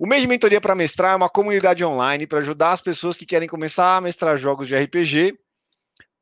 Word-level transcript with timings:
O 0.00 0.06
mês 0.06 0.22
de 0.22 0.28
mentoria 0.28 0.60
para 0.60 0.76
mestrar 0.76 1.12
é 1.12 1.16
uma 1.16 1.28
comunidade 1.28 1.84
online 1.84 2.24
para 2.24 2.38
ajudar 2.38 2.70
as 2.70 2.80
pessoas 2.80 3.16
que 3.16 3.26
querem 3.26 3.48
começar 3.48 3.96
a 3.96 4.00
mestrar 4.00 4.38
jogos 4.38 4.68
de 4.68 4.76
RPG 4.76 5.36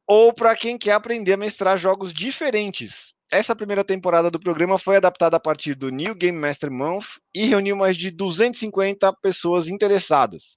ou 0.08 0.32
para 0.32 0.56
quem 0.56 0.78
quer 0.78 0.92
aprender 0.92 1.34
a 1.34 1.36
mestrar 1.36 1.76
jogos 1.76 2.10
diferentes. 2.10 3.12
Essa 3.30 3.54
primeira 3.54 3.84
temporada 3.84 4.30
do 4.30 4.40
programa 4.40 4.78
foi 4.78 4.96
adaptada 4.96 5.36
a 5.36 5.40
partir 5.40 5.74
do 5.74 5.90
New 5.90 6.14
Game 6.14 6.38
Master 6.38 6.70
Month 6.70 7.04
e 7.34 7.44
reuniu 7.44 7.76
mais 7.76 7.98
de 7.98 8.10
250 8.10 9.12
pessoas 9.20 9.68
interessadas. 9.68 10.56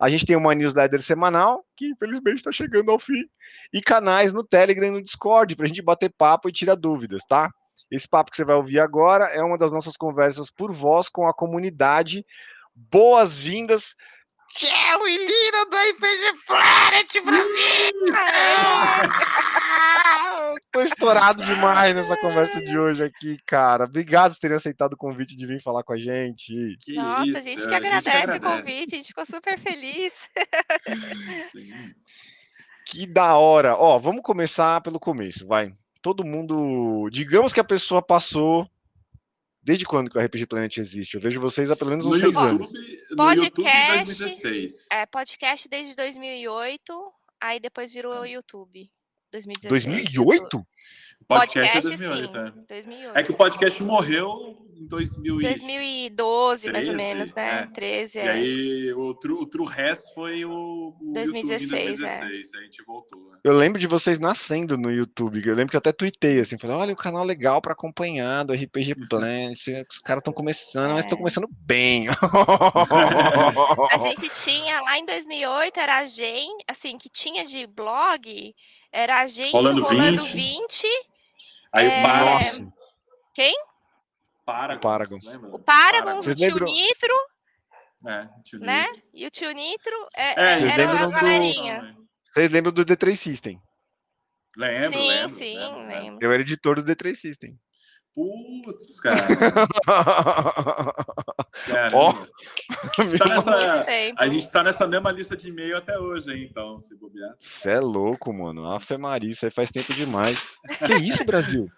A 0.00 0.10
gente 0.10 0.26
tem 0.26 0.34
uma 0.34 0.52
newsletter 0.52 1.00
semanal, 1.00 1.64
que 1.76 1.86
infelizmente 1.86 2.38
está 2.38 2.50
chegando 2.50 2.90
ao 2.90 2.98
fim, 2.98 3.24
e 3.72 3.80
canais 3.80 4.32
no 4.32 4.42
Telegram 4.42 4.88
e 4.88 4.90
no 4.90 5.02
Discord 5.02 5.54
para 5.54 5.66
a 5.66 5.68
gente 5.68 5.80
bater 5.82 6.12
papo 6.12 6.48
e 6.48 6.52
tirar 6.52 6.74
dúvidas, 6.74 7.22
tá? 7.28 7.52
Esse 7.90 8.08
papo 8.08 8.30
que 8.30 8.36
você 8.36 8.44
vai 8.44 8.56
ouvir 8.56 8.80
agora 8.80 9.26
é 9.26 9.42
uma 9.42 9.58
das 9.58 9.72
nossas 9.72 9.96
conversas 9.96 10.50
por 10.50 10.72
voz 10.72 11.08
com 11.08 11.26
a 11.26 11.34
comunidade. 11.34 12.24
Boas-vindas, 12.74 13.94
Tchau 14.50 15.06
e 15.06 15.18
Lina 15.18 15.66
do 15.70 15.76
RPG 15.76 16.42
Planet 16.46 17.20
Brasil! 17.22 17.92
Tô 20.72 20.80
estourado 20.80 21.44
demais 21.44 21.94
nessa 21.94 22.16
conversa 22.16 22.58
de 22.62 22.78
hoje 22.78 23.04
aqui, 23.04 23.36
cara. 23.44 23.84
Obrigado 23.84 24.32
por 24.32 24.40
terem 24.40 24.56
aceitado 24.56 24.94
o 24.94 24.96
convite 24.96 25.36
de 25.36 25.46
vir 25.46 25.62
falar 25.62 25.82
com 25.82 25.92
a 25.92 25.98
gente. 25.98 26.78
Que 26.80 26.94
Nossa, 26.94 27.26
isso, 27.26 27.36
a 27.36 27.40
gente 27.40 27.68
que 27.68 27.74
agradece, 27.74 28.10
gente 28.10 28.16
agradece 28.16 28.38
o 28.38 28.40
convite, 28.40 28.94
a 28.94 28.96
gente 28.96 29.08
ficou 29.08 29.26
super 29.26 29.58
feliz. 29.58 30.14
Sim. 31.52 31.94
Que 32.86 33.06
da 33.06 33.36
hora. 33.36 33.76
Ó, 33.76 33.98
vamos 33.98 34.22
começar 34.22 34.80
pelo 34.80 34.98
começo, 34.98 35.46
vai 35.46 35.74
todo 36.02 36.24
mundo. 36.24 37.08
Digamos 37.10 37.52
que 37.52 37.60
a 37.60 37.64
pessoa 37.64 38.02
passou. 38.02 38.68
Desde 39.62 39.84
quando 39.84 40.10
que 40.10 40.16
o 40.16 40.20
RPG 40.20 40.46
Planet 40.46 40.78
existe? 40.78 41.14
Eu 41.14 41.20
vejo 41.20 41.40
vocês 41.40 41.70
há 41.70 41.76
pelo 41.76 41.90
menos 41.90 42.06
uns 42.06 42.10
no 42.10 42.16
seis 42.16 42.32
YouTube, 42.32 42.48
anos. 42.48 42.72
No 43.10 43.16
podcast, 43.16 43.44
YouTube 43.44 43.64
2016. 44.04 44.86
É, 44.90 45.06
podcast 45.06 45.68
desde 45.68 45.94
2008, 45.94 47.12
aí 47.40 47.60
depois 47.60 47.92
virou 47.92 48.24
YouTube. 48.24 48.90
2016. 49.30 49.84
2008? 49.84 50.66
O 51.30 51.34
podcast, 51.34 51.72
podcast 51.74 52.04
é 52.04 52.08
2008, 52.08 52.32
sim, 52.32 52.38
é. 52.38 52.74
2008. 52.74 53.18
É 53.18 53.22
que 53.22 53.30
o 53.30 53.34
podcast 53.34 53.82
morreu 53.82 54.56
em 54.74 54.86
2000 54.86 55.40
2012, 55.40 56.62
13, 56.62 56.72
mais 56.72 56.88
ou 56.88 56.94
menos, 56.94 57.34
né? 57.34 57.60
É. 57.60 57.66
13, 57.66 58.18
é. 58.18 58.24
E 58.24 58.28
aí 58.28 58.92
o 58.94 59.12
True, 59.12 59.34
o 59.34 59.44
True 59.44 59.68
Rest 59.68 60.14
foi 60.14 60.46
o, 60.46 60.96
o 60.98 61.12
2016, 61.12 61.98
2016 61.98 62.54
é. 62.54 62.56
a 62.56 62.62
gente 62.62 62.82
voltou. 62.82 63.32
Eu 63.44 63.52
lembro 63.52 63.78
de 63.78 63.86
vocês 63.86 64.18
nascendo 64.18 64.78
no 64.78 64.90
YouTube, 64.90 65.46
eu 65.46 65.54
lembro 65.54 65.70
que 65.70 65.76
eu 65.76 65.80
até 65.80 65.92
tuitei 65.92 66.40
assim, 66.40 66.56
falei, 66.56 66.76
olha 66.76 66.94
o 66.94 66.96
canal 66.96 67.24
legal 67.24 67.60
para 67.60 67.74
acompanhar 67.74 68.44
do 68.44 68.54
RPG. 68.54 68.94
Planet, 69.10 69.58
os 69.90 69.98
caras 69.98 70.22
estão 70.22 70.32
começando, 70.32 70.92
é. 70.92 70.94
mas 70.94 71.04
estão 71.04 71.18
começando 71.18 71.48
bem. 71.50 72.06
a 73.92 73.98
gente 73.98 74.30
tinha 74.30 74.80
lá 74.80 74.98
em 74.98 75.04
2008, 75.04 75.78
era 75.78 75.98
a 75.98 76.06
gente, 76.06 76.64
assim, 76.66 76.96
que 76.96 77.10
tinha 77.10 77.44
de 77.44 77.66
blog, 77.66 78.54
era 78.90 79.20
a 79.20 79.26
gente 79.26 79.52
rolando, 79.52 79.82
rolando 79.82 80.22
20. 80.22 80.32
20 80.32 81.07
aí 81.72 81.86
é... 81.86 81.98
o 81.98 82.02
Paragon. 82.02 82.72
Quem? 83.34 83.56
Paragon. 84.44 84.78
O 84.78 84.80
Paragon. 84.80 85.18
O 85.52 85.58
Paragon, 85.58 86.18
o 86.18 86.34
tio 86.34 86.64
Nitro. 86.64 87.14
É, 88.06 88.28
tio 88.44 88.58
né? 88.60 88.86
Nitro. 88.86 89.02
E 89.12 89.26
o 89.26 89.30
tio 89.30 89.52
Nitro 89.52 90.08
é, 90.14 90.40
é, 90.40 90.62
é 90.62 90.68
era 90.68 90.90
a 90.90 91.10
galerinha. 91.10 91.96
Vocês 92.32 92.50
lembram 92.50 92.72
do 92.72 92.84
D3 92.84 93.16
System? 93.16 93.60
Lembro, 94.56 94.98
sim, 94.98 95.08
lembro. 95.08 95.28
Sim, 95.30 95.58
lembro, 95.58 95.86
lembro. 95.86 96.18
Eu 96.20 96.32
era 96.32 96.42
editor 96.42 96.82
do 96.82 96.84
D3 96.84 97.14
System. 97.16 97.58
Putz, 98.14 99.00
cara. 99.00 99.26
Ó, 101.94 102.12
oh, 102.12 102.14
a, 103.00 103.06
gente 103.06 103.18
tá 103.18 103.28
nessa, 103.28 103.86
a 104.16 104.28
gente 104.28 104.50
tá 104.50 104.64
nessa 104.64 104.88
mesma 104.88 105.12
lista 105.12 105.36
de 105.36 105.48
e-mail 105.48 105.76
até 105.76 105.98
hoje, 105.98 106.32
hein, 106.32 106.48
então, 106.50 106.80
se 106.80 106.96
bobear. 106.96 107.34
Você 107.38 107.70
é 107.70 107.80
louco, 107.80 108.32
mano. 108.32 108.72
Afe 108.72 108.96
Maria, 108.96 109.30
isso 109.30 109.44
aí 109.44 109.50
faz 109.50 109.70
tempo 109.70 109.92
demais. 109.92 110.40
que 110.78 110.94
isso, 110.94 111.22
Brasil? 111.24 111.68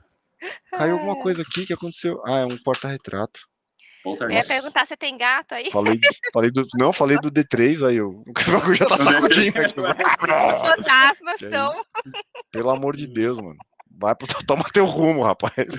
Caiu 0.71 0.95
alguma 0.95 1.21
coisa 1.21 1.43
aqui 1.43 1.67
que 1.67 1.73
aconteceu. 1.73 2.23
Ah, 2.25 2.39
é 2.39 2.47
um 2.47 2.57
porta-retrato. 2.59 3.41
Eu 4.05 4.31
ia 4.31 4.47
perguntar 4.47 4.87
se 4.87 4.97
tem 4.97 5.19
gato 5.19 5.53
aí. 5.53 5.71
Falei, 5.71 6.01
falei 6.33 6.51
do, 6.51 6.67
não, 6.75 6.91
falei 6.91 7.19
do 7.19 7.31
D3, 7.31 7.87
aí 7.87 7.97
eu, 7.97 8.11
o 8.11 8.75
já 8.75 8.87
tá 8.87 8.97
sacudindo 8.97 9.61
aqui. 9.61 9.75
Os 9.81 10.63
fantasmas 10.63 11.43
estão. 11.43 11.85
Pelo 12.51 12.71
amor 12.71 12.97
de 12.97 13.07
Deus, 13.07 13.37
mano. 13.37 13.59
Vai 14.01 14.17
pro 14.17 14.27
toma 14.47 14.65
teu 14.73 14.87
rumo, 14.87 15.23
rapaz. 15.23 15.55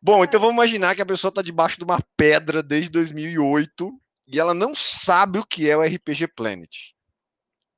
Bom, 0.00 0.24
então 0.24 0.40
vamos 0.40 0.54
imaginar 0.54 0.94
que 0.94 1.02
a 1.02 1.06
pessoa 1.06 1.28
está 1.28 1.42
debaixo 1.42 1.78
de 1.78 1.84
uma 1.84 2.00
pedra 2.16 2.62
desde 2.62 2.90
2008 2.90 4.00
e 4.26 4.40
ela 4.40 4.54
não 4.54 4.74
sabe 4.74 5.38
o 5.38 5.46
que 5.46 5.68
é 5.68 5.76
o 5.76 5.82
RPG 5.82 6.28
Planet. 6.28 6.74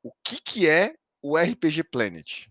O 0.03 0.13
que, 0.25 0.41
que 0.41 0.69
é 0.69 0.95
o 1.21 1.37
RPG 1.37 1.85
Planet? 1.85 2.47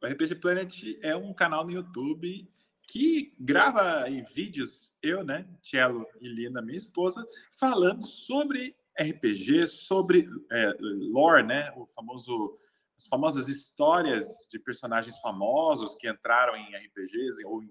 O 0.00 0.06
RPG 0.06 0.36
Planet 0.36 0.84
é 1.02 1.16
um 1.16 1.34
canal 1.34 1.64
no 1.64 1.72
YouTube 1.72 2.48
que 2.88 3.34
grava 3.38 4.06
vídeos, 4.34 4.92
eu, 5.02 5.22
né, 5.22 5.46
Cello 5.60 6.06
e 6.20 6.28
Lina, 6.28 6.62
minha 6.62 6.78
esposa, 6.78 7.24
falando 7.58 8.04
sobre 8.06 8.74
RPG, 8.98 9.66
sobre 9.66 10.28
é, 10.50 10.72
lore, 10.80 11.42
né, 11.44 11.70
o 11.76 11.86
famoso 11.86 12.58
as 12.98 13.06
famosas 13.06 13.48
histórias 13.48 14.48
de 14.50 14.58
personagens 14.58 15.18
famosos 15.20 15.94
que 15.94 16.08
entraram 16.08 16.56
em 16.56 16.76
RPGs 16.76 17.44
ou 17.46 17.62
em 17.62 17.70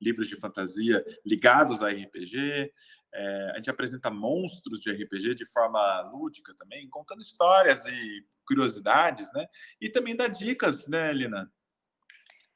livros 0.00 0.28
de 0.28 0.36
fantasia 0.36 1.04
ligados 1.26 1.82
a 1.82 1.88
RPG. 1.88 2.72
É, 3.12 3.50
a 3.52 3.56
gente 3.56 3.70
apresenta 3.70 4.10
monstros 4.10 4.80
de 4.80 4.92
RPG 4.92 5.34
de 5.34 5.46
forma 5.46 6.00
lúdica 6.12 6.54
também, 6.56 6.88
contando 6.88 7.20
histórias 7.20 7.84
e 7.86 8.24
curiosidades, 8.46 9.32
né? 9.32 9.46
E 9.80 9.88
também 9.88 10.14
dá 10.14 10.28
dicas, 10.28 10.86
né, 10.86 11.12
Lina? 11.12 11.50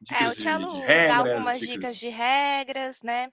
Dicas 0.00 0.22
é, 0.22 0.28
o 0.28 0.34
Tchelo 0.34 0.80
dá 0.86 1.16
algumas 1.16 1.58
dicas... 1.58 1.74
dicas 1.74 1.96
de 1.96 2.08
regras, 2.08 3.02
né? 3.02 3.32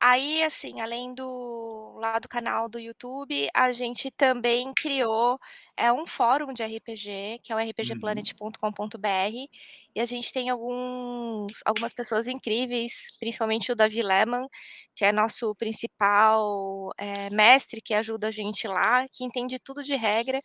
Aí, 0.00 0.42
assim, 0.42 0.80
além 0.82 1.14
do 1.14 1.96
lá 1.98 2.18
do 2.18 2.28
canal 2.28 2.68
do 2.68 2.78
YouTube, 2.78 3.48
a 3.54 3.72
gente 3.72 4.10
também 4.10 4.72
criou 4.76 5.38
é 5.76 5.90
um 5.92 6.06
fórum 6.06 6.52
de 6.52 6.62
RPG, 6.62 7.40
que 7.42 7.52
é 7.52 7.56
o 7.56 7.58
Uhum. 7.82 8.34
rpgplanet.com.br, 8.38 9.48
e 9.94 10.00
a 10.00 10.04
gente 10.06 10.30
tem 10.32 10.50
alguns 10.50 11.58
algumas 11.64 11.94
pessoas 11.94 12.26
incríveis, 12.26 12.92
principalmente 13.18 13.72
o 13.72 13.76
Davi 13.76 14.02
Lehmann, 14.02 14.46
que 14.94 15.04
é 15.06 15.12
nosso 15.12 15.54
principal, 15.56 16.90
eh, 16.98 17.30
mestre, 17.30 17.80
que 17.80 17.94
ajuda 17.94 18.28
a 18.28 18.30
gente 18.30 18.66
lá, 18.68 19.06
que 19.10 19.24
entende 19.24 19.58
tudo 19.58 19.82
de 19.82 19.94
regra 19.96 20.40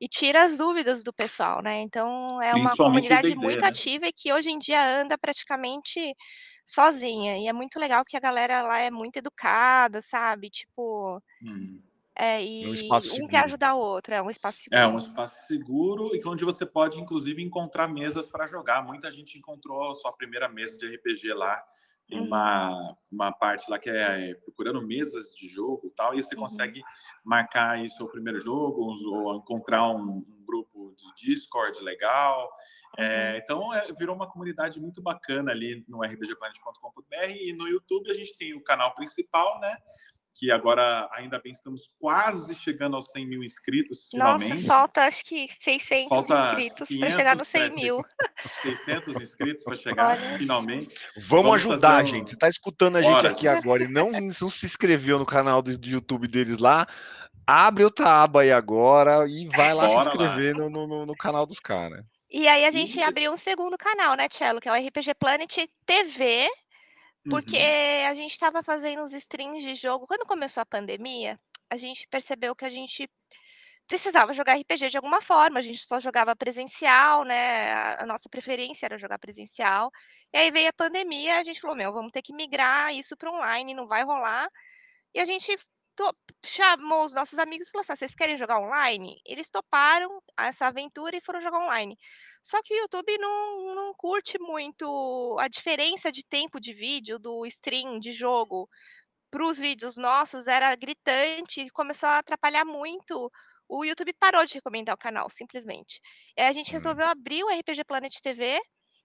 e 0.00 0.08
tira 0.08 0.44
as 0.44 0.58
dúvidas 0.58 1.02
do 1.04 1.12
pessoal, 1.12 1.62
né. 1.62 1.80
Então 1.80 2.40
é 2.42 2.54
uma 2.56 2.76
comunidade 2.76 3.34
muito 3.34 3.64
né? 3.64 3.66
ativa 3.66 4.06
e 4.08 4.12
que 4.12 4.32
hoje 4.32 4.50
em 4.50 4.58
dia 4.58 4.80
anda 5.00 5.16
praticamente 5.18 6.14
sozinha, 6.66 7.38
e 7.38 7.48
é 7.48 7.52
muito 7.52 7.78
legal 7.78 8.04
que 8.04 8.16
a 8.16 8.20
galera 8.20 8.62
lá 8.62 8.78
é 8.80 8.90
muito 8.90 9.16
educada, 9.18 10.02
sabe, 10.02 10.50
tipo 10.50 11.22
Hum. 11.42 11.82
é, 12.18 12.42
É 12.60 12.66
um 12.68 12.72
e 12.72 12.74
espaço 12.74 13.22
um 13.22 13.28
quer 13.28 13.44
ajudar 13.44 13.74
o 13.76 13.80
outro, 13.80 14.14
é 14.14 14.22
um 14.22 14.30
espaço 14.30 14.60
É 14.72 14.84
um 14.86 14.98
seguro. 14.98 14.98
espaço 14.98 15.46
seguro 15.46 16.14
e 16.14 16.18
que 16.20 16.26
onde 16.28 16.44
você 16.44 16.66
pode, 16.66 17.00
inclusive, 17.00 17.40
encontrar 17.40 17.86
mesas 17.86 18.28
para 18.28 18.46
jogar. 18.46 18.82
Muita 18.84 19.12
gente 19.12 19.38
encontrou 19.38 19.92
a 19.92 19.94
sua 19.94 20.12
primeira 20.12 20.48
mesa 20.48 20.76
de 20.76 20.86
RPG 20.86 21.32
lá, 21.34 21.62
Uhum. 22.12 22.50
uma 22.50 22.96
uma 23.10 23.32
parte 23.32 23.70
lá 23.70 23.78
que 23.78 23.88
é 23.90 24.34
procurando 24.44 24.82
mesas 24.82 25.34
de 25.36 25.46
jogo, 25.48 25.86
e 25.86 25.90
tal, 25.90 26.14
e 26.14 26.22
você 26.22 26.34
Uhum. 26.34 26.36
consegue 26.36 26.82
marcar 27.24 27.72
aí 27.72 27.88
seu 27.90 28.08
primeiro 28.08 28.40
jogo, 28.40 28.82
ou 29.12 29.36
encontrar 29.36 29.88
um 29.90 30.18
um 30.18 30.44
grupo 30.46 30.94
de 30.96 31.26
Discord 31.26 31.80
legal. 31.82 32.50
Uhum. 32.98 33.04
Eh, 33.04 33.40
então, 33.42 33.74
eh, 33.74 33.86
virou 33.98 34.14
uma 34.16 34.30
comunidade 34.30 34.80
muito 34.80 35.02
bacana 35.02 35.50
ali 35.52 35.84
no 35.88 36.02
rpgplanet.com.br 36.02 37.30
e 37.30 37.52
no 37.52 37.68
YouTube 37.68 38.10
a 38.10 38.14
gente 38.14 38.36
tem 38.36 38.54
o 38.54 38.62
canal 38.62 38.94
principal, 38.94 39.60
né, 39.60 39.76
que 40.38 40.50
agora, 40.50 41.08
ainda 41.12 41.38
bem, 41.38 41.50
estamos 41.52 41.90
quase 41.98 42.54
chegando 42.56 42.94
aos 42.96 43.10
100.000 43.12 43.42
inscritos, 43.42 44.10
Nossa, 44.12 44.38
finalmente. 44.44 44.66
falta 44.66 45.00
acho 45.02 45.24
que 45.24 45.48
600 45.50 46.08
Falta 46.10 46.34
inscritos 46.48 46.88
para 46.98 47.10
chegar 47.10 47.36
nos 47.36 47.48
500, 47.48 47.74
é, 47.74 47.80
100.000. 47.86 48.04
600 48.62 49.16
inscritos 49.22 49.64
para 49.64 49.76
chegar, 49.76 50.18
Olha. 50.18 50.38
finalmente. 50.38 50.94
Vamos, 51.16 51.28
Vamos 51.28 51.54
ajudar, 51.54 51.96
fazer 51.98 52.10
gente. 52.10 52.30
Você 52.30 52.36
tá 52.36 52.48
escutando 52.48 52.96
a 52.96 53.02
gente 53.02 53.12
Bora, 53.12 53.30
aqui 53.30 53.48
agora 53.48 53.84
e 53.84 53.88
não, 53.88 54.10
não 54.10 54.50
se 54.50 54.66
inscreveu 54.66 55.18
no 55.18 55.24
canal 55.24 55.62
do, 55.62 55.76
do 55.78 55.86
YouTube 55.88 56.28
deles 56.28 56.58
lá, 56.58 56.86
abre 57.46 57.84
outra 57.84 58.22
aba 58.22 58.42
aí 58.42 58.52
agora 58.52 59.26
e 59.26 59.48
vai 59.56 59.72
lá 59.72 59.86
Bora 59.86 60.10
se 60.10 60.16
lá. 60.18 60.24
inscrever 60.24 60.54
no, 60.54 60.68
no, 60.68 60.86
no- 60.86 61.06
no 61.06 61.16
canal 61.16 61.46
dos 61.46 61.60
caras. 61.60 62.04
E 62.30 62.48
aí 62.48 62.64
a 62.64 62.70
gente 62.70 63.00
E 63.02 63.02
abriu 63.02 63.32
um 63.32 63.36
segundo 63.36 63.78
canal, 63.78 64.16
né, 64.16 64.28
Cello, 64.30 64.60
que 64.60 64.68
é 64.68 64.72
o 64.72 64.74
RPG 64.74 65.14
Planet 65.14 65.68
TV, 65.86 66.48
porque 67.28 67.56
Uhum. 67.56 67.68
a 68.08 68.14
gente 68.14 68.32
estava 68.32 68.62
fazendo 68.62 69.02
uns 69.02 69.12
streams 69.12 69.62
de 69.64 69.74
jogo. 69.74 70.06
Quando 70.06 70.26
começou 70.26 70.60
a 70.62 70.66
pandemia, 70.66 71.38
a 71.70 71.76
gente 71.76 72.06
percebeu 72.08 72.54
que 72.54 72.64
a 72.64 72.70
gente 72.70 73.08
precisava 73.88 74.34
jogar 74.34 74.54
RPG 74.54 74.88
de 74.90 74.96
alguma 74.98 75.20
forma, 75.22 75.58
a 75.60 75.62
gente 75.62 75.86
só 75.86 76.00
jogava 76.00 76.34
presencial, 76.36 77.24
né, 77.24 77.72
a 77.72 78.02
a 78.04 78.06
nossa 78.06 78.28
preferência 78.28 78.86
era 78.86 78.98
jogar 78.98 79.18
presencial. 79.18 79.90
E 80.34 80.38
aí 80.38 80.50
veio 80.50 80.68
a 80.70 80.72
pandemia, 80.72 81.38
a 81.38 81.44
gente 81.44 81.60
falou: 81.60 81.76
"Meu, 81.76 81.92
vamos 81.92 82.12
ter 82.12 82.22
que 82.22 82.34
migrar 82.34 82.94
isso 82.94 83.16
para 83.16 83.30
online, 83.32 83.74
não 83.74 83.86
vai 83.88 84.04
rolar". 84.04 84.48
E 85.14 85.20
a 85.20 85.24
gente 85.24 85.56
to 85.96 86.12
chamou 86.44 87.04
os 87.06 87.12
nossos 87.14 87.38
amigos 87.38 87.68
e 87.68 87.70
falou 87.70 87.82
assim: 87.82 87.92
"Ah, 87.92 87.96
vocês 87.96 88.14
querem 88.14 88.38
jogar 88.38 88.60
online?". 88.60 89.20
Eles 89.26 89.50
toparam 89.50 90.22
essa 90.38 90.66
aventura 90.68 91.16
e 91.16 91.20
foram 91.22 91.40
jogar 91.42 91.58
online. 91.60 91.96
Só 92.42 92.62
que 92.62 92.74
o 92.74 92.78
YouTube 92.78 93.18
não 93.18 93.74
não 93.74 93.94
curte 93.94 94.38
muito 94.40 95.36
a 95.40 95.48
diferença 95.48 96.12
de 96.12 96.24
tempo 96.24 96.60
de 96.60 96.72
vídeo 96.74 97.18
do 97.18 97.46
stream 97.46 97.98
de 98.00 98.12
jogo 98.12 98.68
para 99.30 99.44
os 99.46 99.58
vídeos 99.58 99.96
nossos 99.96 100.46
era 100.46 100.74
gritante 100.76 101.60
e 101.62 101.70
começou 101.70 102.08
a 102.08 102.18
atrapalhar 102.18 102.64
muito. 102.64 103.30
O 103.68 103.84
YouTube 103.84 104.12
parou 104.14 104.44
de 104.46 104.54
recomendar 104.54 104.94
o 104.94 104.98
canal, 104.98 105.28
simplesmente. 105.30 106.00
E 106.36 106.42
a 106.42 106.52
gente 106.52 106.72
Hum. 106.72 106.72
resolveu 106.72 107.06
abrir 107.06 107.42
o 107.44 107.50
RPG 107.50 107.84
Planet 107.84 108.14
TV, 108.22 108.60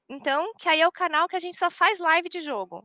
então, 0.09 0.53
que 0.59 0.69
aí 0.69 0.81
é 0.81 0.87
o 0.87 0.91
canal 0.91 1.27
que 1.27 1.35
a 1.35 1.39
gente 1.39 1.57
só 1.57 1.71
faz 1.71 1.99
live 1.99 2.29
de 2.29 2.41
jogo. 2.41 2.83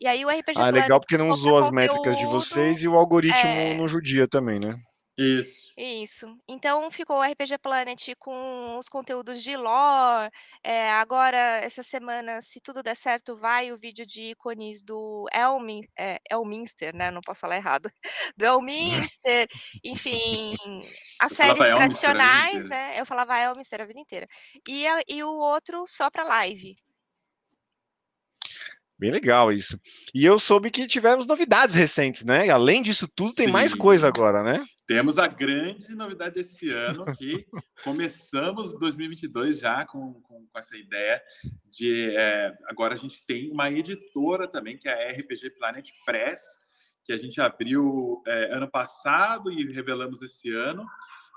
E 0.00 0.06
aí 0.06 0.24
o 0.24 0.28
RPG 0.28 0.52
Ah, 0.56 0.70
Planet 0.70 0.82
legal 0.82 1.00
porque 1.00 1.18
não 1.18 1.28
usou 1.28 1.58
as 1.58 1.70
métricas 1.70 2.16
de 2.16 2.24
vocês 2.26 2.82
e 2.82 2.88
o 2.88 2.96
algoritmo 2.96 3.38
é. 3.38 3.74
não 3.74 3.86
judia 3.86 4.26
também, 4.26 4.58
né? 4.58 4.76
Isso. 5.18 5.70
Isso. 5.76 6.36
Então 6.48 6.90
ficou 6.90 7.18
o 7.18 7.22
RPG 7.22 7.58
Planet 7.58 8.14
com 8.18 8.78
os 8.78 8.88
conteúdos 8.88 9.42
de 9.42 9.56
lore, 9.56 10.30
eh, 10.64 10.90
agora 10.92 11.36
essa 11.38 11.82
semana, 11.82 12.40
se 12.42 12.60
tudo 12.60 12.82
der 12.82 12.96
certo, 12.96 13.36
vai 13.36 13.72
o 13.72 13.78
vídeo 13.78 14.06
de 14.06 14.30
ícones 14.30 14.82
do 14.82 15.26
Elmin 15.32 15.82
eh, 15.98 16.18
Elminster, 16.30 16.94
né, 16.94 17.10
não 17.10 17.20
posso 17.20 17.40
falar 17.40 17.56
errado, 17.56 17.90
do 18.36 18.44
Elminster, 18.44 19.46
enfim, 19.84 20.54
as 21.20 21.32
Eu 21.32 21.36
séries 21.36 21.74
tradicionais, 21.74 22.64
né, 22.66 23.00
eu 23.00 23.06
falava 23.06 23.38
Elminster 23.38 23.80
a 23.80 23.84
vida 23.86 24.00
inteira. 24.00 24.26
E 24.68 24.86
a 24.86 25.00
e 25.08 25.22
o 25.22 25.30
outro 25.30 25.84
só 25.86 26.10
pra 26.10 26.24
live. 26.24 26.76
Bem 29.00 29.10
legal 29.10 29.50
isso. 29.50 29.80
E 30.14 30.26
eu 30.26 30.38
soube 30.38 30.70
que 30.70 30.86
tivemos 30.86 31.26
novidades 31.26 31.74
recentes, 31.74 32.22
né? 32.22 32.50
Além 32.50 32.82
disso 32.82 33.08
tudo, 33.08 33.32
tem 33.32 33.48
mais 33.48 33.72
coisa 33.72 34.02
Sim. 34.02 34.08
agora, 34.08 34.42
né? 34.42 34.62
Temos 34.86 35.18
a 35.18 35.26
grande 35.26 35.94
novidade 35.94 36.34
desse 36.34 36.68
ano, 36.68 37.06
que 37.16 37.46
começamos 37.82 38.78
2022 38.78 39.58
já 39.58 39.86
com, 39.86 40.20
com, 40.20 40.46
com 40.46 40.58
essa 40.58 40.76
ideia 40.76 41.18
de 41.70 42.14
é, 42.14 42.52
agora 42.66 42.92
a 42.92 42.98
gente 42.98 43.24
tem 43.26 43.50
uma 43.50 43.70
editora 43.70 44.46
também, 44.46 44.76
que 44.76 44.86
é 44.86 45.08
a 45.08 45.12
RPG 45.12 45.48
Planet 45.58 45.88
Press, 46.04 46.42
que 47.02 47.14
a 47.14 47.16
gente 47.16 47.40
abriu 47.40 48.22
é, 48.26 48.54
ano 48.54 48.70
passado 48.70 49.50
e 49.50 49.64
revelamos 49.72 50.20
esse 50.20 50.52
ano. 50.52 50.84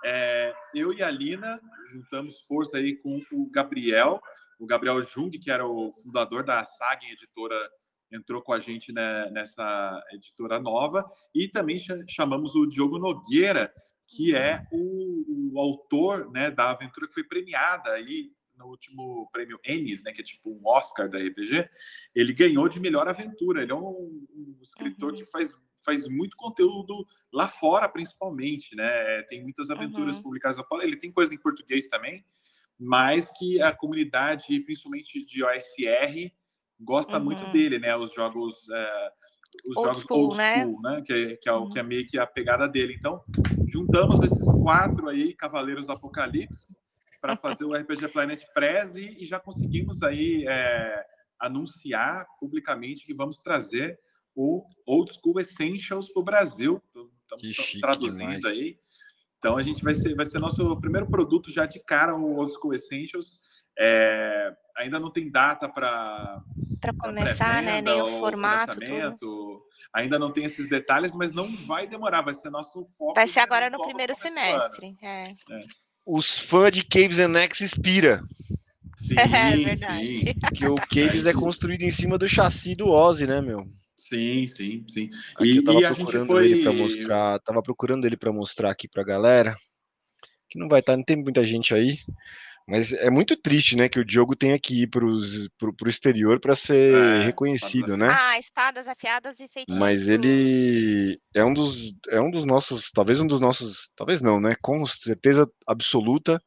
É, 0.04 0.54
eu 0.76 0.92
e 0.92 1.02
a 1.02 1.10
Lina 1.10 1.62
juntamos 1.94 2.42
força 2.42 2.76
aí 2.76 2.98
com 2.98 3.22
o 3.32 3.50
Gabriel, 3.50 4.22
o 4.60 4.66
Gabriel 4.66 5.02
Jung, 5.02 5.38
que 5.40 5.52
era 5.52 5.66
o 5.68 5.92
fundador 6.04 6.44
da 6.44 6.64
Sagen 6.66 7.12
Editora, 7.12 7.56
entrou 8.12 8.42
com 8.42 8.54
a 8.54 8.60
gente 8.60 8.92
né, 8.94 9.30
nessa 9.32 10.04
editora 10.12 10.60
nova, 10.60 11.04
e 11.34 11.48
também 11.48 11.80
cha- 11.80 11.98
chamamos 12.08 12.56
o 12.56 12.68
Diogo 12.68 13.00
Nogueira, 13.00 13.74
que 14.08 14.36
é 14.36 14.68
o, 14.72 15.52
o 15.54 15.60
autor 15.60 16.30
né, 16.32 16.52
da 16.52 16.70
aventura 16.70 17.08
que 17.08 17.14
foi 17.14 17.24
premiada 17.24 17.90
aí 17.92 18.32
no 18.56 18.68
último 18.68 19.28
prêmio 19.32 19.60
Emmys, 19.66 20.04
né, 20.04 20.12
que 20.14 20.22
é 20.22 20.24
tipo 20.24 20.52
um 20.52 20.62
Oscar 20.68 21.10
da 21.10 21.18
RPG, 21.18 21.68
ele 22.14 22.34
ganhou 22.34 22.70
de 22.70 22.80
melhor 22.80 23.08
aventura. 23.08 23.64
Ele 23.64 23.72
é 23.72 23.76
um, 23.76 24.24
um 24.36 24.60
escritor 24.62 25.12
Uhum. 25.12 25.18
que 25.18 25.26
faz, 25.26 25.56
faz 25.84 26.08
muito 26.08 26.38
conteúdo 26.38 27.04
lá 27.32 27.48
fora, 27.48 27.90
principalmente, 27.90 28.76
né? 28.76 29.24
Tem 29.24 29.42
muitas 29.42 29.72
aventuras 29.72 30.18
Uhum. 30.18 30.22
publicadas 30.22 30.58
lá 30.58 30.64
fora. 30.66 30.84
Ele 30.84 30.96
tem 30.98 31.12
coisa 31.12 31.34
em 31.34 31.38
português 31.40 31.88
também, 31.88 32.24
mas 32.80 33.32
que 33.38 33.62
a 33.62 33.72
comunidade, 33.72 34.60
principalmente 34.62 35.24
de 35.26 35.44
OSR, 35.44 36.32
gosta 36.80 37.20
muito 37.20 37.44
Uhum. 37.46 37.52
dele, 37.52 37.80
né? 37.80 37.96
Os 37.96 38.14
jogos, 38.14 38.68
é, 38.70 39.12
os 39.66 39.78
Old 39.78 39.88
jogos 39.88 40.02
school, 40.02 40.24
old 40.26 40.38
né? 40.38 40.62
school, 40.64 40.82
né? 40.82 41.02
Que, 41.06 41.14
é- 41.14 41.36
que, 41.38 41.50
é 41.50 41.54
o, 41.54 41.62
Uhum. 41.64 41.70
que 41.70 41.80
é 41.80 41.84
meio 41.84 42.08
que 42.08 42.18
a 42.18 42.26
pegada 42.28 42.68
dele. 42.68 42.94
Então, 42.98 43.24
juntamos 43.68 44.22
esses 44.24 44.46
quatro 44.62 45.08
aí, 45.10 45.34
Cavaleiros 45.36 45.86
do 45.88 45.92
Apocalipse, 45.94 46.76
para 47.22 47.38
fazer 47.38 47.64
o 47.64 47.74
RPG 47.76 48.08
Planet 48.10 48.44
Press 48.54 48.96
e, 48.96 49.22
e 49.22 49.26
já 49.26 49.40
conseguimos 49.40 50.04
aí 50.04 50.46
é, 50.48 51.06
anunciar 51.40 52.26
publicamente 52.40 53.06
que 53.06 53.14
vamos 53.14 53.38
trazer 53.40 53.98
o 54.36 54.66
Old 54.86 55.14
School 55.14 55.40
Essentials 55.40 56.10
para 56.12 56.20
o 56.20 56.24
Brasil. 56.24 56.82
Que 56.92 57.00
Estamos 57.50 57.80
traduzindo 57.82 58.18
demais. 58.40 58.46
aí. 58.46 58.78
Então 59.44 59.58
a 59.58 59.64
gente 59.64 59.84
vai 59.84 59.94
ser, 59.94 60.16
vai 60.16 60.26
ser 60.26 60.40
nosso 60.40 60.80
primeiro 60.80 61.06
produto 61.06 61.52
já 61.52 61.66
de 61.66 61.78
cara, 61.84 62.16
o 62.16 62.38
Old 62.38 62.54
School 62.54 62.74
Essentials. 62.74 63.42
É, 63.78 64.54
ainda 64.78 65.02
não 65.02 65.12
tem 65.12 65.30
data 65.30 65.68
para 65.68 66.42
Pra 66.80 66.94
começar, 66.94 67.62
né, 67.62 67.82
nem 67.82 68.02
o 68.02 68.20
formato, 68.20 68.80
tudo. 68.80 69.62
Ainda 69.94 70.18
não 70.18 70.32
tem 70.32 70.46
esses 70.46 70.70
detalhes, 70.70 71.12
mas 71.12 71.34
não 71.34 71.54
vai 71.66 71.86
demorar. 71.86 72.22
Vai 72.22 72.34
ser 72.34 72.50
nosso 72.50 72.88
foco. 72.98 73.16
Vai 73.16 73.28
ser 73.28 73.42
agora 73.42 73.70
no 73.70 73.84
primeiro 73.84 74.16
semestre, 74.16 74.96
é. 75.04 75.34
Os 76.06 76.40
fãs 76.40 76.72
de 76.72 76.86
Caves 76.86 77.20
and 77.20 77.36
X 77.36 77.74
pira, 77.74 78.24
Sim, 78.96 79.16
É 79.20 79.58
verdade. 79.58 80.18
sim. 80.18 80.24
que 80.56 80.66
o 80.68 80.76
Caves 80.76 81.26
é 81.26 81.34
construído 81.34 81.82
em 81.82 81.92
cima 81.92 82.18
do 82.18 82.30
chassi 82.30 82.76
do 82.76 82.90
Ozzy, 82.90 83.28
né, 83.28 83.42
meu? 83.42 83.68
Sim, 84.04 84.46
sim, 84.48 84.86
sim. 84.90 85.10
Aqui 85.36 85.54
E, 85.54 85.58
eu 85.58 85.64
tava 85.64 85.80
e 85.82 85.86
a 85.86 85.92
gente 85.92 85.98
procurando 86.00 86.28
foi. 86.28 86.46
ele 86.46 86.56
para 86.58 86.74
mostrar, 86.74 87.40
tava 87.40 87.62
procurando 87.64 88.06
ele 88.06 88.18
para 88.18 88.34
mostrar 88.34 88.70
aqui 88.72 88.88
pra 88.88 89.02
galera, 89.02 89.56
que 90.50 90.60
não 90.60 90.68
vai 90.68 90.82
estar, 90.82 90.98
não 90.98 91.04
tem 91.04 91.16
muita 91.16 91.46
gente 91.46 91.74
aí, 91.74 91.98
mas 92.68 92.92
é 92.92 93.10
muito 93.10 93.38
triste, 93.38 93.76
né, 93.78 93.88
que 93.88 94.00
o 94.00 94.06
Diogo 94.06 94.36
tenha 94.36 94.60
que 94.60 94.84
ir 94.84 94.88
pros, 94.88 95.48
pro, 95.58 95.74
pro 95.74 95.90
exterior 95.90 96.40
para 96.40 96.54
ser 96.54 97.22
É, 97.22 97.26
reconhecido, 97.26 97.96
espadas 97.96 97.98
né? 97.98 98.08
Ah, 98.10 98.40
espadas 98.40 98.88
afiadas 98.90 99.40
e 99.40 99.48
feitiços. 99.48 99.80
Mas 99.80 100.08
ele 100.10 101.20
é 101.34 101.46
um 101.46 101.54
dos 101.54 101.94
é 102.10 102.20
um 102.20 102.30
dos 102.30 102.46
nossos, 102.46 102.92
talvez 102.94 103.22
um 103.22 103.28
dos 103.28 103.40
nossos, 103.40 103.90
talvez 103.96 104.22
não, 104.22 104.40
né? 104.40 104.56
Com 104.62 104.86
certeza 104.86 105.50
absoluta, 105.66 106.42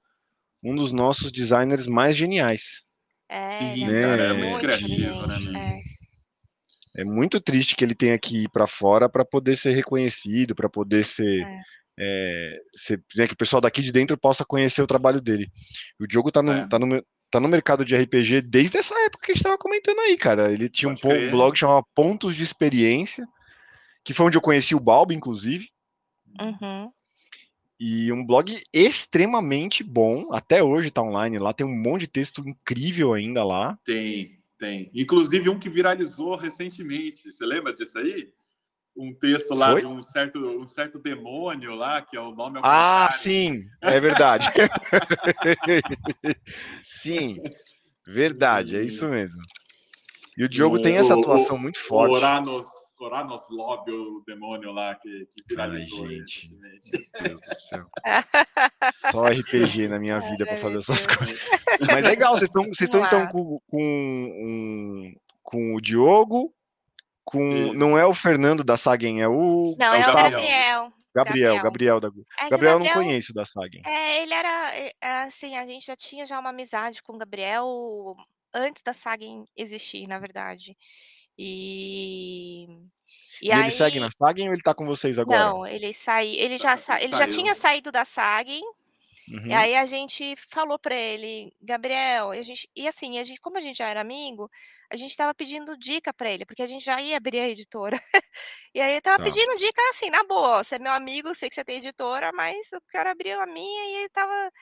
um 0.62 0.74
dos 0.76 0.92
nossos 0.92 1.32
designers 1.32 1.86
mais 1.86 2.16
geniais. 2.16 2.84
É, 3.28 3.48
Sim, 3.58 3.72
ele 3.72 3.86
né, 3.86 4.02
cara, 4.02 4.22
é 4.24 4.32
muito 4.34 4.50
muito 4.52 4.60
criativo, 4.60 5.26
né? 5.26 5.36
é. 5.58 5.95
É 6.96 7.04
muito 7.04 7.40
triste 7.40 7.76
que 7.76 7.84
ele 7.84 7.94
tenha 7.94 8.18
que 8.18 8.44
ir 8.44 8.48
para 8.48 8.66
fora 8.66 9.08
para 9.08 9.24
poder 9.24 9.56
ser 9.56 9.72
reconhecido, 9.72 10.54
para 10.54 10.68
poder 10.68 11.04
ser, 11.04 11.42
É. 11.42 11.60
é, 11.98 12.60
ser 12.74 13.02
né, 13.14 13.26
que 13.28 13.34
o 13.34 13.36
pessoal 13.36 13.60
daqui 13.60 13.82
de 13.82 13.92
dentro 13.92 14.16
possa 14.16 14.44
conhecer 14.44 14.80
o 14.82 14.86
trabalho 14.86 15.20
dele. 15.20 15.48
O 16.00 16.06
Diogo 16.06 16.32
tá 16.32 16.42
no, 16.42 16.52
É. 16.52 16.66
tá 16.68 16.78
no, 16.78 17.04
tá 17.30 17.38
no 17.40 17.48
mercado 17.48 17.84
de 17.84 17.94
RPG 17.94 18.40
desde 18.42 18.78
essa 18.78 18.94
época 19.04 19.26
que 19.26 19.32
a 19.32 19.34
gente 19.34 19.42
estava 19.42 19.58
comentando 19.58 19.98
aí, 20.00 20.16
cara. 20.16 20.50
Ele 20.52 20.68
tinha 20.70 20.88
um, 20.88 20.94
Pode 20.94 21.02
po- 21.02 21.08
crer. 21.10 21.30
blog 21.30 21.52
que 21.52 21.58
chamava 21.58 21.84
Pontos 21.94 22.34
de 22.34 22.42
Experiência, 22.42 23.26
que 24.04 24.14
foi 24.14 24.26
onde 24.26 24.36
eu 24.38 24.42
conheci 24.42 24.74
o 24.74 24.80
Balbo, 24.80 25.12
inclusive. 25.12 25.68
Uhum. 26.40 26.90
E 27.78 28.10
um 28.10 28.24
blog 28.24 28.56
extremamente 28.72 29.84
bom, 29.84 30.32
até 30.32 30.62
hoje 30.62 30.90
tá 30.90 31.02
online 31.02 31.38
lá, 31.38 31.52
tem 31.52 31.66
um 31.66 31.78
monte 31.78 32.02
de 32.02 32.06
texto 32.06 32.40
incrível 32.48 33.12
ainda 33.12 33.44
lá. 33.44 33.78
Tem, 33.84 34.38
tem. 34.58 34.90
Inclusive 34.94 35.48
um 35.48 35.58
que 35.58 35.68
viralizou 35.68 36.36
recentemente. 36.36 37.30
Você 37.32 37.44
lembra 37.44 37.74
disso 37.74 37.98
aí? 37.98 38.28
Um 38.96 39.12
texto 39.12 39.52
lá 39.54 39.78
de 39.78 39.84
um 39.86 40.00
certo, 40.00 40.38
um 40.38 40.64
certo 40.64 40.98
demônio 40.98 41.74
lá, 41.74 42.00
que 42.00 42.16
é 42.16 42.20
o 42.20 42.30
nome 42.34 42.58
Ah, 42.62 43.08
contrário. 43.08 43.22
sim, 43.22 43.60
é 43.82 44.00
verdade. 44.00 44.46
sim, 46.82 47.36
verdade, 48.06 48.76
é 48.76 48.82
isso 48.82 49.06
mesmo. 49.06 49.40
E 50.38 50.44
o 50.44 50.48
Diogo 50.48 50.76
O- 50.76 50.80
tem 50.80 50.96
essa 50.96 51.14
o- 51.14 51.18
atuação 51.18 51.58
muito 51.58 51.76
O 51.78 51.84
forte. 51.84 52.12
Oranos, 53.00 53.42
Oranos 53.42 53.42
Lobby, 53.50 53.92
o 53.92 54.22
demônio 54.26 54.72
lá 54.72 54.94
que, 54.96 55.26
que 55.34 55.42
viralizou 55.48 56.04
Ai, 56.06 56.14
gente. 56.14 56.40
recentemente. 56.56 57.10
Meu 57.14 57.28
Deus 57.28 57.40
do 57.40 57.60
céu. 57.68 57.86
Só 59.12 59.24
RPG 59.26 59.88
na 59.88 59.98
minha 59.98 60.18
vida 60.20 60.44
para 60.46 60.56
fazer 60.58 60.78
essas 60.78 61.06
coisas. 61.06 61.38
Mas 61.80 62.04
legal, 62.04 62.36
vocês 62.36 62.50
estão 62.80 63.04
então 63.04 63.26
com, 63.28 63.56
com, 63.68 63.82
um- 63.82 65.14
com 65.42 65.74
o 65.74 65.80
Diogo, 65.80 66.52
com 67.24 67.40
Isso. 67.70 67.74
não 67.74 67.98
é 67.98 68.04
o 68.06 68.14
Fernando 68.14 68.62
da 68.64 68.76
Sagen, 68.76 69.20
é 69.20 69.28
o 69.28 69.76
Não, 69.78 69.94
É 69.94 70.00
é 70.00 70.02
o 70.02 70.06
Gabriel. 70.14 70.30
Gabriel. 70.30 70.92
Gabriel, 71.14 71.62
Gabriel 71.62 72.00
da 72.00 72.08
É 72.08 72.44
que 72.44 72.50
Gabriel 72.50 72.72
eu 72.74 72.78
não 72.78 72.86
Gabriel- 72.86 72.94
conheço 73.08 73.32
da 73.32 73.44
Sagen. 73.46 73.80
É, 73.86 74.22
ele 74.22 74.34
era, 74.34 74.76
é, 74.76 74.92
é, 75.00 75.08
assim, 75.22 75.56
a 75.56 75.66
gente 75.66 75.86
já 75.86 75.96
tinha 75.96 76.26
já 76.26 76.38
uma 76.38 76.50
amizade 76.50 77.02
com 77.02 77.14
o 77.14 77.18
Gabriel 77.18 78.14
antes 78.54 78.82
da 78.82 78.92
saga 78.92 79.24
em- 79.24 79.44
existir, 79.56 80.06
na 80.06 80.18
verdade. 80.18 80.76
E 81.38 82.66
e 83.40 83.50
E, 83.50 83.58
aí 83.58 83.60
ele 83.60 83.70
segue 83.70 84.00
na 84.00 84.08
Sagen 84.10 84.48
ou 84.48 84.54
ele 84.54 84.62
tá 84.62 84.74
com 84.74 84.86
vocês 84.86 85.18
agora? 85.18 85.52
não, 85.52 85.66
ele 85.66 85.92
sai 85.94 86.28
ele 86.36 86.58
já 86.58 86.76
Ele 86.76 86.76
sa 86.76 87.00
ele 87.02 87.14
já 87.14 87.26
saiu. 87.26 87.26
tinha 87.26 87.54
saído 87.54 87.90
da 87.92 88.04
Sagen, 88.04 88.60
Uhum. 89.28 89.48
e 89.48 89.54
aí 89.54 89.76
a 89.76 89.86
gente 89.86 90.36
falou 90.50 90.78
pra 90.78 90.94
ele: 90.96 91.52
"Gabriel", 91.62 92.34
e 92.34 92.38
a 92.40 92.42
gente 92.42 92.70
e 92.76 92.88
assim, 92.88 93.18
a 93.18 93.24
gente 93.24 93.40
como 93.40 93.58
a 93.58 93.62
gente 93.62 93.78
já 93.78 93.88
era 93.88 94.00
amigo, 94.02 94.50
a 94.92 94.96
gente 94.96 95.10
estava 95.12 95.34
pedindo 95.34 95.76
dica 95.78 96.14
para 96.14 96.30
ele, 96.30 96.46
porque 96.46 96.62
a 96.62 96.66
gente 96.68 96.84
já 96.84 97.00
ia 97.02 97.16
abrir 97.18 97.40
a 97.40 97.48
editora. 97.48 98.00
e 98.74 98.80
aí 98.80 98.94
eu 98.94 98.98
estava 98.98 99.18
Tá. 99.18 99.20
pedindo 99.20 99.56
dica 99.58 99.82
assim, 99.90 100.10
na 100.10 100.24
boa, 100.24 100.64
você 100.64 100.76
é 100.76 100.78
meu 100.80 100.92
amigo, 100.92 101.34
sei 101.34 101.48
que 101.50 101.54
você 101.56 101.64
tem 101.64 101.78
editora, 101.78 102.32
mas 102.34 102.72
eu 102.72 102.80
quero 102.90 103.10
abrir 103.10 103.32
a 103.34 103.46
minha 103.46 103.86
e 103.86 103.94
ele 104.02 104.10
tava 104.10 104.52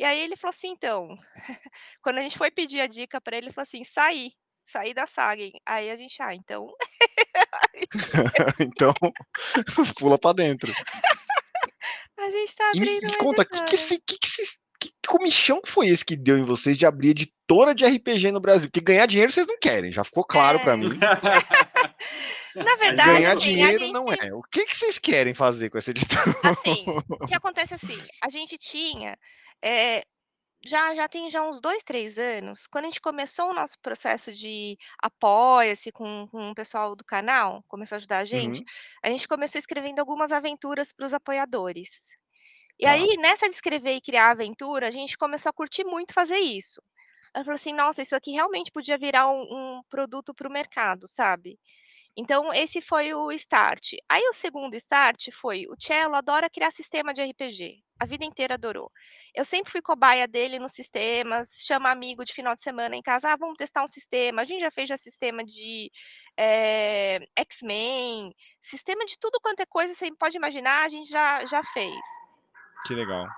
e 0.00 0.04
aí 0.04 0.20
ele 0.20 0.36
falou 0.36 0.52
assim: 0.52 0.70
"Então", 0.70 1.08
quando 2.02 2.18
a 2.18 2.22
gente 2.22 2.38
foi 2.38 2.50
pedir 2.50 2.80
a 2.82 2.86
dica 2.88 3.20
para 3.20 3.36
ele, 3.38 3.46
ele 3.48 3.54
falou 3.54 3.64
assim: 3.64 3.84
"Saí, 3.84 4.32
saí 4.64 4.92
da 4.94 5.06
Sagen". 5.06 5.52
Aí 5.66 5.90
a 5.90 5.96
gente: 5.96 6.20
"Ah, 6.22 6.34
então" 6.34 6.66
então, 8.60 8.94
pula 9.98 10.18
pra 10.18 10.32
dentro. 10.32 10.72
"a 12.18 12.30
gente 12.30 12.54
tá 12.56 12.72
E 12.74 12.80
me, 12.80 12.86
abrindo 12.88 13.02
me 13.06 13.08
uma 13.10 13.18
conta, 13.18 13.44
que, 13.44 13.50
que, 13.50 13.56
editora". 13.58 13.74
esse- 13.74 13.98
que, 14.06 14.18
que, 14.18 14.28
que 14.80 14.92
comichão 15.06 15.60
foi 15.66 15.88
esse 15.88 16.04
que 16.04 16.16
deu 16.16 16.38
em 16.38 16.44
vocês 16.44 16.76
de 16.76 16.86
abrir 16.86 17.10
editora 17.10 17.74
de 17.74 17.84
RPG 17.84 18.30
no 18.32 18.40
Brasil? 18.40 18.68
Porque 18.68 18.80
ganhar 18.80 19.06
dinheiro 19.06 19.32
vocês 19.32 19.46
não 19.46 19.58
querem, 19.58 19.92
já 19.92 20.04
ficou 20.04 20.24
claro 20.24 20.58
pra 20.60 20.72
É. 20.72 20.76
mim. 20.76 20.88
Na 22.54 22.76
verdade, 22.76 23.12
Ganhar 23.22 23.32
assim, 23.32 23.62
a 23.62 23.70
dinheiro 23.70 23.92
não 23.92 24.08
gente 24.08 24.26
é. 24.26 24.34
O 24.34 24.42
que, 24.42 24.66
que 24.66 24.76
vocês 24.76 24.98
querem 24.98 25.32
fazer 25.34 25.70
com 25.70 25.78
essa 25.78 25.90
editora? 25.90 26.34
assim, 26.42 26.84
o 27.08 27.26
que 27.26 27.34
acontece 27.34 27.74
assim, 27.74 27.98
a 28.22 28.28
gente 28.28 28.58
tinha, 28.58 29.16
eh, 29.64 30.02
já 30.64 30.94
já 30.94 31.08
tem 31.08 31.30
já 31.30 31.42
uns 31.42 31.60
2, 31.60 31.82
3 31.84 32.18
anos, 32.18 32.66
quando 32.66 32.84
a 32.86 32.88
gente 32.88 33.00
começou 33.00 33.50
o 33.50 33.54
nosso 33.54 33.78
processo 33.80 34.32
de 34.32 34.76
apoia-se 35.02 35.92
com 35.92 36.26
com 36.28 36.50
o 36.50 36.54
pessoal 36.54 36.94
do 36.96 37.04
canal, 37.04 37.64
começou 37.68 37.96
a 37.96 37.98
ajudar 37.98 38.18
a 38.18 38.24
gente, 38.24 38.62
Uhum, 38.62 38.70
a 39.02 39.10
gente 39.10 39.28
começou 39.28 39.58
escrevendo 39.58 39.98
algumas 40.00 40.32
aventuras 40.32 40.92
para 40.92 41.06
os 41.06 41.12
apoiadores. 41.14 42.16
E 42.78 42.86
Tá. 42.86 42.88
aí, 42.88 43.16
nessa 43.18 43.48
de 43.48 43.54
escrever 43.54 43.94
e 43.96 44.00
criar 44.00 44.30
aventura, 44.30 44.88
a 44.88 44.90
gente 44.90 45.16
começou 45.18 45.50
a 45.50 45.52
curtir 45.52 45.84
muito 45.84 46.14
fazer 46.14 46.38
isso. 46.38 46.82
Aí 47.34 47.44
falou 47.44 47.56
assim: 47.56 47.72
"Nossa, 47.74 48.02
isso 48.02 48.16
aqui 48.16 48.32
realmente 48.32 48.72
podia 48.72 48.98
virar 48.98 49.28
um 49.30 49.78
um 49.78 49.82
produto 49.90 50.34
para 50.34 50.48
o 50.48 50.52
mercado", 50.52 51.08
sabe. 51.08 51.58
Então 52.16 52.52
esse 52.54 52.80
foi 52.82 53.14
o 53.14 53.30
start. 53.32 53.94
Aí 54.08 54.22
o 54.28 54.32
segundo 54.34 54.74
start 54.76 55.28
foi, 55.32 55.66
o 55.68 55.74
Cello 55.80 56.14
adora 56.16 56.50
criar 56.50 56.70
sistema 56.72 57.14
de 57.14 57.22
RPG, 57.22 57.82
a 58.02 58.04
vida 58.04 58.24
inteira 58.24 58.54
adorou. 58.54 58.90
Eu 59.32 59.44
sempre 59.44 59.70
fui 59.70 59.80
cobaia 59.80 60.26
dele 60.26 60.58
nos 60.58 60.72
sistemas, 60.72 61.60
chama 61.64 61.88
amigo 61.90 62.24
de 62.24 62.32
final 62.32 62.54
de 62.54 62.60
semana 62.60 62.96
em 62.96 63.02
casa: 63.02 63.32
"Ah, 63.32 63.36
vamos 63.36 63.56
testar 63.56 63.84
um 63.84 63.88
sistema", 63.88 64.42
a 64.42 64.44
gente 64.44 64.60
já 64.60 64.70
fez 64.72 64.88
já 64.88 64.96
sistema 64.96 65.44
de, 65.44 65.90
eh, 66.36 67.20
X-Men, 67.38 68.34
sistema 68.60 69.04
de 69.06 69.16
tudo 69.20 69.38
quanto 69.40 69.60
é 69.60 69.66
coisa, 69.66 69.94
você 69.94 70.10
pode 70.16 70.36
imaginar, 70.36 70.84
a 70.84 70.88
gente 70.88 71.08
já 71.08 71.46
já 71.46 71.62
fez. 71.62 71.94
Que 72.86 72.94
legal. 72.94 73.28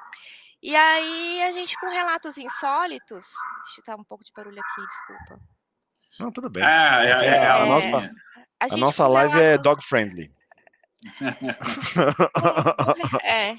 E 0.63 0.75
aí 0.75 1.43
a 1.43 1.53
gente 1.53 1.79
com 1.79 1.91
relatos 1.91 2.39
insólitos 2.39 3.29
deixa 3.65 3.81
eu 3.81 3.85
tá 3.85 3.97
um 3.97 4.05
pouco 4.05 4.25
de 4.25 4.33
barulho 4.35 4.59
aqui, 4.59 4.87
desculpa. 4.87 5.39
Não, 6.19 6.33
tudo 6.33 6.49
bem. 6.49 6.63
Ah, 6.63 7.05
é, 7.05 7.11
é, 7.11 7.27
é 7.27 7.47
a 7.47 7.57
a 7.57 7.67
nossa-. 7.67 8.11
A 8.61 8.65
A 8.73 8.77
nossa 8.79 9.07
live 9.07 9.35
é 9.35 9.43
relatos 9.43 9.63
dog 9.63 9.85
friendly. 9.85 10.33
É. 13.23 13.59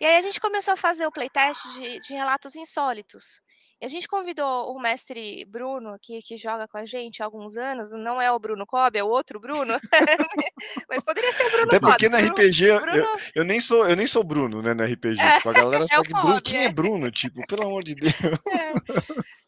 E 0.00 0.06
aí 0.06 0.16
a 0.16 0.22
gente 0.22 0.40
começou 0.40 0.74
a 0.74 0.76
fazer 0.76 1.06
o 1.06 1.12
playtest 1.12 1.62
de 1.74 2.00
de 2.00 2.14
relatos 2.14 2.54
insólitos. 2.56 3.40
E 3.80 3.86
a 3.86 3.88
gente 3.88 4.06
convidou 4.08 4.74
o 4.74 4.80
mestre 4.80 5.44
Bruno, 5.46 5.98
que 6.02 6.20
que 6.22 6.36
joga 6.36 6.68
com 6.68 6.76
a 6.78 6.84
gente 6.84 7.22
há 7.22 7.24
alguns 7.26 7.56
anos, 7.56 7.92
não 7.92 8.20
é 8.20 8.30
o 8.30 8.38
Bruno 8.38 8.66
Cobb, 8.66 8.98
é 8.98 9.02
o 9.04 9.08
outro 9.08 9.40
Bruno, 9.40 9.80
mas 10.88 11.02
poderia 11.02 11.32
ser 11.32 11.46
o 11.46 11.50
Bruno 11.50 11.66
Até 11.68 11.80
Cobb. 11.80 11.92
porque 11.92 12.08
no 12.08 12.18
Bruno 12.18 12.32
RPG 12.32 12.64
eu, 12.64 12.80
Bruno 12.80 13.20
eu 13.34 13.44
nem 13.44 13.60
sou 13.60 13.88
eu 13.88 13.96
nem 13.96 14.06
sou 14.06 14.22
Bruno, 14.24 14.60
né, 14.62 14.74
no 14.74 14.84
RPG. 14.84 15.18
É, 15.20 15.36
Tipo, 15.36 15.48
a 15.50 15.52
galera 15.52 15.84
é 15.90 16.02
que 16.02 16.12
Bruno, 16.14 16.22
Cobb, 16.22 16.42
quem 16.42 16.58
é. 16.58 16.64
é 16.64 16.68
Bruno? 16.72 17.10
Tipo, 17.10 17.46
pelo 17.46 17.64
amor 17.66 17.82
de 17.84 17.94
Deus. 17.94 18.14
É. 18.48 18.72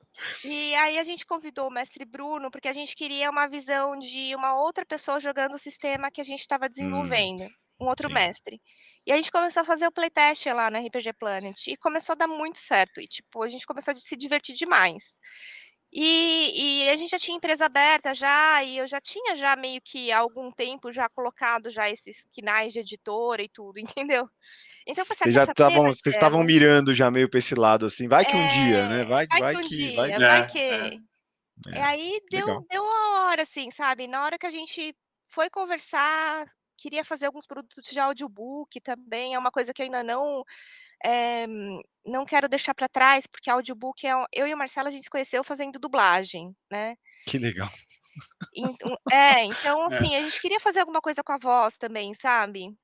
E 0.45 0.75
aí 0.77 0.99
a 0.99 1.05
gente 1.05 1.27
convidou 1.27 1.67
o 1.67 1.71
mestre 1.71 2.05
Bruno, 2.05 2.51
porque 2.51 2.69
a 2.69 2.73
gente 2.73 2.95
queria 2.95 3.31
uma 3.31 3.49
visão 3.49 3.99
de 3.99 4.35
uma 4.37 4.55
outra 4.55 4.85
pessoa 4.87 5.19
jogando 5.19 5.55
o 5.55 5.59
sistema 5.59 6.11
que 6.13 6.21
a 6.21 6.25
gente 6.25 6.41
estava 6.41 6.69
desenvolvendo, 6.69 7.45
um 7.83 7.89
outro 7.89 8.09
sim. 8.09 8.13
mestre. 8.13 8.61
E 9.07 9.13
a 9.13 9.17
gente 9.17 9.31
começou 9.33 9.63
a 9.63 9.65
fazer 9.67 9.87
o 9.87 9.93
playtest 9.93 10.47
lá 10.47 10.71
no 10.71 10.79
RPG 10.79 11.13
Planet 11.15 11.67
e 11.69 11.77
começou 11.77 12.13
a 12.15 12.17
dar 12.17 12.29
muito 12.29 12.59
certo 12.59 13.01
e, 13.01 13.07
tipo, 13.09 13.43
a 13.43 13.49
gente 13.49 13.67
começou 13.67 13.93
a 13.93 13.97
se 13.97 14.17
divertir 14.17 14.55
demais. 14.57 15.19
E 15.93 16.85
e 16.85 16.89
a 16.91 16.97
gente 16.97 17.11
já 17.11 17.19
tinha 17.19 17.37
empresa 17.37 17.67
aberta 17.67 18.15
já, 18.15 18.65
e 18.65 18.79
eu 18.79 18.87
já 18.89 19.01
tinha 19.01 19.37
já 19.37 19.55
meio 19.57 19.81
que 19.83 20.11
há 20.13 20.19
algum 20.21 20.51
tempo 20.53 20.91
já 20.93 21.09
colocado 21.09 21.71
já 21.71 21.89
esses 21.91 22.25
quinais 22.33 22.73
de 22.73 22.81
editora 22.81 23.43
e 23.43 23.49
tudo, 23.49 23.79
entendeu. 23.97 24.29
Então 24.87 25.05
falei 25.07 25.17
assim: 25.19 25.25
"Ah, 25.25 25.31
Vocês 25.31 25.35
já 25.35 25.45
estavam, 25.45 25.87
vocês 25.95 26.15
Marcelo?" 26.15 26.15
estavam 26.15 26.43
mirando 26.43 26.95
já 26.95 27.11
meio 27.11 27.29
pra 27.31 27.39
esse 27.39 27.55
lado 27.55 27.87
assim. 27.87 28.09
Vai 28.09 28.25
que 28.27 28.37
um 28.37 28.47
dia, 28.47 28.87
né? 28.87 29.03
É, 29.03 29.05
Vai, 29.05 29.27
vai 29.31 29.43
vai 29.43 29.57
que 29.57 29.61
um 29.61 29.63
que, 29.63 29.91
vai 29.93 30.11
dia, 30.11 30.13
que. 30.13 30.23
É, 30.23 30.29
vai 30.29 30.43
é. 30.43 30.43
que. 30.43 31.01
E 31.73 31.79
É, 31.79 31.83
aí 31.83 32.21
deu 32.31 32.47
legal. 32.47 32.67
deu 32.71 32.85
a 32.85 33.29
hora, 33.29 33.43
assim, 33.43 33.71
sabe, 33.71 34.07
na 34.09 34.25
hora 34.25 34.39
que 34.39 34.47
a 34.47 34.51
gente 34.51 34.95
foi 35.29 35.51
conversar, 35.51 36.47
queria 36.79 37.05
fazer 37.05 37.27
alguns 37.27 37.47
produtos 37.47 37.85
de 37.91 38.01
audiobook 38.01 38.81
também, 38.81 39.35
é 39.35 39.39
uma 39.39 39.51
coisa 39.53 39.73
que 39.75 39.83
eu 39.83 39.87
ainda 39.87 40.03
não, 40.03 40.45
eh, 41.05 41.47
não 42.07 42.25
quero 42.27 42.49
deixar 42.49 42.75
pra 42.75 42.89
trás, 42.89 43.27
porque 43.27 43.51
audiobook 43.51 44.07
é 44.07 44.13
eu 44.33 44.47
e 44.49 44.55
o 44.55 44.59
Marcelo 44.59 44.89
a 44.89 44.93
gente 44.93 45.05
se 45.05 45.11
conheceu 45.11 45.45
fazendo 45.45 45.79
dublagem, 45.81 46.55
né. 46.73 46.97
Que 47.27 47.39
legal. 47.39 47.71
Então 48.55 48.95
é, 49.11 49.45
então 49.45 49.83
É. 49.91 50.03
assim, 50.03 50.15
a 50.15 50.23
gente 50.23 50.41
queria 50.41 50.61
fazer 50.61 50.81
alguma 50.81 51.01
coisa 51.01 51.23
com 51.23 51.33
a 51.33 51.39
voz 51.39 51.79
também, 51.79 52.13
sabe. 52.15 52.77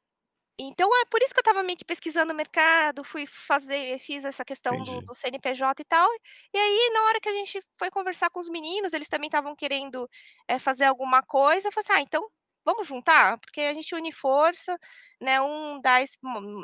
Então 0.58 0.88
é 1.02 1.06
por 1.06 1.22
isso 1.22 1.34
que 1.34 1.40
eu 1.40 1.42
estava 1.42 1.62
meio 1.64 1.78
que 1.78 1.84
pesquisando 1.84 2.32
o 2.32 2.36
mercado, 2.36 3.04
fui 3.04 3.26
fazer 3.26 3.98
fiz 4.00 4.24
essa 4.24 4.44
questão 4.44 4.84
do 4.84 5.02
do 5.02 5.14
CNPJ 5.14 5.82
e 5.82 5.84
tal, 5.86 6.08
e 6.54 6.58
aí 6.58 6.90
na 6.94 7.02
hora 7.08 7.20
que 7.20 7.28
a 7.28 7.32
gente 7.34 7.60
foi 7.78 7.90
conversar 7.90 8.30
com 8.30 8.40
os 8.40 8.48
meninos, 8.50 8.92
eles 8.94 9.08
também 9.08 9.28
estavam 9.28 9.56
querendo, 9.56 10.08
eh, 10.48 10.58
fazer 10.60 10.84
alguma 10.86 11.22
coisa, 11.22 11.68
eu 11.68 11.72
falei 11.72 11.84
assim: 11.86 11.94
"Ah, 12.00 12.02
então 12.02 12.28
vamos 12.68 12.86
juntar?" 12.86 13.38
Porque 13.38 13.60
a 13.60 13.74
gente 13.74 13.94
une 13.94 14.12
força, 14.12 14.76
né, 15.20 15.40
um 15.40 15.80
dá 15.82 16.00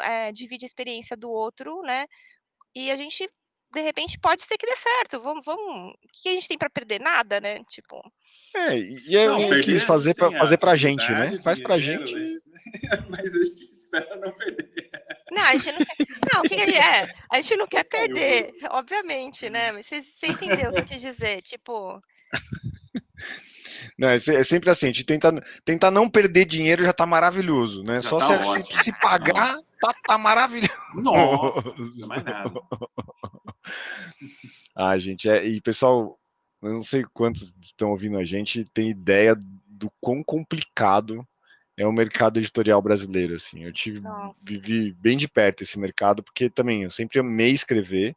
eh, 0.02 0.32
divide 0.32 0.64
a 0.64 0.70
experiência 0.70 1.16
do 1.16 1.30
outro, 1.30 1.80
né, 1.82 2.06
e 2.74 2.90
a 2.90 2.96
gente, 2.96 3.28
de 3.72 3.80
repente, 3.82 4.18
pode 4.18 4.42
ser 4.44 4.56
que 4.58 4.66
dê 4.66 4.76
certo, 4.76 5.20
vamos 5.20 5.44
vamos 5.44 5.92
o 5.94 5.96
que 6.12 6.28
a 6.28 6.32
gente 6.32 6.48
tem 6.48 6.58
pra 6.58 6.70
perder? 6.70 7.00
Nada, 7.00 7.40
né, 7.40 7.62
tipo 7.64 8.00
É, 8.56 8.76
e 8.78 9.14
eu, 9.14 9.32
Não, 9.32 9.40
eu 9.42 9.48
perder 9.48 9.64
quis 9.64 9.82
fazer 9.84 10.10
gente 10.10 10.16
pra, 10.18 10.28
tem 10.28 10.36
a 10.36 10.40
fazer 10.40 10.58
pra 10.58 10.76
gente, 10.76 11.10
né? 11.12 11.40
Faz 11.42 11.60
pra 11.60 11.78
dinheiro, 11.78 12.06
gente. 12.06 12.42
Mas 13.10 13.34
a 13.34 13.44
gente 13.44 13.62
espera 13.64 14.16
não 14.16 14.32
perder. 14.32 14.90
Não, 15.30 15.42
a 15.42 15.56
gente 15.56 15.72
não 15.72 15.84
quer 15.84 15.96
não, 16.32 16.40
o 16.40 16.44
que 16.44 16.56
que 16.56 16.62
a 16.62 16.66
gente 16.66 16.78
é, 16.78 17.14
a 17.32 17.40
gente 17.40 17.56
não 17.56 17.66
quer 17.66 17.84
Caiu. 17.84 18.14
perder, 18.14 18.54
obviamente, 18.70 19.50
né, 19.50 19.72
mas 19.72 19.86
você 19.86 20.00
você 20.02 20.28
entendeu 20.28 20.70
o 20.70 20.72
que 20.74 20.80
eu 20.80 20.84
quis 20.84 21.00
dizer, 21.00 21.42
tipo 21.42 22.00
Não, 23.98 24.08
é 24.08 24.16
é 24.16 24.44
sempre 24.44 24.70
assim, 24.70 24.86
a 24.86 24.88
gente 24.88 25.04
tenta, 25.04 25.32
tentar 25.64 25.90
não 25.90 26.08
perder 26.08 26.44
dinheiro 26.44 26.84
já 26.84 26.92
tá 26.92 27.06
maravilhoso, 27.06 27.82
né? 27.82 28.00
Já 28.00 28.10
Só 28.10 28.18
tá 28.18 28.44
se, 28.44 28.64
se, 28.64 28.84
se 28.84 29.00
pagar, 29.00 29.56
tá, 29.80 29.94
tá 30.06 30.18
maravilhoso. 30.18 30.72
Nossa, 30.94 31.74
não 31.76 32.08
mais 32.08 32.24
nada. 32.24 32.52
Ah, 34.76 34.98
gente, 34.98 35.28
é, 35.28 35.46
e 35.46 35.60
pessoal, 35.60 36.18
eu 36.60 36.72
não 36.72 36.82
sei 36.82 37.04
quantos 37.14 37.54
estão 37.62 37.90
ouvindo 37.90 38.18
a 38.18 38.24
gente, 38.24 38.64
tem 38.74 38.90
ideia 38.90 39.36
do 39.68 39.90
quão 40.00 40.22
complicado 40.24 41.24
é 41.76 41.86
o 41.86 41.92
mercado 41.92 42.38
editorial 42.38 42.80
brasileiro, 42.80 43.34
assim. 43.34 43.64
Eu 43.64 43.72
tive, 43.72 44.00
Nossa. 44.00 44.38
vivi 44.44 44.92
bem 44.92 45.16
de 45.16 45.28
perto 45.28 45.62
esse 45.62 45.78
mercado, 45.78 46.22
porque 46.22 46.48
também 46.48 46.82
eu 46.82 46.90
sempre 46.90 47.18
amei 47.18 47.52
escrever, 47.52 48.16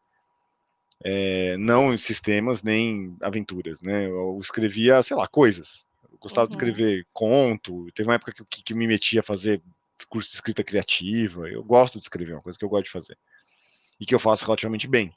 é, 1.04 1.56
não 1.58 1.94
em 1.94 1.98
sistemas 1.98 2.64
nem 2.64 3.16
aventuras, 3.22 3.82
né? 3.82 4.06
Eu 4.08 4.40
escrevia, 4.42 5.02
sei 5.04 5.16
lá, 5.16 5.28
coisas. 5.28 5.86
Eu 6.12 6.18
gostava 6.20 6.48
de 6.48 6.56
Uhum. 6.56 6.58
escrever 6.60 7.06
conto. 7.14 7.88
Teve 7.94 8.10
uma 8.10 8.16
época 8.16 8.32
que, 8.34 8.44
que, 8.46 8.64
que 8.64 8.74
me 8.74 8.88
metia 8.88 9.20
a 9.22 9.24
fazer 9.24 9.62
curso 10.10 10.30
de 10.30 10.36
escrita 10.36 10.64
criativa. 10.64 11.48
Eu 11.50 11.64
gosto 11.64 11.98
de 11.98 12.04
escrever, 12.06 12.32
é 12.32 12.36
uma 12.36 12.42
coisa 12.42 12.58
que 12.58 12.66
eu 12.66 12.70
gosto 12.70 12.86
de 12.86 12.92
fazer 12.92 13.18
e 14.00 14.06
que 14.06 14.14
eu 14.14 14.20
faço 14.20 14.46
relativamente 14.46 14.88
bem. 14.88 15.14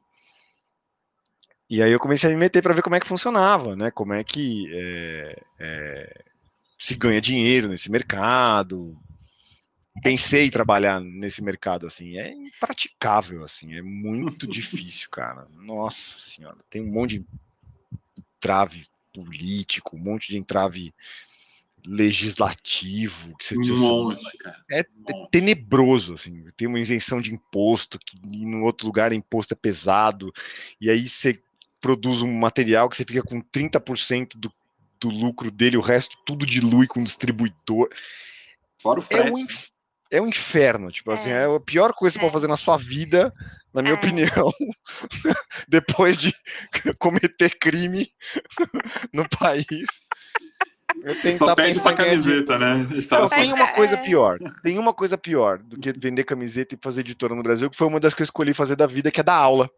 E 1.68 1.82
aí 1.82 1.92
eu 1.92 2.00
comecei 2.00 2.28
a 2.28 2.32
me 2.32 2.38
meter 2.38 2.62
para 2.62 2.74
ver 2.74 2.82
como 2.82 2.96
é 2.96 3.00
que 3.00 3.06
funcionava, 3.06 3.76
né? 3.76 3.90
Como 3.90 4.12
é 4.12 4.24
que 4.24 4.66
é, 4.72 5.42
é, 5.58 6.24
se 6.78 6.94
ganha 6.96 7.20
dinheiro 7.20 7.68
nesse 7.68 7.90
mercado. 7.90 8.96
Pensei 10.02 10.46
em 10.46 10.50
trabalhar 10.50 11.00
nesse 11.00 11.42
mercado 11.42 11.86
assim, 11.86 12.16
é 12.16 12.30
impraticável 12.32 13.44
assim, 13.44 13.74
é 13.74 13.82
muito 13.82 14.46
difícil, 14.48 15.08
cara. 15.10 15.46
Nossa 15.52 16.18
senhora, 16.18 16.58
tem 16.70 16.80
um 16.80 16.90
monte 16.92 17.18
de 17.18 17.26
entrave 18.36 18.86
político, 19.12 19.96
um 19.96 20.00
monte 20.00 20.28
de 20.28 20.38
entrave 20.38 20.94
legislativo 21.84 23.36
que 23.38 23.46
você 23.46 23.56
Um 23.56 23.60
diz 23.62 23.72
assim, 23.72 23.80
monte, 23.80 24.38
cara. 24.38 24.64
é 24.70 24.80
Um 24.96 25.12
monte. 25.12 25.30
tenebroso, 25.30 26.14
assim. 26.14 26.44
Tem 26.56 26.68
uma 26.68 26.78
isenção 26.80 27.20
de 27.20 27.32
imposto, 27.32 27.98
que 27.98 28.16
e 28.16 28.46
no 28.46 28.62
outro 28.64 28.86
lugar 28.86 29.12
imposto 29.12 29.54
é 29.54 29.56
pesado, 29.56 30.32
e 30.80 30.90
aí 30.90 31.08
você 31.08 31.42
produz 31.80 32.22
um 32.22 32.32
material 32.32 32.88
que 32.88 32.96
você 32.96 33.04
fica 33.04 33.22
com 33.22 33.40
30% 33.40 34.36
do, 34.38 34.52
do 35.00 35.08
lucro 35.08 35.50
dele, 35.50 35.76
o 35.78 35.82
resto 35.82 36.16
tudo 36.26 36.44
dilui 36.44 36.86
com 36.86 37.00
o 37.00 37.04
distribuidor. 37.04 37.88
Fora 38.76 39.00
o 39.00 39.02
É 39.02 39.06
frete. 39.06 39.30
um 39.32 39.38
inf- 39.38 39.68
é 40.10 40.20
um 40.20 40.26
inferno. 40.28 40.90
Tipo 40.90 41.12
assim, 41.12 41.30
É. 41.30 41.42
é 41.42 41.56
a 41.56 41.60
pior 41.60 41.92
coisa 41.92 42.14
que 42.14 42.18
você 42.18 42.18
É. 42.18 42.28
pode 42.28 42.32
fazer 42.32 42.48
na 42.48 42.56
sua 42.56 42.76
vida, 42.76 43.32
na 43.72 43.82
minha 43.82 43.94
É. 43.94 43.96
opinião, 43.96 44.52
depois 45.68 46.16
de 46.16 46.32
cometer 46.98 47.56
crime 47.58 48.08
no 49.12 49.28
país. 49.28 49.66
Eu 51.04 51.14
Só 51.14 51.20
tentar 51.22 51.56
pede 51.56 51.80
pra 51.80 51.92
camiseta, 51.94 52.58
né? 52.58 52.72
A 52.72 52.76
gente 52.78 52.94
Não, 52.94 53.08
tava 53.08 53.28
Mas, 53.30 53.44
tem 53.44 53.52
uma 53.52 53.64
é- 53.68 53.72
coisa 53.72 53.96
pior. 53.96 54.38
Tem 54.62 54.78
uma 54.78 54.92
coisa 54.92 55.16
pior 55.16 55.58
do 55.58 55.78
que 55.78 55.92
vender 55.92 56.24
camiseta 56.24 56.74
e 56.74 56.78
fazer 56.82 57.00
editora 57.00 57.34
no 57.34 57.42
Brasil, 57.44 57.70
que 57.70 57.76
foi 57.76 57.86
uma 57.86 58.00
das 58.00 58.12
que 58.12 58.22
eu 58.22 58.24
escolhi 58.24 58.52
fazer 58.52 58.74
da 58.76 58.86
vida, 58.88 59.10
que 59.10 59.20
é 59.20 59.22
dar 59.22 59.36
aula. 59.36 59.70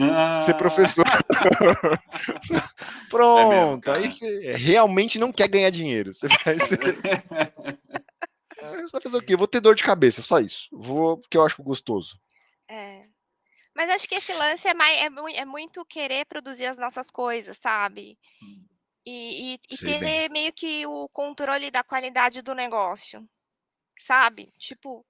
Ah, 0.00 0.42
Ser 0.44 0.54
professor. 0.54 1.04
Pronto, 3.10 3.82
cara. 3.84 3.98
aí 3.98 4.10
você 4.10 4.52
realmente 4.56 5.18
não 5.18 5.32
quer 5.32 5.48
ganhar 5.48 5.70
dinheiro. 5.70 6.12
Você 6.14 6.28
vai 6.28 6.58
ser. 6.66 6.96
Você 8.70 8.90
vai 8.92 9.00
fazer 9.02 9.16
o 9.16 9.22
quê? 9.22 9.36
Vou 9.36 9.46
ter 9.48 9.60
dor 9.60 9.74
de 9.74 9.82
cabeça, 9.84 10.22
só 10.22 10.38
isso. 10.40 10.68
Vou 10.72 11.18
porque 11.18 11.36
eu 11.36 11.44
acho 11.44 11.62
gostoso. 11.62 12.18
É. 12.68 13.02
Mas 13.74 13.90
acho 13.90 14.08
que 14.08 14.14
esse 14.14 14.32
lance 14.32 14.68
é, 14.68 14.74
mais, 14.74 14.96
é, 14.98 15.08
é 15.40 15.44
muito 15.44 15.84
querer 15.84 16.24
produzir 16.26 16.66
as 16.66 16.78
nossas 16.78 17.10
coisas, 17.10 17.56
sabe? 17.58 18.16
E, 19.04 19.54
e- 19.54 19.58
e 19.70 19.76
ter 19.76 19.98
bem. 20.00 20.28
meio 20.30 20.52
que 20.52 20.86
o 20.86 21.08
controle 21.08 21.70
da 21.70 21.82
qualidade 21.82 22.40
do 22.40 22.54
negócio, 22.54 23.28
sabe? 23.98 24.52
Tipo, 24.58 25.04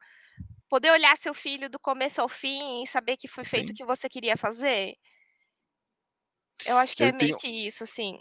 poder 0.68 0.90
olhar 0.90 1.16
seu 1.18 1.34
filho 1.34 1.68
do 1.70 1.78
começo 1.78 2.20
ao 2.20 2.28
fim 2.28 2.82
e 2.82 2.86
saber 2.86 3.16
que 3.16 3.28
foi 3.28 3.44
feito 3.44 3.68
Sim. 3.68 3.72
o 3.74 3.76
que 3.76 3.84
você 3.84 4.08
queria 4.08 4.36
fazer. 4.36 4.96
Eu 6.64 6.78
acho 6.78 6.96
que 6.96 7.02
Eu 7.02 7.08
é 7.08 7.12
meio 7.12 7.36
tenho- 7.36 7.38
que 7.38 7.48
isso, 7.48 7.84
assim. 7.84 8.18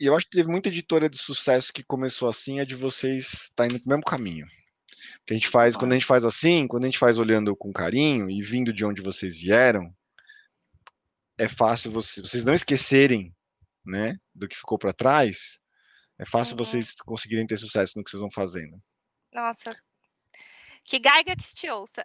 E 0.00 0.06
eu 0.06 0.16
acho 0.16 0.26
que 0.26 0.36
teve 0.36 0.48
muita 0.48 0.68
editora 0.68 1.08
de 1.10 1.18
sucesso 1.18 1.72
que 1.72 1.82
começou 1.82 2.28
assim, 2.28 2.60
é 2.60 2.64
de 2.64 2.74
vocês 2.74 3.26
estar 3.44 3.66
indo 3.66 3.80
pro 3.80 3.88
mesmo 3.88 4.04
caminho. 4.04 4.46
Que 5.26 5.34
a 5.34 5.36
gente 5.36 5.48
faz, 5.48 5.76
quando 5.76 5.92
a 5.92 5.94
gente 5.94 6.06
faz 6.06 6.24
assim, 6.24 6.66
quando 6.66 6.84
a 6.84 6.86
gente 6.86 6.98
faz 6.98 7.18
olhando 7.18 7.54
com 7.56 7.72
carinho 7.72 8.28
e 8.28 8.42
vindo 8.42 8.72
de 8.72 8.84
onde 8.84 9.00
vocês 9.00 9.36
vieram, 9.36 9.94
é 11.38 11.48
fácil 11.48 11.90
vocês, 11.92 12.28
vocês 12.28 12.44
não 12.44 12.54
esquecerem, 12.54 13.34
né, 13.84 14.16
do 14.34 14.48
que 14.48 14.56
ficou 14.56 14.78
para 14.78 14.92
trás. 14.92 15.58
É 16.18 16.26
fácil 16.26 16.56
Uhum. 16.56 16.64
vocês 16.64 16.92
conseguirem 17.04 17.46
ter 17.46 17.58
sucesso 17.58 17.94
no 17.96 18.04
que 18.04 18.10
vocês 18.10 18.20
vão 18.20 18.30
fazendo. 18.30 18.80
Nossa. 19.32 19.76
Que 20.84 20.98
gaiga 20.98 21.36
que 21.36 21.54
te 21.54 21.70
ouça. 21.70 22.04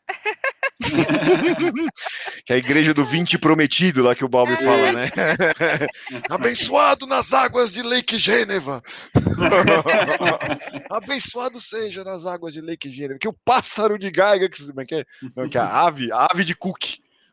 Que 2.46 2.54
é 2.54 2.56
a 2.56 2.60
igreja 2.60 2.94
do 2.94 3.04
20 3.04 3.38
prometido 3.40 4.04
lá 4.04 4.16
que 4.16 4.24
o 4.24 4.30
Balbi 4.30 4.56
fala, 4.56 4.92
né? 4.94 5.10
Abençoado 6.30 7.08
nas 7.08 7.34
águas 7.34 7.72
de 7.72 7.82
Lake 7.82 8.18
Geneva. 8.18 8.82
Abençoado 10.90 11.60
seja 11.60 12.04
nas 12.04 12.26
águas 12.26 12.54
de 12.54 12.62
Lake 12.62 12.92
Geneva. 12.92 13.20
Que 13.20 13.28
o 13.28 13.34
pássaro 13.34 13.98
de 13.98 14.12
Gaiga, 14.12 14.50
que, 14.50 14.66
como 14.68 14.82
é 14.82 14.86
que 14.86 14.96
é? 14.96 15.06
Não, 15.36 15.50
que 15.50 15.58
a 15.58 15.68
ave, 15.68 16.12
a 16.12 16.28
ave 16.32 16.44
de 16.44 16.56
Cook, 16.56 16.86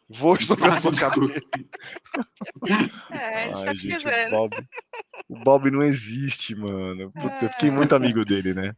voe 0.09 0.41
sobre 0.45 0.69
a 0.69 0.81
sua 0.81 0.93
cabeça. 0.93 1.41
É, 3.13 3.51
a 3.53 3.55
gente 3.55 3.65
tá 3.65 3.71
Ai, 3.71 3.77
gente, 3.77 3.97
o 3.97 4.03
precisando. 4.03 4.31
Bob, 4.31 4.69
o 5.29 5.39
Bob 5.41 5.71
não 5.71 5.83
existe, 5.83 6.55
mano. 6.55 7.13
Puta, 7.13 7.39
eu 7.43 7.51
fiquei 7.51 7.71
muito 7.71 7.95
amigo 7.95 8.25
dele, 8.25 8.55
né? 8.55 8.75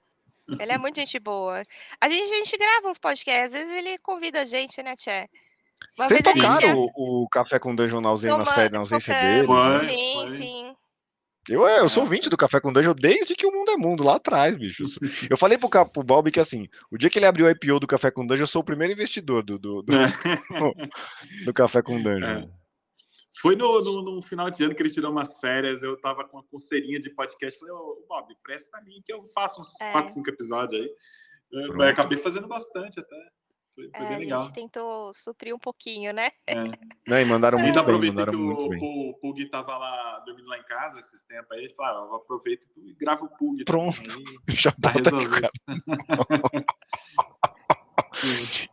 Ele 0.59 0.73
é 0.73 0.79
muito 0.79 0.97
gente 0.97 1.19
boa. 1.19 1.65
A 2.01 2.09
gente, 2.09 2.33
a 2.33 2.37
gente 2.37 2.57
grava 2.57 2.89
uns 2.89 2.99
podcasts, 2.99 3.55
às 3.55 3.61
vezes 3.61 3.77
ele 3.77 3.99
convida 3.99 4.43
a 4.43 4.45
gente, 4.45 4.83
né, 4.83 4.95
Tchê? 4.97 5.29
Uma 5.99 6.09
Vocês 6.09 6.21
gente 6.25 6.35
tocaram 6.35 6.69
ia 6.69 6.77
o, 6.77 7.25
o 7.25 7.29
Café 7.29 7.59
com 7.59 7.75
Dungeon 7.75 8.01
na 8.01 8.09
ausência, 8.11 8.37
nas 8.37 8.49
férias, 8.49 8.73
na 8.73 8.79
ausência 8.81 9.15
tocando, 9.15 9.33
dele? 9.33 9.47
Foi, 9.47 9.89
Sim, 9.89 10.15
foi. 10.15 10.29
sim. 10.37 10.77
Eu, 11.49 11.67
é, 11.67 11.79
eu 11.79 11.89
sou 11.89 12.03
É. 12.03 12.05
ouvinte 12.05 12.29
do 12.29 12.37
Café 12.37 12.61
com 12.61 12.73
Dungeon 12.73 12.95
desde 12.95 13.35
que 13.37 13.47
o 13.47 13.53
mundo 13.53 13.71
é 13.71 13.77
mundo, 13.77 14.03
lá 14.03 14.17
atrás, 14.17 14.57
bicho. 14.57 14.85
Eu, 15.31 15.37
falei 15.37 15.57
pro, 15.57 15.69
pro 15.69 16.03
Bob 16.03 16.31
que 16.31 16.41
assim, 16.41 16.69
o 16.91 16.99
dia 16.99 17.09
que 17.09 17.19
ele 17.19 17.27
abriu 17.27 17.47
o 17.47 17.51
IPO 17.51 17.79
do 17.79 17.87
Café 17.87 18.11
com 18.11 18.27
Dungeon, 18.27 18.43
eu 18.43 18.49
sou 18.49 18.63
o 18.63 18.65
primeiro 18.65 18.93
investidor 18.93 19.45
do, 19.45 19.59
do, 19.59 19.83
do, 19.83 19.93
do 21.47 21.55
Café 21.55 21.83
com 21.83 22.03
Dungeon. 22.03 22.49
Foi 23.41 23.55
no, 23.57 23.81
no, 23.83 24.03
no 24.03 24.23
final 24.23 24.51
de 24.51 24.65
ano 24.65 24.75
que 24.75 24.83
ele 24.83 24.91
tirou 24.91 25.11
umas 25.11 25.39
férias, 25.39 25.83
eu 25.83 26.01
tava 26.01 26.25
com 26.27 26.39
uma 26.39 26.45
pulseirinha 26.45 26.99
de 26.99 27.11
podcast. 27.11 27.59
Falei, 27.59 27.75
ô 27.75 28.05
Bob, 28.09 28.35
presta 28.43 28.71
pra 28.71 28.81
mim 28.83 29.01
que 29.05 29.13
eu 29.13 29.25
faço 29.35 29.61
uns 29.61 29.79
É. 29.81 29.93
4, 29.93 30.13
5 30.15 30.31
episódios 30.31 30.81
aí. 30.81 30.91
Pronto. 31.69 31.83
acabei 31.83 32.19
fazendo 32.19 32.49
bastante 32.49 32.99
até. 32.99 33.17
Foi, 33.75 33.91
foi 33.95 34.07
É, 34.07 34.09
bem 34.09 34.15
a 34.15 34.19
legal. 34.19 34.43
gente 34.45 34.55
tentou 34.55 35.13
suprir 35.13 35.55
um 35.55 35.59
pouquinho, 35.59 36.11
né? 36.15 36.31
É. 36.47 36.55
Não, 37.07 37.21
e 37.21 37.25
mandaram 37.27 37.59
Ainda 37.59 37.83
muito 37.85 37.85
bem, 38.01 38.11
aproveitei 38.11 38.17
mandaram 38.17 38.33
que 38.39 38.45
muito 38.45 38.63
o, 38.63 38.69
bem. 38.71 39.11
o 39.11 39.15
Pug 39.21 39.51
tava 39.51 39.77
lá 39.77 40.19
dormindo 40.21 40.49
lá 40.49 40.59
em 40.59 40.65
casa 40.65 40.99
esses 40.99 41.23
tempos 41.27 41.53
aí. 41.53 41.65
Ele 41.65 41.75
falou, 41.75 42.05
ah, 42.05 42.07
eu 42.07 42.15
aproveito 42.17 42.67
e 42.79 42.95
gravo 42.95 43.27
o 43.27 43.37
Pug. 43.37 43.65
Pronto. 43.67 44.03
também, 44.03 44.25
Já 44.49 44.73
Tá 44.73 44.91
resolvido. 44.91 45.51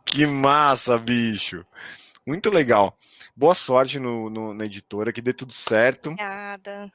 Que 0.06 0.26
massa, 0.26 0.96
bicho. 0.98 1.64
Muito 2.26 2.50
legal. 2.50 2.96
Boa 3.36 3.54
sorte 3.54 3.98
no, 3.98 4.30
no- 4.30 4.54
na 4.54 4.64
editora, 4.64 5.12
que 5.12 5.20
dê 5.20 5.32
tudo 5.32 5.52
certo. 5.52 6.10
Obrigada. 6.10 6.90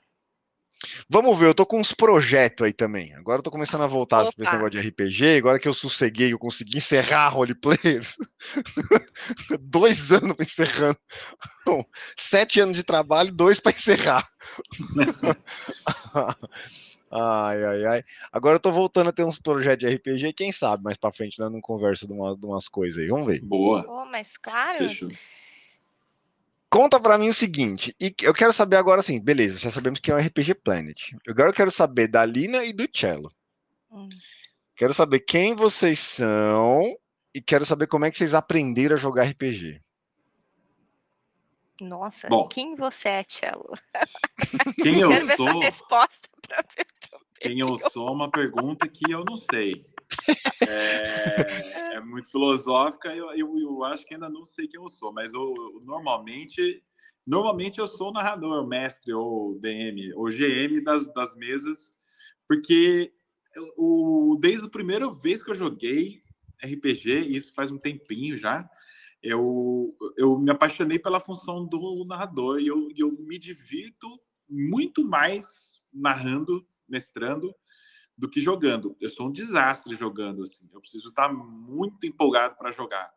Vamos 1.10 1.38
ver, 1.38 1.48
eu 1.48 1.54
tô 1.54 1.66
com 1.66 1.78
uns 1.78 1.92
projetos 1.94 2.66
aí 2.66 2.72
também. 2.72 3.14
Agora 3.16 3.40
eu 3.40 3.44
tô 3.44 3.52
começando 3.52 3.84
a 3.84 3.88
voltar 3.88 4.22
pra 4.22 4.30
esse 4.30 4.42
Opa. 4.42 4.52
negócio 4.54 4.72
de 4.82 4.88
RPG. 4.88 5.38
Agora 5.38 5.60
que 5.60 5.68
eu 5.68 5.74
sosseguei, 5.74 6.32
eu 6.32 6.40
consegui 6.40 6.78
encerrar 6.78 7.28
roleplayers. 7.30 8.16
dois 9.60 10.10
anos 10.10 10.38
pra 10.38 10.46
encerrando. 10.46 10.98
Bom, 11.66 11.84
sete 12.18 12.62
anos 12.62 12.78
de 12.78 12.84
trabalho, 12.84 13.30
dois 13.34 13.60
pra 13.60 13.74
encerrar. 13.74 14.26
ai, 17.12 17.64
ai, 17.64 17.86
ai. 17.86 18.04
Agora 18.32 18.56
eu 18.56 18.60
tô 18.60 18.72
voltando 18.72 19.10
a 19.10 19.14
ter 19.14 19.24
uns 19.24 19.40
projetos 19.40 19.88
de 19.90 19.96
RPG. 19.96 20.34
Quem 20.34 20.52
sabe 20.52 20.84
mais 20.84 20.98
pra 20.98 21.12
frente, 21.12 21.40
né? 21.40 21.50
Não 21.50 21.62
conversa 21.62 22.06
de, 22.08 22.14
uma- 22.14 22.36
de 22.36 22.46
umas 22.46 22.68
coisas 22.68 23.02
aí. 23.02 23.08
Vamos 23.08 23.28
ver. 23.28 23.42
Boa. 23.42 23.84
Pô, 23.84 24.06
mas 24.06 24.38
claro. 24.38 24.78
Fechou. 24.80 25.10
Conta 26.70 27.00
pra 27.00 27.18
mim 27.18 27.30
o 27.30 27.34
seguinte, 27.34 27.96
e 28.00 28.14
eu 28.22 28.32
quero 28.32 28.54
saber 28.54 28.76
agora 28.76 29.02
assim, 29.02 29.20
beleza, 29.20 29.58
já 29.58 29.72
sabemos 29.72 30.00
que 30.00 30.12
é 30.12 30.16
um 30.16 30.20
RPG 30.20 30.54
Planet. 30.54 31.14
Agora 31.28 31.50
eu 31.50 31.54
quero 31.54 31.72
saber 31.72 32.08
da 32.08 32.24
Lina 32.24 32.64
e 32.64 32.72
do 32.72 32.88
Cello. 32.94 33.32
Hum. 33.92 34.08
Quero 34.76 34.94
saber 34.94 35.22
quem 35.22 35.56
vocês 35.56 35.98
são 36.00 36.96
e 37.34 37.42
quero 37.42 37.66
saber 37.66 37.88
como 37.88 38.06
é 38.06 38.12
que 38.12 38.18
vocês 38.20 38.36
aprenderam 38.36 38.96
a 38.96 39.00
jogar 39.00 39.24
RPG. 39.24 39.82
Nossa, 41.82 42.28
Bom. 42.28 42.48
quem 42.48 42.76
você 42.76 43.10
é, 43.10 43.26
Cello? 43.28 43.74
Quem 44.84 45.00
eu 45.02 45.10
Quero 45.10 45.26
ver 45.26 45.38
sou? 45.38 45.48
sua 45.52 45.64
resposta 45.64 46.30
pra 46.48 46.64
ver. 46.78 46.86
Quem 47.40 47.60
eu 47.60 47.80
sou 47.92 48.08
é 48.08 48.12
uma 48.12 48.30
pergunta 48.30 48.88
que 48.88 49.12
eu 49.12 49.24
não 49.28 49.38
sei. 49.38 49.86
É, 50.68 51.96
é 51.98 52.02
muito 52.02 52.30
filosófica, 52.30 53.16
eu, 53.16 53.32
eu, 53.32 53.60
eu 53.60 53.84
acho 53.84 54.06
que 54.06 54.14
ainda 54.14 54.30
não 54.30 54.46
sei 54.46 54.68
quem 54.68 54.82
eu 54.82 54.90
sou, 54.90 55.14
mas 55.14 55.34
eu, 55.34 55.42
eu 55.42 55.82
normalmente, 55.84 56.84
normalmente 57.26 57.80
eu 57.80 57.88
sou 57.88 58.10
o 58.10 58.14
narrador, 58.14 58.68
mestre 58.68 59.14
ou 59.14 59.60
DM, 59.60 60.14
ou 60.14 60.30
GM 60.30 60.82
das, 60.84 61.12
das 61.14 61.36
mesas, 61.36 61.98
porque 62.48 63.12
o, 63.78 64.38
desde 64.40 64.66
a 64.66 64.70
primeira 64.70 65.10
vez 65.12 65.44
que 65.44 65.52
eu 65.52 65.56
joguei 65.56 66.22
RPG, 66.64 67.20
isso 67.20 67.54
faz 67.54 67.72
um 67.72 67.78
tempinho 67.78 68.38
já, 68.38 68.70
eu, 69.22 69.96
eu 70.18 70.38
me 70.38 70.52
apaixonei 70.52 70.98
pela 70.98 71.20
função 71.20 71.66
do 71.66 72.06
narrador 72.06 72.60
e 72.60 72.68
eu, 72.68 72.88
eu 72.96 73.12
me 73.20 73.38
divirto 73.38 74.08
muito 74.50 75.06
mais 75.06 75.82
narrando, 75.94 76.66
mestrando, 76.90 77.54
do 78.18 78.30
que 78.30 78.42
jogando. 78.42 78.96
Eu 79.00 79.10
sou 79.10 79.28
um 79.28 79.32
desastre 79.32 79.96
jogando 79.96 80.44
assim. 80.44 80.68
Eu 80.74 80.82
preciso 80.82 81.10
estar 81.10 81.32
muito 81.32 82.06
empolgado 82.06 82.56
para 82.58 82.72
jogar. 82.72 83.10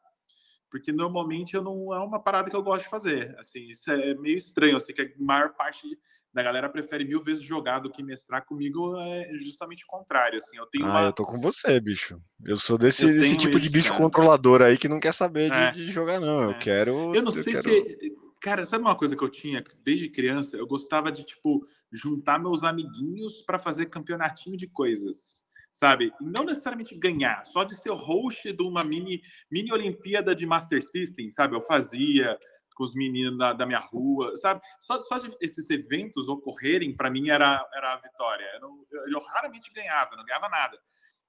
Porque 0.71 0.91
normalmente 0.91 1.55
eu 1.55 1.61
não 1.63 1.93
é 1.93 1.99
uma 1.99 2.19
parada 2.23 2.49
que 2.49 2.57
eu 2.57 2.63
gosto 2.63 2.85
de 2.85 2.89
fazer. 2.91 3.35
Assim, 3.39 3.69
isso 3.69 3.91
é 3.93 4.15
meio 4.15 4.37
estranho. 4.39 4.73
Eu 4.75 4.81
sei 4.81 4.95
que 4.95 5.03
a 5.03 5.09
maior 5.19 5.51
parte 5.55 5.87
da 6.33 6.43
galera 6.43 6.67
prefere 6.67 7.05
mil 7.05 7.23
vezes 7.23 7.45
jogar 7.45 7.81
do 7.81 7.91
que 7.91 8.03
mestrar 8.03 8.47
comigo 8.47 8.97
é 8.99 9.29
justamente 9.39 9.85
o 9.85 9.87
contrário. 9.87 10.39
Assim, 10.39 10.57
eu 10.57 10.65
tenho 10.67 10.87
Ah, 10.87 10.91
uma... 10.91 11.03
eu 11.03 11.13
tô 11.13 11.25
com 11.27 11.39
você, 11.39 11.79
bicho. 11.79 12.19
Eu 12.47 12.57
sou 12.57 12.79
desse, 12.79 13.03
Eu 13.03 13.09
desse 13.09 13.37
tipo 13.37 13.59
de 13.59 13.65
isso, 13.67 13.73
bicho 13.73 13.89
cara. 13.91 14.01
controlador 14.01 14.63
aí 14.63 14.79
que 14.79 14.89
não 14.89 14.99
quer 14.99 15.13
saber 15.13 15.51
de, 15.51 15.57
É. 15.57 15.73
de 15.73 15.93
jogar, 15.93 16.19
não. 16.19 16.43
Eu 16.45 16.51
É. 16.53 16.59
quero. 16.59 17.15
Eu 17.15 17.23
não 17.23 17.33
sei 17.33 17.53
quero... 17.53 17.69
se. 17.69 18.17
Cara, 18.43 18.67
sabe 18.67 18.83
uma 18.83 18.97
coisa 18.97 19.17
que 19.17 19.23
eu 19.23 19.31
tinha 19.31 19.63
desde 19.85 20.09
criança? 20.09 20.57
Eu 20.57 20.67
gostava 20.67 21.13
de, 21.13 21.23
tipo, 21.25 21.65
juntar 21.93 22.41
meus 22.41 22.65
amiguinhos 22.65 23.41
para 23.43 23.59
fazer 23.59 23.87
campeonatinho 23.87 24.57
de 24.57 24.67
coisas. 24.67 25.41
Sabe? 25.73 26.13
Não 26.21 26.45
necessariamente 26.45 26.95
ganhar, 26.99 27.47
só 27.47 27.65
de 27.65 27.75
ser 27.75 27.93
host 27.93 28.53
de 28.53 28.63
uma 28.63 28.85
mini, 28.85 29.23
mini 29.51 29.73
Olimpíada 29.73 30.35
de 30.35 30.45
Master 30.45 30.83
System, 30.85 31.31
sabe? 31.31 31.57
Eu 31.57 31.63
fazia 31.63 32.39
com 32.75 32.85
os 32.85 32.95
meninos 32.95 33.39
da, 33.39 33.53
da 33.55 33.65
minha 33.65 33.79
rua, 33.79 34.37
sabe? 34.37 34.61
Só, 34.81 35.01
só 35.01 35.19
de 35.19 35.31
esses 35.41 35.71
eventos 35.71 36.29
ocorrerem, 36.29 36.95
para 36.95 37.11
mim, 37.11 37.31
era, 37.31 37.67
era 37.75 37.95
a 37.95 37.97
vitória. 37.97 38.45
Eu, 38.55 38.61
não- 38.61 38.85
eu- 38.91 39.09
eu 39.13 39.21
raramente 39.21 39.73
ganhava, 39.73 40.15
não 40.17 40.25
ganhava 40.25 40.49
nada. 40.49 40.79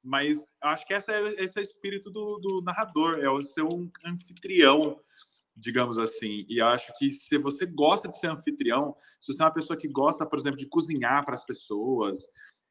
Mas 0.04 0.54
acho 0.62 0.86
que 0.86 0.94
essa 0.94 1.12
é, 1.14 1.36
esse 1.42 1.58
é 1.58 1.62
o 1.62 1.64
espírito 1.64 2.10
do, 2.12 2.38
do 2.40 2.62
narrador, 2.62 3.20
é 3.20 3.30
o 3.30 3.42
ser 3.44 3.64
um 3.64 3.90
anfitrião 4.06 5.00
digamos 5.56 5.98
assim. 5.98 6.46
E 6.50 6.60
acho 6.62 6.92
que 6.98 7.12
se 7.12 7.38
você 7.38 7.66
gosta 7.66 8.08
de 8.08 8.18
ser 8.18 8.28
anfitrião, 8.28 8.96
se 9.20 9.34
você 9.34 9.42
é 9.42 9.46
uma 9.46 9.54
pessoa 9.54 9.78
que 9.78 9.88
gosta, 9.88 10.26
por 10.26 10.40
exemplo, 10.40 10.58
de 10.58 10.68
cozinhar 10.68 11.24
para 11.26 11.36
as 11.36 11.46
pessoas, 11.46 12.20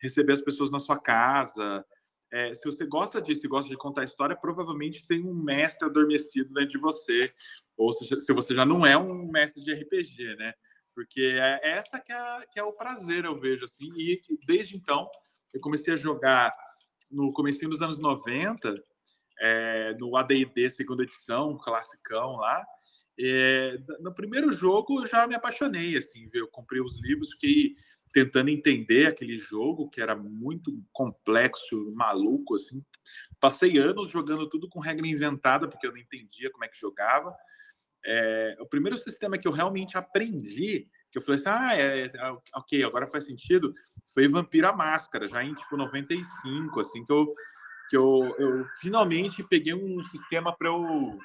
receber 0.01 0.35
as 0.35 0.40
pessoas 0.40 0.71
na 0.71 0.79
sua 0.79 0.99
casa, 0.99 1.85
é, 2.33 2.55
se 2.55 2.64
você 2.64 2.87
gosta 2.87 3.21
disso 3.21 3.45
e 3.45 3.49
gosta 3.49 3.68
de 3.68 3.77
contar 3.77 4.05
história, 4.05 4.35
provavelmente 4.35 5.07
tem 5.07 5.23
um 5.23 5.35
mestre 5.35 5.87
adormecido 5.87 6.53
dentro 6.55 6.71
de 6.71 6.79
você, 6.79 7.33
ou 7.77 7.92
se, 7.92 8.21
se 8.21 8.33
você 8.33 8.55
já 8.55 8.64
não 8.64 8.87
é 8.87 8.97
um 8.97 9.31
mestre 9.31 9.62
de 9.62 9.73
RPG, 9.73 10.37
né? 10.37 10.55
Porque 10.95 11.21
é 11.21 11.61
essa 11.62 12.01
que 12.01 12.12
é, 12.12 12.47
que 12.53 12.59
é 12.59 12.62
o 12.62 12.73
prazer, 12.73 13.25
eu 13.25 13.38
vejo, 13.38 13.64
assim, 13.64 13.90
e 13.97 14.21
desde 14.47 14.77
então 14.77 15.09
eu 15.53 15.61
comecei 15.61 15.92
a 15.95 15.97
jogar 15.97 16.55
no 17.11 17.33
começo 17.33 17.68
dos 17.68 17.83
anos 17.83 17.99
90, 17.99 18.83
é, 19.42 19.94
no 19.94 20.16
AD&D 20.16 20.70
segunda 20.70 21.02
edição, 21.02 21.59
classicão 21.59 22.37
lá, 22.37 22.64
é, 23.18 23.76
no 24.00 24.14
primeiro 24.14 24.52
jogo 24.52 25.02
eu 25.02 25.07
já 25.07 25.26
me 25.26 25.35
apaixonei, 25.35 25.96
assim, 25.96 26.31
eu 26.33 26.48
comprei 26.48 26.81
os 26.81 26.98
livros, 27.00 27.33
fiquei 27.33 27.74
tentando 28.12 28.50
entender 28.50 29.07
aquele 29.07 29.38
jogo 29.38 29.88
que 29.88 30.00
era 30.00 30.14
muito 30.14 30.83
complexo, 30.92 31.92
maluco, 31.94 32.55
assim. 32.57 32.85
Passei 33.40 33.78
anos 33.78 34.11
jogando 34.11 34.48
tudo 34.48 34.68
com 34.68 34.81
regra 34.81 35.07
inventada, 35.07 35.66
porque 35.66 35.87
eu 35.87 35.92
não 35.92 35.98
entendia 35.98 36.50
como 36.50 36.64
é 36.64 36.68
que 36.68 36.78
jogava. 36.78 37.35
É, 38.05 38.57
o 38.61 38.66
primeiro 38.66 38.98
sistema 38.98 39.38
que 39.38 39.48
eu 39.48 39.52
realmente 39.52 39.96
aprendi, 39.96 40.88
que 41.11 41.18
eu 41.18 41.22
falei 41.22 41.40
assim, 41.40 41.48
ah, 41.48 41.76
é, 41.76 42.02
é, 42.02 42.37
ok, 42.55 42.83
agora 42.85 43.11
faz 43.11 43.24
sentido, 43.24 43.72
foi 44.12 44.28
Vampiro 44.28 44.76
Máscara, 44.76 45.26
já 45.26 45.42
em 45.42 45.55
tipo 45.55 45.76
95, 45.76 46.81
assim, 46.81 47.05
que 47.05 47.12
eu, 47.12 47.35
que 47.92 47.96
eu, 47.98 48.35
eu 48.38 48.66
finalmente 48.81 49.42
peguei 49.42 49.74
um 49.74 50.02
sistema 50.05 50.50
para 50.57 50.68
eu, 50.68 51.18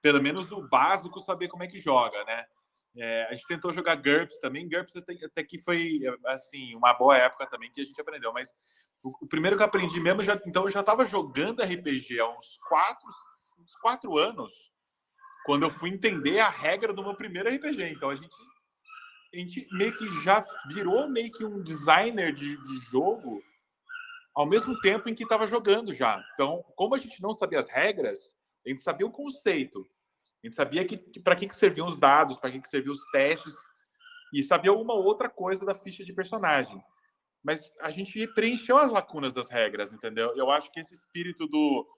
pelo 0.00 0.22
menos 0.22 0.50
o 0.50 0.66
básico, 0.66 1.20
saber 1.20 1.46
como 1.46 1.62
é 1.62 1.66
que 1.66 1.76
joga, 1.76 2.24
né? 2.24 2.46
É, 2.96 3.26
a 3.28 3.34
gente 3.34 3.46
tentou 3.46 3.70
jogar 3.70 3.96
GURPS 3.96 4.38
também. 4.38 4.66
GURPS 4.66 4.96
até, 4.96 5.12
até, 5.22 5.44
que 5.44 5.58
foi 5.58 6.00
assim 6.24 6.74
uma 6.74 6.94
boa 6.94 7.18
época 7.18 7.46
também 7.46 7.70
que 7.70 7.82
a 7.82 7.84
gente 7.84 8.00
aprendeu. 8.00 8.32
Mas 8.32 8.48
o, 9.02 9.10
o 9.26 9.28
primeiro 9.28 9.58
que 9.58 9.62
eu 9.62 9.66
aprendi 9.66 10.00
mesmo, 10.00 10.22
já, 10.22 10.40
então 10.46 10.64
eu 10.64 10.70
já 10.70 10.80
estava 10.80 11.04
jogando 11.04 11.62
RPG 11.62 12.18
há 12.18 12.30
uns 12.30 12.56
quatro, 12.66 13.08
uns 13.58 13.76
quatro 13.76 14.16
anos, 14.16 14.72
quando 15.44 15.64
eu 15.64 15.70
fui 15.70 15.90
entender 15.90 16.40
a 16.40 16.48
regra 16.48 16.94
do 16.94 17.04
meu 17.04 17.14
primeiro 17.14 17.54
RPG. 17.54 17.90
Então 17.90 18.08
a 18.08 18.16
gente, 18.16 18.34
a 19.34 19.36
gente 19.36 19.68
meio 19.70 19.92
que 19.92 20.08
já 20.22 20.42
virou 20.68 21.10
meio 21.10 21.30
que 21.30 21.44
um 21.44 21.62
designer 21.62 22.32
de, 22.32 22.56
de 22.56 22.76
jogo 22.90 23.44
ao 24.36 24.44
mesmo 24.44 24.78
tempo 24.80 25.08
em 25.08 25.14
que 25.14 25.22
estava 25.22 25.46
jogando 25.46 25.94
já. 25.94 26.22
Então, 26.34 26.62
como 26.76 26.94
a 26.94 26.98
gente 26.98 27.22
não 27.22 27.32
sabia 27.32 27.58
as 27.58 27.68
regras, 27.68 28.36
a 28.66 28.68
gente 28.68 28.82
sabia 28.82 29.06
o 29.06 29.10
conceito. 29.10 29.80
A 30.44 30.46
gente 30.46 30.54
sabia 30.54 30.84
que, 30.84 30.98
que 30.98 31.18
para 31.18 31.34
que, 31.34 31.48
que 31.48 31.56
serviam 31.56 31.86
os 31.86 31.96
dados, 31.96 32.36
para 32.36 32.50
que, 32.50 32.60
que 32.60 32.68
serviam 32.68 32.92
os 32.92 33.10
testes, 33.10 33.54
e 34.34 34.42
sabia 34.42 34.74
uma 34.74 34.92
outra 34.92 35.30
coisa 35.30 35.64
da 35.64 35.74
ficha 35.74 36.04
de 36.04 36.12
personagem. 36.12 36.78
Mas 37.42 37.72
a 37.80 37.90
gente 37.90 38.26
preencheu 38.34 38.76
as 38.76 38.92
lacunas 38.92 39.32
das 39.32 39.48
regras, 39.48 39.94
entendeu? 39.94 40.36
Eu 40.36 40.50
acho 40.50 40.70
que 40.70 40.80
esse 40.80 40.92
espírito 40.92 41.46
do 41.46 41.88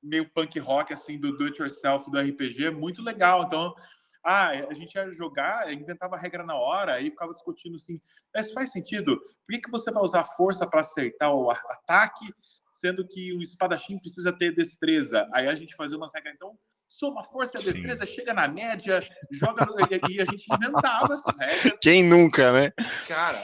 meio 0.00 0.30
punk 0.30 0.56
rock, 0.60 0.92
assim, 0.92 1.18
do 1.18 1.36
do 1.36 1.46
it 1.46 1.60
yourself 1.60 2.08
do 2.08 2.20
RPG 2.20 2.66
é 2.66 2.70
muito 2.70 3.02
legal. 3.02 3.42
Então, 3.42 3.74
ah, 4.24 4.48
a 4.48 4.74
gente 4.74 4.94
ia 4.94 5.12
jogar, 5.12 5.72
inventava 5.72 6.16
a 6.16 6.18
regra 6.18 6.44
na 6.44 6.54
hora, 6.54 6.94
aí 6.94 7.10
ficava 7.10 7.32
discutindo 7.32 7.76
assim, 7.76 8.00
mas 8.34 8.52
faz 8.52 8.70
sentido? 8.70 9.16
Por 9.18 9.54
que, 9.54 9.60
que 9.60 9.70
você 9.70 9.90
vai 9.90 10.02
usar 10.02 10.24
força 10.24 10.66
para 10.66 10.80
acertar 10.80 11.32
o 11.32 11.50
ataque, 11.50 12.26
sendo 12.70 13.06
que 13.06 13.32
o 13.32 13.42
espadachim 13.42 13.98
precisa 13.98 14.32
ter 14.32 14.54
destreza? 14.54 15.28
Aí 15.32 15.48
a 15.48 15.54
gente 15.54 15.74
fazia 15.74 15.96
uma 15.96 16.08
regra, 16.12 16.32
então 16.32 16.58
soma 16.88 17.22
força 17.22 17.58
e 17.60 17.62
destreza, 17.62 18.04
Sim. 18.06 18.12
chega 18.12 18.34
na 18.34 18.48
média, 18.48 19.00
joga 19.30 19.64
no... 19.64 19.76
e 20.10 20.20
a 20.20 20.24
gente 20.24 20.46
inventava 20.52 21.14
essas 21.14 21.36
regras. 21.38 21.78
Quem 21.80 22.02
nunca, 22.02 22.52
né? 22.52 22.72
Cara. 23.06 23.42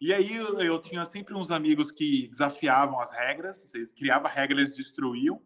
E 0.00 0.12
aí 0.12 0.36
eu, 0.36 0.60
eu 0.60 0.80
tinha 0.80 1.04
sempre 1.04 1.34
uns 1.34 1.50
amigos 1.50 1.90
que 1.90 2.28
desafiavam 2.28 3.00
as 3.00 3.10
regras, 3.10 3.72
criava 3.96 4.28
regras, 4.28 4.60
eles 4.60 4.76
destruíam. 4.76 5.42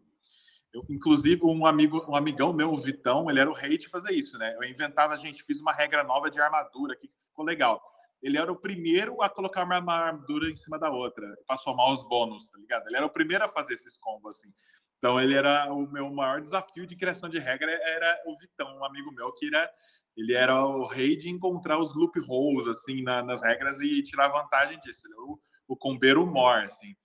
Eu, 0.73 0.83
inclusive, 0.89 1.41
um 1.43 1.65
amigo, 1.65 2.03
um 2.09 2.15
amigão 2.15 2.51
meu, 2.51 2.71
o 2.71 2.77
Vitão, 2.77 3.29
ele 3.29 3.39
era 3.39 3.49
o 3.49 3.53
rei 3.53 3.77
de 3.77 3.87
fazer 3.87 4.13
isso, 4.13 4.37
né? 4.37 4.55
Eu 4.55 4.63
inventava, 4.63 5.17
gente, 5.17 5.43
fiz 5.43 5.59
uma 5.59 5.71
regra 5.71 6.03
nova 6.03 6.31
de 6.31 6.41
armadura 6.41 6.95
que 6.95 7.09
ficou 7.27 7.45
legal. 7.45 7.81
Ele 8.21 8.37
era 8.37 8.51
o 8.51 8.55
primeiro 8.55 9.21
a 9.21 9.29
colocar 9.29 9.65
uma 9.65 9.75
armadura 9.75 10.49
em 10.49 10.55
cima 10.55 10.79
da 10.79 10.89
outra, 10.89 11.27
para 11.45 11.57
somar 11.57 11.91
os 11.91 12.03
bônus, 12.07 12.47
tá 12.47 12.57
ligado? 12.57 12.87
Ele 12.87 12.97
era 12.97 13.05
o 13.05 13.09
primeiro 13.09 13.43
a 13.43 13.49
fazer 13.49 13.73
esses 13.73 13.97
combos, 13.97 14.37
assim. 14.37 14.51
Então 14.97 15.19
ele 15.21 15.35
era 15.35 15.71
o 15.71 15.85
meu 15.91 16.09
maior 16.09 16.41
desafio 16.41 16.87
de 16.87 16.95
criação 16.95 17.29
de 17.29 17.37
regra 17.37 17.71
era 17.71 18.23
o 18.25 18.37
Vitão, 18.37 18.77
um 18.77 18.85
amigo 18.85 19.11
meu 19.11 19.33
que 19.33 19.47
era 19.47 19.69
ele 20.15 20.33
era 20.33 20.65
o 20.65 20.85
rei 20.85 21.15
de 21.15 21.29
encontrar 21.29 21.77
os 21.77 21.93
loopholes 21.93 22.67
assim 22.67 23.01
na, 23.01 23.23
nas 23.23 23.41
regras 23.41 23.81
e 23.81 24.01
tirar 24.03 24.29
vantagem 24.29 24.79
disso, 24.79 25.09
né? 25.09 25.15
o, 25.17 25.39
o 25.67 25.75
combeiro 25.75 26.25
mor, 26.25 26.63
assim. 26.65 26.95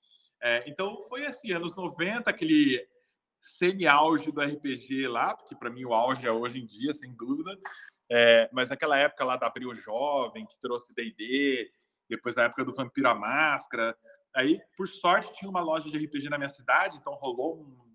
É, 0.41 0.63
então 0.69 1.03
foi 1.09 1.27
assim, 1.27 1.51
anos 1.53 1.75
90, 1.75 2.31
aquele 2.31 2.87
semi-auge 3.41 4.31
do 4.31 4.41
RPG 4.41 5.07
lá, 5.09 5.35
porque 5.35 5.55
para 5.55 5.71
mim 5.71 5.85
o 5.85 5.95
auge 5.95 6.27
é 6.27 6.33
hoje 6.33 6.61
em 6.61 6.67
dia, 6.67 6.93
sem 6.93 7.15
dúvida. 7.15 7.57
É, 8.11 8.49
mas 8.53 8.71
naquela 8.71 8.99
época 8.99 9.25
lá 9.25 9.37
da 9.37 9.47
Abril 9.47 9.75
Jovem, 9.75 10.47
que 10.47 10.59
trouxe 10.61 10.95
D&D, 10.95 11.71
depois 12.09 12.35
da 12.35 12.45
época 12.45 12.65
do 12.65 12.75
Vampiro 12.75 13.09
à 13.09 13.15
Máscara, 13.15 13.97
aí, 14.35 14.61
por 14.77 14.89
sorte, 14.89 15.35
tinha 15.35 15.51
uma 15.51 15.61
loja 15.61 15.91
de 15.91 15.99
RPG 15.99 16.31
na 16.31 16.39
minha 16.39 16.49
cidade, 16.49 16.97
então 16.97 17.15
rolou 17.15 17.61
um 17.61 17.89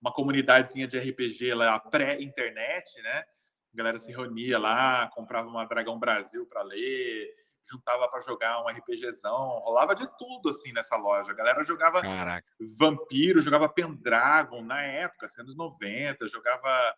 uma 0.00 0.12
comunidadezinha 0.12 0.86
de 0.86 0.98
RPG 0.98 1.54
lá 1.54 1.78
pré-internet, 1.78 3.02
né? 3.02 3.24
A 3.72 3.76
galera 3.76 3.98
se 3.98 4.12
reunia 4.12 4.58
lá, 4.58 5.08
comprava 5.08 5.48
uma 5.48 5.64
Dragão 5.64 5.98
Brasil 5.98 6.46
para 6.46 6.62
ler, 6.62 7.34
juntava 7.70 8.08
para 8.08 8.20
jogar 8.20 8.62
um 8.62 8.68
RPGzão, 8.68 9.60
rolava 9.60 9.94
de 9.94 10.06
tudo 10.16 10.50
assim 10.50 10.72
nessa 10.72 10.96
loja. 10.96 11.30
A 11.30 11.34
galera 11.34 11.62
jogava 11.62 12.00
Caraca. 12.00 12.48
Vampiro, 12.78 13.40
jogava 13.40 13.68
Pendragon 13.68 14.62
na 14.62 14.82
época, 14.82 15.26
assim, 15.26 15.40
anos 15.40 15.56
90, 15.56 16.26
jogava 16.28 16.94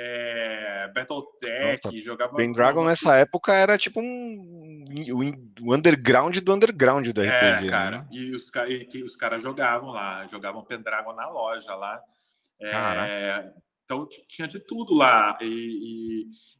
é, 0.00 0.90
Battletech, 0.94 1.84
Nossa, 1.84 2.00
jogava. 2.00 2.36
Pendragon 2.36 2.84
nessa 2.84 3.16
época 3.16 3.52
era 3.52 3.76
tipo 3.76 4.00
um 4.00 4.84
o 5.60 5.74
underground 5.74 6.36
do 6.38 6.54
underground 6.54 7.08
do 7.08 7.20
RPG. 7.20 7.34
É, 7.34 7.60
né? 7.60 7.68
cara, 7.68 7.98
né? 7.98 8.08
e 8.12 8.30
os, 8.30 8.48
e, 8.94 9.02
os 9.02 9.16
caras 9.16 9.42
jogavam 9.42 9.90
lá, 9.90 10.26
jogavam 10.28 10.64
Pendragon 10.64 11.12
na 11.14 11.28
loja 11.28 11.74
lá. 11.74 12.00
É, 12.60 13.52
então 13.84 14.08
tinha 14.28 14.46
de 14.46 14.60
tudo 14.60 14.94
lá. 14.94 15.36
E, 15.40 15.46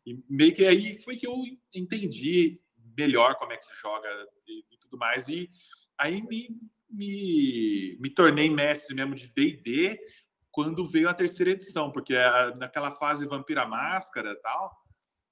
e, 0.04 0.12
e, 0.12 0.24
meio 0.28 0.52
que 0.52 0.66
aí 0.66 1.00
foi 1.02 1.16
que 1.16 1.26
eu 1.26 1.34
entendi 1.72 2.60
melhor 2.98 3.36
como 3.36 3.52
é 3.52 3.56
que 3.56 3.76
joga 3.80 4.08
e, 4.46 4.64
e 4.70 4.76
tudo 4.78 4.98
mais. 4.98 5.28
E 5.28 5.48
aí 5.96 6.20
me, 6.22 6.48
me, 6.90 7.96
me 8.00 8.10
tornei 8.10 8.50
mestre 8.50 8.94
mesmo 8.94 9.14
de 9.14 9.28
DD 9.28 9.98
quando 10.50 10.88
veio 10.88 11.08
a 11.08 11.14
terceira 11.14 11.52
edição, 11.52 11.92
porque 11.92 12.16
a, 12.16 12.54
naquela 12.56 12.90
fase 12.90 13.26
Vampira 13.26 13.64
Máscara 13.64 14.32
e 14.32 14.36
tal, 14.36 14.76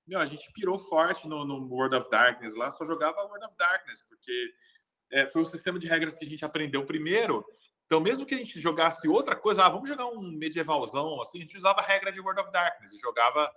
meu, 0.06 0.20
a 0.20 0.26
gente 0.26 0.48
pirou 0.52 0.78
forte 0.78 1.26
no, 1.26 1.44
no, 1.44 1.66
World 1.66 1.96
of 1.96 2.08
Darkness 2.08 2.54
lá, 2.54 2.70
só 2.70 2.86
jogava 2.86 3.24
World 3.24 3.44
of 3.44 3.56
Darkness, 3.58 4.02
porque 4.08 4.54
é, 5.10 5.26
foi 5.26 5.42
o 5.42 5.46
sistema 5.46 5.80
de 5.80 5.88
regras 5.88 6.16
que 6.16 6.24
a 6.24 6.28
gente 6.28 6.44
aprendeu 6.44 6.86
primeiro, 6.86 7.44
então, 7.86 8.00
mesmo 8.00 8.26
que 8.26 8.34
a 8.34 8.38
gente 8.38 8.60
jogasse 8.60 9.06
outra 9.08 9.36
coisa, 9.36 9.64
ah, 9.64 9.68
vamos 9.68 9.88
jogar 9.88 10.06
um 10.06 10.20
medievalzão, 10.20 11.22
assim, 11.22 11.38
a 11.38 11.40
gente 11.42 11.56
usava 11.56 11.80
a 11.80 11.84
regra 11.84 12.10
de 12.10 12.20
World 12.20 12.40
of 12.40 12.50
Darkness 12.50 12.92
e 12.92 12.98
jogava 12.98 13.50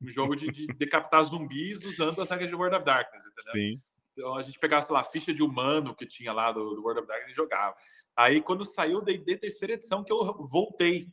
um 0.00 0.08
jogo 0.08 0.36
de, 0.36 0.46
de 0.52 0.66
decapitar 0.68 1.24
zumbis 1.24 1.84
usando 1.84 2.22
as 2.22 2.30
regras 2.30 2.48
de 2.48 2.54
World 2.54 2.76
of 2.76 2.84
Darkness, 2.84 3.24
entendeu? 3.26 3.52
Sim. 3.54 3.82
Então, 4.12 4.36
a 4.36 4.42
gente 4.42 4.58
pegava, 4.58 4.86
sei 4.86 4.94
lá, 4.94 5.00
a 5.00 5.04
ficha 5.04 5.34
de 5.34 5.42
humano 5.42 5.96
que 5.96 6.06
tinha 6.06 6.32
lá 6.32 6.52
do, 6.52 6.76
do 6.76 6.82
World 6.82 7.00
of 7.00 7.08
Darkness 7.08 7.32
e 7.32 7.36
jogava. 7.36 7.74
Aí, 8.16 8.40
quando 8.40 8.64
saiu 8.64 8.98
o 8.98 9.02
D&D 9.02 9.36
terceira 9.36 9.74
edição, 9.74 10.04
que 10.04 10.12
eu 10.12 10.46
voltei 10.46 11.08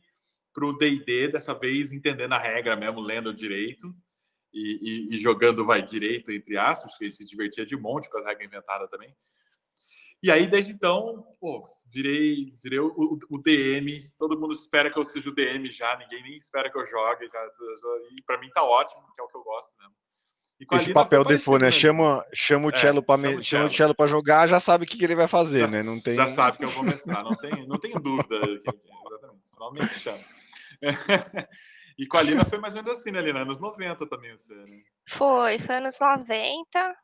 pro 0.52 0.76
D&D, 0.76 1.28
dessa 1.28 1.54
vez 1.54 1.90
entendendo 1.90 2.34
a 2.34 2.38
regra 2.38 2.76
mesmo, 2.76 3.00
lendo 3.00 3.34
direito 3.34 3.92
e, 4.52 5.08
e, 5.10 5.14
e 5.14 5.18
jogando, 5.18 5.64
vai, 5.64 5.82
direito, 5.82 6.30
entre 6.30 6.56
aspas, 6.56 6.92
porque 6.92 7.06
ele 7.06 7.12
se 7.12 7.24
divertia 7.24 7.66
de 7.66 7.76
monte 7.76 8.08
com 8.08 8.18
as 8.18 8.24
regras 8.24 8.46
inventadas 8.46 8.88
também. 8.90 9.12
E 10.22 10.30
aí, 10.30 10.46
desde 10.46 10.72
então, 10.72 11.24
pô, 11.40 11.62
virei, 11.92 12.52
virei 12.62 12.78
o, 12.78 12.88
o, 12.88 13.18
o, 13.30 13.42
DM. 13.42 14.00
Todo 14.18 14.38
mundo 14.38 14.52
espera 14.52 14.90
que 14.90 14.98
eu 14.98 15.04
seja 15.04 15.30
o 15.30 15.34
DM 15.34 15.70
já, 15.70 15.96
ninguém 15.96 16.22
nem 16.22 16.36
espera 16.36 16.70
que 16.70 16.78
eu 16.78 16.86
jogue. 16.86 17.26
Já, 17.26 17.40
já 17.40 17.88
e 18.18 18.22
para 18.22 18.38
mim 18.38 18.50
tá 18.50 18.62
ótimo, 18.62 19.02
que 19.14 19.20
é 19.20 19.24
o 19.24 19.28
que 19.28 19.36
eu 19.36 19.42
gosto 19.42 19.72
mesmo. 19.78 19.94
Esse 20.72 20.92
papel 20.92 21.24
default, 21.24 21.64
né? 21.64 21.72
Chama, 21.72 22.22
chama 22.34 22.68
o 22.68 22.70
Cello 22.70 23.02
é, 23.02 23.42
chama 23.42 23.70
o 23.70 23.72
Cello 23.72 23.94
para 23.94 24.06
jogar, 24.06 24.46
já 24.46 24.60
sabe 24.60 24.84
o 24.84 24.86
que, 24.86 24.98
que 24.98 25.04
ele 25.04 25.16
vai 25.16 25.26
fazer, 25.26 25.60
já, 25.60 25.66
né? 25.66 25.82
Não 25.82 25.98
tem... 25.98 26.14
Já 26.14 26.28
sabe 26.28 26.58
que 26.58 26.64
eu 26.66 26.70
vou 26.70 26.82
mestrar, 26.82 27.24
não 27.24 27.34
tem, 27.34 27.66
não 27.66 27.78
tenho 27.78 27.98
dúvida. 27.98 28.36
Exatamente, 28.36 29.40
senão 29.44 29.72
me 29.72 29.88
chama. 29.88 30.24
E 31.98 32.06
com 32.06 32.16
a 32.16 32.22
Lina 32.22 32.46
foi 32.46 32.58
mais 32.58 32.74
ou 32.74 32.82
menos 32.82 32.98
assim, 32.98 33.10
né, 33.10 33.20
Lina? 33.20 33.40
Anos 33.40 33.60
90 33.60 34.06
também, 34.06 34.32
você, 34.32 34.54
né? 34.54 34.64
Foi, 35.06 35.58
foi 35.58 35.74
anos 35.74 35.98
90. 36.00 36.96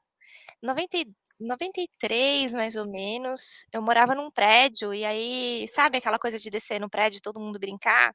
92 0.62 1.26
93, 1.38 2.55
mais 2.55 2.77
ou 2.77 2.87
menos, 2.87 3.66
eu 3.72 3.83
morava 3.83 4.14
num 4.14 4.31
prédio, 4.31 4.94
e 4.94 5.05
aí, 5.05 5.66
sabe 5.68 5.99
aquela 5.99 6.18
coisa 6.18 6.38
de 6.38 6.51
descer 6.51 6.81
no 6.81 6.88
prédio 6.88 7.18
e 7.18 7.20
todo 7.20 7.40
mundo 7.40 7.59
brincar? 7.59 8.12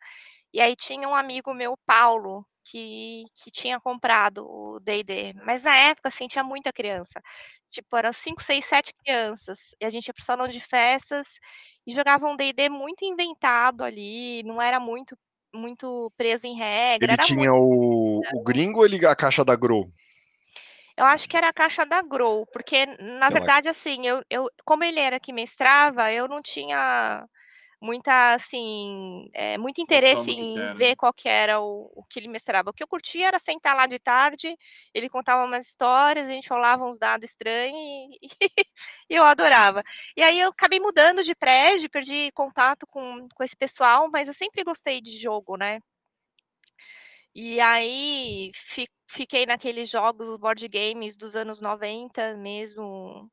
E 0.53 0.59
aí 0.59 0.75
tinha 0.75 1.07
um 1.07 1.15
amigo 1.15 1.53
meu, 1.53 1.77
Paulo, 1.85 2.45
que, 2.63 3.23
que 3.35 3.51
tinha 3.51 3.79
comprado 3.79 4.45
o 4.45 4.79
D&D. 4.79 5.33
Mas 5.45 5.63
na 5.63 5.75
época, 5.75 6.09
assim, 6.09 6.27
tinha 6.27 6.43
muita 6.43 6.73
criança. 6.73 7.21
Tipo, 7.69 7.95
eram 7.97 8.11
5, 8.11 8.41
6, 8.41 8.65
7 8.65 8.93
crianças. 9.03 9.59
E 9.79 9.85
a 9.85 9.89
gente 9.89 10.07
ia 10.07 10.13
pro 10.13 10.23
salão 10.23 10.47
de 10.47 10.59
festas 10.59 11.39
e 11.85 11.93
jogava 11.93 12.27
um 12.27 12.35
D&D 12.35 12.69
muito 12.69 13.03
inventado 13.05 13.83
ali, 13.83 14.43
não 14.43 14.61
era 14.61 14.79
muito 14.79 15.17
muito 15.53 16.09
preso 16.15 16.47
em 16.47 16.55
regra. 16.55 17.13
Ele 17.13 17.23
tinha 17.23 17.51
muito... 17.51 17.61
o, 17.61 18.21
o 18.35 18.43
gringo 18.43 18.79
ou 18.79 18.85
ele 18.85 19.05
a 19.05 19.13
caixa 19.13 19.43
da 19.43 19.53
Grow? 19.53 19.91
Eu 21.01 21.07
acho 21.07 21.27
que 21.27 21.35
era 21.35 21.49
a 21.49 21.53
caixa 21.53 21.83
da 21.83 22.03
Grow, 22.03 22.45
porque 22.53 22.85
na 22.99 23.27
verdade 23.29 23.67
assim, 23.67 24.05
eu, 24.05 24.23
eu 24.29 24.47
como 24.63 24.83
ele 24.83 24.99
era 24.99 25.19
que 25.19 25.33
mestrava, 25.33 26.11
eu 26.13 26.27
não 26.27 26.43
tinha 26.43 27.27
muita, 27.81 28.35
assim, 28.35 29.27
é, 29.33 29.57
muito 29.57 29.81
interesse 29.81 30.29
em 30.29 30.75
ver 30.75 30.95
qual 30.95 31.11
que 31.11 31.27
era 31.27 31.59
o, 31.59 31.91
o, 31.95 32.03
que 32.03 32.19
ele 32.19 32.27
mestrava. 32.27 32.69
O 32.69 32.73
que 32.73 32.83
eu 32.83 32.87
curtia 32.87 33.27
era 33.29 33.39
sentar 33.39 33.75
lá 33.75 33.87
de 33.87 33.97
tarde, 33.97 34.55
ele 34.93 35.09
contava 35.09 35.43
umas 35.43 35.67
histórias, 35.67 36.27
a 36.27 36.31
gente 36.31 36.49
rolava 36.49 36.85
uns 36.85 36.99
dados 36.99 37.27
estranhos 37.27 37.79
e, 37.81 38.19
e 39.09 39.15
eu 39.15 39.23
adorava. 39.23 39.81
E 40.15 40.21
aí 40.21 40.39
eu 40.39 40.49
acabei 40.49 40.79
mudando 40.79 41.23
de 41.23 41.33
prédio, 41.33 41.89
perdi 41.89 42.31
contato 42.33 42.85
com, 42.85 43.27
com 43.33 43.43
esse 43.43 43.55
pessoal, 43.57 44.07
mas 44.11 44.27
eu 44.27 44.33
sempre 44.35 44.63
gostei 44.63 45.01
de 45.01 45.17
jogo, 45.19 45.57
né? 45.57 45.79
E 47.33 47.59
aí 47.61 48.51
fi, 48.53 48.87
fiquei 49.11 49.45
naqueles 49.45 49.89
jogos, 49.89 50.27
os 50.27 50.37
board 50.37 50.67
games 50.67 51.17
dos 51.17 51.35
anos 51.35 51.59
90 51.61 52.37
mesmo, 52.37 53.29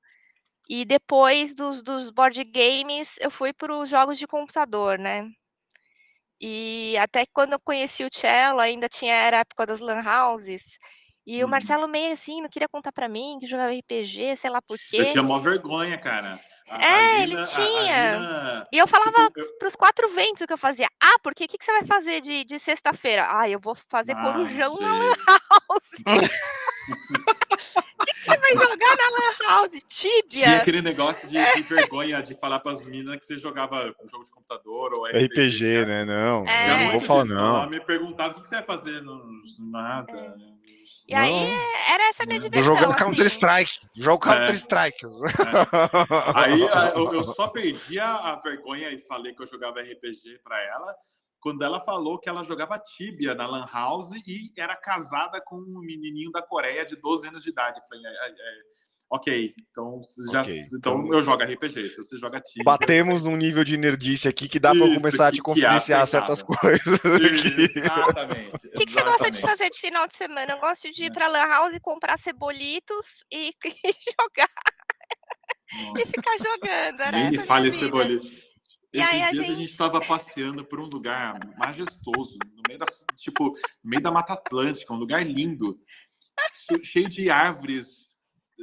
e 0.68 0.84
depois 0.84 1.54
dos, 1.54 1.82
dos 1.82 2.10
board 2.10 2.42
games, 2.44 3.16
eu 3.20 3.30
fui 3.30 3.52
para 3.52 3.74
os 3.74 3.88
jogos 3.88 4.18
de 4.18 4.26
computador, 4.26 4.98
né? 4.98 5.30
E 6.40 6.94
até 6.98 7.24
quando 7.32 7.54
eu 7.54 7.60
conheci 7.60 8.04
o 8.04 8.10
cello, 8.12 8.60
ainda 8.60 8.88
tinha 8.88 9.14
era 9.14 9.38
a 9.38 9.40
época 9.40 9.66
das 9.66 9.80
lan 9.80 10.02
houses. 10.02 10.78
E 11.26 11.40
uhum. 11.40 11.48
o 11.48 11.50
Marcelo 11.50 11.88
meio 11.88 12.12
assim, 12.12 12.42
não 12.42 12.48
queria 12.48 12.68
contar 12.68 12.92
para 12.92 13.08
mim 13.08 13.38
que 13.40 13.46
jogava 13.46 13.72
RPG, 13.72 14.36
sei 14.36 14.50
lá 14.50 14.60
por 14.60 14.78
quê. 14.78 15.00
Eu 15.00 15.12
tinha 15.12 15.22
mó 15.22 15.38
vergonha, 15.38 15.98
cara. 15.98 16.38
A, 16.70 16.84
é, 16.84 17.16
a 17.16 17.22
ele 17.22 17.42
tinha. 17.42 18.18
A, 18.18 18.66
e 18.72 18.78
eu 18.78 18.86
falava 18.86 19.30
tipo, 19.30 19.58
para 19.58 19.68
os 19.68 19.76
quatro 19.76 20.08
ventos 20.10 20.42
o 20.42 20.46
que 20.46 20.52
eu 20.52 20.58
fazia. 20.58 20.88
Ah, 21.00 21.18
porque 21.22 21.44
o 21.44 21.48
que, 21.48 21.58
que 21.58 21.64
você 21.64 21.72
vai 21.72 21.84
fazer 21.84 22.20
de, 22.20 22.44
de 22.44 22.58
sexta-feira? 22.58 23.26
Ah, 23.30 23.48
eu 23.48 23.58
vou 23.58 23.74
fazer 23.74 24.12
ah, 24.12 24.22
corujão 24.22 24.76
sei. 24.76 24.86
na 24.86 24.92
Lan 24.92 25.14
House. 25.26 25.90
O 26.88 28.04
que, 28.04 28.14
que, 28.14 28.24
você 28.24 28.38
vai 28.38 28.52
jogar 28.52 28.96
na 28.96 29.10
Lan 29.10 29.48
House? 29.48 29.72
Tibia? 29.88 30.22
Tinha 30.28 30.56
aquele 30.58 30.80
negócio 30.80 31.28
de, 31.28 31.36
de 31.54 31.62
vergonha 31.62 32.22
de 32.22 32.34
falar 32.34 32.60
para 32.60 32.72
as 32.72 32.84
meninas 32.84 33.16
que 33.18 33.26
você 33.26 33.36
jogava 33.36 33.94
jogo 34.10 34.24
de 34.24 34.30
computador 34.30 34.94
ou 34.94 35.04
RPG. 35.04 35.24
RPG 35.24 35.84
né? 35.84 36.04
Não, 36.04 36.46
é. 36.46 36.84
não 36.84 36.92
vou 36.92 37.00
falar 37.00 37.24
não. 37.24 37.56
Ela 37.56 37.66
me 37.68 37.80
perguntava 37.80 38.38
o 38.38 38.40
que 38.40 38.48
você 38.48 38.54
vai 38.54 38.64
fazer. 38.64 39.02
no 39.02 39.20
nada. 39.58 40.12
É. 40.12 40.77
E 41.08 41.14
não. 41.14 41.22
aí 41.22 41.50
era 41.90 42.08
essa 42.10 42.26
minha 42.26 42.38
diversão. 42.38 42.74
Jogando 42.74 42.90
assim. 42.92 43.04
Counter-Strike. 43.04 43.88
Jogo 43.96 44.18
Counter-Strike. 44.24 45.06
É. 45.06 45.08
É. 45.08 46.32
Aí 46.34 46.60
eu, 46.94 47.14
eu, 47.14 47.24
só 47.24 47.48
perdi 47.48 47.98
a, 47.98 48.38
vergonha 48.44 48.90
e 48.90 49.00
falei 49.00 49.34
que 49.34 49.42
eu 49.42 49.46
jogava 49.46 49.80
RPG 49.80 50.40
para 50.44 50.60
ela 50.62 50.94
quando 51.40 51.62
ela 51.62 51.80
falou 51.80 52.18
que 52.18 52.28
ela 52.28 52.44
jogava 52.44 52.78
Tibia 52.78 53.34
na 53.34 53.46
Lan 53.46 53.66
House 53.72 54.10
e 54.26 54.52
era 54.56 54.76
casada 54.76 55.40
com 55.40 55.56
um 55.56 55.80
menininho 55.80 56.30
da 56.30 56.42
Coreia 56.42 56.84
de 56.84 56.96
12 56.96 57.28
anos 57.28 57.42
de 57.42 57.50
idade. 57.50 57.78
Eu 57.78 57.84
falei, 57.84 58.04
é, 58.04 58.28
é, 58.28 58.62
ok, 59.10 59.54
então, 59.70 60.00
já, 60.30 60.42
okay, 60.42 60.58
então, 60.72 61.00
então 61.00 61.12
eu 61.12 61.22
jogo 61.22 61.42
RPG, 61.42 61.90
se 61.90 61.96
você 61.96 62.18
joga 62.18 62.40
Tibia... 62.40 62.64
Batemos 62.64 63.24
num 63.24 63.36
nível 63.36 63.64
de 63.64 63.76
nerdice 63.76 64.28
aqui 64.28 64.48
que 64.48 64.58
dá 64.58 64.72
para 64.72 64.94
começar 64.94 65.28
a 65.28 65.32
te 65.32 65.38
confidenciar 65.38 66.06
certas 66.06 66.42
coisas. 66.42 67.00
Isso, 67.58 67.78
exatamente. 67.78 68.66
O 68.66 68.70
que, 68.76 68.86
que, 68.86 68.92
você 68.92 69.02
gosta 69.02 69.30
de 69.30 69.40
fazer 69.40 69.70
de 69.70 69.80
final 69.80 70.06
de 70.06 70.16
semana? 70.16 70.52
Eu 70.52 70.58
gosto 70.58 70.92
de 70.92 71.04
ir 71.04 71.12
para 71.12 71.28
Lan 71.28 71.46
House 71.46 71.74
e 71.74 71.80
comprar 71.80 72.18
cebolitos 72.18 73.24
e, 73.32 73.48
e 73.64 73.94
jogar. 74.20 74.50
Nossa. 75.84 76.02
e 76.02 76.06
ficar 76.06 76.38
jogando. 76.38 77.00
Era 77.00 77.18
Nem 77.18 77.30
me 77.30 77.38
fale 77.38 77.70
cebolitos. 77.70 78.48
E 78.92 79.00
Esses 79.00 79.12
aí 79.12 79.22
a 79.22 79.30
dias 79.30 79.44
gente... 79.44 79.54
a 79.54 79.58
gente 79.58 79.70
estava 79.70 80.00
passeando 80.00 80.64
por 80.64 80.80
um 80.80 80.86
lugar 80.86 81.38
majestoso, 81.58 82.38
no 82.54 82.62
meio 82.66 82.78
da, 82.78 82.86
tipo, 83.16 83.50
no 83.84 83.90
meio 83.90 84.02
da 84.02 84.10
Mata 84.10 84.32
Atlântica, 84.32 84.94
um 84.94 84.96
lugar 84.96 85.24
lindo, 85.24 85.78
cheio 86.82 87.08
de 87.08 87.28
árvores 87.28 88.07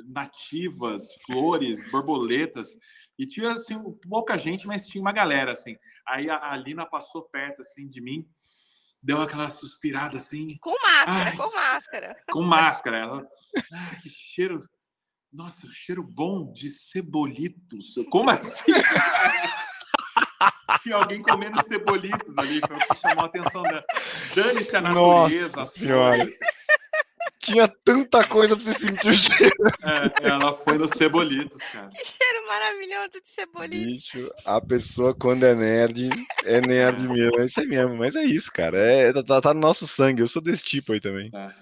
nativas, 0.08 1.08
flores, 1.26 1.80
borboletas, 1.92 2.78
e 3.18 3.26
tinha 3.26 3.52
assim 3.52 3.76
pouca 4.10 4.38
gente, 4.38 4.68
mas 4.68 4.88
tinha 4.88 5.02
uma 5.02 5.14
galera 5.14 5.54
assim. 5.54 5.78
Aí 6.08 6.30
a, 6.30 6.52
a 6.52 6.58
Lina 6.58 6.86
passou 6.86 7.24
perto 7.24 7.62
assim 7.62 7.88
de 7.88 8.02
mim, 8.02 8.28
deu 9.02 9.22
aquela 9.22 9.50
suspirada 9.50 10.18
assim, 10.18 10.58
com 10.60 10.76
máscara, 10.82 11.30
ai, 11.30 11.38
com 11.38 11.54
máscara. 11.54 12.16
Com 12.32 12.42
máscara, 12.42 12.98
ela, 12.98 13.28
ai, 13.72 14.00
que 14.02 14.10
cheiro 14.10 14.62
nossa, 15.36 15.68
cheiro 15.70 16.02
bom 16.02 16.54
de 16.54 16.70
cebolitos. 16.70 17.94
Como 18.10 18.30
assim? 18.30 18.72
Tinha 20.82 20.96
alguém 20.96 21.22
comendo 21.22 21.62
cebolitos 21.68 22.38
ali, 22.38 22.62
foi 22.66 22.78
o 22.78 22.80
que 22.80 22.96
chamou 23.02 23.26
a 23.26 23.28
atenção 23.28 23.62
da. 23.64 23.84
Dane-se 24.34 24.74
a 24.78 24.82
natureza. 24.82 25.58
Nossa. 25.58 25.74
Tinha 27.46 27.68
tanta 27.68 28.28
coisa 28.28 28.58
pra 28.58 28.66
você 28.74 28.80
sentir 28.80 29.10
o 29.10 29.14
cheiro. 29.14 29.54
É, 29.84 30.28
ela 30.30 30.52
foi 30.52 30.80
no 30.80 30.88
cebolitos, 30.88 31.62
cara. 31.72 31.90
Que 31.90 32.04
cheiro 32.04 32.48
maravilhoso 32.48 33.22
de 33.22 33.28
cebolitos. 33.28 34.12
Bicho, 34.12 34.34
a 34.46 34.60
pessoa, 34.60 35.14
quando 35.14 35.44
é 35.44 35.54
nerd, 35.54 36.10
é 36.44 36.60
nerd 36.60 37.08
mesmo. 37.08 37.40
É 37.40 37.46
isso 37.46 37.60
aí 37.60 37.68
mesmo, 37.68 37.96
mas 37.98 38.16
é 38.16 38.24
isso, 38.24 38.52
cara. 38.52 38.80
É, 38.80 39.14
tá, 39.22 39.42
tá 39.42 39.54
no 39.54 39.60
nosso 39.60 39.88
sangue. 39.88 40.24
Eu 40.24 40.28
sou 40.28 40.42
desse 40.42 40.64
tipo 40.64 40.94
aí 40.94 41.00
também. 41.00 41.30
É. 41.36 41.54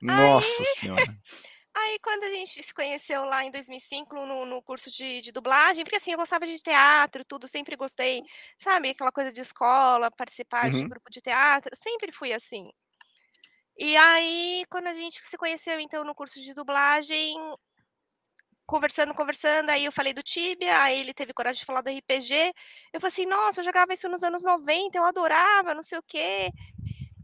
Nossa 0.00 0.46
aí... 0.46 0.66
senhora. 0.80 1.04
Aí, 1.74 1.98
quando 2.02 2.24
a 2.24 2.28
gente 2.28 2.62
se 2.62 2.74
conheceu 2.74 3.24
lá 3.24 3.44
em 3.44 3.50
2005 3.50 4.14
no, 4.26 4.44
no 4.44 4.60
curso 4.60 4.90
de, 4.90 5.22
de, 5.22 5.32
dublagem, 5.32 5.84
porque 5.84 5.96
assim, 5.96 6.12
eu 6.12 6.18
gostava 6.18 6.46
de 6.46 6.58
teatro, 6.58 7.24
tudo, 7.24 7.48
sempre 7.48 7.76
gostei, 7.76 8.22
sabe, 8.58 8.90
aquela 8.90 9.10
coisa 9.10 9.32
de 9.32 9.40
escola, 9.40 10.10
participar 10.10 10.66
uhum. 10.66 10.82
de 10.82 10.88
grupo 10.88 11.10
de 11.10 11.22
teatro, 11.22 11.74
sempre 11.74 12.12
fui 12.12 12.30
assim. 12.30 12.70
E 13.78 13.96
aí, 13.96 14.64
quando 14.70 14.86
a 14.88 14.94
gente 14.94 15.20
se 15.26 15.36
conheceu, 15.36 15.80
então, 15.80 16.04
no 16.04 16.14
curso 16.14 16.40
de 16.40 16.54
dublagem, 16.54 17.36
conversando, 18.66 19.14
conversando, 19.14 19.70
aí 19.70 19.84
eu 19.84 19.92
falei 19.92 20.14
do 20.14 20.22
Tibia, 20.22 20.80
aí 20.82 20.98
ele 21.00 21.12
teve 21.12 21.32
coragem 21.34 21.60
de 21.60 21.64
falar 21.66 21.82
do 21.82 21.90
RPG, 21.90 22.52
eu 22.92 23.00
falei 23.00 23.12
assim, 23.12 23.26
nossa, 23.26 23.60
eu 23.60 23.64
jogava 23.64 23.92
isso 23.92 24.08
nos 24.08 24.22
anos 24.22 24.42
90, 24.42 24.96
eu 24.98 25.04
adorava, 25.04 25.74
não 25.74 25.82
sei 25.82 25.98
o 25.98 26.02
quê. 26.02 26.50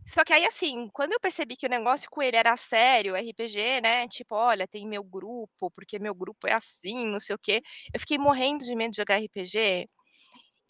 Só 0.07 0.25
que 0.25 0.33
aí, 0.33 0.47
assim, 0.47 0.89
quando 0.93 1.13
eu 1.15 1.21
percebi 1.21 1.57
que 1.57 1.67
o 1.67 1.71
negócio 1.71 2.11
com 2.11 2.23
ele 2.23 2.37
era 2.37 2.57
sério, 2.57 3.17
RPG, 3.17 3.81
né? 3.83 4.09
Tipo, 4.09 4.37
olha, 4.37 4.67
tem 4.69 4.87
meu 4.89 5.05
grupo, 5.05 5.71
porque 5.73 5.99
meu 5.99 6.15
grupo 6.15 6.47
é 6.49 6.55
assim, 6.55 7.07
não 7.09 7.21
sei 7.21 7.35
o 7.37 7.39
quê. 7.39 7.61
Eu 7.95 8.01
fiquei 8.01 8.19
morrendo 8.19 8.65
de 8.65 8.75
medo 8.77 8.93
de 8.93 8.99
jogar 8.99 9.17
RPG 9.19 9.87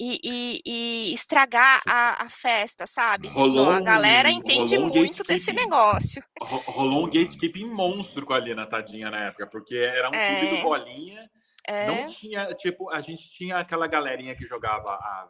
e, 0.00 0.20
e, 0.22 0.62
e 0.64 1.14
estragar 1.14 1.82
a, 1.86 2.24
a, 2.24 2.28
festa, 2.28 2.86
sabe? 2.86 3.28
Tipo, 3.28 3.40
rolou, 3.40 3.70
a 3.70 3.80
galera 3.80 4.30
entende 4.30 4.78
um 4.78 4.86
muito 4.88 5.24
desse 5.24 5.52
negócio. 5.52 6.22
Rolou 6.40 7.04
um 7.04 7.06
gatekeeping 7.06 7.66
monstro 7.66 8.24
com 8.24 8.32
a 8.32 8.38
Lina 8.38 8.66
Tadinha 8.66 9.10
na 9.10 9.24
época, 9.24 9.46
porque 9.46 9.76
era 9.76 10.08
um 10.08 10.14
é, 10.14 10.40
clube 10.40 10.56
do 10.56 10.62
Bolinha. 10.62 11.30
É. 11.66 11.86
Não 11.86 12.08
tinha, 12.08 12.54
tipo, 12.54 12.90
a 12.90 13.00
gente 13.00 13.28
tinha 13.28 13.56
aquela 13.56 13.86
galerinha 13.86 14.34
que 14.34 14.46
jogava 14.46 14.90
a 14.90 15.28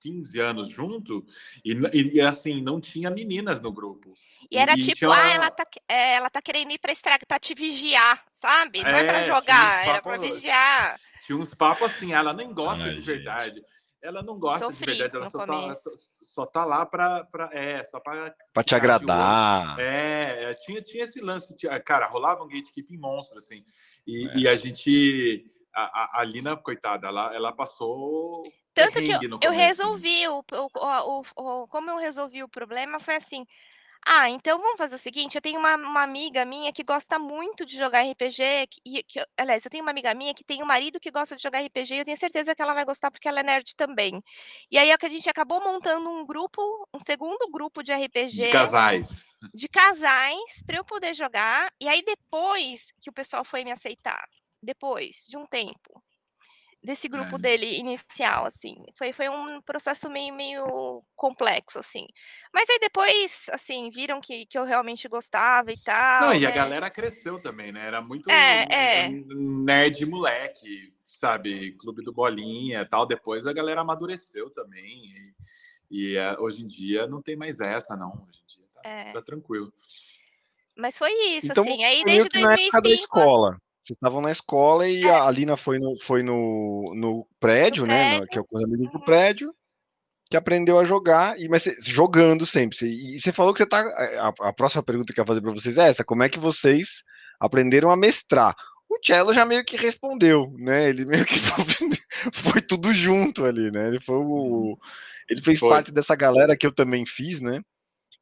15 0.00 0.40
anos 0.40 0.68
junto, 0.68 1.24
e, 1.64 1.72
e, 2.14 2.20
assim, 2.20 2.62
não 2.62 2.80
tinha 2.80 3.10
meninas 3.10 3.60
no 3.60 3.72
grupo. 3.72 4.14
E 4.50 4.56
era 4.56 4.74
e, 4.74 4.82
tipo, 4.82 5.10
ah, 5.10 5.28
ela 5.28 5.50
tá, 5.50 5.64
é, 5.88 6.14
ela 6.14 6.30
tá 6.30 6.40
querendo 6.40 6.70
ir 6.70 6.78
pra 6.78 6.92
estraga, 6.92 7.26
pra 7.26 7.38
te 7.38 7.54
vigiar, 7.54 8.24
sabe? 8.30 8.82
Não 8.82 8.90
é, 8.90 9.00
é 9.00 9.04
pra 9.04 9.26
jogar, 9.26 9.88
era 9.88 10.02
pra 10.02 10.16
vigiar. 10.16 11.00
Tinha 11.26 11.36
uns 11.36 11.52
papos 11.52 11.88
assim, 11.88 12.12
ela 12.12 12.32
nem 12.32 12.54
gosta 12.54 12.84
Ai, 12.84 12.94
de 12.94 13.00
verdade. 13.00 13.60
Ela 14.00 14.22
não 14.22 14.38
gosta 14.38 14.66
Sofri 14.66 14.92
de 14.92 14.98
verdade, 14.98 15.16
ela 15.16 15.28
só 15.28 15.44
tá, 15.44 15.74
só 16.22 16.46
tá, 16.46 16.64
lá 16.64 16.86
pra, 16.86 17.24
pra, 17.24 17.50
é, 17.52 17.82
só 17.82 17.98
pra, 17.98 18.32
pra 18.54 18.62
te 18.62 18.76
agradar. 18.76 19.76
É, 19.80 20.44
é, 20.44 20.54
tinha, 20.54 20.80
tinha 20.80 21.02
esse 21.02 21.20
lance, 21.20 21.56
tinha, 21.56 21.80
cara, 21.80 22.06
rolava 22.06 22.44
um 22.44 22.46
gatekeeping 22.46 22.96
monstro, 22.96 23.38
assim. 23.38 23.64
E, 24.06 24.28
é. 24.28 24.36
e 24.36 24.48
a 24.48 24.56
gente, 24.56 25.50
a, 25.74 25.82
a, 25.82 26.20
a 26.20 26.24
Lina, 26.24 26.56
coitada, 26.56 27.08
ela, 27.08 27.34
ela 27.34 27.52
passou 27.52 28.44
tanto 28.72 29.02
que 29.02 29.10
eu, 29.10 29.20
eu 29.42 29.50
resolvi 29.50 30.28
o, 30.28 30.44
o, 30.52 30.68
o, 30.76 31.22
o, 31.34 31.66
como 31.66 31.90
eu 31.90 31.96
resolvi 31.96 32.42
o 32.44 32.48
problema 32.48 33.00
foi 33.00 33.16
assim. 33.16 33.44
Ah, 34.08 34.30
então 34.30 34.56
vamos 34.60 34.78
fazer 34.78 34.94
o 34.94 34.98
seguinte: 34.98 35.34
eu 35.34 35.40
tenho 35.42 35.58
uma, 35.58 35.74
uma 35.74 36.02
amiga 36.02 36.44
minha 36.44 36.72
que 36.72 36.84
gosta 36.84 37.18
muito 37.18 37.66
de 37.66 37.76
jogar 37.76 38.02
RPG, 38.02 38.68
e 38.84 39.02
que, 39.02 39.20
aliás, 39.36 39.64
eu 39.64 39.70
tenho 39.70 39.82
uma 39.82 39.90
amiga 39.90 40.14
minha 40.14 40.32
que 40.32 40.44
tem 40.44 40.62
um 40.62 40.66
marido 40.66 41.00
que 41.00 41.10
gosta 41.10 41.34
de 41.34 41.42
jogar 41.42 41.60
RPG, 41.60 41.94
e 41.94 41.98
eu 41.98 42.04
tenho 42.04 42.16
certeza 42.16 42.54
que 42.54 42.62
ela 42.62 42.72
vai 42.72 42.84
gostar 42.84 43.10
porque 43.10 43.28
ela 43.28 43.40
é 43.40 43.42
nerd 43.42 43.74
também. 43.74 44.22
E 44.70 44.78
aí 44.78 44.92
é 44.92 44.96
que 44.96 45.06
a 45.06 45.08
gente 45.08 45.28
acabou 45.28 45.60
montando 45.60 46.08
um 46.08 46.24
grupo, 46.24 46.62
um 46.94 47.00
segundo 47.00 47.50
grupo 47.50 47.82
de 47.82 47.92
RPG. 47.92 48.46
De 48.46 48.52
casais. 48.52 49.26
De 49.52 49.68
casais, 49.68 50.62
para 50.64 50.76
eu 50.76 50.84
poder 50.84 51.12
jogar. 51.12 51.68
E 51.80 51.88
aí 51.88 52.00
depois 52.02 52.92
que 53.00 53.10
o 53.10 53.12
pessoal 53.12 53.44
foi 53.44 53.64
me 53.64 53.72
aceitar, 53.72 54.24
depois 54.62 55.26
de 55.28 55.36
um 55.36 55.44
tempo, 55.46 56.00
desse 56.86 57.08
grupo 57.08 57.34
é. 57.34 57.38
dele 57.38 57.78
inicial, 57.78 58.46
assim. 58.46 58.76
Foi, 58.94 59.12
foi 59.12 59.28
um 59.28 59.60
processo 59.60 60.08
meio, 60.08 60.32
meio 60.32 61.02
complexo, 61.16 61.80
assim. 61.80 62.06
Mas 62.54 62.70
aí 62.70 62.78
depois, 62.78 63.46
assim, 63.50 63.90
viram 63.90 64.20
que, 64.20 64.46
que 64.46 64.56
eu 64.56 64.64
realmente 64.64 65.08
gostava 65.08 65.72
e 65.72 65.76
tal. 65.76 66.28
Não, 66.28 66.34
e 66.34 66.40
né? 66.40 66.46
a 66.46 66.50
galera 66.52 66.88
cresceu 66.88 67.42
também, 67.42 67.72
né? 67.72 67.84
Era 67.84 68.00
muito 68.00 68.30
é, 68.30 68.66
é. 68.70 69.08
nerd 69.08 70.06
moleque. 70.06 70.94
sabe, 71.04 71.72
clube 71.72 72.02
do 72.02 72.12
bolinha 72.12 72.86
tal. 72.86 73.04
Depois 73.04 73.46
a 73.46 73.52
galera 73.52 73.80
amadureceu 73.80 74.48
também. 74.50 75.34
E, 75.90 76.12
e 76.12 76.16
é, 76.16 76.36
hoje 76.38 76.62
em 76.62 76.66
dia 76.66 77.08
não 77.08 77.20
tem 77.20 77.34
mais 77.34 77.58
essa, 77.60 77.96
não. 77.96 78.24
Hoje 78.28 78.40
em 78.42 78.46
dia 78.46 78.64
tá, 78.72 78.88
É. 78.88 79.12
tá 79.12 79.22
tranquilo. 79.22 79.72
Mas 80.76 80.96
foi 80.96 81.10
isso, 81.36 81.50
Então, 81.50 81.64
assim. 81.64 81.82
Aí 81.82 82.04
desde 82.04 82.28
que 82.28 82.38
na 82.38 82.52
época 82.52 82.70
da 82.70 82.80
2005. 82.80 83.02
escola. 83.02 83.60
Vocês 83.86 83.96
estavam 83.96 84.20
na 84.20 84.32
escola 84.32 84.88
e 84.88 85.04
É. 85.04 85.10
a 85.10 85.24
Alina 85.24 85.56
foi 85.56 85.78
no, 85.78 85.96
foi 86.02 86.22
no, 86.22 86.92
no 86.94 87.26
prédio, 87.38 87.82
No 87.82 87.88
né? 87.88 87.96
prédio. 88.04 88.20
na- 88.20 88.26
Que 88.26 88.38
é 88.38 88.40
o 88.40 88.44
coisa 88.44 88.66
amigos 88.66 88.90
do 88.90 88.98
Uhum. 88.98 89.04
prédio, 89.04 89.54
que 90.28 90.36
aprendeu 90.36 90.78
a 90.78 90.84
jogar, 90.84 91.38
e, 91.38 91.48
mas 91.48 91.64
jogando 91.82 92.44
sempre. 92.44 92.76
E 92.86 93.20
você 93.20 93.32
falou 93.32 93.52
que 93.54 93.58
você 93.62 93.66
tá. 93.68 93.80
A, 94.40 94.48
a 94.48 94.52
próxima 94.52 94.82
pergunta 94.82 95.12
que 95.12 95.20
eu 95.20 95.22
ia 95.22 95.26
fazer 95.26 95.40
para 95.40 95.52
vocês 95.52 95.76
é 95.78 95.88
essa: 95.88 96.04
como 96.04 96.22
é 96.24 96.28
que 96.28 96.38
vocês 96.38 97.02
aprenderam 97.38 97.90
a 97.90 97.96
mestrar? 97.96 98.56
O 98.88 98.98
Cello 99.04 99.32
já 99.34 99.44
meio 99.44 99.64
que 99.64 99.76
respondeu, 99.76 100.52
né? 100.58 100.88
Ele 100.88 101.04
meio 101.04 101.24
que 101.24 101.34
foi 102.32 102.60
tudo 102.62 102.92
junto 102.94 103.44
ali, 103.44 103.70
né? 103.70 103.88
Ele 103.88 104.00
foi 104.00 104.16
o. 104.16 104.76
Ele 105.28 105.42
fez 105.42 105.58
Foi. 105.58 105.68
parte 105.68 105.92
dessa 105.92 106.14
galera 106.16 106.56
que 106.56 106.66
eu 106.66 106.72
também 106.72 107.04
fiz, 107.06 107.40
né? 107.40 107.60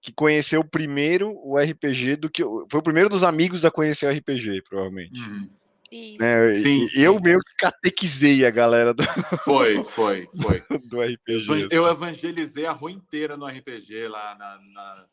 Que 0.05 0.13
conheceu 0.13 0.63
primeiro 0.63 1.33
o 1.43 1.57
RPG 1.59 2.17
do 2.17 2.29
que. 2.29 2.43
Foi 2.43 2.79
o 2.79 2.83
primeiro 2.83 3.09
dos 3.09 3.25
amigos 3.25 3.65
a 3.65 3.71
conhecer 3.71 4.05
o 4.07 4.11
RPG, 4.15 4.61
provavelmente. 4.69 5.19
Uhum. 5.19 5.49
Isso. 5.91 6.19
né? 6.21 6.55
Sim, 6.57 6.87
eu 6.95 7.15
sim. 7.15 7.23
meio 7.23 7.39
que 7.41 7.55
catequizei 7.57 8.45
a 8.45 8.51
galera 8.51 8.93
do, 8.93 9.03
Foi, 9.45 9.83
foi, 9.95 10.29
foi. 10.43 10.61
do 10.89 11.01
RPG. 11.01 11.45
Evan- 11.45 11.69
Eu 11.71 11.87
evangelizei 11.89 12.67
a 12.67 12.73
rua 12.73 12.93
inteira 12.93 13.35
no 13.35 13.47
RPG 13.47 14.07
lá 14.09 14.35
na, 14.37 14.59
na, 14.75 15.07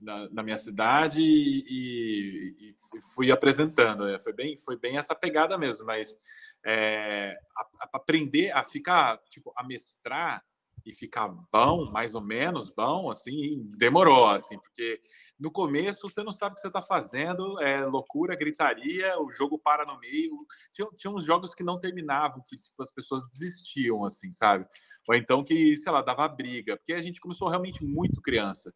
na- 0.00 0.28
na 0.30 0.42
minha 0.42 0.56
cidade 0.56 1.20
e, 1.20 1.58
e- 1.68 2.70
e 2.70 2.74
fui 3.14 3.30
apresentando. 3.30 4.06
né? 4.06 4.18
Foi 4.18 4.32
bem, 4.32 4.56
foi 4.56 4.78
bem 4.78 4.96
essa 4.96 5.14
pegada 5.14 5.58
mesmo, 5.58 5.84
mas 5.84 6.18
é, 6.64 7.36
a- 7.54 7.84
a- 7.84 7.90
aprender 7.94 8.50
a 8.52 8.64
ficar, 8.64 9.18
tipo, 9.28 9.52
a 9.54 9.62
mestrar 9.62 10.42
e 10.88 10.92
ficar 10.94 11.28
bom, 11.52 11.90
mais 11.90 12.14
ou 12.14 12.22
menos 12.22 12.70
bom, 12.70 13.10
assim, 13.10 13.62
demorou, 13.76 14.26
assim, 14.26 14.58
porque 14.58 14.98
no 15.38 15.50
começo 15.52 16.08
você 16.08 16.22
não 16.22 16.32
sabe 16.32 16.52
o 16.52 16.54
que 16.56 16.62
você 16.62 16.68
está 16.68 16.80
fazendo, 16.80 17.60
é 17.60 17.84
loucura, 17.84 18.34
gritaria, 18.34 19.20
o 19.20 19.30
jogo 19.30 19.58
para 19.58 19.84
no 19.84 20.00
meio. 20.00 20.34
Tinha, 20.72 20.88
tinha 20.96 21.10
uns 21.12 21.24
jogos 21.24 21.54
que 21.54 21.62
não 21.62 21.78
terminavam, 21.78 22.42
que 22.48 22.56
tipo, 22.56 22.82
as 22.82 22.90
pessoas 22.90 23.28
desistiam, 23.28 24.02
assim, 24.02 24.32
sabe? 24.32 24.66
Ou 25.06 25.14
então 25.14 25.44
que, 25.44 25.76
sei 25.76 25.92
lá, 25.92 26.00
dava 26.00 26.26
briga, 26.26 26.76
porque 26.76 26.94
a 26.94 27.02
gente 27.02 27.20
começou 27.20 27.48
realmente 27.48 27.84
muito 27.84 28.22
criança. 28.22 28.72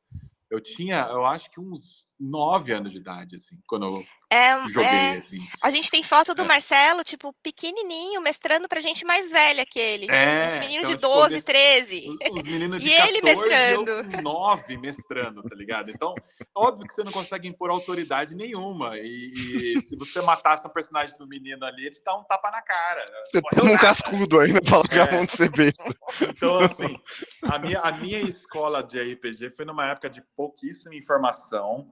Eu 0.51 0.61
tinha, 0.61 1.09
eu 1.11 1.25
acho 1.25 1.51
que 1.51 1.59
uns 1.59 2.12
nove 2.23 2.73
anos 2.73 2.93
de 2.93 2.99
idade, 2.99 3.37
assim, 3.37 3.59
quando 3.67 3.87
eu 3.87 4.07
É, 4.31 4.55
joguei, 4.69 4.85
é, 4.89 5.17
assim. 5.19 5.41
a 5.61 5.71
gente 5.71 5.91
tem 5.91 6.03
foto 6.03 6.35
do 6.35 6.43
É. 6.43 6.47
Marcelo, 6.47 7.03
tipo, 7.05 7.35
pequenininho, 7.43 8.21
mestrando 8.23 8.69
pra 8.69 8.81
gente 8.81 9.05
mais 9.05 9.31
velha 9.31 9.67
que 9.67 9.79
ele. 9.79 10.07
É, 10.11 10.47
Os 10.47 10.53
meninos 10.61 10.89
então, 10.89 10.91
de 10.91 10.97
tipo, 10.97 11.09
12, 11.09 11.35
mes- 11.35 11.45
13. 11.45 12.09
Os, 12.09 12.31
os 12.39 12.43
meninos 12.45 12.81
de 12.81 12.87
E 12.89 12.93
ele 12.95 13.21
14 13.21 13.23
mestrando. 13.23 13.91
eu 13.91 14.23
9 14.23 14.77
mestrando, 14.79 15.43
tá 15.43 15.55
ligado? 15.55 15.91
Então, 15.91 16.15
óbvio 16.55 16.87
que 16.87 16.95
você 16.95 17.03
não 17.05 17.13
consegue 17.13 17.47
impor 17.49 17.71
autoridade 17.71 18.35
nenhuma. 18.35 18.97
E, 18.99 19.75
e 19.77 19.81
se 19.83 19.97
você 19.97 20.21
matasse 20.23 20.67
um 20.67 20.71
personagem 20.71 21.17
do 21.19 21.27
menino 21.27 21.65
ali, 21.67 21.87
ele 21.87 21.95
te 21.97 22.03
dá 22.05 22.17
um 22.17 22.25
tapa 22.25 22.51
na 22.51 22.63
cara. 22.63 23.05
Você 23.31 23.43
toma 23.43 23.73
um 23.73 23.77
cascudo 23.79 24.41
ainda 24.41 24.61
pra 24.63 24.77
largar 24.79 25.09
É. 25.09 25.11
a 25.11 25.13
mão 25.17 25.27
de 25.27 25.37
ser 25.37 25.51
besta. 25.51 25.83
Então, 26.23 26.59
assim, 26.61 26.97
a 27.43 27.59
minha, 27.59 27.81
a 27.81 27.93
minha 27.93 28.21
escola 28.21 28.83
de 28.83 28.99
RPG 28.99 29.51
foi 29.51 29.65
numa 29.65 29.87
época 29.89 30.09
de 30.09 30.23
pouquíssima 30.37 30.95
informação, 30.95 31.91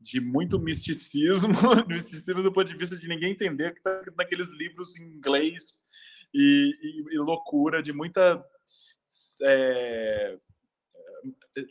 de 0.00 0.20
muito 0.20 0.58
misticismo, 0.58 1.52
misticismo 1.86 2.42
do 2.42 2.52
ponto 2.52 2.66
de 2.68 2.76
vista 2.76 2.96
de 2.96 3.06
ninguém 3.08 3.32
entender 3.32 3.68
o 3.70 3.72
que 3.72 3.78
está 3.80 4.02
naqueles 4.16 4.48
livros 4.52 4.96
em 4.96 5.02
inglês 5.04 5.84
e, 6.32 6.72
e- 6.82 7.14
e 7.14 7.18
loucura, 7.18 7.82
de 7.82 7.92
muita. 7.92 8.42
é, 9.42 10.38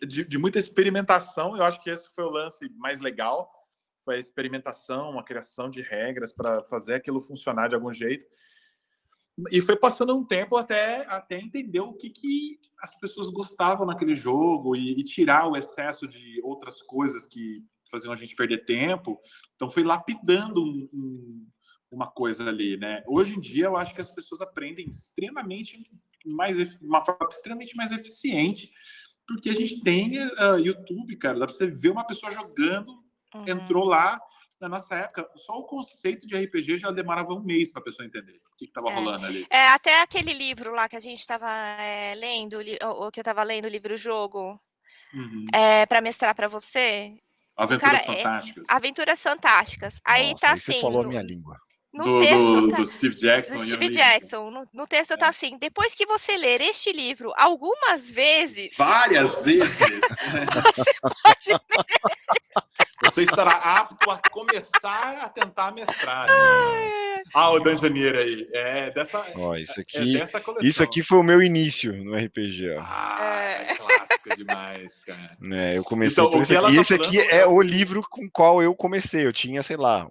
de, 0.08 0.24
de 0.26 0.38
muita 0.38 0.60
experimentação. 0.60 1.56
Eu 1.58 1.64
acho 1.64 1.82
que 1.82 1.90
esse 1.90 2.08
foi 2.14 2.24
o 2.26 2.30
lance 2.30 2.70
mais 2.78 3.00
legal. 3.00 3.52
Foi 4.04 4.16
a 4.16 4.20
experimentação, 4.20 5.18
a 5.20 5.24
criação 5.24 5.70
de 5.70 5.82
regras 5.82 6.32
para 6.32 6.64
fazer 6.64 6.96
aquilo 6.96 7.22
funcionar 7.22 7.68
de 7.68 7.76
algum 7.76 7.92
jeito. 7.92 8.26
E 9.52 9.62
foi 9.62 9.76
passando 9.78 10.16
um 10.16 10.26
tempo 10.26 10.58
até, 10.58 11.06
até 11.08 11.40
entender 11.40 11.80
o 11.80 11.94
que, 11.94 12.10
que 12.10 12.60
as 12.82 13.00
pessoas 13.00 13.28
gostavam 13.28 13.86
naquele 13.86 14.14
jogo 14.14 14.76
e, 14.76 14.92
e 15.00 15.04
tirar 15.04 15.48
o 15.48 15.56
excesso 15.56 16.08
de 16.08 16.42
outras 16.44 16.82
coisas 16.82 17.26
que 17.26 17.64
faziam 17.90 18.12
a 18.14 18.16
gente 18.16 18.36
perder 18.36 18.66
tempo. 18.66 19.20
Então 19.56 19.70
foi 19.70 19.84
lapidando 19.84 20.62
um- 20.64 20.90
um- 20.94 21.48
uma 21.92 22.08
coisa 22.10 22.48
ali, 22.48 22.78
né? 22.78 23.04
Hoje 23.08 23.36
em 23.36 23.40
dia 23.40 23.66
eu 23.66 23.76
acho 23.78 23.94
que 23.96 24.02
as 24.02 24.10
pessoas 24.12 24.42
aprendem 24.42 24.88
extremamente 24.88 25.90
mais 26.26 26.58
uma 26.82 27.02
forma 27.04 27.28
extremamente 27.32 27.76
mais 27.76 27.92
eficiente 27.92 28.72
porque 29.28 29.50
a 29.50 29.56
gente 29.56 29.82
tem 29.82 30.18
ah, 30.38 30.58
YouTube, 30.58 31.16
cara, 31.18 31.40
dá 31.40 31.46
pra 31.46 31.54
você 31.56 31.68
ver 31.68 31.90
uma 31.92 32.06
pessoa 32.06 32.32
jogando 32.32 32.92
Uhum. 33.36 33.46
entrou 33.48 33.86
lá 33.86 34.20
na 34.60 34.68
nossa 34.68 34.94
época, 34.96 35.30
só 35.38 35.54
o 35.54 35.64
conceito 35.66 36.26
de 36.28 36.36
RPG 36.36 36.78
já 36.80 36.92
demorava 36.92 37.32
um 37.34 37.42
mês 37.44 37.72
para 37.72 37.80
a 37.80 37.86
pessoa 37.86 38.06
entender 38.06 38.42
o 38.52 38.58
que 38.58 38.66
estava 38.66 38.90
É. 38.90 38.94
rolando 38.96 39.26
ali. 39.26 39.46
É, 39.52 39.68
até 39.70 40.02
aquele 40.02 40.34
livro 40.34 40.72
lá 40.74 40.90
que 40.90 40.96
a 40.96 41.00
gente 41.00 41.20
estava 41.20 41.48
lendo, 42.18 42.58
o 42.60 43.12
que 43.12 43.20
eu 43.20 43.22
estava 43.22 43.42
lendo, 43.44 43.66
o 43.66 43.70
livro-jogo, 43.70 44.60
Uhum. 45.14 45.46
é, 45.54 45.86
para 45.86 46.02
mestrar 46.02 46.36
para 46.36 46.48
você, 46.48 47.18
Aventuras 47.60 48.02
cara, 48.02 48.14
é- 48.14 48.24
Fantásticas. 48.24 48.64
Aventuras 48.70 49.22
Fantásticas. 49.22 50.02
Aí 50.06 50.32
Nossa, 50.32 50.42
tá 50.42 50.54
aí 50.54 50.60
você 50.60 50.72
assim, 50.72 50.82
falou 50.82 51.02
a 51.02 51.08
minha 51.08 51.22
língua. 51.22 51.58
No 51.94 52.04
do, 52.04 52.22
texto 52.22 52.62
do, 52.62 52.70
tá- 52.70 52.78
do 52.78 52.86
Steve 52.86 53.16
Jackson. 53.16 53.56
do 53.56 53.66
Steve. 53.66 53.90
Jackson. 53.90 54.52
No, 54.52 54.68
no 54.74 54.88
texto 54.88 55.18
tá 55.18 55.26
É. 55.28 55.30
assim: 55.30 55.58
depois 55.58 55.96
que 55.96 56.06
você 56.06 56.38
ler 56.38 56.62
este 56.62 56.92
livro 56.92 57.34
algumas 57.38 58.10
vezes, 58.10 58.76
Várias 58.78 59.42
vezes. 59.46 59.78
você 59.78 61.00
pode 61.02 61.60
Você 63.06 63.22
estará 63.24 63.52
apto 63.52 64.12
a 64.12 64.20
começar 64.30 65.20
a 65.22 65.30
tentar 65.30 65.72
mestrar. 65.72 66.28
Ah, 67.34 67.50
o 67.52 67.60
Dungeoneer 67.60 68.16
aí. 68.16 68.48
É 68.54 68.92
dessa, 68.92 69.26
Ó, 69.36 69.56
isso 69.56 69.80
é 69.80 69.82
aqui, 69.82 70.14
dessa 70.14 70.40
coleção. 70.42 70.68
isso 70.68 70.84
aqui 70.84 71.02
foi 71.02 71.18
o 71.18 71.24
meu 71.24 71.42
início 71.42 71.94
no 72.04 72.14
RPG, 72.16 72.76
ó. 72.78 72.82
Ah, 72.82 73.18
É. 73.42 73.72
é 73.72 73.76
clássico 73.76 74.36
demais, 74.36 75.04
cara. 75.06 75.38
né? 75.40 75.78
Eu 75.78 75.84
comecei 75.84 76.12
Então, 76.12 76.30
por 76.30 76.40
o 76.40 76.44
esse 76.44 76.54
aqui. 76.56 76.72
E 76.72 76.76
tá 76.76 76.82
esse 76.82 76.94
aqui 76.94 77.18
falando 77.18 77.32
é 77.32 77.38
é- 77.38 77.48
o 77.48 77.62
livro 77.62 78.04
com 78.10 78.26
o 78.26 78.32
qual 78.32 78.62
eu 78.62 78.76
comecei. 78.76 79.26
Eu 79.26 79.32
tinha, 79.34 79.64
sei 79.64 79.78
lá, 79.78 80.06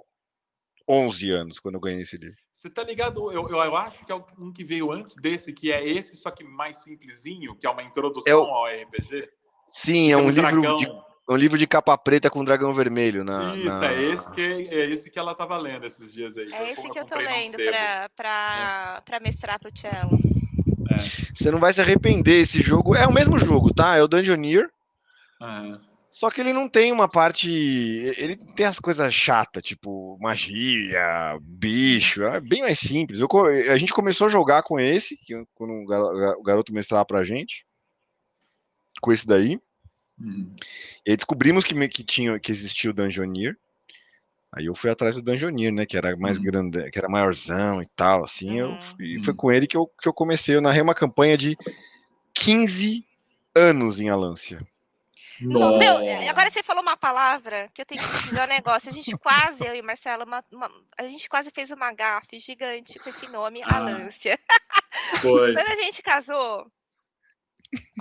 11 0.89 1.31
anos 1.31 1.59
quando 1.61 1.75
eu 1.75 1.81
ganhei 1.81 2.03
esse 2.03 2.17
livro. 2.17 2.37
Você 2.53 2.69
tá 2.69 2.83
ligado? 2.83 3.31
Eu, 3.31 3.49
eu, 3.49 3.57
eu 3.63 3.77
acho 3.77 4.05
que 4.05 4.11
é 4.11 4.15
um 4.39 4.53
que 4.53 4.65
veio 4.65 4.91
antes 4.91 5.15
desse, 5.17 5.53
que 5.53 5.71
é 5.71 5.87
esse, 5.87 6.17
só 6.17 6.31
que 6.31 6.43
mais 6.43 6.79
simplesinho, 6.79 7.55
que 7.55 7.67
é 7.67 7.71
uma 7.71 7.83
introdução 7.83 8.33
É 8.33 8.35
o- 8.35 8.43
ao 8.43 8.67
RPG. 8.67 9.29
Sim, 9.71 10.11
é 10.11 10.17
um, 10.17 10.31
livro 10.31 10.61
dragão. 10.63 10.79
de, 10.79 10.89
um 11.29 11.37
livro 11.37 11.59
de 11.59 11.67
capa 11.67 11.97
preta 11.97 12.29
com 12.31 12.43
dragão 12.45 12.73
vermelho. 12.75 13.23
Na, 13.23 13.55
Isso, 13.55 13.67
na- 13.67 13.93
é 13.93 14.03
esse 14.03 14.31
que 14.33 14.41
é 14.41 14.87
esse 14.91 15.11
que 15.11 15.19
ela 15.19 15.35
tava 15.35 15.57
lendo 15.59 15.85
esses 15.87 16.13
dias 16.13 16.37
aí. 16.39 16.53
É 16.53 16.73
esse 16.73 16.89
que 16.91 16.99
eu 16.99 17.05
tô 17.05 17.17
lendo 17.19 17.51
sebo. 17.55 17.71
pra, 17.71 18.09
pra, 18.17 19.03
pra 19.05 19.21
mestrar 19.21 19.59
pro 19.61 19.71
cello. 19.73 20.19
Você 21.35 21.51
não 21.51 21.61
vai 21.61 21.73
se 21.73 21.81
arrepender. 21.81 22.41
Esse 22.41 22.61
jogo 22.61 22.97
é 22.97 23.07
o 23.07 23.13
mesmo 23.13 23.39
jogo, 23.39 23.73
tá? 23.73 23.97
É 23.97 24.03
o 24.03 24.09
Dungeoneer. 24.09 24.69
Aham. 25.41 25.81
Só 26.11 26.31
que 26.31 26.41
ele 26.41 26.53
não 26.53 26.69
tem 26.69 26.91
uma 26.91 27.09
parte. 27.09 27.49
Ele 27.51 28.37
tem 28.55 28.67
as 28.67 28.79
coisas 28.79 29.13
chatas, 29.15 29.63
tipo 29.63 30.19
magia, 30.21 31.39
bicho. 31.41 32.25
É 32.25 32.41
bem 32.41 32.63
mais 32.63 32.79
simples. 32.79 33.21
Eu 33.21 33.29
a 33.71 33.77
gente 33.79 33.93
começou 33.93 34.27
a 34.27 34.31
jogar 34.31 34.63
com 34.63 34.81
esse, 34.81 35.17
que 35.19 35.35
quando 35.55 35.73
o 35.75 35.87
garo- 35.87 36.39
o 36.41 36.43
garoto 36.43 36.73
mestrava 36.73 37.05
pra 37.05 37.25
gente. 37.25 37.65
Com 39.01 39.13
esse 39.13 39.27
daí. 39.27 39.61
Uhum. 40.21 40.53
E 41.07 41.11
aí 41.11 41.17
descobrimos 41.17 41.65
que, 41.65 41.89
que, 41.89 42.03
tinha, 42.03 42.39
que 42.41 42.51
existia 42.51 42.91
o 42.91 42.95
Dungeoneer. 42.95 43.57
Aí 44.53 44.65
eu 44.65 44.75
fui 44.75 44.91
atrás 44.91 45.15
do 45.15 45.23
Dungeoneer, 45.23 45.73
né? 45.73 45.85
Que 45.87 45.97
era 45.97 46.17
mais 46.17 46.39
Uhum. 46.39 46.45
grande, 46.45 46.91
que 46.91 46.99
era 46.99 47.09
maiorzão 47.09 47.83
e 47.83 47.87
tal. 47.95 48.25
Assim, 48.25 48.59
eu, 48.59 48.71
Uhum. 48.71 48.79
e 48.99 49.19
Uhum. 49.19 49.25
foi 49.25 49.35
com 49.35 49.53
ele 49.53 49.67
que 49.69 49.77
eu, 49.77 49.87
que 50.03 50.09
eu 50.09 50.13
comecei. 50.13 50.57
Eu 50.57 50.63
narrei 50.63 50.81
uma 50.83 50.95
campanha 50.95 51.37
de 51.37 51.57
15 52.35 53.05
anos 53.55 54.01
em 54.01 54.09
Alância. 54.09 54.67
Meu, 55.41 56.29
agora 56.31 56.51
você 56.51 56.63
falou 56.63 56.83
uma 56.83 56.97
palavra 56.97 57.69
que 57.75 57.81
eu 57.83 57.87
tenho 57.87 58.03
que 58.03 58.09
te 58.19 58.23
dizer 58.25 58.43
um 58.43 58.47
negócio. 58.47 58.89
A 58.91 58.93
gente 58.93 59.17
quase, 59.19 59.65
eu 59.67 59.75
e 59.75 59.83
Marcelo, 59.83 60.25
uma- 60.25 60.45
uma- 60.53 60.71
a 60.97 61.03
gente 61.05 61.29
quase 61.29 61.51
fez 61.51 61.71
uma 61.71 61.93
gafe 61.93 62.39
gigante 62.41 62.99
com 62.99 63.09
esse 63.09 63.27
nome, 63.29 63.63
Ah. 63.65 63.77
Alância. 63.77 64.39
Foi. 65.23 65.55
Quando 65.55 65.69
a 65.69 65.77
gente 65.83 66.03
casou, 66.03 66.71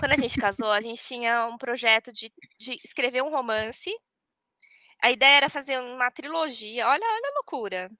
quando 0.00 0.12
a 0.12 0.16
gente 0.16 0.38
casou, 0.40 0.70
a 0.70 0.80
gente 0.80 1.02
tinha 1.02 1.46
um 1.46 1.56
projeto 1.58 2.12
de, 2.12 2.32
de 2.58 2.80
escrever 2.84 3.22
um 3.22 3.30
romance. 3.30 3.90
A 5.02 5.10
ideia 5.10 5.36
era 5.36 5.48
fazer 5.48 5.80
uma 5.80 6.10
trilogia. 6.10 6.86
Olha, 6.88 7.04
olha 7.06 7.28
a 7.28 7.34
loucura. 7.36 7.90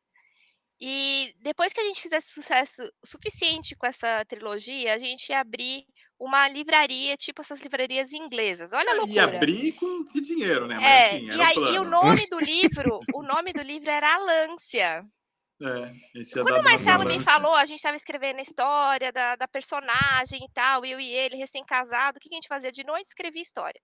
E 0.81 1.35
depois 1.41 1.73
que 1.73 1.81
a 1.81 1.85
gente 1.85 2.01
fizesse 2.01 2.33
sucesso 2.33 2.83
suficiente 3.05 3.75
com 3.77 3.87
essa 3.87 4.25
trilogia, 4.25 4.95
a 4.95 4.99
gente 4.99 5.29
ia 5.31 5.41
abrir 5.41 5.85
uma 6.19 6.49
livraria, 6.49 7.17
tipo 7.17 7.43
essas 7.43 7.61
livrarias 7.61 8.13
inglesas. 8.13 8.73
Olha 8.73 8.91
a 8.91 8.95
E 8.95 8.99
loucura. 8.99 9.25
abrir 9.25 9.73
com 9.73 10.05
que 10.05 10.21
dinheiro, 10.21 10.67
né? 10.67 10.75
Mas 10.77 10.85
É, 10.85 11.17
enfim, 11.17 11.27
e, 11.27 11.31
era 11.31 11.39
o 11.39 11.43
aí, 11.43 11.75
e 11.75 11.79
o 11.79 11.85
nome 11.85 12.27
do 12.29 12.39
livro, 12.41 13.01
o 13.15 13.23
nome 13.23 13.53
do 13.53 13.63
livro 13.63 13.91
era 13.91 14.15
Alância. 14.15 15.07
É, 15.61 15.93
Quando 16.35 16.61
o 16.61 16.63
Marcelo 16.63 17.05
me 17.05 17.19
falou, 17.19 17.55
a 17.55 17.65
gente 17.65 17.79
estava 17.79 17.97
escrevendo 17.97 18.39
a 18.39 18.43
história 18.43 19.13
da, 19.13 19.35
da 19.35 19.49
personagem 19.49 20.45
e 20.45 20.53
tal, 20.53 20.85
eu 20.85 21.01
e 21.01 21.11
ele, 21.11 21.37
recém-casado, 21.37 22.19
o 22.19 22.21
que 22.21 22.29
a 22.31 22.35
gente 22.35 22.47
fazia 22.47 22.71
de 22.71 22.85
noite? 22.85 23.07
Escrevia 23.07 23.43
história. 23.43 23.81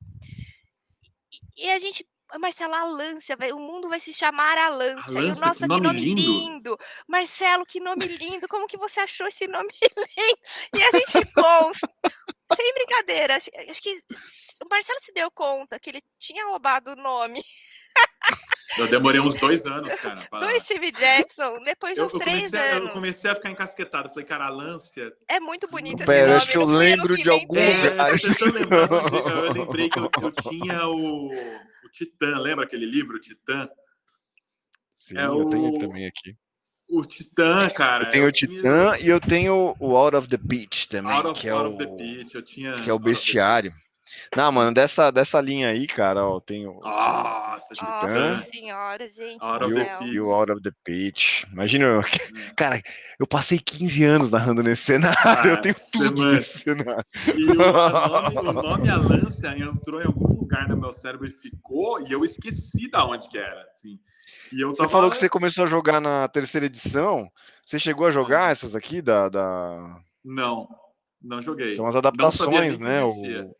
E, 1.59 1.66
e 1.66 1.70
a 1.72 1.78
gente 1.80 2.07
Marcelo, 2.39 2.74
Alância, 2.74 3.37
o 3.55 3.59
mundo 3.61 3.89
vai 3.89 4.01
se 4.01 4.12
chamar 4.12 4.59
Alância. 4.59 5.11
Alância 5.11 5.39
e, 5.39 5.47
nossa, 5.47 5.61
que 5.61 5.66
nome, 5.68 5.80
que 5.80 5.87
nome 5.87 6.01
lindo. 6.01 6.20
lindo. 6.20 6.78
Marcelo, 7.07 7.66
que 7.66 7.80
nome 7.80 8.07
lindo. 8.18 8.49
Como 8.49 8.66
que 8.66 8.76
você 8.76 9.01
achou 9.01 9.26
esse 9.26 9.47
nome 9.47 9.68
lindo? 9.82 10.41
E 10.74 10.82
a 10.82 10.91
gente 10.91 11.12
ficou, 11.26 11.70
sem 12.55 12.74
brincadeira, 12.74 13.36
acho, 13.36 13.51
acho 13.70 13.82
que 13.82 13.90
o 14.62 14.68
Marcelo 14.68 15.01
se 15.01 15.12
deu 15.12 15.30
conta 15.30 15.78
que 15.78 15.90
ele 15.90 16.03
tinha 16.18 16.47
roubado 16.47 16.92
o 16.92 16.97
nome. 16.97 17.42
Eu 18.78 18.88
demorei 18.88 19.20
uns 19.20 19.34
dois 19.34 19.64
anos, 19.66 19.92
cara. 19.95 20.20
Pra... 20.28 20.40
Do 20.40 20.61
Steve 20.61 20.90
Jackson, 20.90 21.62
depois 21.64 21.95
de 21.95 22.03
uns 22.03 22.12
eu, 22.12 22.18
eu 22.18 22.24
três 22.24 22.51
comecei, 22.51 22.70
anos. 22.72 22.88
Eu 22.88 22.95
comecei 22.95 23.30
a 23.30 23.34
ficar 23.34 23.51
encasquetado. 23.51 24.09
Falei, 24.11 24.24
cara, 24.24 24.47
a 24.47 24.51
Lância. 24.51 25.12
É 25.28 25.38
muito 25.40 25.68
bonito 25.68 25.97
esse 25.97 26.07
Pera, 26.07 26.26
nome. 26.26 26.38
Acho 26.38 26.51
que 26.51 26.59
eu 26.59 26.64
lembro 26.64 27.16
de 27.16 27.28
algum 27.28 27.55
lugar. 27.55 28.11
É, 28.11 28.14
eu, 29.49 29.53
lembrei 29.53 29.88
que 29.88 29.99
eu, 29.99 30.11
eu 30.22 30.32
tinha 30.32 30.88
o, 30.88 31.28
o 31.28 31.88
Titã, 31.92 32.38
lembra 32.38 32.64
aquele 32.64 32.86
livro, 32.86 33.20
Titã? 33.20 33.68
Sim, 34.97 35.18
é 35.18 35.26
eu 35.26 35.34
o... 35.34 35.51
tenho 35.51 35.78
também 35.78 36.07
aqui. 36.07 36.36
O 36.89 37.05
Titã, 37.05 37.68
cara. 37.70 38.05
Eu 38.05 38.11
tenho 38.11 38.26
o 38.26 38.32
Titã 38.32 38.97
e 39.01 39.09
eu 39.09 39.20
tenho 39.20 39.74
o 39.78 39.97
Out 39.97 40.16
of 40.16 40.28
the 40.28 40.37
Beach 40.37 40.89
também. 40.89 41.12
Out 41.12 41.28
of, 41.28 41.41
que 41.41 41.49
é 41.49 41.55
o... 41.55 41.76
the 41.76 41.87
Beach, 41.87 42.35
eu 42.35 42.43
tinha. 42.43 42.76
Que 42.76 42.91
é 42.91 42.93
o 42.93 42.99
bestiário. 42.99 43.72
Não, 44.37 44.51
mano, 44.51 44.75
dessa, 44.75 45.11
dessa 45.11 45.41
linha 45.41 45.69
aí, 45.69 45.87
cara, 45.87 46.27
ó, 46.27 46.41
tem 46.41 46.67
o. 46.67 46.81
Nossa, 46.81 47.75
Nossa 47.81 48.43
senhora, 48.51 49.09
gente. 49.09 49.45
Out 49.45 49.65
of 49.65 49.75
the, 49.75 50.21
o 50.21 50.33
Out 50.33 50.53
of 50.53 50.62
the 50.62 50.71
Pitch. 50.85 51.45
Imagina, 51.53 51.99
hum. 51.99 52.03
cara, 52.57 52.83
eu 53.19 53.27
passei 53.27 53.59
15 53.59 54.05
anos 54.05 54.31
narrando 54.31 54.62
nesse 54.62 54.83
cenário, 54.83 55.19
ah, 55.25 55.47
eu 55.47 55.61
tenho 55.61 55.77
tudo 55.93 56.23
mano. 56.23 56.37
nesse 56.37 56.59
cenário. 56.59 57.05
E 57.35 57.45
o 57.45 57.55
nome, 57.55 58.39
o 58.39 58.53
nome 58.62 58.89
Alância 58.89 59.57
entrou 59.57 60.03
em 60.03 60.07
algum 60.07 60.35
lugar 60.35 60.69
no 60.69 60.77
meu 60.77 60.93
cérebro 60.93 61.27
e 61.27 61.31
ficou, 61.31 62.01
e 62.07 62.12
eu 62.12 62.25
esqueci 62.25 62.91
da 62.91 63.05
onde 63.05 63.29
que 63.29 63.39
era, 63.39 63.62
assim. 63.62 63.99
E 64.53 64.61
eu 64.61 64.73
tava... 64.75 64.89
Você 64.89 64.93
falou 64.93 65.11
que 65.11 65.19
você 65.19 65.29
começou 65.29 65.65
a 65.65 65.69
jogar 65.69 66.01
na 66.01 66.29
terceira 66.29 66.67
edição. 66.67 67.29
Você 67.65 67.79
chegou 67.79 68.07
a 68.07 68.11
jogar 68.11 68.53
essas 68.53 68.75
aqui 68.75 69.01
da. 69.01 69.29
da... 69.29 70.01
Não, 70.25 70.69
não 71.23 71.41
joguei. 71.41 71.77
São 71.77 71.87
as 71.87 71.97
adaptações, 71.97 72.79
né? 72.79 73.03
O... 73.03 73.55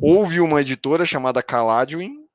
Houve 0.00 0.40
uma 0.40 0.60
editora 0.60 1.04
chamada 1.04 1.42
Caladwin 1.42 2.26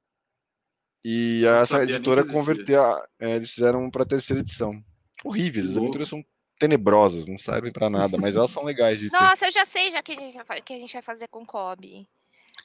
e 1.04 1.46
essa 1.46 1.84
editora 1.84 2.26
converteu. 2.26 2.82
É, 3.20 3.36
eles 3.36 3.52
fizeram 3.52 3.90
para 3.90 4.06
terceira 4.06 4.42
edição. 4.42 4.84
Horríveis, 5.24 5.70
as 5.70 5.78
aventuras 5.78 6.10
são 6.10 6.24
tenebrosas, 6.60 7.26
não 7.26 7.38
servem 7.38 7.72
para 7.72 7.90
nada, 7.90 8.18
mas 8.18 8.36
elas 8.36 8.52
são 8.52 8.64
legais 8.64 9.00
de 9.00 9.12
Nossa, 9.12 9.38
ter. 9.38 9.48
eu 9.48 9.52
já 9.52 9.66
sei 9.66 9.92
já 9.92 10.02
que 10.02 10.14
a 10.14 10.20
gente 10.20 10.44
vai, 10.44 10.62
que 10.62 10.74
a 10.74 10.78
gente 10.78 10.94
vai 10.94 11.02
fazer 11.02 11.28
com 11.28 11.44
o 11.44 11.46
Kobe. 11.46 12.08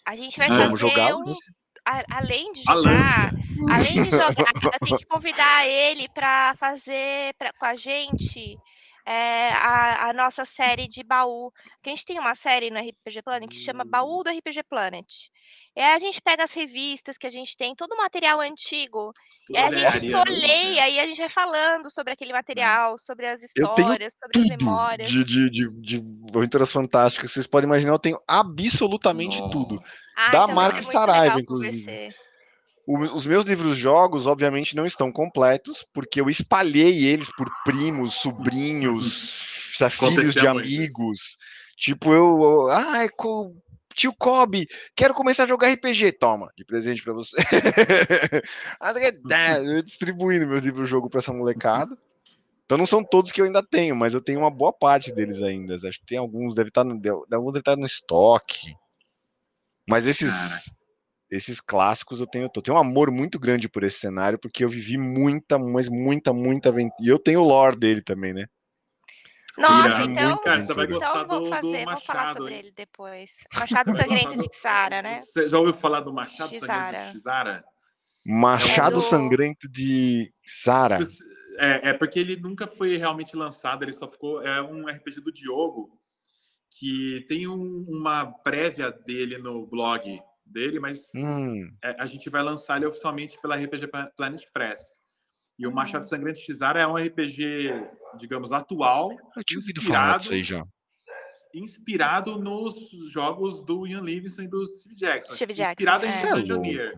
A 0.05 0.15
gente 0.15 0.39
vai 0.39 0.49
fazer 0.49 0.77
jogar 0.77 1.17
um, 1.17 1.35
a, 1.85 2.19
além 2.19 2.53
de 2.53 2.63
jogar, 2.63 3.33
além 3.71 4.03
de 4.03 4.11
jogar, 4.11 4.35
tem 4.85 4.97
que 4.97 5.07
convidar 5.07 5.67
ele 5.67 6.09
para 6.11 6.55
fazer 6.57 7.35
pra, 7.39 7.53
com 7.59 7.67
a 7.67 7.77
gente 7.77 8.59
é, 9.09 9.49
a, 9.55 10.11
a, 10.11 10.13
nossa 10.13 10.45
série 10.45 10.87
de 10.87 11.03
baú. 11.03 11.51
Que 11.83 11.89
a 11.89 11.95
gente 11.95 12.05
tem 12.05 12.19
uma 12.19 12.35
série 12.35 12.71
no 12.71 12.79
RPG 12.79 13.23
Planet 13.25 13.49
que 13.49 13.57
chama 13.57 13.83
Baú 13.83 14.23
do 14.23 14.29
RPG 14.29 14.63
Planet. 14.69 15.07
É, 15.75 15.95
a 15.95 15.99
gente 15.99 16.21
pega 16.21 16.45
as 16.45 16.53
revistas 16.53 17.17
que 17.17 17.27
a 17.27 17.31
gente 17.31 17.57
tem, 17.57 17.75
todo 17.75 17.93
o 17.93 17.97
material 17.97 18.41
antigo, 18.41 19.15
e 19.49 19.57
a 19.57 19.71
gente 19.71 20.13
folheia 20.13 20.91
e 20.91 21.01
a 21.01 21.07
gente 21.07 21.19
vai 21.19 21.29
falando 21.31 21.91
sobre 21.91 22.13
aquele 22.13 22.33
material, 22.35 22.99
sobre 22.99 23.27
as 23.27 23.43
histórias, 23.43 24.15
sobre 24.23 24.41
as 24.41 24.59
memórias. 24.59 25.11
De, 25.11 25.25
de, 25.25 25.51
de, 25.51 25.71
de 25.71 26.05
aventuras 26.37 26.71
fantásticas. 26.71 27.33
Vocês 27.33 27.47
podem 27.47 27.67
imaginar, 27.67 27.93
eu 27.93 27.99
tenho 27.99 28.21
absolutamente 28.29 29.39
Nossa. 29.39 29.53
tudo. 29.53 29.83
Da 30.31 30.47
marca 30.47 30.83
Saraiva, 30.83 31.41
inclusive 31.41 32.15
os 32.89 33.27
meus 33.27 33.45
livros 33.45 33.77
jogos, 33.77 34.27
obviamente, 34.27 34.75
não 34.75 34.87
estão 34.87 35.13
completos, 35.13 35.87
porque 35.93 36.21
eu 36.23 36.31
espalhei 36.31 37.05
eles 37.05 37.31
por 37.37 37.47
primos, 37.63 38.15
sobrinhos, 38.15 39.37
filhos 39.77 40.35
de 40.35 40.47
amigos. 40.47 41.37
Tipo, 41.77 42.15
eu. 42.15 42.69
Ah, 42.71 43.07
tio 43.95 44.15
Kobe, 44.15 44.67
quero 44.97 45.13
começar 45.13 45.43
a 45.43 45.47
jogar 45.47 45.71
RPG. 45.71 46.13
Toma, 46.13 46.51
de 46.57 46.65
presente 46.65 47.03
para 47.03 47.13
você. 47.13 47.37
eu 49.59 49.83
distribuindo 49.83 50.47
meus 50.47 50.63
livros 50.63 50.89
jogo 50.89 51.11
para 51.11 51.21
essa 51.21 51.33
molecada. 51.33 51.95
Então 52.65 52.79
não 52.79 52.87
são 52.87 53.05
todos 53.05 53.33
que 53.33 53.41
eu 53.41 53.45
ainda 53.45 53.63
tenho, 53.63 53.97
mas 53.97 54.15
eu 54.15 54.21
tenho 54.21 54.41
uma 54.41 54.51
boa 54.51 54.73
parte 54.73 55.13
deles 55.13 55.43
ainda. 55.43 55.75
Acho 55.75 56.01
que 56.01 56.07
tem 56.07 56.19
alguns, 56.19 56.55
deve 56.55 56.69
estar 56.69 56.85
no, 56.85 56.95
alguns 57.33 57.53
deve 57.53 57.61
estar 57.61 57.77
no 57.77 57.87
estoque. 57.87 58.75
Mas 59.87 60.07
esses, 60.07 60.33
esses 61.31 61.61
clássicos 61.61 62.21
eu 62.21 62.27
tenho, 62.27 62.51
eu 62.55 62.63
tenho 62.63 62.77
um 62.77 62.81
amor 62.81 63.11
muito 63.11 63.39
grande 63.39 63.69
por 63.69 63.85
esse 63.85 63.99
cenário, 63.99 64.39
porque 64.39 64.65
eu 64.65 64.69
vivi 64.69 64.97
muita, 64.97 65.59
mas 65.59 65.89
muita, 65.89 66.33
muita 66.33 66.71
aventura. 66.71 66.97
E 67.01 67.09
eu 67.09 67.19
tenho 67.19 67.41
o 67.41 67.47
lore 67.47 67.79
dele 67.79 68.03
também, 68.03 68.33
né? 68.33 68.47
Nossa, 69.59 70.03
então, 70.03 70.39
cara, 70.39 70.61
você 70.61 70.73
vai 70.73 70.87
gostar 70.87 71.25
então 71.25 71.41
vou 71.41 71.49
fazer, 71.49 71.61
do 71.61 71.85
Machado, 71.85 71.97
vou 71.97 72.01
falar 72.01 72.33
sobre 72.35 72.55
ele 72.55 72.73
depois. 72.75 73.37
Machado 73.53 73.97
Sangrento 73.97 74.37
de 74.37 74.49
Xara, 74.57 75.03
né? 75.03 75.21
Você 75.21 75.49
já 75.49 75.59
ouviu 75.59 75.75
falar 75.75 76.01
do 76.01 76.13
Machado 76.13 76.55
Sangrento 76.61 77.13
de 77.13 77.21
Xara? 77.21 77.65
Machado 78.25 78.97
é 78.97 78.99
do... 78.99 79.01
Sangrento 79.01 79.69
de 79.69 80.33
Xara. 80.45 80.99
É, 81.59 81.91
é, 81.91 81.93
porque 81.93 82.21
ele 82.21 82.37
nunca 82.37 82.69
foi 82.69 82.97
realmente 82.97 83.35
lançado, 83.37 83.83
ele 83.83 83.93
só 83.93 84.09
ficou. 84.09 84.41
É 84.43 84.63
um 84.63 84.87
RPG 84.87 85.21
do 85.21 85.33
Diogo, 85.33 85.91
que 86.79 87.25
tem 87.27 87.49
um, 87.49 87.85
uma 87.89 88.27
prévia 88.27 88.93
dele 88.93 89.39
no 89.39 89.67
blog 89.67 90.23
dele, 90.51 90.79
mas 90.81 91.09
hum. 91.15 91.71
É, 91.83 91.97
a 91.99 92.07
gente 92.07 92.29
vai 92.31 92.43
lançar 92.43 92.77
ele 92.77 92.87
oficialmente 92.87 93.39
pela 93.41 93.57
RPG 93.57 93.89
Planet 94.17 94.43
Press. 94.53 95.01
E 95.59 95.67
o 95.67 95.73
Machado 95.73 96.05
hum. 96.05 96.09
Sangrento 96.09 96.41
Xara 96.41 96.83
é 96.83 96.87
um 96.87 96.95
RPG, 96.95 97.71
digamos, 98.19 98.53
atual, 98.53 99.11
inspirado, 99.51 100.29
inspirado 101.55 102.39
nos 102.39 102.75
jogos 103.13 103.65
do 103.65 103.87
Ian 103.87 104.01
Livingstone 104.01 104.47
e 104.47 104.51
do 104.51 104.67
Steve 104.67 104.95
Jackson. 104.95 105.35
Steve 105.35 105.53
inspirado 105.53 106.07
Jackson, 106.07 106.27
em 106.27 106.31
é. 106.31 106.35
Dungeoneer. 106.35 106.95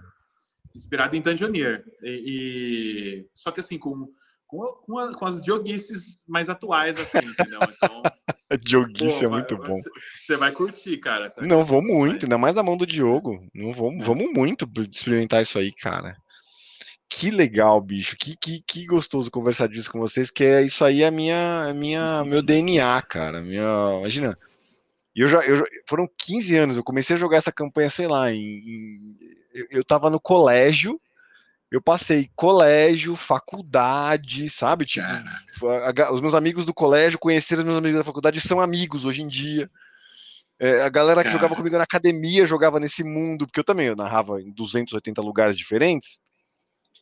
Inspirado 0.74 1.16
em 1.16 1.22
Dungeoneer. 1.22 1.84
E, 2.03 2.24
e... 2.26 3.28
Só 3.34 3.51
que 3.51 3.61
assim, 3.61 3.78
com 3.78 4.12
com, 4.51 4.64
com, 4.84 4.98
a, 4.98 5.14
com, 5.14 5.24
as 5.24 5.44
joguices 5.44 6.24
mais 6.26 6.48
atuais, 6.48 6.98
assim, 6.98 7.18
entendeu? 7.18 7.61
Então. 7.62 8.03
Joguice 8.66 9.24
é 9.24 9.28
muito 9.28 9.57
bom. 9.57 9.80
Você 9.96 10.36
vai 10.36 10.53
curtir, 10.53 10.98
cara. 10.98 11.32
Não, 11.38 11.64
vou 11.64 11.82
muito, 11.82 12.24
ainda 12.24 12.36
mais 12.36 12.55
na 12.55 12.62
mão 12.62 12.76
do 12.76 12.86
Diogo. 12.86 13.46
Não 13.55 13.72
vou, 13.72 13.92
é. 13.92 14.03
Vamos 14.03 14.32
muito 14.32 14.68
experimentar 14.92 15.42
isso 15.42 15.59
aí, 15.59 15.72
cara. 15.72 16.16
Que 17.09 17.30
legal, 17.30 17.80
bicho. 17.80 18.16
Que, 18.16 18.36
que, 18.36 18.62
que 18.66 18.86
gostoso 18.86 19.30
conversar 19.30 19.68
disso 19.68 19.90
com 19.90 19.98
vocês, 19.98 20.30
que 20.30 20.44
é 20.44 20.62
isso 20.62 20.84
aí 20.84 21.03
é 21.03 21.11
minha, 21.11 21.72
minha, 21.74 22.22
meu 22.26 22.42
DNA, 22.42 23.01
cara. 23.03 23.40
Minha, 23.40 23.98
imagina. 23.98 24.38
Eu 25.14 25.28
já, 25.28 25.40
eu, 25.40 25.64
foram 25.88 26.09
15 26.18 26.57
anos, 26.57 26.76
eu 26.76 26.84
comecei 26.84 27.16
a 27.16 27.18
jogar 27.18 27.38
essa 27.38 27.51
campanha, 27.51 27.90
sei 27.90 28.07
lá, 28.07 28.32
em, 28.32 28.38
em 28.40 29.18
eu, 29.53 29.66
eu 29.70 29.84
tava 29.84 30.09
no 30.09 30.20
colégio, 30.20 31.01
eu 31.70 31.80
passei 31.80 32.28
colégio, 32.34 33.14
faculdade, 33.14 34.50
sabe? 34.50 34.84
Tipo, 34.84 35.68
os 36.12 36.20
meus 36.20 36.34
amigos 36.34 36.66
do 36.66 36.74
colégio 36.74 37.18
conheceram 37.18 37.60
os 37.60 37.66
meus 37.66 37.78
amigos 37.78 37.98
da 37.98 38.04
faculdade 38.04 38.40
são 38.40 38.60
amigos 38.60 39.04
hoje 39.04 39.22
em 39.22 39.28
dia. 39.28 39.70
É, 40.58 40.82
a 40.82 40.88
galera 40.88 41.22
que 41.22 41.30
jogava 41.30 41.56
comigo 41.56 41.76
na 41.76 41.84
academia 41.84 42.44
jogava 42.44 42.80
nesse 42.80 43.02
mundo, 43.04 43.46
porque 43.46 43.60
eu 43.60 43.64
também 43.64 43.86
eu 43.86 43.96
narrava 43.96 44.42
em 44.42 44.50
280 44.50 45.22
lugares 45.22 45.56
diferentes. 45.56 46.18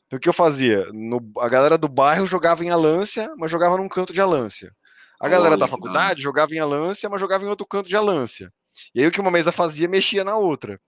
Então 0.07 0.19
o 0.19 0.21
que 0.21 0.29
eu 0.29 0.35
fazia? 0.35 0.87
No, 0.93 1.21
a 1.39 1.49
galera 1.49 1.77
do 1.77 1.89
bairro 1.89 2.27
jogava 2.27 2.65
em 2.65 2.71
Alância, 2.71 3.33
mas 3.37 3.51
jogava 3.51 3.77
num 3.77 3.89
canto 3.89 4.13
de 4.13 4.21
Alância. 4.21 4.73
A 5.21 5.29
galera 5.29 5.57
da 5.57 5.67
faculdade 5.67 6.23
jogava 6.23 6.55
em 6.55 6.59
Alância, 6.59 7.09
mas 7.09 7.21
jogava 7.21 7.45
em 7.45 7.49
outro 7.49 7.67
canto 7.67 7.89
de 7.89 7.97
Alância. 7.97 8.53
E 8.95 9.01
aí 9.01 9.07
o 9.07 9.11
que 9.11 9.21
uma 9.21 9.31
mesa 9.31 9.51
fazia, 9.51 9.89
mexia 9.89 10.23
na 10.23 10.37
outra. 10.37 10.81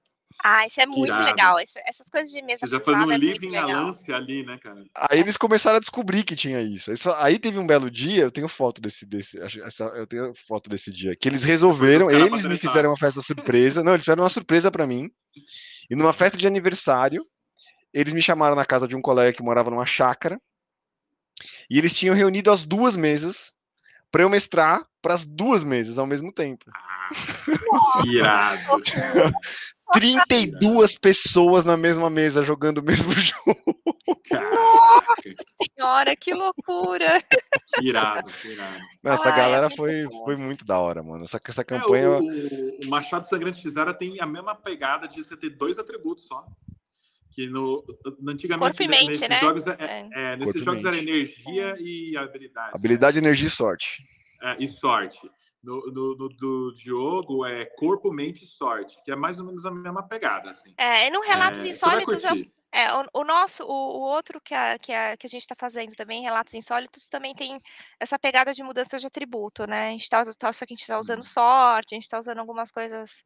Ah, 0.43 0.67
isso 0.67 0.81
é 0.81 0.87
muito 0.87 1.07
Irado. 1.07 1.25
legal. 1.25 1.59
essas 1.59 2.09
coisas 2.09 2.31
de 2.31 2.41
mesa 2.43 2.67
Você 2.67 2.69
já 2.69 2.81
fazia 2.81 3.07
um 3.07 3.13
é 3.13 3.19
living 3.19 3.57
a 3.57 3.67
lance 3.67 4.11
ali, 4.13 4.43
né, 4.45 4.59
cara? 4.59 4.83
Aí 4.95 5.21
eles 5.21 5.37
começaram 5.37 5.77
a 5.77 5.81
descobrir 5.81 6.25
que 6.25 6.35
tinha 6.35 6.61
isso. 6.61 6.91
Aí 7.17 7.39
teve 7.39 7.59
um 7.59 7.67
belo 7.67 7.91
dia, 7.91 8.23
eu 8.23 8.31
tenho 8.31 8.49
foto 8.49 8.81
desse, 8.81 9.05
desse 9.05 9.37
eu 9.37 10.07
tenho 10.07 10.33
foto 10.49 10.71
desse 10.71 10.91
dia, 10.91 11.15
que 11.15 11.29
eles 11.29 11.43
resolveram, 11.43 12.11
eles 12.11 12.45
me 12.45 12.57
fizeram 12.57 12.91
uma 12.91 12.97
festa 12.97 13.21
surpresa. 13.21 13.83
Não, 13.83 13.93
eles 13.93 14.05
fizeram 14.05 14.23
uma 14.23 14.31
surpresa 14.31 14.71
para 14.71 14.87
mim. 14.87 15.11
E 15.91 15.95
numa 15.95 16.13
festa 16.13 16.39
de 16.39 16.47
aniversário, 16.47 17.25
eles 17.93 18.15
me 18.15 18.23
chamaram 18.23 18.57
na 18.57 18.65
casa 18.65 18.89
de 18.89 18.97
um 18.97 19.03
colega 19.03 19.37
que 19.37 19.43
morava 19.43 19.71
numa 19.71 19.87
chácara. 19.87 20.41
E 21.69 21.79
eles 21.79 21.93
tinham 21.93 22.15
reunido 22.15 22.51
as 22.51 22.65
duas 22.65 22.97
mesas 22.97 23.53
para 24.11 24.23
eu 24.23 24.31
mestrar 24.31 24.83
para 25.01 25.15
as 25.15 25.25
duas 25.25 25.65
mesas 25.65 25.99
ao 25.99 26.07
mesmo 26.07 26.33
tempo. 26.33 26.65
Ah, 26.75 27.11
irado. 28.07 28.61
32 29.93 30.97
pessoas 30.99 31.65
na 31.65 31.77
mesma 31.77 32.09
mesa 32.11 32.43
jogando 32.43 32.79
o 32.79 32.83
mesmo 32.83 33.13
jogo. 33.21 33.81
Nossa 34.31 35.15
senhora, 35.77 36.17
que 36.17 36.33
loucura! 36.35 37.21
Que 37.79 37.89
irado, 37.89 38.31
que 38.41 38.49
irado. 38.49 38.79
Não, 39.03 39.13
essa 39.13 39.29
Ai, 39.29 39.33
é 39.33 39.37
galera 39.37 39.67
muito 39.69 39.77
foi, 39.77 40.05
bom. 40.05 40.25
foi 40.25 40.37
muito 40.37 40.65
da 40.65 40.79
hora, 40.79 41.03
mano. 41.03 41.25
Essa, 41.25 41.41
essa 41.45 41.61
É, 41.63 41.65
campanha. 41.65 42.11
o, 42.11 42.23
o- 42.23 42.81
o 42.85 42.89
Machado 42.89 43.27
Sangrante 43.29 43.61
de 43.63 43.71
Zara 43.71 43.93
tem 43.95 44.21
a 44.21 44.27
mesma 44.27 44.55
pegada 44.55 45.07
de 45.09 45.23
você 45.23 45.37
ter 45.37 45.51
dois 45.51 45.79
atributos 45.79 46.27
só. 46.27 46.45
Que 47.33 47.47
no, 47.47 47.85
antigamente 48.29 48.77
Corpo 48.77 48.83
e 48.83 48.89
mente, 48.89 49.09
nesses 49.09 49.29
né? 49.29 49.39
jogos, 49.41 49.65
é, 49.67 49.77
É. 49.79 50.09
é, 50.33 50.37
nesses 50.37 50.57
e 50.63 50.65
jogos 50.65 50.85
era 50.85 50.97
energia 50.97 51.77
e 51.79 52.17
habilidade. 52.17 52.71
Habilidade, 52.75 53.19
energia 53.19 53.47
e 53.47 53.51
sorte. 53.51 53.87
É, 54.43 54.57
e 54.59 54.67
sorte. 54.67 55.31
No, 55.63 55.79
no, 55.93 56.17
no 56.17 56.29
do 56.29 56.73
jogo 56.75 57.45
é 57.45 57.67
corpo, 57.67 58.11
mente 58.11 58.45
e 58.45 58.47
sorte, 58.47 58.97
que 59.05 59.11
é 59.13 59.17
mais 59.17 59.39
ou 59.39 59.45
menos 59.45 59.67
a 59.67 59.71
mesma 59.71 60.03
pegada. 60.03 60.51
Assim. 60.51 60.73
É, 60.77 61.07
e 61.07 61.11
no 61.11 61.21
Relatos 61.21 61.61
É, 61.61 61.69
Insólitos, 61.69 62.25
eu- 62.25 62.43
é, 62.73 62.95
o, 62.95 63.05
o 63.21 63.25
nosso, 63.25 63.63
o, 63.65 63.69
o 63.69 64.01
outro 64.01 64.41
que 64.41 64.55
a, 64.55 64.79
que, 64.79 64.91
a, 64.93 65.17
que 65.19 65.27
a 65.27 65.31
gente 65.31 65.43
está 65.43 65.55
fazendo 65.59 65.95
também, 65.95 66.23
Relatos 66.23 66.55
Insólitos, 66.55 67.09
também 67.11 67.35
tem 67.35 67.61
essa 67.99 68.19
pegada 68.19 68.55
de 68.55 68.63
mudança 68.63 68.99
de 68.99 69.07
atributo, 69.07 69.67
né? 69.67 69.89
A 69.89 69.91
gente 69.91 70.09
tá, 70.09 70.23
usa- 70.23 70.33
tá- 70.39 70.53
só 70.53 70.65
que 70.65 70.73
a 70.73 70.77
gente 70.77 70.83
está 70.83 70.99
usando 70.99 71.19
Hum. 71.21 71.25
sorte, 71.27 71.95
a 71.95 71.97
gente 71.97 72.05
está 72.05 72.19
usando 72.19 72.39
algumas 72.39 72.71
coisas 72.73 73.23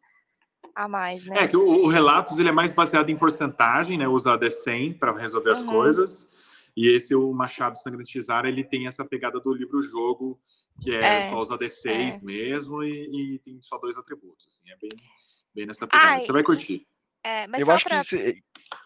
a 0.75 0.89
mais, 0.89 1.25
né? 1.25 1.37
É 1.45 1.47
que 1.47 1.57
o, 1.57 1.85
o 1.85 1.87
Relatos 1.89 2.37
ele 2.39 2.49
é 2.49 2.53
mais 2.53 2.73
baseado 2.73 3.11
em 3.11 3.17
porcentagem, 3.17 3.97
né? 3.97 4.09
Usa 4.09 4.33
a 4.33 4.39
D100 4.39 4.99
para 4.99 5.13
resolver 5.17 5.51
as 5.53 5.61
Uhum. 5.61 5.69
coisas. 5.69 6.34
E 6.77 6.89
esse, 6.89 7.15
o 7.15 7.33
Machado 7.33 7.79
Zara, 8.21 8.49
ele 8.49 8.65
tem 8.65 8.87
essa 8.87 9.05
pegada 9.05 9.39
do 9.41 9.53
livro-jogo, 9.55 10.41
que 10.83 10.91
é, 10.91 11.19
É, 11.27 11.29
só 11.31 11.41
usa 11.41 11.57
D6 11.59 12.23
mesmo 12.23 12.83
e, 12.83 13.35
e 13.35 13.39
tem 13.39 13.61
só 13.63 13.79
dois 13.79 13.97
atributos. 13.97 14.47
Assim, 14.49 14.71
é 14.71 14.77
bem, 14.77 14.91
bem 15.55 15.67
nessa 15.67 15.87
pegada. 15.87 16.11
Ai, 16.15 16.21
Você 16.21 16.33
vai 16.33 16.43
curtir. 16.43 16.87
É, 17.23 17.47
mas 17.47 17.61
eu 17.61 17.67
só 17.67 17.73
acho 17.75 17.85
pra... 17.85 18.01
que. 18.03 18.09
você- 18.09 18.43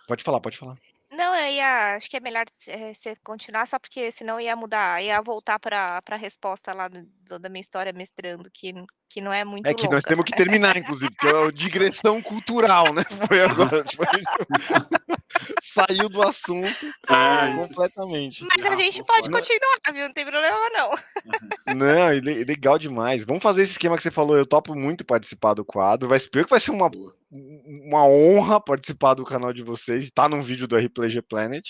Pode 0.06 0.22
falar, 0.22 0.40
pode 0.40 0.58
falar. 0.58 0.76
Não, 1.10 1.34
eu 1.34 1.52
ia, 1.54 1.96
acho 1.96 2.10
que 2.10 2.18
é 2.18 2.20
melhor 2.20 2.44
eh, 2.66 2.92
você 2.92 3.16
continuar, 3.24 3.66
só 3.66 3.78
porque 3.78 4.12
senão 4.12 4.38
ia 4.38 4.54
mudar, 4.54 5.02
ia 5.02 5.20
voltar 5.22 5.58
para 5.58 6.00
a 6.06 6.16
resposta 6.16 6.74
lá 6.74 6.86
do- 6.86 7.06
do- 7.26 7.38
da 7.38 7.48
minha 7.48 7.62
história 7.62 7.94
mestrando, 7.94 8.50
que, 8.52 8.74
que 9.08 9.22
não 9.22 9.32
é 9.32 9.42
muito 9.42 9.66
É 9.66 9.72
que 9.72 9.84
nós 9.84 9.94
longa. 9.94 10.02
temos 10.02 10.24
que 10.26 10.36
terminar, 10.36 10.76
inclusive, 10.76 11.10
que 11.16 11.26
é 11.26 11.34
o 11.34 11.50
digressão 11.50 12.20
cultural, 12.20 12.92
né? 12.92 13.02
Foi 13.32 13.40
agora. 13.42 13.82
tipo, 13.84 14.02
a 14.02 14.06
gente 14.12 14.26
Saiu 15.62 16.08
do 16.08 16.26
assunto 16.26 16.86
É, 17.08 17.54
completamente. 17.54 18.44
Mas 18.44 18.64
a 18.66 18.70
Não, 18.70 18.78
gente 18.78 19.02
pode 19.04 19.30
continuar, 19.30 19.92
viu? 19.92 20.06
Não 20.06 20.12
tem 20.12 20.24
problema, 20.26 20.58
não. 20.70 21.74
Não, 21.74 22.10
le- 22.12 22.44
legal 22.44 22.78
demais. 22.78 23.24
Vamos 23.24 23.42
fazer 23.42 23.62
esse 23.62 23.72
esquema 23.72 23.96
que 23.96 24.02
você 24.02 24.10
falou. 24.10 24.36
Eu 24.36 24.46
topo 24.46 24.74
muito 24.74 25.04
participar 25.04 25.54
do 25.54 25.64
quadro. 25.64 26.08
Vai 26.08 26.18
ser 26.18 26.28
que 26.30 26.50
vai 26.50 26.60
ser 26.60 26.70
uma, 26.70 26.90
uma 27.30 28.04
honra 28.06 28.60
participar 28.60 29.14
do 29.14 29.24
canal 29.24 29.52
de 29.52 29.62
vocês. 29.62 30.10
Tá 30.14 30.28
num 30.28 30.42
vídeo 30.42 30.66
do 30.66 30.76
RPG 30.76 31.22
Planet. 31.22 31.64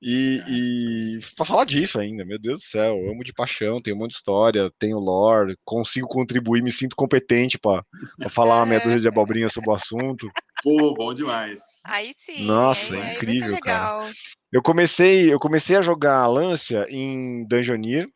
E, 0.00 0.42
e 0.46 1.20
pra 1.36 1.46
falar 1.46 1.64
disso 1.64 1.98
ainda, 1.98 2.22
meu 2.22 2.38
Deus 2.38 2.60
do 2.60 2.64
céu, 2.66 2.98
eu 2.98 3.10
amo 3.10 3.24
de 3.24 3.32
paixão, 3.32 3.80
tenho 3.80 3.96
um 3.96 4.00
monte 4.00 4.10
de 4.10 4.16
história, 4.16 4.70
tenho 4.78 4.98
lore, 4.98 5.56
consigo 5.64 6.06
contribuir, 6.06 6.62
me 6.62 6.70
sinto 6.70 6.94
competente 6.94 7.58
pra 7.58 7.80
pra 8.18 8.28
falar 8.28 8.56
uma 8.58 8.66
meia 8.66 8.80
dúzia 8.80 9.00
de 9.00 9.08
abobrinha 9.08 9.48
sobre 9.48 9.70
o 9.70 9.74
assunto. 9.74 10.30
Pô, 10.62 10.94
bom 10.94 11.14
demais. 11.14 11.62
Aí 11.84 12.12
sim. 12.16 12.44
Nossa, 12.46 12.80
aí- 12.80 12.92
aí 12.92 12.98
vai 12.98 13.08
ser 13.10 13.16
incrível, 13.16 13.60
cara. 13.60 13.78
legal. 13.84 14.10
Eu 14.52 14.62
comecei, 14.62 15.32
eu 15.32 15.38
comecei 15.38 15.76
a 15.76 15.82
jogar 15.82 16.26
Lancia 16.26 16.86
em 16.88 17.46
Dungeoneer. 17.46 18.08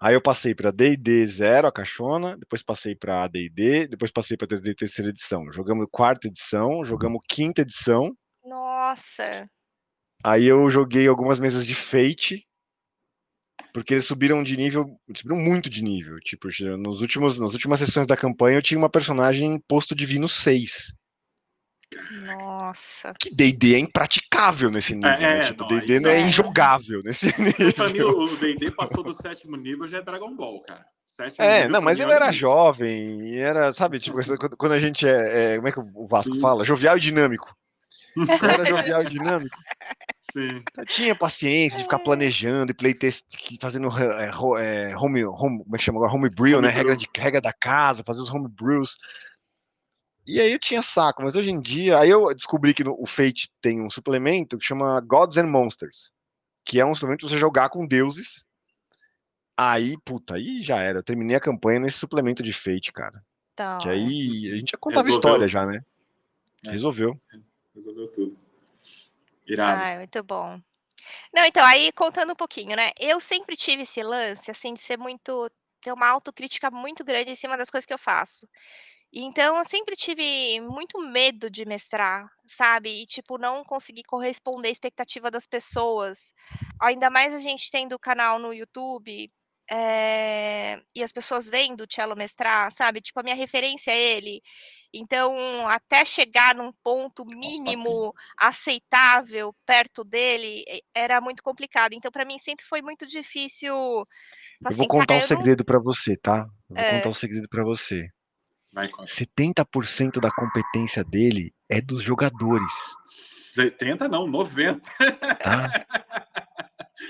Aí 0.00 0.14
eu 0.14 0.20
passei 0.20 0.52
para 0.52 0.72
D&D 0.72 1.24
0, 1.28 1.68
a 1.68 1.72
caixona, 1.72 2.36
depois 2.36 2.60
passei 2.60 2.94
para 2.94 3.22
AD&D, 3.22 3.86
depois 3.86 4.10
passei 4.10 4.36
para 4.36 4.48
D&D 4.48 4.74
terceira 4.74 5.10
edição. 5.10 5.50
Jogamos 5.52 5.86
quarta 5.90 6.26
edição, 6.26 6.84
jogamos 6.84 7.20
quinta 7.28 7.62
edição. 7.62 8.12
Nossa. 8.44 9.48
Aí 10.24 10.46
eu 10.46 10.68
joguei 10.70 11.06
algumas 11.06 11.38
mesas 11.38 11.64
de 11.64 11.76
Fate, 11.76 12.44
porque 13.72 13.94
eles 13.94 14.04
subiram 14.04 14.42
de 14.42 14.56
nível, 14.56 14.86
subiram 15.16 15.36
muito 15.40 15.70
de 15.70 15.82
nível. 15.82 16.18
Tipo, 16.18 16.48
nos 16.78 17.00
últimos, 17.00 17.38
nas 17.38 17.52
últimas 17.52 17.78
sessões 17.78 18.06
da 18.06 18.16
campanha 18.16 18.58
eu 18.58 18.62
tinha 18.62 18.78
uma 18.78 18.90
personagem 18.90 19.60
posto 19.68 19.94
divino 19.94 20.28
6. 20.28 20.92
Nossa. 22.38 23.12
Que 23.18 23.34
D&D 23.34 23.74
é 23.74 23.78
impraticável 23.78 24.70
nesse 24.70 24.94
nível, 24.94 25.10
né? 25.10 25.38
é, 25.40 25.46
Tipo, 25.46 25.62
não, 25.62 25.68
D&D 25.68 26.00
não 26.00 26.10
é 26.10 26.20
não. 26.20 26.28
injogável 26.28 27.02
nesse 27.02 27.26
nível. 27.38 27.72
Pra 27.74 27.88
mim, 27.88 28.00
o 28.00 28.36
D&D 28.36 28.70
passou 28.72 29.02
do 29.02 29.12
sétimo 29.14 29.56
nível, 29.56 29.86
já 29.88 29.98
é 29.98 30.02
Dragon 30.02 30.34
Ball, 30.34 30.62
cara. 30.62 30.84
Sétimo 31.06 31.44
É, 31.44 31.56
nível 31.62 31.72
não, 31.72 31.80
mas 31.82 32.00
é 32.00 32.02
era 32.04 32.26
limite. 32.26 32.38
jovem, 32.40 33.20
e 33.28 33.38
era, 33.38 33.72
sabe, 33.72 33.98
tipo, 34.00 34.16
quando 34.56 34.72
a 34.72 34.78
gente 34.78 35.06
é, 35.06 35.54
é, 35.54 35.56
como 35.56 35.68
é 35.68 35.72
que 35.72 35.80
o 35.80 36.06
Vasco 36.06 36.34
Sim. 36.34 36.40
fala? 36.40 36.64
Jovial 36.64 36.96
e 36.96 37.00
dinâmico. 37.00 37.54
Era 38.42 38.64
jovial 38.66 39.02
e 39.02 39.06
dinâmico. 39.06 39.56
Sim. 40.32 40.62
Eu 40.76 40.84
tinha 40.86 41.14
paciência 41.14 41.78
de 41.78 41.84
ficar 41.84 41.98
planejando 41.98 42.70
e 42.70 42.74
playtest, 42.74 43.24
fazendo 43.60 43.88
é, 43.98 44.26
é, 44.26 44.96
home, 44.96 45.24
home, 45.24 45.62
como 45.64 45.74
é 45.74 45.78
que 45.78 45.84
chama 45.84 45.98
agora? 45.98 46.12
Homebrew, 46.12 46.60
né? 46.60 46.68
Regra, 46.68 46.94
de, 46.96 47.08
regra 47.16 47.40
da 47.40 47.52
casa, 47.52 48.02
fazer 48.06 48.20
os 48.20 48.30
homebrews. 48.30 48.96
E 50.26 50.40
aí 50.40 50.52
eu 50.52 50.58
tinha 50.58 50.82
saco, 50.82 51.22
mas 51.22 51.34
hoje 51.34 51.50
em 51.50 51.60
dia, 51.60 51.98
aí 51.98 52.10
eu 52.10 52.32
descobri 52.34 52.72
que 52.72 52.84
no, 52.84 52.94
o 53.00 53.06
Fate 53.06 53.50
tem 53.60 53.80
um 53.80 53.90
suplemento 53.90 54.56
que 54.56 54.64
chama 54.64 55.00
Gods 55.00 55.36
and 55.36 55.48
Monsters, 55.48 56.10
que 56.64 56.78
é 56.78 56.86
um 56.86 56.94
suplemento 56.94 57.26
pra 57.26 57.34
você 57.34 57.38
jogar 57.38 57.70
com 57.70 57.86
deuses. 57.86 58.44
Aí, 59.56 59.96
puta, 60.04 60.34
aí 60.34 60.62
já 60.62 60.80
era. 60.80 61.00
Eu 61.00 61.02
terminei 61.02 61.36
a 61.36 61.40
campanha 61.40 61.80
nesse 61.80 61.98
suplemento 61.98 62.42
de 62.42 62.52
Fate, 62.52 62.92
cara. 62.92 63.22
Então, 63.52 63.78
Que 63.78 63.88
aí 63.88 64.50
a 64.52 64.56
gente 64.56 64.70
já 64.70 64.78
contava 64.78 65.06
Resolveu. 65.06 65.30
história 65.30 65.48
já, 65.48 65.66
né? 65.66 65.80
É. 66.64 66.70
Resolveu. 66.70 67.20
Resolveu 67.74 68.08
tudo. 68.08 68.36
Irado. 69.46 69.82
Ai, 69.82 69.98
muito 69.98 70.22
bom. 70.22 70.60
Não, 71.34 71.44
então, 71.44 71.64
aí 71.64 71.90
contando 71.92 72.32
um 72.32 72.36
pouquinho, 72.36 72.76
né? 72.76 72.90
Eu 72.98 73.18
sempre 73.20 73.56
tive 73.56 73.82
esse 73.82 74.02
lance, 74.02 74.50
assim, 74.50 74.72
de 74.72 74.80
ser 74.80 74.96
muito. 74.96 75.50
ter 75.82 75.92
uma 75.92 76.06
autocrítica 76.08 76.70
muito 76.70 77.04
grande 77.04 77.32
em 77.32 77.36
cima 77.36 77.56
das 77.56 77.68
coisas 77.68 77.84
que 77.84 77.92
eu 77.92 77.98
faço. 77.98 78.48
Então, 79.14 79.58
eu 79.58 79.64
sempre 79.64 79.94
tive 79.94 80.58
muito 80.60 80.98
medo 81.00 81.50
de 81.50 81.64
mestrar, 81.66 82.30
sabe? 82.46 83.02
E, 83.02 83.06
tipo, 83.06 83.36
não 83.38 83.62
conseguir 83.64 84.04
corresponder 84.04 84.68
à 84.68 84.70
expectativa 84.72 85.30
das 85.30 85.46
pessoas. 85.46 86.32
Ainda 86.80 87.10
mais 87.10 87.34
a 87.34 87.38
gente 87.38 87.70
tendo 87.70 87.94
o 87.94 87.98
canal 87.98 88.38
no 88.38 88.52
YouTube. 88.54 89.30
eh, 89.70 90.82
e 90.94 91.02
as 91.02 91.12
pessoas 91.12 91.48
vendo 91.48 91.82
o 91.84 91.86
Cello 91.90 92.14
mestrar, 92.16 92.70
sabe? 92.72 93.00
Tipo, 93.00 93.20
a 93.20 93.22
minha 93.22 93.36
referência 93.36 93.90
é 93.92 93.98
ele. 94.16 94.42
Então, 94.92 95.66
até 95.68 96.04
chegar 96.04 96.54
num 96.54 96.72
ponto 96.82 97.24
mínimo 97.24 98.12
aceitável 98.36 99.54
perto 99.64 100.04
dele, 100.04 100.64
era 100.94 101.20
muito 101.22 101.42
complicado. 101.42 101.94
Então, 101.94 102.10
para 102.10 102.24
mim, 102.24 102.38
sempre 102.38 102.66
foi 102.66 102.82
muito 102.82 103.06
difícil. 103.06 103.72
Eu 103.74 104.06
Assim, 104.66 104.76
vou 104.76 104.88
contar 104.88 105.14
cara, 105.14 105.20
um 105.20 105.22
eu 105.22 105.28
não- 105.30 105.36
segredo 105.38 105.64
pra 105.64 105.78
você, 105.78 106.16
tá? 106.18 106.46
Eu 106.70 106.76
vou 106.76 106.84
É. 106.84 106.90
contar 106.96 107.08
um 107.10 107.14
segredo 107.14 107.48
pra 107.48 107.64
você. 107.64 108.06
Vai, 108.72 108.88
conta. 108.88 109.10
70% 109.12 110.18
da 110.20 110.30
competência 110.30 111.04
dele 111.04 111.52
é 111.68 111.80
dos 111.80 112.02
jogadores, 112.02 112.70
70 113.04 114.08
não, 114.08 114.26
90. 114.26 114.80
tá? 115.42 115.86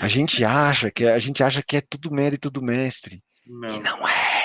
A 0.01 0.09
gente 0.09 0.45
acha 0.45 0.91
que 0.91 1.05
a 1.07 1.19
gente 1.19 1.43
acha 1.43 1.63
que 1.63 1.77
é 1.77 1.81
tudo 1.81 2.11
mérito 2.11 2.51
do 2.51 2.61
mestre. 2.63 3.23
E 3.47 3.53
Não. 3.53 3.81
não 3.81 4.09
é. 4.09 4.43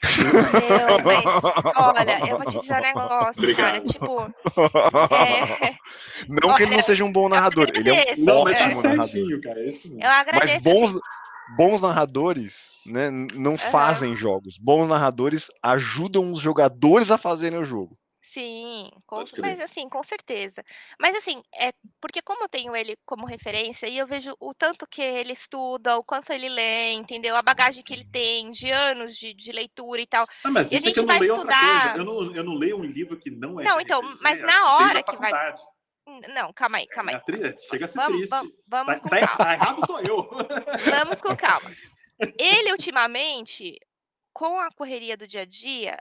Meu, 0.00 1.04
mas 1.04 1.44
olha, 1.76 2.30
eu 2.30 2.38
vou 2.38 2.46
te 2.46 2.60
dizer 2.60 2.74
um 2.74 2.80
negócio, 2.80 3.56
cara. 3.56 3.78
Obrigado. 3.78 3.84
Tipo, 3.84 4.22
é, 5.14 5.74
Não 6.28 6.54
que 6.54 6.62
ele 6.62 6.70
não 6.70 6.76
Olha, 6.78 6.84
seja 6.84 7.04
um 7.04 7.10
bom 7.12 7.28
narrador, 7.28 7.66
ele 7.74 7.90
é 7.90 8.14
um. 8.16 8.24
Não, 8.24 8.44
mas 8.44 8.56
tá 8.56 8.64
ótimo 8.66 8.82
narrador. 8.82 9.04
certinho, 9.06 9.40
cara. 9.40 9.60
É 9.60 9.66
isso 9.66 9.88
mesmo. 9.88 10.02
eu 10.04 10.10
agradeço. 10.10 10.64
Mas 10.64 10.66
assim, 10.66 11.00
bons, 11.56 11.80
narradores 11.80 12.54
né, 12.86 13.10
não 13.34 13.56
fazem 13.56 14.14
jogos. 14.16 14.58
Bons 14.58 14.88
narradores 14.88 15.48
ajudam 15.62 16.32
os 16.32 16.40
jogadores 16.40 17.10
a 17.10 17.18
fazerem 17.18 17.58
o 17.58 17.64
jogo. 17.64 17.98
Sim, 18.20 18.90
com- 19.06 19.24
mas 19.38 19.58
assim, 19.58 19.88
com 19.88 20.02
certeza. 20.02 20.62
Mas 21.00 21.16
assim, 21.16 21.42
é 21.58 21.72
porque 21.98 22.20
como 22.20 22.44
eu 22.44 22.48
tenho 22.48 22.76
ele 22.76 22.94
como 23.06 23.24
referência 23.26 23.86
e 23.86 23.96
eu 23.96 24.06
vejo 24.06 24.34
o 24.38 24.52
tanto 24.52 24.86
que 24.86 25.00
ele 25.00 25.32
estuda, 25.32 25.96
o 25.96 26.04
quanto 26.04 26.30
ele 26.30 26.46
lê, 26.48 26.92
entendeu? 26.92 27.34
A 27.36 27.42
bagagem 27.42 27.82
que 27.82 27.90
ele 27.92 28.04
tem 28.04 28.50
de 28.50 28.70
anos 28.70 29.16
de, 29.16 29.32
de 29.32 29.50
leitura 29.50 30.02
e 30.02 30.06
tal. 30.06 30.26
Ah, 30.44 30.50
mas 30.50 30.70
E 30.70 30.74
a 30.74 30.78
é 30.78 30.80
gente 30.82 30.98
eu 30.98 31.04
não 31.04 31.08
vai 31.18 31.26
estudar- 31.26 31.82
coisa. 31.94 31.96
Eu 31.98 32.04
não, 32.04 32.34
eu 32.36 32.44
não 32.44 32.54
leio 32.54 32.76
um 32.76 32.84
livro 32.84 33.16
que 33.18 33.30
não 33.30 33.58
é 33.60 33.64
Não, 33.64 33.80
então, 33.80 34.02
mas 34.20 34.38
na 34.40 34.46
desde 34.46 34.62
hora 34.66 35.02
que 35.02 35.16
vai- 35.16 35.54
Não, 36.28 36.52
calma 36.52 36.78
aí, 36.78 36.86
calma 36.86 37.12
É 37.12 37.14
aí. 37.16 37.20
tri- 37.22 37.58
Chega 37.68 37.84
a 37.84 37.88
ser 37.88 37.94
Vamos, 37.94 38.16
triste. 38.16 38.30
vamos, 38.30 38.52
vamos 38.66 38.96
Tá, 38.96 39.02
com 39.02 39.08
tá, 39.10 39.20
calma. 39.26 39.36
tá 39.44 39.54
errado 39.54 39.86
tô 39.86 39.98
eu. 40.00 40.28
Vamos 40.90 41.20
com 41.20 41.36
calma. 41.36 41.70
Ele, 42.38 42.72
ultimamente, 42.72 43.78
com 44.32 44.58
a 44.58 44.70
correria 44.70 45.16
do 45.16 45.26
dia 45.26 45.42
a 45.42 45.44
dia, 45.44 45.96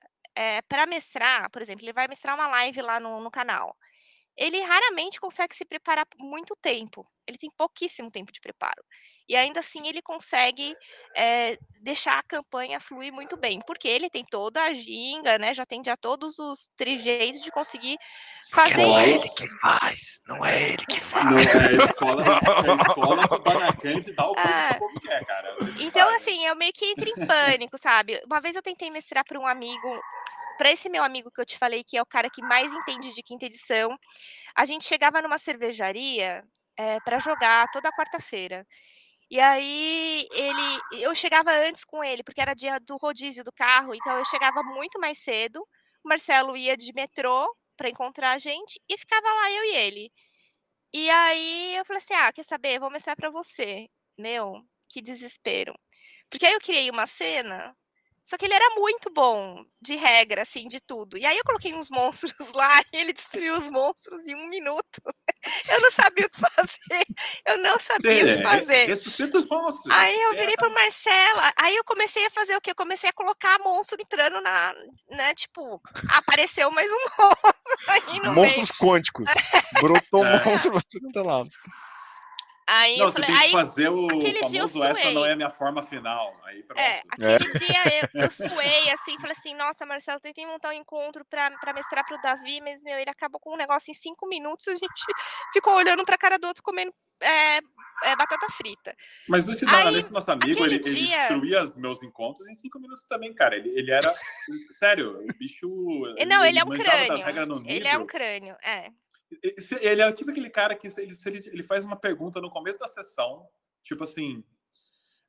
para 0.68 0.86
mestrar, 0.86 1.50
por 1.52 1.62
exemplo, 1.62 1.84
ele 1.84 1.94
vai 1.94 2.08
mestrar 2.08 2.36
uma 2.36 2.48
live 2.48 2.82
lá 2.82 3.00
no, 3.00 3.20
no 3.22 3.30
canal. 3.32 3.76
ele 4.36 4.62
raramente 4.62 5.20
consegue 5.20 5.56
se 5.56 5.66
preparar 5.66 6.06
por 6.06 6.20
muito 6.20 6.56
tempo. 6.56 7.06
Ele 7.28 7.38
tem 7.40 7.50
pouquíssimo 7.58 8.12
tempo 8.12 8.32
de 8.32 8.40
preparo. 8.40 8.84
E 9.30 9.36
ainda 9.36 9.60
assim 9.60 9.88
ele 9.88 10.02
consegue 10.02 10.76
é, 11.16 11.58
deixar 11.82 12.18
a 12.20 12.24
campanha 12.24 12.80
fluir 12.80 13.12
muito 13.12 13.36
bem, 13.36 13.60
porque 13.68 13.88
ele 13.88 14.10
tem 14.10 14.24
toda 14.24 14.64
a 14.64 14.74
ginga, 14.74 15.38
né? 15.38 15.54
Já 15.54 15.66
tem 15.66 15.84
já 15.84 15.98
todos 15.98 16.40
os 16.40 16.70
trejeitos 16.78 17.42
de 17.42 17.52
conseguir 17.52 17.98
fazer 18.52 18.74
Porque 18.76 18.86
não 18.86 19.00
é 19.00 19.10
ele 19.10 19.26
isso. 19.26 19.36
que 19.36 19.48
faz, 19.60 20.00
não 20.28 20.46
é 20.46 20.64
ele 20.70 20.86
que 20.86 21.00
faz. 21.02 21.26
Não 21.26 21.38
é 21.40 21.68
a 21.68 21.72
escola, 21.74 22.24
é 22.24 22.72
a 22.72 22.76
escola 22.76 23.28
do 23.28 23.40
Banacante 23.44 24.14
dá 24.14 24.26
o 24.30 24.34
que 24.36 24.40
Ah. 24.40 24.72
o 24.76 24.80
povo 24.80 25.00
quer, 25.02 25.26
cara. 25.26 25.56
Vocês 25.56 25.82
Então, 25.82 26.10
assim, 26.16 26.46
eu 26.46 26.56
meio 26.56 26.72
que 26.74 26.86
entro 26.86 27.10
em 27.10 27.26
pânico, 27.28 27.78
sabe? 27.78 28.22
Uma 28.26 28.40
vez 28.40 28.56
eu 28.56 28.62
tentei 28.62 28.90
mestrar 28.90 29.26
para 29.26 29.40
um 29.40 29.46
amigo, 29.46 30.02
para 30.58 30.72
esse 30.72 30.88
meu 30.90 31.04
amigo 31.04 31.30
que 31.32 31.42
eu 31.42 31.46
te 31.46 31.58
falei, 31.58 31.84
que 31.84 31.98
é 31.98 32.02
o 32.02 32.06
cara 32.06 32.30
que 32.30 32.42
mais 32.42 32.74
entende 32.74 33.14
de 33.14 33.22
quinta 33.22 33.46
edição. 33.46 33.98
A 34.56 34.66
gente 34.66 34.86
chegava 34.86 35.22
numa 35.22 35.38
cervejaria 35.38 36.44
para 37.04 37.20
jogar 37.20 37.68
toda 37.72 37.92
quarta-feira. 37.92 38.66
E 39.30 39.40
aí 39.42 40.28
ele, 40.32 40.80
eu 40.94 41.14
chegava 41.16 41.52
antes 41.52 41.84
com 41.84 42.04
ele, 42.04 42.24
porque 42.24 42.42
era 42.42 42.54
dia 42.54 42.80
do 42.80 42.98
rodízio 42.98 43.44
do 43.44 43.52
carro, 43.52 43.94
então 43.94 44.18
eu 44.18 44.26
chegava 44.26 44.64
muito 44.64 45.00
mais 45.00 45.20
cedo. 45.20 45.60
O 46.04 46.10
Marcelo 46.10 46.56
ia 46.56 46.78
de 46.78 46.94
metrô 46.94 47.46
para 47.78 47.90
encontrar 47.90 48.32
a 48.34 48.40
gente 48.40 48.80
e 48.90 48.98
ficava 48.98 49.28
lá 49.28 49.52
eu 49.52 49.64
e 49.66 49.76
ele. 49.76 50.12
E 50.94 51.10
aí 51.10 51.76
eu 51.78 51.86
falei 51.86 52.02
assim: 52.02 52.14
"Ah, 52.16 52.32
quer 52.34 52.46
saber? 52.46 52.80
Vou 52.80 52.92
mostrar 52.92 53.16
para 53.16 53.30
você". 53.30 53.88
Meu, 54.18 54.62
que 54.90 55.02
desespero. 55.02 55.74
Porque 56.30 56.46
aí 56.46 56.54
eu 56.54 56.60
criei 56.62 56.90
uma 56.92 57.08
cena, 57.08 57.76
só 58.28 58.38
que 58.38 58.44
ele 58.44 58.54
era 58.54 58.76
muito 58.76 59.10
bom 59.10 59.64
de 59.82 59.96
regra, 59.96 60.42
assim, 60.42 60.68
de 60.68 60.82
tudo. 60.82 61.18
E 61.18 61.26
aí 61.26 61.38
eu 61.38 61.46
coloquei 61.46 61.74
uns 61.74 61.90
monstros 61.90 62.34
lá 62.54 62.82
e 62.92 62.98
ele 62.98 63.14
destruiu 63.14 63.56
os 63.56 63.70
monstros 63.70 64.28
em 64.28 64.36
um 64.36 64.50
minuto. 64.50 65.02
Eu 65.70 65.80
não 65.80 65.92
sabia 65.92 66.26
o 66.26 66.30
que 66.30 66.40
fazer. 66.42 67.06
Eu 67.46 67.58
não 67.60 67.80
sabia 67.80 68.24
o 68.24 68.28
que 68.28 68.36
Você 68.36 68.42
fazer. 68.44 68.86
ressuscita 68.88 69.38
os 69.38 69.48
monstros. 69.48 69.96
Aí 69.96 70.14
eu 70.24 70.34
É, 70.34 70.36
virei 70.36 70.58
pro 70.58 70.74
Marcelo, 70.74 71.40
aí 71.58 71.74
eu 71.74 71.86
comecei 71.86 72.26
a 72.26 72.32
fazer 72.32 72.58
o 72.58 72.60
quê? 72.60 72.72
Eu 72.72 72.76
comecei 72.76 73.10
a 73.10 73.14
colocar 73.14 73.58
monstro 73.60 73.96
entrando 74.02 74.42
na, 74.42 74.74
né, 75.10 75.34
tipo, 75.36 75.82
apareceu 76.10 76.70
mais 76.72 76.92
um 76.92 76.96
monstro 77.24 77.54
aí 77.88 78.20
no 78.20 78.34
meio. 78.34 78.58
Monstros 78.58 78.72
quânticos. 78.78 79.26
Brotou 79.80 80.26
É. 80.26 80.44
monstro 80.44 80.72
pra 80.72 80.82
tudo 80.90 81.02
quanto 81.04 81.20
é 81.20 81.24
lado. 81.24 81.50
Aí 82.70 82.98
Não, 82.98 83.06
eu 83.06 83.12
você 83.12 83.22
falei, 83.22 83.28
tem 83.28 83.36
que 83.38 83.44
aí 83.46 83.52
fazer 83.52 83.90
o 83.90 84.06
aquele 84.08 84.44
dia 84.46 84.60
eu 84.60 84.68
famoso 84.68 84.84
essa 84.84 85.12
não 85.12 85.22
suei. 85.22 85.30
é 85.30 85.34
a 85.34 85.36
minha 85.38 85.50
forma 85.50 85.84
final. 85.84 86.34
Aí 86.44 86.64
pronto. 86.64 86.80
É, 86.80 87.02
aquele 87.10 87.60
dia 87.60 88.10
eu, 88.14 88.22
eu 88.24 88.32
suei 88.32 88.90
assim, 88.92 89.18
falei 89.20 89.36
assim, 89.40 89.56
nossa, 89.56 89.86
Marcelo, 89.86 90.20
tentei 90.20 90.46
montar 90.46 90.70
um 90.70 90.74
encontro 90.74 91.24
pra, 91.26 91.50
pra 91.60 91.72
mestrar 91.72 92.06
pro 92.06 92.22
Davi, 92.22 92.60
mas 92.62 92.84
meu, 92.84 92.98
ele 93.00 93.10
acabou 93.10 93.40
com 93.40 93.54
um 93.54 93.58
negócio 93.58 93.90
em 93.90 93.94
cinco 93.94 94.28
minutos, 94.28 94.68
a 94.68 94.72
gente 94.72 94.84
ficou 95.54 95.76
olhando 95.76 96.04
pra 96.04 96.18
cara 96.18 96.38
do 96.38 96.46
outro 96.48 96.62
comendo 96.62 96.94
é, 97.22 97.58
é, 98.04 98.16
batata 98.16 98.48
frita. 98.52 98.94
Mas 99.28 99.48
esse, 99.48 99.66
Aí, 99.68 99.96
esse 99.96 100.12
nosso 100.12 100.30
amigo, 100.30 100.64
ele, 100.66 100.76
ele 100.76 100.80
dia- 100.80 101.18
destruía 101.20 101.64
os 101.64 101.76
meus 101.76 102.04
encontros 102.04 102.48
em 102.48 102.54
cinco 102.54 102.80
minutos 102.80 103.06
também, 103.06 103.34
cara. 103.34 103.56
Ele, 103.56 103.70
ele 103.70 103.90
era. 103.90 104.14
Sério, 104.72 105.18
o 105.24 105.28
bicho. 105.38 105.68
Não, 106.28 106.46
ele 106.46 106.60
é 106.60 106.64
um 106.64 106.70
crânio. 106.70 107.64
Ele 107.66 107.88
é 107.88 107.98
um 107.98 108.06
crânio, 108.06 108.56
é. 108.62 108.90
Ele 109.82 110.02
é 110.02 110.12
tipo 110.12 110.32
aquele 110.32 110.50
cara 110.50 110.76
que 110.76 110.88
ele, 110.88 111.16
ele 111.26 111.64
faz 111.64 111.84
uma 111.86 111.96
pergunta 111.96 112.40
no 112.40 112.50
começo 112.50 112.80
da 112.80 112.88
sessão, 112.88 113.48
tipo 113.84 114.04
assim, 114.04 114.44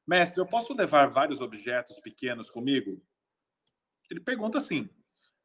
mestre, 0.07 0.41
eu 0.41 0.47
posso 0.47 0.73
levar 0.75 1.09
vários 1.09 1.41
objetos 1.41 2.01
pequenos 2.01 2.51
comigo? 2.51 3.03
Ele 4.11 4.21
pergunta 4.21 4.59
assim. 4.59 4.89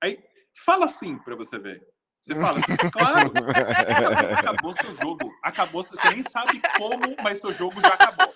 Aí 0.01 0.23
fala 0.53 0.85
assim 0.85 1.17
para 1.17 1.35
você 1.35 1.57
ver. 1.57 1.85
Você 2.21 2.35
fala, 2.35 2.61
claro, 2.89 3.33
acabou 4.37 4.73
seu 4.79 4.93
jogo. 4.93 5.29
Acabou, 5.41 5.83
você 5.83 6.09
nem 6.09 6.23
sabe 6.23 6.61
como, 6.77 7.17
mas 7.21 7.39
seu 7.39 7.51
jogo 7.51 7.81
já 7.81 7.93
acabou. 7.93 8.33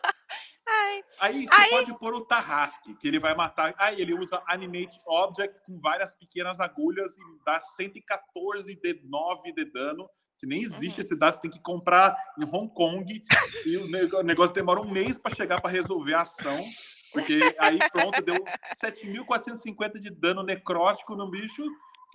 Ai, 0.69 1.03
Aí 1.21 1.47
você 1.47 1.53
Aí- 1.53 1.69
pode 1.69 1.97
pôr 1.99 2.13
o 2.13 2.25
Tarrasque, 2.25 2.93
que 2.95 3.07
ele 3.07 3.19
vai 3.19 3.33
matar. 3.35 3.73
Aí 3.77 4.01
ele 4.01 4.13
usa 4.13 4.41
Animate 4.47 4.99
Object 5.05 5.59
com 5.65 5.79
várias 5.79 6.13
pequenas 6.15 6.59
agulhas 6.59 7.15
e 7.17 7.21
dá 7.45 7.59
114 7.61 8.75
de 8.75 9.01
9 9.05 9.53
de 9.53 9.65
dano. 9.65 10.09
Que 10.39 10.45
nem 10.45 10.61
existe 10.61 10.99
Uhum. 10.99 11.03
esse 11.05 11.15
dado, 11.17 11.33
você 11.35 11.41
tem 11.41 11.49
que 11.51 11.59
comprar 11.61 12.15
em 12.37 12.43
Hong 12.43 12.71
Kong 12.71 13.23
e 13.65 13.77
o 13.77 14.21
negócio 14.23 14.53
demora 14.53 14.79
um 14.79 14.87
mês 14.91 15.17
para 15.17 15.33
chegar 15.35 15.59
para 15.59 15.71
resolver 15.71 16.13
a 16.13 16.21
ação. 16.21 16.63
Porque 17.11 17.55
aí 17.57 17.79
pronto, 17.91 18.21
deu 18.21 18.35
7.450 18.79 19.99
de 19.99 20.11
dano 20.11 20.43
necrótico 20.43 21.15
no 21.15 21.31
bicho 21.31 21.63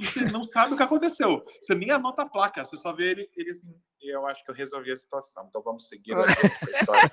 você 0.01 0.21
não 0.27 0.43
sabe 0.45 0.75
o 0.75 0.77
que 0.77 0.83
aconteceu. 0.83 1.45
Você 1.61 1.75
nem 1.75 1.91
anota 1.91 2.23
a 2.23 2.29
placa, 2.29 2.65
você 2.65 2.77
só 2.79 2.93
vê 2.93 3.11
ele, 3.11 3.31
ele 3.37 3.51
assim. 3.51 3.75
Eu 4.05 4.27
acho 4.27 4.43
que 4.45 4.51
eu 4.51 4.55
resolvi 4.55 4.91
a 4.91 4.97
situação, 4.97 5.47
então 5.49 5.63
vamos 5.63 5.89
seguir 5.89 6.13
a 6.15 6.25
história. 6.75 7.13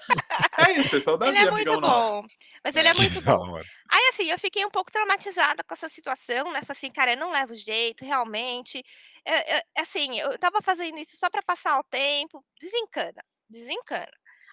É 0.68 0.72
isso, 0.80 0.90
pessoal. 0.90 1.20
Davi, 1.20 1.38
ele 1.38 1.48
é 1.48 1.52
muito 1.52 1.72
amigão 1.72 1.82
nosso. 1.82 2.22
bom. 2.24 2.28
Mas 2.64 2.76
ele 2.76 2.88
é 2.88 2.94
muito 2.96 3.22
bom. 3.22 3.58
Aí, 3.92 4.10
assim, 4.12 4.32
eu 4.32 4.40
fiquei 4.40 4.66
um 4.66 4.72
pouco 4.72 4.92
traumatizada 4.92 5.64
com 5.64 5.74
essa 5.76 5.88
situação, 5.88 6.46
né? 6.52 6.62
Falei 6.64 6.78
assim, 6.80 6.90
cara, 6.92 7.12
eu 7.14 7.18
não 7.18 7.30
levo 7.32 7.54
jeito, 7.54 8.04
realmente. 8.04 8.84
É, 9.24 9.58
é, 9.60 9.64
assim, 9.78 10.20
eu 10.20 10.36
tava 10.40 10.62
fazendo 10.64 10.98
isso 10.98 11.16
só 11.16 11.30
para 11.30 11.44
passar 11.44 11.80
o 11.80 11.84
tempo. 11.84 12.44
Desencana, 12.60 13.24
desencana. 13.48 14.10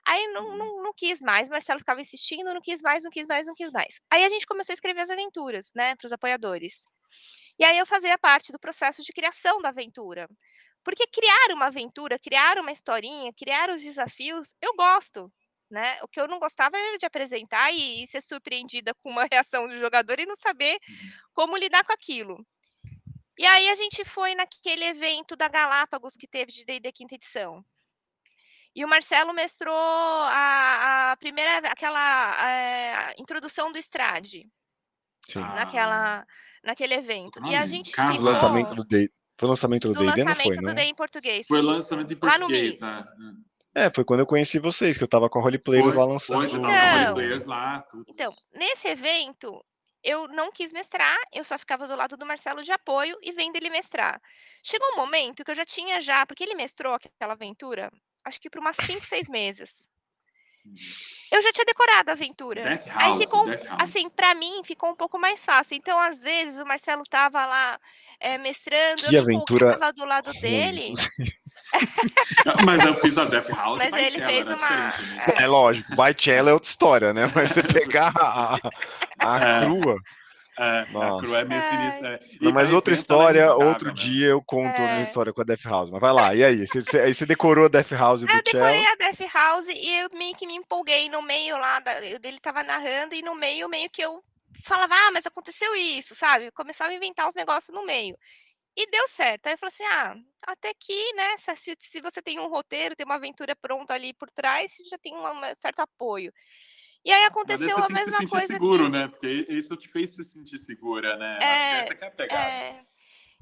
Aí 0.07 0.27
não, 0.29 0.45
Uhum. 0.51 0.57
não, 0.59 0.83
não 0.83 0.93
quis 0.93 1.23
mais, 1.23 1.49
Marcelo 1.49 1.79
ficava 1.81 2.03
insistindo, 2.03 2.53
não 2.53 2.61
quis 2.61 2.83
mais, 2.83 3.03
não 3.03 3.11
quis 3.11 3.27
mais, 3.27 3.47
não 3.47 3.55
quis 3.55 3.73
mais. 3.73 3.99
Aí 4.11 4.25
a 4.25 4.29
gente 4.29 4.47
começou 4.47 4.73
a 4.73 4.75
escrever 4.75 5.01
as 5.01 5.11
aventuras, 5.11 5.73
né, 5.75 5.97
para 5.97 6.07
os 6.07 6.13
apoiadores. 6.13 6.85
E 7.59 7.65
aí 7.65 7.79
eu 7.79 7.87
fazia 7.87 8.19
parte 8.19 8.53
do 8.53 8.59
processo 8.59 9.03
de 9.03 9.13
criação 9.13 9.61
da 9.61 9.71
aventura. 9.71 10.29
Porque 10.85 11.07
criar 11.07 11.53
uma 11.53 11.67
aventura, 11.67 12.19
criar 12.19 12.59
uma 12.59 12.71
historinha, 12.71 13.33
criar 13.33 13.71
os 13.71 13.83
desafios, 13.83 14.55
eu 14.61 14.75
gosto. 14.75 15.33
Né? 15.69 15.99
O 16.03 16.07
que 16.07 16.21
eu 16.21 16.29
não 16.29 16.39
gostava 16.39 16.79
era 16.79 16.97
de 16.97 17.07
apresentar 17.07 17.73
e, 17.73 18.05
e 18.05 18.07
ser 18.07 18.23
surpreendida 18.23 18.95
com 19.03 19.11
uma 19.11 19.27
reação 19.33 19.67
do 19.67 19.79
jogador 19.79 20.21
e 20.21 20.27
não 20.27 20.37
saber 20.37 20.79
como 21.33 21.57
lidar 21.57 21.85
com 21.85 21.93
aquilo. 21.93 22.47
E 23.39 23.45
aí 23.45 23.69
a 23.69 23.75
gente 23.75 24.05
foi 24.05 24.35
naquele 24.35 24.85
evento 24.85 25.37
da 25.37 25.49
Galápagos 25.49 26.15
que 26.15 26.27
teve 26.27 26.53
de 26.53 26.65
D&D 26.65 26.93
quinta 26.93 27.17
edição. 27.17 27.65
E 28.75 28.85
o 28.85 28.89
Marcelo 28.89 29.33
mestrou 29.33 29.75
a, 29.75 31.13
a 31.13 31.17
primeira, 31.17 31.59
aquela 31.69 32.51
eh, 32.51 33.15
introdução 33.19 33.73
do 33.73 33.79
Strade 33.79 34.47
Sim. 35.27 35.41
Ah. 35.41 35.55
naquela, 35.55 36.27
naquele 36.67 36.95
evento. 36.95 37.41
E 37.47 37.55
a 37.55 37.67
gente 37.67 37.91
ficou 37.91 38.21
lançamento 38.21 38.75
do 38.75 38.85
D. 38.85 39.11
Foi 39.39 39.47
o 39.47 39.51
lançamento 39.51 39.89
do 39.89 39.95
do 39.95 40.01
não 40.01 40.07
lançamento 40.07 40.43
foi, 40.45 40.57
do 40.57 40.63
né? 40.63 40.75
D 40.75 40.83
em 40.83 40.95
português. 40.95 41.47
Foi 41.47 41.59
isso. 41.59 41.67
lançamento 41.67 42.13
em 42.13 42.19
Lá 42.23 42.39
no 42.39 42.47
português, 42.47 42.71
MIS. 42.73 42.81
né? 42.81 43.05
É, 43.75 43.91
foi 43.95 44.05
quando 44.05 44.21
eu 44.21 44.27
conheci 44.27 44.59
vocês, 44.59 44.97
que 44.97 45.05
eu 45.05 45.09
tava 45.09 45.29
com 45.29 45.39
a 45.39 45.43
Roleplayers 45.43 45.95
lá 45.95 46.07
lançando. 46.07 46.39
foi, 46.39 46.49
você 46.49 46.55
tava 46.55 46.69
Não. 46.69 46.73
com 46.73 46.99
Role 47.03 47.15
players 47.15 47.45
lá, 47.45 47.81
tudo. 47.91 48.05
Então, 48.09 48.35
nesse 48.55 48.89
evento, 48.89 49.63
eu 50.03 50.27
não 50.29 50.51
quis 50.51 50.73
mestrar, 50.73 51.19
eu 51.35 51.45
só 51.45 51.59
ficava 51.59 51.87
do 51.87 51.95
lado 51.95 52.17
do 52.17 52.25
Marcelo 52.25 52.63
de 52.63 52.73
apoio 52.73 53.19
e 53.23 53.33
vendo 53.33 53.57
ele 53.57 53.69
mestrar. 53.69 54.19
Chegou 54.63 54.89
um 54.93 54.97
momento 54.97 55.45
que 55.45 55.51
eu 55.51 55.55
já 55.55 55.67
tinha 55.67 56.01
já, 56.01 56.25
porque 56.25 56.43
ele 56.43 56.55
mestrou 56.55 56.95
aquela 56.95 57.35
aventura, 57.35 57.93
acho 58.25 58.41
que 58.41 58.49
por 58.49 58.61
umas 58.61 58.77
5, 58.77 59.05
6 59.05 59.29
meses. 59.29 59.91
Eu 61.31 61.43
já 61.43 61.53
tinha 61.53 61.65
decorado 61.65 62.11
a 62.11 62.13
aventura. 62.15 62.63
Death 62.63 62.87
Aí 62.95 63.09
House, 63.11 63.19
ficou, 63.25 63.45
Death 63.47 63.65
House. 63.65 63.83
assim, 63.83 64.09
pra 64.09 64.35
mim 64.35 64.63
ficou 64.65 64.91
um 64.91 64.95
pouco 64.95 65.19
mais 65.19 65.41
fácil. 65.45 65.77
Então, 65.77 65.99
às 65.99 66.23
vezes, 66.23 66.59
o 66.59 66.65
Marcelo 66.65 67.03
tava 67.05 67.45
lá 67.45 67.79
eh, 68.21 68.39
mestrando, 68.39 69.03
Que 69.03 69.07
eu 69.07 69.11
me 69.13 69.19
aventura 69.19 69.67
empolgava 69.69 69.93
do 69.93 70.05
lado 70.05 70.33
dele, 70.41 70.95
Mas 72.65 72.85
eu 72.85 72.95
fiz 72.97 73.19
a 73.19 73.25
Death 73.25 73.49
House. 73.51 73.77
mas 73.79 73.93
ele 73.93 74.19
Shella, 74.19 74.29
fez 74.29 74.49
uma... 74.49 74.69
né? 74.71 74.93
É 75.39 75.47
lógico, 75.47 75.95
Baitella 75.97 76.51
é 76.51 76.53
outra 76.55 76.69
história, 76.69 77.13
né? 77.13 77.31
Mas 77.35 77.49
você 77.51 77.63
pegar 77.65 78.13
a, 78.17 78.59
a 79.19 79.41
É. 79.41 79.61
crua. 79.65 79.97
É, 80.59 80.81
a 80.81 80.87
Nossa. 80.87 81.25
Cru 81.25 81.35
é 81.35 81.45
meio 81.45 81.61
Ai. 81.61 81.69
sinistra. 81.69 82.15
é. 82.15 82.21
E 82.41 82.45
Não, 82.45 82.53
mas 82.53 82.73
outra 82.73 82.95
é 82.95 82.97
história, 82.99 83.53
outro 83.55 83.89
né? 83.89 83.95
dia 83.95 84.29
eu 84.29 84.43
conto 84.43 84.81
a 84.81 84.85
É. 84.85 85.03
história 85.03 85.33
com 85.33 85.41
a 85.43 85.45
Death 85.45 85.65
House. 85.65 85.91
Mas 85.91 86.01
vai 86.01 86.13
lá, 86.13 86.35
e 86.35 86.45
aí? 86.45 86.67
Você, 86.67 86.83
você- 86.83 87.01
aí 87.01 87.15
você 87.15 87.27
decorou 87.27 87.67
a 87.67 87.69
Death 87.69 87.91
House 87.93 88.21
do 88.23 88.31
eu 88.31 88.43
decorei 88.43 88.87
a 88.87 88.95
Death 88.95 89.21
House 89.35 89.69
e 89.69 89.91
eu 89.99 90.09
meio 90.15 90.35
que 90.35 90.47
me 90.47 90.55
empolguei 90.55 91.09
no 91.11 91.21
meio 91.21 91.59
lá, 91.59 91.79
da, 91.81 92.03
eu- 92.05 92.19
ele 92.23 92.41
tava 92.41 92.63
narrando 92.63 93.15
e 93.15 93.23
no 93.23 93.35
meio, 93.35 93.69
meio 93.69 93.91
que 93.91 94.03
eu 94.03 94.23
falava, 94.65 94.95
ah, 94.95 95.11
mas 95.13 95.27
aconteceu 95.27 95.75
isso, 95.77 96.15
sabe? 96.15 96.47
Eu 96.47 96.53
começava 96.53 96.91
a 96.91 96.95
inventar 96.95 97.29
os 97.29 97.35
negócios 97.35 97.75
no 97.75 97.85
meio. 97.85 98.17
E 98.77 98.87
deu 98.91 99.09
certo. 99.09 99.47
Aí 99.47 99.55
eu 99.55 99.59
falei 99.59 99.75
assim, 99.75 99.85
ah, 99.85 100.17
até 100.49 100.73
que, 100.79 101.13
né, 101.15 101.37
se, 101.39 101.57
se- 101.57 101.77
se 101.81 102.01
você 102.01 102.23
tem 102.23 102.39
um 102.39 102.49
roteiro, 102.49 102.97
tem 102.97 103.05
uma 103.07 103.17
aventura 103.17 103.55
pronta 103.57 103.95
ali 103.95 104.13
por 104.15 104.31
trás, 104.31 104.73
você 104.73 104.85
já 104.85 104.99
tem 104.99 105.15
um 105.17 105.55
certo 105.55 105.81
apoio. 105.81 106.33
E 107.07 107.13
aí 107.13 107.23
aconteceu 107.23 107.79
a 107.79 107.87
se 107.87 107.93
mesma 107.93 108.19
sentir 108.19 108.29
coisa 108.29 108.47
seguro, 108.49 108.85
que... 108.87 108.91
né? 108.91 109.07
Porque 109.07 109.47
isso 109.49 109.77
te 109.77 109.89
fez 109.89 110.13
se 110.17 110.25
sentir 110.25 110.59
segura, 110.59 111.17
né? 111.17 111.37
Acho 111.37 111.39
que 111.39 111.45
É, 111.47 111.79
essa 111.79 111.95
que 111.95 112.05
é 112.05 112.09
a 112.09 112.11
pegada. 112.11 112.43
É. 112.43 112.87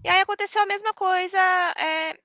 E 0.04 0.08
aí 0.10 0.20
aconteceu 0.20 0.60
a 0.60 0.66
mesma 0.66 0.92
coisa 0.92 1.38
é, 1.78 2.20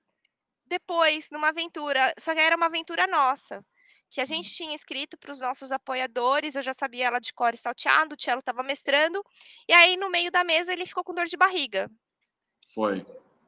depois, 0.66 1.32
numa 1.32 1.48
aventura, 1.48 2.14
só 2.20 2.34
que 2.34 2.42
era 2.42 2.58
uma 2.58 2.66
aventura 2.66 3.08
nossa, 3.08 3.66
que 4.10 4.20
a 4.20 4.26
gente 4.26 4.50
tinha 4.50 4.76
escrito 4.76 5.18
para 5.18 5.32
os 5.32 5.40
nossos 5.40 5.72
apoiadores, 5.72 6.56
eu 6.56 6.62
já 6.62 6.74
sabia 6.74 7.08
ela 7.08 7.20
de 7.20 7.34
cor 7.34 7.56
salteado, 7.56 8.16
o 8.16 8.22
Cello 8.22 8.40
estava 8.40 8.62
mestrando, 8.62 9.24
e 9.66 9.72
aí 9.72 9.96
no 9.96 10.10
meio 10.10 10.30
da 10.30 10.44
mesa 10.44 10.74
ele 10.74 10.86
ficou 10.86 11.06
com 11.06 11.14
dor 11.14 11.26
de 11.26 11.38
barriga. 11.38 11.90
Foi. 12.74 13.02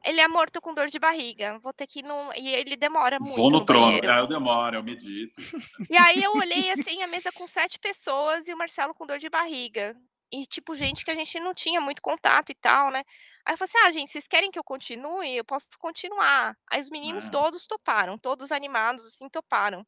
Ele 0.04 0.20
é 0.20 0.26
morto 0.28 0.60
com 0.60 0.74
dor 0.74 0.88
de 0.88 0.98
barriga. 0.98 1.58
Vou 1.60 1.72
ter 1.72 1.86
que 1.86 2.00
ir 2.00 2.02
no. 2.04 2.32
E 2.34 2.54
ele 2.54 2.76
demora 2.76 3.18
muito. 3.20 3.36
Vou 3.36 3.50
no, 3.50 3.60
no 3.60 3.64
trono. 3.64 3.86
banheiro. 3.86 4.10
Ah, 4.10 4.18
eu 4.18 4.26
demoro, 4.26 4.76
eu 4.76 4.82
medito. 4.82 5.40
E 5.88 5.96
aí 5.96 6.22
eu 6.22 6.32
olhei 6.32 6.70
assim, 6.72 7.02
a 7.02 7.06
mesa 7.06 7.30
com 7.32 7.46
sete 7.46 7.78
pessoas 7.78 8.48
e 8.48 8.52
o 8.54 8.58
Marcelo 8.58 8.94
com 8.94 9.06
dor 9.06 9.18
de 9.18 9.28
barriga. 9.28 9.96
E, 10.34 10.46
tipo, 10.46 10.74
gente 10.74 11.04
que 11.04 11.10
a 11.10 11.14
gente 11.14 11.38
não 11.38 11.52
tinha 11.54 11.80
muito 11.80 12.00
contato 12.00 12.50
e 12.50 12.54
tal, 12.54 12.90
né? 12.90 13.04
Aí 13.44 13.54
eu 13.54 13.58
falei 13.58 13.70
assim: 13.74 13.86
ah, 13.86 13.90
gente, 13.92 14.10
vocês 14.10 14.26
querem 14.26 14.50
que 14.50 14.58
eu 14.58 14.64
continue? 14.64 15.36
Eu 15.36 15.44
posso 15.44 15.68
continuar. 15.78 16.56
Aí 16.70 16.80
os 16.80 16.90
meninos 16.90 17.26
É. 17.26 17.30
todos 17.30 17.66
toparam, 17.66 18.18
todos 18.18 18.50
animados, 18.50 19.04
assim, 19.06 19.28
toparam. 19.28 19.86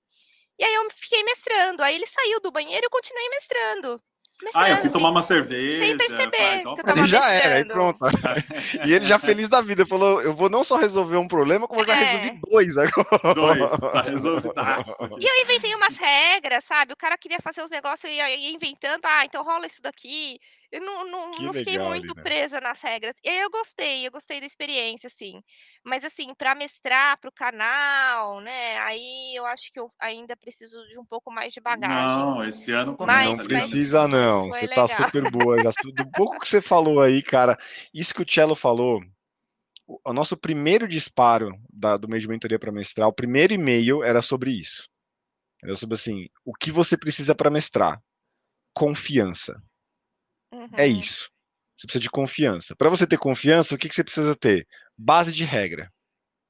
E 0.58 0.64
aí 0.64 0.74
eu 0.74 0.88
fiquei 0.90 1.24
mestrando. 1.24 1.82
Aí 1.82 1.94
ele 1.96 2.06
saiu 2.06 2.40
do 2.40 2.52
banheiro 2.52 2.84
e 2.84 2.86
eu 2.86 2.90
continuei 2.90 3.28
mestrando. 3.30 4.02
Ah, 4.52 4.68
eu 4.68 4.74
mestrando, 4.74 4.80
fui 4.82 4.90
tomar 4.90 5.10
uma 5.10 5.22
cerveja. 5.22 5.78
sem 5.84 5.96
perceber 5.96 6.36
tá, 6.36 6.54
então 6.56 6.74
que 6.74 6.80
eu 6.80 6.84
tá. 6.84 6.92
tava 6.92 7.00
Ele 7.00 7.08
já 7.08 7.32
era, 7.32 7.54
mestrando. 7.56 7.94
pronto. 7.98 7.98
E 8.86 8.92
ele 8.92 9.06
já 9.06 9.18
feliz 9.18 9.48
da 9.48 9.60
vida, 9.60 9.86
falou: 9.86 10.20
eu 10.22 10.34
vou 10.34 10.48
não 10.50 10.62
só 10.64 10.76
resolver 10.76 11.16
um 11.16 11.28
problema, 11.28 11.66
como 11.68 11.80
eu 11.80 11.86
já 11.86 11.94
É. 11.96 12.04
resolvi 12.04 12.40
dois 12.50 12.76
agora. 12.76 13.34
Dois, 13.34 13.80
tá 13.80 14.02
resolvidaço. 14.02 14.96
E 15.20 15.24
eu 15.26 15.44
inventei 15.44 15.74
umas 15.74 15.96
regras, 15.96 16.64
sabe? 16.64 16.92
O 16.92 16.96
cara 16.96 17.16
queria 17.16 17.38
fazer 17.42 17.62
os 17.62 17.70
negócios 17.70 18.10
e 18.10 18.16
ia 18.16 18.50
inventando, 18.50 19.04
ah, 19.04 19.24
então 19.24 19.44
rola 19.44 19.66
isso 19.66 19.80
daqui. 19.82 20.38
Eu 20.74 20.80
não, 20.80 21.08
não, 21.08 21.30
não 21.30 21.52
fiquei 21.54 21.74
legal, 21.74 21.90
muito 21.90 22.08
Lina. 22.08 22.22
presa 22.24 22.60
nas 22.60 22.80
regras. 22.80 23.14
E 23.22 23.28
aí 23.28 23.38
eu 23.38 23.48
gostei, 23.48 24.04
eu 24.04 24.10
gostei 24.10 24.40
da 24.40 24.46
experiência, 24.46 25.06
assim. 25.06 25.40
Mas 25.84 26.02
assim, 26.02 26.34
para 26.34 26.52
mestrar 26.56 27.16
pro 27.20 27.30
canal, 27.30 28.40
né? 28.40 28.76
Aí 28.80 29.36
eu 29.36 29.46
acho 29.46 29.70
que 29.72 29.78
eu 29.78 29.88
ainda 30.00 30.36
preciso 30.36 30.84
de 30.88 30.98
um 30.98 31.04
pouco 31.04 31.30
mais 31.30 31.52
de 31.52 31.60
bagagem. 31.60 31.94
Não, 31.94 32.44
esse 32.44 32.72
ano 32.72 32.96
começa. 32.96 33.18
Mas- 33.20 33.38
não 33.38 33.44
precisa, 33.46 34.08
não. 34.08 34.48
foi 34.48 34.66
Você 34.66 34.74
tá 34.74 34.82
legal. 34.82 35.04
super 35.06 35.30
boa. 35.30 35.62
Já, 35.62 35.70
do 35.94 36.10
pouco 36.10 36.40
que 36.40 36.48
você 36.48 36.60
falou 36.60 37.00
aí, 37.00 37.22
cara, 37.22 37.56
isso 37.94 38.12
que 38.12 38.22
o 38.22 38.28
Cello 38.28 38.56
falou, 38.56 39.00
o, 39.86 40.00
o 40.04 40.12
nosso 40.12 40.36
primeiro 40.36 40.88
disparo 40.88 41.56
da- 41.72 41.96
do 41.96 42.08
mês 42.08 42.20
de 42.20 42.28
mentoria 42.28 42.58
para 42.58 42.72
mestrar, 42.72 43.06
o 43.06 43.12
primeiro 43.14 43.54
e-mail 43.54 44.02
era 44.02 44.20
sobre 44.20 44.50
isso. 44.50 44.88
Era 45.62 45.76
sobre 45.76 45.94
assim, 45.94 46.26
o 46.44 46.52
que 46.52 46.72
você 46.72 46.98
precisa 46.98 47.32
para 47.32 47.48
mestrar? 47.48 48.02
Confiança. 48.74 49.62
É 50.76 50.86
Uhum, 50.86 50.98
isso. 50.98 51.28
Você 51.76 51.86
precisa 51.86 52.02
de 52.02 52.10
confiança. 52.10 52.74
Para 52.76 52.88
você 52.90 53.06
ter 53.06 53.18
confiança, 53.18 53.74
o 53.74 53.78
que, 53.78 53.88
que 53.88 53.94
você 53.94 54.04
precisa 54.04 54.34
ter? 54.36 54.66
Base 54.96 55.32
de 55.32 55.44
regra. 55.44 55.90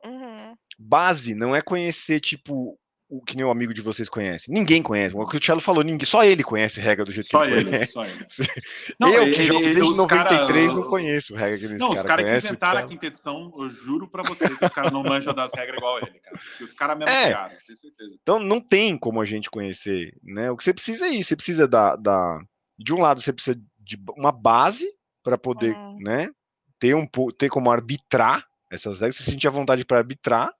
uhum. 0.05 0.55
Base 0.79 1.35
não 1.35 1.55
é 1.55 1.63
conhecer, 1.63 2.19
tipo, 2.21 2.77
o 3.09 3.23
que 3.23 3.37
nem 3.37 3.45
o 3.45 3.51
amigo 3.51 3.73
de 3.73 3.81
vocês 3.81 4.09
conhece. 4.09 4.51
Ninguém 4.51 4.83
conhece. 4.83 5.15
O 5.17 5.25
que 5.27 5.37
o 5.37 5.43
Cello 5.43 5.61
falou, 5.61 5.85
ninguém, 5.85 6.05
só 6.05 6.25
ele 6.25 6.43
conhece 6.43 6.81
regra 6.81 7.05
do 7.05 7.13
jeito 7.13 7.31
Só 7.31 7.41
que 7.41 7.53
ele 7.53 7.61
ele, 7.61 7.71
conhece. 7.71 7.93
só 7.93 8.05
ele. 8.05 8.27
eu, 9.01 9.23
ele- 9.23 9.37
que 9.37 9.43
jogo 9.45 9.61
desde 9.61 9.83
os 9.83 9.97
93, 9.97 10.67
cara- 10.67 10.81
não 10.81 10.89
conheço 10.91 11.35
regra 11.37 11.59
que 11.59 11.65
eles 11.67 11.79
Não, 11.79 11.91
os 11.91 11.97
cara 11.97 12.09
caras 12.09 12.25
que 12.43 12.47
inventaram 12.49 12.79
a 12.79 12.83
cara. 12.83 12.89
quinta 12.89 13.07
edição, 13.07 13.53
eu 13.57 13.69
juro 13.69 14.09
pra 14.09 14.23
você 14.25 14.49
que 14.49 14.65
os 14.65 14.73
caras 14.73 14.93
não 14.93 15.03
manjam 15.05 15.33
das 15.33 15.51
regras 15.55 15.77
igual 15.79 15.99
ele, 15.99 16.19
cara. 16.21 16.41
Os 16.61 16.73
caras 16.75 16.99
mesmo 16.99 17.11
É. 17.13 17.25
criaram, 17.25 17.57
tenho 17.67 17.79
certeza. 17.79 18.17
Então 18.21 18.39
não 18.41 18.61
tem 18.61 18.99
como 18.99 19.21
a 19.21 19.25
gente 19.25 19.49
conhecer, 19.49 20.13
né? 20.23 20.51
O 20.51 20.57
que 20.57 20.65
você 20.65 20.75
precisa 20.75 21.07
é 21.07 21.11
isso, 21.11 21.29
você 21.29 21.37
precisa 21.37 21.69
da, 21.69 21.95
da 21.97 22.41
de 22.77 22.93
um 22.93 22.99
lado 23.01 23.23
você 23.23 23.33
precisa 23.33 23.57
de 23.85 23.99
uma 24.17 24.33
base 24.33 24.89
para 25.23 25.39
poder, 25.39 25.75
Uhum. 25.77 25.99
né, 26.01 26.31
ter 26.79 26.95
um 26.95 27.07
ter 27.39 27.49
como 27.49 27.71
arbitrar 27.71 28.47
essas 28.71 29.01
regras, 29.01 29.17
você 29.17 29.25
sentir 29.31 29.47
a 29.49 29.51
vontade 29.53 29.85
para 29.85 29.99
arbitrar, 29.99 30.53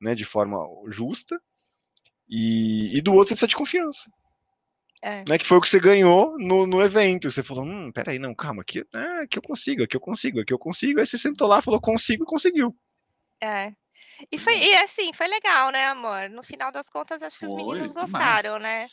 né, 0.00 0.14
de 0.14 0.24
forma 0.24 0.58
justa. 0.88 1.40
E, 2.28 2.96
e 2.96 3.00
do 3.02 3.12
outro 3.12 3.28
você 3.28 3.34
precisa 3.34 3.48
de 3.48 3.56
confiança, 3.56 4.08
É. 5.02 5.24
né? 5.28 5.36
Que 5.38 5.46
foi 5.46 5.58
o 5.58 5.60
que 5.60 5.68
você 5.68 5.80
ganhou 5.80 6.38
no, 6.38 6.66
no 6.66 6.80
evento. 6.82 7.30
Você 7.30 7.42
falou, 7.42 7.64
hum, 7.64 7.90
peraí, 7.90 8.18
não, 8.18 8.34
calma, 8.34 8.62
aqui, 8.62 8.84
ah, 8.94 9.22
aqui 9.22 9.38
eu 9.38 9.42
consigo, 9.42 9.82
aqui 9.82 9.96
eu 9.96 10.00
consigo, 10.00 10.40
aqui 10.40 10.52
eu 10.52 10.58
consigo. 10.58 11.00
Aí 11.00 11.06
você 11.06 11.18
sentou 11.18 11.48
lá, 11.48 11.60
falou, 11.60 11.80
consigo, 11.80 12.22
e 12.22 12.26
conseguiu. 12.26 12.76
É. 13.42 13.72
E 14.30 14.38
foi, 14.38 14.56
e 14.58 14.76
assim, 14.76 15.12
foi 15.12 15.26
legal, 15.26 15.70
né, 15.72 15.86
amor? 15.86 16.28
No 16.30 16.42
final 16.42 16.70
das 16.70 16.88
contas, 16.88 17.22
acho 17.22 17.38
que 17.38 17.46
os 17.46 17.50
Foi, 17.52 17.62
meninos 17.64 17.88
demais. 17.88 18.10
gostaram, 18.12 18.58
né? 18.58 18.86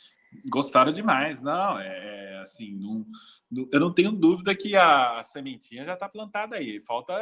Gostaram 0.50 0.92
demais, 0.92 1.40
não, 1.40 1.78
é 1.78 2.18
é, 2.38 2.42
assim, 2.42 2.74
não, 2.76 3.04
não- 3.50 3.68
eu 3.72 3.80
não 3.80 3.92
tenho 3.92 4.12
dúvida 4.12 4.54
que 4.54 4.76
a, 4.76 5.22
sementinha 5.24 5.84
já 5.84 5.96
tá 5.96 6.08
plantada 6.08 6.56
aí. 6.56 6.80
Falta 6.80 7.12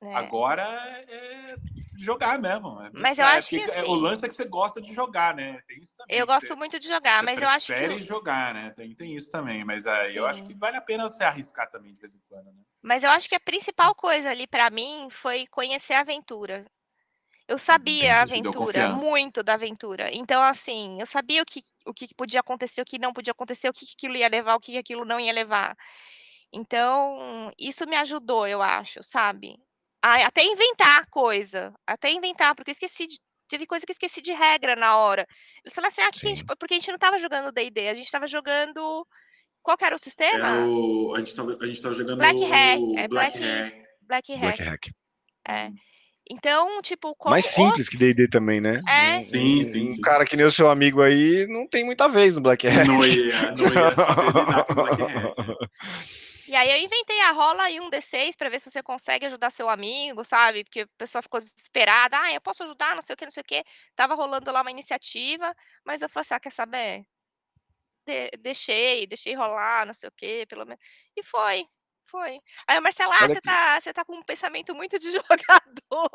É. 0.00 0.14
agora 0.14 0.62
é 0.62 1.56
jogar 1.96 2.38
mesmo. 2.38 2.80
é 2.80 2.90
Mas 2.92 3.18
eu 3.18 3.26
acho 3.26 3.48
que, 3.48 3.60
é, 3.60 3.64
assim, 3.64 3.90
o 3.90 3.94
lance 3.94 4.24
é 4.24 4.28
que 4.28 4.34
você 4.34 4.44
gosta 4.44 4.80
de 4.80 4.92
jogar, 4.92 5.34
né? 5.34 5.60
Tem 5.66 5.80
isso 5.80 5.94
também. 5.96 6.16
Eu 6.16 6.26
gosto 6.26 6.56
muito 6.56 6.78
de 6.78 6.86
jogar, 6.86 7.22
mas 7.22 7.40
eu 7.42 7.48
acho 7.48 7.66
que. 7.66 7.72
prefere 7.72 8.00
jogar, 8.02 8.54
né? 8.54 8.70
Tem, 8.70 8.94
tem 8.94 9.16
isso 9.16 9.30
também, 9.30 9.64
mas 9.64 9.86
aí 9.86 10.16
eu 10.16 10.26
acho 10.26 10.44
que 10.44 10.54
vale 10.54 10.76
a 10.76 10.80
pena 10.80 11.08
você 11.08 11.24
arriscar 11.24 11.70
também 11.70 11.92
de 11.92 12.00
vez 12.00 12.14
em 12.14 12.20
quando, 12.28 12.46
né? 12.46 12.62
Mas 12.80 13.02
eu 13.02 13.10
acho 13.10 13.28
que 13.28 13.34
a 13.34 13.40
principal 13.40 13.94
coisa 13.94 14.30
ali 14.30 14.46
pra 14.46 14.70
mim 14.70 15.08
foi 15.10 15.46
conhecer 15.48 15.94
a 15.94 16.00
aventura. 16.00 16.64
Eu 17.48 17.58
sabia 17.58 18.16
a 18.16 18.22
aventura, 18.22 18.90
muito 18.90 19.42
da 19.42 19.54
aventura. 19.54 20.14
Então, 20.14 20.42
assim, 20.42 21.00
eu 21.00 21.06
sabia 21.06 21.42
o 21.42 21.46
que, 21.46 21.64
o 21.86 21.94
que 21.94 22.14
podia 22.14 22.40
acontecer, 22.40 22.82
o 22.82 22.84
que 22.84 22.98
não 22.98 23.12
podia 23.12 23.30
acontecer, 23.30 23.70
o 23.70 23.72
que 23.72 23.86
aquilo 23.96 24.16
ia 24.16 24.28
levar, 24.28 24.54
o 24.54 24.60
que 24.60 24.76
aquilo 24.76 25.04
não 25.06 25.18
ia 25.18 25.32
levar. 25.32 25.74
Então, 26.52 27.50
isso 27.58 27.86
me 27.86 27.96
ajudou, 27.96 28.46
eu 28.46 28.60
acho, 28.60 29.02
sabe? 29.02 29.58
A 30.02 30.26
até 30.26 30.44
inventar 30.44 31.06
coisa, 31.08 31.74
até 31.86 32.10
inventar, 32.10 32.54
porque 32.54 32.70
eu 32.70 32.72
esqueci 32.72 33.06
de 33.06 33.18
teve 33.48 33.66
coisa 33.66 33.86
que 33.86 33.92
eu 33.92 33.94
esqueci 33.94 34.20
de 34.20 34.32
regra 34.32 34.76
na 34.76 34.98
hora. 34.98 35.26
Eles 35.64 35.74
falaram 35.74 35.88
assim: 35.88 36.02
"Ah, 36.02 36.10
que 36.12 36.20
que 36.20 36.26
a 36.26 36.30
gente" 36.30 36.44
porque 36.44 36.74
a 36.74 36.76
gente 36.76 36.88
não 36.88 36.96
estava 36.96 37.18
jogando 37.18 37.50
D&D, 37.50 37.88
a 37.88 37.94
gente 37.94 38.04
estava 38.04 38.26
jogando 38.28 39.06
qual 39.62 39.76
que 39.76 39.84
era 39.84 39.94
o 39.94 39.98
sistema? 39.98 40.48
Era 40.48 40.66
o, 40.66 41.14
a, 41.14 41.18
gente 41.18 41.34
tava, 41.34 41.56
a 41.60 41.66
gente 41.66 41.80
tava 41.80 41.94
jogando 41.94 42.18
Black 42.18 42.44
Hack, 42.44 42.80
é 42.96 43.08
Black 43.08 43.08
Black- 43.08 43.38
Hack. 43.38 43.74
Black 44.02 44.32
Hack. 44.32 44.40
Black 44.40 44.62
Hack. 44.62 44.90
É. 45.48 45.87
Então, 46.30 46.82
tipo, 46.82 47.14
como 47.16 47.30
Mais 47.30 47.46
simples 47.46 47.86
os 47.86 47.88
que 47.88 47.96
D&D 47.96 48.28
também, 48.28 48.60
né? 48.60 48.82
É. 48.88 49.20
Sim, 49.20 49.60
um- 49.60 49.62
sim, 49.62 49.88
Um 49.88 49.92
sim. 49.92 50.00
cara 50.02 50.26
que 50.26 50.36
nem 50.36 50.44
o 50.44 50.50
seu 50.50 50.68
amigo 50.70 51.00
aí 51.02 51.46
não 51.48 51.66
tem 51.66 51.84
muita 51.84 52.08
vez 52.08 52.34
no 52.34 52.40
Black 52.42 52.66
Hack. 52.68 52.86
Não 52.86 53.04
ia, 53.06 53.52
não 53.52 53.72
ia 53.72 53.94
saber 53.94 54.74
Black? 54.74 55.68
E 56.46 56.56
aí 56.56 56.70
eu 56.70 56.78
inventei 56.78 57.20
a 57.20 57.32
rola 57.32 57.64
aí 57.64 57.78
um 57.78 57.90
D6 57.90 58.34
pra 58.36 58.48
ver 58.48 58.58
se 58.60 58.70
você 58.70 58.82
consegue 58.82 59.26
ajudar 59.26 59.50
seu 59.50 59.68
amigo, 59.68 60.24
sabe? 60.24 60.64
Porque 60.64 60.80
a 60.80 60.88
pessoa 60.96 61.20
ficou 61.20 61.38
desesperada. 61.40 62.18
Ah, 62.18 62.32
eu 62.32 62.40
posso 62.40 62.62
ajudar, 62.62 62.94
não 62.94 63.02
sei 63.02 63.12
o 63.14 63.16
que, 63.16 63.24
não 63.26 63.30
sei 63.32 63.42
o 63.42 63.44
que. 63.44 63.62
Tava 63.94 64.14
rolando 64.14 64.50
lá 64.50 64.62
uma 64.62 64.70
iniciativa, 64.70 65.54
mas 65.84 66.00
eu 66.00 66.08
falei 66.08 66.22
assim, 66.22 66.34
ah, 66.34 66.40
quer 66.40 66.52
saber? 66.52 67.04
De- 68.06 68.30
deixei, 68.38 69.06
deixei 69.06 69.34
rolar, 69.34 69.84
não 69.86 69.92
sei 69.92 70.08
o 70.08 70.12
que, 70.12 70.46
pelo 70.46 70.64
menos. 70.64 70.82
E 71.14 71.22
foi, 71.22 71.66
foi. 72.10 72.40
Aí 72.66 72.78
o 72.78 72.82
Marcelo, 72.82 73.12
ah, 73.12 73.26
você 73.26 73.40
tá, 73.40 73.80
você 73.80 73.92
tá 73.92 74.04
com 74.04 74.16
um 74.16 74.22
pensamento 74.22 74.74
muito 74.74 74.98
de 74.98 75.10
jogador. 75.12 76.10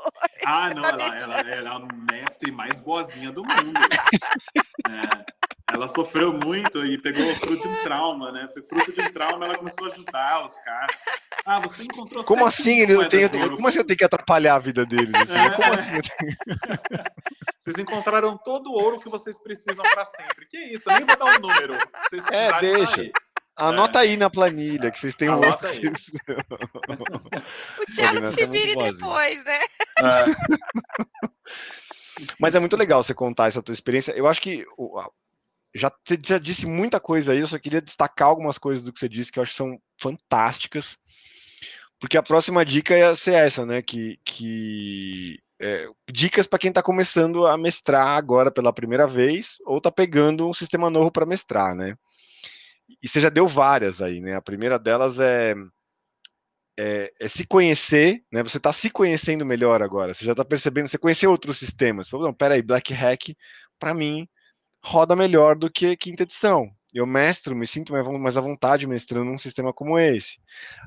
Ah, 0.45 0.69
não, 0.73 0.81
Tá 0.81 0.89
ela, 0.89 1.15
ela, 1.15 1.39
ela 1.39 1.69
é 1.69 1.73
a 1.73 1.87
mestre 2.11 2.51
mais 2.51 2.79
boazinha 2.79 3.31
do 3.31 3.43
mundo. 3.43 3.53
É, 4.89 5.73
ela 5.73 5.87
sofreu 5.87 6.33
muito 6.33 6.85
e 6.85 7.01
pegou 7.01 7.33
fruto 7.37 7.61
de 7.61 7.67
um 7.67 7.83
trauma, 7.83 8.31
né? 8.31 8.49
Foi 8.53 8.61
fruto 8.61 8.91
de 8.91 9.01
um 9.01 9.11
trauma, 9.11 9.45
ela 9.45 9.55
começou 9.55 9.87
a 9.87 9.91
ajudar 9.91 10.43
os 10.45 10.59
caras. 10.59 10.95
Ah, 11.45 11.59
você 11.61 11.83
encontrou 11.83 12.23
Como 12.23 12.45
assim 12.45 12.81
ele 12.81 12.93
não 12.93 13.07
tem. 13.07 13.27
Como 13.29 13.67
assim 13.67 13.77
eu 13.79 13.85
tenho 13.85 13.97
que 13.97 14.03
atrapalhar 14.03 14.55
a 14.55 14.59
vida 14.59 14.85
deles? 14.85 15.13
assim? 15.15 15.33
É. 15.33 15.49
Como 15.51 15.73
assim? 15.73 16.01
Vocês 17.57 17.77
encontraram 17.77 18.37
todo 18.37 18.71
o 18.71 18.73
ouro 18.73 18.99
que 18.99 19.07
vocês 19.07 19.37
precisam 19.41 19.83
para 19.93 20.03
sempre. 20.03 20.45
Que 20.47 20.57
isso? 20.57 20.83
Eu 20.89 20.95
nem 20.97 21.05
vou 21.05 21.15
dar 21.15 21.25
um 21.25 21.39
número. 21.39 21.73
Vocês 22.09 22.23
É, 22.29 22.49
tá 22.49 22.59
deixa. 22.59 23.11
Anota 23.55 23.99
aí 23.99 24.17
na 24.17 24.29
planilha 24.29 24.89
que 24.89 24.99
vocês 24.99 25.15
têm 25.15 25.29
um 25.29 25.35
outro. 25.35 25.67
aí. 25.67 25.81
O 27.79 27.85
Thiago 27.93 28.25
se 28.31 28.43
é 28.43 28.47
muito 28.47 28.51
vire 28.51 28.75
depois, 28.75 29.43
né? 29.43 29.59
É. 29.99 30.25
Mas 32.39 32.55
é 32.55 32.59
muito 32.59 32.75
legal 32.75 33.03
você 33.03 33.13
contar 33.13 33.47
essa 33.47 33.61
tua 33.61 33.73
experiência. 33.73 34.11
Eu 34.13 34.27
acho 34.27 34.41
que 34.41 34.65
já, 35.75 35.91
você 36.03 36.17
já 36.23 36.37
disse 36.37 36.65
muita 36.65 36.99
coisa 36.99 37.31
aí, 37.31 37.39
eu 37.39 37.47
só 37.47 37.57
queria 37.59 37.81
destacar 37.81 38.27
algumas 38.27 38.57
coisas 38.57 38.83
do 38.83 38.91
que 38.93 38.99
você 38.99 39.09
disse 39.09 39.31
que 39.31 39.39
eu 39.39 39.43
acho 39.43 39.51
que 39.51 39.57
são 39.57 39.79
fantásticas. 39.99 40.97
Porque 41.99 42.17
a 42.17 42.23
próxima 42.23 42.65
dica 42.65 42.97
ia 42.97 43.15
ser 43.15 43.33
essa, 43.33 43.65
né? 43.65 43.81
Que, 43.81 44.19
que 44.25 45.39
é, 45.59 45.87
dicas 46.11 46.45
para 46.45 46.59
quem 46.59 46.69
está 46.69 46.83
começando 46.83 47.47
a 47.47 47.57
mestrar 47.57 48.17
agora 48.17 48.51
pela 48.51 48.73
primeira 48.73 49.07
vez 49.07 49.57
ou 49.65 49.77
está 49.77 49.91
pegando 49.91 50.47
um 50.47 50.53
sistema 50.53 50.89
novo 50.89 51.11
para 51.11 51.25
mestrar, 51.25 51.73
né? 51.73 51.95
E 53.03 53.07
você 53.07 53.19
já 53.19 53.29
deu 53.29 53.47
várias 53.47 54.01
aí, 54.01 54.21
né? 54.21 54.35
A 54.35 54.41
primeira 54.41 54.79
delas 54.79 55.19
é, 55.19 55.53
é, 56.79 57.13
é 57.19 57.27
se 57.27 57.45
conhecer, 57.45 58.23
né? 58.31 58.41
Você 58.43 58.57
está 58.57 58.71
se 58.73 58.89
conhecendo 58.89 59.45
melhor 59.45 59.81
agora. 59.83 60.13
Você 60.13 60.25
já 60.25 60.31
está 60.31 60.45
percebendo, 60.45 60.87
você 60.87 60.97
conheceu 60.97 61.29
outros 61.29 61.57
sistemas. 61.59 62.07
Você 62.07 62.11
falou, 62.11 62.27
não, 62.27 62.33
peraí, 62.33 62.61
Black 62.61 62.93
Hack, 62.93 63.35
para 63.77 63.93
mim, 63.93 64.27
roda 64.81 65.15
melhor 65.15 65.55
do 65.57 65.69
que 65.69 65.95
quinta 65.97 66.23
edição. 66.23 66.71
Eu 66.93 67.05
mestro, 67.05 67.55
me 67.55 67.67
sinto 67.67 67.91
mais, 67.91 68.37
à 68.37 68.41
vontade 68.41 68.87
mestrando 68.87 69.31
um 69.31 69.37
sistema 69.37 69.73
como 69.73 69.99
esse. 69.99 70.39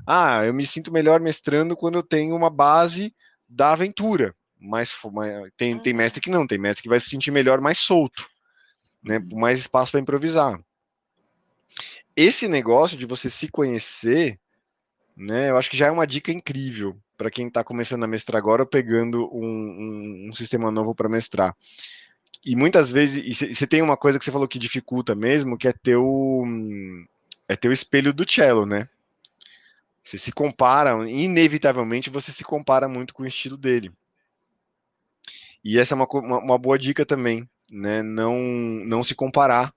Ah, 0.05 0.43
eu 0.45 0.53
me 0.53 0.65
sinto 0.65 0.91
melhor 0.91 1.19
mestrando 1.19 1.75
quando 1.75 1.95
eu 1.95 2.03
tenho 2.03 2.35
uma 2.35 2.49
base 2.49 3.13
da 3.47 3.73
aventura. 3.73 4.33
Mais, 4.59 4.91
fo- 4.91 5.11
mais- 5.11 5.51
tem, 5.57 5.77
tem 5.79 5.93
Uhum. 5.93 5.97
mestre 5.97 6.21
que 6.21 6.29
não, 6.29 6.47
tem 6.47 6.57
mestre 6.57 6.81
que 6.83 6.89
vai 6.89 6.99
se 6.99 7.09
sentir 7.09 7.31
melhor 7.31 7.61
mais 7.61 7.79
solto, 7.79 8.25
né? 9.03 9.19
Com 9.19 9.39
mais 9.39 9.59
espaço 9.59 9.91
para 9.91 10.01
improvisar. 10.01 10.59
Esse 12.17 12.47
negócio 12.47 12.97
de 12.97 13.05
você 13.05 13.29
se 13.29 13.47
conhecer 13.47 14.37
né? 15.17 15.49
Eu 15.49 15.57
acho 15.57 15.69
que 15.69 15.75
já 15.77 15.87
é 15.87 15.91
uma 15.91 16.05
dica 16.05 16.31
incrível 16.31 16.95
para 17.17 17.31
quem 17.31 17.47
está 17.47 17.63
começando 17.63 18.03
a 18.03 18.07
mestrar 18.07 18.37
agora 18.37 18.61
ou 18.61 18.67
pegando 18.67 19.27
um, 19.33 19.43
um, 19.43 20.27
um 20.29 20.33
sistema 20.33 20.69
novo 20.69 20.93
para 20.93 21.09
mestrar. 21.09 21.57
E 22.45 22.55
muitas 22.55 22.91
vezes, 22.91 23.39
você 23.39 23.65
tem 23.65 23.81
uma 23.81 23.97
coisa 23.97 24.19
que 24.19 24.23
você 24.23 24.31
falou 24.31 24.47
que 24.47 24.59
dificulta 24.59 25.15
mesmo, 25.15 25.57
que 25.57 25.67
é 25.67 25.73
ter 25.73 25.95
o, 25.95 26.45
é 27.47 27.55
ter 27.55 27.67
o 27.67 27.73
espelho 27.73 28.13
do 28.13 28.31
cello, 28.31 28.65
né? 28.65 28.87
Você 30.03 30.19
se 30.19 30.31
compara, 30.31 31.09
inevitavelmente 31.09 32.11
você 32.11 32.31
se 32.31 32.43
compara 32.43 32.87
muito 32.87 33.13
com 33.13 33.23
o 33.23 33.27
estilo 33.27 33.57
dele. 33.57 33.91
E 35.63 35.79
essa 35.79 35.95
é 35.95 35.95
uma, 35.95 36.07
uma, 36.07 36.37
uma 36.37 36.57
boa 36.57 36.77
dica 36.77 37.05
também, 37.05 37.49
né? 37.69 38.03
Não, 38.03 38.35
não 38.85 39.01
se 39.01 39.15
comparar. 39.15 39.73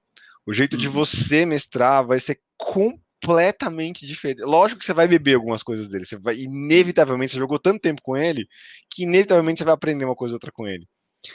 O 0.51 0.53
jeito 0.53 0.75
uhum. 0.75 0.81
de 0.81 0.89
você 0.89 1.47
mestrar 1.47 2.05
vai 2.05 2.19
ser 2.19 2.41
completamente 2.57 4.05
diferente. 4.05 4.43
Lógico 4.43 4.81
que 4.81 4.85
você 4.85 4.93
vai 4.93 5.07
beber 5.07 5.35
algumas 5.35 5.63
coisas 5.63 5.87
dele. 5.87 6.05
Você 6.05 6.19
vai, 6.19 6.39
inevitavelmente, 6.39 7.33
você 7.33 7.39
jogou 7.39 7.57
tanto 7.57 7.81
tempo 7.81 8.03
com 8.03 8.17
ele 8.17 8.49
que 8.91 9.05
inevitavelmente 9.05 9.59
você 9.59 9.65
vai 9.65 9.75
aprender 9.75 10.05
uma 10.05 10.17
coisa 10.17 10.33
ou 10.33 10.37
outra 10.37 10.51
com 10.51 10.67
ele. 10.67 10.89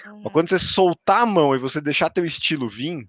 Uhum. 0.06 0.22
Mas 0.22 0.34
quando 0.34 0.50
você 0.50 0.60
soltar 0.60 1.22
a 1.22 1.26
mão 1.26 1.56
e 1.56 1.58
você 1.58 1.80
deixar 1.80 2.10
teu 2.10 2.26
estilo 2.26 2.68
vir, 2.68 3.08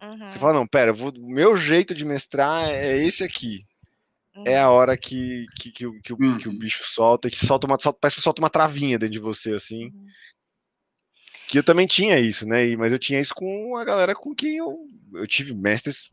uhum. 0.00 0.32
você 0.32 0.38
fala, 0.38 0.52
não, 0.52 0.68
pera, 0.68 0.92
vou, 0.92 1.10
o 1.10 1.28
meu 1.28 1.56
jeito 1.56 1.96
de 1.96 2.04
mestrar 2.04 2.68
é 2.68 2.96
esse 2.96 3.24
aqui 3.24 3.66
é 4.44 4.58
a 4.58 4.68
uhum. 4.68 4.74
hora 4.74 4.96
que, 4.96 5.46
que, 5.56 5.70
que, 5.70 6.00
que, 6.00 6.12
o, 6.12 6.38
que 6.38 6.48
o 6.48 6.50
uhum. 6.50 6.58
bicho 6.58 6.82
solta, 6.92 7.30
que 7.30 7.46
solta 7.46 7.66
uma, 7.66 7.78
solta, 7.78 7.98
parece 8.00 8.16
que 8.16 8.22
solta 8.22 8.42
uma 8.42 8.50
travinha 8.50 8.98
dentro 8.98 9.12
de 9.12 9.20
você, 9.20 9.50
assim. 9.52 9.92
Que 11.48 11.58
eu 11.58 11.62
também 11.62 11.86
tinha 11.86 12.18
isso, 12.18 12.46
né? 12.46 12.74
Mas 12.76 12.92
eu 12.92 12.98
tinha 12.98 13.20
isso 13.20 13.34
com 13.34 13.76
a 13.76 13.84
galera 13.84 14.14
com 14.14 14.34
quem 14.34 14.56
eu, 14.56 14.88
eu 15.14 15.26
tive 15.26 15.54
mestres 15.54 16.10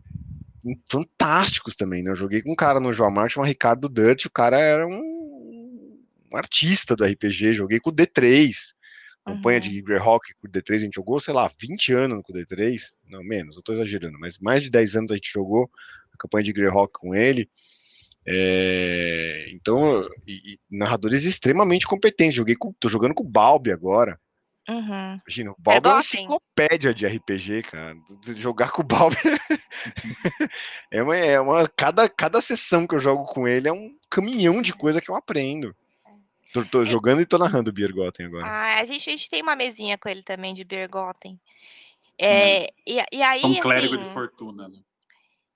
fantásticos 0.89 1.75
também, 1.75 2.03
né? 2.03 2.11
Eu 2.11 2.15
joguei 2.15 2.41
com 2.41 2.51
um 2.51 2.55
cara 2.55 2.79
no 2.79 2.93
João 2.93 3.11
Marte, 3.11 3.39
um 3.39 3.43
Ricardo 3.43 3.89
Durt, 3.89 4.25
o 4.25 4.31
cara 4.31 4.59
era 4.59 4.87
um, 4.87 4.93
um, 6.31 6.37
artista 6.37 6.95
do 6.95 7.03
RPG, 7.03 7.53
joguei 7.53 7.79
com 7.79 7.89
o 7.89 7.93
D3, 7.93 8.53
campanha 9.25 9.59
uhum. 9.59 9.69
de 9.69 9.81
Greyhawk 9.81 10.33
com 10.35 10.47
o 10.47 10.51
D3, 10.51 10.75
a 10.75 10.79
gente 10.79 10.95
jogou, 10.95 11.19
sei 11.19 11.33
lá, 11.33 11.51
20 11.59 11.93
anos 11.93 12.21
com 12.23 12.31
o 12.31 12.35
D3, 12.35 12.79
não, 13.09 13.23
menos, 13.23 13.55
eu 13.55 13.63
tô 13.63 13.73
exagerando, 13.73 14.19
mas 14.19 14.37
mais 14.37 14.61
de 14.61 14.69
10 14.69 14.95
anos 14.97 15.11
a 15.11 15.15
gente 15.15 15.31
jogou 15.31 15.69
a 16.13 16.17
campanha 16.17 16.43
de 16.43 16.53
Greyhawk 16.53 16.93
com 16.93 17.15
ele, 17.15 17.49
é, 18.25 19.47
então, 19.51 20.07
e, 20.27 20.53
e 20.53 20.59
narradores 20.69 21.23
extremamente 21.23 21.87
competentes. 21.87 22.35
Joguei 22.35 22.55
com, 22.55 22.71
tô 22.73 22.87
jogando 22.87 23.15
com 23.15 23.23
o 23.23 23.29
Balbi 23.29 23.71
agora. 23.71 24.19
Uhum. 24.69 25.19
Imagina, 25.25 25.51
o 25.51 25.55
Balbi 25.57 25.87
é 25.87 25.91
uma 25.91 25.99
enciclopédia 25.99 26.93
de 26.93 27.07
RPG, 27.07 27.63
cara. 27.63 27.95
Jogar 28.37 28.71
com 28.71 28.81
o 28.81 28.85
Balbi 28.85 29.17
é 30.91 31.01
uma, 31.01 31.17
é 31.17 31.39
uma 31.39 31.67
cada, 31.67 32.07
cada 32.07 32.39
sessão 32.41 32.85
que 32.85 32.95
eu 32.95 32.99
jogo 32.99 33.25
com 33.25 33.47
ele 33.47 33.67
é 33.67 33.73
um 33.73 33.97
caminhão 34.09 34.61
de 34.61 34.73
coisa 34.73 35.01
que 35.01 35.09
eu 35.09 35.15
aprendo. 35.15 35.75
Tô, 36.53 36.65
tô 36.65 36.83
é. 36.83 36.85
jogando 36.85 37.21
e 37.21 37.25
tô 37.25 37.37
narrando 37.37 37.71
Biergotten 37.71 38.25
agora. 38.27 38.45
Ah, 38.45 38.79
a 38.81 38.85
gente, 38.85 39.09
a 39.09 39.13
gente 39.13 39.29
tem 39.29 39.41
uma 39.41 39.55
mesinha 39.55 39.97
com 39.97 40.09
ele 40.09 40.21
também 40.21 40.53
de 40.53 40.63
Biergotten. 40.63 41.39
É, 42.19 42.63
hum. 42.63 42.67
e, 42.85 43.03
e 43.13 43.23
aí, 43.23 43.41
um 43.43 43.59
clérigo 43.59 43.95
assim, 43.95 44.03
de 44.03 44.09
fortuna, 44.09 44.67
né? 44.67 44.77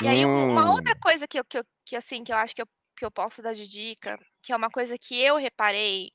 E 0.01 0.07
aí, 0.07 0.25
hum. 0.25 0.49
uma 0.49 0.73
outra 0.73 0.95
coisa 0.95 1.27
que 1.27 1.39
eu, 1.39 1.45
que 1.45 1.59
eu, 1.59 1.65
que, 1.85 1.95
assim, 1.95 2.23
que 2.23 2.31
eu 2.31 2.37
acho 2.37 2.55
que 2.55 2.61
eu, 2.61 2.67
que 2.97 3.05
eu 3.05 3.11
posso 3.11 3.41
dar 3.41 3.53
de 3.53 3.67
dica, 3.67 4.17
que 4.41 4.51
é 4.51 4.55
uma 4.55 4.69
coisa 4.69 4.97
que 4.97 5.19
eu 5.21 5.35
reparei 5.35 6.11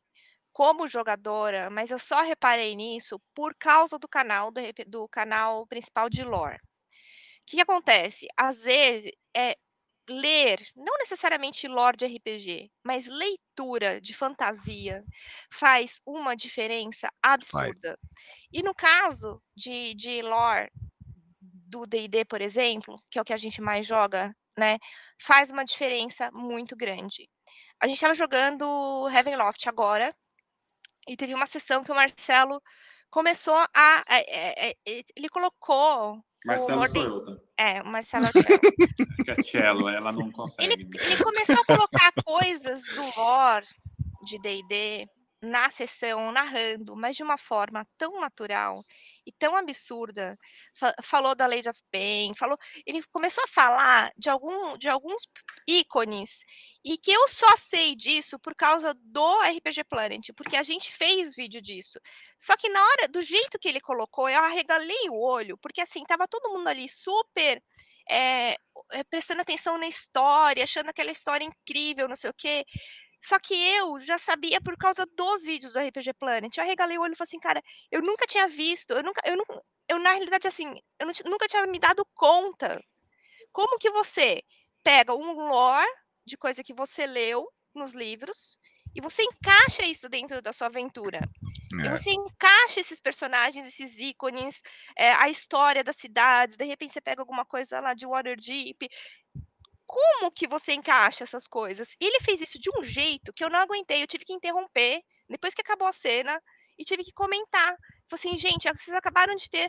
como 0.60 0.86
jogadora, 0.86 1.70
mas 1.70 1.90
eu 1.90 1.98
só 1.98 2.20
reparei 2.20 2.76
nisso 2.76 3.18
por 3.34 3.54
causa 3.54 3.98
do 3.98 4.06
canal, 4.06 4.50
do, 4.50 4.60
do 4.86 5.08
canal 5.08 5.66
principal 5.66 6.10
de 6.10 6.22
lore. 6.22 6.56
O 6.56 6.60
que, 7.46 7.56
que 7.56 7.62
acontece? 7.62 8.26
Às 8.36 8.58
vezes, 8.58 9.10
é 9.34 9.56
ler, 10.06 10.60
não 10.76 10.98
necessariamente 10.98 11.66
lore 11.66 11.96
de 11.96 12.04
RPG, 12.04 12.70
mas 12.84 13.06
leitura 13.06 14.02
de 14.02 14.14
fantasia 14.14 15.02
faz 15.50 15.98
uma 16.04 16.36
diferença 16.36 17.08
absurda. 17.22 17.98
E 18.52 18.62
no 18.62 18.74
caso 18.74 19.42
de, 19.56 19.94
de 19.94 20.20
lore 20.20 20.70
do 21.40 21.86
D&D, 21.86 22.26
por 22.26 22.42
exemplo, 22.42 23.02
que 23.10 23.18
é 23.18 23.22
o 23.22 23.24
que 23.24 23.32
a 23.32 23.38
gente 23.38 23.62
mais 23.62 23.86
joga, 23.86 24.36
né, 24.58 24.76
faz 25.18 25.50
uma 25.50 25.64
diferença 25.64 26.30
muito 26.32 26.76
grande. 26.76 27.30
A 27.82 27.86
gente 27.86 27.96
estava 27.96 28.14
jogando 28.14 29.08
Heavenloft 29.08 29.66
agora, 29.66 30.14
e 31.10 31.16
teve 31.16 31.34
uma 31.34 31.46
sessão 31.46 31.82
que 31.82 31.90
o 31.90 31.94
Marcelo 31.94 32.62
começou 33.10 33.56
a. 33.74 34.04
É, 34.08 34.70
é, 34.70 34.76
ele 34.86 35.28
colocou. 35.28 36.22
Marcelo 36.46 36.88
sou 36.88 37.02
eu, 37.02 37.24
tá? 37.26 37.42
É, 37.58 37.82
o 37.82 37.86
Marcelo 37.86 38.26
é 38.26 38.28
o 38.28 38.32
cello. 38.32 38.60
Fica 39.16 39.36
é 39.36 39.42
cello, 39.42 39.88
ela 39.88 40.12
não 40.12 40.30
consegue. 40.30 40.72
Ele, 40.72 40.88
ele 40.94 41.22
começou 41.22 41.56
a 41.56 41.64
colocar 41.64 42.12
coisas 42.24 42.84
do 42.84 43.02
lore 43.20 43.66
de 44.24 44.38
D&D 44.38 45.08
na 45.42 45.70
sessão, 45.70 46.30
narrando, 46.32 46.94
mas 46.96 47.16
de 47.16 47.22
uma 47.22 47.38
forma 47.38 47.86
tão 47.96 48.20
natural 48.20 48.84
e 49.26 49.32
tão 49.32 49.56
absurda. 49.56 50.38
Falou 51.02 51.34
da 51.34 51.46
Lady 51.46 51.68
of 51.68 51.80
Pain, 51.90 52.34
falou, 52.34 52.58
ele 52.86 53.02
começou 53.10 53.42
a 53.44 53.48
falar 53.48 54.12
de, 54.16 54.28
algum, 54.28 54.76
de 54.76 54.88
alguns 54.88 55.26
ícones 55.66 56.44
e 56.84 56.98
que 56.98 57.10
eu 57.10 57.28
só 57.28 57.56
sei 57.56 57.94
disso 57.94 58.38
por 58.38 58.54
causa 58.54 58.94
do 58.94 59.40
RPG 59.42 59.84
Planet, 59.84 60.30
porque 60.36 60.56
a 60.56 60.62
gente 60.62 60.92
fez 60.92 61.34
vídeo 61.34 61.60
disso. 61.62 61.98
Só 62.38 62.56
que 62.56 62.68
na 62.68 62.82
hora, 62.82 63.08
do 63.08 63.22
jeito 63.22 63.58
que 63.58 63.68
ele 63.68 63.80
colocou, 63.80 64.28
eu 64.28 64.40
arregalei 64.40 65.08
o 65.08 65.20
olho, 65.20 65.56
porque 65.58 65.80
assim, 65.80 66.02
tava 66.04 66.28
todo 66.28 66.50
mundo 66.50 66.68
ali 66.68 66.88
super 66.88 67.62
é, 68.10 68.56
prestando 69.08 69.40
atenção 69.40 69.78
na 69.78 69.86
história, 69.86 70.64
achando 70.64 70.90
aquela 70.90 71.12
história 71.12 71.44
incrível, 71.44 72.08
não 72.08 72.16
sei 72.16 72.30
o 72.30 72.34
quê. 72.34 72.64
Só 73.22 73.38
que 73.38 73.54
eu 73.54 74.00
já 74.00 74.18
sabia 74.18 74.60
por 74.60 74.76
causa 74.76 75.06
dos 75.06 75.42
vídeos 75.42 75.72
do 75.72 75.78
RPG 75.78 76.14
Planet. 76.14 76.56
Eu 76.56 76.64
arregalei 76.64 76.98
o 76.98 77.02
olho 77.02 77.12
e 77.12 77.16
falei 77.16 77.28
assim, 77.28 77.38
cara, 77.38 77.62
eu 77.90 78.00
nunca 78.00 78.26
tinha 78.26 78.48
visto, 78.48 78.92
eu 78.92 79.02
nunca, 79.02 79.20
eu 79.24 79.36
nunca, 79.36 79.62
eu 79.88 79.98
na 79.98 80.10
realidade 80.10 80.48
assim, 80.48 80.74
eu 80.98 81.06
nunca 81.26 81.46
tinha 81.46 81.66
me 81.66 81.78
dado 81.78 82.06
conta. 82.14 82.82
Como 83.52 83.78
que 83.78 83.90
você 83.90 84.42
pega 84.82 85.14
um 85.14 85.32
lore 85.48 85.86
de 86.24 86.36
coisa 86.36 86.62
que 86.62 86.72
você 86.72 87.06
leu 87.06 87.46
nos 87.74 87.92
livros 87.92 88.58
e 88.94 89.00
você 89.00 89.22
encaixa 89.22 89.84
isso 89.84 90.08
dentro 90.08 90.42
da 90.42 90.52
sua 90.52 90.66
aventura. 90.66 91.20
É. 91.82 91.86
E 91.86 91.90
você 91.90 92.10
encaixa 92.10 92.80
esses 92.80 93.00
personagens, 93.00 93.64
esses 93.66 93.98
ícones, 93.98 94.60
é, 94.96 95.12
a 95.12 95.28
história 95.28 95.84
das 95.84 95.96
cidades, 95.96 96.56
de 96.56 96.64
repente 96.64 96.92
você 96.92 97.00
pega 97.00 97.22
alguma 97.22 97.44
coisa 97.44 97.80
lá 97.80 97.94
de 97.94 98.06
Waterdeep, 98.06 98.88
como 99.90 100.30
que 100.30 100.46
você 100.46 100.72
encaixa 100.72 101.24
essas 101.24 101.48
coisas? 101.48 101.96
E 102.00 102.04
ele 102.04 102.20
fez 102.20 102.40
isso 102.40 102.60
de 102.60 102.70
um 102.78 102.82
jeito 102.84 103.32
que 103.32 103.42
eu 103.42 103.50
não 103.50 103.58
aguentei, 103.58 104.00
eu 104.00 104.06
tive 104.06 104.24
que 104.24 104.32
interromper 104.32 105.02
depois 105.28 105.52
que 105.52 105.62
acabou 105.62 105.88
a 105.88 105.92
cena 105.92 106.40
e 106.78 106.84
tive 106.84 107.02
que 107.02 107.12
comentar. 107.12 107.76
Falei 108.08 108.12
assim, 108.12 108.38
gente, 108.38 108.70
vocês 108.70 108.96
acabaram 108.96 109.34
de 109.34 109.50
ter. 109.50 109.68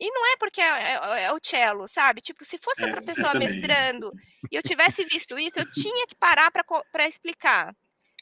E 0.00 0.10
não 0.10 0.32
é 0.32 0.36
porque 0.38 0.62
é, 0.62 0.64
é, 0.64 1.22
é 1.24 1.32
o 1.32 1.38
cello, 1.42 1.86
sabe? 1.86 2.22
Tipo, 2.22 2.46
se 2.46 2.56
fosse 2.56 2.82
é, 2.82 2.86
outra 2.86 3.02
pessoa 3.02 3.34
mestrando 3.34 4.10
e 4.50 4.56
eu 4.56 4.62
tivesse 4.62 5.04
visto 5.04 5.38
isso, 5.38 5.58
eu 5.58 5.70
tinha 5.70 6.06
que 6.06 6.14
parar 6.14 6.50
para 6.50 7.06
explicar. 7.06 7.74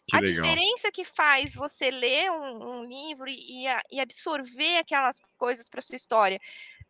Que 0.09 0.17
a 0.17 0.21
legal. 0.21 0.43
diferença 0.43 0.91
que 0.93 1.05
faz 1.05 1.55
você 1.55 1.93
ler 1.93 2.29
um, 2.31 2.79
um 2.79 2.83
livro 2.83 3.29
e, 3.29 3.67
e, 3.93 4.01
absorver 4.01 4.79
aquelas 4.79 5.21
coisas 5.37 5.69
para 5.69 5.83
sua 5.83 5.97
história. 5.97 6.41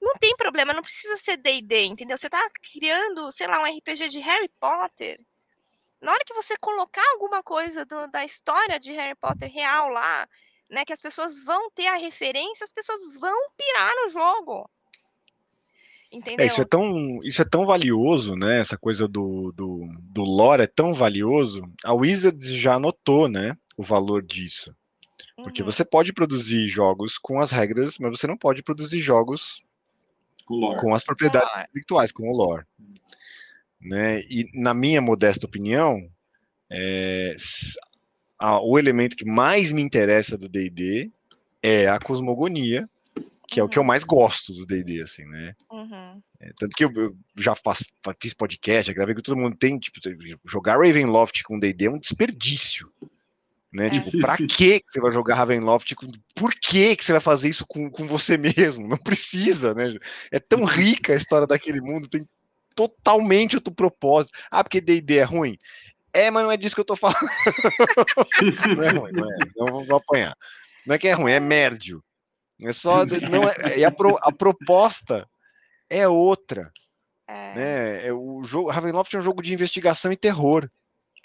Não 0.01 0.15
tem 0.17 0.37
problema, 0.37 0.73
não 0.73 0.83
precisa 0.83 1.17
ser 1.17 1.37
D&D, 1.37 1.85
entendeu? 1.85 2.17
Você 2.17 2.27
está 2.27 2.41
criando, 2.73 3.31
sei 3.33 3.47
lá, 3.47 3.61
um 3.61 3.77
RPG 3.77 4.09
de 4.09 4.19
Harry 4.21 4.51
Potter. 4.61 5.21
Na 6.01 6.13
hora 6.13 6.25
que 6.25 6.35
você 6.35 6.57
colocar 6.59 7.05
alguma 7.13 7.43
coisa 7.43 7.85
do, 7.85 8.07
da 8.09 8.25
história 8.25 8.79
de 8.79 8.93
Harry 8.93 9.15
Potter 9.15 9.51
real 9.51 9.89
lá, 9.89 10.29
né, 10.69 10.85
que 10.85 10.93
as 10.93 11.01
pessoas 11.01 11.43
vão 11.43 11.71
ter 11.71 11.87
a 11.87 11.97
referência, 11.97 12.65
as 12.65 12.73
pessoas 12.73 13.15
vão 13.19 13.37
pirar 13.57 13.93
no 14.05 14.11
jogo. 14.11 14.71
Entendeu? 16.13 16.47
É, 16.47 16.49
isso, 16.49 16.61
é 16.61 16.65
tão, 16.65 17.21
isso 17.23 17.43
é 17.43 17.45
tão 17.45 17.67
valioso, 17.67 18.37
né? 18.37 18.61
Essa 18.61 18.79
coisa 18.79 19.09
do, 19.09 19.53
do, 19.53 19.89
do 20.01 20.23
lore 20.23 20.63
é 20.63 20.67
tão 20.67 20.95
valioso. 20.95 21.63
A 21.85 21.93
Wizards 21.93 22.53
já 22.53 22.79
notou, 22.79 23.29
né? 23.29 23.57
O 23.77 23.83
valor 23.83 24.23
disso. 24.23 24.75
Porque 25.37 25.63
uhum. 25.63 25.71
você 25.71 25.85
pode 25.85 26.13
produzir 26.13 26.69
jogos 26.69 27.19
com 27.19 27.41
as 27.41 27.51
regras, 27.51 27.99
mas 27.99 28.11
você 28.11 28.27
não 28.27 28.39
pode 28.39 28.63
produzir 28.63 29.01
jogos 29.01 29.61
com, 30.47 30.77
com 30.77 30.95
as 30.95 31.05
propriedades 31.05 31.53
com 31.53 31.61
intelectuais, 31.61 32.13
com 32.13 32.31
o 32.31 32.35
lore. 32.35 32.65
Né? 33.81 34.21
E 34.23 34.49
na 34.55 34.73
minha 34.73 35.03
modesta 35.03 35.47
opinião, 35.47 36.09
é, 36.71 37.37
a, 38.39 38.61
o 38.61 38.79
elemento 38.79 39.17
que 39.17 39.25
mais 39.25 39.71
me 39.71 39.83
interessa 39.83 40.39
do 40.39 40.49
D&D 40.49 41.11
é 41.63 41.89
a 41.89 41.99
cosmogonia, 41.99 42.89
que 43.49 43.61
uhum. 43.61 43.67
é 43.67 43.69
o 43.69 43.69
que 43.69 43.79
eu 43.79 43.83
uhum. 43.83 43.89
mais 43.89 44.05
gosto 44.05 44.53
do 44.53 44.67
D&D, 44.67 45.03
assim, 45.03 45.25
né? 45.25 45.55
Uhum. 45.71 46.23
É, 46.41 46.53
tanto 46.59 46.77
que 46.77 46.85
eu, 46.85 46.93
eu 46.93 47.17
já 47.37 47.55
faço, 47.57 47.85
fiz 48.21 48.35
podcast, 48.35 48.89
já 48.89 48.95
gravei 48.95 49.15
que 49.15 49.23
todo 49.23 49.37
mundo 49.37 49.57
tem, 49.57 49.79
tipo, 49.79 49.99
jogar 50.45 50.79
Ravenloft 50.79 51.43
com 51.45 51.59
D&D 51.59 51.87
é 51.87 51.91
um 51.91 51.99
desperdício. 51.99 52.91
Né? 53.77 53.89
É. 53.89 53.91
Tipo, 53.91 54.19
pra 54.19 54.37
que 54.49 54.83
você 54.91 55.01
vai 55.01 55.13
jogar 55.13 55.35
Ravenloft? 55.35 55.95
Por 56.35 56.55
que, 56.55 56.97
você 56.99 57.13
vai 57.13 57.21
fazer 57.21 57.51
isso 57.51 57.67
com, 57.67 57.91
com 57.91 58.07
você 58.07 58.39
mesmo? 58.39 58.89
Não 58.89 58.97
precisa, 58.97 59.75
né? 59.75 59.95
É 60.33 60.41
tão 60.41 60.65
rica 60.65 61.13
a 61.13 61.17
história 61.17 61.47
daquele 61.47 61.83
mundo, 61.83 62.09
tem 62.09 62.27
totalmente 62.75 63.57
outro 63.57 63.75
propósito. 63.75 64.33
Ah, 64.51 64.65
porque 64.65 64.81
D&D 64.81 65.19
é 65.19 65.25
ruim? 65.25 65.57
É, 66.13 66.31
mas 66.31 66.43
não 66.43 66.51
é 66.51 66.57
disso 66.57 66.75
que 66.75 66.81
eu 66.81 66.87
tô 66.87 66.97
falando. 66.97 67.19
não 68.77 68.85
é 68.85 68.89
ruim, 68.89 69.13
não 69.13 69.31
é. 69.31 69.37
Não 69.57 69.85
vou 69.85 69.99
apanhar. 69.99 70.35
Não 70.87 70.95
é 70.95 70.99
que 70.99 71.09
é 71.09 71.13
ruim, 71.13 71.33
é 71.33 71.41
mérdio. 71.41 72.03
É 72.63 72.73
só. 72.73 73.05
Não 73.05 73.47
é, 73.47 73.79
e 73.79 73.85
a, 73.85 73.91
pro, 73.91 74.17
a 74.23 74.33
proposta 74.33 75.29
é 75.91 76.09
outra. 76.09 76.73
É. 77.29 77.55
Né? 77.55 78.07
É, 78.07 78.13
o 78.13 78.43
jogo, 78.45 78.71
Ravenloft 78.71 79.15
é 79.15 79.19
um 79.19 79.23
jogo 79.23 79.43
de 79.43 79.53
investigação 79.53 80.11
e 80.11 80.17
terror. 80.17 80.71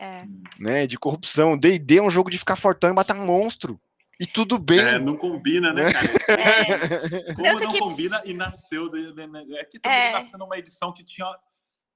É. 0.02 0.26
Né? 0.60 0.88
De 0.88 0.98
corrupção. 0.98 1.56
D&D 1.56 1.98
é 1.98 2.02
um 2.02 2.10
jogo 2.10 2.32
de 2.32 2.40
ficar 2.40 2.56
fortão 2.56 2.90
e 2.90 2.94
matar 2.94 3.16
um 3.16 3.26
monstro. 3.26 3.80
E 4.20 4.26
tudo 4.26 4.58
bem. 4.58 4.80
É, 4.80 5.00
não 5.00 5.16
combina, 5.16 5.72
né, 5.72 5.94
cara? 5.94 6.08
É. 6.28 7.34
Como 7.36 7.60
não 7.60 7.72
que... 7.72 7.80
combina 7.80 8.22
e 8.26 8.34
nasceu. 8.34 8.90
De, 8.90 9.14
de, 9.14 9.28
de, 9.28 9.56
é 9.58 9.64
que 9.64 9.80
também 9.80 9.98
é. 10.00 10.12
nasceu 10.14 10.40
numa 10.40 10.58
edição 10.58 10.92
que 10.92 11.04
tinha, 11.04 11.28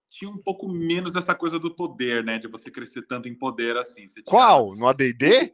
tinha 0.08 0.30
um 0.30 0.38
pouco 0.38 0.68
menos 0.72 1.14
dessa 1.14 1.34
coisa 1.34 1.58
do 1.58 1.76
poder, 1.76 2.24
né? 2.24 2.38
De 2.38 2.48
você 2.48 2.70
crescer 2.70 3.02
tanto 3.08 3.28
em 3.28 3.34
poder 3.34 3.76
assim. 3.76 4.06
Tinha... 4.06 4.24
Qual? 4.24 4.76
No 4.76 4.88
ADD? 4.88 5.52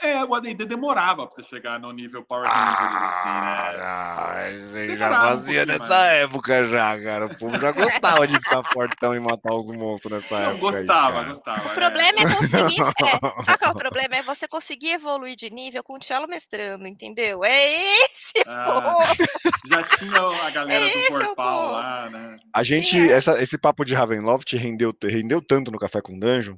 É, 0.00 0.24
o 0.24 0.32
AD&D 0.32 0.64
demorava 0.64 1.26
pra 1.26 1.34
você 1.34 1.48
chegar 1.48 1.80
no 1.80 1.90
nível 1.90 2.22
Power 2.22 2.48
Rangers, 2.48 3.02
assim, 3.02 3.28
né? 3.28 3.78
Ah, 3.82 4.96
já 4.96 5.10
fazia 5.10 5.62
um 5.62 5.66
nessa 5.66 5.88
mais. 5.88 6.12
época 6.22 6.68
já, 6.68 7.02
cara. 7.02 7.26
O 7.26 7.36
povo 7.36 7.58
já 7.58 7.72
gostava 7.72 8.28
de 8.28 8.34
ficar 8.34 8.62
fortão 8.62 9.12
e 9.14 9.18
matar 9.18 9.52
os 9.54 9.66
monstros 9.76 10.12
nessa 10.12 10.38
Não, 10.38 10.50
época. 10.52 10.60
Gostava, 10.60 11.20
aí, 11.20 11.26
gostava. 11.26 11.68
O 11.68 11.74
problema 11.74 12.18
é, 12.18 12.22
é 12.22 12.36
conseguir... 12.36 12.78
É, 13.08 13.42
sabe 13.42 13.58
qual 13.58 13.70
é 13.70 13.74
o 13.74 13.76
problema? 13.76 14.16
É 14.16 14.22
você 14.22 14.46
conseguir 14.46 14.92
evoluir 14.92 15.34
de 15.34 15.50
nível 15.50 15.82
com 15.82 15.94
o 15.94 16.02
cello 16.02 16.28
mestrando, 16.28 16.86
entendeu? 16.86 17.44
É 17.44 17.64
esse 18.04 18.44
ah, 18.46 19.02
Já 19.66 19.82
tinha 19.82 20.46
a 20.46 20.50
galera 20.50 20.84
é 20.84 20.90
do 20.90 21.08
Corpal 21.08 21.72
lá, 21.72 22.10
né? 22.10 22.36
A 22.54 22.62
gente, 22.62 23.10
essa, 23.10 23.42
esse 23.42 23.58
papo 23.58 23.84
de 23.84 23.94
Ravenloft 23.94 24.54
rendeu, 24.56 24.94
rendeu 25.02 25.42
tanto 25.42 25.70
no 25.70 25.78
Café 25.78 26.00
com 26.00 26.18
Dungeon 26.18 26.56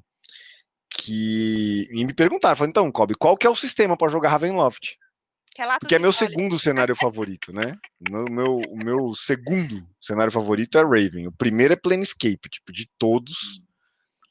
que 0.91 1.89
e 1.91 2.05
me 2.05 2.13
perguntaram, 2.13 2.57
falaram, 2.57 2.71
então, 2.71 2.93
Kobe, 2.93 3.15
qual 3.15 3.37
que 3.37 3.47
é 3.47 3.51
o 3.51 3.57
sistema 3.57 3.97
para 3.97 4.11
jogar 4.11 4.31
Ravenloft? 4.31 4.97
Relatos 5.57 5.89
que 5.89 5.95
é 5.95 5.99
meu 5.99 6.13
segundo 6.13 6.59
cenário 6.59 6.95
favorito, 6.95 7.53
né? 7.53 7.77
O 8.09 8.31
meu, 8.31 8.57
o 8.69 8.77
meu 8.77 9.15
segundo 9.15 9.85
cenário 10.01 10.33
favorito 10.33 10.79
é 10.79 10.83
Raven. 10.83 11.27
O 11.27 11.33
primeiro 11.33 11.73
é 11.73 11.77
Planescape, 11.77 12.49
tipo, 12.49 12.73
de 12.73 12.89
todos. 12.99 13.37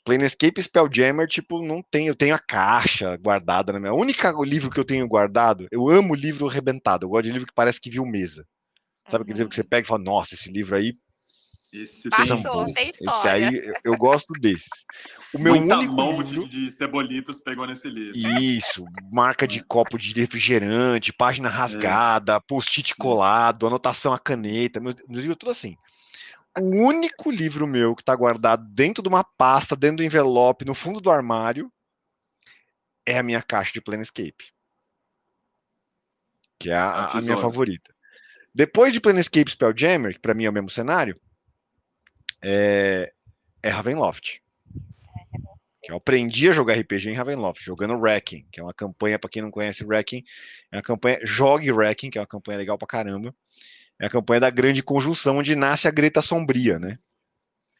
Planescape 0.06 0.64
Spelljammer, 0.64 1.28
tipo, 1.28 1.62
não 1.62 1.84
tem. 1.92 2.08
Eu 2.08 2.16
tenho 2.16 2.34
a 2.34 2.40
caixa 2.40 3.18
guardada 3.18 3.74
na 3.74 3.80
minha. 3.80 3.94
O 3.94 4.00
único 4.00 4.44
livro 4.44 4.72
que 4.72 4.80
eu 4.80 4.86
tenho 4.86 5.08
guardado, 5.08 5.68
eu 5.72 5.90
amo 5.90 6.16
livro 6.16 6.48
arrebentado. 6.48 7.06
Eu 7.06 7.10
gosto 7.10 7.26
de 7.26 7.32
livro 7.32 7.48
que 7.48 7.54
parece 7.54 7.82
que 7.82 7.92
viu 7.92 8.06
mesa. 8.06 8.46
Sabe 9.10 9.18
uhum. 9.18 9.22
aquele 9.24 9.38
livro 9.40 9.50
que 9.50 9.56
você 9.56 9.64
pega 9.64 9.86
e 9.86 9.88
fala, 9.88 10.04
nossa, 10.04 10.36
esse 10.36 10.50
livro 10.52 10.76
aí 10.76 10.94
esse 11.72 12.10
Passou, 12.10 12.66
tem, 12.66 12.74
tem 12.74 12.90
história. 12.90 13.50
Esse 13.50 13.60
aí 13.60 13.74
eu 13.84 13.96
gosto 13.96 14.34
desse. 14.34 14.68
O 15.34 15.38
meu 15.38 15.56
Muita 15.56 15.78
único 15.78 15.94
mão 15.94 16.22
livro... 16.22 16.48
de, 16.48 16.66
de 16.66 16.72
cebolitos 16.72 17.40
pegou 17.40 17.68
nesse 17.68 17.88
livro. 17.88 18.18
Isso, 18.18 18.86
marca 19.12 19.48
de 19.48 19.64
copo 19.64 19.98
de 19.98 20.12
refrigerante, 20.14 21.14
página 21.14 21.48
é. 21.48 21.52
rasgada, 21.52 22.34
é. 22.34 22.40
post-it 22.40 22.96
colado, 22.96 23.68
anotação 23.68 24.12
a 24.12 24.20
caneta, 24.20 24.80
meus, 24.80 24.96
meus 25.08 25.22
livros 25.22 25.38
tudo 25.38 25.52
assim. 25.52 25.78
O 26.58 26.88
único 26.88 27.30
livro 27.30 27.68
meu 27.68 27.96
que 27.96 28.02
está 28.02 28.16
guardado 28.16 28.66
dentro 28.74 29.04
de 29.04 29.10
uma 29.10 29.24
pasta, 29.24 29.76
dentro 29.76 29.98
do 29.98 30.04
envelope, 30.04 30.66
no 30.66 30.74
fundo 30.74 31.00
do 31.00 31.12
armário, 31.12 31.72
é 33.06 33.20
a 33.20 33.24
minha 33.24 33.44
caixa 33.44 33.72
de 33.74 33.82
Planescape. 33.82 34.52
Que 36.60 36.72
é 36.72 36.76
a, 36.76 37.06
a 37.06 37.22
minha 37.22 37.38
favorita. 37.38 37.94
Depois 38.54 38.92
de 38.92 39.00
Planescape 39.00 39.52
Spelljammer, 39.52 40.14
que 40.14 40.20
para 40.20 40.34
mim 40.34 40.46
é 40.46 40.50
o 40.50 40.54
mesmo 40.54 40.72
cenário, 40.72 41.20
é, 42.42 43.12
é 43.62 43.70
Ravenloft. 43.70 44.42
Eu 45.88 45.96
aprendi 45.96 46.48
a 46.48 46.52
jogar 46.52 46.76
RPG 46.76 47.10
em 47.10 47.16
Ravenloft, 47.16 47.64
jogando 47.64 47.98
Wrecking, 47.98 48.46
que 48.52 48.60
é 48.60 48.64
uma 48.64 48.74
campanha, 48.74 49.18
para 49.18 49.30
quem 49.30 49.42
não 49.42 49.50
conhece 49.50 49.84
Wrecking, 49.84 50.24
é 50.72 50.78
uma 50.78 50.84
campanha, 50.84 51.20
jogue 51.24 51.72
Wrecking, 51.72 52.12
que 52.12 52.18
é 52.18 52.22
uma 52.22 52.28
campanha 52.28 52.60
legal 52.60 52.78
pra 52.78 52.88
caramba. 52.88 53.34
É 54.00 54.06
a 54.06 54.10
campanha 54.10 54.42
da 54.42 54.50
grande 54.50 54.84
conjunção, 54.84 55.38
onde 55.38 55.56
nasce 55.56 55.88
a 55.88 55.92
Greta 55.92 56.22
Sombria, 56.22 56.78
né? 56.78 57.00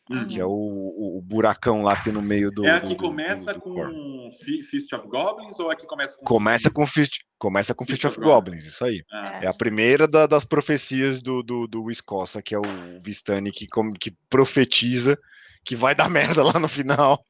Uhum. 0.10 0.28
Que 0.28 0.40
é 0.40 0.46
o, 0.46 0.50
o, 0.50 1.20
o, 1.20 1.22
buracão 1.22 1.84
lá 1.84 1.96
que 1.96 2.06
tem 2.06 2.14
no 2.14 2.22
meio 2.22 2.50
do. 2.50 2.66
É 2.66 2.72
a 2.72 2.82
que 2.82 2.96
começa 2.96 3.54
do, 3.54 3.60
do, 3.60 3.76
com 3.76 4.30
Fist 4.64 4.92
of 4.94 5.08
Goblins 5.08 5.60
ou 5.60 5.70
a 5.70 5.76
que 5.76 5.86
começa 5.86 6.18
com. 6.18 6.26
Começa 6.26 6.72
com 6.72 6.88
Fist, 6.88 7.20
começa 7.38 7.76
com 7.76 7.86
Fist, 7.86 8.02
Fist 8.02 8.06
of, 8.06 8.20
of 8.20 8.28
Goblins, 8.28 8.66
isso 8.66 8.84
aí. 8.84 9.04
Ah. 9.12 9.40
É 9.44 9.48
a 9.48 9.54
primeira 9.54 10.08
da, 10.08 10.26
das 10.26 10.44
profecias 10.44 11.22
do, 11.22 11.44
do, 11.44 11.68
do 11.68 11.92
Escossa, 11.92 12.42
que 12.42 12.56
é 12.56 12.58
o 12.58 12.64
Vistani 13.04 13.52
que, 13.52 13.68
que 14.00 14.18
profetiza 14.28 15.16
que 15.64 15.76
vai 15.76 15.94
dar 15.94 16.10
merda 16.10 16.44
lá 16.44 16.58
no 16.58 16.68
final. 16.68 17.24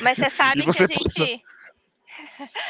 Mas 0.00 0.16
você 0.16 0.30
sabe 0.30 0.62
você 0.62 0.88
que 0.88 0.94
a 0.94 0.96
gente. 0.96 1.42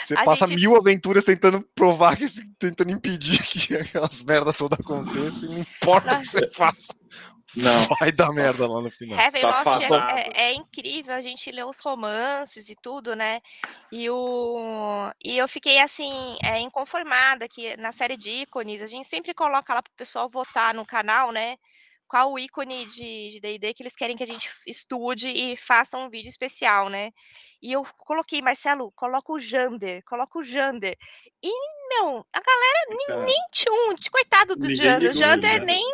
Você 0.07 0.15
a 0.15 0.25
passa 0.25 0.47
gente... 0.47 0.61
mil 0.61 0.77
aventuras 0.77 1.25
tentando 1.25 1.63
provar 1.75 2.17
que 2.17 2.27
tentando 2.59 2.91
impedir 2.91 3.43
que 3.43 3.75
aquelas 3.75 4.23
merdas 4.23 4.57
todas 4.57 4.79
aconteçam, 4.79 5.43
não 5.43 5.59
importa 5.59 6.17
o 6.17 6.21
que 6.21 6.27
você 6.27 6.51
faça. 6.53 6.95
Não. 7.57 7.87
Vai 8.01 8.13
dar 8.13 8.33
merda 8.33 8.67
lá 8.67 8.81
no 8.81 8.91
final. 8.91 9.19
Heaven 9.19 9.41
tá 9.41 9.81
é, 9.83 10.21
é, 10.21 10.51
é, 10.51 10.55
incrível, 10.55 11.15
a 11.15 11.23
gente 11.23 11.51
lê 11.51 11.63
os 11.63 11.79
romances 11.81 12.69
e 12.69 12.77
tudo, 12.77 13.17
né? 13.17 13.41
E, 13.91 14.09
o, 14.11 15.11
e 15.25 15.39
eu 15.39 15.49
fiquei 15.49 15.81
assim, 15.81 16.37
é, 16.45 16.59
inconformada 16.61 17.49
que 17.49 17.77
na 17.77 17.93
série 17.93 18.17
de 18.17 18.29
ícones, 18.29 18.83
a 18.83 18.87
gente 18.87 19.09
sempre 19.09 19.33
coloca 19.33 19.75
lá 19.75 19.83
pro 19.83 19.93
pessoal 19.97 20.29
votar 20.29 20.75
no 20.75 20.85
canal, 20.85 21.33
né? 21.33 21.57
Qual 22.07 22.33
o 22.33 22.39
ícone 22.39 22.87
de 22.87 23.39
DD 23.39 23.75
que 23.75 23.83
eles 23.83 23.95
querem 23.95 24.17
que 24.17 24.23
a 24.23 24.27
gente 24.27 24.49
estude 24.67 25.29
e 25.29 25.59
faça 25.59 25.99
um 25.99 26.09
vídeo 26.09 26.31
especial, 26.31 26.89
né? 26.89 27.11
E 27.61 27.71
eu 27.71 27.87
coloquei, 27.99 28.41
Marcelo, 28.41 28.91
coloca 28.93 29.31
o 29.31 29.39
Jander, 29.39 30.03
coloca 30.07 30.39
o 30.39 30.43
Jander. 30.43 30.97
E, 31.43 31.51
meu, 31.91 32.27
a 32.33 32.41
galera 32.41 32.87
nem, 32.89 33.27
nem 33.27 33.37
tinha 33.53 33.73
um, 33.75 33.95
coitado 34.11 34.57
do 34.57 34.75
Jander, 34.75 35.11
o 35.11 35.15
Jander 35.15 35.63
nem 35.63 35.85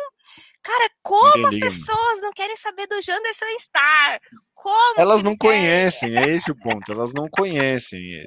Cara, 0.65 0.89
como 1.03 1.47
as 1.47 1.59
pessoas 1.59 2.21
não 2.21 2.31
querem 2.33 2.57
saber 2.57 2.87
do 2.87 2.99
Janderson 2.99 3.45
Star? 3.59 4.19
Como 4.55 4.99
elas 4.99 5.21
não 5.21 5.37
conhecem, 5.37 6.17
é 6.17 6.27
esse 6.31 6.49
o 6.49 6.55
ponto. 6.55 6.91
Elas 6.91 7.13
não 7.13 7.27
conhecem. 7.29 8.25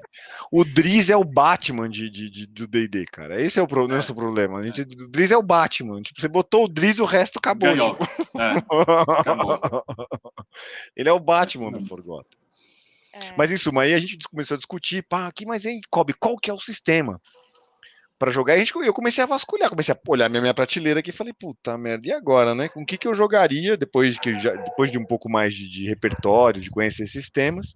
O 0.52 0.64
Driz 0.64 1.10
é 1.10 1.16
o 1.16 1.24
Batman 1.24 1.90
de, 1.90 2.08
de, 2.08 2.30
de 2.30 2.46
do 2.46 2.68
D&D, 2.68 3.06
cara. 3.06 3.42
Esse 3.42 3.58
é 3.58 3.62
o 3.62 3.66
pro, 3.66 3.86
é. 3.86 3.88
nosso 3.88 4.14
problema. 4.14 4.60
A 4.60 4.64
gente, 4.64 4.82
o 4.82 5.08
Driz 5.08 5.32
é 5.32 5.36
o 5.36 5.42
Batman. 5.42 6.00
Tipo, 6.00 6.20
você 6.20 6.28
botou 6.28 6.66
o 6.66 6.68
Driz, 6.68 7.00
o 7.00 7.04
resto 7.04 7.38
acabou. 7.38 7.72
Tipo. 7.72 8.40
É. 8.40 8.52
acabou. 9.18 9.58
Ele 10.94 11.08
é 11.08 11.12
o 11.12 11.18
Batman 11.18 11.72
do 11.72 11.84
Forgotten. 11.86 12.38
É. 13.14 13.34
Mas 13.36 13.50
isso, 13.50 13.76
aí 13.76 13.92
a 13.94 13.98
gente 13.98 14.28
começou 14.28 14.54
a 14.54 14.58
discutir, 14.58 15.02
pá, 15.02 15.26
aqui, 15.26 15.44
mas 15.44 15.66
aí, 15.66 15.80
Kobe, 15.90 16.12
qual 16.12 16.36
que 16.36 16.50
é 16.50 16.54
o 16.54 16.60
sistema? 16.60 17.20
Para 18.18 18.32
jogar, 18.32 18.54
a 18.54 18.58
gente, 18.58 18.72
eu 18.74 18.92
comecei 18.92 19.22
a 19.22 19.26
vasculhar, 19.26 19.70
comecei 19.70 19.94
a 19.94 20.10
olhar 20.10 20.28
minha, 20.28 20.40
minha 20.40 20.54
prateleira 20.54 20.98
aqui 20.98 21.10
e 21.10 21.12
falei, 21.12 21.32
puta 21.32 21.78
merda, 21.78 22.08
e 22.08 22.12
agora, 22.12 22.54
né? 22.54 22.68
Com 22.68 22.82
o 22.82 22.86
que, 22.86 22.98
que 22.98 23.06
eu 23.06 23.14
jogaria 23.14 23.76
depois, 23.76 24.18
que 24.18 24.34
já, 24.40 24.52
depois 24.52 24.90
de 24.90 24.98
um 24.98 25.04
pouco 25.04 25.30
mais 25.30 25.54
de, 25.54 25.68
de 25.68 25.86
repertório, 25.86 26.60
de 26.60 26.70
conhecer 26.70 27.06
sistemas? 27.06 27.74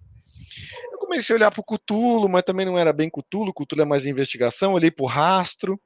Eu 0.91 0.97
comecei 0.97 1.33
a 1.33 1.37
olhar 1.37 1.51
para 1.51 1.61
o 1.61 1.63
Cutulo, 1.63 2.27
mas 2.27 2.43
também 2.43 2.65
não 2.65 2.77
era 2.77 2.91
bem 2.91 3.09
Cutulo, 3.09 3.53
Cutulo 3.53 3.83
é 3.83 3.85
mais 3.85 4.05
investigação, 4.05 4.73
olhei 4.73 4.91
para 4.91 5.05
o 5.05 5.07
rastro, 5.07 5.79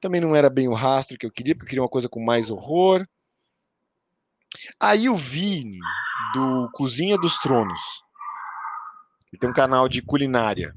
também 0.00 0.20
não 0.20 0.34
era 0.34 0.48
bem 0.48 0.66
o 0.66 0.74
rastro 0.74 1.18
que 1.18 1.26
eu 1.26 1.30
queria, 1.30 1.54
porque 1.54 1.66
eu 1.66 1.68
queria 1.68 1.82
uma 1.82 1.88
coisa 1.88 2.08
com 2.08 2.24
mais 2.24 2.50
horror. 2.50 3.06
Aí 4.80 5.04
eu 5.04 5.16
vi 5.16 5.78
do 6.32 6.70
Cozinha 6.72 7.18
dos 7.18 7.38
Tronos, 7.38 7.80
que 9.30 9.36
tem 9.36 9.50
um 9.50 9.52
canal 9.52 9.88
de 9.88 10.00
culinária, 10.00 10.74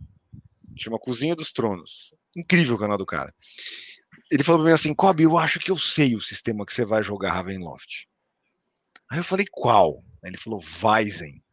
chama 0.78 1.00
Cozinha 1.00 1.36
dos 1.36 1.54
Tronos. 1.54 2.14
Incrível 2.36 2.76
o 2.76 2.80
canal 2.80 2.98
do 2.98 3.06
cara. 3.06 3.34
Ele 4.32 4.44
falou 4.44 4.62
pra 4.62 4.70
mim 4.70 4.74
assim, 4.74 4.94
Kobe, 4.94 5.24
eu 5.24 5.38
acho 5.38 5.60
que 5.60 5.70
eu 5.70 5.78
sei 5.78 6.16
o 6.16 6.22
sistema 6.22 6.66
que 6.66 6.74
você 6.74 6.86
vai 6.86 7.04
jogar 7.04 7.34
Ravenloft. 7.34 8.08
Aí 9.10 9.20
eu 9.20 9.24
falei, 9.24 9.46
qual? 9.52 10.04
Aí 10.24 10.32
ele 10.32 10.38
falou, 10.38 10.64
Weizen. 10.82 11.44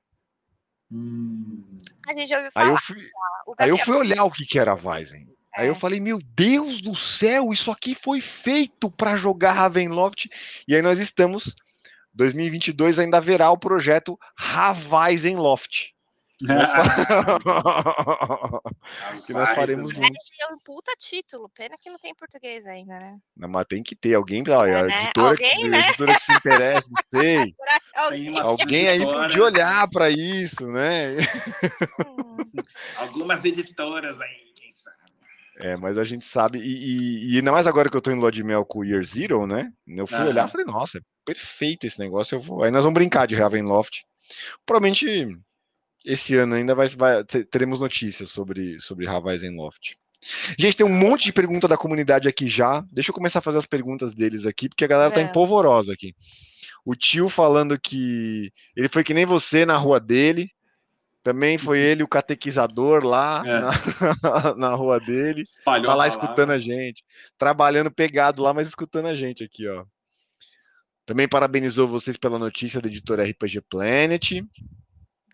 Hum. 0.90 1.78
A 2.08 2.14
gente 2.14 2.28
já 2.28 2.38
ouviu 2.38 2.52
falar. 2.52 2.66
Aí 2.66 2.72
eu 2.72 2.78
fui, 2.78 3.10
aí 3.58 3.68
eu 3.68 3.78
fui 3.78 3.96
olhar 3.96 4.24
o 4.24 4.30
que, 4.30 4.46
que 4.46 4.58
era 4.58 4.74
Weizen. 4.74 5.28
É. 5.56 5.60
Aí 5.60 5.68
eu 5.68 5.74
é. 5.74 5.78
falei, 5.78 6.00
meu 6.00 6.18
Deus 6.22 6.80
do 6.80 6.94
céu, 6.96 7.52
isso 7.52 7.70
aqui 7.70 7.94
foi 7.94 8.20
feito 8.20 8.90
para 8.90 9.16
jogar 9.16 9.52
Ravenloft. 9.52 10.28
E 10.66 10.74
aí 10.74 10.82
nós 10.82 10.98
estamos, 10.98 11.54
2022 12.14 12.98
ainda 12.98 13.18
haverá 13.18 13.50
o 13.50 13.58
projeto 13.58 14.18
Ravaizenloft. 14.36 15.92
que 19.26 19.32
nós 19.32 19.50
faremos 19.50 19.92
juntos. 19.92 20.10
É 20.40 20.46
um 20.52 20.58
puta 20.58 20.92
título, 20.98 21.48
pena 21.50 21.76
que 21.80 21.90
não 21.90 21.98
tem 21.98 22.14
português 22.14 22.66
ainda, 22.66 22.98
né? 22.98 23.18
Não, 23.36 23.48
mas 23.48 23.66
tem 23.66 23.82
que 23.82 23.94
ter 23.94 24.14
alguém, 24.14 24.42
ó, 24.48 24.64
é, 24.64 24.84
né? 24.84 25.04
editora, 25.04 25.30
alguém, 25.30 25.58
que, 25.58 25.68
né? 25.68 25.78
editora 25.78 26.14
que 26.14 26.22
se 26.22 26.32
interessa, 26.32 26.88
não 26.88 27.02
sei. 27.20 27.54
alguém, 27.94 28.40
alguém 28.40 28.88
aí 28.88 29.04
podia 29.04 29.44
olhar 29.44 29.88
para 29.90 30.10
isso, 30.10 30.66
né? 30.66 31.18
Hum. 32.06 32.38
Algumas 32.96 33.44
editoras 33.44 34.20
aí, 34.20 34.52
quem 34.54 34.72
sabe. 34.72 34.96
É, 35.58 35.76
mas 35.76 35.98
a 35.98 36.04
gente 36.04 36.24
sabe, 36.24 36.58
e, 36.58 36.62
e, 36.62 37.34
e 37.34 37.36
ainda 37.36 37.52
mais 37.52 37.66
agora 37.66 37.90
que 37.90 37.96
eu 37.96 38.00
tô 38.00 38.10
em 38.10 38.18
Lua 38.18 38.32
de 38.32 38.42
Mel 38.42 38.64
com 38.64 38.78
o 38.80 38.84
Year 38.84 39.04
Zero, 39.04 39.46
né? 39.46 39.70
Eu 39.86 40.06
fui 40.06 40.18
olhar 40.18 40.48
e 40.48 40.50
falei, 40.50 40.66
nossa, 40.66 40.98
é 40.98 41.02
perfeito 41.24 41.86
esse 41.86 41.98
negócio. 41.98 42.36
Eu 42.36 42.40
vou... 42.40 42.62
Aí 42.62 42.70
nós 42.70 42.84
vamos 42.84 42.94
brincar 42.94 43.26
de 43.26 43.36
Ravenloft. 43.36 44.04
Provavelmente 44.64 45.28
esse 46.04 46.36
ano 46.36 46.54
ainda 46.54 46.74
vai, 46.74 46.88
vai 46.88 47.24
teremos 47.24 47.80
notícias 47.80 48.30
sobre, 48.30 48.80
sobre 48.80 49.06
Loft. 49.06 49.96
Gente, 50.58 50.76
tem 50.76 50.86
um 50.86 50.92
monte 50.92 51.24
de 51.24 51.32
pergunta 51.32 51.66
da 51.66 51.76
comunidade 51.76 52.28
aqui 52.28 52.48
já. 52.48 52.84
Deixa 52.92 53.10
eu 53.10 53.14
começar 53.14 53.38
a 53.38 53.42
fazer 53.42 53.58
as 53.58 53.66
perguntas 53.66 54.14
deles 54.14 54.44
aqui, 54.44 54.68
porque 54.68 54.84
a 54.84 54.88
galera 54.88 55.12
tá 55.12 55.20
é. 55.20 55.24
empolvorosa 55.24 55.92
aqui. 55.92 56.14
O 56.84 56.94
tio 56.94 57.28
falando 57.28 57.78
que 57.78 58.52
ele 58.76 58.88
foi 58.88 59.04
que 59.04 59.14
nem 59.14 59.24
você 59.24 59.64
na 59.64 59.76
rua 59.76 59.98
dele. 60.00 60.50
Também 61.22 61.58
foi 61.58 61.78
uhum. 61.78 61.84
ele 61.84 62.02
o 62.02 62.08
catequizador 62.08 63.04
lá 63.04 63.42
é. 63.44 63.60
na, 63.60 64.54
na, 64.56 64.74
rua 64.74 64.98
dele. 64.98 65.42
Espalhou 65.42 65.86
tá 65.86 65.94
lá 65.94 66.08
escutando 66.08 66.50
a 66.50 66.58
gente. 66.58 67.04
Trabalhando 67.38 67.90
pegado 67.90 68.42
lá, 68.42 68.54
mas 68.54 68.68
escutando 68.68 69.06
a 69.06 69.14
gente 69.14 69.44
aqui, 69.44 69.68
ó. 69.68 69.84
Também 71.04 71.28
parabenizou 71.28 71.88
vocês 71.88 72.16
pela 72.16 72.38
notícia 72.38 72.80
da 72.80 72.88
editora 72.88 73.24
RPG 73.24 73.62
Planet. 73.68 74.42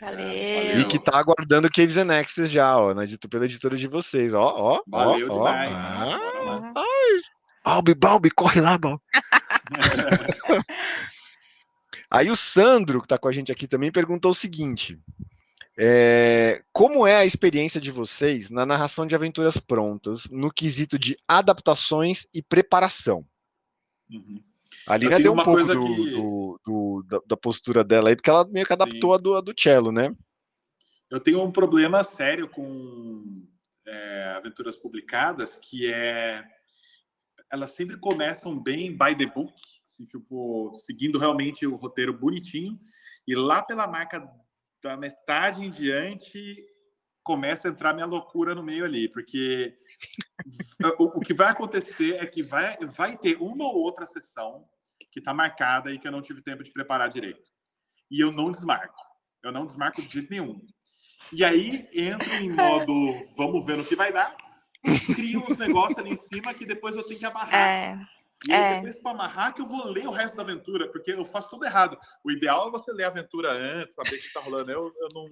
Valeu. 0.01 0.81
E 0.81 0.85
que 0.87 0.99
tá 0.99 1.19
aguardando 1.19 1.71
Caves 1.71 1.97
and 1.97 2.13
Access 2.13 2.53
já, 2.53 2.77
ó, 2.79 2.93
na, 2.93 3.05
pela 3.31 3.47
editora 3.47 3.77
de 3.77 3.87
vocês. 3.87 4.35
Ó, 4.35 4.55
ó. 4.57 4.83
Valeu 4.87 5.29
ó, 5.31 5.39
demais. 5.39 5.73
Ó. 5.75 6.73
Ai. 6.77 7.23
Balbi, 7.65 7.95
Balbi, 7.95 8.31
corre 8.31 8.61
lá, 8.61 8.77
Balbi. 8.77 9.03
Aí 12.11 12.31
o 12.31 12.37
Sandro, 12.37 13.03
que 13.03 13.09
tá 13.09 13.19
com 13.19 13.29
a 13.29 13.33
gente 13.33 13.51
aqui 13.51 13.67
também, 13.67 13.91
perguntou 13.91 14.31
o 14.31 14.35
seguinte: 14.35 15.01
é, 15.79 16.63
como 16.73 17.07
é 17.07 17.17
a 17.17 17.27
experiência 17.27 17.81
de 17.81 17.91
vocês 17.91 18.49
na 18.49 18.65
narração 18.65 19.07
de 19.07 19.15
aventuras 19.15 19.57
prontas, 19.57 20.25
no 20.31 20.51
quesito 20.51 20.99
de 20.99 21.17
adaptações 21.27 22.27
e 22.33 22.43
preparação? 22.43 23.27
Uhum. 24.11 24.43
A 24.87 24.97
Lina 24.97 25.19
deu 25.19 25.33
um 25.33 25.37
pouco 25.37 25.65
do, 25.65 25.81
que... 25.81 26.11
do, 26.11 26.61
do, 26.65 27.03
da, 27.09 27.21
da, 27.27 27.37
postura 27.37 27.83
dela 27.83 28.09
aí, 28.09 28.17
porque 28.17 28.31
ela 28.31 28.47
meio 28.47 28.65
que 28.65 28.73
adaptou 28.73 29.15
a 29.15 29.19
do, 29.19 29.35
a 29.35 29.41
do 29.41 29.53
cello, 29.59 29.91
né? 29.91 30.15
Eu 31.11 31.21
tenho 31.21 31.43
um 31.43 31.51
problema 31.51 32.05
sério 32.05 32.49
com 32.49 33.47
é, 33.87 34.35
aventuras 34.37 34.77
publicadas, 34.77 35.57
que 35.57 35.93
é 35.93 36.45
elas 37.51 37.71
sempre 37.71 37.97
começam 37.99 38.61
bem 38.61 38.91
by 38.97 39.15
the 39.17 39.27
book, 39.27 39.55
assim, 39.87 40.05
tipo, 40.05 40.73
seguindo 40.75 41.19
realmente 41.19 41.67
o 41.67 41.77
roteiro 41.77 42.13
bonitinho, 42.13 42.79
e 43.27 43.35
lá 43.35 43.63
pela 43.63 43.87
marca 43.87 44.29
da 44.83 44.97
metade 44.97 45.65
em 45.65 45.71
diante 45.71 46.57
começa 47.23 47.69
a 47.69 47.71
entrar 47.71 47.93
minha 47.93 48.07
loucura 48.07 48.55
no 48.55 48.63
meio 48.63 48.85
ali, 48.85 49.09
porque 49.09 49.77
o, 50.99 51.19
o, 51.19 51.21
que 51.21 51.35
vai 51.35 51.51
acontecer 51.51 52.15
é 52.15 52.27
que 52.27 52.43
vai, 52.43 52.77
vai 52.79 53.17
ter 53.17 53.37
uma 53.41 53.65
ou 53.65 53.79
outra 53.79 54.07
sessão 54.07 54.65
que 55.17 55.21
está 55.21 55.33
marcada 55.33 55.91
e 55.91 55.99
que 55.99 56.07
eu 56.07 56.13
não 56.13 56.21
tive 56.21 56.43
tempo 56.43 56.63
de 56.63 56.71
preparar 56.71 57.09
direito. 57.09 57.49
E 58.11 58.23
eu 58.23 58.31
não 58.31 58.51
desmarco. 58.51 59.01
Eu 59.43 59.51
não 59.51 59.65
desmarco 59.65 60.03
de 60.03 60.13
jeito 60.13 60.31
nenhum. 60.31 60.61
E 61.33 61.43
aí 61.43 61.89
entro 61.95 62.31
em 62.35 62.53
modo 62.53 62.93
vamos 63.35 63.65
ver 63.65 63.79
no 63.79 63.85
que 63.85 63.97
vai 63.97 64.13
dar, 64.13 64.37
crio 65.15 65.43
uns 65.49 65.57
negócios 65.57 65.99
ali 65.99 66.11
em 66.11 66.17
cima 66.19 66.53
que 66.53 66.67
depois 66.67 66.95
eu 66.95 67.03
tenho 67.03 67.19
que 67.19 67.25
amarrar. 67.25 67.55
É. 67.55 67.99
E 68.47 68.53
é. 68.53 68.75
depois 68.75 68.97
para 68.97 69.13
amarrar 69.13 69.55
que 69.55 69.63
eu 69.63 69.67
vou 69.67 69.89
ler 69.89 70.07
o 70.07 70.11
resto 70.11 70.37
da 70.37 70.43
aventura, 70.43 70.93
porque 70.93 71.13
eu 71.13 71.25
faço 71.25 71.49
tudo 71.49 71.65
errado. 71.65 71.97
O 72.23 72.31
ideal 72.31 72.69
é 72.69 72.71
você 72.71 72.93
ler 72.93 73.05
a 73.05 73.09
aventura 73.09 73.51
antes, 73.53 73.95
saber 73.95 74.17
o 74.17 74.21
que 74.21 74.27
está 74.27 74.41
rolando. 74.41 74.71
Eu, 74.71 74.93
eu, 75.01 75.09
não, 75.15 75.31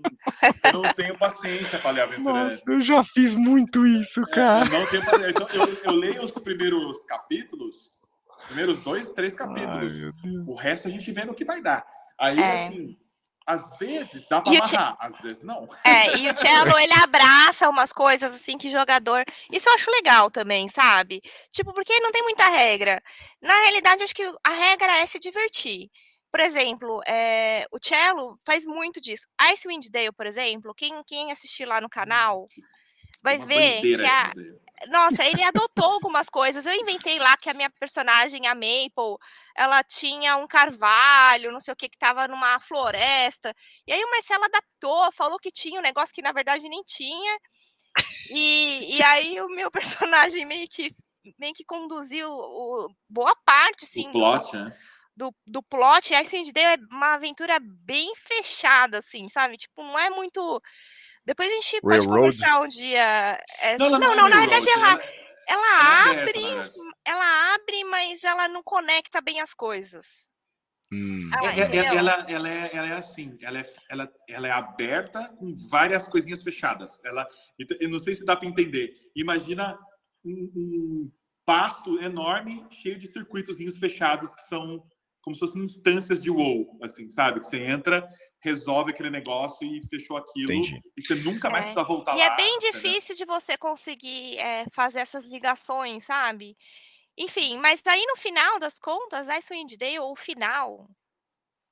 eu 0.73 0.83
não 0.83 0.95
tenho 0.95 1.19
paciência 1.19 1.79
para 1.79 1.91
ler 1.91 2.01
a 2.01 2.05
aventura 2.05 2.45
Nossa, 2.45 2.55
antes. 2.55 2.67
Eu 2.67 2.81
já 2.81 3.05
fiz 3.05 3.35
muito 3.35 3.87
isso, 3.87 4.23
cara. 4.29 4.65
É, 4.65 4.75
eu 4.75 4.81
não 4.81 4.87
tenho 4.87 5.05
paciência. 5.05 5.31
Então, 5.31 5.47
eu, 5.53 5.75
eu 5.85 5.93
leio 5.93 6.25
os 6.25 6.33
primeiros 6.33 7.05
capítulos, 7.05 7.77
os 7.77 7.94
primeiros 8.47 8.81
dois, 8.81 9.13
três 9.13 9.35
capítulos. 9.35 9.93
Ai, 9.93 10.31
o 10.47 10.55
resto 10.55 10.89
a 10.89 10.91
gente 10.91 11.11
vê 11.13 11.25
no 11.25 11.35
que 11.35 11.45
vai 11.45 11.63
dar. 11.63 11.85
Aí, 12.19 12.39
é. 12.39 12.67
assim, 12.67 12.97
às 13.47 13.77
vezes 13.79 14.27
dá 14.29 14.41
pra 14.41 14.53
e 14.53 14.57
amarrar, 14.57 14.97
às 14.99 15.21
vezes 15.21 15.43
não. 15.43 15.69
É, 15.85 16.17
e 16.17 16.31
o 16.31 16.37
Cello, 16.39 16.79
ele 16.79 16.93
abraça 16.95 17.69
umas 17.69 17.93
coisas 17.93 18.35
assim 18.35 18.57
que 18.57 18.71
jogador. 18.71 19.25
Isso 19.53 19.69
eu 19.69 19.75
acho 19.75 19.91
legal 19.91 20.31
também, 20.31 20.69
sabe? 20.69 21.21
Tipo, 21.51 21.73
porque 21.75 21.99
não 22.01 22.11
tem 22.11 22.23
muita 22.23 22.49
regra. 22.49 23.03
Na 23.43 23.55
realidade, 23.63 24.03
acho 24.03 24.15
que 24.15 24.23
a 24.43 24.51
regra 24.51 24.97
é 24.99 25.07
se 25.07 25.19
divertir. 25.19 25.91
Por 26.31 26.41
exemplo, 26.41 27.01
é, 27.07 27.67
o 27.71 27.79
Cello 27.81 28.39
faz 28.45 28.65
muito 28.65 29.01
disso. 29.01 29.27
Icewind 29.53 29.89
Dale, 29.91 30.11
por 30.13 30.27
exemplo, 30.27 30.75
quem, 30.75 31.03
quem 31.05 31.31
assistir 31.31 31.65
lá 31.65 31.81
no 31.81 31.89
canal 31.89 32.49
vai 33.23 33.37
Uma 33.37 33.47
ver 33.47 33.81
que 33.81 34.05
a, 34.05 34.33
nossa, 34.89 35.25
ele 35.25 35.43
adotou 35.43 35.85
algumas 35.85 36.29
coisas. 36.29 36.67
Eu 36.67 36.75
inventei 36.75 37.19
lá 37.19 37.37
que 37.37 37.49
a 37.49 37.55
minha 37.55 37.71
personagem, 37.71 38.47
a 38.47 38.55
Maple, 38.55 39.17
ela 39.57 39.83
tinha 39.83 40.37
um 40.37 40.47
carvalho, 40.47 41.53
não 41.53 41.61
sei 41.61 41.73
o 41.73 41.77
que, 41.77 41.89
que 41.89 41.99
tava 41.99 42.29
numa 42.29 42.61
floresta. 42.61 43.55
E 43.87 43.93
aí 43.93 44.03
o 44.03 44.11
Marcelo 44.11 44.45
adaptou, 44.45 45.13
falou 45.13 45.39
que 45.39 45.51
tinha 45.51 45.79
um 45.79 45.83
negócio 45.83 46.15
que 46.15 46.23
na 46.23 46.33
verdade 46.33 46.69
nem 46.69 46.83
tinha. 46.83 47.39
E, 48.31 48.97
e 48.97 49.03
aí 49.03 49.41
o 49.41 49.49
meu 49.49 49.71
personagem 49.73 50.45
meio 50.45 50.69
que 50.69 50.93
meio 51.39 51.55
que 51.55 51.65
conduziu 51.65 52.29
o, 52.31 52.89
boa 53.09 53.35
parte, 53.47 53.87
sim. 53.87 54.09
O 54.09 54.13
plot, 54.13 54.53
do, 54.53 54.65
né? 54.65 54.79
Do, 55.17 55.35
do 55.47 55.63
plot. 55.63 56.13
E 56.13 56.17
aí 56.17 56.27
Cindy 56.27 56.53
Dale 56.53 56.83
é 56.83 56.95
uma 56.95 57.15
aventura 57.15 57.59
bem 57.61 58.13
fechada, 58.17 58.99
assim, 58.99 59.27
sabe? 59.29 59.57
Tipo, 59.57 59.83
não 59.83 59.99
é 59.99 60.11
muito 60.11 60.61
depois 61.25 61.49
a 61.49 61.55
gente 61.55 61.81
pode 61.81 62.07
Railroad. 62.07 62.37
conversar 62.37 62.61
um 62.61 62.69
dia. 62.69 63.39
É, 63.61 63.79
não, 63.79 63.91
não, 63.91 63.99
não, 63.99 64.17
não, 64.17 64.29
na 64.29 64.41
verdade 64.41 64.69
ela, 64.69 64.91
ela, 64.91 65.03
ela 65.49 66.11
abre, 66.11 66.47
aberta, 66.47 66.73
ela 67.05 67.55
abre, 67.55 67.85
mas 67.85 68.25
ela 68.25 68.49
não 68.49 68.63
conecta 68.63 69.21
bem 69.21 69.41
as 69.41 69.55
coisas. 69.55 70.29
Hum. 70.93 71.31
Ela, 71.37 71.53
é, 71.53 71.61
é, 71.61 71.87
ela, 71.87 72.27
ela, 72.29 72.49
é, 72.49 72.71
ela 72.77 72.87
é 72.89 72.93
assim, 72.93 73.37
ela 73.41 73.59
é, 73.59 73.65
ela, 73.91 74.13
ela 74.29 74.49
é 74.49 74.51
aberta 74.51 75.29
com 75.39 75.55
várias 75.69 76.07
coisinhas 76.07 76.43
fechadas. 76.43 77.03
Ela, 77.05 77.27
eu 77.81 77.89
não 77.89 77.99
sei 77.99 78.15
se 78.15 78.25
dá 78.25 78.37
para 78.37 78.47
entender. 78.47 78.95
Imagina 79.17 79.79
um, 80.25 80.53
um 80.55 81.13
pasto 81.45 81.99
enorme 82.01 82.65
cheio 82.71 82.99
de 82.99 83.11
circuitos 83.11 83.57
fechados 83.79 84.33
que 84.35 84.47
são 84.47 84.85
como 85.21 85.35
se 85.35 85.41
fossem 85.41 85.63
instâncias 85.63 86.23
de 86.23 86.31
WoW, 86.31 86.79
assim, 86.83 87.11
sabe? 87.11 87.41
Que 87.41 87.47
você 87.47 87.57
entra 87.57 88.07
resolve 88.45 88.91
aquele 88.91 89.09
negócio 89.09 89.67
e 89.67 89.81
fechou 89.89 90.19
aquilo. 90.19 90.53
Entendi. 90.53 90.79
E 90.95 91.03
você 91.03 91.15
nunca 91.15 91.49
mais 91.49 91.65
é. 91.65 91.69
precisa 91.69 91.85
voltar 91.85 92.15
e 92.15 92.19
lá. 92.19 92.25
E 92.25 92.29
é 92.29 92.37
bem 92.37 92.59
difícil 92.59 93.17
de 93.17 93.25
você 93.25 93.57
conseguir 93.57 94.37
é, 94.39 94.67
fazer 94.71 94.99
essas 94.99 95.25
ligações, 95.25 96.05
sabe? 96.05 96.55
Enfim, 97.17 97.59
mas 97.59 97.81
aí 97.87 98.05
no 98.07 98.17
final 98.17 98.61
das 98.61 98.79
contas, 98.79 99.29
Icewind 99.29 99.77
Dale, 99.79 100.01
o 100.01 100.15
final, 100.15 100.87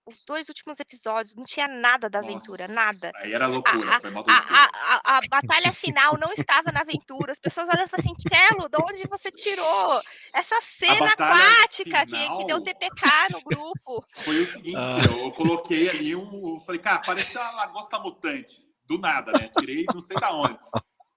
os 0.07 0.25
dois 0.25 0.49
últimos 0.49 0.81
episódios, 0.81 1.35
não 1.37 1.45
tinha 1.45 1.69
nada 1.69 2.11
da 2.11 2.19
aventura, 2.19 2.67
Nossa, 2.67 2.75
nada. 2.75 3.13
Aí 3.17 3.33
era 3.33 3.47
loucura, 3.47 3.97
a, 3.97 4.01
foi 4.01 4.11
loucura. 4.11 4.37
A, 4.37 4.65
a, 4.65 5.19
a, 5.19 5.21
batalha 5.29 5.73
final 5.73 6.19
não 6.19 6.33
estava 6.33 6.73
na 6.73 6.81
aventura. 6.81 7.33
As 7.33 7.39
pessoas 7.39 7.69
olham 7.69 7.85
e 7.85 7.89
falam 7.89 8.05
assim, 8.05 8.15
Telo, 8.29 8.69
de 8.69 8.79
onde 8.83 9.09
você 9.09 9.31
tirou 9.31 10.03
essa 10.35 10.61
cena 10.63 11.11
aquática 11.11 12.07
final... 12.07 12.37
que, 12.37 12.37
que 12.37 12.47
deu 12.47 12.61
TPK 12.61 13.07
no 13.31 13.43
grupo? 13.43 14.05
Foi 14.13 14.43
o 14.43 14.51
seguinte, 14.51 14.77
ah. 14.77 15.05
eu, 15.05 15.31
coloquei 15.33 15.89
ali 15.89 16.17
um. 16.17 16.57
Eu 16.57 16.61
falei, 16.61 16.81
cara, 16.81 17.03
parece 17.05 17.37
uma 17.37 17.51
lagosta 17.53 17.99
mutante. 17.99 18.61
Do 18.87 18.99
nada, 18.99 19.33
né? 19.33 19.49
Tirei 19.57 19.85
não 19.93 20.01
sei 20.01 20.17
da 20.17 20.35
onde. 20.35 20.59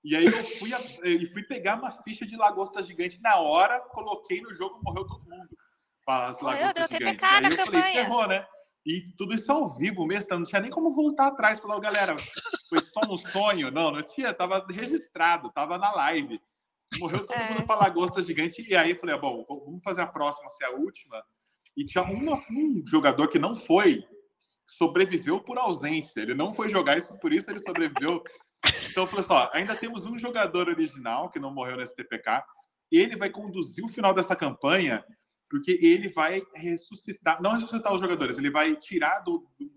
E 0.04 0.16
aí 0.16 0.26
eu 0.26 0.44
fui, 0.60 0.70
e 1.04 1.26
fui 1.26 1.42
pegar 1.44 1.80
uma 1.80 1.92
ficha 2.04 2.28
de 2.28 2.38
lagosta 2.38 2.84
gigante 2.84 3.20
na 3.24 3.40
hora, 3.40 3.80
coloquei 3.92 4.40
no 4.40 4.54
jogo, 4.54 4.80
morreu 4.84 5.04
todo 5.08 5.28
mundo. 5.28 5.50
As 6.08 6.40
lagostas 6.40 6.74
deu 6.76 6.84
gigantes. 6.84 7.08
TPK 7.08 7.26
aí 7.26 7.42
na 7.42 7.50
eu 7.50 7.58
campanha. 7.58 7.82
falei, 7.82 7.94
ferrou, 7.94 8.28
né? 8.28 8.48
E 8.86 9.02
tudo 9.18 9.34
isso 9.34 9.52
ao 9.52 9.68
vivo 9.68 10.06
mesmo, 10.06 10.28
não 10.32 10.44
tinha 10.44 10.62
nem 10.62 10.70
como 10.70 10.92
voltar 10.92 11.28
atrás 11.28 11.58
e 11.58 11.62
falar, 11.62 11.80
galera, 11.80 12.16
foi 12.70 12.80
só 12.82 13.02
um 13.10 13.18
sonho. 13.18 13.72
Não, 13.72 13.92
não 13.92 14.04
tinha, 14.04 14.32
tava 14.32 14.64
registrado, 14.70 15.52
tava 15.52 15.78
na 15.78 15.92
live. 15.92 16.40
Morreu 17.00 17.26
todo 17.26 17.36
é. 17.36 17.54
mundo 17.54 17.66
para 17.66 17.80
lagosta 17.80 18.22
gigante. 18.22 18.64
E 18.70 18.76
aí 18.76 18.92
eu 18.92 19.00
falei, 19.00 19.16
ah, 19.16 19.18
bom, 19.18 19.44
vamos 19.48 19.82
fazer 19.82 20.02
a 20.02 20.08
próxima, 20.08 20.50
ser 20.52 20.66
a 20.66 20.72
última. 20.72 21.24
E 21.76 21.84
tinha 21.84 22.04
uma, 22.04 22.38
um 22.52 22.84
jogador 22.86 23.28
que 23.28 23.40
não 23.40 23.56
foi, 23.56 24.06
sobreviveu 24.68 25.42
por 25.42 25.58
ausência. 25.58 26.22
Ele 26.22 26.36
não 26.36 26.54
foi 26.54 26.70
jogar 26.70 26.98
isso, 26.98 27.18
por 27.20 27.34
isso 27.34 27.50
ele 27.50 27.60
sobreviveu. 27.62 28.24
Então 28.90 29.04
eu 29.04 29.08
falei 29.08 29.26
só, 29.26 29.50
ainda 29.52 29.76
temos 29.76 30.06
um 30.06 30.18
jogador 30.18 30.70
original 30.70 31.30
que 31.30 31.40
não 31.40 31.52
morreu 31.52 31.78
nesse 31.78 31.96
TPK. 31.96 32.44
Ele 32.92 33.18
vai 33.18 33.32
conduzir 33.32 33.84
o 33.84 33.90
final 33.90 34.14
dessa 34.14 34.36
campanha 34.36 35.04
porque 35.50 35.80
ele 35.82 36.10
vai 36.10 36.42
ressuscitar, 36.56 37.42
não 37.42 37.54
ressuscitar 37.54 37.94
os 37.94 38.02
jogadores, 38.02 38.38
ele 38.38 38.50
vai 38.50 38.76
tirar 38.76 39.20
do, 39.20 39.48
do, 39.60 39.72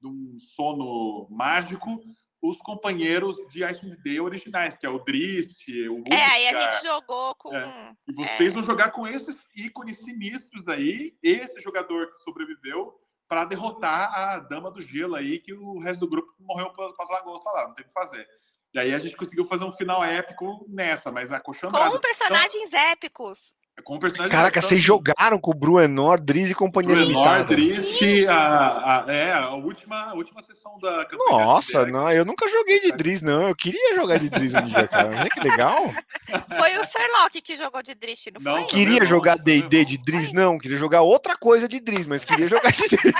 do 0.00 0.38
sono 0.38 1.28
mágico 1.30 2.00
os 2.42 2.58
companheiros 2.58 3.36
de 3.48 3.64
Icewind 3.64 3.96
Dale 4.04 4.20
originais, 4.20 4.76
que 4.76 4.84
é 4.84 4.88
o 4.88 4.98
Drist, 4.98 5.66
o 5.88 5.94
Ulka, 5.94 6.14
É, 6.14 6.24
aí 6.26 6.48
a 6.48 6.60
gente 6.60 6.84
jogou 6.84 7.34
com... 7.36 7.56
É. 7.56 7.94
E 8.06 8.12
vocês 8.12 8.50
é. 8.50 8.54
vão 8.54 8.62
jogar 8.62 8.90
com 8.90 9.06
esses 9.06 9.46
ícones 9.56 9.98
sinistros 9.98 10.68
aí, 10.68 11.16
esse 11.22 11.58
jogador 11.62 12.12
que 12.12 12.18
sobreviveu, 12.18 13.00
para 13.26 13.46
derrotar 13.46 14.12
a 14.14 14.38
Dama 14.40 14.70
do 14.70 14.82
Gelo 14.82 15.14
aí, 15.14 15.38
que 15.38 15.54
o 15.54 15.78
resto 15.78 16.00
do 16.00 16.10
grupo 16.10 16.34
morreu 16.38 16.70
para 16.70 16.84
as 16.86 17.08
lagostas 17.08 17.54
lá, 17.54 17.66
não 17.68 17.74
tem 17.74 17.84
o 17.84 17.88
que 17.88 17.94
fazer. 17.94 18.28
E 18.74 18.78
aí 18.78 18.92
a 18.92 18.98
gente 18.98 19.16
conseguiu 19.16 19.46
fazer 19.46 19.64
um 19.64 19.72
final 19.72 20.04
épico 20.04 20.66
nessa, 20.68 21.10
mas 21.10 21.32
a 21.32 21.40
Com 21.40 22.00
personagens 22.00 22.68
então, 22.68 22.80
épicos 22.80 23.56
Com 23.84 23.98
personagem 23.98 24.32
Caraca, 24.32 24.58
então, 24.58 24.68
vocês 24.68 24.80
jogaram 24.80 25.38
com 25.38 25.50
o 25.50 25.54
Bruenor, 25.54 26.18
Driz 26.18 26.50
e 26.50 26.54
companhia 26.54 26.94
Bruenor, 26.94 27.12
limitada. 27.12 27.44
Drift, 27.44 28.26
a, 28.26 29.04
a, 29.04 29.12
é, 29.12 29.32
a 29.32 29.50
última, 29.50 30.04
a 30.04 30.14
última 30.14 30.42
sessão 30.42 30.78
da 30.80 31.04
campanha. 31.04 31.44
Nossa, 31.44 31.80
SBR. 31.80 31.92
não, 31.92 32.10
eu 32.10 32.24
nunca 32.24 32.48
joguei 32.48 32.80
de 32.80 32.92
Driz, 32.92 33.20
não. 33.20 33.48
Eu 33.48 33.54
queria 33.54 33.94
jogar 33.94 34.18
de 34.18 34.30
Driz 34.30 34.54
um 34.54 34.66
dia, 34.66 34.88
cara. 34.88 35.08
Olha 35.08 35.28
que 35.28 35.40
legal. 35.40 35.76
Foi 36.58 36.78
o 36.78 36.84
Serlock 36.84 37.42
que 37.42 37.56
jogou 37.56 37.82
de 37.82 37.94
Drift, 37.94 38.32
não, 38.32 38.40
Não, 38.40 38.60
foi? 38.60 38.70
Queria 38.70 38.94
irmão, 38.94 39.08
jogar 39.08 39.36
D&D 39.36 39.84
de 39.84 39.98
Driz, 39.98 40.32
não. 40.32 40.58
Queria 40.58 40.78
jogar 40.78 41.02
outra 41.02 41.36
coisa 41.36 41.68
de 41.68 41.78
Driz, 41.78 42.06
mas 42.06 42.24
queria 42.24 42.48
jogar 42.48 42.72
de 42.72 42.88
Driz. 42.88 43.12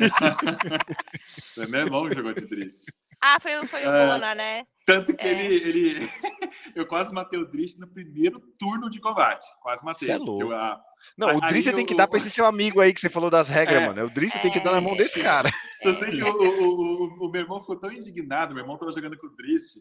Foi 1.55 1.67
meu 1.67 1.81
irmão 1.81 2.09
que 2.09 2.15
jogou 2.15 2.33
de 2.33 2.41
Drift. 2.47 2.87
Ah, 3.27 3.39
foi, 3.41 3.57
o- 3.59 3.67
foi 3.67 3.87
o 3.87 3.91
É. 3.91 4.07
Bona, 4.07 4.35
né? 4.35 4.65
Tanto 4.87 5.17
que 5.17 5.27
É. 5.27 5.33
ele, 5.33 5.55
ele. 5.69 6.11
Eu 6.77 6.87
quase 6.87 7.13
matei 7.15 7.39
o 7.39 7.47
Drift 7.51 7.81
no 7.81 7.87
primeiro 7.89 8.39
turno 8.59 8.91
de 8.91 9.01
combate. 9.01 9.47
Quase 9.63 9.83
matei. 9.85 10.09
Cê 10.09 10.13
é 10.15 10.19
louco. 10.19 10.43
eu, 10.43 10.53
ah, 10.53 10.79
Não, 11.17 11.29
o 11.39 11.45
Aí 11.45 11.51
Driz 11.53 11.65
você 11.65 11.73
tem 11.73 11.85
o- 11.85 11.87
que 11.87 11.95
dar 11.95 12.07
pra 12.07 12.19
esse 12.19 12.31
seu 12.31 12.45
amigo 12.47 12.81
aí 12.81 12.93
que 12.93 13.01
você 13.01 13.09
falou 13.11 13.31
das 13.31 13.49
regras, 13.49 13.83
É. 13.83 13.87
mano. 13.87 14.05
O 14.07 14.11
Driz 14.11 14.31
você 14.33 14.39
tem 14.41 14.51
que 14.51 14.61
dar 14.61 14.73
na 14.73 14.81
mão 14.81 14.95
desse 14.97 15.21
É. 15.21 15.23
cara. 15.23 15.51
Só 15.83 15.95
sei 15.95 16.11
que 16.13 16.23
o, 16.23 16.29
o, 16.29 17.25
o, 17.25 17.27
o 17.27 17.31
meu 17.31 17.41
irmão 17.43 17.61
ficou 17.61 17.79
tão 17.81 17.91
indignado, 17.93 18.55
meu 18.55 18.63
irmão 18.63 18.77
tava 18.79 18.93
jogando 18.93 19.17
com 19.19 19.27
o 19.27 19.37
Drist, 19.37 19.77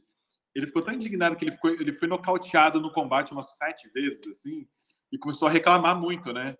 ele 0.55 0.67
ficou 0.67 0.81
tão 0.81 0.93
indignado 0.93 1.35
que 1.35 1.43
ele, 1.45 1.51
ficou, 1.51 1.71
ele 1.71 1.91
foi 1.93 2.07
nocauteado 2.07 2.79
no 2.79 2.91
combate 2.93 3.31
umas 3.33 3.57
sete 3.57 3.89
vezes, 3.93 4.25
assim, 4.27 4.65
e 5.11 5.17
começou 5.17 5.47
a 5.47 5.51
reclamar 5.51 5.97
muito, 5.99 6.31
né? 6.31 6.55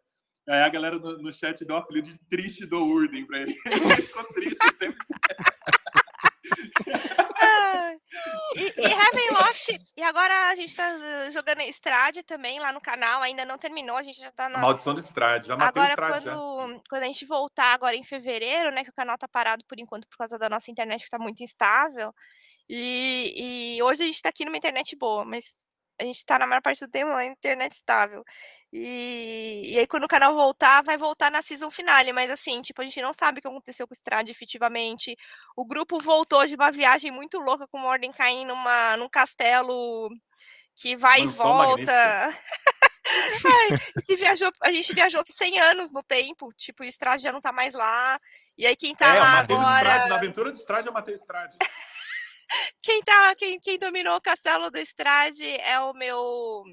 Aí 0.50 0.62
a 0.64 0.70
galera 0.70 0.98
no, 1.00 1.18
no 1.20 1.32
chat 1.34 1.64
deu 1.64 1.76
o 1.76 1.80
apelido 1.80 2.10
de 2.10 2.20
triste 2.30 2.66
do 2.66 2.84
Urden 2.86 3.26
pra 3.26 3.40
ele. 3.42 3.56
Ele 3.66 4.02
ficou 4.02 4.24
triste 4.34 4.58
sempre. 4.78 4.98
E, 8.56 8.82
e 8.82 8.88
Ravenloft, 8.88 9.80
e 9.98 10.04
agora 10.04 10.50
a 10.50 10.56
gente 10.56 10.76
tá 10.76 10.96
uh, 10.96 11.32
jogando 11.32 11.62
Strade 11.62 12.22
também 12.24 12.60
lá 12.60 12.72
no 12.72 12.80
canal, 12.80 13.22
ainda 13.22 13.44
não 13.46 13.58
terminou, 13.58 13.98
a 13.98 14.04
gente 14.04 14.20
já 14.20 14.32
tá 14.32 14.46
A 14.46 14.50
na. 14.50 14.60
maldição 14.60 14.94
do 14.94 15.02
Strade, 15.02 15.48
já 15.48 15.58
matei 15.58 15.82
Agora, 15.82 15.94
Strade 15.94 16.26
já. 16.26 16.36
quando, 16.36 16.84
quando 16.88 17.04
a 17.04 17.08
gente 17.08 17.26
voltar 17.26 17.74
agora 17.74 17.96
em 17.96 18.04
fevereiro, 18.04 18.72
né, 18.72 18.84
que 18.84 18.90
o 18.92 18.94
canal 18.94 19.18
tá 19.18 19.28
parado 19.28 19.64
por 19.66 19.80
enquanto 19.80 20.08
por 20.08 20.18
causa 20.18 20.38
da 20.38 20.50
nossa 20.50 20.70
internet 20.70 21.04
que 21.04 21.10
tá 21.10 21.18
muito 21.18 21.42
instável. 21.42 22.14
E, 22.70 23.76
e 23.78 23.84
hoje 23.84 24.04
a 24.04 24.06
gente 24.06 24.22
tá 24.22 24.30
aqui 24.30 24.46
numa 24.46 24.58
internet 24.58 24.96
boa, 24.96 25.26
mas 25.26 25.68
a 26.00 26.04
gente 26.04 26.26
tá 26.26 26.38
na 26.40 26.48
maior 26.48 26.62
parte 26.62 26.86
do 26.86 26.92
tempo 26.92 27.12
na 27.12 27.26
internet 27.26 27.74
estável. 27.74 28.24
E, 28.76 29.74
e 29.74 29.78
aí, 29.78 29.86
quando 29.86 30.06
o 30.06 30.08
canal 30.08 30.34
voltar, 30.34 30.82
vai 30.84 30.98
voltar 30.98 31.30
na 31.30 31.44
season 31.44 31.70
finale. 31.70 32.12
Mas 32.12 32.32
assim, 32.32 32.60
tipo, 32.60 32.82
a 32.82 32.84
gente 32.84 33.00
não 33.04 33.14
sabe 33.14 33.38
o 33.38 33.42
que 33.42 33.48
aconteceu 33.48 33.88
com 33.88 33.94
o 33.94 33.96
Strade 33.96 34.32
efetivamente. 34.32 35.16
O 35.56 35.64
grupo 35.64 36.00
voltou 36.00 36.44
de 36.48 36.56
uma 36.56 36.72
viagem 36.72 37.12
muito 37.12 37.38
louca 37.38 37.68
com 37.68 37.78
o 37.78 37.82
Mordenkainen 37.82 38.48
numa, 38.48 38.98
num 38.98 39.08
castelo 39.08 40.10
que 40.76 40.96
vai 40.96 41.24
Mansão 41.24 41.46
e 41.46 41.86
volta. 41.86 41.94
Ai, 43.46 44.02
que 44.08 44.16
viajou, 44.16 44.52
a 44.62 44.72
gente 44.72 44.92
viajou 44.92 45.24
100 45.30 45.60
anos 45.60 45.92
no 45.92 46.02
tempo, 46.02 46.50
tipo, 46.56 46.82
o 46.84 46.86
Strade 46.86 47.22
já 47.22 47.32
não 47.32 47.42
tá 47.42 47.52
mais 47.52 47.76
lá. 47.76 48.20
E 48.58 48.66
aí 48.66 48.76
quem 48.76 48.96
tá 48.96 49.16
é, 49.16 49.20
lá 49.20 49.42
Strade. 49.42 49.54
Na 49.54 49.78
agora, 49.78 50.16
aventura 50.16 50.52
do 50.52 50.58
Strade, 50.58 50.88
eu 50.88 50.94
matei 50.94 51.14
o 51.14 51.18
Strade. 51.18 51.58
quem 52.82 53.04
tá, 53.04 53.36
quem, 53.36 53.60
quem 53.60 53.78
dominou 53.78 54.16
o 54.16 54.22
castelo 54.22 54.72
do 54.72 54.80
Strade 54.80 55.48
é 55.62 55.80
o 55.80 55.94
meu 55.94 56.64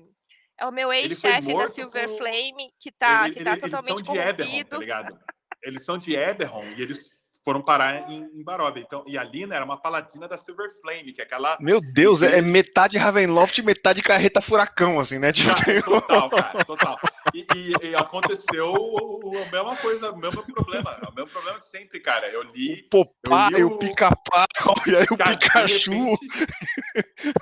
é 0.60 0.66
o 0.66 0.70
meu 0.72 0.92
ex-chefe 0.92 1.54
da 1.54 1.68
Silver 1.68 2.08
com- 2.08 2.16
Flame, 2.18 2.70
que 2.78 2.90
tá, 2.92 3.26
Ele- 3.26 3.34
que 3.34 3.44
tá 3.44 3.52
ele- 3.52 3.60
totalmente 3.60 3.90
eles 3.96 4.04
são 4.06 4.14
de 4.14 4.20
Eberron, 4.20 4.34
tá 4.36 4.44
corrompido. 4.44 4.78
ligado? 4.80 5.18
Eles 5.62 5.84
são 5.84 5.98
de 5.98 6.14
Eberron 6.16 6.64
e 6.76 6.82
eles 6.82 6.98
foram 7.42 7.62
parar 7.62 8.10
em, 8.10 8.22
em 8.34 8.44
Barovia. 8.44 8.82
Então, 8.86 9.02
e 9.06 9.16
a 9.16 9.24
Lina 9.24 9.54
era 9.56 9.64
uma 9.64 9.80
paladina 9.80 10.28
da 10.28 10.36
Silver 10.36 10.68
Flame, 10.82 11.10
que 11.14 11.22
é 11.22 11.24
aquela 11.24 11.56
Meu 11.58 11.80
Deus, 11.80 12.20
é, 12.20 12.36
é 12.38 12.42
metade 12.42 12.98
Ravenloft 12.98 13.56
e 13.56 13.62
metade 13.62 14.02
carreta 14.02 14.42
furacão, 14.42 15.00
assim, 15.00 15.18
né? 15.18 15.32
Tipo, 15.32 15.54
Cara, 15.54 15.82
total, 15.82 16.28
cara, 16.30 16.64
total. 16.66 16.96
E, 17.34 17.46
e- 17.56 17.72
e 17.88 17.94
aconteceu 17.94 18.74
a 18.74 19.50
mesma 19.50 19.74
coisa, 19.78 20.10
o 20.12 20.18
mesmo 20.18 20.42
problema. 20.52 21.00
O 21.10 21.14
mesmo 21.14 21.30
problema 21.30 21.58
de 21.58 21.66
sempre, 21.66 21.98
cara. 22.00 22.28
Eu 22.28 22.42
li. 22.42 22.74
o 22.84 22.88
Popeye, 22.90 23.52
Eu 23.52 23.58
li 23.58 23.64
o 23.64 23.68
o- 23.74 23.78
pica-pau, 23.78 24.46
e 24.86 24.96
aí 24.96 25.06
o 25.10 25.16
Pikachu. 25.16 25.90
repente- 25.92 26.52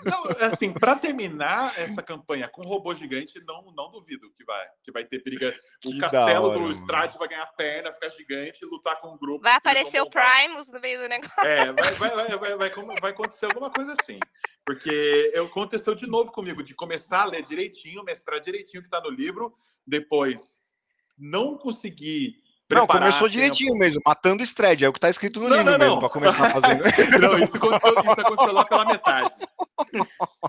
Não, 0.04 0.24
assim, 0.46 0.72
pra 0.72 0.96
terminar 0.96 1.78
essa 1.78 2.02
campanha 2.02 2.48
com 2.48 2.62
robô 2.62 2.94
gigante, 2.94 3.40
não, 3.46 3.72
não 3.72 3.90
duvido 3.90 4.30
que 4.36 4.44
vai, 4.44 4.66
que 4.82 4.92
vai 4.92 5.04
ter 5.04 5.22
briga. 5.22 5.56
O 5.84 5.90
Que 5.90 5.98
castelo 5.98 6.48
hora, 6.48 6.58
do. 6.58 6.70
Strade 6.72 7.18
vai 7.18 7.28
ganhar 7.28 7.46
perna, 7.46 7.92
ficar 7.92 8.10
gigante, 8.10 8.64
lutar 8.64 9.00
com 9.00 9.14
um 9.14 9.18
grupo. 9.18 9.42
Vai 9.42 9.54
aparecer 9.54 10.00
o. 10.00 10.08
Primus 10.08 10.70
no 10.72 10.80
meio 10.80 11.00
do 11.00 11.08
negócio. 11.08 11.40
É, 11.44 11.72
vai, 11.72 11.94
vai, 11.94 12.10
vai, 12.10 12.28
vai, 12.38 12.56
vai, 12.56 12.96
vai 13.00 13.10
acontecer 13.10 13.46
alguma 13.46 13.70
coisa 13.70 13.94
assim. 14.00 14.18
Porque 14.64 15.30
eu, 15.34 15.46
aconteceu 15.46 15.94
de 15.94 16.06
novo 16.06 16.30
comigo, 16.30 16.62
de 16.62 16.74
começar 16.74 17.22
a 17.22 17.26
ler 17.26 17.42
direitinho, 17.42 18.04
mestrar 18.04 18.40
direitinho 18.40 18.80
o 18.80 18.82
que 18.82 18.88
está 18.88 19.00
no 19.00 19.10
livro, 19.10 19.56
depois 19.86 20.60
não 21.16 21.56
conseguir 21.56 22.42
Não, 22.70 22.86
começou 22.86 23.18
a 23.18 23.20
tempo. 23.20 23.28
direitinho 23.30 23.74
mesmo, 23.74 24.00
matando 24.04 24.42
o 24.42 24.44
Stred, 24.44 24.84
é 24.84 24.88
o 24.88 24.92
que 24.92 25.00
tá 25.00 25.08
escrito 25.08 25.40
no 25.40 25.48
Não, 25.48 25.56
livro 25.56 25.72
não, 25.72 25.78
mesmo, 25.78 25.94
não. 25.94 26.00
pra 26.00 26.10
começar 26.10 26.50
fazendo. 26.50 26.82
Não, 27.20 27.38
isso 27.38 27.56
aconteceu, 27.56 27.98
isso 27.98 28.10
aconteceu 28.10 28.52
lá 28.52 28.64
pela 28.66 28.84
metade. 28.84 29.38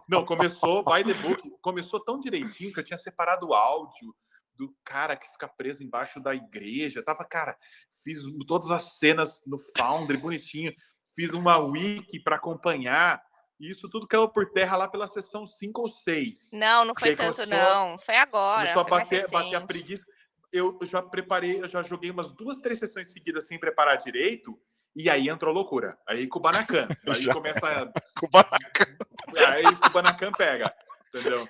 Não, 0.07 0.25
começou, 0.25 0.83
by 0.83 1.03
the 1.03 1.13
book, 1.13 1.41
começou 1.61 2.03
tão 2.03 2.19
direitinho 2.19 2.73
que 2.73 2.79
eu 2.79 2.83
tinha 2.83 2.97
separado 2.97 3.47
o 3.47 3.53
áudio 3.53 4.13
do 4.57 4.75
cara 4.83 5.15
que 5.15 5.31
fica 5.31 5.47
preso 5.47 5.81
embaixo 5.81 6.19
da 6.19 6.35
igreja. 6.35 7.01
Tava, 7.01 7.23
cara, 7.23 7.55
fiz 8.03 8.19
todas 8.45 8.69
as 8.71 8.97
cenas 8.97 9.41
no 9.47 9.57
Foundry, 9.77 10.17
bonitinho. 10.17 10.73
Fiz 11.15 11.29
uma 11.31 11.57
wiki 11.57 12.19
para 12.19 12.35
acompanhar. 12.35 13.21
E 13.59 13.69
isso 13.69 13.89
tudo 13.89 14.05
caiu 14.07 14.27
por 14.27 14.51
terra 14.51 14.75
lá 14.75 14.87
pela 14.89 15.07
sessão 15.07 15.45
5 15.45 15.81
ou 15.81 15.87
6. 15.87 16.49
Não, 16.51 16.83
não 16.83 16.93
foi 16.97 17.15
tanto, 17.15 17.43
começou- 17.43 17.47
não. 17.47 17.97
Foi 17.99 18.15
agora. 18.17 18.59
Começou 18.73 18.81
a 18.81 18.85
foi 18.85 18.97
mais 18.97 19.09
bater, 19.09 19.29
bater 19.31 19.55
a 19.55 19.61
preguiça. 19.61 20.03
Eu 20.51 20.79
já 20.83 21.01
preparei, 21.01 21.61
eu 21.61 21.67
já 21.67 21.83
joguei 21.83 22.09
umas 22.09 22.27
duas, 22.27 22.57
três 22.57 22.79
sessões 22.79 23.11
seguidas 23.11 23.47
sem 23.47 23.59
preparar 23.59 23.97
direito. 23.97 24.59
E 24.95 25.09
aí 25.09 25.29
entrou 25.29 25.53
loucura. 25.53 25.97
Aí 26.07 26.27
Kubanacan. 26.27 26.87
Aí 27.07 27.25
começa. 27.31 27.91
Aí 29.53 29.75
Kubanacan 29.75 30.31
pega. 30.31 30.73
Entendeu? 31.09 31.47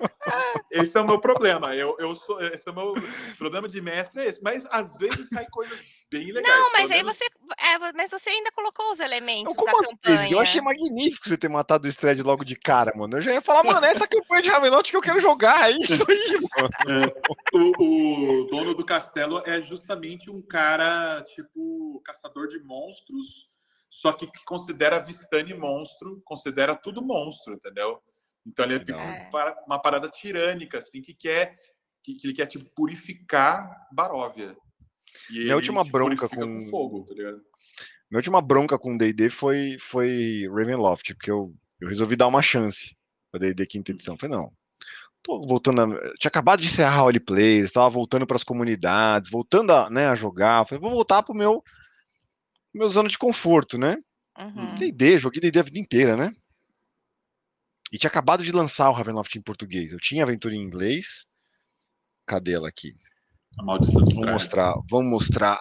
Esse 0.72 0.98
é 0.98 1.02
o 1.02 1.06
meu 1.06 1.19
problema. 1.19 1.76
Eu, 1.76 1.95
eu 1.99 2.15
sou, 2.15 2.40
esse 2.41 2.68
é 2.68 2.72
o 2.72 2.76
meu 2.76 2.94
problema 3.38 3.68
de 3.68 3.81
mestre, 3.81 4.22
é 4.22 4.27
esse. 4.27 4.41
Mas 4.41 4.65
às 4.72 4.98
vezes 4.98 5.27
sai 5.30 5.45
coisas 5.48 5.77
bem 6.10 6.31
legais. 6.31 6.57
Não, 6.57 6.72
mas 6.72 6.90
aí 6.90 7.03
menos- 7.03 7.18
você. 7.18 7.26
é, 7.60 7.94
mas 7.94 8.10
você 8.11 8.30
ainda 8.30 8.52
colocou 8.52 8.90
os 8.91 8.99
elementos 9.02 9.53
como 9.53 9.65
da 9.65 9.72
vezes, 9.73 9.88
campanha. 9.90 10.31
eu 10.31 10.40
achei 10.40 10.61
magnífico 10.61 11.27
você 11.27 11.38
ter 11.38 11.49
matado 11.49 11.88
o 11.88 11.90
Stred 11.90 12.22
logo 12.23 12.45
de 12.45 12.56
cara, 12.56 12.94
mano. 12.95 13.18
Eu 13.18 13.22
já 13.22 13.34
ia 13.34 13.41
falar, 13.41 13.64
mano, 13.64 13.86
essa 13.86 14.07
campanha 14.07 14.41
de 14.41 14.49
Ravenloft 14.49 14.90
que 14.90 14.95
eu 14.98 15.02
quero 15.02 15.19
jogar, 15.19 15.69
é 15.69 15.77
isso 15.77 16.06
aí, 16.07 16.40
mano. 16.88 17.14
o, 17.53 18.41
o 18.41 18.45
dono 18.45 18.73
do 18.73 18.86
castelo 18.86 19.41
é 19.45 19.61
justamente 19.61 20.31
um 20.31 20.41
cara, 20.41 21.22
tipo, 21.23 22.02
caçador 22.06 22.48
de 22.48 22.60
monstros, 22.64 23.49
só 23.90 24.14
que 24.14 24.26
que 24.26 24.44
considera 24.45 24.99
Vistani 24.99 25.53
monstro, 25.53 26.22
considera 26.23 26.76
tudo 26.76 27.02
monstro, 27.03 27.53
entendeu? 27.53 28.02
Então 28.45 28.66
ele 28.66 28.76
é 28.76 28.80
tipo 28.80 28.98
um 28.98 29.66
uma 29.68 29.80
parada 29.80 30.10
tirânica, 30.10 30.78
assim, 30.78 31.02
que 31.02 31.14
quer 31.14 31.56
que, 32.03 32.16
que 32.16 32.28
ele 32.28 32.34
quer 32.34 32.45
tipo 32.48 32.66
purificar 32.76 33.70
Baróvia. 33.91 34.56
E 35.30 35.40
Minha 35.44 35.56
última 35.56 35.84
te 35.84 35.91
bronca 35.91 36.28
purifica 36.30 36.45
com- 36.45 36.70
fogo, 36.70 37.06
tá 37.06 37.14
ligado? 37.14 37.41
Minha 38.10 38.20
última 38.20 38.41
bronca 38.41 38.80
com 38.80 38.98
D&D 38.98 39.30
foi, 39.30 39.78
foi 39.91 40.48
Ravenloft, 40.48 41.14
porque 41.14 41.30
eu, 41.30 41.53
eu 41.80 41.88
resolvi 41.88 42.16
dar 42.16 42.28
uma 42.28 42.41
chance 42.41 42.95
pra 43.32 43.40
D&D 43.40 43.68
quinta 43.68 43.91
edição. 43.91 44.18
Falei, 44.18 44.36
não, 44.36 44.52
tô 45.22 45.41
voltando 45.45 45.82
a... 45.82 45.86
Tinha 46.18 46.30
acabado 46.30 46.61
de 46.61 46.68
encerrar 46.68 46.99
a 46.99 47.03
Holy 47.03 47.20
Players, 47.20 47.70
estava 47.70 47.90
voltando 47.90 48.26
para 48.26 48.36
as 48.36 48.44
comunidades, 48.44 49.30
voltando 49.30 49.72
a, 49.72 49.90
né, 49.91 50.07
a 50.07 50.16
jogar. 50.16 50.66
Falei, 50.66 50.82
vou 50.82 50.90
voltar 50.90 51.22
pro 51.22 51.36
meu, 51.36 51.64
meu 52.74 52.90
zona 52.90 53.10
de 53.10 53.18
conforto, 53.18 53.78
né? 53.78 53.98
Uhum. 54.40 54.76
D&D, 54.76 55.20
joguei 55.20 55.40
D&D 55.41 55.60
a 55.60 55.64
vida 55.64 55.78
inteira, 55.80 56.18
né? 56.18 56.32
E 57.91 57.98
tinha 57.98 58.10
acabado 58.10 58.44
de 58.44 58.52
lançar 58.52 58.90
o 58.90 58.94
Ravenloft 58.94 59.36
em 59.36 59.41
português. 59.41 59.91
Eu 59.91 59.99
tinha 59.99 60.24
a 60.24 60.26
aventura 60.28 60.53
em 60.56 60.61
inglês. 60.61 61.26
Cadê 62.26 62.53
ela 62.53 62.70
aqui? 62.70 62.94
A 63.57 63.64
maldição 63.64 64.03
dos 64.03 64.14
Vamos 64.14 64.32
mostrar, 64.32 64.74
vamos 64.90 65.10
mostrar 65.11 65.60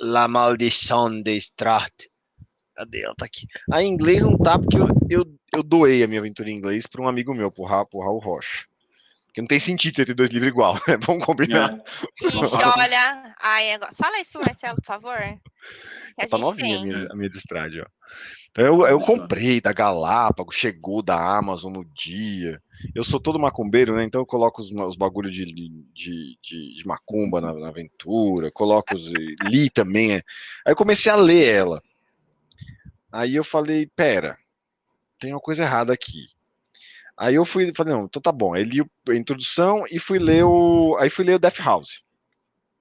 La 0.00 0.26
Maldição 0.26 1.22
de 1.22 1.36
Strat. 1.36 1.92
Cadê 2.74 3.02
ela? 3.02 3.14
Tá 3.16 3.26
aqui. 3.26 3.46
A 3.70 3.82
em 3.82 3.92
inglês 3.92 4.22
não 4.22 4.38
tá, 4.38 4.58
porque 4.58 4.78
eu, 4.78 4.88
eu, 5.10 5.38
eu 5.52 5.62
doei 5.62 6.02
a 6.02 6.06
minha 6.08 6.20
aventura 6.20 6.48
em 6.50 6.56
inglês 6.56 6.86
para 6.86 7.02
um 7.02 7.08
amigo 7.08 7.34
meu, 7.34 7.50
pro, 7.50 7.64
Ra, 7.64 7.84
pro 7.84 8.00
Raul 8.00 8.18
Rocha. 8.20 8.64
Porque 9.26 9.42
não 9.42 9.48
tem 9.48 9.60
sentido 9.60 9.96
ter 10.04 10.14
dois 10.14 10.30
livros 10.30 10.48
igual, 10.50 10.74
né? 10.88 10.96
Vamos 11.04 11.24
combinar. 11.24 11.70
É. 12.22 12.26
Ixi, 12.26 12.38
olha. 12.78 13.34
Ai, 13.40 13.72
agora... 13.72 13.92
Fala 13.94 14.18
isso 14.20 14.32
pro 14.32 14.40
Marcelo, 14.40 14.76
por 14.76 14.84
favor. 14.86 15.18
Que 16.18 16.24
a 16.24 16.28
Tá 16.28 16.36
gente 16.36 16.46
novinha 16.46 16.76
a 16.76 16.80
tem. 16.80 16.88
minha, 16.88 17.08
a 17.12 17.14
minha 17.14 17.30
de 17.30 17.38
Strade, 17.38 17.80
ó. 17.80 17.86
Então 18.50 18.64
eu, 18.64 18.86
eu 18.86 19.00
comprei 19.00 19.60
da 19.60 19.72
Galápagos, 19.72 20.54
chegou 20.54 21.02
da 21.02 21.36
Amazon 21.38 21.72
no 21.72 21.84
dia. 21.84 22.60
Eu 22.94 23.04
sou 23.04 23.20
todo 23.20 23.38
macumbeiro, 23.38 23.94
né? 23.94 24.04
Então 24.04 24.20
eu 24.20 24.26
coloco 24.26 24.62
os, 24.62 24.70
os 24.70 24.96
bagulhos 24.96 25.32
de, 25.32 25.44
de, 25.44 25.68
de, 25.94 26.38
de 26.42 26.86
macumba 26.86 27.40
na, 27.40 27.52
na 27.52 27.68
aventura, 27.68 28.50
coloco 28.50 28.94
os. 28.94 29.10
li 29.48 29.70
também. 29.70 30.14
é. 30.14 30.22
Aí 30.64 30.72
eu 30.72 30.76
comecei 30.76 31.10
a 31.10 31.16
ler 31.16 31.48
ela. 31.48 31.82
Aí 33.10 33.34
eu 33.34 33.44
falei, 33.44 33.86
pera, 33.86 34.36
tem 35.18 35.32
uma 35.32 35.40
coisa 35.40 35.62
errada 35.62 35.92
aqui. 35.92 36.26
Aí 37.16 37.34
eu 37.34 37.44
fui, 37.44 37.72
falei, 37.74 37.94
não, 37.94 38.04
então 38.04 38.22
tá 38.22 38.30
bom. 38.30 38.54
Aí 38.54 38.62
li 38.62 38.80
a 39.08 39.14
introdução 39.14 39.84
e 39.90 39.98
fui 39.98 40.18
ler 40.18 40.44
o. 40.44 40.96
Aí 41.00 41.10
fui 41.10 41.24
ler 41.24 41.34
o 41.34 41.38
Death 41.38 41.58
House. 41.58 42.02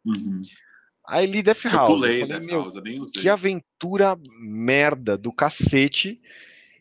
Uhum. 0.06 0.44
Aí 1.08 1.26
li 1.26 1.42
Death 1.42 1.64
Eu 1.66 1.72
House. 1.72 1.88
pulei 1.90 2.22
eu 2.24 2.28
falei, 2.28 2.40
Death 2.40 2.50
meu, 2.52 2.62
House, 2.64 2.76
eu 2.76 2.82
nem 2.82 3.00
usei. 3.00 3.22
que 3.22 3.30
aventura 3.30 4.18
merda 4.40 5.18
do 5.18 5.32
cacete. 5.32 6.22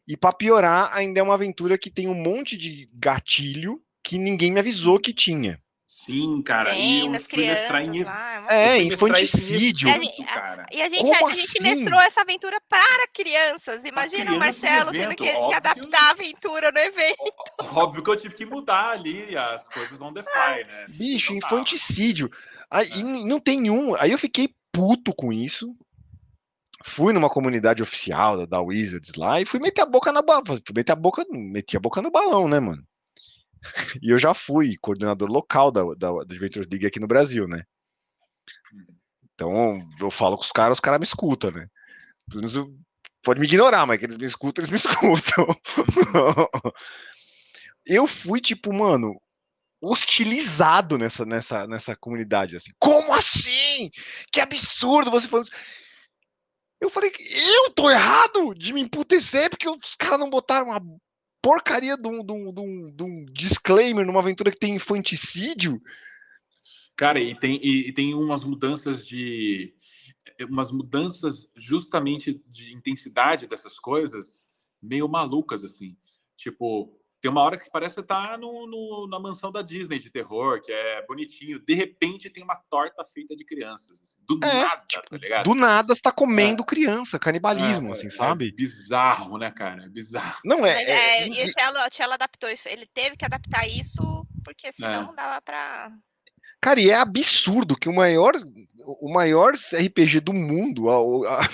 E 0.09 0.17
pra 0.17 0.33
piorar, 0.33 0.91
ainda 0.93 1.19
é 1.21 1.23
uma 1.23 1.35
aventura 1.35 1.77
que 1.79 1.91
tem 1.91 2.07
um 2.09 2.15
monte 2.15 2.57
de 2.57 2.89
gatilho 2.95 3.81
que 4.05 4.17
ninguém 4.19 4.53
me 4.53 4.61
avisou 4.61 4.99
que 5.01 5.13
tinha. 5.13 5.61
Sim, 5.89 6.43
cara. 6.43 6.75
e 6.75 6.77
Tem 6.77 7.05
eu 7.07 7.11
nas 7.13 7.27
crianças 7.29 7.87
em 7.89 8.03
lá. 8.05 8.47
é 8.49 8.77
É, 8.77 8.83
eu 8.83 8.87
infanticídio. 8.93 9.89
evento, 9.89 10.23
É, 10.23 10.25
cara. 10.25 10.67
E 10.73 10.83
a 10.83 10.89
gente, 10.89 11.03
Como 11.03 11.27
a, 11.29 11.35
gente 11.35 11.45
assim? 11.59 11.61
mestrou 11.61 12.01
essa 12.01 12.21
aventura 12.23 12.61
para 12.69 13.07
crianças. 13.15 13.85
Imagina 13.85 14.33
o 14.33 14.39
Marcelo 14.39 14.91
tendo 14.93 15.11
que, 15.11 15.25
que 15.25 15.31
que 15.31 15.37
eu- 15.37 15.53
adaptar 15.53 16.03
a 16.09 16.11
aventura 16.11 16.71
no 16.73 16.79
evento. 16.79 17.33
Óbvio 17.73 18.03
que 18.03 18.11
eu 18.11 18.17
tive 18.17 18.35
que 18.35 18.45
mudar 18.47 18.91
ali 18.91 19.37
as 19.37 19.69
coisas 19.69 20.01
on 20.01 20.13
the 20.13 20.23
fly, 20.25 20.65
né? 20.65 20.87
Bicho, 20.89 21.33
Não 21.33 21.39
dava. 21.41 21.55
Aí 22.71 22.91
É. 22.93 23.03
não 23.03 23.41
tem 23.41 23.61
nenhum. 23.61 23.95
Aí 23.97 24.11
eu 24.13 24.19
fiquei 24.19 24.55
puto 24.73 25.15
com 25.15 25.33
isso. 25.33 25.75
Fui 26.85 27.13
numa 27.13 27.31
comunidade 27.31 27.83
oficial 27.83 28.39
da, 28.39 28.47
da 28.47 28.61
Wizards 28.61 29.13
lá 29.17 29.41
e 29.41 29.47
fui 29.47 29.59
meter 29.59 29.81
a 29.83 29.87
boca 29.87 30.13
na 30.13 30.23
fui 30.47 30.61
meter 30.75 30.93
a 30.93 30.97
boca, 30.97 31.25
meti 31.31 31.77
a 31.77 31.81
boca 31.81 32.01
no 32.01 32.11
balão, 32.11 32.49
né, 32.49 32.61
mano? 32.61 32.83
E 34.03 34.11
eu 34.11 34.19
já 34.19 34.33
fui 34.35 34.77
coordenador 34.81 35.29
local 35.29 35.73
da, 35.73 35.83
da, 35.83 36.13
da 36.13 36.23
Adventures 36.23 36.69
League 36.71 36.87
aqui 36.87 37.01
no 37.01 37.09
Brasil, 37.09 37.49
né? 37.49 37.65
Então 39.35 39.79
eu 39.99 40.11
falo 40.11 40.37
com 40.37 40.45
os 40.45 40.53
caras, 40.53 40.77
os 40.77 40.81
caras 40.81 41.01
me 41.01 41.07
escutam, 41.07 41.51
né? 41.51 41.67
Pelo 42.29 42.41
menos 42.43 42.55
eu- 42.55 42.73
Pode 43.23 43.41
me 43.41 43.47
ignorar, 43.47 43.85
mas 43.87 43.99
que 43.99 44.05
eles 44.05 44.17
me 44.19 44.25
escutam, 44.27 44.63
eles 44.63 44.71
me 44.71 44.77
escutam. 45.35 45.47
eu 47.85 48.07
fui, 48.07 48.41
tipo, 48.41 48.73
mano, 48.73 49.21
hostilizado 49.87 50.99
nessa, 50.99 51.25
nessa, 51.25 51.67
nessa 51.67 51.97
comunidade, 51.97 52.57
assim. 52.57 52.71
Como 52.79 53.13
assim? 53.15 53.91
Que 54.33 54.41
absurdo 54.41 55.11
você 55.11 55.29
falando 55.29 55.47
isso. 55.47 55.57
Eu 56.81 56.91
falei, 56.91 57.11
eu 57.19 57.71
tô 57.71 57.91
errado 57.91 58.55
de 58.55 58.73
me 58.73 58.83
emputecer 58.83 59.49
porque 59.49 59.69
os 59.69 59.95
caras 59.95 60.21
não 60.21 60.29
botaram 60.29 60.67
uma 60.67 60.83
porcaria 61.41 61.97
de 61.97 62.09
um, 62.09 62.25
de, 62.25 62.33
um, 62.33 62.53
de, 62.53 62.61
um, 62.61 62.97
de 62.97 63.03
um 63.03 63.27
disclaimer 63.33 64.05
numa 64.05 64.21
aventura 64.21 64.51
que 64.51 64.59
tem 64.59 64.75
infanticídio. 64.75 65.81
Cara, 66.97 67.21
e 67.21 67.39
tem, 67.39 67.61
e, 67.63 67.89
e 67.89 67.93
tem 67.93 68.15
umas 68.15 68.43
mudanças 68.43 69.07
de. 69.07 69.75
umas 70.49 70.71
mudanças 70.71 71.51
justamente 71.57 72.43
de 72.47 72.75
intensidade 72.75 73.47
dessas 73.47 73.79
coisas 73.79 74.49
meio 74.83 75.09
malucas, 75.09 75.65
assim. 75.65 75.97
Tipo, 76.37 76.93
tem 77.21 77.31
uma 77.31 77.43
hora 77.43 77.57
que 77.59 77.71
parece 77.71 78.01
estar 78.01 78.39
no, 78.39 78.67
no- 78.67 79.09
na 79.09 79.19
mansão 79.19 79.51
da 79.51 79.63
Disney 79.63 79.99
de 79.99 80.11
terror, 80.11 80.61
que 80.61 80.71
é 80.71 81.05
bonitinho. 81.07 81.59
De 81.59 81.75
repente 81.75 82.31
tem 82.31 82.43
uma 82.43 82.57
torta 82.71 83.05
feita 83.05 83.35
de 83.35 83.45
crianças. 83.45 84.01
assim, 84.03 84.19
do 84.29 84.39
É, 84.45 84.63
nada, 84.63 84.83
tá 85.11 85.17
ligado? 85.17 85.45
Do 85.45 85.55
nada 85.55 85.95
você 85.95 86.03
tá 86.03 86.13
comendo 86.13 86.65
criança, 86.65 87.19
canibalismo, 87.19 87.89
É, 87.89 87.93
assim, 87.99 88.07
é 88.07 88.11
sabe? 88.11 88.53
bizarro, 88.53 89.39
né, 89.39 89.51
cara? 89.51 89.85
É 89.85 89.89
bizarro. 89.89 90.41
Não 90.45 90.65
é. 90.67 90.75
Mas, 90.75 90.89
é- 90.89 90.93
é, 91.23 91.29
e 91.29 91.51
o 91.51 91.91
Cello, 91.93 92.13
adaptou 92.13 92.49
isso. 92.49 92.69
Ele 92.69 92.87
teve 92.87 93.17
que 93.17 93.25
adaptar 93.25 93.67
isso, 93.67 94.27
porque 94.45 94.71
senão 94.73 94.91
É. 95.03 95.05
não 95.07 95.15
dava 95.15 95.41
pra. 95.41 95.91
Cara, 96.61 96.81
e 96.81 96.91
é 96.91 96.95
absurdo 96.97 97.77
que 97.77 97.89
o 97.89 97.95
maior, 97.95 98.33
o 99.01 99.13
maior 99.13 99.53
RPG 99.73 100.21
do 100.21 100.33
mundo 100.33 100.89
a- 100.91 101.45
a- 101.45 101.49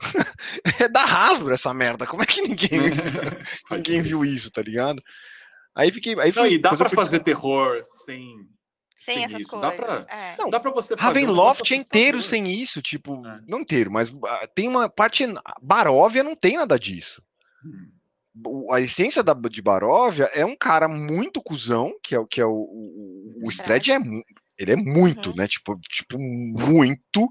é 0.84 0.88
da 0.88 1.04
Hasbro 1.04 1.52
essa 1.54 1.72
merda. 1.72 2.06
Como 2.06 2.22
é 2.22 2.26
que 2.26 2.40
ninguém, 2.42 2.80
ninguém 3.70 4.02
viu 4.02 4.24
isso, 4.24 4.50
tá 4.50 4.62
ligado? 4.62 5.02
Aí 5.74 5.92
fiquei. 5.92 6.18
Aí 6.18 6.32
Não, 6.34 6.42
fui- 6.44 6.54
e 6.54 6.58
dá 6.58 6.76
pra 6.76 6.90
fazer 6.90 7.20
terror 7.20 7.82
sem. 8.04 8.36
Sem, 9.00 9.14
Sem 9.14 9.24
essas 9.24 9.40
isso. 9.42 9.48
coisas. 9.48 9.70
Dá 9.70 9.76
pra- 9.76 10.06
É. 10.14 10.34
Não, 10.36 10.50
Dá 10.50 10.58
pra 10.58 10.72
você 10.72 10.96
fazer. 10.96 11.00
Ravenloft 11.00 11.72
é 11.72 11.76
inteiro 11.76 12.20
sem 12.20 12.50
isso, 12.60 12.82
tipo, 12.82 13.24
É. 13.26 13.40
não 13.46 13.60
inteiro, 13.60 13.92
mas 13.92 14.10
ah, 14.26 14.48
tem 14.52 14.66
uma 14.66 14.88
parte. 14.88 15.24
Baróvia 15.62 16.24
não 16.24 16.34
tem 16.34 16.56
nada 16.56 16.76
disso. 16.78 17.22
Hum. 17.64 17.90
A 18.72 18.80
essência 18.80 19.22
da, 19.22 19.32
de 19.34 19.60
Baróvia 19.60 20.24
é 20.32 20.44
um 20.44 20.56
cara 20.56 20.86
muito 20.88 21.42
cuzão, 21.42 21.92
que 22.02 22.14
é 22.14 22.18
o 22.18 22.26
que 22.26 22.40
é 22.40 22.46
o, 22.46 22.50
o, 22.52 23.38
o 23.44 23.50
Strad. 23.50 23.82
Strad 23.82 23.88
é 23.88 24.22
ele 24.58 24.72
é 24.72 24.76
muito, 24.76 25.30
Uhum. 25.30 25.36
né? 25.36 25.46
Tipo, 25.46 25.78
tipo 25.88 26.18
muito. 26.18 27.28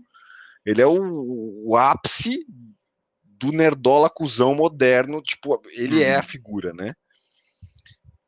Ele 0.66 0.82
é 0.82 0.88
o, 0.88 1.68
o 1.70 1.76
ápice 1.78 2.46
do 3.24 3.52
nerdola 3.52 4.10
cuzão 4.10 4.56
moderno, 4.56 5.22
tipo, 5.22 5.62
ele 5.74 6.02
é 6.02 6.16
a 6.16 6.22
Uhum. 6.22 6.28
figura, 6.28 6.74
né? 6.74 6.94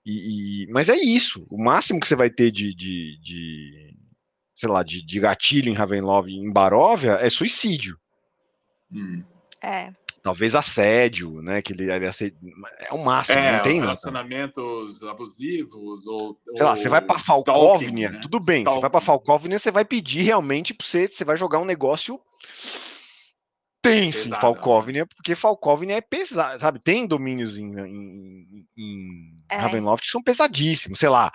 E, 0.05 0.63
e- 0.63 0.67
mas 0.71 0.87
é 0.89 0.95
isso. 0.95 1.45
O 1.49 1.61
máximo 1.61 1.99
que 1.99 2.07
você 2.07 2.15
vai 2.15 2.29
ter 2.29 2.51
de, 2.51 2.73
de, 2.73 3.19
de, 3.21 3.97
sei 4.55 4.69
lá, 4.69 4.83
de, 4.83 5.05
de 5.05 5.19
gatilho 5.19 5.69
em 5.69 5.75
Ravenloft 5.75 6.29
em 6.31 6.51
Baróvia 6.51 7.13
é 7.13 7.29
suicídio. 7.29 7.97
Hum. 8.91 9.23
É. 9.61 9.93
Talvez 10.21 10.53
assédio, 10.55 11.41
né? 11.41 11.61
Que 11.61 11.73
ele, 11.73 11.91
ele 11.91 12.07
assed- 12.07 12.35
é 12.79 12.93
o 12.93 13.03
máximo, 13.03 13.37
É, 13.37 13.51
não 13.53 13.61
tem 13.63 13.79
nada. 13.79 13.91
relacionamentos 13.91 15.01
abusivos 15.03 16.05
ou. 16.07 16.39
Sei 16.55 16.63
lá, 16.63 16.71
ou 16.71 16.75
você 16.77 16.89
vai 16.89 17.01
pra 17.01 17.17
stalking, 17.17 17.51
Falcóvnia, 17.51 18.09
né? 18.11 18.19
tudo 18.21 18.39
bem. 18.39 18.63
Você 18.63 18.79
vai 18.79 18.89
pra 18.89 18.99
Stalking. 18.99 19.05
Falcóvnia, 19.05 19.59
você 19.59 19.71
vai 19.71 19.85
pedir 19.85 20.23
realmente 20.23 20.73
pra 20.73 20.85
você, 20.85 21.07
você 21.07 21.23
vai 21.23 21.37
jogar 21.37 21.59
um 21.59 21.65
negócio 21.65 22.19
tenso 23.81 24.17
em 24.19 24.23
Pesado, 24.23 24.41
Falcóvnia, 24.41 25.05
porque 25.05 25.35
Falcóvnia 25.35 25.95
é 25.95 26.01
pesado, 26.01 26.59
sabe? 26.59 26.81
Tem 26.81 27.07
domínios 27.07 27.57
em, 27.57 27.71
em, 27.79 28.65
em 28.77 29.35
É. 29.49 29.55
Ravenloft 29.55 30.03
que 30.05 30.11
são 30.11 30.21
pesadíssimos, 30.21 30.99
sei 30.99 31.07
lá, 31.07 31.31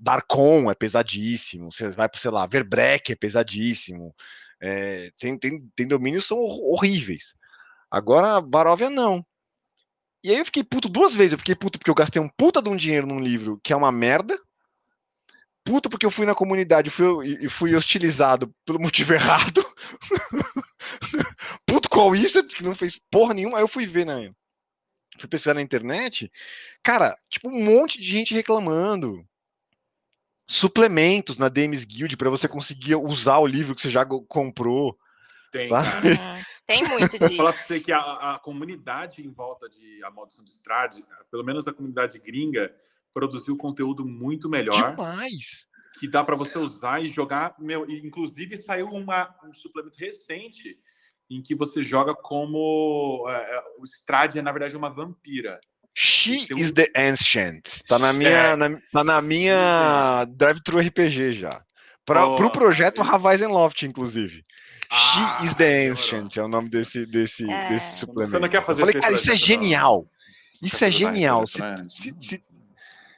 Darkon 0.00 0.70
é 0.70 0.74
pesadíssimo, 0.74 1.70
você 1.70 1.90
vai 1.90 2.08
pra, 2.08 2.18
sei 2.18 2.30
lá, 2.30 2.46
Verbrek 2.46 3.12
é 3.12 3.14
pesadíssimo, 3.16 4.14
é, 4.62 5.10
tem, 5.18 5.36
tem, 5.38 5.60
tem 5.76 5.86
domínios 5.86 6.22
que 6.24 6.28
são 6.28 6.38
hor- 6.38 6.72
horríveis. 6.74 7.34
Agora, 7.90 8.40
Baróvia 8.40 8.88
não. 8.88 9.24
E 10.22 10.30
aí 10.30 10.38
eu 10.38 10.44
fiquei 10.44 10.62
puto 10.62 10.88
duas 10.88 11.14
vezes. 11.14 11.32
Eu 11.32 11.38
fiquei 11.38 11.54
puto 11.54 11.78
porque 11.78 11.90
eu 11.90 11.94
gastei 11.94 12.20
um 12.20 12.28
puta 12.28 12.62
de 12.62 12.68
um 12.68 12.76
dinheiro 12.76 13.06
num 13.06 13.20
livro 13.20 13.60
que 13.64 13.72
é 13.72 13.76
uma 13.76 13.90
merda. 13.90 14.38
Puto 15.64 15.90
porque 15.90 16.06
eu 16.06 16.10
fui 16.10 16.24
na 16.24 16.34
comunidade 16.34 16.88
e 16.88 16.90
fui, 16.90 17.38
e 17.40 17.48
fui 17.48 17.74
hostilizado 17.74 18.54
pelo 18.64 18.80
motivo 18.80 19.12
errado. 19.14 19.64
puto 21.66 21.88
com 21.88 22.00
a 22.00 22.06
Wizards, 22.06 22.54
que 22.54 22.62
não 22.62 22.74
fez 22.74 23.00
porra 23.10 23.34
nenhuma. 23.34 23.58
Aí 23.58 23.62
eu 23.62 23.68
fui 23.68 23.86
ver, 23.86 24.06
né? 24.06 24.32
Fui 25.18 25.28
pesquisar 25.28 25.54
na 25.54 25.62
internet. 25.62 26.30
Cara, 26.82 27.16
tipo, 27.28 27.48
um 27.48 27.64
monte 27.64 27.98
de 27.98 28.06
gente 28.06 28.34
reclamando. 28.34 29.24
Suplementos 30.48 31.38
na 31.38 31.48
DMs 31.48 31.84
Guild 31.84 32.16
para 32.16 32.30
você 32.30 32.48
conseguir 32.48 32.96
usar 32.96 33.38
o 33.38 33.46
livro 33.46 33.74
que 33.74 33.82
você 33.82 33.90
já 33.90 34.04
comprou. 34.04 34.98
Tem, 35.52 35.68
Sabe? 35.68 36.16
cara. 36.16 36.46
Tem 36.70 36.84
muito 36.88 37.18
Vou 37.18 37.28
disso. 37.28 37.36
falar 37.36 37.52
pra 37.52 37.62
você 37.62 37.80
que 37.80 37.92
a, 37.92 38.00
a 38.34 38.38
comunidade 38.38 39.22
em 39.26 39.30
volta 39.30 39.68
de 39.68 40.02
A 40.04 40.10
Maldição 40.10 40.44
de 40.44 40.50
Strade, 40.50 41.02
pelo 41.30 41.44
menos 41.44 41.66
a 41.66 41.72
comunidade 41.72 42.18
gringa, 42.18 42.72
produziu 43.12 43.56
conteúdo 43.56 44.04
muito 44.06 44.48
melhor, 44.48 44.90
Demais. 44.92 45.66
que 45.98 46.06
dá 46.08 46.22
pra 46.22 46.36
você 46.36 46.58
usar 46.58 47.02
e 47.02 47.08
jogar. 47.08 47.54
Meu, 47.58 47.88
e, 47.90 48.06
inclusive 48.06 48.56
saiu 48.56 48.86
uma, 48.86 49.34
um 49.44 49.52
suplemento 49.52 49.98
recente 49.98 50.78
em 51.28 51.42
que 51.42 51.54
você 51.54 51.82
joga 51.82 52.14
como 52.14 53.24
é, 53.28 53.56
é, 53.56 53.62
o 53.78 53.84
Strade 53.84 54.38
é 54.38 54.42
na 54.42 54.50
verdade 54.52 54.76
uma 54.76 54.90
vampira. 54.90 55.60
She 55.94 56.44
Então- 56.44 56.56
is 56.58 56.72
the 56.72 56.88
Ancient. 56.96 57.82
Tá 57.88 57.98
na 57.98 58.08
É. 58.10 58.12
minha, 58.12 58.56
na- 58.56 58.78
tá 58.92 59.02
na 59.04 59.20
minha 59.20 60.24
Drive-Thru 60.26 60.78
RPG 60.78 61.32
já. 61.32 61.62
Pra, 62.06 62.26
Oh, 62.26 62.36
pro 62.36 62.50
projeto. 62.50 63.02
Ravaizen 63.02 63.48
Loft, 63.48 63.82
inclusive. 63.84 64.44
Ah, 64.90 65.38
She 65.40 65.46
is 65.46 65.54
the. 65.54 65.90
Ancient 65.90 66.36
é 66.36 66.42
o 66.42 66.48
nome 66.48 66.68
desse, 66.68 67.06
desse, 67.06 67.48
É. 67.48 67.68
desse 67.68 67.98
suplemento. 67.98 68.32
Você 68.32 68.38
não 68.38 68.48
quer 68.48 68.62
fazer 68.62 68.82
Eu 68.82 68.86
falei, 68.86 69.00
cara, 69.00 69.14
isso 69.14 69.30
é 69.30 69.36
genial. 69.36 70.06
Isso 70.62 70.84
é 70.84 70.90
genial. 70.90 71.46
Se, 71.46 71.58
projeto, 71.58 71.78
né? 71.82 71.88
se, 71.90 72.14
se, 72.20 72.44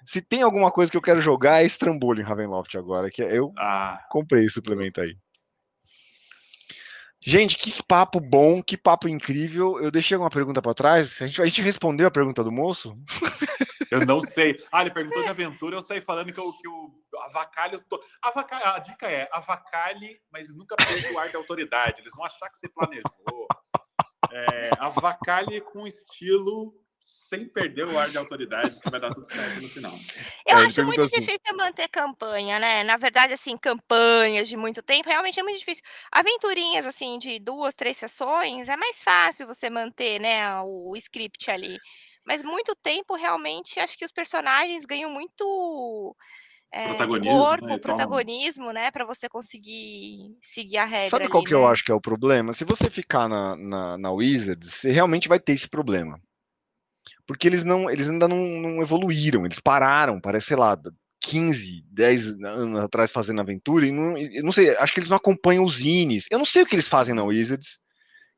se 0.06 0.20
tem 0.22 0.42
alguma 0.42 0.70
coisa 0.70 0.90
que 0.90 0.96
eu 0.96 1.02
quero 1.02 1.20
jogar, 1.20 1.62
é 1.62 1.66
esse 1.66 1.78
trambolho 1.78 2.20
em 2.20 2.24
Ravenloft 2.24 2.76
agora. 2.76 3.10
Que 3.10 3.22
é- 3.22 3.38
eu 3.38 3.52
Ah, 3.58 4.00
comprei 4.10 4.44
esse 4.44 4.54
suplemento 4.54 5.00
aí. 5.00 5.16
Gente, 7.24 7.56
que 7.56 7.80
papo 7.84 8.18
bom, 8.18 8.60
que 8.62 8.76
papo 8.76 9.08
incrível. 9.08 9.80
Eu 9.80 9.90
deixei 9.92 10.16
alguma 10.16 10.30
pergunta 10.30 10.60
pra 10.60 10.74
trás. 10.74 11.16
A 11.22 11.26
gente, 11.26 11.40
a 11.40 11.46
gente 11.46 11.62
respondeu 11.62 12.06
a 12.08 12.10
pergunta 12.10 12.42
do 12.42 12.50
moço? 12.50 12.96
eu 13.92 14.06
não 14.06 14.20
sei. 14.20 14.58
Ah, 14.70 14.82
ele 14.82 14.90
perguntou 14.90 15.22
de 15.22 15.28
aventura, 15.28 15.76
eu 15.76 15.82
saí 15.82 16.00
falando 16.00 16.32
que, 16.32 16.40
eu, 16.40 16.52
que 16.52 16.68
o 16.68 16.90
avacalho. 17.20 17.80
To... 17.88 18.02
A 18.22 18.78
dica 18.80 19.10
é 19.10 19.28
avacalhe, 19.32 20.20
mas 20.30 20.54
nunca 20.54 20.76
perca 20.76 21.12
o 21.12 21.18
ar 21.18 21.30
da 21.30 21.38
autoridade. 21.38 22.00
Eles 22.00 22.12
vão 22.14 22.24
achar 22.24 22.48
que 22.50 22.58
você 22.58 22.68
planejou. 22.68 23.46
É, 24.30 24.70
avacalhe 24.78 25.60
com 25.60 25.86
estilo 25.86 26.74
sem 27.04 27.48
perder 27.48 27.84
o 27.84 27.98
ar 27.98 28.08
de 28.10 28.16
autoridade, 28.16 28.78
que 28.80 28.88
vai 28.88 29.00
dar 29.00 29.12
tudo 29.12 29.26
certo 29.26 29.60
no 29.60 29.68
final. 29.68 29.92
Eu 30.46 30.58
É, 30.58 30.66
acho 30.66 30.84
muito 30.84 31.00
assim- 31.00 31.18
difícil 31.18 31.56
manter 31.56 31.88
campanha, 31.88 32.60
né? 32.60 32.84
Na 32.84 32.96
verdade, 32.96 33.34
assim, 33.34 33.56
campanhas 33.58 34.46
de 34.48 34.56
muito 34.56 34.80
tempo, 34.82 35.08
realmente 35.08 35.38
é 35.38 35.42
muito 35.42 35.58
difícil. 35.58 35.82
Aventurinhas, 36.12 36.86
assim, 36.86 37.18
de 37.18 37.40
duas, 37.40 37.74
três 37.74 37.96
sessões, 37.96 38.68
é 38.68 38.76
mais 38.76 39.02
fácil 39.02 39.48
você 39.48 39.68
manter, 39.68 40.20
né, 40.20 40.60
o 40.62 40.94
script 40.96 41.50
ali. 41.50 41.76
Mas 42.24 42.42
muito 42.42 42.74
tempo, 42.76 43.14
realmente, 43.16 43.80
acho 43.80 43.96
que 43.98 44.04
os 44.04 44.12
personagens 44.12 44.84
ganham 44.84 45.10
muito 45.10 46.16
é, 46.72 46.84
Protagonismo, 46.88 47.38
corpo, 47.38 47.66
né, 47.66 47.78
tal. 47.78 47.80
protagonismo, 47.80 48.72
né? 48.72 48.90
Pra 48.90 49.04
você 49.04 49.28
conseguir 49.28 50.36
seguir 50.40 50.78
a 50.78 50.84
regra 50.84 51.10
Sabe 51.10 51.28
qual 51.28 51.42
ali, 51.42 51.48
que 51.48 51.54
eu 51.54 51.66
né? 51.66 51.72
acho 51.72 51.84
que 51.84 51.92
é 51.92 51.94
o 51.94 52.00
problema? 52.00 52.52
Se 52.54 52.64
você 52.64 52.88
ficar 52.90 53.28
na, 53.28 53.56
na, 53.56 53.98
na 53.98 54.12
Wizards, 54.12 54.74
você 54.74 54.90
realmente 54.90 55.28
vai 55.28 55.38
ter 55.38 55.52
esse 55.52 55.68
problema. 55.68 56.18
Porque 57.26 57.46
eles 57.46 57.64
não, 57.64 57.90
eles 57.90 58.08
ainda 58.08 58.26
não, 58.28 58.38
não 58.38 58.82
evoluíram, 58.82 59.44
eles 59.44 59.60
pararam, 59.60 60.20
parece, 60.20 60.48
sei 60.48 60.56
lá, 60.56 60.76
15, 61.20 61.84
10 61.90 62.26
anos 62.42 62.82
atrás 62.82 63.10
fazendo 63.10 63.40
aventura, 63.40 63.86
e 63.86 63.92
não, 63.92 64.16
eu 64.16 64.42
não 64.42 64.52
sei, 64.52 64.76
acho 64.76 64.92
que 64.92 65.00
eles 65.00 65.10
não 65.10 65.16
acompanham 65.16 65.64
os 65.64 65.76
zines. 65.76 66.26
Eu 66.30 66.38
não 66.38 66.44
sei 66.44 66.62
o 66.62 66.66
que 66.66 66.74
eles 66.74 66.88
fazem 66.88 67.14
na 67.14 67.24
Wizards, 67.24 67.78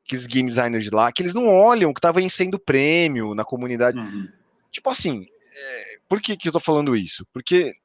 aqueles 0.05 0.27
game 0.27 0.49
designers 0.49 0.83
de 0.83 0.91
lá, 0.91 1.11
que 1.11 1.21
eles 1.23 1.33
não 1.33 1.47
olham 1.47 1.89
o 1.89 1.93
que 1.93 2.01
tá 2.01 2.11
vencendo 2.11 2.59
prêmio 2.59 3.33
na 3.33 3.43
comunidade. 3.43 3.97
Uhum. 3.97 4.29
Tipo 4.71 4.89
assim, 4.89 5.27
é, 5.53 5.97
por 6.07 6.21
que, 6.21 6.37
que 6.37 6.47
eu 6.47 6.53
tô 6.53 6.59
falando 6.59 6.95
isso? 6.95 7.25
Porque 7.33 7.75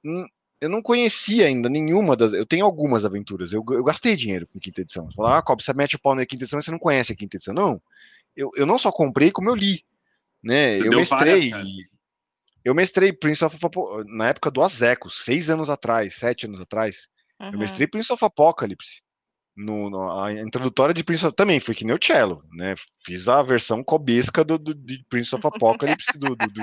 eu 0.61 0.69
não 0.69 0.83
conhecia 0.83 1.47
ainda 1.47 1.69
nenhuma 1.69 2.15
das. 2.17 2.33
Eu 2.33 2.45
tenho 2.45 2.65
algumas 2.67 3.05
aventuras. 3.05 3.53
Eu, 3.53 3.65
eu 3.71 3.83
gastei 3.83 4.15
dinheiro 4.17 4.47
com 4.47 4.61
quinta 4.61 4.83
edição. 4.83 5.07
Você 5.07 5.17
fala, 5.17 5.39
ah, 5.39 5.43
Cobb, 5.43 5.63
você 5.63 5.73
mete 5.73 5.97
o 5.97 6.01
pau 6.01 6.15
na 6.15 6.27
quinta 6.27 6.45
edição 6.45 6.61
você 6.61 6.71
não 6.71 6.79
conhece 6.79 7.13
a 7.13 7.17
quinta 7.17 7.37
edição. 7.37 7.55
Não. 7.55 7.81
Eu, 8.37 8.51
eu 8.55 8.67
não 8.67 8.79
só 8.79 8.93
comprei, 8.93 9.31
como 9.31 9.49
eu 9.49 9.55
li. 9.55 9.83
Né? 10.43 10.75
Você 10.75 10.89
eu 10.89 10.93
mestrei. 10.97 11.51
Eu 12.63 12.75
mestrei 12.75 13.11
Prince 13.13 13.43
of 13.43 13.57
Apo- 13.65 14.05
na 14.05 14.29
época 14.29 14.51
do 14.51 14.63
Azeco, 14.63 15.09
seis 15.09 15.49
anos 15.49 15.71
atrás, 15.71 16.17
sete 16.17 16.45
anos 16.45 16.61
atrás. 16.61 17.09
Eu 17.41 17.53
Uhum. 17.53 17.59
mestrei 17.59 17.87
Prince 17.87 18.13
of 18.13 18.23
Apocalypse. 18.23 19.01
No, 19.63 19.91
no- 19.91 20.23
a 20.23 20.33
introdutória 20.33 20.95
de 20.95 21.05
Prince 21.05 21.27
of 21.27 21.37
também 21.37 21.61
foi 21.61 21.75
que 21.75 21.85
nem 21.85 21.95
o 21.95 21.99
Cello, 22.03 22.43
né? 22.53 22.75
Fiz 23.05 23.29
a 23.29 23.43
versão 23.43 23.85
cobesca 23.85 24.43
do, 24.43 24.59
do- 24.59 24.75
de 24.75 25.05
Prince 25.09 25.35
of 25.35 25.47
Apocalypse, 25.47 26.17
do, 26.19 26.35
do- 26.35 26.47
do- 26.51 26.63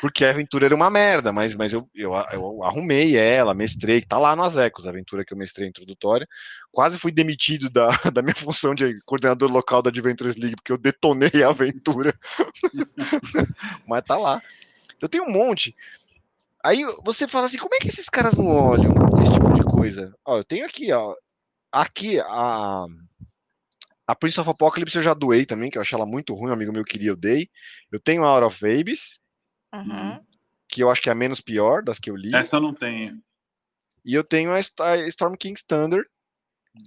porque 0.00 0.24
a 0.24 0.30
aventura 0.30 0.66
era 0.66 0.74
uma 0.74 0.90
merda, 0.90 1.32
mas, 1.32 1.54
mas 1.54 1.72
eu, 1.72 1.88
eu, 1.94 2.12
eu 2.32 2.64
arrumei 2.64 3.16
ela, 3.16 3.54
mestrei, 3.54 4.02
tá 4.02 4.18
lá 4.18 4.34
no 4.34 4.42
Azecos, 4.42 4.86
a 4.86 4.90
aventura 4.90 5.24
que 5.24 5.32
eu 5.32 5.38
mestrei 5.38 5.68
introdutória. 5.68 6.26
Quase 6.72 6.98
fui 6.98 7.12
demitido 7.12 7.70
da, 7.70 7.88
da 8.12 8.20
minha 8.20 8.34
função 8.34 8.74
de 8.74 9.00
coordenador 9.04 9.50
local 9.50 9.80
da 9.80 9.90
Adventures 9.90 10.36
League, 10.36 10.56
porque 10.56 10.72
eu 10.72 10.78
detonei 10.78 11.42
a 11.44 11.50
aventura. 11.50 12.14
mas 13.86 14.04
tá 14.04 14.16
lá. 14.16 14.42
Eu 15.00 15.08
tenho 15.08 15.24
um 15.24 15.30
monte. 15.30 15.74
Aí 16.64 16.82
você 17.04 17.28
fala 17.28 17.46
assim, 17.46 17.58
como 17.58 17.74
é 17.74 17.78
que 17.78 17.88
esses 17.88 18.08
caras 18.08 18.34
não 18.34 18.46
olham 18.48 18.92
esse 19.22 19.32
tipo 19.34 19.52
de 19.54 19.62
coisa? 19.64 20.14
Ó, 20.24 20.38
eu 20.38 20.44
tenho 20.44 20.64
aqui, 20.64 20.90
ó. 20.92 21.14
Aqui, 21.74 22.20
a. 22.20 22.86
A 24.06 24.14
Prince 24.14 24.38
of 24.38 24.50
Apocalypse 24.50 24.96
eu 24.96 25.02
já 25.02 25.14
doei 25.14 25.46
também, 25.46 25.70
que 25.70 25.78
eu 25.78 25.82
achei 25.82 25.96
ela 25.96 26.04
muito 26.04 26.34
ruim, 26.34 26.50
um 26.50 26.52
amigo 26.52 26.70
meu 26.72 26.84
queria, 26.84 27.08
eu 27.10 27.16
dei. 27.16 27.48
Eu 27.90 27.98
tenho 27.98 28.22
a 28.22 28.28
Out 28.28 28.44
of 28.44 28.60
Babies, 28.60 29.18
Uhum. 29.74 30.22
que 30.68 30.82
eu 30.82 30.90
acho 30.90 31.00
que 31.00 31.08
é 31.08 31.12
a 31.12 31.14
menos 31.14 31.40
pior 31.40 31.82
das 31.82 31.98
que 31.98 32.10
eu 32.10 32.16
li. 32.16 32.28
Essa 32.34 32.56
eu 32.56 32.60
não 32.60 32.74
tenho. 32.74 33.18
E 34.04 34.12
eu 34.14 34.22
tenho 34.22 34.52
a 34.52 34.60
St- 34.62 34.78
a 34.82 35.08
Storm 35.08 35.34
King's 35.36 35.64
Thunder, 35.64 36.04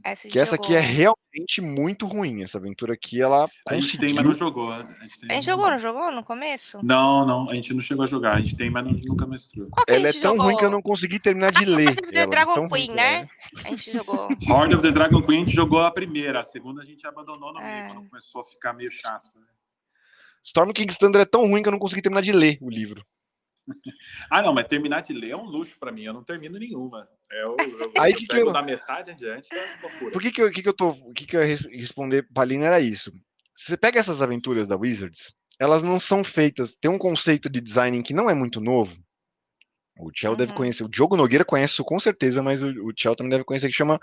Essa 0.03 0.27
que 0.27 0.37
essa 0.37 0.55
aqui 0.55 0.75
é 0.75 0.81
jogou. 0.81 0.95
realmente 0.95 1.61
muito 1.61 2.05
ruim. 2.05 2.43
Essa 2.43 2.57
aventura 2.57 2.93
aqui, 2.93 3.21
ela 3.21 3.49
A 3.67 3.73
gente 3.75 3.97
tem, 3.97 4.09
conseguiu. 4.09 4.15
mas 4.15 4.25
não 4.25 4.33
jogou. 4.33 4.71
A 4.71 4.79
gente, 5.01 5.19
tem, 5.19 5.31
A 5.31 5.33
gente 5.35 5.45
jogou, 5.45 5.69
não 5.71 5.77
jogou 5.77 6.11
no 6.11 6.23
começo? 6.23 6.79
Não, 6.83 7.25
não, 7.25 7.49
a 7.49 7.53
gente 7.53 7.73
não 7.73 7.79
chegou 7.81 8.03
a 8.03 8.07
jogar. 8.07 8.33
A 8.35 8.39
gente 8.39 8.55
tem, 8.57 8.69
mas 8.69 8.83
não- 8.83 8.91
nunca 9.05 9.25
mestrou. 9.25 9.69
Ela 9.87 10.09
é 10.09 10.13
tão 10.13 10.31
jogou? 10.33 10.43
ruim 10.45 10.57
que 10.57 10.65
eu 10.65 10.69
não 10.71 10.81
consegui 10.81 11.19
terminar 11.19 11.51
de 11.51 11.63
ler. 11.63 11.87
Horde 11.89 12.01
of 12.03 12.11
the 12.11 12.19
ela, 12.19 12.29
Dragon 12.29 12.53
tão 12.53 12.67
ruim 12.67 12.85
Queen, 12.87 12.91
é. 12.91 12.95
né? 13.21 13.29
A 13.63 13.69
gente 13.69 13.91
jogou. 13.91 14.27
Horde 14.49 14.75
of 14.75 14.81
the 14.81 14.91
Dragon 14.91 15.21
Queen 15.21 15.37
a 15.43 15.45
gente 15.45 15.55
jogou 15.55 15.79
a 15.79 15.89
primeira, 15.91 16.41
a 16.41 16.43
segunda 16.43 16.81
a 16.81 16.85
gente 16.85 17.05
abandonou 17.07 17.53
no 17.53 17.59
meio, 17.59 17.69
É. 17.69 17.87
quando 17.93 18.09
começou 18.09 18.41
a 18.41 18.45
ficar 18.45 18.73
meio 18.73 18.91
chato. 18.91 19.31
né? 19.35 19.41
Storm 20.43 20.71
King's 20.71 20.97
Thunder 20.97 21.21
é 21.21 21.25
tão 21.25 21.41
ruim 21.49 21.61
que 21.61 21.67
eu 21.67 21.71
não 21.73 21.79
consegui 21.79 22.01
terminar 22.01 22.21
de 22.21 22.31
ler 22.31 22.57
o 22.61 22.69
livro. 22.69 23.05
Ah, 24.29 24.41
não, 24.41 24.53
mas 24.53 24.67
terminar 24.67 25.01
de 25.01 25.13
ler 25.13 25.31
é 25.31 25.37
um 25.37 25.45
luxo 25.45 25.75
pra 25.79 25.91
mim. 25.91 26.03
Eu 26.03 26.13
não 26.13 26.23
termino 26.23 26.57
nenhuma. 26.57 27.07
É, 27.31 27.43
Eu, 27.43 27.55
eu, 27.59 27.91
Aí 27.99 28.11
eu 28.13 28.17
que 28.17 28.25
que 28.27 28.33
pego 28.35 28.49
eu- 28.49 28.53
da 28.53 28.61
metade 28.61 29.11
adiante, 29.11 29.47
é 29.53 29.77
loucura. 29.81 30.11
Por 30.11 30.21
que 30.21 30.31
que 30.31 30.41
eu, 30.41 30.51
que 30.51 30.61
que 30.63 30.69
eu 30.69 30.73
tô, 30.73 30.89
o 30.89 31.13
que 31.13 31.25
que 31.25 31.35
eu 31.35 31.41
ia 31.41 31.47
res- 31.47 31.65
responder 31.71 32.27
pra 32.33 32.45
Lina 32.45 32.65
era 32.65 32.79
isso. 32.79 33.11
Você 33.57 33.75
pega 33.75 33.99
essas 33.99 34.21
aventuras 34.21 34.67
da 34.67 34.75
Wizards, 34.77 35.33
elas 35.59 35.81
não 35.81 35.99
são 35.99 36.23
feitas, 36.23 36.75
tem 36.79 36.89
um 36.91 36.97
conceito 36.97 37.49
de 37.49 37.59
design 37.59 38.01
que 38.03 38.13
não 38.13 38.29
é 38.29 38.33
muito 38.33 38.61
novo. 38.61 38.95
O 39.99 40.11
Tchel 40.11 40.35
deve 40.35 40.51
Uhum. 40.51 40.57
conhecer, 40.57 40.83
o 40.83 40.89
Diogo 40.89 41.17
Nogueira 41.17 41.43
conhece 41.43 41.73
isso 41.73 41.83
com 41.83 41.99
certeza, 41.99 42.43
mas 42.43 42.61
o, 42.61 42.67
o 42.85 42.93
Tchel 42.93 43.15
também 43.15 43.31
deve 43.31 43.43
conhecer, 43.43 43.67
que 43.67 43.73
chama 43.73 43.99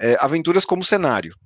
é, 0.00 0.16
aventuras 0.18 0.64
como 0.64 0.82
cenário. 0.82 1.36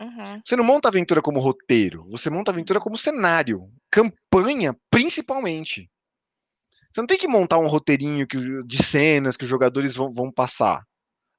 Uhum. 0.00 0.40
Você 0.44 0.54
não 0.56 0.64
monta 0.64 0.88
aventura 0.88 1.20
como 1.22 1.40
roteiro, 1.40 2.06
você 2.10 2.28
monta 2.30 2.50
aventura 2.50 2.78
como 2.80 2.96
cenário. 2.96 3.70
Campanha, 3.90 4.74
principalmente. 4.90 5.90
Você 6.92 7.00
não 7.00 7.06
tem 7.06 7.18
que 7.18 7.28
montar 7.28 7.58
um 7.58 7.68
roteirinho 7.68 8.26
que, 8.26 8.36
de 8.64 8.82
cenas 8.82 9.36
que 9.36 9.44
os 9.44 9.50
jogadores 9.50 9.94
vão, 9.94 10.12
vão 10.12 10.30
passar. 10.30 10.82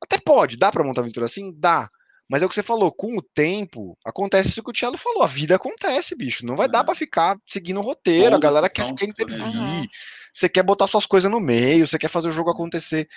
Até 0.02 0.18
pode, 0.18 0.58
dá 0.58 0.72
pra 0.72 0.84
montar 0.84 1.02
aventura 1.02 1.26
assim? 1.26 1.54
Dá. 1.58 1.90
Mas 2.30 2.42
é 2.42 2.46
o 2.46 2.50
que 2.50 2.56
você 2.56 2.64
falou, 2.64 2.94
com 2.94 3.18
o 3.18 3.22
tempo, 3.22 3.98
acontece 4.06 4.50
isso 4.50 4.64
que 4.64 4.70
o 4.70 4.74
Thiago 4.74 4.98
falou. 4.98 5.22
A 5.24 5.28
vida 5.28 5.56
acontece, 5.56 6.16
bicho. 6.16 6.46
Não 6.46 6.56
vai 6.56 6.70
dar 6.70 6.80
É. 6.80 6.84
pra 6.86 6.96
ficar 6.96 7.38
seguindo 7.46 7.82
o 7.82 7.84
roteiro. 7.84 8.34
A 8.34 8.40
galera 8.40 8.70
quer, 8.70 8.94
quer 8.96 9.06
intervir. 9.06 9.42
Uhum. 9.42 9.86
Você 10.34 10.48
quer 10.48 10.64
botar 10.64 10.88
suas 10.88 11.06
coisas 11.06 11.30
no 11.30 11.42
meio, 11.42 11.86
você 11.86 12.00
quer 12.00 12.08
fazer 12.08 12.30
o 12.30 12.32
jogo 12.32 12.50
acontecer. 12.50 13.10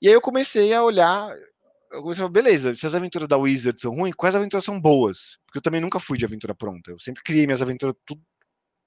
E 0.00 0.08
aí 0.08 0.14
eu 0.14 0.20
comecei 0.20 0.72
a 0.74 0.82
olhar. 0.82 1.32
Eu 1.92 2.02
comecei 2.02 2.24
a 2.24 2.26
falar, 2.26 2.32
beleza, 2.32 2.74
se 2.74 2.84
as 2.84 2.96
aventuras 2.96 3.28
da 3.28 3.36
Wizard 3.36 3.80
são 3.80 3.94
ruins, 3.94 4.14
quais 4.16 4.34
aventuras 4.34 4.64
são 4.64 4.80
boas? 4.80 5.38
Porque 5.46 5.58
eu 5.58 5.62
também 5.62 5.80
nunca 5.80 6.00
fui 6.00 6.18
de 6.18 6.24
aventura 6.24 6.52
pronta. 6.54 6.90
Eu 6.90 6.98
sempre 6.98 7.22
criei 7.22 7.46
minhas 7.46 7.62
aventuras, 7.62 7.94
tudo 8.04 8.20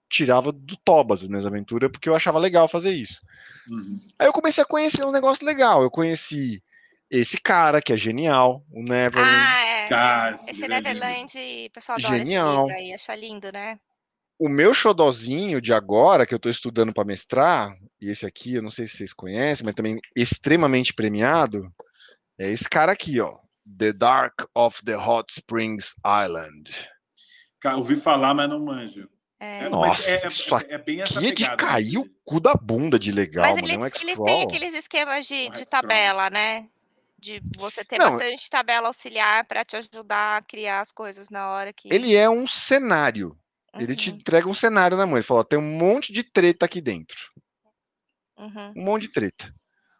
tirava 0.09 0.51
do 0.51 0.77
Tobas 0.77 1.21
as 1.21 1.27
minhas 1.27 1.45
aventuras, 1.45 1.91
porque 1.91 2.09
eu 2.09 2.15
achava 2.15 2.39
legal 2.39 2.67
fazer 2.67 2.91
isso. 2.91 3.19
Uhum. 3.67 3.99
Aí 4.19 4.27
eu 4.27 4.33
comecei 4.33 4.63
a 4.63 4.67
conhecer 4.67 5.05
um 5.05 5.11
negócio 5.11 5.45
legal. 5.45 5.81
Eu 5.81 5.91
conheci 5.91 6.61
esse 7.09 7.39
cara, 7.39 7.81
que 7.81 7.93
é 7.93 7.97
genial, 7.97 8.63
o 8.71 8.81
Neverland. 8.81 9.29
Ah, 9.29 9.65
é. 9.65 9.87
Cara, 9.87 10.35
esse 10.35 10.63
é 10.63 10.67
lindo. 10.67 10.83
Neverland, 10.83 11.33
o 11.67 11.71
pessoal 11.71 11.97
adora 11.97 12.17
Genial. 12.17 12.49
esse 12.49 12.59
livro 12.59 12.75
aí, 12.75 12.93
acha 12.93 13.15
lindo, 13.15 13.51
né? 13.51 13.79
O 14.37 14.49
meu 14.49 14.73
xodozinho 14.73 15.61
de 15.61 15.73
agora, 15.73 16.25
que 16.25 16.33
eu 16.33 16.39
tô 16.39 16.49
estudando 16.49 16.93
para 16.93 17.05
mestrar, 17.05 17.73
e 18.01 18.09
esse 18.09 18.25
aqui, 18.25 18.55
eu 18.55 18.61
não 18.61 18.69
sei 18.69 18.87
se 18.87 18.97
vocês 18.97 19.13
conhecem, 19.13 19.65
mas 19.65 19.75
também 19.75 19.99
extremamente 20.15 20.93
premiado, 20.93 21.71
é 22.37 22.49
esse 22.51 22.67
cara 22.67 22.91
aqui, 22.91 23.19
ó. 23.21 23.37
The 23.77 23.93
Dark 23.93 24.43
of 24.53 24.83
the 24.83 24.97
Hot 24.97 25.31
Springs 25.31 25.95
Island. 26.05 26.69
Cara, 27.61 27.77
ouvi 27.77 27.95
falar, 27.95 28.33
mas 28.33 28.49
não 28.49 28.59
manjo. 28.59 29.09
É. 29.45 29.65
É, 29.65 29.69
Nossa, 29.69 30.03
é, 30.09 30.25
é- 30.25 30.27
isso 30.27 30.55
é 30.55 30.77
bem 30.77 31.01
essa 31.01 31.19
Que 31.19 31.27
é 31.27 31.31
de 31.31 31.57
cair 31.57 31.97
o 31.97 32.03
né? 32.03 32.09
cu 32.25 32.39
da 32.39 32.53
bunda 32.55 32.97
de 32.99 33.11
legal, 33.11 33.45
Mas 33.45 33.55
mano. 33.57 33.67
eles, 33.85 33.93
É 33.93 33.97
um 33.97 34.01
eles 34.01 34.19
têm 34.19 34.41
aqueles 34.43 34.73
esquemas 34.73 35.25
de, 35.25 35.49
de 35.49 35.65
tabela, 35.65 36.29
né? 36.29 36.67
De 37.19 37.41
você 37.57 37.83
ter 37.83 37.97
Não, 37.97 38.11
bastante 38.11 38.49
tabela 38.49 38.87
auxiliar 38.87 39.45
para 39.45 39.63
te 39.63 39.75
ajudar 39.77 40.37
a 40.37 40.41
criar 40.41 40.81
as 40.81 40.91
coisas 40.91 41.29
na 41.29 41.47
hora 41.49 41.71
que. 41.71 41.89
Ele 41.89 42.15
é 42.15 42.29
um 42.29 42.47
cenário. 42.47 43.37
Ele 43.79 43.95
te 43.95 44.09
Uhum, 44.09 44.15
entrega 44.17 44.47
um 44.47 44.53
cenário 44.53 44.95
na 44.97 45.05
mão. 45.05 45.17
Ele 45.17 45.23
fala, 45.25 45.41
ó, 45.41 45.43
tem 45.43 45.59
um 45.59 45.77
monte 45.77 46.11
de 46.13 46.23
treta 46.23 46.65
aqui 46.65 46.81
dentro. 46.81 47.17
uhum. 48.37 48.73
Um 48.75 48.83
monte 48.83 49.03
de 49.03 49.09
treta. 49.09 49.53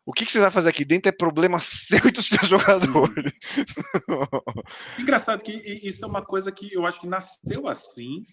O 0.06 0.14
que, 0.14 0.24
que 0.26 0.32
você 0.32 0.40
vai 0.40 0.52
fazer 0.52 0.70
aqui 0.70 0.86
dentro 0.86 1.10
é 1.10 1.12
problema 1.12 1.60
seu 1.62 2.00
e 2.06 2.12
dos 2.12 2.28
seus 2.28 2.48
jogadores. 2.48 3.34
Engraçado 4.98 5.44
que 5.44 5.52
isso 5.52 6.06
é 6.06 6.08
uma 6.08 6.24
coisa 6.24 6.52
que 6.52 6.72
eu 6.74 6.86
acho 6.86 7.00
que 7.02 7.08
nasceu 7.08 7.68
assim, 7.68 8.24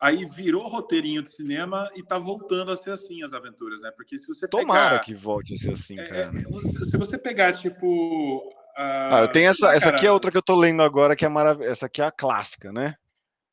aí 0.00 0.24
virou 0.24 0.66
roteirinho 0.68 1.22
de 1.22 1.30
cinema 1.30 1.90
e 1.94 2.02
tá 2.02 2.18
voltando 2.18 2.70
a 2.72 2.76
ser 2.76 2.92
assim 2.92 3.22
as 3.22 3.32
aventuras, 3.34 3.82
né? 3.82 3.90
Porque 3.96 4.18
se 4.18 4.26
você 4.26 4.48
Tomara 4.48 4.90
pegar, 4.90 5.04
que 5.04 5.14
volte 5.14 5.54
a 5.54 5.56
ser 5.58 5.72
assim, 5.72 5.98
é, 5.98 6.04
cara. 6.06 6.20
é, 6.20 6.84
se 6.84 6.96
você 6.96 7.18
pegar 7.18 7.52
tipo, 7.52 8.42
Ah, 8.76 9.20
eu 9.22 9.28
tenho 9.28 9.50
essa. 9.50 9.74
Essa 9.74 9.90
aqui 9.90 10.06
é 10.06 10.12
outra 10.12 10.30
que 10.30 10.36
eu 10.38 10.42
tô 10.42 10.54
lendo 10.56 10.82
agora, 10.82 11.14
que 11.14 11.24
é 11.24 11.28
maravilhosa. 11.28 11.72
Essa 11.72 11.86
aqui 11.86 12.00
é 12.00 12.06
a 12.06 12.12
clássica, 12.12 12.72
né? 12.72 12.94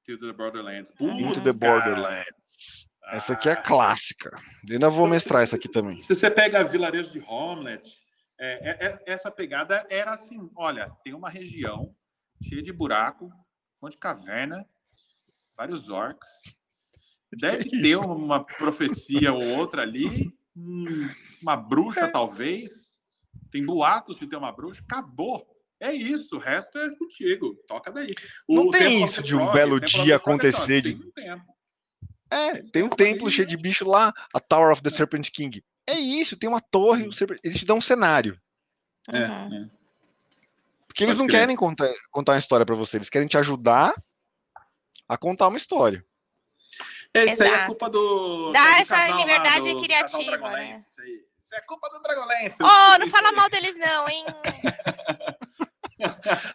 Into 0.07 0.25
the 0.25 0.31
Borderlands. 0.33 0.91
Into 0.99 1.11
Into 1.13 1.41
Putz, 1.41 1.43
the. 1.43 1.51
Borderlands. 1.53 2.87
Essa 3.11 3.33
aqui 3.33 3.49
é 3.49 3.53
Ah, 3.53 3.61
clássica. 3.63 4.29
Eu 4.67 4.73
ainda 4.73 4.89
vou 4.89 4.99
Então, 4.99 5.09
mestrar 5.09 5.39
se- 5.39 5.43
essa 5.45 5.55
aqui 5.57 5.69
também. 5.69 5.97
Se 5.99 6.13
você 6.15 6.29
pega 6.31 6.63
Vilarejo 6.63 7.11
de 7.11 7.19
Hamlet, 7.19 7.85
é, 8.39 8.69
é- 8.69 8.87
é- 8.87 8.99
essa 9.05 9.29
pegada 9.31 9.85
era 9.89 10.13
assim: 10.13 10.49
olha, 10.55 10.91
tem 11.03 11.13
uma 11.13 11.29
região 11.29 11.93
cheia 12.43 12.61
de 12.61 12.71
buraco, 12.71 13.25
um 13.25 13.31
monte 13.81 13.93
de 13.93 13.97
caverna, 13.99 14.65
vários 15.57 15.89
orcs. 15.89 16.27
Deve 17.33 17.65
Que 17.65 17.81
ter 17.81 17.97
uma 17.97 18.43
profecia 18.43 19.33
ou 19.33 19.43
outra 19.57 19.81
ali, 19.81 20.31
hum, 20.55 21.09
uma 21.41 21.55
bruxa, 21.57 22.07
talvez. 22.07 22.97
Tem 23.51 23.65
boatos 23.65 24.17
de 24.17 24.27
ter 24.27 24.35
uma 24.37 24.51
bruxa. 24.51 24.81
Acabou. 24.83 25.45
É 25.79 25.91
isso, 25.93 26.35
o 26.37 26.39
resto 26.39 26.77
é 26.77 26.95
contigo. 26.95 27.55
Toca 27.67 27.91
daí. 27.91 28.13
Não 28.49 28.69
tem 28.71 29.03
isso 29.03 29.21
de 29.21 29.35
um 29.35 29.39
Frog, 29.41 29.53
belo 29.53 29.79
dia 29.79 30.13
é 30.13 30.15
acontecer 30.15 30.81
de- 30.81 30.95
Tem 30.95 31.05
um 31.07 31.11
tempo. 31.11 31.45
É, 32.29 32.61
tem 32.71 32.83
um 32.83 32.89
templo 32.89 33.29
cheio 33.29 33.47
de 33.47 33.55
bicho 33.55 33.87
lá, 33.87 34.11
a 34.33 34.39
Tower 34.39 34.71
of 34.71 34.81
the 34.81 34.89
Serpent 34.89 35.29
King. 35.31 35.63
É 35.87 35.93
isso, 35.99 36.35
tem 36.35 36.49
uma 36.49 36.59
torre, 36.59 37.07
o 37.07 37.13
Serpent- 37.13 37.39
eles 37.43 37.57
te 37.59 37.65
dão 37.65 37.77
um 37.77 37.81
cenário. 37.81 38.37
É, 39.09 39.27
Uhum. 39.27 39.53
é. 39.65 39.69
Porque 40.87 41.03
eles 41.03 41.13
Pode 41.15 41.19
não 41.19 41.27
crer. 41.27 41.39
querem 41.41 41.55
contar, 41.55 41.93
contar 42.11 42.31
uma 42.33 42.39
história 42.39 42.65
pra 42.65 42.75
você, 42.75 42.97
eles 42.97 43.09
querem 43.09 43.27
te 43.27 43.37
ajudar 43.37 43.93
a 45.07 45.17
contar 45.17 45.47
uma 45.47 45.57
história. 45.57 46.03
Esse 47.13 47.43
aí 47.43 47.51
é 47.51 47.65
culpa 47.65 47.89
do. 47.89 48.51
Dá 48.51 48.63
do 48.63 48.69
essa 48.81 48.95
casal 48.95 49.17
liberdade 49.19 49.73
do- 49.73 49.81
criativa, 49.81 50.49
né? 50.51 50.71
Isso, 50.73 51.01
aí. 51.01 51.21
Isso 51.39 51.55
é 51.55 51.61
culpa 51.61 51.89
do 51.89 51.99
Dragonlance. 52.01 52.57
Oh, 52.61 52.97
não 52.99 53.05
Isso 53.07 53.15
fala 53.15 53.31
mal 53.31 53.49
deles 53.49 53.77
não, 53.77 54.09
hein? 54.09 54.25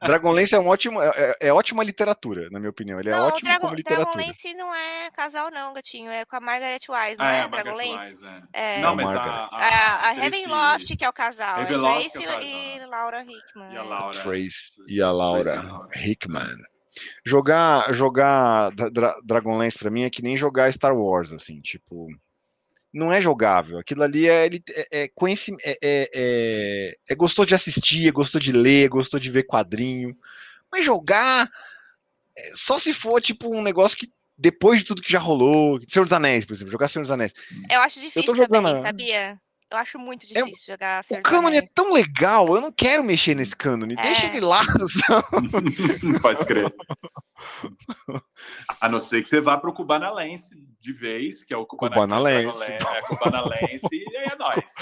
Dragonlance 0.05 0.55
é, 0.55 0.59
um 0.59 0.69
ótimo, 0.69 1.03
é, 1.03 1.09
é- 1.41 1.49
é 1.49 1.53
ótima 1.53 1.83
literatura, 1.83 2.49
na 2.51 2.61
minha 2.61 2.71
opinião. 2.71 3.01
Ele 3.01 3.09
é 3.09 3.13
não, 3.13 3.25
o 3.25 3.29
ótimo 3.29 3.41
Dragon, 3.43 3.61
como 3.63 3.75
literatura. 3.75 4.13
Dragonlance 4.15 4.55
não 4.55 4.73
é 4.75 5.11
casal 5.11 5.51
não, 5.51 5.73
gatinho. 5.73 6.11
É 6.13 6.25
com 6.25 6.37
a 6.37 6.41
Margaret 6.41 6.79
Wise, 6.89 7.19
não 7.19 7.25
Ah, 7.27 7.33
é? 7.33 7.39
é, 7.39 7.43
a 7.43 7.47
Dragonlance? 7.49 8.13
Wise, 8.13 8.27
é. 8.53 8.79
É. 8.79 8.81
Não, 8.81 8.95
mas 8.95 9.07
Margaret. 9.07 9.31
a. 9.31 9.57
A, 9.57 9.95
a 10.11 10.15
Tracy- 10.15 10.21
Ravenloft, 10.21 10.97
que 10.97 11.05
é 11.05 11.09
o 11.09 11.13
casal. 11.13 11.61
É 11.61 11.65
Tracy 11.67 12.25
é 12.25 12.45
e 12.45 12.75
casal. 12.79 12.91
Laura 12.91 13.23
Hickman. 13.25 13.73
E 13.73 13.77
a 13.77 13.81
é. 13.81 13.83
Laura. 13.83 14.23
Trace 14.23 14.73
e 14.87 14.93
a 14.93 14.97
e 14.97 15.03
a 15.03 15.11
Laura. 15.11 15.89
Hickman. 15.97 16.57
Jogar, 17.25 17.93
jogar 17.95 18.71
Dra- 18.73 18.91
Dra- 18.91 19.21
Dragonlance 19.25 19.79
pra 19.79 19.91
mim 19.91 20.03
é 20.05 20.11
que 20.11 20.23
nem 20.23 20.37
jogar 20.37 20.73
Star 20.73 20.97
Wars, 20.97 21.33
assim, 21.33 21.61
tipo, 21.61 22.09
não 22.93 23.13
é 23.13 23.21
jogável. 23.21 23.79
Aquilo 23.79 24.03
ali 24.03 24.29
é, 24.29 24.47
ele- 24.47 24.63
é, 24.71 25.05
é, 25.05 25.05
é, 25.05 25.79
é, 25.83 26.11
é, 26.15 26.97
é 27.09 27.15
gostou 27.15 27.47
de 27.47 27.55
assistir, 27.55 28.09
é 28.09 28.13
gostou 28.13 28.41
de 28.41 28.53
ler, 28.53 28.89
gostou 28.89 29.19
de 29.19 29.31
ver 29.31 29.45
quadrinho, 29.45 30.17
mas 30.71 30.85
jogar 30.85 31.49
é, 32.37 32.53
só 32.55 32.79
se 32.79 32.93
for 32.93 33.21
tipo 33.21 33.55
um 33.55 33.63
negócio 33.63 33.97
que 33.97 34.11
depois 34.37 34.81
de 34.81 34.87
tudo 34.87 35.03
que 35.03 35.13
já 35.13 35.19
rolou, 35.19 35.79
Senhor 35.87 36.05
dos 36.05 36.13
Anéis, 36.13 36.45
por 36.45 36.55
exemplo, 36.55 36.73
jogar 36.73 36.89
Senhor 36.89 37.03
dos 37.05 37.13
Anéis. 37.13 37.33
Eu 37.71 37.81
acho 37.81 38.01
difícil 38.01 38.35
jogando 38.35 38.67
também, 38.67 38.83
sabia? 38.83 39.41
Eu 39.73 39.79
acho 39.79 39.99
muito 39.99 40.25
É- 40.25 40.43
difícil 40.43 40.73
jogar 40.75 41.03
O 41.03 41.07
Senhor 41.07 41.23
dos 41.23 41.31
cânone 41.31 41.57
é 41.57 41.67
tão 41.75 41.93
legal, 41.93 42.47
eu 42.55 42.61
não 42.61 42.71
quero 42.71 43.03
mexer 43.03 43.35
nesse 43.35 43.57
cânone, 43.57 43.97
deixa 43.97 44.27
É. 44.27 44.37
ele 44.37 44.45
lá. 44.45 44.61
Pode 46.23 46.45
crer. 46.45 46.71
A 48.81 48.89
não 48.89 49.01
ser 49.01 49.23
que 49.23 49.29
você 49.31 49.41
vá 49.41 49.57
pro 49.57 49.73
Cubanalense 49.73 50.51
de 50.79 50.93
vez, 50.93 51.43
que 51.43 51.55
é 51.55 51.57
o 51.57 51.65
Cubana, 51.65 51.95
Cubanalense. 51.95 52.59
Dragonlance, 52.59 52.97
É 52.99 53.01
Cubanalense 53.03 53.89
e 53.93 54.17
aí 54.19 54.25
é 54.27 54.37
nóis. 54.37 54.75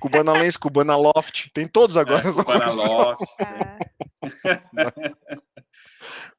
Cubanalense, 0.00 0.58
Cubana 0.58 0.96
Loft, 0.96 1.50
tem 1.52 1.68
todos 1.68 1.96
agora. 1.96 2.26
É, 2.28 2.32
Cubanaloft. 2.32 3.24
Ah. 3.44 3.78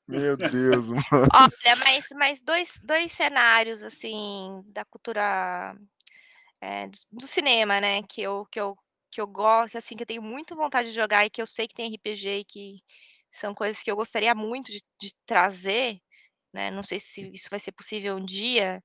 Meu 0.07 0.37
Deus, 0.37 0.85
mano. 0.87 1.27
Olha, 1.33 1.75
mas, 1.77 2.05
mas 2.15 2.41
dois, 2.41 2.79
dois 2.83 3.11
cenários, 3.11 3.81
assim, 3.81 4.61
da 4.67 4.85
cultura 4.85 5.75
é, 6.61 6.87
do, 7.11 7.27
cinema, 7.27 7.79
né? 7.81 8.01
Que 8.03 8.21
eu, 8.21 8.45
que 8.51 8.59
eu, 8.59 8.75
que 9.11 9.21
eu 9.21 9.27
gosto, 9.27 9.77
assim, 9.77 9.95
que 9.95 10.03
eu 10.03 10.07
tenho 10.07 10.21
muito 10.21 10.55
vontade 10.55 10.89
de 10.89 10.95
jogar 10.95 11.25
e 11.25 11.29
que 11.29 11.41
eu 11.41 11.47
sei 11.47 11.67
que 11.67 11.73
tem 11.75 11.87
RPG 11.93 12.39
e 12.39 12.45
que 12.45 12.75
são 13.31 13.53
coisas 13.53 13.81
que 13.81 13.91
eu 13.91 13.95
gostaria 13.95 14.33
muito 14.33 14.71
de, 14.71 14.81
de 14.99 15.13
trazer, 15.25 15.99
né? 16.53 16.71
Não 16.71 16.83
sei 16.83 16.99
se 16.99 17.29
isso 17.33 17.47
vai 17.49 17.59
ser 17.59 17.71
possível 17.71 18.15
um 18.15 18.25
dia, 18.25 18.81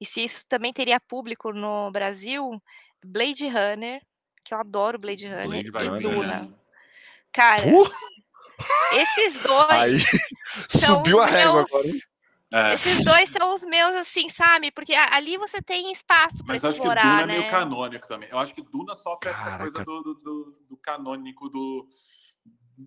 e 0.00 0.06
se 0.06 0.24
isso 0.24 0.44
também 0.48 0.72
teria 0.72 0.98
público 1.00 1.52
no 1.52 1.90
Brasil, 1.90 2.60
Blade 3.04 3.46
Runner, 3.46 4.02
que 4.44 4.52
eu 4.52 4.58
adoro 4.58 4.98
Blade 4.98 5.26
Runner, 5.26 5.70
Blade 5.70 5.96
e 5.98 6.02
Duna. 6.02 6.40
né? 6.42 6.54
Cara, 7.32 7.66
Uh, 7.66 7.90
esses 8.92 9.40
dois 9.40 9.70
aí 9.70 9.96
são 10.70 10.98
subiu 10.98 11.20
a 11.20 11.26
régua 11.26 11.54
meus- 11.54 11.72
agora. 11.72 11.88
hein? 11.88 12.00
É, 12.56 12.74
Esses 12.74 13.04
dois 13.04 13.28
são 13.30 13.52
os 13.52 13.62
meus, 13.62 13.94
assim, 13.96 14.28
sabe? 14.28 14.70
Porque 14.70 14.94
ali 14.94 15.36
você 15.36 15.60
tem 15.60 15.90
espaço 15.90 16.38
para 16.44 16.54
mas 16.54 16.64
acho 16.64 16.74
que 16.74 16.78
explorar, 16.78 17.02
Duna 17.02 17.22
é 17.22 17.26
né? 17.26 17.38
meio 17.38 17.50
canônico 17.50 18.06
também. 18.06 18.28
Eu 18.30 18.38
acho 18.38 18.54
que 18.54 18.62
Duna 18.62 18.94
sofre 18.94 19.30
essa 19.30 19.38
Caraca. 19.38 19.58
coisa 19.64 19.84
do, 19.84 20.02
do, 20.02 20.14
do- 20.14 20.56
do 20.70 20.76
canônico 20.76 21.48
do. 21.48 21.88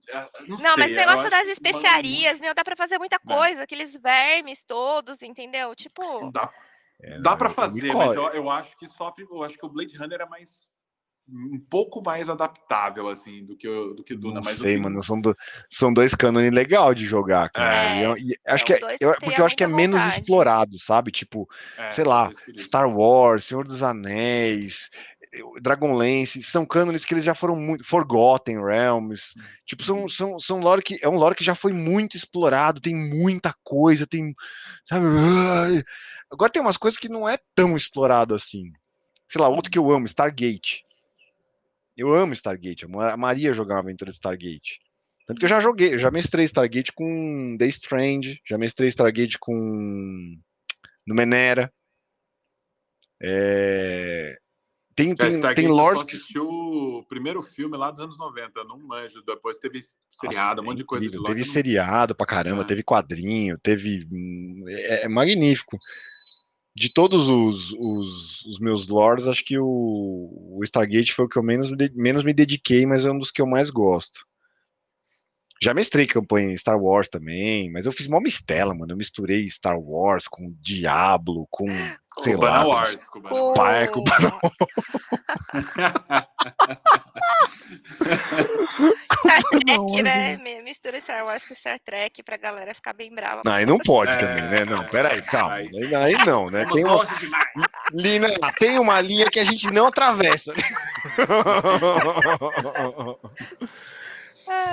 é, 0.07 0.29
Não, 0.47 0.57
Não, 0.57 0.77
mas 0.77 0.85
sei, 0.91 0.93
o 0.93 1.05
negócio 1.05 1.29
das 1.29 1.43
que 1.45 1.51
especiarias, 1.51 2.39
meu, 2.39 2.55
dá 2.55 2.63
pra 2.63 2.77
fazer 2.77 2.97
muita 2.97 3.17
É. 3.17 3.19
coisa. 3.19 3.63
Aqueles 3.63 3.93
vermes 4.01 4.63
todos, 4.63 5.21
entendeu? 5.21 5.75
Tipo, 5.75 6.31
Dá, 6.31 6.49
É, 7.01 7.19
dá 7.19 7.31
não, 7.31 7.37
pra 7.37 7.47
eu 7.47 7.49
me 7.49 7.55
fazer, 7.55 7.93
mas 7.93 8.13
eu, 8.15 8.23
eu 8.29 8.49
acho 8.49 8.77
que 8.77 8.87
sofre. 8.87 9.27
Eu 9.29 9.43
acho 9.43 9.57
que 9.57 9.65
o 9.65 9.69
Blade 9.69 9.97
Runner 9.97 10.21
é 10.21 10.25
mais. 10.25 10.71
Um 11.29 11.59
pouco 11.59 12.01
mais 12.01 12.29
adaptável, 12.29 13.09
assim, 13.09 13.43
do 13.43 13.55
que, 13.57 13.67
o- 13.67 13.93
do 13.93 14.01
que 14.03 14.15
Duna. 14.15 14.35
Não 14.35 14.41
mas 14.43 14.59
eu 14.59 14.63
sei, 14.63 14.77
mano. 14.77 15.03
São, 15.03 15.19
do- 15.19 15.35
são 15.69 15.93
dois 15.93 16.15
cânones 16.15 16.51
legal 16.53 16.95
de 16.95 17.05
jogar, 17.05 17.49
cara. 17.49 17.75
É, 17.75 17.99
E 17.99 18.03
eu- 18.03 18.17
e 18.17 18.35
acho 18.47 18.59
são 18.59 18.65
que 18.65 18.73
é, 18.73 18.97
eu- 19.01 19.13
porque 19.19 19.41
eu 19.41 19.45
acho 19.45 19.55
que 19.57 19.63
é 19.63 19.67
menos 19.67 19.99
vontade. 19.99 20.21
explorado, 20.21 20.79
sabe? 20.79 21.11
Tipo, 21.11 21.45
é, 21.77 21.91
sei 21.91 22.05
lá. 22.05 22.31
Star 22.57 22.89
Wars, 22.89 23.43
Senhor 23.43 23.67
dos 23.67 23.83
Anéis, 23.83 24.89
eu- 25.33 25.53
Dragonlance, 25.61 26.41
são 26.43 26.65
cânones 26.65 27.03
que 27.03 27.13
eles 27.13 27.25
já 27.25 27.35
foram 27.35 27.57
muito. 27.57 27.83
Forgotten 27.83 28.63
Realms. 28.63 29.33
Tipo, 29.65 29.83
são, 29.83 30.07
são, 30.07 30.39
são 30.39 30.59
lore 30.61 30.81
que. 30.81 30.97
É 31.01 31.09
um 31.09 31.17
lore 31.17 31.35
que 31.35 31.43
já 31.43 31.55
foi 31.55 31.73
muito 31.73 32.15
explorado, 32.15 32.79
tem 32.79 32.95
muita 32.95 33.53
coisa, 33.65 34.07
tem. 34.07 34.33
Sabe? 34.87 35.05
Agora 36.31 36.51
tem 36.51 36.61
umas 36.61 36.77
coisas 36.77 36.97
que 36.97 37.09
não 37.09 37.27
é 37.27 37.37
tão 37.53 37.75
explorado 37.75 38.33
assim. 38.33 38.71
Sei 39.29 39.41
lá, 39.41 39.49
outro 39.49 39.69
que 39.69 39.77
eu 39.77 39.91
amo, 39.91 40.05
Stargate. 40.05 40.86
Eu 41.97 42.13
amo 42.13 42.33
Stargate. 42.33 42.85
A 42.85 42.87
Ma- 42.87 43.11
a 43.13 43.17
Maria 43.17 43.51
jogava 43.53 43.79
aventura 43.81 44.11
de 44.11 44.17
Stargate. 44.17 44.79
Tanto 45.25 45.39
que 45.39 45.45
eu 45.45 45.49
já 45.49 45.59
joguei, 45.59 45.93
eu 45.93 45.97
já 45.99 46.09
mestrei 46.11 46.45
Stargate 46.45 46.93
com 46.93 47.57
The 47.59 47.65
Strange, 47.67 48.39
já 48.47 48.57
mestrei 48.57 48.87
Stargate 48.89 49.37
com 49.39 50.37
Numenera. 51.05 51.69
É... 53.21 54.37
Tem, 54.95 55.09
Já 55.09 55.15
tem, 55.15 55.27
Stargate 55.33 55.55
tem 55.61 55.65
eu 55.65 55.75
só 55.75 55.81
lores 55.81 56.03
que 56.03 56.15
assisti 56.15 56.39
o 56.39 57.05
primeiro 57.07 57.41
filme 57.43 57.77
lá 57.77 57.91
dos 57.91 58.01
anos 58.01 58.17
90, 58.17 58.63
não 58.63 58.79
manjo. 58.79 59.21
Depois 59.23 59.57
teve 59.59 59.79
seriado, 60.09 60.61
um 60.61 60.65
monte 60.65 60.77
de 60.77 60.83
coisa 60.85 61.07
de 61.07 61.17
lá. 61.17 61.27
Teve 61.27 61.41
eu 61.41 61.45
não- 61.45 61.53
seriado 61.53 62.15
pra 62.15 62.25
caramba, 62.25 62.63
É. 62.63 62.65
teve 62.65 62.81
quadrinho, 62.83 63.59
teve. 63.61 64.07
hum, 64.11 64.63
É, 64.67 65.03
é 65.03 65.07
magnífico. 65.07 65.77
De 66.79 66.93
todos 66.93 67.27
os, 67.27 67.73
os, 67.73 68.45
os 68.45 68.59
meus 68.59 68.87
lores, 68.87 69.25
acho 69.25 69.43
que 69.43 69.57
o, 69.57 69.65
o 69.65 70.61
Stargate 70.63 71.11
foi 71.11 71.25
o 71.25 71.27
que 71.27 71.37
eu 71.37 71.41
menos, 71.41 71.71
menos 71.95 72.23
me 72.23 72.33
dediquei, 72.33 72.85
mas 72.85 73.03
é 73.03 73.11
um 73.11 73.17
dos 73.17 73.31
que 73.31 73.41
eu 73.41 73.47
mais 73.47 73.71
gosto. 73.71 74.19
Já 75.61 75.73
mestrei 75.73 76.05
campanha 76.07 76.51
em 76.51 76.57
Star 76.57 76.77
Wars 76.79 77.09
também, 77.09 77.71
mas 77.71 77.85
eu 77.85 77.91
fiz 77.91 78.07
mó 78.07 78.19
mistela, 78.19 78.75
mano. 78.75 78.91
Eu 78.93 78.97
misturei 78.97 79.49
Star 79.49 79.79
Wars 79.79 80.27
com 80.27 80.53
Diablo, 80.61 81.47
com. 81.49 81.67
sei 82.23 82.33
Cubana 82.33 82.57
lá. 82.57 82.63
com- 82.63 82.69
Wars. 82.69 82.95
Cubana 83.11 83.29
com... 83.35 83.53
Pai, 83.53 83.83
é 83.83 83.87
culpa 83.87 84.11
Star 89.19 89.43
Trek, 89.51 90.01
né? 90.03 90.37
Mi- 90.37 90.61
Mistura 90.61 90.99
Star 91.01 91.25
Wars 91.25 91.45
com 91.45 91.55
Star 91.55 91.79
Trek 91.79 92.21
pra 92.23 92.37
galera 92.37 92.73
ficar 92.73 92.93
bem 92.93 93.13
brava. 93.13 93.41
Não, 93.43 93.51
aí 93.53 93.65
não 93.65 93.77
pode 93.77 94.11
É, 94.11 94.17
também, 94.17 94.49
né? 94.51 94.65
Não, 94.65 94.85
peraí, 94.85 95.21
calma. 95.21 95.57
mas- 95.57 95.73
Aí, 95.75 95.95
aí 95.95 96.25
não, 96.25 96.45
né? 96.45 96.65
Tem 96.71 96.83
uma. 96.85 97.07
Lina, 97.93 98.27
tem 98.57 98.79
uma 98.79 98.99
linha 99.01 99.25
que 99.27 99.39
a 99.39 99.43
gente 99.45 99.67
não 99.71 99.87
atravessa. 99.87 100.53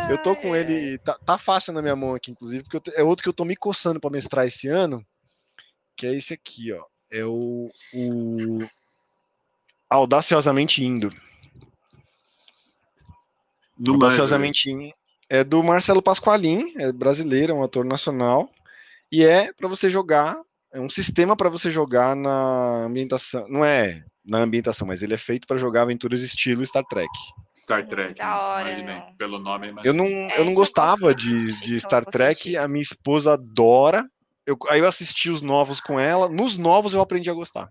Eu 0.08 0.18
tô 0.22 0.36
com 0.36 0.54
ele, 0.54 0.98
tá, 0.98 1.18
tá 1.24 1.38
fácil 1.38 1.72
na 1.72 1.82
minha 1.82 1.96
mão 1.96 2.14
aqui, 2.14 2.30
inclusive, 2.30 2.64
porque 2.64 2.90
eu 2.90 3.00
é 3.00 3.02
outro 3.02 3.22
que 3.22 3.28
eu 3.28 3.34
tô 3.34 3.44
me 3.44 3.56
coçando 3.56 4.00
pra 4.00 4.10
mestrar 4.10 4.46
esse 4.46 4.68
ano, 4.68 5.04
que 5.96 6.06
é 6.06 6.14
esse 6.14 6.34
aqui, 6.34 6.72
ó. 6.72 6.84
É 7.10 7.24
o, 7.24 7.70
o 7.94 8.58
Audaciosamente 9.88 10.84
Indo. 10.84 11.10
Manjo 13.78 13.92
Audaciosamente 13.92 14.70
Indo 14.70 14.94
é 15.28 15.42
do 15.42 15.62
Marcelo 15.62 16.02
Pasqualin, 16.02 16.72
é 16.78 16.92
brasileiro, 16.92 17.52
é 17.52 17.54
um 17.54 17.62
ator 17.62 17.84
nacional, 17.84 18.50
e 19.10 19.24
é 19.24 19.52
pra 19.52 19.68
você 19.68 19.88
jogar, 19.90 20.40
é 20.72 20.80
um 20.80 20.90
sistema 20.90 21.36
pra 21.36 21.48
você 21.48 21.70
jogar 21.70 22.14
na 22.14 22.84
ambientação, 22.84 23.48
não 23.48 23.64
é 23.64 24.04
na 24.24 24.38
ambientação, 24.38 24.86
mas 24.86 25.02
ele 25.02 25.12
é 25.14 25.18
feito 25.18 25.46
pra 25.46 25.56
jogar 25.58 25.82
aventuras 25.82 26.20
estilo 26.22 26.64
Star 26.66 26.84
Trek. 26.84 27.08
Star 27.56 27.86
Trek. 27.86 28.14
Da 28.14 28.40
hora, 28.40 28.68
imaginei. 28.70 28.96
não. 28.96 29.14
Pelo 29.16 29.38
nome, 29.38 29.74
Eu 29.84 29.92
não, 29.92 30.06
É, 30.06 30.38
eu 30.40 30.44
não 30.44 30.54
gosto 30.54 30.72
gostava 30.74 31.14
de, 31.14 31.52
de 31.60 31.80
Star 31.80 32.04
Trek, 32.04 32.56
a 32.56 32.66
minha 32.66 32.82
esposa 32.82 33.34
adora. 33.34 34.08
Eu, 34.46 34.56
aí 34.68 34.80
eu 34.80 34.86
assisti 34.88 35.28
os 35.30 35.40
novos 35.42 35.80
com 35.80 35.98
ela. 36.00 36.28
Nos 36.28 36.56
novos 36.56 36.94
eu 36.94 37.00
aprendi 37.00 37.28
a 37.28 37.34
gostar. 37.34 37.70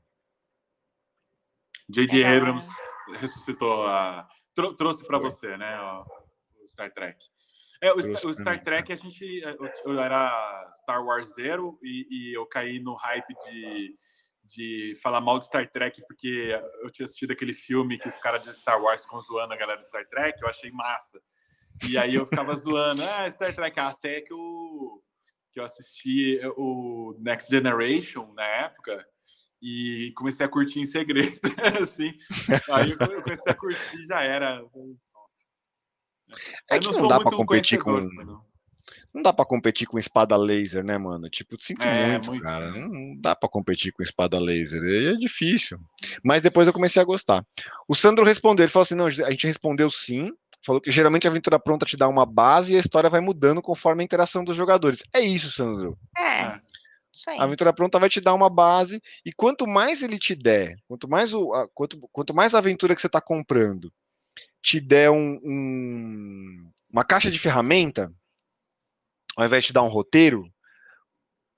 J.J. 1.90 2.24
É. 2.24 2.38
Abrams 2.38 2.68
ressuscitou 3.16 3.86
a. 3.86 4.28
trou- 4.56 4.76
trouxe 4.76 5.04
pra 5.06 5.20
você, 5.20 5.58
né? 5.58 5.80
O, 5.82 6.06
Star 6.68 6.92
Trek. 6.94 7.18
É, 7.82 7.92
o, 7.94 8.00
Star- 8.00 8.26
o 8.26 8.34
Star. 8.34 8.64
Trek, 8.64 8.94
a 8.94 8.96
gente. 8.96 9.42
Eu, 9.44 9.94
eu 9.94 10.00
era 10.02 10.72
Star 10.82 11.04
Wars 11.04 11.34
Zero 11.36 11.78
e, 11.84 12.08
e 12.10 12.34
eu 12.38 12.46
caí 12.46 12.80
no 12.80 12.96
hype 12.96 13.34
de, 13.46 13.96
de 14.56 14.96
falar 15.02 15.20
mal 15.22 15.40
de 15.40 15.46
Star 15.46 15.70
Trek, 15.70 16.02
porque 16.08 16.58
eu 16.84 16.92
tinha 16.92 17.06
assistido 17.06 17.32
aquele 17.32 17.54
filme 17.54 17.98
que 17.98 18.08
os 18.08 18.18
caras 18.18 18.44
de 18.44 18.54
Star 18.54 18.82
Wars 18.82 19.02
ficam 19.02 19.20
zoando 19.20 19.54
a 19.54 19.58
galera 19.58 19.80
de 19.80 19.86
Star 19.88 20.08
Trek, 20.08 20.42
eu 20.42 20.48
achei 20.48 20.72
massa. 20.72 21.20
E 21.88 21.98
aí 21.98 22.16
eu 22.16 22.26
ficava 22.26 22.56
zoando, 22.56 23.04
ah, 23.04 23.30
Star 23.32 23.56
Trek, 23.56 23.80
até 23.80 24.22
que 24.22 24.32
eu, 24.32 25.04
que 25.52 25.60
eu 25.60 25.66
assisti 25.66 26.40
o 26.56 27.16
Next 27.20 27.50
Generation 27.50 28.32
na 28.34 28.46
época 28.46 29.06
e 29.62 30.12
comecei 30.16 30.46
a 30.46 30.50
curtir 30.50 30.80
em 30.82 30.86
segredo, 30.86 31.40
assim. 31.82 32.14
Aí 32.72 32.92
eu 32.92 33.22
comecei 33.24 33.52
a 33.52 33.56
curtir 33.56 34.06
já 34.06 34.22
era. 34.22 34.64
É 36.70 36.80
que 36.80 36.86
não 36.86 36.94
não 36.94 37.08
dá 37.08 37.16
muito 37.16 37.36
competir 37.38 37.80
com- 37.80 37.96
também, 38.08 38.26
não. 38.26 38.53
Não 39.14 39.22
dá 39.22 39.32
pra 39.32 39.46
competir 39.46 39.88
com 39.88 39.98
espada 39.98 40.36
laser, 40.36 40.84
né, 40.84 40.98
mano? 40.98 41.30
Tipo, 41.30 41.60
sinto 41.60 41.82
É, 41.82 42.12
muito, 42.14 42.30
muito, 42.32 42.44
cara. 42.44 42.72
né? 42.72 42.80
Não, 42.80 42.88
não 42.90 43.16
dá 43.22 43.36
pra 43.36 43.48
competir 43.50 43.92
com 43.94 44.04
espada 44.04 44.38
laser. 44.40 44.82
É 44.84 45.16
difícil. 45.16 45.80
Mas 46.24 46.42
depois 46.42 46.68
eu 46.68 46.74
comecei 46.74 47.02
a 47.02 47.06
gostar. 47.06 47.46
O 47.88 47.96
Sandro 47.96 48.26
respondeu, 48.26 48.64
ele 48.66 48.72
falou 48.72 48.84
assim: 48.84 48.96
não, 48.96 49.06
a 49.06 49.10
gente 49.10 49.48
respondeu 49.48 49.90
sim. 49.90 50.32
Falou 50.66 50.82
que 50.82 50.92
geralmente 50.92 51.28
a 51.28 51.30
aventura 51.30 51.60
pronta 51.60 51.86
te 51.86 51.98
dá 51.98 52.08
uma 52.08 52.26
base 52.26 52.74
e 52.74 52.78
a 52.78 52.80
história 52.80 53.10
vai 53.10 53.20
mudando 53.20 53.62
conforme 53.62 54.02
a 54.02 54.06
interação 54.06 54.44
dos 54.46 54.56
jogadores. 54.56 55.02
É 55.14 55.20
isso, 55.20 55.52
Sandro. 55.52 55.98
É, 56.18 56.22
É. 56.44 56.62
isso 57.12 57.30
aí. 57.30 57.38
A 57.40 57.44
aventura 57.44 57.74
pronta 57.74 58.00
vai 58.00 58.10
te 58.10 58.22
dar 58.22 58.34
uma 58.34 58.50
base, 58.50 59.02
e 59.26 59.34
quanto 59.34 59.68
mais 59.68 60.02
ele 60.02 60.18
te 60.18 60.34
der, 60.34 60.78
quanto 60.88 61.08
mais, 61.08 61.34
o, 61.34 61.54
a, 61.54 61.68
quanto, 61.74 62.00
quanto 62.14 62.34
mais 62.34 62.54
a 62.54 62.60
aventura 62.60 62.96
que 62.96 63.02
você 63.02 63.08
está 63.08 63.20
comprando 63.22 63.92
te 64.62 64.80
der 64.80 65.12
um, 65.12 65.38
um- 65.44 66.70
uma 66.90 67.04
caixa 67.04 67.30
de 67.30 67.38
ferramenta, 67.38 68.10
ao 69.38 69.46
invés 69.46 69.64
de 69.64 69.68
te 69.68 69.74
dar 69.74 69.84
um 69.84 69.88
roteiro, 69.88 70.48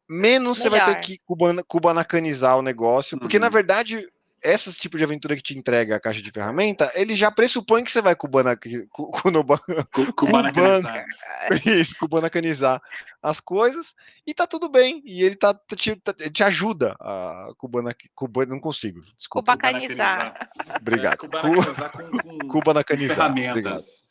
menos 0.09 0.57
você 0.59 0.69
vai 0.69 0.79
ter 0.79 0.85
Melhor. 0.87 1.01
que 1.01 1.17
cubana, 1.25 1.63
cubanacanizar 1.63 2.57
o 2.57 2.61
negócio, 2.61 3.17
porque 3.19 3.39
na 3.39 3.47
Uhum. 3.47 3.53
verdade, 3.53 4.07
esses 4.43 4.77
tipos 4.77 4.99
de 4.99 5.03
aventura 5.03 5.35
que 5.35 5.41
te 5.41 5.57
entrega 5.57 5.95
a 5.95 5.99
caixa 5.99 6.21
de 6.21 6.29
ferramenta, 6.29 6.91
ele 6.93 7.15
já 7.15 7.31
pressupõe 7.31 7.83
que 7.83 7.91
você 7.91 7.99
vai 8.01 8.15
cubana, 8.15 8.55
cu- 8.55 9.09
cunoba- 9.11 9.59
Cu- 9.91 10.13
Cubana 10.13 10.53
Cubano. 10.53 10.87
Cristal. 10.87 11.73
isso, 11.73 11.95
cubanacanizar 11.97 12.79
as 13.23 13.39
coisas 13.39 13.95
e 14.27 14.33
tá 14.35 14.45
tudo 14.45 14.69
bem. 14.69 15.01
E 15.03 15.23
ele 15.23 15.35
tá, 15.35 15.53
tá- 15.55 15.75
te, 15.75 15.95
tá- 15.95 16.13
te 16.13 16.43
ajuda 16.43 16.95
a 16.99 17.49
cubana, 17.57 17.95
cubana 18.13 18.51
não 18.53 18.59
consigo. 18.59 19.01
Desculpa. 19.17 19.53
Cubacanizar. 19.53 20.49
Obrigado. 20.79 21.13
É, 21.13 21.17
Cubanacanizar 21.17 21.91
com, 21.91 22.09
com, 22.17 22.37
Cubanacanizar. 22.47 23.31
Obrigado. 23.31 23.55
ferramentas. 23.55 24.05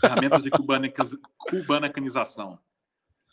Ferramentas 0.00 0.42
de 0.44 0.50
cubanicas- 0.50 1.16
cubanacanização. 1.36 2.56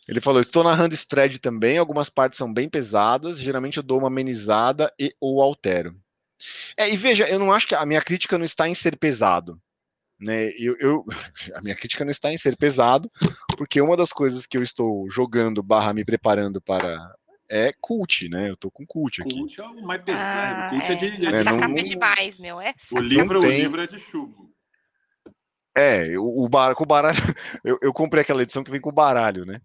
Ele 0.08 0.20
falou: 0.20 0.40
estou 0.40 0.64
narrando 0.64 0.96
thread 1.06 1.38
também, 1.38 1.76
algumas 1.78 2.08
partes 2.08 2.38
são 2.38 2.52
bem 2.52 2.68
pesadas, 2.68 3.38
geralmente 3.38 3.76
eu 3.76 3.82
dou 3.82 3.98
uma 3.98 4.08
amenizada 4.08 4.92
e 4.98 5.14
ou 5.20 5.42
altero. 5.42 5.94
É, 6.76 6.88
e 6.88 6.96
veja, 6.96 7.24
eu 7.28 7.38
não 7.38 7.52
acho 7.52 7.66
que 7.66 7.74
a 7.74 7.84
minha 7.84 8.00
crítica 8.00 8.38
não 8.38 8.44
está 8.44 8.68
em 8.68 8.74
ser 8.74 8.96
pesado. 8.96 9.60
Né? 10.20 10.50
Eu, 10.58 10.76
eu- 10.80 11.04
a 11.54 11.60
minha 11.60 11.76
crítica 11.76 12.04
não 12.04 12.10
está 12.10 12.32
em 12.32 12.38
ser 12.38 12.56
pesado, 12.56 13.10
porque 13.56 13.80
uma 13.80 13.96
das 13.96 14.12
coisas 14.12 14.46
que 14.46 14.56
eu 14.56 14.62
estou 14.62 15.08
jogando 15.10 15.62
barra 15.62 15.92
me 15.92 16.04
preparando 16.04 16.60
para 16.60 16.96
é 17.50 17.72
cult, 17.80 18.28
né? 18.28 18.50
Eu 18.50 18.56
tô 18.56 18.70
com 18.70 18.84
cult 18.86 19.22
aqui. 19.22 19.34
Cult 19.34 19.60
é 19.60 19.64
o 19.64 19.82
mais 19.82 20.02
pesado. 20.02 20.24
Ah, 20.26 20.68
Cult 20.70 20.92
é, 20.92 20.94
de. 20.96 21.06
é, 21.06 21.28
É, 21.28 21.30
essa 21.30 21.50
não- 21.50 21.58
capa 21.58 21.68
não- 21.68 21.78
é 21.78 21.82
demais, 21.82 22.38
meu. 22.38 22.60
É 22.60 22.74
O 22.92 23.00
livro, 23.00 23.40
tem. 23.40 23.48
o 23.50 23.52
livro 23.52 23.80
é 23.82 23.86
de 23.86 23.98
chumbo. 23.98 24.48
É, 25.76 26.18
o, 26.18 26.44
o, 26.44 26.48
bar, 26.48 26.74
com 26.74 26.82
o 26.84 26.86
baralho. 26.86 27.16
Eu, 27.64 27.78
eu 27.80 27.92
comprei 27.92 28.22
aquela 28.22 28.42
edição 28.42 28.62
que 28.64 28.70
vem 28.70 28.80
com 28.80 28.90
o 28.90 28.92
baralho, 28.92 29.44
né? 29.46 29.60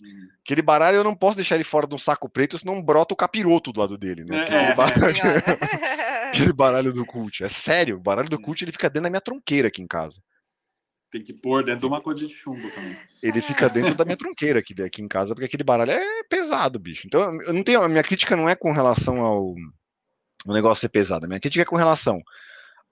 Hum. 0.00 0.28
Aquele 0.44 0.62
baralho 0.62 0.96
eu 0.96 1.04
não 1.04 1.14
posso 1.14 1.36
deixar 1.36 1.56
ele 1.56 1.64
fora 1.64 1.86
de 1.86 1.94
um 1.94 1.98
saco 1.98 2.28
preto, 2.28 2.58
senão 2.58 2.82
brota 2.82 3.12
o 3.14 3.16
capiroto 3.16 3.72
do 3.72 3.80
lado 3.80 3.98
dele, 3.98 4.24
né? 4.24 4.36
É, 4.36 4.42
Aquele, 4.42 4.56
é, 4.56 4.74
baralho, 4.74 5.04
aquele 6.32 6.52
baralho 6.52 6.92
do 6.92 7.04
cult. 7.04 7.44
É 7.44 7.48
sério, 7.48 7.96
o 7.96 8.00
baralho 8.00 8.28
do 8.28 8.40
cult 8.40 8.64
ele 8.64 8.72
fica 8.72 8.88
dentro 8.88 9.04
da 9.04 9.10
minha 9.10 9.20
tronqueira 9.20 9.68
aqui 9.68 9.82
em 9.82 9.86
casa. 9.86 10.20
Tem 11.10 11.22
que 11.22 11.32
pôr 11.34 11.64
dentro 11.64 11.80
de 11.80 11.86
uma 11.86 12.00
coisa 12.00 12.24
de 12.24 12.32
chumbo 12.32 12.70
também. 12.70 12.96
Ele 13.20 13.42
fica 13.42 13.68
dentro 13.68 13.94
da 13.96 14.04
minha 14.04 14.16
tronqueira 14.16 14.60
aqui, 14.60 14.80
aqui 14.80 15.02
em 15.02 15.08
casa, 15.08 15.34
porque 15.34 15.46
aquele 15.46 15.64
baralho 15.64 15.90
é 15.90 16.22
pesado, 16.28 16.78
bicho. 16.78 17.06
Então, 17.06 17.42
eu 17.42 17.52
não 17.52 17.64
tenho. 17.64 17.82
A 17.82 17.88
minha 17.88 18.02
crítica 18.04 18.36
não 18.36 18.48
é 18.48 18.54
com 18.54 18.72
relação 18.72 19.20
ao, 19.20 19.54
ao 20.46 20.54
negócio 20.54 20.80
ser 20.80 20.88
pesado. 20.88 21.24
A 21.24 21.28
minha 21.28 21.40
crítica 21.40 21.62
é 21.62 21.66
com 21.66 21.74
relação 21.76 22.22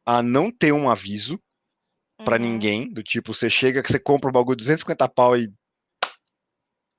a 0.04 0.20
não 0.20 0.50
ter 0.50 0.72
um 0.72 0.90
aviso 0.90 1.40
pra 2.24 2.34
Uhum. 2.36 2.42
ninguém, 2.42 2.92
do 2.92 3.02
tipo, 3.04 3.32
você 3.32 3.48
chega 3.48 3.82
que 3.82 3.92
você 3.92 4.00
compra 4.00 4.28
o 4.28 4.32
bagulho 4.32 4.56
de 4.56 4.64
250 4.64 5.08
pau 5.08 5.36
e. 5.36 5.48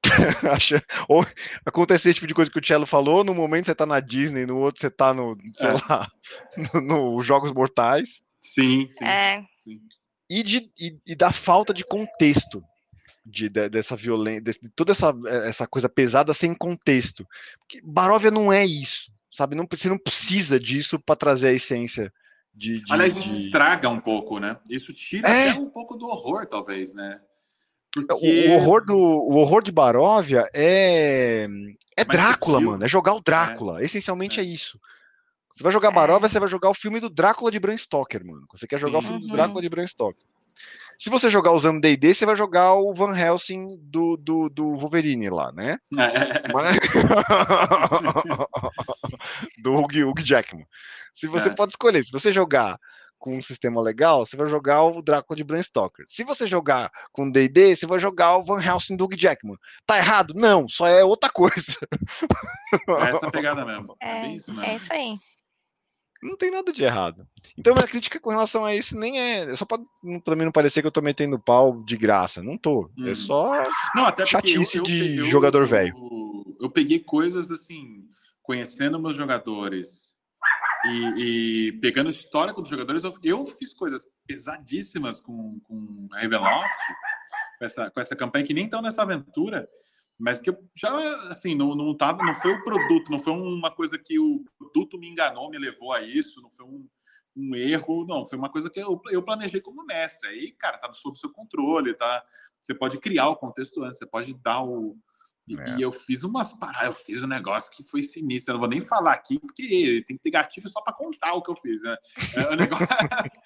Acha... 0.52 0.84
Ou 1.08 1.26
acontecer 1.66 2.10
esse 2.10 2.16
tipo 2.16 2.28
de 2.28 2.34
coisa 2.34 2.50
que 2.52 2.60
o 2.60 2.66
Cello 2.66 2.86
falou, 2.86 3.24
no 3.24 3.34
momento 3.36 3.66
você 3.66 3.76
tá 3.76 3.86
na 3.86 4.00
Disney, 4.00 4.46
no 4.46 4.58
outro 4.58 4.82
você 4.82 4.90
tá 4.90 5.14
no, 5.14 5.38
sei 5.54 5.68
É. 5.68 5.74
lá, 5.74 6.08
nos 6.74 6.84
no 6.84 7.22
Jogos 7.22 7.52
Mortais. 7.52 8.22
Sim, 8.40 8.88
sim. 8.90 9.04
É, 9.06 9.44
sim. 9.60 9.80
e, 10.30 10.42
de, 10.44 10.72
e, 10.80 10.98
e 11.06 11.16
da 11.16 11.32
falta 11.34 11.74
de 11.74 11.84
contexto 11.84 12.64
de, 13.26 13.50
de- 13.50 13.70
dessa 13.70 13.96
violência, 13.96 14.42
de 14.42 14.70
toda 14.76 14.92
essa, 14.94 15.14
essa 15.46 15.68
coisa 15.68 15.90
pesada 15.90 16.34
sem 16.34 16.54
contexto. 16.56 17.28
Porque 17.60 17.82
Baróvia 17.84 18.32
não 18.32 18.52
é 18.52 18.66
isso, 18.66 19.12
sabe? 19.32 19.56
Não, 19.56 19.68
você 19.70 19.90
não 19.90 19.98
precisa 20.00 20.58
disso 20.60 20.98
para 20.98 21.16
trazer 21.18 21.48
a 21.50 21.54
essência 21.54 22.12
de. 22.56 22.80
de- 22.80 22.92
Aliás, 22.94 23.14
de- 23.14 23.20
isso 23.20 23.42
estraga 23.46 23.90
um 23.90 24.00
pouco, 24.00 24.40
né? 24.40 24.58
Isso 24.70 24.94
tira 24.94 25.28
É. 25.28 25.50
até 25.50 25.60
um 25.60 25.70
pouco 25.70 25.96
do 25.98 26.08
horror, 26.08 26.48
talvez, 26.48 26.94
né? 26.94 27.20
O, 27.98 28.06
Porque... 28.06 28.48
o 28.48 28.52
horror 28.54 28.86
do 28.86 28.96
o 28.96 29.36
horror 29.38 29.64
de 29.64 29.72
Baróvia 29.72 30.48
é 30.54 31.48
é 31.98 32.06
mais 32.06 32.20
Drácula, 32.20 32.62
mano. 32.62 32.86
É 32.86 32.88
jogar 32.88 33.16
o 33.16 33.22
Drácula. 33.22 33.84
Essencialmente 33.84 34.40
é. 34.40 34.44
É. 34.44 34.46
isso. 34.46 34.80
Você 35.56 35.64
vai 35.64 35.72
jogar 35.72 35.90
É. 35.90 35.94
Baróvia, 35.94 36.30
você 36.30 36.40
vai 36.40 36.48
jogar 36.48 36.70
o 36.70 36.74
filme 36.76 37.00
do 37.00 37.10
Drácula 37.10 37.52
de 37.52 37.60
Bram 37.60 37.78
Stoker, 37.78 38.24
mano. 38.26 38.46
Você 38.54 38.68
quer 38.68 38.80
jogar 38.80 39.00
Sim. 39.02 39.06
o 39.06 39.10
filme 39.10 39.20
do 39.22 39.28
Uhum. 39.30 39.34
Drácula 39.36 39.62
de 39.62 39.70
Bram 39.70 39.88
Stoker. 39.88 40.24
Se 40.98 41.10
você 41.10 41.30
jogar 41.30 41.54
usando 41.54 41.80
D&D, 41.80 42.14
você 42.14 42.26
vai 42.26 42.36
jogar 42.36 42.74
o 42.74 42.94
Van 42.94 43.18
Helsing 43.18 43.78
do, 43.84 44.18
do, 44.18 44.50
do 44.50 44.76
Wolverine 44.76 45.30
lá, 45.30 45.50
né? 45.54 45.78
É, 45.98 46.52
Mas... 46.54 46.78
do 49.64 49.78
Hugh, 49.80 50.10
Hugh 50.10 50.22
Jackman. 50.26 50.68
Se 51.14 51.26
você 51.28 51.48
É. 51.50 51.56
pode 51.56 51.72
escolher, 51.72 52.04
se 52.04 52.12
você 52.12 52.34
jogar 52.34 52.78
com 53.20 53.38
um 53.38 53.42
sistema 53.42 53.82
legal, 53.82 54.26
você 54.26 54.36
vai 54.38 54.48
jogar 54.48 54.82
o 54.84 55.02
Drácula 55.02 55.36
de 55.36 55.44
Bram 55.44 55.62
Stoker. 55.62 56.06
Se 56.08 56.24
você 56.24 56.48
jogar 56.48 56.90
com 57.12 57.30
D&D, 57.30 57.76
você 57.76 57.86
vai 57.86 58.00
jogar 58.00 58.38
o 58.38 58.44
Van 58.46 58.64
Helsing 58.64 58.96
do 58.96 59.04
Hugh 59.06 59.18
Jackman. 59.18 59.58
Tá 59.86 59.98
errado? 59.98 60.34
Não, 60.34 60.68
só 60.70 60.88
é 60.88 61.04
outra 61.04 61.30
coisa. 61.30 61.76
é 63.04 63.10
essa 63.10 63.30
pegada 63.30 63.66
mesmo. 63.66 63.96
É, 64.02 64.26
é, 64.26 64.36
isso 64.36 64.52
mesmo. 64.52 64.66
é 64.66 64.76
isso 64.76 64.94
aí. 64.94 65.18
Não 66.22 66.36
tem 66.36 66.52
nada 66.52 66.74
de 66.74 66.84
errado. 66.84 67.26
Então 67.58 67.74
minha 67.74 67.88
crítica 67.88 68.20
com 68.20 68.30
relação 68.30 68.66
a 68.66 68.76
isso 68.76 68.94
nem 68.98 69.20
é, 69.20 69.52
é 69.52 69.56
só 69.56 69.64
pra, 69.66 69.78
pra 70.26 70.36
mim 70.36 70.44
não 70.44 70.52
parecer 70.52 70.82
que 70.82 70.88
eu 70.88 70.92
tô 70.92 71.02
metendo 71.02 71.40
pau 71.40 71.82
de 71.84 71.96
graça. 71.96 72.44
Não 72.44 72.58
tô. 72.58 72.90
É 73.00 73.10
Uhum. 73.10 73.16
só 73.16 73.58
Não, 73.96 74.06
até 74.06 74.26
Chatice 74.26 74.82
de 74.82 75.00
pe- 75.22 75.30
jogador 75.30 75.66
velho. 75.66 75.94
Eu, 75.98 76.58
eu 76.64 76.70
peguei 76.70 77.00
coisas 77.00 77.50
assim, 77.50 78.04
conhecendo 78.42 79.00
meus 79.00 79.16
jogadores 79.16 80.09
e, 80.86 81.68
e 81.68 81.72
pegando 81.80 82.08
o 82.08 82.12
histórico 82.12 82.62
dos 82.62 82.70
jogadores, 82.70 83.04
eu, 83.24 83.46
fiz 83.46 83.74
coisas 83.74 84.08
pesadíssimas 84.26 85.20
com, 85.20 85.60
com 85.62 86.08
a 86.14 86.22
Ravenloft, 86.22 86.78
com 87.58 87.66
essa, 87.66 87.92
com 87.92 88.00
essa 88.00 88.16
campanha 88.16 88.46
que 88.46 88.54
nem 88.54 88.66
estão 88.66 88.82
nessa 88.82 89.02
aventura, 89.02 89.68
mas 90.18 90.42
que 90.42 90.50
eu 90.50 90.58
já, 90.76 90.92
assim, 91.30 91.56
não, 91.56 91.76
não 91.76 91.96
tava, 91.96 92.24
não 92.24 92.34
foi 92.36 92.54
o 92.54 92.64
produto, 92.64 93.12
não 93.12 93.20
foi 93.20 93.34
uma 93.34 93.72
coisa 93.72 93.98
que 93.98 94.20
o 94.20 94.44
produto 94.58 94.98
me 94.98 95.10
enganou, 95.10 95.50
me 95.50 95.58
levou 95.58 95.94
a 95.94 96.02
isso, 96.02 96.42
não 96.42 96.50
foi 96.50 96.66
um, 96.66 96.88
um 97.36 97.56
erro, 97.56 98.06
não, 98.06 98.26
foi 98.26 98.38
uma 98.38 98.50
coisa 98.50 98.70
que 98.70 98.80
eu, 98.80 99.02
eu 99.12 99.24
planejei 99.24 99.62
como 99.62 99.86
mestre. 99.86 100.28
Aí, 100.28 100.52
cara, 100.54 100.78
tá 100.78 100.92
sob 100.94 101.18
seu 101.18 101.32
controle, 101.32 101.94
tá? 101.94 102.24
Você 102.62 102.74
pode 102.74 103.00
criar 103.00 103.30
o 103.30 103.38
contexto 103.38 103.84
antes, 103.84 103.98
você 103.98 104.06
pode 104.06 104.34
dar 104.34 104.62
o. 104.62 104.98
E, 105.50 105.60
É. 105.60 105.78
e 105.78 105.82
eu 105.82 105.92
fiz 105.92 106.24
umas 106.24 106.54
paradas, 106.54 106.88
eu 106.88 106.94
fiz 106.94 107.24
um 107.24 107.28
negócio 107.28 107.72
que 107.72 107.84
foi 107.84 108.04
sinistro. 108.04 108.52
Eu 108.52 108.54
não 108.54 108.60
vou 108.60 108.70
nem 108.70 108.82
falar 108.82 109.14
aqui, 109.14 109.40
porque 109.40 110.04
tem 110.06 110.16
que 110.16 110.24
ter 110.24 110.32
gatilho 110.32 110.70
só 110.70 110.82
para 110.82 110.94
contar 110.94 111.34
o 111.34 111.42
que 111.42 111.50
eu 111.50 111.56
fiz, 111.56 111.82
né? 111.82 111.98
É 112.36 112.50
um 112.50 112.56
negócio... 112.56 112.88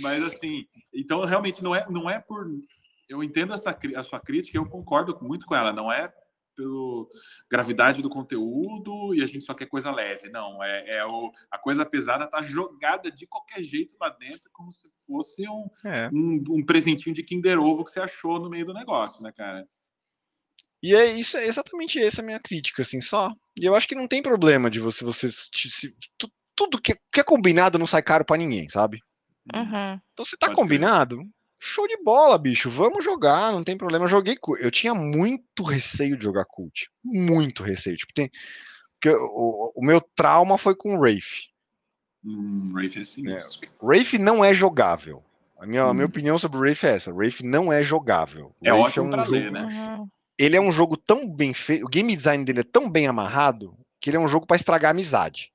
Mas 0.00 0.22
assim, 0.22 0.66
então 0.94 1.24
realmente 1.24 1.62
não 1.62 1.74
é, 1.74 1.84
não 1.90 2.08
é 2.08 2.20
por. 2.20 2.46
Eu 3.08 3.22
entendo 3.22 3.54
essa, 3.54 3.76
a 3.96 4.04
sua 4.04 4.20
crítica, 4.20 4.56
eu 4.56 4.66
concordo 4.66 5.18
muito 5.20 5.46
com 5.46 5.54
ela. 5.54 5.72
Não 5.72 5.90
é 5.90 6.12
pelo 6.58 7.08
gravidade 7.48 8.02
do 8.02 8.10
conteúdo 8.10 9.14
e 9.14 9.22
a 9.22 9.26
gente 9.26 9.44
só 9.44 9.54
quer 9.54 9.66
coisa 9.66 9.92
leve. 9.92 10.28
Não, 10.28 10.62
é, 10.62 10.96
é 10.96 11.06
o, 11.06 11.30
a 11.48 11.56
coisa 11.56 11.86
pesada 11.86 12.26
tá 12.26 12.42
jogada 12.42 13.10
de 13.10 13.26
qualquer 13.26 13.62
jeito 13.62 13.94
lá 14.00 14.10
dentro, 14.10 14.50
como 14.52 14.72
se 14.72 14.88
fosse 15.06 15.48
um, 15.48 15.70
é. 15.84 16.10
um, 16.12 16.42
um 16.50 16.66
presentinho 16.66 17.14
de 17.14 17.22
Kinder 17.22 17.60
Ovo 17.60 17.84
que 17.84 17.92
você 17.92 18.00
achou 18.00 18.40
no 18.40 18.50
meio 18.50 18.66
do 18.66 18.74
negócio, 18.74 19.22
né, 19.22 19.30
cara? 19.30 19.66
E 20.82 20.94
é 20.94 21.06
isso, 21.12 21.36
é 21.36 21.46
exatamente 21.46 21.98
essa 22.00 22.20
a 22.20 22.24
minha 22.24 22.38
crítica, 22.38 22.82
assim, 22.82 23.00
só. 23.00 23.32
E 23.60 23.64
eu 23.64 23.74
acho 23.74 23.88
que 23.88 23.94
não 23.94 24.06
tem 24.06 24.22
problema 24.22 24.70
de 24.70 24.78
você, 24.78 25.04
você 25.04 25.30
se- 25.30 25.70
se- 25.70 25.94
tu- 26.16 26.30
tudo 26.54 26.80
que, 26.80 26.94
que 27.12 27.20
é 27.20 27.24
combinado 27.24 27.78
não 27.78 27.86
sai 27.86 28.02
caro 28.02 28.24
pra 28.24 28.36
ninguém, 28.36 28.68
sabe? 28.68 28.98
Uhum. 29.54 30.00
Então 30.12 30.24
se 30.24 30.36
tá 30.36 30.46
Pode 30.46 30.56
crer. 30.56 30.62
combinado, 30.64 31.18
show 31.60 31.86
de 31.88 31.96
bola, 32.02 32.38
bicho. 32.38 32.70
Vamos 32.70 33.02
jogar, 33.04 33.52
não 33.52 33.64
tem 33.64 33.76
problema. 33.76 34.04
Eu 34.04 34.08
joguei, 34.08 34.36
eu 34.60 34.70
tinha 34.70 34.94
muito 34.94 35.62
receio 35.64 36.16
de 36.16 36.22
jogar 36.24 36.44
cult, 36.46 36.88
muito 37.04 37.62
receio. 37.62 37.96
Tipo, 37.96 38.12
tem, 38.14 38.30
porque 38.94 39.08
o, 39.16 39.72
o 39.74 39.84
meu 39.84 40.00
trauma 40.00 40.58
foi 40.58 40.76
com 40.76 40.94
o 40.94 41.00
Wraith. 41.00 41.24
Hum, 42.24 42.72
Rafe 42.74 43.00
é 43.00 43.04
sinistro. 43.04 43.68
Wraith 43.82 44.12
não 44.18 44.44
é 44.44 44.52
jogável. 44.54 45.24
A 45.58 45.66
minha, 45.66 45.82
a 45.84 45.94
minha 45.94 46.06
Hum. 46.06 46.08
opinião 46.08 46.38
sobre 46.38 46.58
o 46.58 46.60
Wraith 46.60 46.84
é 46.84 46.96
essa. 46.96 47.12
Wraith 47.12 47.40
não 47.42 47.72
é 47.72 47.82
jogável. 47.82 48.54
É 48.62 48.72
Wraith 48.72 48.86
ótimo 48.86 49.10
pra 49.10 49.24
jogo, 49.24 49.32
ler, 49.32 49.50
né? 49.50 49.62
Uhum. 49.64 50.08
Ele 50.38 50.56
é 50.56 50.60
um 50.60 50.70
jogo 50.70 50.96
tão 50.96 51.28
bem 51.28 51.52
feito, 51.52 51.84
o 51.84 51.88
game 51.88 52.14
design 52.14 52.44
dele 52.44 52.60
é 52.60 52.64
tão 52.64 52.88
bem 52.88 53.06
amarrado 53.06 53.76
que 54.00 54.08
ele 54.10 54.16
é 54.16 54.20
um 54.20 54.28
jogo 54.28 54.46
pra 54.46 54.56
estragar 54.56 54.90
a 54.90 54.92
amizade. 54.92 55.50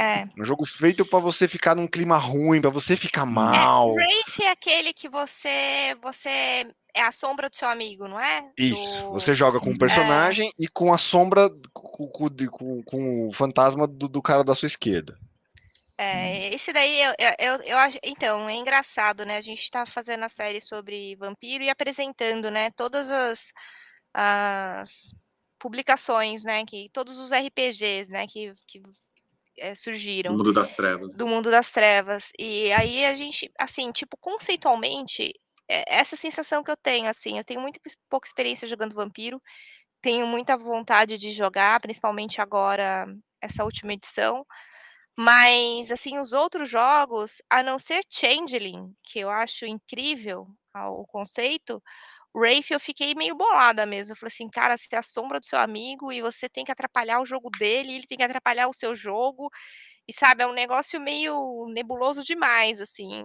É. 0.00 0.28
Um 0.38 0.44
jogo 0.44 0.64
feito 0.64 1.04
para 1.04 1.18
você 1.18 1.48
ficar 1.48 1.74
num 1.74 1.88
clima 1.88 2.16
ruim, 2.16 2.60
para 2.60 2.70
você 2.70 2.96
ficar 2.96 3.26
mal. 3.26 3.90
É, 3.90 3.94
Wraith 3.94 4.40
é 4.42 4.50
aquele 4.50 4.92
que 4.92 5.08
você 5.08 5.96
você 6.00 6.66
é 6.94 7.02
a 7.02 7.10
sombra 7.10 7.50
do 7.50 7.56
seu 7.56 7.68
amigo, 7.68 8.06
não 8.06 8.20
é? 8.20 8.48
Isso. 8.56 9.02
Do... 9.02 9.12
Você 9.12 9.34
joga 9.34 9.58
com 9.58 9.70
um 9.70 9.76
personagem 9.76 10.48
é. 10.48 10.52
e 10.56 10.68
com 10.68 10.94
a 10.94 10.98
sombra, 10.98 11.50
com, 11.72 12.08
com, 12.08 12.82
com 12.84 13.28
o 13.28 13.32
fantasma 13.32 13.86
do, 13.86 14.08
do, 14.08 14.22
cara 14.22 14.44
da 14.44 14.54
sua 14.54 14.68
esquerda. 14.68 15.18
É, 15.96 16.52
esse 16.52 16.72
daí 16.72 17.00
eu, 17.00 17.14
eu, 17.38 17.54
eu, 17.64 17.78
acho. 17.78 17.98
Então, 18.02 18.48
é 18.48 18.54
engraçado, 18.54 19.24
né? 19.24 19.36
A 19.36 19.42
gente 19.42 19.70
tá 19.70 19.86
fazendo 19.86 20.24
a 20.24 20.28
série 20.28 20.60
sobre 20.60 21.14
vampiro 21.16 21.62
e 21.62 21.70
apresentando, 21.70 22.50
né? 22.50 22.70
Todas 22.72 23.10
as, 23.10 23.52
as 24.12 25.14
publicações, 25.58 26.44
né? 26.44 26.64
Que 26.64 26.90
todos 26.92 27.18
os 27.18 27.30
RPGs, 27.30 28.10
né? 28.10 28.26
Que, 28.26 28.52
que 28.66 28.82
é, 29.58 29.74
surgiram. 29.74 30.32
Do 30.32 30.38
mundo 30.38 30.52
das 30.52 30.74
trevas. 30.74 31.14
Do 31.14 31.26
mundo 31.28 31.50
das 31.50 31.70
trevas. 31.70 32.30
E 32.38 32.72
aí 32.72 33.04
a 33.04 33.14
gente, 33.14 33.50
assim, 33.58 33.92
tipo, 33.92 34.16
conceitualmente, 34.16 35.32
é 35.68 35.84
essa 35.86 36.16
sensação 36.16 36.62
que 36.62 36.70
eu 36.70 36.76
tenho, 36.76 37.08
assim, 37.08 37.38
eu 37.38 37.44
tenho 37.44 37.60
muito 37.60 37.80
pouca 38.08 38.26
experiência 38.26 38.68
jogando 38.68 38.94
vampiro, 38.94 39.40
tenho 40.00 40.26
muita 40.26 40.56
vontade 40.56 41.16
de 41.18 41.30
jogar, 41.30 41.80
principalmente 41.80 42.40
agora, 42.40 43.06
essa 43.40 43.64
última 43.64 43.92
edição. 43.92 44.44
Mas, 45.16 45.90
assim, 45.92 46.18
os 46.18 46.32
outros 46.32 46.68
jogos, 46.68 47.40
a 47.48 47.62
não 47.62 47.78
ser 47.78 48.02
Changeling, 48.10 48.92
que 49.02 49.20
eu 49.20 49.30
acho 49.30 49.64
incrível 49.64 50.48
o 50.74 51.06
conceito, 51.06 51.80
Wraith 52.34 52.72
eu 52.72 52.80
fiquei 52.80 53.14
meio 53.14 53.36
bolada 53.36 53.86
mesmo. 53.86 54.12
Eu 54.12 54.16
falei 54.16 54.32
assim, 54.34 54.48
cara, 54.48 54.76
você 54.76 54.88
é 54.92 54.98
a 54.98 55.02
sombra 55.02 55.38
do 55.38 55.46
seu 55.46 55.58
amigo 55.58 56.10
e 56.10 56.20
você 56.20 56.48
tem 56.48 56.64
que 56.64 56.72
atrapalhar 56.72 57.20
o 57.20 57.26
jogo 57.26 57.48
dele, 57.58 57.92
ele 57.92 58.06
tem 58.06 58.18
que 58.18 58.24
atrapalhar 58.24 58.66
o 58.66 58.74
seu 58.74 58.94
jogo. 58.94 59.48
E 60.08 60.12
sabe, 60.12 60.42
é 60.42 60.46
um 60.46 60.52
negócio 60.52 61.00
meio 61.00 61.66
nebuloso 61.68 62.24
demais, 62.24 62.80
assim. 62.80 63.22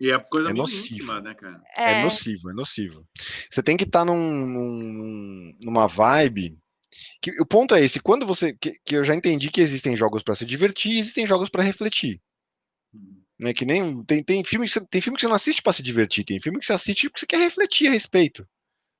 E 0.00 0.10
é 0.10 0.18
coisa 0.18 0.50
é 0.50 0.52
nocivo, 0.52 1.20
né, 1.20 1.34
cara? 1.34 1.62
É... 1.76 2.00
é 2.00 2.04
nocivo, 2.04 2.50
é 2.50 2.54
nocivo. 2.54 3.06
Você 3.50 3.62
tem 3.62 3.76
que 3.76 3.84
estar 3.84 4.00
tá 4.00 4.04
num, 4.04 4.16
num, 4.16 5.58
numa 5.60 5.86
vibe. 5.86 6.58
Que, 7.20 7.40
o 7.40 7.46
ponto 7.46 7.74
é 7.74 7.84
esse, 7.84 8.00
quando 8.00 8.26
você. 8.26 8.52
Que, 8.54 8.78
que 8.84 8.96
eu 8.96 9.04
já 9.04 9.14
entendi 9.14 9.50
que 9.50 9.60
existem 9.60 9.96
jogos 9.96 10.22
para 10.22 10.34
se 10.34 10.44
divertir, 10.44 10.98
existem 10.98 11.26
jogos 11.26 11.48
para 11.48 11.62
refletir. 11.62 12.20
Hum. 12.94 13.22
Né, 13.38 13.52
que 13.52 13.64
nem 13.64 14.04
tem, 14.04 14.22
tem, 14.22 14.44
filme 14.44 14.66
que 14.66 14.72
você, 14.72 14.86
tem 14.86 15.00
filme 15.00 15.16
que 15.16 15.22
você 15.22 15.28
não 15.28 15.34
assiste 15.34 15.62
para 15.62 15.72
se 15.72 15.82
divertir, 15.82 16.24
tem 16.24 16.40
filme 16.40 16.60
que 16.60 16.66
você 16.66 16.72
assiste 16.72 17.08
porque 17.08 17.20
você 17.20 17.26
quer 17.26 17.38
refletir 17.38 17.88
a 17.88 17.92
respeito. 17.92 18.46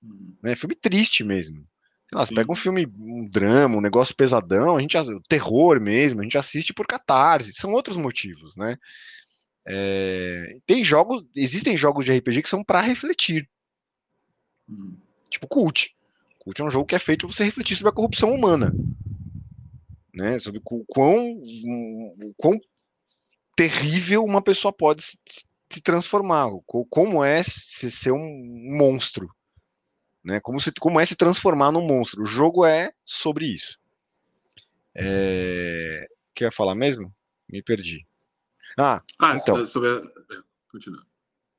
Hum. 0.03 0.35
Né, 0.43 0.57
filme 0.57 0.75
triste 0.75 1.23
mesmo. 1.23 1.65
Sei 2.09 2.19
lá, 2.19 2.27
você 2.27 2.35
pega 2.35 2.53
um 2.53 2.57
filme, 2.57 2.87
um 2.87 3.25
drama, 3.25 3.77
um 3.77 3.81
negócio 3.81 4.15
pesadão, 4.15 4.77
a 4.77 4.81
gente 4.81 4.97
terror 5.29 5.81
mesmo, 5.81 6.21
a 6.21 6.25
gente 6.25 6.37
assiste 6.37 6.75
por 6.75 6.87
catarse, 6.87 7.55
são 7.55 7.73
outros 7.73 7.97
motivos, 7.97 8.55
né? 8.57 8.77
É, 9.67 10.59
tem 10.67 10.85
jogos, 10.85 11.25
existem 11.37 11.77
jogos 11.77 12.05
de 12.05 12.13
RPG 12.13 12.43
que 12.43 12.49
são 12.49 12.65
para 12.65 12.81
refletir. 12.81 13.49
Hum. 14.69 14.99
Tipo 15.31 15.47
Cult. 15.47 15.95
Cult 16.43 16.61
é 16.61 16.65
um 16.65 16.71
jogo 16.71 16.87
que 16.87 16.97
é 16.97 16.99
feito 16.99 17.25
para 17.25 17.37
você 17.37 17.45
refletir 17.45 17.77
sobre 17.77 17.91
a 17.91 17.95
corrupção 17.95 18.35
humana. 18.35 18.73
Né? 20.13 20.41
Sobre 20.41 20.61
o 20.65 20.85
quão, 20.89 21.41
o 21.41 22.35
quão 22.37 22.61
terrível 23.57 24.25
uma 24.25 24.43
pessoa 24.43 24.73
pode 24.73 25.05
se, 25.05 25.17
se 25.73 25.81
transformar. 25.81 26.49
Como 26.91 27.23
é 27.23 27.45
se, 27.45 27.93
ser 27.93 28.11
um 28.11 28.77
monstro. 28.77 29.33
Né? 30.25 30.41
Como, 30.41 30.61
se, 30.61 30.73
como 30.73 30.99
é 30.99 31.07
se 31.07 31.15
transformar 31.15 31.71
num 31.71 31.87
monstro. 31.87 32.23
O 32.23 32.27
jogo 32.27 32.67
é 32.67 32.93
sobre 33.05 33.47
isso. 33.47 33.79
É... 34.97 36.09
Quer 36.35 36.53
falar 36.53 36.75
mesmo? 36.75 37.15
Me 37.49 37.63
perdi. 37.63 38.05
Ah, 38.77 39.01
ah 39.21 39.37
então. 39.37 39.65
Sobre 39.65 39.91
a... 39.91 39.93
É, 39.95 40.43
continua. 40.69 41.07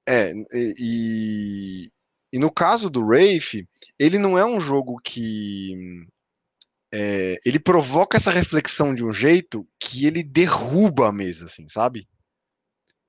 É, 0.05 0.33
e, 0.53 1.89
e 2.33 2.39
no 2.39 2.51
caso 2.51 2.89
do 2.89 3.05
Rafe, 3.05 3.69
ele 3.97 4.17
não 4.17 4.35
é 4.37 4.43
um 4.43 4.59
jogo 4.59 4.99
que. 4.99 6.03
É, 6.91 7.37
ele 7.45 7.59
provoca 7.59 8.17
essa 8.17 8.31
reflexão 8.31 8.93
de 8.93 9.05
um 9.05 9.13
jeito 9.13 9.67
que 9.79 10.05
ele 10.05 10.23
derruba 10.23 11.09
a 11.09 11.11
mesa, 11.11 11.45
assim, 11.45 11.69
sabe? 11.69 12.07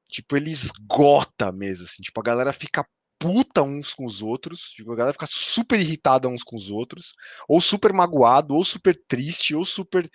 Tipo, 0.09 0.36
ele 0.36 0.51
esgota 0.51 1.48
a 1.48 1.52
mesa, 1.52 1.84
assim. 1.84 2.02
Tipo, 2.02 2.20
a 2.20 2.22
galera 2.22 2.52
fica 2.52 2.86
puta 3.18 3.62
uns 3.62 3.94
com 3.94 4.05
os 4.05 4.20
outros. 4.20 4.60
Tipo, 4.76 4.92
a 4.92 4.96
galera 4.96 5.14
fica 5.14 5.26
super 5.26 5.80
irritada 5.80 6.28
uns 6.28 6.42
com 6.42 6.56
os 6.56 6.68
outros. 6.68 7.14
Ou 7.48 7.62
super 7.62 7.94
magoado, 7.94 8.55
ou 8.55 8.62
super 8.62 8.94
triste, 9.09 9.55
ou 9.55 9.64
super. 9.64 10.06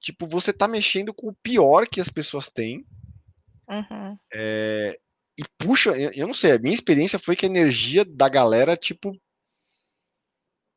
Tipo, 0.00 0.26
você 0.26 0.52
tá 0.52 0.68
mexendo 0.68 1.14
com 1.14 1.28
o 1.28 1.36
pior 1.42 1.86
que 1.86 2.00
as 2.00 2.10
pessoas 2.10 2.48
têm 2.48 2.84
Uhum. 3.68 4.18
É, 4.32 4.98
e 5.38 5.44
puxa, 5.58 5.90
eu, 5.90 6.26
não 6.26 6.34
sei, 6.34 6.52
a 6.52 6.58
minha 6.58 6.74
experiência 6.74 7.18
foi 7.18 7.34
que 7.34 7.44
a 7.44 7.48
energia 7.48 8.04
da 8.04 8.28
galera, 8.28 8.76
tipo, 8.76 9.18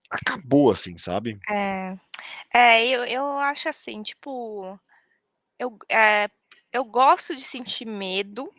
acabou, 0.10 0.72
assim, 0.72 0.98
sabe? 0.98 1.40
É, 1.50 1.98
é 2.54 2.88
eu, 2.88 3.04
eu 3.06 3.38
acho 3.38 3.70
assim, 3.70 4.02
tipo, 4.02 4.80
eu, 5.60 5.78
é, 5.90 6.28
eu 6.74 6.84
gosto 6.86 7.36
de 7.36 7.44
sentir 7.44 7.86
medo, 7.86 8.52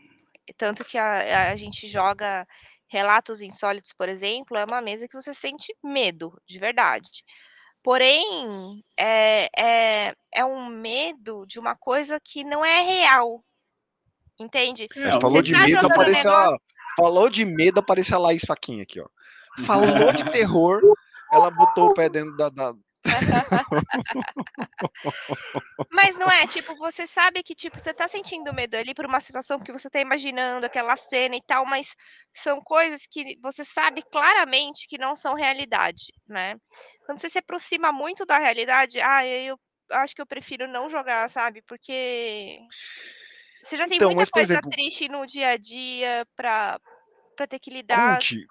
tanto 0.57 0.85
que 0.85 0.97
a, 0.97 1.51
a 1.51 1.57
gente 1.57 1.89
joga 1.89 2.47
relatos 2.87 3.41
insólitos, 3.41 3.93
por 3.93 4.09
exemplo, 4.09 4.57
é 4.57 4.65
uma 4.65 4.81
mesa 4.81 5.09
que 5.09 5.15
você 5.15 5.35
sente 5.35 5.75
medo, 5.83 6.41
de 6.47 6.59
verdade. 6.59 7.25
Porém, 7.83 8.83
é, 8.99 9.49
é, 9.59 10.15
é 10.33 10.45
um 10.45 10.67
medo 10.67 11.47
de 11.47 11.59
uma 11.59 11.77
coisa 11.77 12.21
que 12.21 12.45
não 12.45 12.65
é 12.65 12.81
real, 12.81 13.45
Entende? 14.39 14.87
É, 14.95 15.21
falou 15.21 15.43
de 15.43 15.53
tá 15.53 15.67
medo, 15.67 15.87
apareceu 15.87 16.31
negócio... 16.31 16.61
falou 16.97 17.29
de 17.29 17.45
medo, 17.45 17.81
apareceu 17.81 18.17
a 18.17 18.21
Laís 18.21 18.45
Faquinha 18.47 18.85
aqui, 18.85 19.01
ó. 19.01 19.09
Falou 19.67 20.13
de 20.13 20.31
terror, 20.31 20.81
ela 21.33 21.51
botou 21.51 21.91
o 21.91 21.95
pé 21.95 22.09
dentro 22.09 22.37
da, 22.37 22.49
da... 22.49 22.73
Mas 25.91 26.17
não 26.17 26.29
é, 26.29 26.47
tipo, 26.47 26.77
você 26.77 27.05
sabe 27.07 27.43
que, 27.43 27.55
tipo, 27.55 27.81
você 27.81 27.95
tá 27.95 28.07
sentindo 28.07 28.53
medo 28.53 28.77
ali 28.77 28.95
por 28.95 29.07
uma 29.07 29.21
situação 29.21 29.59
que 29.59 29.73
você 29.73 29.91
tá 29.91 30.01
imaginando, 30.01 30.67
aquela 30.67 30.95
cena 30.95 31.35
e 31.37 31.43
tal, 31.43 31.65
mas 31.65 31.97
são 32.35 32.61
coisas 32.61 33.07
que 33.11 33.39
você 33.41 33.65
sabe 33.65 34.03
claramente 34.03 34.87
que 34.87 34.99
não 34.99 35.17
são 35.17 35.35
realidade, 35.35 36.13
né? 36.27 36.55
Quando 37.07 37.19
você 37.19 37.31
se 37.31 37.39
aproxima 37.39 37.91
muito 37.93 38.27
da 38.27 38.39
realidade, 38.39 39.01
ah, 39.01 39.27
eu 39.27 39.59
acho 39.91 40.15
que 40.15 40.23
eu 40.23 40.27
prefiro 40.27 40.69
não 40.69 40.91
jogar, 40.91 41.31
sabe? 41.31 41.63
Porque 41.63 42.59
você 43.63 43.77
já 43.77 43.87
tem 43.87 43.97
então, 43.97 44.09
muita 44.11 44.21
mas, 44.23 44.31
coisa 44.31 44.53
exemplo, 44.55 44.71
triste 44.71 45.09
no 45.09 45.27
dia 45.27 45.49
a 45.49 45.57
dia 45.57 46.27
pra, 46.37 46.81
pra 47.37 47.47
ter 47.47 47.59
que 47.59 47.71
lidar. 47.71 48.19
Cult? 48.19 48.47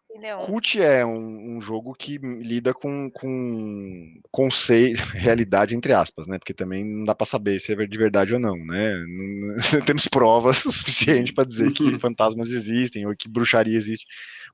Cult 0.45 0.81
é 0.81 1.05
um, 1.05 1.57
um, 1.57 1.61
jogo 1.61 1.93
que 1.93 2.17
lida 2.17 2.73
com, 2.73 3.11
com 3.11 4.21
conceito, 4.31 4.97
realidade, 5.13 5.75
entre 5.75 5.93
aspas, 5.93 6.25
né? 6.25 6.39
Porque 6.39 6.53
também 6.53 6.85
não 6.85 7.03
dá 7.03 7.13
para 7.13 7.27
saber 7.27 7.59
se 7.59 7.73
é 7.73 7.75
de 7.75 7.97
verdade 7.97 8.33
ou 8.33 8.39
não, 8.39 8.55
né? 8.55 8.93
Não, 8.95 9.57
temos 9.85 10.07
provas 10.07 10.65
o 10.65 10.71
suficiente 10.71 11.33
para 11.33 11.47
dizer 11.47 11.71
que 11.73 11.99
fantasmas 11.99 12.49
existem 12.49 13.05
ou 13.05 13.15
que 13.15 13.29
bruxaria 13.29 13.77
existe. 13.77 14.05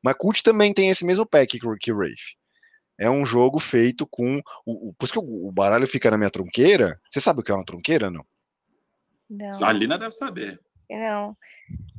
Mas 0.03 0.15
Cult 0.17 0.41
também 0.43 0.73
tem 0.73 0.89
esse 0.89 1.05
mesmo 1.05 1.25
pack 1.25 1.59
que, 1.59 1.77
que 1.79 1.93
Wraith. 1.93 2.17
É 2.99 3.09
um 3.09 3.25
jogo 3.25 3.59
feito 3.59 4.07
com. 4.07 4.39
O, 4.65 4.89
o, 4.89 4.93
por 4.93 5.05
isso 5.05 5.13
que 5.13 5.19
o, 5.19 5.47
o 5.47 5.51
baralho 5.51 5.87
fica 5.87 6.11
na 6.11 6.17
minha 6.17 6.29
tronqueira. 6.29 6.99
Você 7.11 7.21
sabe 7.21 7.39
o 7.39 7.43
que 7.43 7.51
é 7.51 7.55
uma 7.55 7.65
tronqueira, 7.65 8.09
não? 8.09 8.25
Não. 9.33 9.67
A 9.67 9.71
Lina 9.71 9.97
deve 9.97 10.11
saber. 10.11 10.59
Não. 10.89 11.35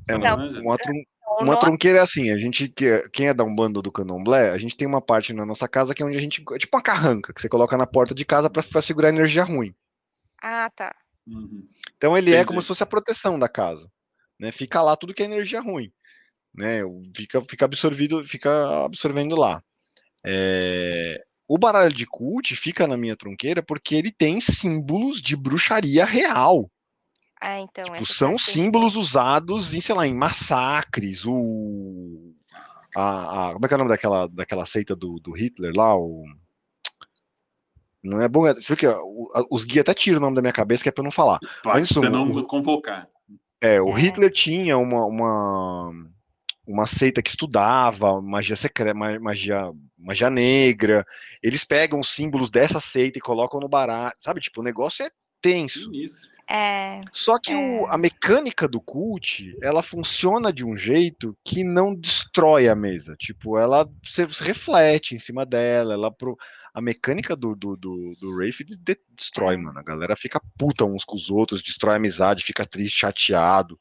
É, 0.08 0.16
não. 0.16 0.48
Uma, 0.60 0.76
tron... 0.76 1.02
uma 1.40 1.56
tronqueira 1.58 1.98
é 1.98 2.02
assim, 2.02 2.30
a 2.30 2.38
gente, 2.38 2.72
quem 3.12 3.28
é 3.28 3.34
da 3.34 3.44
Umbanda 3.44 3.82
do 3.82 3.90
Candomblé, 3.90 4.50
a 4.50 4.58
gente 4.58 4.76
tem 4.76 4.86
uma 4.86 5.00
parte 5.00 5.32
na 5.32 5.44
nossa 5.44 5.66
casa 5.66 5.94
que 5.94 6.02
é 6.02 6.06
onde 6.06 6.16
a 6.16 6.20
gente, 6.20 6.44
é 6.52 6.58
tipo 6.58 6.76
uma 6.76 6.82
carranca, 6.82 7.32
que 7.32 7.40
você 7.40 7.48
coloca 7.48 7.76
na 7.76 7.86
porta 7.86 8.14
de 8.14 8.24
casa 8.24 8.48
para 8.48 8.82
segurar 8.82 9.08
energia 9.08 9.42
ruim. 9.42 9.74
Ah, 10.40 10.70
tá. 10.74 10.94
Uhum. 11.26 11.66
Então 11.96 12.16
ele 12.16 12.30
é 12.30 12.34
Entendi. 12.34 12.42
é 12.42 12.44
como 12.46 12.60
se 12.62 12.68
fosse 12.68 12.82
a 12.82 12.86
proteção 12.86 13.38
da 13.38 13.48
casa, 13.48 13.90
né? 14.38 14.52
Fica 14.52 14.82
lá 14.82 14.94
tudo 14.96 15.14
que 15.14 15.22
é 15.22 15.26
energia 15.26 15.60
ruim, 15.60 15.90
né? 16.54 16.80
Fica, 17.16 17.42
fica 17.48 17.64
absorvido, 17.64 18.24
fica 18.24 18.84
absorvendo 18.84 19.34
lá. 19.34 19.62
É... 20.24 21.22
O 21.48 21.58
baralho 21.58 21.92
de 21.92 22.06
cult 22.06 22.54
fica 22.56 22.86
na 22.86 22.96
minha 22.96 23.16
tronqueira 23.16 23.62
porque 23.62 23.94
ele 23.94 24.10
tem 24.10 24.40
símbolos 24.40 25.20
de 25.20 25.36
bruxaria 25.36 26.04
real. 26.04 26.70
Ah, 27.44 27.60
então. 27.60 27.84
Tipo, 27.84 28.06
são 28.06 28.38
símbolos 28.38 28.96
usados 28.96 29.74
em, 29.74 29.80
sei 29.80 29.94
lá, 29.94 30.06
em 30.06 30.14
massacres, 30.14 31.26
o. 31.26 32.32
A, 32.96 33.50
a, 33.50 33.52
como 33.52 33.66
é 33.66 33.68
que 33.68 33.74
é 33.74 33.76
o 33.76 33.78
nome 33.78 33.90
daquela, 33.90 34.26
daquela 34.28 34.64
seita 34.64 34.96
do, 34.96 35.20
do 35.20 35.32
Hitler 35.32 35.74
lá? 35.74 35.94
O, 35.94 36.24
não 38.02 38.22
é 38.22 38.28
bom. 38.28 38.44
Você 38.46 38.74
viu 38.74 38.76
que 38.78 38.86
os 39.50 39.64
guias 39.64 39.82
até 39.82 39.92
tiram 39.92 40.16
o 40.16 40.20
nome 40.22 40.36
da 40.36 40.40
minha 40.40 40.54
cabeça, 40.54 40.82
que 40.82 40.88
é 40.88 40.92
pra 40.92 41.02
eu 41.02 41.04
não 41.04 41.10
falar. 41.10 41.38
Pode 41.62 41.80
Mas, 41.80 41.90
você 41.90 42.08
não 42.08 42.24
o, 42.24 42.46
convocar. 42.46 43.06
É, 43.60 43.78
o 43.78 43.90
é. 43.90 44.00
Hitler 44.00 44.32
tinha 44.32 44.78
uma, 44.78 45.04
uma, 45.04 45.92
uma 46.66 46.86
seita 46.86 47.20
que 47.20 47.28
estudava 47.28 48.22
magia 48.22 48.56
secreta, 48.56 48.94
magia, 48.94 49.70
magia 49.98 50.30
negra. 50.30 51.04
Eles 51.42 51.62
pegam 51.62 52.00
os 52.00 52.08
símbolos 52.08 52.50
dessa 52.50 52.80
seita 52.80 53.18
e 53.18 53.22
colocam 53.22 53.60
no 53.60 53.68
baralho. 53.68 54.14
Sabe, 54.18 54.40
tipo, 54.40 54.62
o 54.62 54.64
negócio 54.64 55.04
é 55.04 55.10
tenso. 55.42 55.84
Sinistro. 55.84 56.33
É, 56.48 57.00
Só 57.10 57.38
que 57.38 57.54
o- 57.54 57.86
É. 57.88 57.94
a 57.94 57.96
mecânica 57.96 58.68
do 58.68 58.80
cult, 58.80 59.56
ela 59.62 59.82
funciona 59.82 60.52
de 60.52 60.64
um 60.64 60.76
jeito 60.76 61.36
que 61.44 61.64
não 61.64 61.94
destrói 61.94 62.68
a 62.68 62.74
mesa. 62.74 63.16
Tipo, 63.18 63.58
ela 63.58 63.88
você 64.04 64.26
reflete 64.44 65.14
em 65.14 65.18
cima 65.18 65.46
dela, 65.46 65.94
ela 65.94 66.10
pro- 66.10 66.36
a 66.74 66.80
mecânica 66.82 67.34
do, 67.34 67.54
do, 67.54 67.76
do, 67.76 68.12
do 68.20 68.30
Wraith 68.36 68.58
de- 68.64 68.76
de- 68.76 69.00
destrói, 69.16 69.54
É. 69.54 69.56
mano. 69.56 69.78
A 69.78 69.82
galera 69.82 70.14
fica 70.16 70.40
puta 70.58 70.84
uns 70.84 71.04
com 71.04 71.16
os 71.16 71.30
outros, 71.30 71.62
destrói 71.62 71.94
a 71.94 71.96
amizade, 71.96 72.44
fica 72.44 72.66
triste, 72.66 72.98
chateado. 72.98 73.78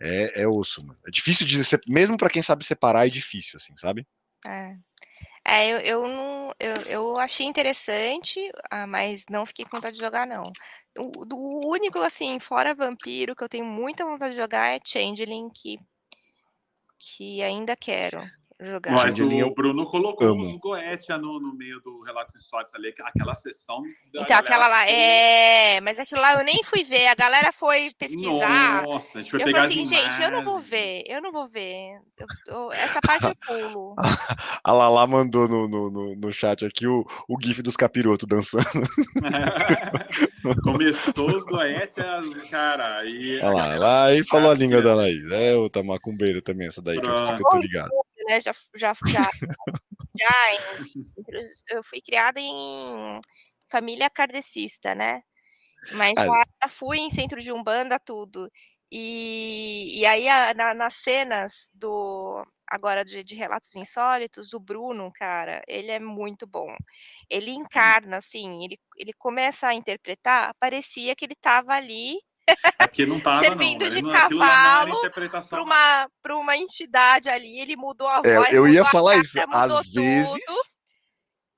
É, 0.00 0.42
é 0.42 0.48
osso, 0.48 0.84
mano. 0.84 0.98
É 1.06 1.10
difícil 1.10 1.46
de 1.46 1.60
mesmo 1.86 2.16
pra 2.16 2.30
quem 2.30 2.42
sabe 2.42 2.64
separar, 2.64 3.06
é 3.06 3.10
difícil, 3.10 3.56
assim, 3.58 3.76
sabe? 3.76 4.06
é. 4.46 4.74
É, 5.46 5.68
eu, 5.72 5.78
eu 5.80 6.08
não. 6.08 6.50
Eu, 6.58 6.74
eu 6.82 7.18
achei 7.18 7.46
interessante, 7.46 8.40
ah, 8.70 8.86
mas 8.86 9.24
não 9.30 9.46
fiquei 9.46 9.64
com 9.64 9.76
vontade 9.78 9.94
de 9.96 10.02
jogar, 10.04 10.26
não. 10.26 10.44
O, 10.98 11.24
o 11.34 11.70
único, 11.72 11.98
assim, 12.00 12.38
fora 12.38 12.74
vampiro, 12.74 13.34
que 13.34 13.42
eu 13.44 13.48
tenho 13.48 13.64
muita 13.64 14.04
vontade 14.04 14.34
de 14.34 14.40
jogar 14.40 14.68
é 14.76 14.80
Changeling, 14.84 15.48
que, 15.50 15.78
que 16.98 17.42
ainda 17.42 17.74
quero 17.76 18.20
jogar. 18.62 18.92
Mas 18.92 19.18
o 19.18 19.50
Bruno 19.54 19.86
colocou 19.86 20.28
amo. 20.28 20.44
uns 20.44 20.56
Goetia 20.58 21.16
no, 21.18 21.40
no 21.40 21.54
meio 21.54 21.80
do 21.80 22.02
Relatos 22.02 22.36
Insólitos 22.36 22.74
ali, 22.74 22.94
aquela 23.02 23.34
sessão. 23.34 23.82
Então, 24.14 24.36
aquela 24.36 24.66
lá, 24.68 24.88
é, 24.88 25.80
mas 25.80 25.98
aquilo 25.98 26.20
lá 26.20 26.34
eu 26.34 26.44
nem 26.44 26.62
fui 26.62 26.82
ver, 26.84 27.06
a 27.06 27.14
galera 27.14 27.52
foi 27.52 27.90
pesquisar. 27.98 28.82
Nossa, 28.82 29.18
a 29.18 29.22
gente 29.22 29.30
foi 29.30 29.40
Eu 29.40 29.44
pegar 29.46 29.62
falei 29.62 29.72
assim, 29.82 29.82
as 29.96 30.02
gente, 30.02 30.22
eu 30.22 30.30
não 30.30 30.42
vou 30.44 30.60
ver, 30.60 31.02
eu 31.06 31.22
não 31.22 31.32
vou 31.32 31.48
ver. 31.48 32.00
eu- 32.18 32.26
eu- 32.48 32.72
essa 32.72 33.00
parte 33.00 33.26
eu 33.26 33.34
pulo. 33.36 33.94
A 34.62 34.72
Lala 34.72 35.06
mandou 35.06 35.48
no, 35.48 35.66
no, 35.68 35.90
no, 35.90 36.16
no 36.16 36.32
chat 36.32 36.64
aqui 36.64 36.86
o, 36.86 37.04
o 37.28 37.36
gif 37.42 37.62
dos 37.62 37.76
capirotos 37.76 38.28
dançando. 38.28 38.64
Começou 40.62 41.30
os 41.34 41.44
Goetias, 41.44 42.34
cara, 42.50 43.04
e... 43.04 43.40
Olha 43.42 43.50
lá, 43.52 43.74
lá 43.78 44.04
aí 44.06 44.24
falou 44.24 44.50
a 44.50 44.54
língua 44.54 44.82
da 44.82 44.94
Laís. 44.94 45.22
É 45.30 45.54
outra 45.56 45.82
macumbeira 45.82 46.40
também, 46.42 46.68
essa 46.68 46.80
daí, 46.82 47.00
que 47.00 47.06
eu, 47.06 47.26
que 47.36 47.42
eu 47.42 47.48
tô 47.50 47.58
ligado. 47.58 47.90
Né? 48.26 48.40
Já, 48.40 48.52
já, 48.74 48.92
já, 49.06 49.30
já 50.16 50.54
em- 50.54 50.86
eu 51.70 51.84
fui 51.84 52.00
criada 52.00 52.40
em 52.40 53.20
família 53.70 54.10
kardecista, 54.10 54.94
né? 54.94 55.22
Mas 55.92 56.12
Ah. 56.18 56.26
já, 56.26 56.44
já 56.64 56.68
fui 56.70 56.98
em 56.98 57.10
centro 57.10 57.40
de 57.40 57.52
umbanda 57.52 57.98
tudo. 58.00 58.50
E, 58.92 60.00
e 60.00 60.06
aí 60.06 60.28
a- 60.28 60.54
na- 60.54 60.74
nas 60.74 60.94
cenas 60.96 61.70
do 61.74 62.44
agora 62.68 63.04
de, 63.04 63.24
de 63.24 63.34
relatos 63.34 63.74
insólitos, 63.76 64.52
o 64.54 64.60
Bruno, 64.60 65.10
cara, 65.14 65.62
ele 65.68 65.90
é 65.92 65.98
muito 66.00 66.46
bom. 66.46 66.74
Ele 67.30 67.50
encarna 67.52 68.18
assim, 68.18 68.64
ele, 68.64 68.78
ele 68.96 69.12
começa 69.14 69.68
a 69.68 69.74
interpretar, 69.74 70.54
parecia 70.60 71.16
que 71.16 71.24
ele 71.24 71.34
estava 71.34 71.74
ali 71.74 72.18
Aqui 72.78 73.06
não 73.06 73.20
tava, 73.20 73.40
Servindo 73.44 73.80
não. 73.82 73.88
de 73.90 73.98
Ele 73.98 74.02
não- 74.02 74.10
era 74.14 74.28
cavalo 74.28 75.00
para 75.48 75.62
uma, 75.62 76.10
pra 76.22 76.36
uma 76.36 76.56
entidade 76.56 77.28
ali, 77.28 77.60
ele 77.60 77.76
mudou 77.76 78.08
a 78.08 78.20
É, 78.24 78.34
voz, 78.36 78.52
eu 78.52 78.66
ia 78.68 78.84
falar 78.84 79.12
cara, 79.12 79.22
isso, 79.24 79.38
às 79.40 79.86
vezes 79.88 80.28
tudo. 80.28 80.70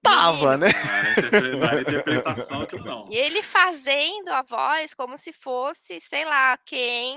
Tava, 0.02 0.56
né? 0.56 0.68
Não 0.72 0.90
era, 0.92 1.10
interpre- 1.12 1.56
não 1.56 1.64
era 1.66 1.80
interpretação, 1.82 2.62
aquilo 2.62 2.84
não. 2.84 3.08
E 3.10 3.16
ele 3.16 3.40
fazendo 3.42 4.30
a 4.30 4.42
voz 4.42 4.92
como 4.94 5.16
se 5.16 5.32
fosse, 5.32 6.00
sei 6.00 6.24
lá, 6.24 6.58
quem. 6.66 7.16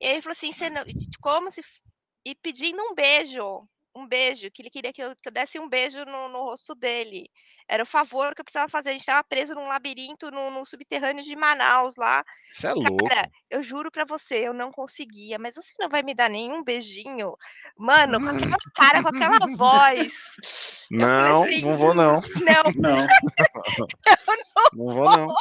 E 0.00 0.06
ele 0.06 0.20
falou 0.22 0.32
assim, 0.32 0.50
"Cê 0.52 0.68
não- 0.68 0.82
como 1.20 1.48
se. 1.50 1.62
E 2.24 2.34
pedindo 2.34 2.82
um 2.82 2.94
beijo. 2.94 3.62
Um 3.98 4.06
beijo, 4.06 4.50
que 4.50 4.62
ele 4.62 4.70
queria 4.70 4.92
que 4.92 5.02
eu, 5.02 5.16
que 5.16 5.28
eu 5.28 5.32
desse 5.32 5.58
um 5.58 5.68
beijo 5.68 6.04
no, 6.04 6.28
no 6.28 6.44
rosto 6.44 6.74
dele. 6.74 7.28
Era 7.66 7.82
o 7.82 7.86
favor 7.86 8.34
que 8.34 8.40
eu 8.40 8.44
precisava 8.44 8.68
fazer. 8.68 8.90
A 8.90 8.92
gente 8.92 9.00
estava 9.00 9.24
preso 9.24 9.54
num 9.54 9.66
labirinto 9.66 10.30
no, 10.30 10.50
no 10.50 10.64
subterrâneo 10.64 11.24
de 11.24 11.34
Manaus 11.34 11.96
lá. 11.96 12.24
Você 12.54 12.68
é 12.68 12.72
louco. 12.72 13.04
Cara, 13.04 13.28
eu 13.50 13.62
juro 13.62 13.90
pra 13.90 14.04
você, 14.04 14.36
eu 14.36 14.54
não 14.54 14.70
conseguia, 14.70 15.38
mas 15.38 15.56
você 15.56 15.74
não 15.78 15.88
vai 15.88 16.02
me 16.02 16.14
dar 16.14 16.30
nenhum 16.30 16.62
beijinho? 16.62 17.36
Mano, 17.76 18.20
com 18.20 18.28
aquela 18.28 18.56
cara, 18.74 19.02
com 19.02 19.08
aquela 19.08 19.56
voz. 19.56 20.86
Não, 20.90 21.42
assim, 21.42 21.62
não 21.62 21.76
vou 21.76 21.92
não. 21.92 22.20
Não, 22.20 22.62
Não. 22.78 23.06
Não 24.72 24.94
vou 24.94 25.16
não. 25.16 25.34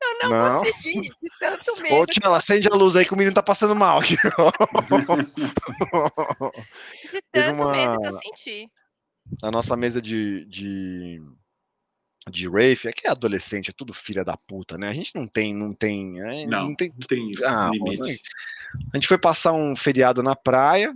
Eu 0.00 0.18
não, 0.22 0.30
Não. 0.30 0.58
consegui, 0.58 1.00
de 1.02 1.28
tanto 1.40 1.72
Ô, 1.74 1.80
medo, 1.82 2.06
tia, 2.06 2.28
acende 2.36 2.68
a 2.68 2.74
luz 2.74 2.94
aí 2.96 3.04
que 3.04 3.12
o 3.12 3.16
menino 3.16 3.34
tá 3.34 3.42
passando 3.42 3.74
mal 3.74 3.98
aqui. 3.98 4.16
de 7.10 7.22
tanto 7.32 7.68
medo 7.70 8.00
que 8.00 8.06
eu 8.06 8.10
uma- 8.10 8.20
senti. 8.20 8.68
Na 9.42 9.50
nossa 9.50 9.76
mesa 9.76 10.02
de, 10.02 10.44
de, 10.46 11.22
de 12.28 12.48
Wraith, 12.48 12.84
é 12.86 12.92
que 12.92 13.06
é 13.06 13.10
adolescente, 13.10 13.70
é 13.70 13.72
tudo 13.72 13.94
filha 13.94 14.24
da 14.24 14.36
puta, 14.36 14.76
né? 14.76 14.88
A 14.88 14.92
gente 14.92 15.12
não 15.14 15.26
tem, 15.28 15.54
não 15.54 15.70
tem. 15.70 16.20
é, 16.20 16.44
Não, 16.46 16.68
não 16.68 16.74
tem 16.74 16.88
não 16.90 17.06
tem 17.06 17.30
isso, 17.30 17.44
Ah, 17.46 17.70
limite. 17.72 18.20
A 18.92 18.96
gente 18.96 19.06
foi 19.06 19.18
passar 19.18 19.52
um 19.52 19.76
feriado 19.76 20.22
na 20.22 20.34
praia, 20.34 20.92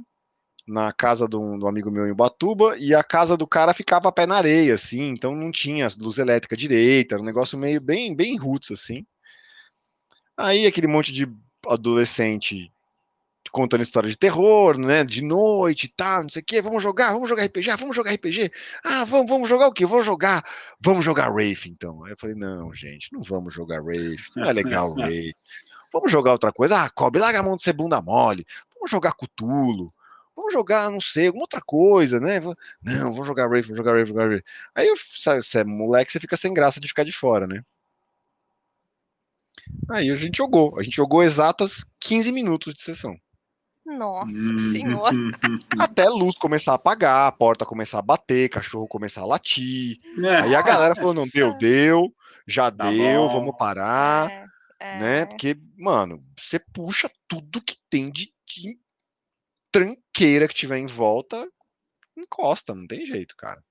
na 0.66 0.92
casa 0.92 1.28
de 1.28 1.36
um, 1.36 1.58
de 1.58 1.64
um 1.64 1.68
amigo 1.68 1.90
meu 1.90 2.06
em 2.06 2.10
Ubatuba, 2.10 2.76
e 2.78 2.94
a 2.94 3.02
casa 3.02 3.36
do 3.36 3.46
cara 3.46 3.72
ficava 3.72 4.08
a 4.08 4.12
pé 4.12 4.26
na 4.26 4.36
areia, 4.36 4.74
assim, 4.74 5.08
então 5.08 5.34
não 5.34 5.52
tinha 5.52 5.88
luz 5.98 6.18
elétrica 6.18 6.56
direita, 6.56 7.14
era 7.14 7.22
um 7.22 7.26
negócio 7.26 7.56
meio 7.56 7.80
bem, 7.80 8.14
bem 8.14 8.36
roots, 8.36 8.70
assim. 8.72 9.06
Aí 10.36 10.66
aquele 10.66 10.86
monte 10.86 11.12
de 11.12 11.28
adolescente 11.66 12.70
contando 13.52 13.82
história 13.82 14.10
de 14.10 14.16
terror, 14.16 14.76
né, 14.76 15.02
de 15.02 15.22
noite 15.22 15.84
e 15.84 15.88
tal, 15.88 16.24
não 16.24 16.28
sei 16.28 16.42
o 16.42 16.44
quê, 16.44 16.60
vamos 16.60 16.82
jogar, 16.82 17.12
vamos 17.12 17.28
jogar 17.28 17.44
RPG, 17.46 17.70
ah, 17.70 17.76
vamos 17.76 17.96
jogar 17.96 18.12
RPG, 18.12 18.52
ah, 18.84 19.04
vamos, 19.04 19.30
vamos 19.30 19.48
jogar 19.48 19.68
o 19.68 19.72
quê? 19.72 19.86
Vamos 19.86 20.04
jogar, 20.04 20.44
vamos 20.78 21.04
jogar 21.04 21.32
Wraith, 21.32 21.66
então. 21.66 22.04
Aí 22.04 22.12
eu 22.12 22.16
falei, 22.20 22.36
não, 22.36 22.74
gente, 22.74 23.10
não 23.12 23.22
vamos 23.22 23.54
jogar 23.54 23.82
Wraith, 23.82 24.20
não 24.36 24.44
é 24.44 24.52
legal 24.52 24.92
Wraith. 24.94 25.36
Vamos 25.92 26.12
jogar 26.12 26.32
outra 26.32 26.52
coisa. 26.52 26.82
Ah, 26.82 26.90
Kobe, 26.90 27.18
larga 27.18 27.40
a 27.40 27.42
mão 27.42 27.56
de 27.56 27.62
ser 27.62 27.72
bunda 27.72 28.02
mole. 28.02 28.44
Vamos 28.74 28.90
jogar 28.90 29.12
Cutulo. 29.12 29.90
Vamos 30.36 30.52
jogar, 30.52 30.90
não 30.90 31.00
sei, 31.00 31.28
alguma 31.28 31.44
outra 31.44 31.62
coisa, 31.62 32.20
né? 32.20 32.38
Não, 32.82 33.10
vamos 33.12 33.26
jogar 33.26 33.46
Wraith, 33.48 33.64
vamos 33.64 33.78
jogar 33.78 33.92
Wraith, 33.92 34.08
vamos 34.08 34.22
jogar 34.22 34.28
Wraith. 34.28 34.44
Aí, 34.74 34.86
eu- 34.86 34.96
sabe, 35.18 35.42
você 35.42 35.60
é 35.60 35.64
moleque, 35.64 36.12
você 36.12 36.20
fica 36.20 36.36
sem 36.36 36.52
graça 36.52 36.78
de 36.78 36.88
ficar 36.88 37.04
de 37.04 37.12
fora, 37.12 37.46
né? 37.46 37.62
Aí 39.90 40.10
a 40.10 40.14
gente 40.14 40.36
jogou. 40.36 40.78
A 40.78 40.82
gente 40.82 40.96
jogou 40.96 41.22
exatas 41.22 41.84
15 41.98 42.30
minutos 42.30 42.74
de 42.74 42.82
sessão. 42.82 43.16
Nossa 43.84 44.54
Hum. 44.54 44.58
senhora. 44.58 45.16
Até 45.80 46.06
a 46.06 46.10
luz 46.10 46.36
começar 46.36 46.72
a 46.72 46.74
apagar, 46.74 47.28
a 47.28 47.32
porta 47.32 47.64
começar 47.64 47.98
a 47.98 48.02
bater, 48.02 48.48
cachorro 48.48 48.88
começar 48.88 49.22
a 49.22 49.26
latir. 49.26 50.00
Aí 50.42 50.54
a 50.54 50.62
galera 50.62 50.94
falou: 50.96 51.14
não, 51.14 51.28
deu, 51.28 51.46
Nossa. 51.48 51.58
deu, 51.58 52.14
já 52.46 52.70
Tá 52.70 52.90
deu, 52.90 53.22
bom. 53.22 53.28
vamos 53.28 53.56
parar. 53.56 54.30
É, 54.30 54.46
é. 54.80 54.98
né? 54.98 55.26
Porque, 55.26 55.56
mano, 55.76 56.22
você 56.38 56.58
puxa 56.58 57.08
tudo 57.28 57.62
que 57.62 57.76
tem 57.88 58.10
de, 58.10 58.32
de 58.46 58.78
tranqueira 59.72 60.48
que 60.48 60.54
tiver 60.54 60.78
em 60.78 60.86
volta, 60.86 61.46
encosta, 62.16 62.74
não 62.74 62.86
tem 62.86 63.06
jeito, 63.06 63.34
cara. 63.36 63.62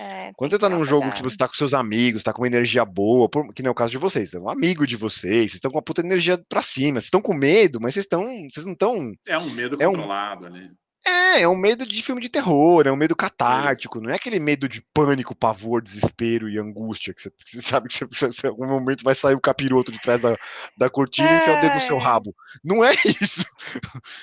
É, 0.00 0.32
Quando 0.36 0.52
você 0.52 0.58
tá 0.58 0.70
num 0.70 0.86
jogo 0.86 1.12
que 1.12 1.22
você 1.22 1.36
tá 1.36 1.46
com 1.46 1.52
seus 1.54 1.74
amigos, 1.74 2.22
tá 2.22 2.32
com 2.32 2.40
uma 2.40 2.46
energia 2.46 2.82
boa, 2.82 3.28
por- 3.28 3.52
que 3.52 3.60
nem 3.62 3.68
é 3.68 3.70
o 3.70 3.74
caso 3.74 3.90
de 3.90 3.98
vocês, 3.98 4.32
é 4.32 4.38
um 4.38 4.48
amigo 4.48 4.86
de 4.86 4.96
vocês, 4.96 5.36
vocês 5.50 5.54
estão 5.56 5.70
com 5.70 5.76
uma 5.76 5.82
puta 5.84 6.00
energia 6.00 6.42
pra 6.48 6.62
cima, 6.62 6.94
vocês 6.94 7.04
estão 7.08 7.20
com 7.20 7.34
medo, 7.34 7.78
mas 7.78 7.92
vocês 7.92 8.06
estão, 8.06 8.22
vocês 8.50 8.64
não 8.64 8.72
estão, 8.72 9.12
É 9.26 9.36
um 9.36 9.50
medo 9.50 9.76
É 9.78 9.86
um- 9.86 9.92
controlado 9.92 10.46
ali. 10.46 10.70
É, 11.04 11.40
é 11.42 11.48
um 11.48 11.56
medo 11.56 11.86
de 11.86 12.02
filme 12.02 12.20
de 12.20 12.28
terror, 12.28 12.86
é 12.86 12.92
um 12.92 12.96
medo 12.96 13.16
catártico, 13.16 14.00
não 14.00 14.10
é 14.10 14.14
aquele 14.14 14.38
medo 14.38 14.68
de 14.68 14.80
pânico, 14.94 15.34
pavor, 15.34 15.82
desespero 15.82 16.48
e 16.48 16.58
angústia, 16.58 17.12
que 17.14 17.22
você, 17.22 17.32
você 17.44 17.62
sabe 17.62 17.88
que 17.88 17.94
você, 18.04 18.26
você, 18.26 18.46
em 18.46 18.50
algum 18.50 18.66
momento 18.66 19.02
vai 19.02 19.14
sair 19.14 19.34
o 19.34 19.40
capiroto 19.40 19.90
de 19.90 20.00
trás 20.00 20.20
da, 20.20 20.36
da 20.76 20.88
cortina 20.90 21.28
e 21.28 21.36
enfiar 21.36 21.58
o 21.58 21.60
dedo 21.60 21.74
no 21.74 21.80
seu 21.80 21.96
É. 21.96 22.00
rabo. 22.00 22.34
Não 22.64 22.84
é 22.84 22.92
isso. 23.20 23.44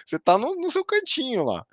Você 0.05 0.17
tá 0.19 0.37
no, 0.37 0.55
no 0.55 0.71
seu 0.71 0.85
cantinho 0.85 1.43
lá. 1.43 1.65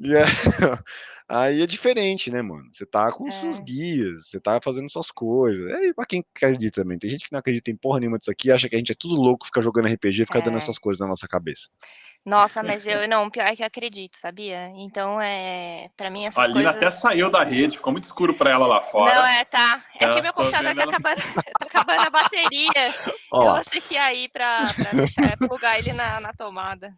E 0.00 0.14
é- 0.14 0.22
aí 1.28 1.60
é 1.60 1.66
diferente, 1.66 2.30
né, 2.30 2.40
mano? 2.40 2.64
Você 2.72 2.86
tá 2.86 3.12
com 3.12 3.28
os 3.28 3.34
seus 3.34 3.58
É. 3.58 3.62
guias, 3.62 4.28
você 4.28 4.40
tá 4.40 4.60
fazendo 4.62 4.90
suas 4.90 5.10
coisas. 5.10 5.68
É 5.70 5.92
pra 5.92 6.06
quem 6.06 6.24
acredita 6.34 6.82
também. 6.82 6.98
Tem 6.98 7.10
gente 7.10 7.26
que 7.26 7.32
não 7.32 7.40
acredita 7.40 7.70
em 7.70 7.76
porra 7.76 8.00
nenhuma 8.00 8.18
disso 8.18 8.30
aqui, 8.30 8.50
acha 8.50 8.68
que 8.68 8.74
a 8.74 8.78
gente 8.78 8.92
é 8.92 8.96
tudo 8.98 9.14
louco, 9.14 9.44
fica 9.46 9.60
jogando 9.60 9.88
RPG 9.88 10.22
e 10.22 10.26
fica 10.26 10.40
dando 10.40 10.54
É. 10.54 10.58
essas 10.58 10.78
coisas 10.78 11.00
na 11.00 11.06
nossa 11.06 11.28
cabeça. 11.28 11.68
Nossa, 12.28 12.62
mas 12.62 12.84
eu 12.86 13.08
não, 13.08 13.30
pior 13.30 13.46
é 13.46 13.56
que 13.56 13.62
eu 13.62 13.66
acredito, 13.66 14.16
sabia? 14.18 14.68
Então, 14.76 15.20
é, 15.20 15.88
para 15.96 16.10
mim 16.10 16.26
essas 16.26 16.44
A 16.44 16.46
Lina 16.46 16.54
coisas 16.72 16.76
até 16.76 16.90
saiu 16.90 17.30
da 17.30 17.42
rede, 17.42 17.76
ficou 17.78 17.90
muito 17.92 18.04
escuro 18.04 18.34
pra 18.34 18.50
ela 18.50 18.66
lá 18.66 18.82
fora. 18.82 19.14
Não, 19.14 19.26
é, 19.26 19.44
tá. 19.44 19.82
É 19.98 20.04
Ela 20.04 20.14
que 20.14 20.22
meu 20.22 20.32
computador 20.34 20.74
tá 20.74 20.82
ela- 20.82 20.90
acabando, 20.90 21.16
tá 21.58 21.66
acabando 21.66 22.00
a 22.06 22.10
bateria. 22.10 22.94
Ó 23.32 23.42
eu 23.48 23.54
vou 23.54 23.64
ter 23.64 23.80
que 23.80 23.94
ir 23.94 23.98
aí 23.98 24.28
pra 24.28 24.72
deixar, 24.92 25.36
plugar 25.38 25.78
ele 25.78 25.92
na, 25.92 26.20
na 26.20 26.32
tomada. 26.32 26.92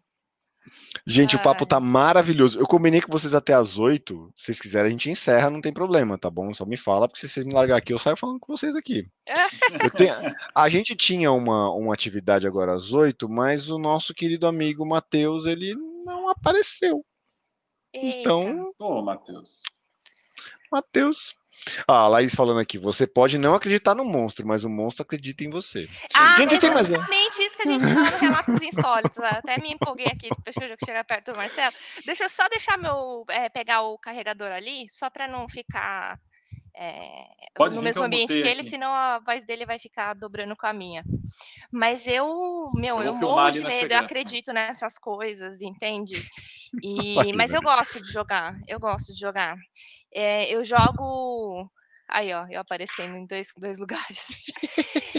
Gente, 1.05 1.35
o 1.35 1.39
papo 1.41 1.61
Ai. 1.63 1.67
tá 1.67 1.79
maravilhoso. 1.79 2.59
Eu 2.59 2.67
combinei 2.67 3.01
com 3.01 3.11
vocês 3.11 3.33
até 3.33 3.53
as 3.53 3.77
8. 3.77 4.31
Se 4.35 4.45
vocês 4.45 4.59
quiserem, 4.59 4.87
a 4.87 4.89
gente 4.91 5.09
encerra, 5.09 5.49
não 5.49 5.61
tem 5.61 5.71
problema, 5.73 6.17
tá 6.17 6.29
bom? 6.29 6.53
Só 6.53 6.65
me 6.65 6.75
fala, 6.77 7.07
porque 7.07 7.21
se 7.21 7.29
vocês 7.33 7.45
me 7.45 7.53
largar 7.53 7.77
aqui, 7.77 7.93
eu 7.93 7.99
saio 7.99 8.17
falando 8.17 8.39
com 8.39 8.55
vocês 8.55 8.75
aqui. 8.75 9.07
Eu 9.81 9.89
tenho- 9.91 10.35
A 10.53 10.69
gente 10.69 10.95
tinha 10.95 11.31
uma, 11.31 11.71
uma 11.73 11.93
atividade 11.93 12.45
agora 12.45 12.73
às 12.75 12.91
8, 12.91 13.27
mas 13.29 13.69
o 13.69 13.77
nosso 13.77 14.13
querido 14.13 14.45
amigo 14.47 14.85
Matheus, 14.85 15.45
ele 15.45 15.73
não 16.05 16.27
apareceu. 16.29 17.05
Eita. 17.93 18.17
Então, 18.19 18.71
Ô, 18.79 19.01
Matheus. 19.01 19.61
Matheus 20.71 21.35
Ah, 21.87 22.01
a 22.01 22.07
Laís 22.07 22.33
falando 22.33 22.59
aqui, 22.59 22.77
você 22.77 23.05
pode 23.05 23.37
não 23.37 23.53
acreditar 23.53 23.93
no 23.95 24.03
monstro, 24.03 24.45
mas 24.47 24.63
o 24.63 24.69
monstro 24.69 25.03
acredita 25.03 25.43
em 25.43 25.49
você. 25.49 25.87
Ah, 26.13 26.35
Gente, 26.37 26.59
tem 26.59 26.71
mais 26.71 26.89
isso 26.89 27.55
que 27.55 27.67
a 27.67 27.71
gente 27.71 27.83
fala 27.83 28.11
no 28.11 28.17
Relatos 28.17 28.61
Insólitos. 28.61 29.19
Até 29.19 29.61
me 29.61 29.71
empolguei 29.71 30.07
aqui, 30.07 30.29
deixa 30.43 30.65
eu 30.65 30.75
chegar 30.83 31.03
perto 31.03 31.31
do 31.31 31.37
Marcelo. 31.37 31.73
Deixa 32.05 32.23
eu 32.23 32.29
só 32.29 32.47
deixar 32.49 32.77
meu, 32.77 33.23
é, 33.29 33.49
pegar 33.49 33.81
o 33.81 33.97
carregador 33.97 34.51
ali, 34.51 34.87
só 34.89 35.09
para 35.09 35.27
não 35.27 35.47
ficar 35.47 36.19
é, 36.75 37.25
Pode 37.53 37.75
no 37.75 37.81
mesmo 37.81 38.03
ambiente 38.03 38.33
que 38.33 38.39
ele, 38.39 38.61
aqui. 38.61 38.69
senão 38.69 38.93
a 38.93 39.19
voz 39.19 39.45
dele 39.45 39.65
vai 39.65 39.77
ficar 39.77 40.13
dobrando 40.13 40.55
com 40.55 40.65
a 40.65 40.73
minha. 40.73 41.03
Mas 41.71 42.07
eu, 42.07 42.71
meu, 42.75 42.97
Eu 42.99 43.03
eu, 43.05 43.13
morro 43.15 43.51
de 43.51 43.59
medo, 43.61 43.73
eu 43.73 43.81
pegadas. 43.81 44.05
acredito 44.05 44.53
nessas 44.53 44.97
coisas, 44.97 45.61
entende? 45.61 46.15
E, 46.81 47.33
mas 47.35 47.51
eu 47.53 47.61
gosto 47.61 48.01
de 48.01 48.09
jogar, 48.09 48.57
eu 48.65 48.79
gosto 48.79 49.13
de 49.13 49.19
jogar. 49.19 49.57
É, 50.13 50.53
eu 50.53 50.63
jogo. 50.63 51.69
Aí, 52.07 52.33
ó, 52.33 52.45
eu 52.49 52.59
aparecendo 52.59 53.15
em 53.15 53.25
dois, 53.25 53.49
dois 53.57 53.79
lugares. 53.79 54.27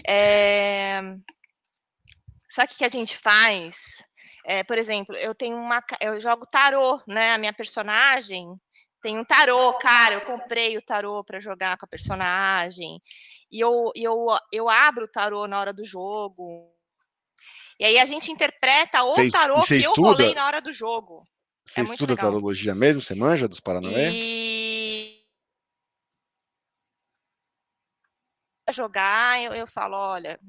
É, 0.07 1.01
Sabe 2.53 2.71
o 2.75 2.77
que 2.77 2.85
a 2.85 2.89
gente 2.89 3.17
faz? 3.17 4.05
É, 4.45 4.63
por 4.63 4.77
exemplo, 4.77 5.17
eu 5.17 5.35
tenho 5.35 5.57
uma. 5.57 5.83
Eu 6.01 6.21
jogo 6.21 6.45
tarô, 6.47 7.01
né? 7.09 7.33
A 7.33 7.39
minha 7.39 7.53
personagem 7.53 8.47
tem 9.03 9.19
um 9.19 9.25
tarô, 9.25 9.73
cara. 9.79 10.15
Eu 10.15 10.21
comprei 10.21 10.77
o 10.77 10.83
tarô 10.83 11.25
para 11.25 11.41
jogar 11.41 11.79
com 11.79 11.87
a 11.87 11.89
personagem. 11.89 13.01
E 13.51 13.59
eu, 13.59 13.91
eu, 13.97 14.27
eu 14.53 14.69
abro 14.69 15.07
o 15.07 15.09
tarô 15.09 15.47
na 15.47 15.59
hora 15.59 15.73
do 15.73 15.83
jogo. 15.83 16.71
E 17.81 17.87
aí 17.87 17.99
a 17.99 18.05
gente 18.05 18.31
interpreta 18.31 19.03
o 19.03 19.31
tarô 19.31 19.63
que 19.63 19.83
eu 19.83 19.95
rolei 19.95 20.35
na 20.35 20.47
hora 20.47 20.61
do 20.61 20.75
jogo. 20.75 21.27
Você 21.67 21.81
É 21.81 21.85
estuda 21.85 22.13
legal. 22.13 22.31
tarologia 22.31 22.75
mesmo? 22.75 23.01
Você 23.01 23.15
manja 23.15 23.49
dos 23.49 23.61
Paranauê? 23.61 24.11
E 24.11 24.72
pra 28.73 28.85
jogar, 28.85 29.43
eu, 29.43 29.53
eu 29.53 29.67
falo, 29.67 29.97
olha, 29.97 30.41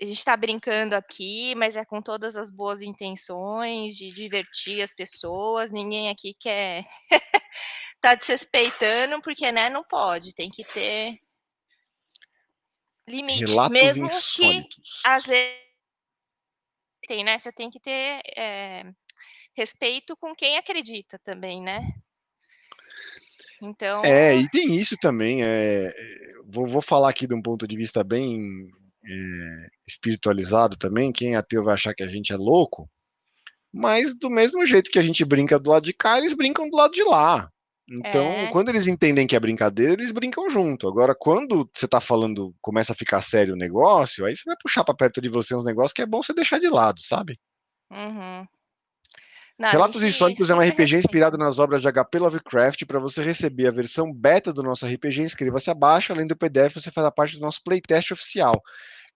a 0.00 0.04
gente 0.04 0.18
está 0.18 0.36
brincando 0.36 0.96
aqui, 0.96 1.54
mas 1.54 1.76
é 1.76 1.84
com 1.84 2.02
todas 2.02 2.36
as 2.36 2.50
boas 2.50 2.82
intenções 2.82 3.96
de 3.96 4.10
divertir 4.12 4.82
as 4.82 4.92
pessoas. 4.92 5.70
Ninguém 5.70 6.10
aqui 6.10 6.34
quer 6.34 6.84
tá 8.00 8.14
desrespeitando, 8.14 9.22
porque 9.22 9.50
né, 9.52 9.70
não 9.70 9.84
pode, 9.84 10.34
tem 10.34 10.50
que 10.50 10.64
ter 10.64 11.14
limite, 13.08 13.44
Relatos 13.44 13.72
mesmo 13.72 14.08
que 14.08 14.44
insólitos. 14.44 15.00
às 15.04 15.24
vezes 15.24 15.66
tem, 17.06 17.22
né? 17.22 17.38
Você 17.38 17.52
tem 17.52 17.70
que 17.70 17.78
ter 17.78 18.20
é, 18.36 18.82
respeito 19.56 20.16
com 20.16 20.34
quem 20.34 20.58
acredita 20.58 21.20
também, 21.20 21.62
né? 21.62 21.82
Então, 23.60 24.04
É, 24.04 24.36
e 24.36 24.48
tem 24.50 24.76
isso 24.78 24.96
também. 25.00 25.42
É, 25.42 25.86
é, 25.88 26.32
vou, 26.46 26.66
vou 26.66 26.82
falar 26.82 27.10
aqui 27.10 27.26
de 27.26 27.34
um 27.34 27.42
ponto 27.42 27.66
de 27.66 27.76
vista 27.76 28.04
bem 28.04 28.68
é, 29.04 29.68
espiritualizado 29.88 30.76
também. 30.76 31.12
Quem 31.12 31.34
é 31.34 31.36
ateu 31.36 31.64
vai 31.64 31.74
achar 31.74 31.94
que 31.94 32.02
a 32.02 32.08
gente 32.08 32.32
é 32.32 32.36
louco, 32.36 32.88
mas 33.72 34.16
do 34.18 34.30
mesmo 34.30 34.64
jeito 34.66 34.90
que 34.90 34.98
a 34.98 35.02
gente 35.02 35.24
brinca 35.24 35.58
do 35.58 35.70
lado 35.70 35.84
de 35.84 35.92
cá, 35.92 36.18
eles 36.18 36.34
brincam 36.34 36.68
do 36.70 36.76
lado 36.76 36.92
de 36.92 37.04
lá. 37.04 37.50
Então, 37.90 38.36
É. 38.36 38.48
quando 38.48 38.68
eles 38.70 38.86
entendem 38.88 39.26
que 39.26 39.36
é 39.36 39.40
brincadeira, 39.40 39.94
eles 39.94 40.12
brincam 40.12 40.50
junto. 40.50 40.88
Agora, 40.88 41.14
quando 41.18 41.70
você 41.74 41.86
tá 41.88 42.00
falando, 42.00 42.54
começa 42.60 42.92
a 42.92 42.96
ficar 42.96 43.22
sério 43.22 43.54
o 43.54 43.58
negócio, 43.58 44.24
aí 44.24 44.36
você 44.36 44.42
vai 44.46 44.56
puxar 44.62 44.84
pra 44.84 44.94
perto 44.94 45.20
de 45.20 45.28
você 45.28 45.54
uns 45.54 45.64
negócios 45.64 45.92
que 45.92 46.02
é 46.02 46.06
bom 46.06 46.22
você 46.22 46.34
deixar 46.34 46.58
de 46.60 46.68
lado, 46.68 47.00
sabe? 47.02 47.38
uhum. 47.90 48.46
Não, 49.58 49.70
Relatos 49.70 50.02
Insólitos 50.02 50.50
é 50.50 50.54
um 50.54 50.60
sempre 50.60 50.84
RPG 50.84 50.96
inspirado 50.98 51.38
nas 51.38 51.58
obras 51.58 51.80
de 51.80 51.90
HP 51.90 52.18
Lovecraft. 52.18 52.84
Para 52.84 52.98
você 52.98 53.22
receber 53.22 53.68
a 53.68 53.70
versão 53.70 54.12
beta 54.12 54.52
do 54.52 54.62
nosso 54.62 54.86
RPG, 54.86 55.22
inscreva-se 55.22 55.70
abaixo. 55.70 56.12
Além 56.12 56.26
do 56.26 56.36
PDF, 56.36 56.74
você 56.74 56.90
faz 56.90 57.06
a 57.06 57.10
parte 57.10 57.36
do 57.36 57.40
nosso 57.40 57.62
playtest 57.62 58.10
oficial. 58.12 58.52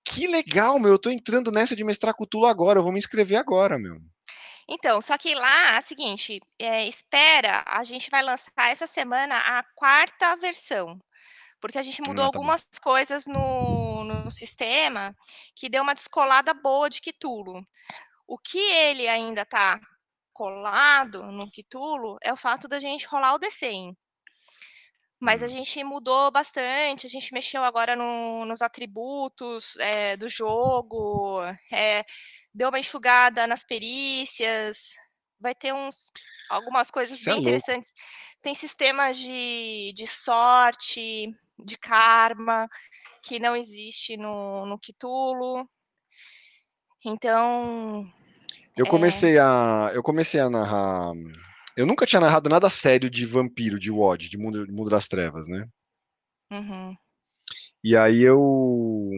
Que 0.02 0.26
legal, 0.26 0.78
meu. 0.78 0.92
Eu 0.92 0.98
tô 0.98 1.10
entrando 1.10 1.52
nessa 1.52 1.76
de 1.76 1.84
mestrar 1.84 2.14
Cthulhu 2.14 2.46
agora. 2.46 2.78
Eu 2.78 2.82
vou 2.82 2.92
me 2.92 2.98
inscrever 2.98 3.36
agora, 3.36 3.78
meu. 3.78 3.96
Então, 4.66 5.02
só 5.02 5.18
que 5.18 5.34
lá, 5.34 5.76
é 5.76 5.78
o 5.80 5.82
seguinte, 5.82 6.40
é, 6.58 6.86
espera, 6.86 7.64
a 7.66 7.82
gente 7.82 8.08
vai 8.08 8.22
lançar 8.22 8.70
essa 8.70 8.86
semana 8.86 9.36
a 9.36 9.64
quarta 9.74 10.36
versão, 10.36 10.96
porque 11.60 11.76
a 11.76 11.82
gente 11.82 12.00
mudou 12.00 12.24
Ah, 12.24 12.30
tá 12.30 12.38
bom. 12.38 12.38
algumas 12.38 12.66
coisas 12.80 13.26
no, 13.26 14.04
no 14.04 14.30
sistema 14.30 15.14
que 15.56 15.68
deu 15.68 15.82
uma 15.82 15.92
descolada 15.94 16.54
boa 16.54 16.88
de 16.88 17.00
Cthulhu. 17.00 17.64
O 18.28 18.38
que 18.38 18.58
ele 18.58 19.08
ainda 19.08 19.42
está 19.42 19.80
colado 20.40 21.30
no 21.30 21.50
Cthulhu 21.50 22.16
é 22.22 22.32
o 22.32 22.36
fato 22.36 22.66
da 22.66 22.80
gente 22.80 23.06
rolar 23.06 23.34
o 23.34 23.38
D100. 23.38 23.94
Mas 25.20 25.42
a 25.42 25.46
Hum. 25.46 25.48
gente 25.48 25.84
mudou 25.84 26.30
bastante, 26.30 27.06
a 27.06 27.10
gente 27.10 27.32
mexeu 27.34 27.62
agora 27.62 27.94
no- 27.94 28.46
nos 28.46 28.62
atributos 28.62 29.76
eh, 29.78 30.16
do 30.16 30.28
jogo, 30.30 31.42
eh, 31.70 32.04
deu 32.54 32.70
uma 32.70 32.78
enxugada 32.78 33.46
nas 33.46 33.62
perícias, 33.62 34.94
vai 35.38 35.54
ter 35.54 35.74
uns, 35.74 36.10
algumas 36.48 36.90
coisas 36.90 37.22
Cê 37.22 37.30
é 37.30 37.34
bem 37.34 37.38
louco. 37.38 37.60
interessantes. 37.60 37.92
Tem 38.40 38.54
sistemas 38.54 39.18
de, 39.18 39.92
de 39.94 40.06
sorte, 40.06 41.28
de 41.58 41.76
karma, 41.78 42.66
que 43.22 43.38
não 43.40 43.56
existe 43.56 44.16
no, 44.16 44.66
no 44.66 44.78
Cthulhu. 44.80 45.68
Então, 47.04 48.06
Eu 48.80 48.86
É. 48.86 48.88
comecei 48.88 49.38
a. 49.38 49.90
Eu 49.94 50.02
comecei 50.02 50.40
a 50.40 50.48
narrar. 50.50 51.12
Eu 51.76 51.86
nunca 51.86 52.06
tinha 52.06 52.20
narrado 52.20 52.48
nada 52.48 52.68
sério 52.70 53.10
de 53.10 53.26
vampiro, 53.26 53.78
de 53.78 53.90
WOD, 53.90 54.28
de 54.28 54.38
mundo, 54.38 54.66
de 54.66 54.72
mundo 54.72 54.90
das 54.90 55.06
trevas, 55.06 55.46
né? 55.46 55.66
uhum, 56.52 56.94
E 57.84 57.96
aí 57.96 58.22
eu. 58.22 59.10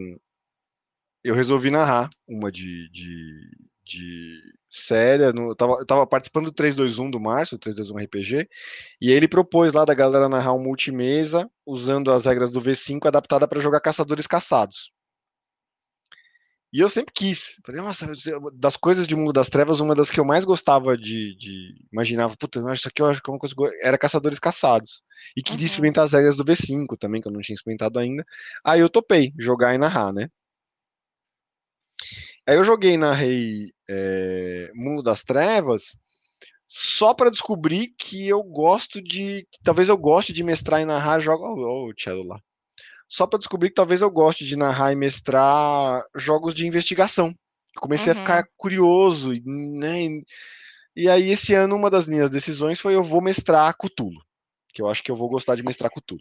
Eu 1.23 1.33
resolvi 1.35 1.71
narrar 1.71 2.09
uma 2.27 2.51
de. 2.51 2.89
de, 2.91 3.49
de 3.85 4.41
séria. 4.69 5.31
no- 5.31 5.51
eu, 5.51 5.55
tava, 5.55 5.73
eu 5.73 5.85
tava 5.85 6.05
participando 6.07 6.45
do 6.45 6.51
321 6.51 7.09
do 7.11 7.19
Março, 7.19 7.57
321 7.57 7.99
RPG, 8.03 8.49
e 9.01 9.09
aí 9.09 9.15
ele 9.15 9.27
propôs 9.27 9.71
lá 9.71 9.85
da 9.85 9.93
galera 9.93 10.27
narrar 10.27 10.53
um 10.53 10.61
multimesa 10.63 11.49
usando 11.65 12.11
as 12.11 12.25
regras 12.25 12.51
do 12.51 12.61
V5 12.61 13.07
adaptada 13.07 13.47
para 13.47 13.61
jogar 13.61 13.79
caçadores 13.79 14.27
caçados. 14.27 14.91
E 16.73 16.79
eu 16.79 16.89
sempre 16.89 17.13
quis. 17.13 17.59
Falei, 17.63 17.81
nossa, 17.81 18.07
das 18.55 18.75
coisas 18.75 19.05
de 19.05 19.15
Mundo 19.15 19.31
das 19.31 19.47
Trevas, 19.47 19.79
uma 19.79 19.93
das 19.93 20.09
que 20.09 20.19
eu 20.19 20.25
mais 20.25 20.43
gostava 20.43 20.97
de, 20.97 21.35
de 21.37 21.75
imaginava, 21.93 22.35
puta, 22.35 22.59
isso 22.73 22.87
aqui 22.87 22.99
eu 23.01 23.05
acho 23.05 23.21
que 23.21 23.29
é 23.29 23.33
uma 23.33 23.39
coisa 23.39 23.55
era 23.81 23.97
Caçadores 23.97 24.39
Caçados. 24.39 25.03
E 25.37 25.43
queria 25.43 25.59
Uhum. 25.61 25.65
experimentar 25.67 26.05
as 26.05 26.11
regras 26.11 26.35
do 26.35 26.43
V5 26.43 26.97
também, 26.97 27.21
que 27.21 27.27
eu 27.27 27.31
não 27.31 27.41
tinha 27.41 27.53
experimentado 27.55 27.99
ainda. 27.99 28.25
Aí 28.65 28.79
eu 28.81 28.89
topei 28.89 29.31
jogar 29.39 29.75
e 29.75 29.77
narrar, 29.77 30.11
né? 30.11 30.29
Aí 32.47 32.55
eu 32.57 32.63
joguei 32.63 32.93
e 32.93 32.97
narrei 32.97 33.71
é, 33.89 34.71
Mundo 34.73 35.03
das 35.03 35.23
Trevas 35.23 35.83
só 36.67 37.13
pra 37.13 37.29
descobrir 37.29 37.89
que 37.97 38.27
eu 38.27 38.43
gosto 38.43 39.01
de. 39.01 39.47
Talvez 39.63 39.89
eu 39.89 39.97
goste 39.97 40.33
de 40.33 40.43
mestrar 40.43 40.81
e 40.81 40.85
narrar 40.85 41.19
jogos. 41.19 41.47
Ô, 41.59 41.87
oh, 41.89 41.93
Tchelo 41.93 42.23
lá. 42.23 42.41
Só 43.13 43.27
pra 43.27 43.37
descobrir 43.37 43.69
que 43.69 43.75
talvez 43.75 44.01
eu 44.01 44.09
goste 44.09 44.43
de 44.43 44.55
narrar 44.55 44.91
e 44.91 44.95
mestrar 44.95 46.03
jogos 46.15 46.55
de 46.55 46.65
investigação. 46.65 47.31
Comecei 47.77 48.11
a 48.11 48.15
Uhum. 48.15 48.21
ficar 48.21 48.43
curioso, 48.57 49.35
e, 49.35 49.41
né? 49.45 50.01
e- 50.95 51.07
aí, 51.07 51.29
esse 51.29 51.53
ano, 51.53 51.75
uma 51.75 51.91
das 51.91 52.07
minhas 52.07 52.31
decisões 52.31 52.79
foi 52.79 52.95
eu 52.95 53.03
vou 53.03 53.21
mestrar 53.21 53.71
Cthulhu. 53.77 54.19
Que 54.73 54.81
eu 54.81 54.89
acho 54.89 55.03
que 55.03 55.11
eu 55.11 55.15
vou 55.15 55.29
gostar 55.29 55.55
de 55.55 55.61
mestrar 55.61 55.91
Cthulhu. 55.91 56.19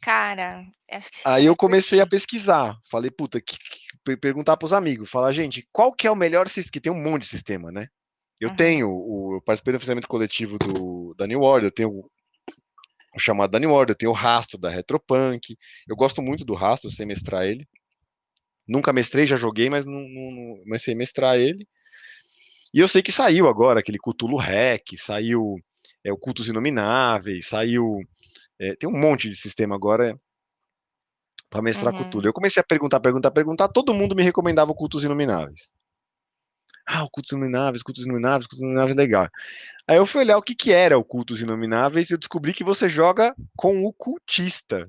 cara, 0.00 0.64
acho 0.90 1.10
que 1.10 1.18
Aí 1.26 1.44
eu 1.44 1.52
vai 1.52 1.56
comecei 1.56 2.00
a 2.00 2.06
pesquisar. 2.06 2.78
Falei, 2.90 3.10
puta, 3.10 3.38
que, 3.38 3.58
que- 3.58 3.98
per- 4.02 4.18
perguntar 4.18 4.56
pros 4.56 4.72
amigos. 4.72 5.10
Falar, 5.10 5.30
gente, 5.32 5.68
qual 5.70 5.92
que 5.92 6.06
é 6.06 6.10
o 6.10 6.16
melhor 6.16 6.48
sistema? 6.48 6.72
Que 6.72 6.80
tem 6.80 6.92
um 6.92 7.02
monte 7.02 7.24
de 7.24 7.28
sistema, 7.28 7.70
né? 7.70 7.88
Eu 8.40 8.48
Uhum. 8.48 8.56
tenho, 8.56 8.88
o, 8.90 9.34
eu 9.36 9.42
participei 9.42 9.74
do 9.74 9.78
financiamento 9.78 10.08
coletivo 10.08 10.58
do, 10.58 11.14
da 11.18 11.26
New 11.26 11.42
Order, 11.42 11.68
eu 11.68 11.74
tenho 11.74 12.10
o, 13.14 13.18
chamado 13.18 13.50
da 13.50 13.58
New 13.58 13.70
Order, 13.70 13.92
eu 13.92 13.98
tenho 13.98 14.12
o 14.12 14.14
rastro 14.14 14.58
da 14.58 14.70
Retropunk. 14.70 15.56
Eu 15.88 15.96
gosto 15.96 16.22
muito 16.22 16.44
do 16.44 16.54
rastro, 16.54 16.90
sei 16.90 17.06
mestrar 17.06 17.44
ele. 17.44 17.66
Nunca 18.66 18.92
mestrei, 18.92 19.26
já 19.26 19.36
joguei, 19.36 19.68
mas 19.68 19.84
não, 19.84 20.00
não, 20.00 20.62
não 20.64 20.74
a 20.74 20.94
mestrar 20.94 21.36
ele. 21.36 21.66
E 22.72 22.80
eu 22.80 22.88
sei 22.88 23.02
que 23.02 23.12
saiu 23.12 23.48
agora 23.48 23.80
aquele 23.80 23.98
Cthulhu 23.98 24.36
Rec, 24.36 24.96
saiu 24.96 25.56
é, 26.02 26.12
o 26.12 26.16
Cultos 26.16 26.48
Inomináveis, 26.48 27.46
saiu. 27.48 28.00
é, 28.58 28.74
tem 28.74 28.88
um 28.88 28.98
monte 28.98 29.28
de 29.30 29.36
sistema 29.36 29.76
agora 29.76 30.18
para 31.48 31.62
mestrar 31.62 31.94
Uhum. 31.94 32.04
Cthulhu. 32.04 32.26
Eu 32.26 32.32
comecei 32.32 32.60
a 32.60 32.64
perguntar, 32.64 32.98
perguntar, 33.00 33.30
perguntar, 33.30 33.68
todo 33.68 33.94
mundo 33.94 34.16
me 34.16 34.22
recomendava 34.22 34.72
o 34.72 34.74
Cultos 34.74 35.04
Inomináveis. 35.04 35.72
Ah, 36.86 37.04
o 37.04 37.10
Cultos 37.10 37.32
Inomináveis, 37.32 37.82
Cultos 37.82 38.04
Inomináveis, 38.04 38.46
Cultos 38.46 38.60
Inomináveis, 38.62 38.96
legal. 38.96 39.28
Aí 39.86 39.96
eu 39.96 40.06
fui 40.06 40.22
olhar 40.22 40.36
o 40.38 40.42
que, 40.42 40.54
que 40.54 40.72
era 40.72 40.98
o 40.98 41.04
Cultos 41.04 41.40
Inomináveis 41.40 42.10
e 42.10 42.14
eu 42.14 42.18
descobri 42.18 42.52
que 42.52 42.64
você 42.64 42.88
joga 42.88 43.34
com 43.56 43.84
o 43.84 43.92
cultista. 43.92 44.88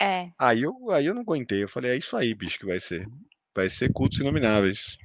É, 0.00 0.32
Aí 0.38 0.62
eu, 0.62 0.90
aí 0.90 1.06
eu 1.06 1.14
não 1.14 1.22
aguentei, 1.22 1.62
eu 1.62 1.68
falei, 1.68 1.92
é 1.92 1.96
isso 1.96 2.16
aí, 2.16 2.34
bicho, 2.34 2.58
que 2.58 2.66
vai 2.66 2.80
ser. 2.80 3.06
Vai 3.54 3.68
ser 3.70 3.92
Cultos 3.92 4.18
Inomináveis. 4.18 4.98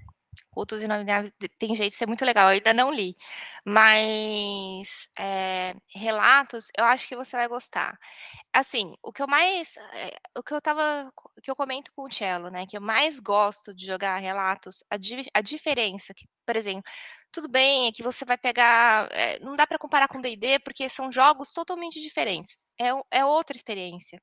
Cultos 0.51 0.81
Inomináveis 0.81 1.31
tem 1.59 1.75
jeito 1.75 1.91
de 1.91 1.97
ser 1.97 2.07
muito 2.07 2.25
legal, 2.25 2.47
eu 2.49 2.53
ainda 2.55 2.73
não 2.73 2.91
li. 2.91 3.15
Mas, 3.65 5.07
eh, 5.19 5.75
relatos, 5.93 6.67
eu 6.77 6.83
acho 6.85 7.07
que 7.07 7.15
você 7.15 7.35
vai 7.37 7.47
gostar. 7.47 7.97
Assim, 8.53 8.93
o 9.03 9.13
que 9.13 9.21
eu 9.23 9.27
mais 9.27 9.77
eh, 9.93 10.17
o 10.37 10.43
que 10.43 10.53
eu 10.53 10.57
estava 10.59 11.11
o 11.37 11.41
que 11.41 11.51
eu 11.51 11.55
comento 11.55 11.91
com 11.95 12.03
o 12.05 12.11
Cello, 12.11 12.49
né, 12.49 12.65
que 12.67 12.77
eu 12.77 12.81
mais 12.81 13.19
gosto 13.19 13.73
de 13.73 13.85
jogar 13.85 14.17
relatos, 14.19 14.83
a 14.89 14.97
di 14.97 15.25
a 15.33 15.41
diferença 15.41 16.13
que, 16.13 16.27
por 16.45 16.55
exemplo, 16.55 16.83
tudo 17.31 17.49
bem, 17.49 17.87
é 17.87 17.91
que 17.91 18.03
você 18.03 18.25
vai 18.25 18.37
pegar 18.37 19.09
eh, 19.11 19.39
não 19.41 19.55
dá 19.55 19.67
para 19.67 19.79
comparar 19.79 20.07
com 20.07 20.21
D&D, 20.21 20.59
porque 20.59 20.89
são 20.89 21.11
jogos 21.11 21.53
totalmente 21.53 22.01
diferentes, 22.01 22.69
é 22.79 22.89
é 23.11 23.25
outra 23.25 23.55
experiência. 23.57 24.21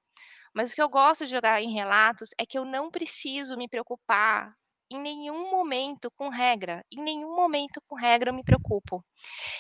Mas 0.55 0.73
o 0.73 0.74
que 0.77 0.82
eu 0.82 0.89
gosto 0.89 1.27
de 1.27 1.32
jogar 1.32 1.62
em 1.62 1.73
relatos 1.74 2.31
é 2.39 2.47
que 2.47 2.59
eu 2.59 2.65
não 2.65 2.91
preciso 2.91 3.57
me 3.57 3.69
preocupar 3.69 4.55
em 4.94 5.00
nenhum 5.00 5.50
momento 5.50 6.10
com 6.16 6.28
regra, 6.28 6.84
em 6.92 7.02
nenhum 7.02 7.34
momento 7.36 7.80
com 7.88 7.96
regra 7.96 8.30
eu 8.30 8.34
me 8.34 8.44
preocupo. 8.44 9.04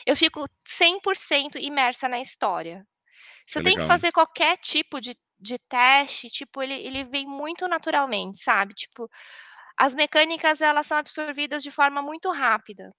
Eu 0.06 0.16
fico 0.16 0.44
100% 0.66 1.58
imersa 1.58 2.08
na 2.08 2.20
história. 2.20 2.86
Se 3.46 3.58
É 3.58 3.60
eu 3.60 3.62
tenho 3.62 3.78
que 3.78 3.84
fazer 3.86 4.12
qualquer 4.12 4.58
tipo 4.58 5.00
de 5.00 5.16
de 5.40 5.58
teste, 5.58 6.30
tipo, 6.30 6.62
ele 6.62 6.74
ele 6.74 7.04
vem 7.04 7.26
muito 7.26 7.68
naturalmente, 7.68 8.38
sabe, 8.38 8.74
tipo, 8.74 9.08
as 9.76 9.94
mecânicas 9.94 10.60
elas 10.60 10.86
são 10.86 10.96
absorvidas 10.98 11.62
de 11.62 11.70
forma 11.70 12.02
muito 12.02 12.30
rápida. 12.30 12.92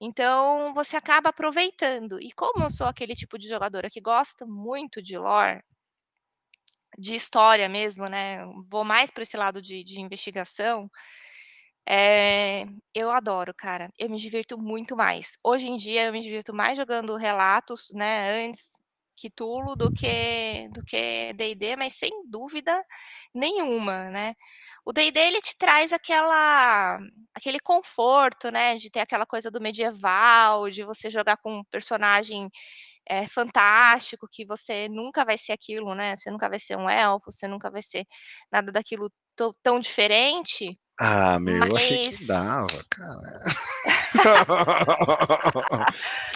Então, 0.00 0.74
você 0.74 0.96
acaba 0.96 1.30
aproveitando. 1.30 2.20
E 2.20 2.32
como 2.32 2.64
eu 2.64 2.70
sou 2.70 2.86
aquele 2.88 3.14
tipo 3.16 3.38
de 3.38 3.48
jogadora 3.48 3.90
que 3.90 4.00
gosta 4.00 4.46
muito 4.46 5.02
de 5.02 5.18
lore 5.18 5.62
de 6.98 7.14
história 7.14 7.68
mesmo, 7.68 8.06
né, 8.08 8.44
vou 8.70 8.84
mais 8.84 9.10
para 9.10 9.22
esse 9.22 9.36
lado 9.36 9.60
de 9.62 9.84
de 9.84 10.00
investigação, 10.00 10.90
eh, 11.88 12.66
eu 12.94 13.10
adoro, 13.10 13.54
cara, 13.56 13.90
eu 13.98 14.08
me 14.10 14.18
divirto 14.18 14.58
muito 14.58 14.96
mais. 14.96 15.38
Hoje 15.44 15.66
em 15.68 15.76
dia 15.76 16.06
eu 16.06 16.12
me 16.12 16.20
divirto 16.20 16.54
mais 16.54 16.76
jogando 16.78 17.16
relatos, 17.16 17.88
né, 17.94 18.44
antes 18.44 18.72
Cthulhu 19.18 19.74
do 19.76 19.90
que 19.90 20.68
do 20.72 20.82
que 20.84 21.32
D&D, 21.34 21.76
mas 21.76 21.94
sem 21.94 22.10
dúvida 22.28 22.84
nenhuma, 23.34 24.10
né. 24.10 24.34
O 24.84 24.92
D&D 24.92 25.20
ele 25.20 25.40
te 25.40 25.56
traz 25.58 25.92
aquela 25.92 26.98
aquele 27.34 27.58
conforto, 27.60 28.50
né, 28.50 28.76
de 28.76 28.90
ter 28.90 29.00
aquela 29.00 29.26
coisa 29.26 29.50
do 29.50 29.60
medieval, 29.60 30.68
de 30.70 30.82
você 30.84 31.10
jogar 31.10 31.36
com 31.38 31.58
um 31.60 31.64
personagem, 31.70 32.50
eh, 33.08 33.26
fantástico, 33.28 34.28
que 34.30 34.44
você 34.46 34.88
nunca 34.88 35.24
vai 35.24 35.38
ser 35.38 35.52
aquilo, 35.52 35.94
né, 35.94 36.16
você 36.16 36.30
nunca 36.30 36.48
vai 36.48 36.58
ser 36.60 36.76
um 36.78 36.88
elfo, 36.90 37.32
você 37.32 37.46
nunca 37.48 37.70
vai 37.70 37.82
ser 37.82 38.06
nada 38.52 38.72
daquilo 38.72 39.10
tão 39.62 39.78
diferente, 39.80 40.78
Ah, 40.98 41.38
meu, 41.38 41.66
eu 41.66 41.76
achei 41.76 42.08
que 42.08 42.16
mas 42.16 42.26
dava, 42.26 42.84
cara. 42.90 43.42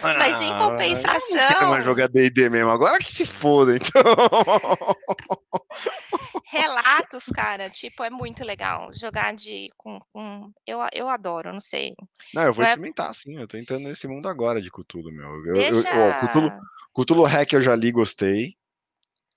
Mas 0.03 0.41
em 0.41 0.51
Ah, 0.51 0.63
eu 0.63 0.69
não 0.69 0.77
quero 0.77 1.69
mais 1.69 1.79
compensação 1.81 1.83
jogar 1.83 2.07
D&D 2.07 2.49
mesmo, 2.49 2.69
agora 2.69 2.99
que 2.99 3.11
se 3.11 3.25
foda 3.25 3.75
então. 3.75 4.01
relatos, 6.51 7.25
cara, 7.33 7.69
tipo, 7.69 8.03
é 8.03 8.09
muito 8.09 8.43
legal 8.43 8.91
jogar 8.93 9.33
de 9.33 9.69
com 9.77 9.99
com 10.13 10.51
eu 10.67 10.79
eu 10.93 11.09
adoro, 11.09 11.51
não 11.51 11.59
sei, 11.59 11.95
Não, 12.33 12.43
eu 12.43 12.53
vou 12.53 12.63
não 12.63 12.69
é 12.69 12.73
experimentar 12.73 13.13
sim, 13.15 13.39
eu 13.39 13.47
tô 13.47 13.57
entrando 13.57 13.83
nesse 13.83 14.07
mundo 14.07 14.27
agora 14.27 14.61
de 14.61 14.69
Cthulhu, 14.69 15.11
meu. 15.11 15.29
Eu 15.45 15.45
eu 15.45 15.53
Deixa 15.53 15.97
ó, 15.97 16.27
Cthulhu 16.27 16.51
Cthulhu 16.93 17.23
Hack 17.23 17.53
eu 17.53 17.61
já 17.61 17.75
li, 17.75 17.91
gostei. 17.91 18.55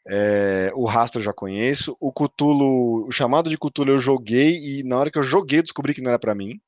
Eh, 0.06 0.70
o 0.74 0.84
Rastro 0.86 1.20
eu 1.20 1.24
já 1.24 1.32
conheço. 1.32 1.96
O 2.00 2.12
Cthulhu 2.12 3.06
o 3.06 3.12
Chamado 3.12 3.48
de 3.48 3.56
Cthulhu 3.56 3.92
eu 3.92 3.98
joguei 3.98 4.58
e 4.58 4.82
na 4.82 4.98
hora 4.98 5.10
que 5.10 5.18
eu 5.18 5.22
joguei 5.22 5.60
eu 5.60 5.62
descobri 5.62 5.94
que 5.94 6.02
não 6.02 6.10
era 6.10 6.18
pra 6.18 6.34
mim. 6.34 6.60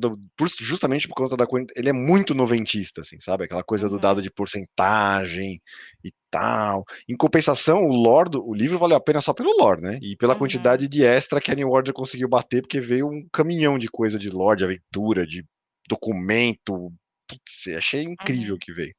Do 0.00 0.18
por 0.36 0.48
justamente 0.58 1.06
por 1.06 1.14
conta 1.14 1.36
da 1.36 1.46
quan 1.46 1.64
ele 1.76 1.88
é 1.88 1.92
muito 1.92 2.34
noventista, 2.34 3.02
assim, 3.02 3.20
sabe, 3.20 3.44
aquela 3.44 3.62
coisa 3.62 3.88
do 3.88 3.96
dado 4.00 4.16
Uhum. 4.16 4.22
de 4.24 4.30
porcentagem 4.30 5.60
e 6.04 6.12
tal. 6.32 6.84
Em 7.08 7.16
compensação, 7.16 7.84
o 7.86 7.92
lore 7.92 8.28
do 8.30 8.42
o 8.44 8.52
livro 8.52 8.76
valeu 8.76 8.96
a 8.96 9.00
pena 9.00 9.20
só 9.20 9.32
pelo 9.32 9.56
lore, 9.56 9.80
né, 9.80 10.00
e 10.02 10.16
pela 10.16 10.32
Uhum. 10.32 10.40
quantidade 10.40 10.88
de 10.88 11.04
extra 11.04 11.40
que 11.40 11.52
a 11.52 11.54
New 11.54 11.70
Order 11.70 11.94
conseguiu 11.94 12.28
bater, 12.28 12.60
porque 12.62 12.80
veio 12.80 13.06
um 13.08 13.24
caminhão 13.32 13.78
de 13.78 13.86
coisa 13.88 14.18
de 14.18 14.28
lore, 14.30 14.58
de 14.58 14.64
aventura, 14.64 15.24
de 15.24 15.44
documento, 15.88 16.92
putz, 17.28 17.76
achei 17.76 18.02
incrível 18.02 18.54
Uhum. 18.54 18.56
o 18.56 18.58
que 18.58 18.72
veio. 18.72 18.94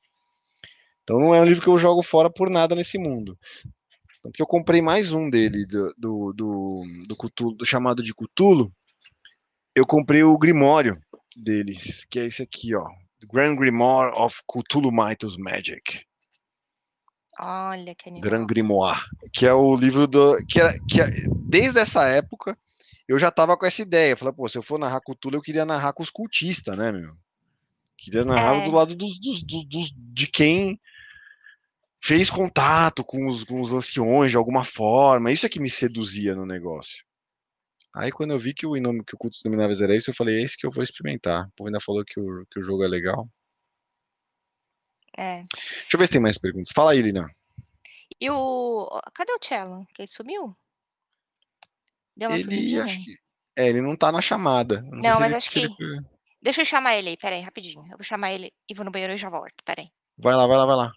Então 1.10 1.20
não 1.20 1.34
é 1.34 1.42
um 1.42 1.44
livro 1.44 1.64
que 1.64 1.68
eu 1.68 1.80
jogo 1.80 2.04
fora 2.04 2.30
por 2.30 2.52
nada 2.52 2.76
nesse 2.76 3.00
mundo. 3.00 3.36
Tanto 4.22 4.36
que 4.36 4.44
eu 4.44 4.46
comprei 4.46 4.80
mais 4.80 5.12
um 5.12 5.28
dele, 5.28 5.66
do 5.66 5.92
do 5.98 6.34
do 6.34 6.84
do 7.08 7.16
Cthulhu 7.18 7.56
do 7.56 7.66
Chamado 7.66 8.04
de 8.04 8.14
Cthulhu. 8.14 8.72
Eu 9.76 9.88
comprei 9.88 10.22
o 10.22 10.38
Grimório 10.38 11.02
deles, 11.36 12.06
que 12.12 12.20
é 12.20 12.28
esse 12.28 12.44
aqui, 12.44 12.76
ó, 12.76 12.86
The 13.22 13.28
Grand 13.34 13.56
Grimoire 13.56 14.14
of 14.16 14.36
Cthulhu 14.48 14.92
Mythos 14.92 15.36
Magic. 15.36 16.06
Olha, 17.40 17.96
que 17.96 18.12
Grand 18.12 18.36
animal. 18.36 18.46
Grimoire, 18.46 19.02
que 19.34 19.48
é 19.48 19.54
o 19.54 19.76
livro 19.76 20.06
do 20.06 20.38
que 20.46 20.62
é 20.62 20.74
que 20.88 21.02
é 21.02 21.08
desde 21.48 21.80
essa 21.80 22.04
época, 22.08 22.56
eu 23.08 23.18
já 23.18 23.30
estava 23.30 23.58
com 23.58 23.66
essa 23.66 23.82
ideia, 23.82 24.16
falei: 24.16 24.36
"Pô, 24.36 24.48
se 24.48 24.60
eu 24.60 24.62
for 24.62 24.78
narrar 24.78 25.02
Cthulhu, 25.02 25.38
eu 25.38 25.42
queria 25.42 25.66
narrar 25.66 25.92
com 25.94 26.04
os 26.04 26.12
cultista, 26.12 26.76
né, 26.76 26.92
meu. 26.92 27.16
Queria 27.98 28.24
narrar 28.24 28.64
do 28.64 28.70
É. 28.70 28.76
lado 28.76 28.96
dos 28.96 29.20
dos 29.20 29.42
dos 29.42 29.66
dos 29.68 29.92
de 30.14 30.28
quem 30.28 30.80
fez 32.04 32.30
contato 32.30 33.04
com 33.04 33.28
os 33.30 33.44
com 33.44 33.62
os 33.62 33.72
anciões 33.72 34.32
de 34.32 34.38
alguma 34.38 34.64
forma, 34.66 35.32
isso 35.32 35.46
é 35.46 35.50
que 35.50 35.60
me 35.60 35.70
seduzia 35.70 36.36
no 36.36 36.46
negócio. 36.46 37.04
Aí 37.96 38.12
quando 38.12 38.32
eu 38.32 38.40
vi 38.40 38.54
que 38.54 38.66
o 38.66 38.78
Inome 38.78 39.04
que 39.06 39.16
o 39.16 39.18
Cultos 39.18 39.42
Inomináveis 39.44 39.82
era 39.82 39.96
isso, 39.96 40.10
eu 40.12 40.16
falei: 40.16 40.40
"É 40.42 40.44
esse 40.44 40.58
que 40.58 40.66
eu 40.68 40.72
vou 40.72 40.84
experimentar". 40.84 41.48
O 41.48 41.52
povo 41.58 41.68
ainda 41.68 41.82
falou 41.82 42.04
que 42.06 42.20
o 42.20 42.46
que 42.52 42.60
o 42.60 42.64
jogo 42.64 42.84
é 42.84 42.88
legal. 42.88 43.28
É. 45.18 45.44
Deixa 45.44 45.96
eu 45.96 46.00
ver 46.00 46.08
se 46.08 46.14
tem 46.14 46.22
mais 46.22 46.38
perguntas. 46.38 46.72
Fala 46.74 46.92
aí, 46.92 47.02
Lina. 47.02 47.30
E 48.22 48.30
o 48.30 49.02
cadê 49.14 49.34
o 49.34 49.40
Cello? 49.42 49.86
Que 49.94 50.04
ele 50.04 50.08
sumiu? 50.10 50.56
Deu 52.16 52.30
uma 52.30 52.36
Ele 52.36 52.44
sumidinha? 52.44 52.86
que 52.86 53.16
é, 53.56 53.68
ele 53.68 53.82
não 53.82 53.96
tá 53.96 54.12
na 54.12 54.22
chamada. 54.22 54.82
Não 54.84 55.00
Não, 55.00 55.20
mas 55.20 55.28
ele 55.28 55.36
acho 55.36 55.60
ele 55.60 55.70
que 55.70 55.98
deixa 56.42 56.62
eu 56.62 56.66
chamar 56.66 56.96
ele 56.96 57.10
aí, 57.10 57.16
espera 57.16 57.36
aí, 57.36 57.42
rapidinho. 57.42 57.84
Eu 57.84 57.98
vou 57.98 58.04
chamar 58.04 58.32
ele 58.32 58.54
e 58.70 58.74
vou 58.74 58.86
no 58.86 58.92
banheiro 58.92 59.14
e 59.14 59.18
já 59.18 59.30
volto, 59.30 59.54
espera 59.60 59.82
aí. 59.82 59.88
Vai 60.18 60.36
lá, 60.36 60.48
vai 60.48 60.58
lá, 60.58 60.66
vai 60.66 60.76
lá. 60.76 60.92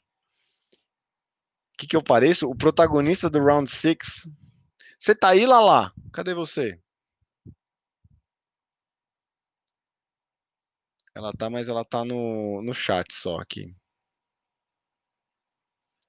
Que 1.82 1.88
que 1.88 1.96
eu 1.96 2.02
pareço? 2.02 2.48
O 2.48 2.56
protagonista 2.56 3.28
do 3.28 3.40
Round 3.40 3.68
6. 3.68 3.98
Você 5.00 5.16
tá 5.16 5.30
aí, 5.30 5.44
Lala? 5.44 5.92
Cadê 6.12 6.32
você? 6.32 6.80
Ela 11.12 11.32
tá, 11.32 11.50
mas 11.50 11.68
ela 11.68 11.84
tá 11.84 12.04
no 12.04 12.62
no 12.62 12.72
chat 12.72 13.12
só 13.12 13.38
aqui. 13.38 13.74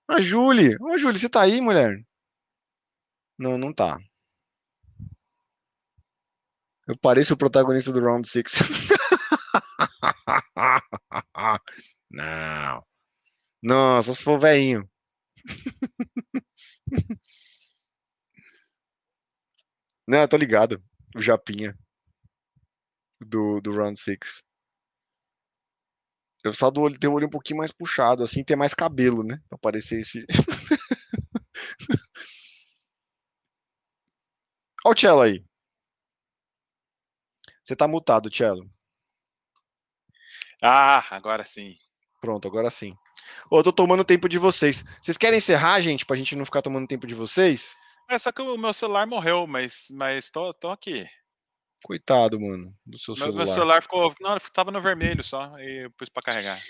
A 0.08 0.22
Júlia! 0.22 0.78
Ô, 0.80 0.96
Júlia, 0.96 1.20
você 1.20 1.28
tá 1.28 1.42
aí, 1.42 1.60
mulher? 1.60 2.06
Não, 3.40 3.58
não 3.58 3.74
tá. 3.74 3.98
Eu 6.88 6.96
pareço 7.00 7.34
o 7.34 7.38
protagonista 7.38 7.92
do 7.92 8.00
Round 8.00 8.30
6. 8.30 8.46
Não. 13.64 14.04
Só 14.04 14.14
se 14.14 14.24
for 14.24 14.40
velhinho. 14.40 14.88
Não, 20.08 20.28
tô 20.28 20.38
ligado. 20.38 20.82
O 21.16 21.22
Japinha. 21.22 21.78
Do 23.22 23.62
do 23.62 23.72
Round 23.72 24.00
6. 24.00 24.44
Eu 26.44 26.54
só 26.54 26.70
do 26.70 26.82
olho 26.82 27.00
ter 27.00 27.08
o 27.08 27.14
olho 27.14 27.28
um 27.28 27.30
pouquinho 27.30 27.58
mais 27.58 27.72
puxado, 27.72 28.24
assim, 28.24 28.44
ter 28.44 28.56
mais 28.56 28.74
cabelo, 28.74 29.24
né, 29.24 29.40
pra 29.50 29.58
parecer 29.58 30.02
esse 30.02 30.26
Ó 34.86 34.92
o 34.92 34.96
Cello 34.96 35.22
aí. 35.22 35.44
Você 37.66 37.76
tá 37.76 37.88
mutado, 37.90 38.30
Cello. 38.34 38.70
Ah, 40.62 41.04
agora 41.12 41.44
sim. 41.44 41.76
Pronto, 42.22 42.48
agora 42.48 42.70
sim. 42.70 42.96
Ô, 43.50 43.60
eu 43.60 43.64
tô 43.64 43.72
tomando 43.72 44.04
tempo 44.04 44.28
de 44.28 44.38
vocês. 44.38 44.84
Vocês 45.02 45.18
querem 45.18 45.38
encerrar, 45.38 45.82
gente, 45.82 46.06
pra 46.06 46.16
gente 46.18 46.36
não 46.36 46.46
ficar 46.46 46.62
tomando 46.62 46.88
tempo 46.88 47.08
de 47.08 47.16
vocês? 47.16 47.64
É, 48.10 48.20
só 48.20 48.32
que 48.32 48.42
o 48.42 48.58
meu 48.58 48.74
celular 48.74 49.08
morreu, 49.08 49.48
mas 49.48 49.88
mas 49.92 50.30
tô 50.30 50.54
tô 50.54 50.70
aqui. 50.70 51.08
Coitado, 51.84 52.40
mano, 52.40 52.74
do 52.86 52.98
seu 52.98 53.14
Meu 53.16 53.28
meu 53.28 53.46
celular. 53.48 53.54
celular 53.54 53.82
ficou 53.82 54.14
não, 54.22 54.38
estava 54.38 54.72
no 54.72 54.82
vermelho 54.82 55.24
só, 55.24 55.58
e 55.60 55.86
eu 55.86 55.92
pus 55.92 56.10
pra 56.10 56.24
carregar. 56.24 56.62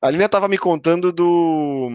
A 0.00 0.10
Lina 0.10 0.24
estava 0.26 0.48
me 0.48 0.58
contando 0.58 1.12
do 1.12 1.88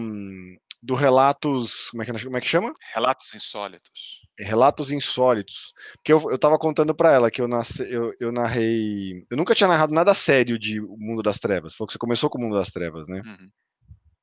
do 0.82 0.94
relatos 0.94 1.88
como 1.90 2.02
é 2.02 2.06
que 2.06 2.24
como 2.24 2.36
é 2.36 2.40
que 2.40 2.48
chama? 2.48 2.74
Relatos 2.94 3.34
insólitos. 3.34 4.20
Relatos 4.38 4.90
insólitos. 4.90 5.72
Porque 5.96 6.12
eu 6.12 6.20
eu 6.30 6.36
estava 6.36 6.58
contando 6.58 6.94
pra 6.94 7.12
ela 7.12 7.30
que 7.30 7.40
eu 7.40 7.48
nasci 7.48 7.82
eu 7.92 8.12
eu 8.20 8.32
narrei 8.32 9.24
eu 9.30 9.36
nunca 9.36 9.54
tinha 9.54 9.68
narrado 9.68 9.92
nada 9.92 10.14
sério 10.14 10.58
de 10.58 10.80
O 10.80 10.96
Mundo 10.96 11.22
das 11.22 11.38
Trevas. 11.38 11.74
Falou 11.74 11.86
que 11.86 11.92
você 11.92 11.98
começou 11.98 12.30
com 12.30 12.38
O 12.38 12.40
Mundo 12.40 12.56
das 12.56 12.70
Trevas, 12.70 13.06
né? 13.06 13.20
Uhum. 13.24 13.50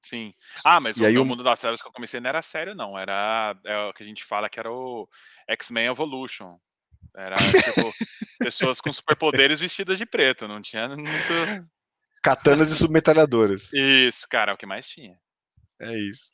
Sim. 0.01 0.33
Ah, 0.63 0.79
mas 0.79 0.97
E 0.97 1.01
o 1.01 1.05
aí 1.05 1.17
o 1.17 1.25
Mundo 1.25 1.43
das 1.43 1.59
Trevas 1.59 1.81
que 1.81 1.87
eu 1.87 1.91
comecei 1.91 2.19
não 2.19 2.29
era 2.29 2.41
sério 2.41 2.75
não, 2.75 2.97
era 2.97 3.55
é 3.65 3.77
o 3.85 3.93
que 3.93 4.03
a 4.03 4.05
gente 4.05 4.23
fala 4.23 4.49
que 4.49 4.59
era 4.59 4.71
o 4.71 5.07
X-Men 5.47 5.87
Evolution. 5.87 6.57
Era 7.15 7.35
tipo 7.35 7.93
pessoas 8.39 8.79
com 8.79 8.93
superpoderes 8.93 9.59
vestidas 9.59 9.97
de 9.97 10.05
preto, 10.05 10.47
não 10.47 10.61
tinha 10.61 10.87
muito. 10.89 11.01
Katanas 12.23 12.69
e 12.69 12.75
submetralhadoras. 12.75 13.71
Isso, 13.71 14.27
cara, 14.29 14.51
é 14.51 14.55
o 14.55 14.57
que 14.57 14.65
mais 14.65 14.87
tinha. 14.87 15.17
É 15.79 15.97
isso. 15.97 16.29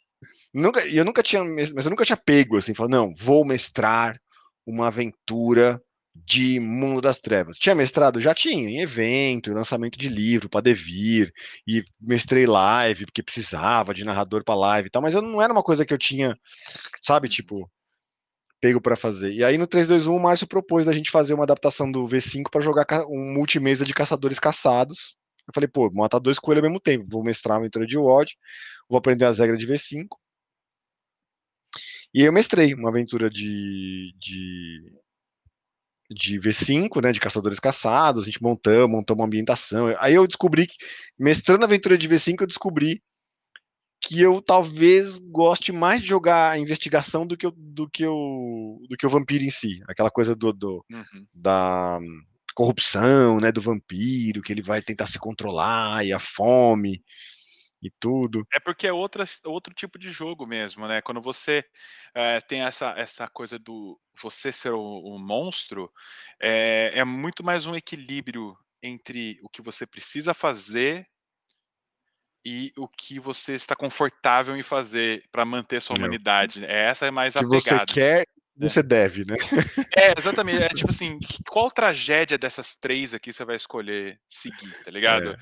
Nunca, 0.54 0.86
e 0.86 0.98
eu 0.98 1.06
nunca 1.06 1.22
tinha, 1.22 1.44
mas 1.44 1.86
eu 1.86 1.90
nunca 1.90 2.06
tinha 2.06 2.18
pego 2.18 2.58
assim, 2.58 2.74
falando, 2.74 2.94
não, 2.94 3.16
vou 3.16 3.46
mestrar 3.46 4.20
uma 4.66 4.88
aventura 4.88 5.82
de 6.16 6.60
Mundo 6.60 7.02
das 7.02 7.20
Trevas. 7.20 7.58
Tinha 7.58 7.76
mestrado? 7.76 8.22
Já 8.22 8.34
tinha, 8.34 8.70
em 8.70 8.82
evento, 8.82 9.50
em 9.50 9.54
lançamento 9.54 9.98
de 9.98 10.08
livro 10.08 10.50
para 10.50 10.62
Devir, 10.62 11.34
e 11.68 11.84
mestrei 12.00 12.46
live, 12.46 13.06
porque 13.06 13.24
precisava 13.24 13.94
de 13.94 14.04
narrador 14.04 14.44
para 14.44 14.56
live 14.56 14.88
e 14.88 14.92
tal, 14.92 15.02
mas 15.02 15.14
eu 15.14 15.22
não 15.22 15.42
era 15.42 15.52
uma 15.52 15.64
coisa 15.64 15.86
que 15.86 15.94
eu 15.94 15.98
tinha, 15.98 16.38
sabe, 17.02 17.30
tipo, 17.30 17.70
pego 18.62 18.80
para 18.82 18.96
fazer. 18.96 19.34
E 19.34 19.44
aí 19.44 19.58
no 19.58 19.68
321 19.68 20.16
o 20.16 20.20
Márcio 20.20 20.48
propôs 20.48 20.86
da 20.86 20.94
gente 20.94 21.12
fazer 21.12 21.34
uma 21.34 21.44
adaptação 21.44 21.92
do 21.92 22.08
V5 22.08 22.50
para 22.50 22.62
jogar 22.62 22.86
um 23.08 23.34
multimesa 23.34 23.84
de 23.86 23.94
caçadores 23.94 24.40
caçados. 24.40 25.18
Eu 25.48 25.54
falei, 25.54 25.68
pô, 25.68 25.92
matar 25.94 26.20
dois 26.20 26.40
coelhos 26.40 26.64
ao 26.64 26.70
mesmo 26.70 26.80
tempo, 26.80 27.06
vou 27.10 27.24
mestrar 27.24 27.58
uma 27.58 27.64
aventura 27.64 27.86
de 27.86 27.98
WOD, 27.98 28.34
vou 28.90 28.98
aprender 28.98 29.26
as 29.26 29.40
regras 29.40 29.60
de 29.60 29.68
V5. 29.68 30.08
E 32.14 32.22
eu 32.22 32.32
mestrei 32.32 32.74
uma 32.74 32.90
aventura 32.90 33.30
de, 33.30 34.14
de 34.20 34.94
de 36.14 36.40
V5, 36.40 37.02
né, 37.02 37.12
de 37.12 37.20
caçadores 37.20 37.60
caçados, 37.60 38.24
a 38.24 38.26
gente 38.26 38.42
montamos, 38.42 38.92
montamos 38.92 39.22
uma 39.22 39.28
ambientação. 39.28 39.94
Aí 40.00 40.14
eu 40.14 40.28
descobri 40.28 40.68
que, 40.68 40.76
mestrando 41.18 41.64
a 41.64 41.66
aventura 41.66 41.98
de 41.98 42.08
V5, 42.08 42.42
eu 42.42 42.48
descobri 42.48 43.02
que 44.02 44.20
eu 44.22 44.42
talvez 44.42 45.18
goste 45.20 45.72
mais 45.72 46.02
de 46.02 46.08
jogar 46.08 46.52
a 46.52 46.60
investigação 46.60 47.26
do 47.26 47.38
que, 47.38 47.48
o, 47.48 47.54
do 47.56 47.90
que, 47.90 48.06
o, 48.06 48.86
do 48.90 48.98
que 48.98 49.08
o 49.08 49.10
vampiro 49.10 49.44
em 49.44 49.50
si. 49.50 49.82
Aquela 49.88 50.12
coisa 50.12 50.36
do, 50.36 50.52
do 50.52 50.86
uhum. 50.92 51.26
da 51.34 52.00
corrupção, 52.54 53.40
né, 53.40 53.52
do 53.52 53.62
vampiro, 53.62 54.42
que 54.42 54.52
ele 54.52 54.62
vai 54.62 54.82
tentar 54.82 55.08
se 55.08 55.18
controlar, 55.18 56.06
e 56.06 56.14
a 56.14 56.20
fome, 56.20 57.02
e 57.84 57.92
tudo. 58.00 58.48
É 58.54 58.60
porque 58.60 58.88
é 58.88 58.94
outra, 58.94 59.26
outro 59.46 59.74
tipo 59.74 60.00
de 60.00 60.10
jogo 60.10 60.46
mesmo, 60.46 60.88
né? 60.88 61.02
Quando 61.02 61.22
você 61.22 61.66
é, 62.14 62.40
tem 62.42 62.62
essa, 62.62 62.94
essa 62.98 63.28
coisa 63.28 63.60
do 63.60 64.00
você 64.22 64.52
ser 64.52 64.72
o, 64.72 64.82
o 64.82 65.20
monstro, 65.20 65.92
é, 66.40 66.92
é 66.96 67.04
muito 67.04 67.44
mais 67.44 67.66
um 67.66 67.76
equilíbrio 67.76 68.58
entre 68.82 69.40
o 69.42 69.50
que 69.50 69.62
você 69.62 69.86
precisa 69.86 70.34
fazer 70.34 71.08
e 72.46 72.74
o 72.78 72.88
que 72.88 73.20
você 73.20 73.54
está 73.54 73.76
confortável 73.76 74.56
em 74.56 74.64
fazer 74.64 75.24
para 75.32 75.46
manter 75.46 75.82
sua 75.82 75.98
humanidade. 75.98 76.66
É, 76.66 76.86
essa 76.88 77.06
é 77.06 77.12
mais 77.12 77.38
a 77.38 77.40
que 77.40 77.46
você 77.46 77.86
quer, 77.86 78.28
você 78.56 78.84
deve, 78.84 79.26
né? 79.26 79.36
É, 79.98 80.14
exatamente. 80.18 80.64
É 80.64 80.70
tipo 80.70 80.90
assim, 80.90 81.18
qual 81.48 81.72
tragédia 81.72 82.38
dessas 82.38 82.76
três 82.76 83.14
aqui 83.14 83.32
você 83.32 83.46
vai 83.46 83.56
escolher 83.56 84.20
seguir, 84.30 84.74
tá 84.84 84.92
ligado? 84.92 85.32
É 85.32 85.38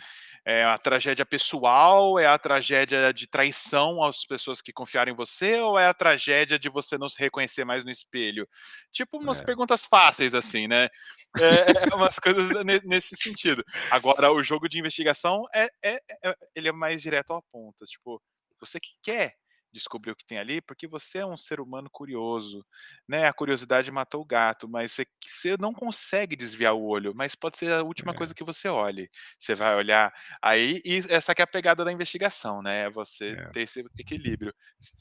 é 0.46 0.64
a 0.64 0.78
tragédia 0.78 1.26
pessoal, 1.26 2.18
é 2.18 2.26
a 2.26 2.38
tragédia 2.38 3.14
de 3.14 3.28
traição 3.28 4.04
às 4.04 4.26
pessoas 4.26 4.62
que 4.62 4.74
confiaram 4.74 5.12
em 5.12 5.16
você, 5.16 5.60
ou 5.60 5.78
é 5.78 5.88
a 5.88 5.94
tragédia 5.94 6.58
de 6.58 6.70
você 6.70 6.98
não 6.98 7.08
se 7.08 7.20
reconhecer 7.20 7.64
mais 7.64 7.84
no 7.84 7.92
espelho? 7.92 8.48
Tipo, 8.92 9.18
umas 9.18 9.40
é. 9.40 9.44
perguntas 9.44 9.86
fáceis, 9.86 10.34
assim, 10.34 10.68
né? 10.68 10.90
É, 11.38 11.92
é 11.92 11.96
umas 11.96 12.18
coisas 12.18 12.50
nesse 12.84 13.16
sentido. 13.16 13.64
Agora, 13.92 14.32
o 14.32 14.44
jogo 14.44 14.68
de 14.68 14.80
investigação 14.80 15.44
é, 15.54 15.70
é, 15.84 16.02
é, 16.24 16.36
ele 16.56 16.70
é 16.70 16.72
mais 16.72 17.02
direto 17.02 17.32
ao 17.32 17.44
ponto. 17.52 17.86
Tipo, 17.86 18.22
você 18.60 18.80
quer 19.04 19.36
descobrir 19.72 20.12
o 20.12 20.16
que 20.16 20.26
tem 20.26 20.38
ali, 20.38 20.62
porque 20.62 20.88
você 20.88 21.20
é 21.20 21.26
um 21.26 21.38
ser 21.38 21.60
humano 21.60 21.90
curioso, 21.90 22.66
né? 23.08 23.28
A 23.28 23.34
curiosidade 23.34 23.92
matou 23.92 24.22
o 24.22 24.26
gato, 24.26 24.68
mas 24.68 24.92
você, 24.92 25.06
você 25.22 25.58
não 25.58 25.74
consegue 25.74 26.36
desviar 26.36 26.74
o 26.74 26.84
olho, 26.84 27.14
mas 27.16 27.36
pode 27.36 27.58
ser 27.58 27.72
a 27.72 27.84
última 27.84 28.12
é. 28.12 28.16
coisa 28.16 28.34
que 28.34 28.44
você 28.44 28.68
olhe. 28.68 29.10
Você 29.38 29.56
vai 29.56 29.76
olhar 29.76 30.14
aí, 30.42 30.82
e 30.86 31.04
essa 31.10 31.34
que 31.34 31.42
é 31.42 31.44
a 31.44 31.48
pegada 31.48 31.84
da 31.86 31.92
investigação, 31.92 32.62
né? 32.62 32.84
É 32.84 32.90
você 32.90 33.34
é. 33.34 33.50
ter 33.52 33.62
esse 33.62 33.84
equilíbrio. 33.98 34.54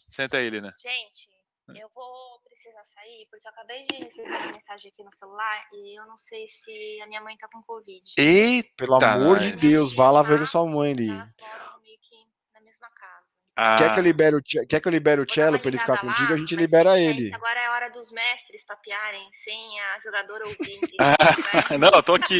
Senta 0.09 0.38
aí, 0.38 0.51
Lina. 0.51 0.74
Gente, 0.78 1.28
eu 1.78 1.88
vou 1.94 2.40
precisar 2.44 2.84
sair, 2.84 3.26
porque 3.30 3.47
eu 3.47 3.51
acabei 3.51 3.82
de 3.82 3.97
receber 3.97 4.28
uma 4.28 4.52
mensagem 4.52 4.90
aqui 4.90 5.05
no 5.05 5.12
celular 5.12 5.68
e 5.72 5.98
eu 5.98 6.06
não 6.06 6.16
sei 6.16 6.47
se 6.48 7.01
a 7.02 7.06
minha 7.06 7.20
mãe 7.20 7.36
tá 7.36 7.48
com 7.48 7.62
Covid. 7.62 8.14
Eita! 8.16 8.68
Pelo 8.76 9.02
amor 9.02 9.38
de 9.38 9.52
Deus, 9.52 9.94
vá 9.94 10.10
lá 10.10 10.22
ver 10.22 10.40
com 10.40 10.47
sua 10.47 10.66
mãe 10.66 10.92
ali. 10.92 11.10
Elas 11.10 11.34
moram 11.38 11.80
meio 11.80 11.98
que 12.01 12.16
na 12.52 12.60
mesma 12.60 12.88
casa. 12.90 13.19
Ah. 13.62 13.77
Quer 13.77 13.93
que 13.93 14.01
eu 14.01 14.03
libere 14.03 14.37
o, 14.37 14.43
quer 14.43 14.81
que 14.81 14.89
eu 14.89 14.93
libere 14.93 15.20
o 15.20 15.31
cello 15.31 15.59
para 15.59 15.69
ele 15.69 15.78
ficar 15.78 15.93
lá, 15.93 15.99
contigo? 15.99 16.32
A 16.32 16.37
gente 16.39 16.57
libera 16.57 16.99
ele. 16.99 17.31
Agora 17.35 17.61
é 17.61 17.69
hora 17.69 17.91
dos 17.91 18.11
mestres 18.11 18.65
papiarem 18.65 19.28
sem 19.32 19.78
a 19.81 20.01
jogadora 20.01 20.47
ouvinte. 20.47 20.97
Ah, 21.01 21.77
não, 21.78 21.91
eu 21.93 22.03
tô 22.03 22.15
aqui. 22.15 22.39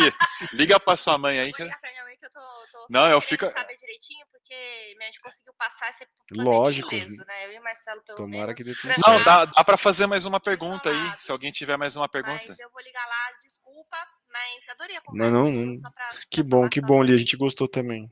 Liga 0.53 0.79
para 0.79 0.97
sua 0.97 1.19
mãe 1.19 1.39
aí. 1.41 1.51
Eu 1.51 1.57
vou 1.57 1.67
ligar 1.67 1.81
pra 1.81 1.91
minha 1.91 2.05
mãe 2.05 2.17
que 2.17 2.25
eu 2.25 2.31
tô, 2.31 2.41
tô 2.73 2.87
não, 2.89 3.11
eu 3.11 3.21
fico 3.21 3.47
saber 3.47 3.77
direitinho 3.77 4.25
porque 4.31 4.55
a 5.01 5.05
gente 5.05 5.21
conseguiu 5.21 5.53
passar 5.59 5.91
esse 5.91 6.07
Lógico. 6.33 6.95
Ileso, 6.95 7.25
né? 7.27 7.47
Eu 7.47 7.53
e 7.53 7.61
Marcelo 7.61 8.03
pelo 8.03 8.19
Tomara 8.19 8.55
menos. 8.55 8.55
Que 8.55 8.65
dê 8.65 8.75
Não, 9.07 9.23
dá, 9.23 9.45
dá 9.45 9.65
para 9.65 9.77
fazer 9.77 10.07
mais 10.07 10.25
uma 10.25 10.41
pergunta 10.41 10.89
aí, 10.89 11.15
se 11.19 11.33
alguém 11.33 11.51
tiver 11.51 11.77
mais 11.77 11.97
uma 11.97 12.09
pergunta. 12.09 12.45
Mas 12.49 12.59
eu 12.59 12.71
vou 12.71 12.83
ligar 12.83 13.07
lá, 13.07 13.39
desculpa, 13.43 13.97
mas 14.31 14.69
adorei 14.71 14.97
a 14.97 15.01
conversa. 15.01 15.31
Não, 15.31 15.45
não, 15.45 15.53
não. 15.53 15.81
Pra, 15.91 16.11
que 16.31 16.43
bom, 16.43 16.69
que 16.69 16.81
bom, 16.81 17.03
Li, 17.03 17.15
a 17.15 17.19
gente 17.19 17.37
gostou 17.37 17.69
também. 17.69 18.11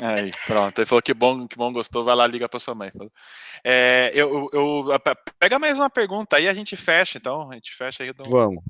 Aí, 0.00 0.32
pronto. 0.46 0.78
Ele 0.78 0.86
falou 0.86 1.02
que 1.02 1.12
bom, 1.12 1.46
que 1.46 1.56
bom 1.56 1.72
gostou, 1.72 2.04
vai 2.04 2.14
lá, 2.14 2.26
liga 2.26 2.48
para 2.48 2.60
sua 2.60 2.74
mãe. 2.74 2.90
É, 3.64 4.10
eu, 4.14 4.48
eu, 4.52 4.86
pega 5.38 5.58
mais 5.58 5.76
uma 5.76 5.90
pergunta 5.90 6.36
aí, 6.36 6.48
a 6.48 6.54
gente 6.54 6.76
fecha, 6.76 7.18
então. 7.18 7.50
A 7.50 7.54
gente 7.54 7.74
fecha 7.74 8.02
aí. 8.02 8.12
Vamos. 8.28 8.62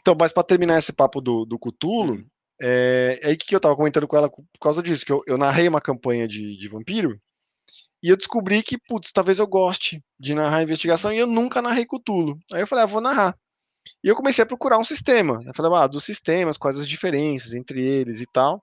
Então, 0.00 0.14
mas 0.18 0.32
para 0.32 0.42
terminar 0.42 0.78
esse 0.78 0.92
papo 0.92 1.20
do, 1.20 1.44
do 1.44 1.58
Cutulo, 1.58 2.14
hum. 2.14 2.26
é, 2.60 3.18
é 3.22 3.28
aí 3.28 3.36
que 3.36 3.54
eu 3.54 3.60
tava 3.60 3.76
comentando 3.76 4.06
com 4.06 4.16
ela 4.16 4.28
por 4.28 4.44
causa 4.60 4.82
disso, 4.82 5.04
que 5.04 5.12
eu, 5.12 5.22
eu 5.26 5.38
narrei 5.38 5.68
uma 5.68 5.80
campanha 5.80 6.28
de, 6.28 6.56
de 6.58 6.68
vampiro 6.68 7.18
e 8.02 8.08
eu 8.08 8.16
descobri 8.16 8.62
que, 8.62 8.78
putz, 8.78 9.12
talvez 9.12 9.38
eu 9.38 9.46
goste 9.46 10.02
de 10.18 10.34
narrar 10.34 10.62
investigação 10.62 11.12
e 11.12 11.18
eu 11.18 11.26
nunca 11.26 11.60
narrei 11.60 11.84
Cutulo. 11.84 12.38
Aí 12.52 12.62
eu 12.62 12.66
falei, 12.66 12.84
ah, 12.84 12.86
vou 12.86 13.00
narrar. 13.00 13.36
E 14.02 14.08
eu 14.08 14.16
comecei 14.16 14.42
a 14.42 14.46
procurar 14.46 14.78
um 14.78 14.84
sistema. 14.84 15.42
Eu 15.44 15.52
falei, 15.54 15.72
ah, 15.74 15.86
dos 15.86 16.04
sistemas, 16.04 16.56
quais 16.56 16.78
as 16.78 16.88
diferenças 16.88 17.52
entre 17.52 17.84
eles 17.84 18.20
e 18.20 18.26
tal. 18.32 18.62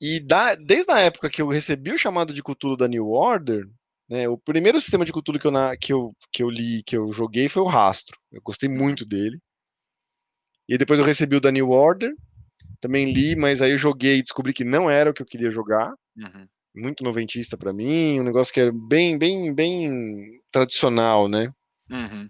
E 0.00 0.20
da, 0.20 0.54
desde 0.54 0.92
a 0.92 1.00
época 1.00 1.28
que 1.28 1.42
eu 1.42 1.48
recebi 1.48 1.92
o 1.92 1.98
chamado 1.98 2.32
de 2.32 2.42
Cthulhu 2.42 2.76
da 2.76 2.86
New 2.86 3.08
Order, 3.08 3.68
né, 4.08 4.28
o 4.28 4.38
primeiro 4.38 4.80
sistema 4.80 5.04
de 5.04 5.12
Cthulhu 5.12 5.38
que 5.38 5.46
eu, 5.46 5.50
na, 5.50 5.76
que, 5.76 5.92
eu, 5.92 6.14
que 6.32 6.42
eu 6.42 6.48
li, 6.48 6.82
que 6.84 6.96
eu 6.96 7.12
joguei 7.12 7.48
foi 7.48 7.62
o 7.62 7.66
Rastro. 7.66 8.16
Eu 8.32 8.40
gostei 8.42 8.68
muito 8.68 9.04
dele. 9.04 9.38
E 10.68 10.78
depois 10.78 11.00
eu 11.00 11.06
recebi 11.06 11.36
o 11.36 11.40
da 11.40 11.50
New 11.50 11.70
Order, 11.70 12.12
também 12.80 13.12
li, 13.12 13.34
mas 13.34 13.60
aí 13.60 13.72
eu 13.72 13.78
joguei 13.78 14.18
e 14.18 14.22
descobri 14.22 14.52
que 14.52 14.64
não 14.64 14.90
era 14.90 15.10
o 15.10 15.14
que 15.14 15.22
eu 15.22 15.26
queria 15.26 15.50
jogar. 15.50 15.92
Uhum. 16.16 16.46
Muito 16.76 17.02
noventista 17.02 17.56
para 17.56 17.72
mim, 17.72 18.20
um 18.20 18.24
negócio 18.24 18.52
que 18.52 18.60
era 18.60 18.72
bem, 18.72 19.18
bem, 19.18 19.52
bem 19.52 20.40
tradicional, 20.52 21.28
né? 21.28 21.52
Uhum. 21.90 22.28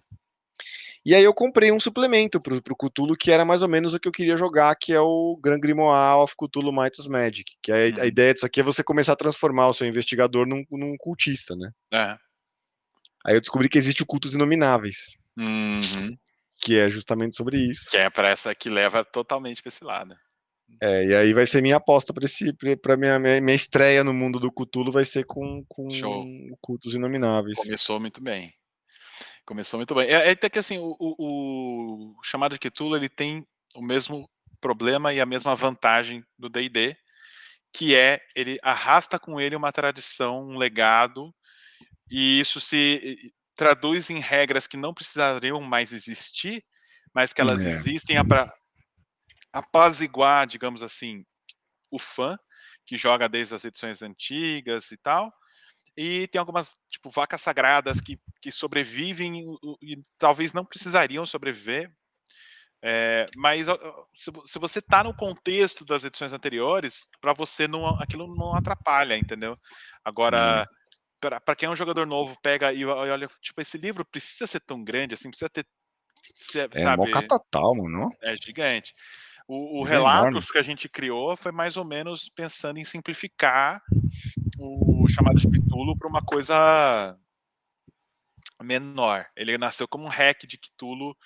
E 1.05 1.15
aí 1.15 1.23
eu 1.23 1.33
comprei 1.33 1.73
um 1.73 1.81
suplemento 1.81 2.41
pro, 2.41 2.61
pro 2.63 2.77
Cthulhu 2.77 3.17
que 3.17 3.31
era 3.31 3.45
mais 3.45 3.63
ou 3.63 3.69
menos 3.69 3.95
o 3.95 4.01
que 4.01 4.09
eu 4.09 4.13
queria 4.13 4.37
jogar, 4.37 4.75
que 4.77 4.93
é 4.93 5.01
o 5.01 5.39
Grand 5.43 5.61
Grimoire 5.61 6.23
of 6.23 6.35
Cthulhu 6.37 6.73
Mythos 6.73 7.07
Magic. 7.07 7.51
Que 7.63 7.73
é, 7.73 7.89
uhum. 7.89 8.03
a 8.03 8.07
ideia 8.07 8.35
disso 8.35 8.47
aqui 8.47 8.61
é 8.61 8.65
você 8.65 8.83
começar 8.83 9.13
a 9.13 9.17
transformar 9.17 9.69
o 9.69 9.75
seu 9.75 9.87
investigador 9.87 10.47
num, 10.47 10.65
num 10.71 10.97
cultista, 10.99 11.55
né? 11.57 11.71
É. 11.93 12.17
Aí 13.25 13.35
eu 13.35 13.41
descobri 13.41 13.69
que 13.69 13.79
existe 13.79 14.03
o 14.03 14.07
Cultos 14.07 14.35
Inomináveis. 14.35 14.97
Uhum. 15.37 16.17
Que 16.61 16.79
é 16.79 16.91
justamente 16.91 17.37
sobre 17.37 17.57
isso. 17.59 17.89
Que 17.91 17.97
é 17.97 18.11
para 18.11 18.31
essa 18.31 18.55
que 18.55 18.69
leva 18.69 19.05
totalmente 19.05 19.63
para 19.63 19.69
esse 19.69 19.85
lado. 19.85 20.17
É, 20.83 21.07
e 21.07 21.15
aí 21.15 21.33
vai 21.33 21.47
ser 21.47 21.63
minha 21.63 21.77
aposta 21.77 22.13
para 22.13 22.27
esse 22.27 22.53
para 22.83 22.97
minha, 22.97 23.19
minha, 23.19 23.41
minha 23.41 23.57
estreia 23.57 24.05
no 24.05 24.13
mundo 24.13 24.39
do 24.39 24.53
Cthulhu 24.53 24.93
vai 24.93 25.05
ser 25.05 25.25
com, 25.25 25.65
com 25.67 25.89
Cultos 26.61 26.95
Inomináveis. 26.95 27.57
Começou 27.57 27.99
muito 27.99 28.21
bem. 28.21 28.53
Começou 29.49 29.79
muito 29.79 29.95
bem. 29.95 30.07
É, 30.07 30.29
é 30.29 30.31
até 30.33 30.51
que 30.51 30.59
assim, 30.59 30.77
o, 30.77 30.95
o, 31.01 32.15
o 32.19 32.23
chamado 32.23 32.53
de 32.53 32.59
Cthulhu, 32.59 32.95
ele 32.95 33.09
tem 33.09 33.49
o 33.75 33.81
mesmo 33.81 34.29
problema 34.61 35.15
e 35.15 35.23
a 35.23 35.25
mesma 35.25 35.57
vantagem 35.57 36.23
do 36.39 36.51
D&D, 36.51 36.95
que 37.73 37.97
é 37.97 38.21
ele 38.37 38.59
arrasta 38.63 39.19
com 39.19 39.41
ele 39.41 39.57
uma 39.57 39.73
tradição, 39.73 40.47
um 40.47 40.59
legado, 40.59 41.35
e 42.11 42.39
isso 42.39 42.61
se 42.61 43.33
traduz 43.57 44.11
em 44.11 44.19
regras 44.19 44.67
que 44.67 44.77
não 44.77 44.93
precisariam 44.93 45.63
mais 45.63 45.95
existir, 45.95 46.63
mas 47.15 47.33
que 47.33 47.41
elas 47.41 47.65
é. 47.65 47.71
existem 47.71 48.23
para 48.29 48.55
apaziguar, 49.51 50.47
digamos 50.47 50.83
assim, 50.83 51.25
o 51.91 51.99
fã 51.99 52.39
que 52.85 52.99
joga 52.99 53.27
desde 53.27 53.55
as 53.55 53.65
edições 53.65 54.03
antigas 54.03 54.91
e 54.91 54.99
tal, 54.99 55.33
e 55.97 56.29
tem 56.29 56.39
algumas, 56.39 56.77
tipo, 56.91 57.09
vacas 57.09 57.41
sagradas 57.41 57.99
que, 57.99 58.21
que 58.41 58.53
sobrevivem 58.53 59.45
e, 59.83 59.99
talvez 60.17 60.53
não 60.53 60.65
precisariam 60.65 61.27
sobreviver. 61.27 61.91
É, 62.81 63.27
mas 63.37 63.67
se, 64.17 64.59
você 64.59 64.79
está 64.79 65.03
no 65.03 65.15
contexto 65.15 65.85
das 65.85 66.05
edições 66.05 66.33
anteriores, 66.33 67.09
para 67.21 67.33
você 67.33 67.67
não, 67.67 67.87
aquilo 68.01 68.33
não 68.37 68.55
atrapalha, 68.55 69.17
entendeu? 69.17 69.59
Agora, 70.05 70.69
uhum. 71.21 71.41
para 71.45 71.57
quem 71.57 71.67
é 71.67 71.71
um 71.71 71.77
jogador 71.77 72.07
novo, 72.07 72.39
pega 72.41 72.73
e 72.73 72.85
olha, 72.85 73.29
tipo, 73.41 73.61
esse 73.61 73.77
livro 73.77 74.05
precisa 74.05 74.47
ser 74.47 74.61
tão 74.61 74.83
grande 74.85 75.15
assim, 75.15 75.29
precisa 75.29 75.51
ter 75.51 75.67
É 76.75 76.83
sabe, 76.83 77.07
mó 77.07 77.11
catatal, 77.11 77.75
mano. 77.75 78.09
é 78.23 78.37
gigante. 78.37 78.93
O, 79.49 79.81
o 79.83 79.89
é 79.89 79.95
enorme. 79.95 80.27
relatos 80.27 80.51
que 80.51 80.59
a 80.59 80.63
gente 80.63 80.89
criou 80.89 81.37
foi 81.37 81.51
mais 81.51 81.77
ou 81.77 81.85
menos 81.85 82.29
pensando 82.29 82.79
em 82.79 82.85
simplificar 82.85 83.83
o 84.59 85.09
chamado 85.09 85.39
de 85.39 85.49
Cthulhu 85.49 85.97
para 85.97 86.09
uma 86.09 86.23
coisa 86.23 87.17
menor. 88.65 89.27
Ele 89.37 89.59
nasceu 89.59 89.89
como 89.89 90.05
um 90.05 90.09
hack 90.09 90.47
de 90.47 90.59
Cthulhu, 90.59 91.17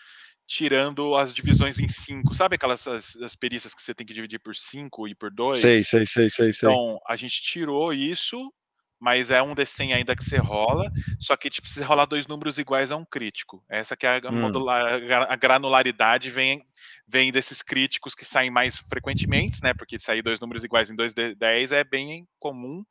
tirando 0.46 1.16
as 1.16 1.34
divisões 1.34 1.78
em 1.78 1.88
cinco. 1.88 2.34
Sabe 2.34 2.56
aquelas 2.56 2.86
as, 2.86 3.16
as 3.16 3.36
perícias 3.36 3.74
que 3.74 3.82
você 3.82 3.94
tem 3.94 4.06
que 4.06 4.14
dividir 4.14 4.40
por 4.40 4.54
cinco 4.56 5.08
e 5.08 5.14
por 5.14 5.30
dois? 5.30 5.60
Sei, 5.60 5.84
sei, 5.84 6.06
sei, 6.06 6.28
sei, 6.30 6.52
sei. 6.52 6.68
Então, 6.70 7.00
a 7.08 7.16
gente 7.16 7.42
tirou 7.42 7.92
isso, 7.92 8.52
mas 9.00 9.30
é 9.30 9.42
um 9.42 9.54
D100 9.54 9.92
ainda 9.94 10.14
que 10.14 10.24
você 10.24 10.38
rola, 10.38 10.90
só 11.18 11.36
que 11.36 11.50
tipo, 11.50 11.68
se 11.68 11.82
rolar 11.82 12.06
dois 12.06 12.26
números 12.26 12.58
iguais 12.58 12.90
é 12.90 12.96
um 12.96 13.04
crítico. 13.04 13.64
Essa 13.68 13.96
que 13.96 14.06
é 14.06 14.20
a, 14.24 14.30
Hum. 14.30 14.40
modular- 14.40 15.00
a 15.28 15.36
granularidade 15.36 16.30
vem, 16.30 16.64
vem 17.06 17.32
desses 17.32 17.62
críticos 17.62 18.14
que 18.14 18.24
saem 18.24 18.50
mais 18.50 18.78
frequentemente, 18.78 19.58
né? 19.62 19.74
Porque 19.74 19.98
sair 20.00 20.22
dois 20.22 20.38
números 20.40 20.64
iguais 20.64 20.90
em 20.90 20.96
2D10 20.96 21.72
é 21.72 21.82
bem 21.84 22.28
comum. 22.38 22.84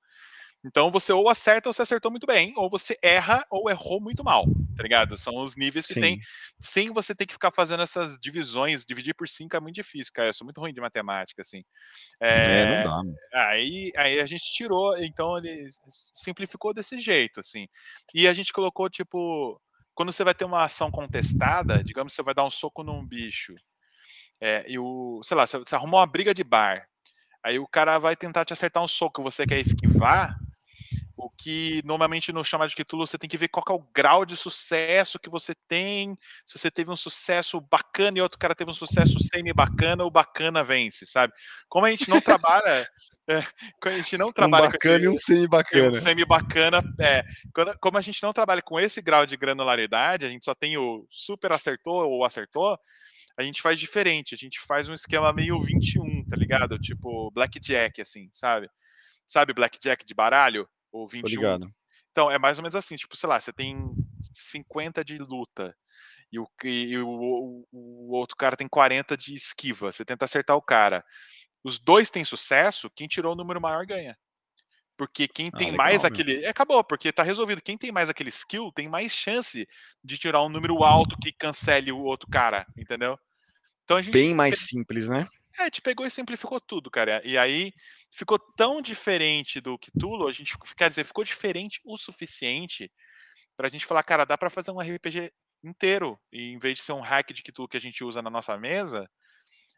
Então 0.64 0.92
você 0.92 1.12
ou 1.12 1.28
acerta 1.28 1.70
ou 1.70 1.74
você 1.74 1.82
acertou 1.82 2.12
muito 2.12 2.28
bem, 2.28 2.54
ou 2.56 2.70
você 2.70 2.98
erra 3.02 3.44
ou 3.50 3.70
errou 3.70 4.00
muito 4.00 4.24
mal, 4.24 4.46
tá 4.76 4.84
ligado? 4.84 5.18
São 5.18 5.38
os 5.44 5.56
níveis 5.56 5.88
que 5.88 5.96
tem 5.96 6.18
Sim. 6.18 6.22
sem 6.60 6.92
você 6.92 7.16
ter 7.16 7.26
que 7.26 7.34
ficar 7.34 7.52
fazendo 7.52 7.82
essas 7.82 8.18
divisões, 8.20 8.86
dividir 8.86 9.16
por 9.16 9.28
5 9.28 9.56
é 9.56 9.60
muito 9.60 9.76
difícil, 9.76 10.14
cara. 10.14 10.30
Eu 10.30 10.34
sou 10.36 10.46
muito 10.46 10.62
ruim 10.62 10.74
de 10.74 10.80
matemática, 10.80 11.42
assim. 11.42 11.64
É, 12.22 12.28
É, 12.30 12.84
não 12.84 12.92
dá, 12.92 12.98
mano. 12.98 13.16
Aí, 13.34 13.92
aí 13.98 14.20
a 14.20 14.26
gente 14.28 14.44
tirou, 14.54 14.96
então 14.98 15.38
ele 15.38 15.68
simplificou 16.14 16.74
desse 16.74 17.00
jeito, 17.00 17.40
assim. 17.40 17.68
E 18.14 18.28
a 18.28 18.34
gente 18.34 18.54
colocou, 18.54 18.90
tipo, 18.90 19.60
quando 19.96 20.12
você 20.12 20.24
vai 20.24 20.36
ter 20.36 20.46
uma 20.46 20.64
ação 20.66 20.92
contestada, 20.92 21.84
digamos 21.84 22.14
que 22.14 22.16
você 22.18 22.24
vai 22.24 22.34
dar 22.36 22.46
um 22.46 22.52
soco 22.52 22.84
num 22.84 23.06
bicho, 23.06 23.56
é, 24.42 24.66
e 24.68 24.80
o, 24.80 25.22
sei 25.24 25.38
lá, 25.38 25.48
você, 25.48 25.58
arrumou 25.76 26.00
uma 26.00 26.08
briga 26.08 26.34
de 26.34 26.44
bar, 26.44 26.88
aí 27.44 27.60
o 27.60 27.68
cara 27.68 28.00
vai 28.00 28.16
tentar 28.16 28.46
te 28.46 28.54
acertar 28.54 28.84
um 28.84 28.88
soco 28.88 29.24
você 29.24 29.46
quer 29.46 29.60
esquivar, 29.60 30.38
o 31.26 31.30
que 31.30 31.82
normalmente 31.86 32.32
no 32.34 32.44
chamado 32.44 32.70
de 32.70 32.76
Cthulhu 32.76 33.06
você 33.06 33.18
tem 33.18 33.30
que 33.30 33.38
ver 33.38 33.48
qual 33.48 33.64
é 33.70 33.74
o 33.74 33.88
grau 33.94 34.26
de 34.26 34.36
sucesso 34.36 35.20
que 35.20 35.30
você 35.30 35.54
tem. 35.68 36.18
Se 36.46 36.58
você 36.58 36.72
teve 36.72 36.90
um 36.92 36.96
sucesso 36.98 37.62
bacana 37.62 38.18
e 38.18 38.22
outro 38.22 38.40
cara 38.40 38.56
teve 38.56 38.72
um 38.72 38.74
sucesso 38.74 39.20
semi-bacana, 39.20 40.04
o 40.04 40.10
bacana 40.12 40.64
vence, 40.64 41.06
sabe? 41.06 41.32
Como 41.70 41.86
a 41.86 41.92
gente 41.92 42.10
não 42.10 42.20
trabalha. 42.20 42.88
é, 43.30 43.44
como 43.80 43.96
a 43.96 43.98
gente 43.98 44.18
não 44.18 44.30
Um 44.30 44.34
trabalha 44.34 44.66
com 44.66 44.72
bacana 44.74 44.96
esse, 44.98 45.06
e 45.06 45.10
um 45.10 45.18
semi-bacana. 45.18 45.90
um 45.90 45.94
semi-bacana, 45.94 46.84
é, 47.00 47.24
quando- 47.54 47.78
como 47.80 47.98
a 47.98 48.02
gente 48.02 48.22
não 48.24 48.34
trabalha 48.34 48.62
com 48.62 48.80
esse 48.80 49.00
grau 49.02 49.26
de 49.26 49.38
granularidade, 49.38 50.26
a 50.26 50.30
gente 50.30 50.44
só 50.44 50.56
tem 50.56 50.76
o 50.78 51.06
super 51.10 51.52
acertou 51.52 52.10
ou 52.10 52.26
acertou, 52.26 52.78
a 53.38 53.44
gente 53.44 53.62
faz 53.62 53.80
diferente, 53.80 54.34
a 54.34 54.38
gente 54.38 54.60
faz 54.60 54.90
um 54.90 54.94
esquema 54.94 55.32
meio 55.32 55.60
21, 55.62 56.26
tá 56.26 56.36
ligado? 56.36 56.78
Tipo 56.80 57.30
blackjack, 57.32 58.02
assim, 58.02 58.28
sabe? 58.34 58.68
Sabe 59.28 59.54
blackjack 59.54 60.04
de 60.06 60.14
baralho? 60.14 60.68
Ou 60.92 61.06
Tô 61.08 61.12
21? 61.12 61.30
ligado. 61.30 61.74
Então, 62.12 62.30
é 62.30 62.38
mais 62.38 62.58
ou 62.58 62.64
menos 62.64 62.76
assim, 62.76 62.96
tipo, 62.96 63.16
sei 63.16 63.30
lá, 63.30 63.40
você 63.40 63.54
tem 63.54 63.76
50 64.34 65.04
de 65.04 65.18
luta 65.18 65.76
e 66.32 66.40
o, 66.40 66.48
e 66.64 66.98
o, 66.98 67.08
o- 67.10 67.68
o 67.72 68.12
outro 68.12 68.36
cara 68.36 68.58
tem 68.58 68.68
40 68.68 69.18
de 69.18 69.34
esquiva, 69.34 69.92
você 69.92 70.04
tenta 70.06 70.26
acertar 70.26 70.58
o 70.58 70.62
cara. 70.62 71.04
Os 71.64 71.80
dois 71.80 72.10
têm 72.10 72.26
sucesso, 72.26 72.90
quem 72.96 73.08
tirou 73.08 73.34
o 73.34 73.36
número 73.36 73.62
maior 73.62 73.86
ganha. 73.86 74.18
Porque 74.98 75.28
quem 75.28 75.50
Ah, 75.54 75.58
tem 75.58 75.68
legal, 75.72 75.78
mais 75.78 76.02
meu. 76.02 76.08
aquele. 76.08 76.46
Acabou, 76.46 76.84
porque 76.84 77.12
tá 77.12 77.24
resolvido. 77.24 77.62
Quem 77.62 77.78
tem 77.78 77.92
mais 77.92 78.10
aquele 78.10 78.30
skill 78.30 78.72
tem 78.72 78.88
mais 78.88 79.12
chance 79.14 79.68
de 80.04 80.18
tirar 80.18 80.44
um 80.44 80.50
número 80.50 80.84
alto 80.84 81.18
que 81.20 81.32
cancele 81.32 81.92
o 81.92 82.00
outro 82.04 82.28
cara, 82.30 82.68
entendeu? 82.78 83.18
Então 83.84 83.98
a 83.98 84.02
gente 84.02 84.14
Bem 84.14 84.36
mais 84.36 84.58
simples, 84.60 85.08
né? 85.10 85.28
É, 85.60 85.70
te 85.70 85.82
pegou 85.82 86.06
e 86.06 86.12
simplificou 86.12 86.60
tudo, 86.62 86.90
cara. 86.92 87.22
E 87.26 87.38
aí 87.38 87.74
ficou 88.12 88.40
tão 88.56 88.82
diferente 88.82 89.62
do 89.62 89.78
Cthulhu, 89.78 90.28
a 90.28 90.32
gente 90.32 90.56
quer 90.78 90.90
dizer, 90.90 91.04
ficou 91.04 91.24
diferente 91.24 91.80
o 91.86 91.98
suficiente 91.98 92.92
pra 93.58 93.70
gente 93.70 93.86
falar, 93.86 94.04
cara, 94.04 94.26
dá 94.26 94.38
pra 94.38 94.50
fazer 94.50 94.72
um 94.72 94.82
RPG 94.82 95.32
inteiro. 95.64 96.20
E 96.32 96.54
em 96.54 96.60
vez 96.60 96.78
de 96.80 96.84
ser 96.84 96.94
um 96.94 97.02
hack 97.02 97.32
de 97.34 97.44
Cthulhu 97.44 97.68
que 97.70 97.78
a 97.78 97.82
gente 97.82 98.04
usa 98.04 98.22
na 98.22 98.30
nossa 98.30 98.58
mesa, 98.58 99.10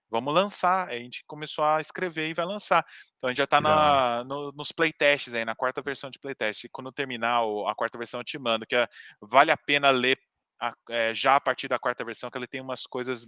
vamos 0.09 0.33
lançar. 0.33 0.89
Aí 0.89 0.97
a 0.99 1.03
gente 1.03 1.23
começou 1.25 1.65
a 1.65 1.81
escrever 1.81 2.29
e 2.29 2.33
vai 2.33 2.45
lançar. 2.45 2.85
Então 3.17 3.29
a 3.29 3.31
gente 3.33 3.37
já 3.39 3.47
tá 3.47 3.61
na, 3.61 4.23
no- 4.25 4.51
nos 4.53 4.71
playtests 4.71 5.33
aí, 5.33 5.45
na 5.45 5.55
quarta 5.55 5.81
versão 5.81 6.09
de 6.09 6.19
playtest. 6.19 6.65
E 6.65 6.69
quando 6.69 6.91
terminar 6.91 7.41
a 7.67 7.75
quarta 7.75 7.97
versão, 7.97 8.19
eu 8.19 8.23
te 8.25 8.37
mando, 8.37 8.65
que 8.67 8.75
é- 8.75 8.87
vale 9.21 9.51
a 9.51 9.57
pena 9.57 9.89
ler 9.91 10.19
a- 10.61 10.73
é, 10.89 11.13
já 11.13 11.35
a 11.37 11.41
partir 11.41 11.67
da 11.67 11.79
quarta 11.79 12.05
versão, 12.05 12.29
que 12.31 12.37
ele 12.37 12.47
tem 12.47 12.61
umas 12.61 12.85
coisas 12.87 13.25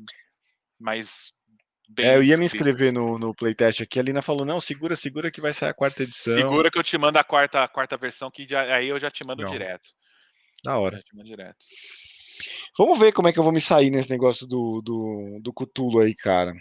mais 0.79 1.31
bem 1.89 2.05
É, 2.05 2.15
eu 2.15 2.23
ia 2.23 2.37
me 2.37 2.45
inscrever 2.45 2.91
no, 2.91 3.17
no 3.17 3.33
playtest 3.33 3.81
aqui. 3.81 3.99
A 3.99 4.03
Lina 4.03 4.21
falou: 4.21 4.45
não, 4.45 4.59
segura, 4.59 4.95
segura 4.95 5.31
que 5.31 5.41
vai 5.41 5.53
sair 5.53 5.69
a 5.69 5.73
quarta 5.73 6.03
edição. 6.03 6.35
Segura 6.37 6.69
que 6.71 6.77
eu 6.77 6.83
te 6.83 6.97
mando 6.97 7.17
a 7.19 7.23
quarta, 7.23 7.63
a 7.63 7.67
quarta 7.67 7.97
versão, 7.97 8.29
que 8.31 8.47
já- 8.47 8.75
aí 8.75 8.87
eu 8.87 8.99
já 8.99 9.09
te 9.11 9.25
mando 9.25 9.41
Legal. 9.41 9.51
direto. 9.53 9.89
Da 10.63 10.77
hora. 10.77 11.03
Direto. 11.23 11.57
Vamos 12.77 12.99
ver 12.99 13.13
como 13.13 13.27
é 13.27 13.33
que 13.33 13.39
eu 13.39 13.43
vou 13.43 13.53
me 13.53 13.61
sair 13.61 13.89
nesse 13.89 14.09
negócio 14.09 14.45
do, 14.45 14.81
do, 14.81 15.39
do 15.41 15.53
Cutulo 15.53 15.99
aí, 15.99 16.13
cara. 16.13 16.53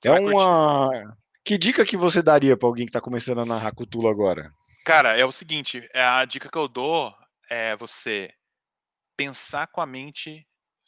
Você 0.00 0.08
é 0.08 0.10
vai 0.10 0.20
curtir. 0.20 0.34
uma. 0.36 1.16
Que 1.44 1.58
dica 1.58 1.84
que 1.84 1.96
você 1.96 2.22
daria 2.22 2.56
pra 2.56 2.68
alguém 2.68 2.86
que 2.86 2.92
tá 2.92 3.00
começando 3.00 3.40
a 3.40 3.46
narrar 3.46 3.74
Cutulo 3.74 4.08
agora? 4.08 4.52
Cara, 4.84 5.16
é 5.16 5.24
o 5.24 5.32
seguinte, 5.32 5.88
é 5.92 6.02
a 6.02 6.24
dica 6.24 6.48
que 6.50 6.58
eu 6.58 6.66
dou 6.68 7.14
é 7.50 7.76
você 7.76 8.32
pensar 9.16 9.66
com 9.68 9.80
a 9.80 9.86
mente 9.86 10.46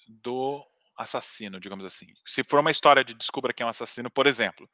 do 0.08 0.64
assassino, 0.96 1.60
digamos 1.60 1.84
assim. 1.84 2.06
Se 2.26 2.44
for 2.44 2.60
uma 2.60 2.70
história 2.70 3.04
de 3.04 3.14
descubra 3.14 3.52
quem 3.52 3.64
é 3.64 3.66
um 3.66 3.70
assassino, 3.70 4.10
por 4.10 4.26
exemplo, 4.26 4.68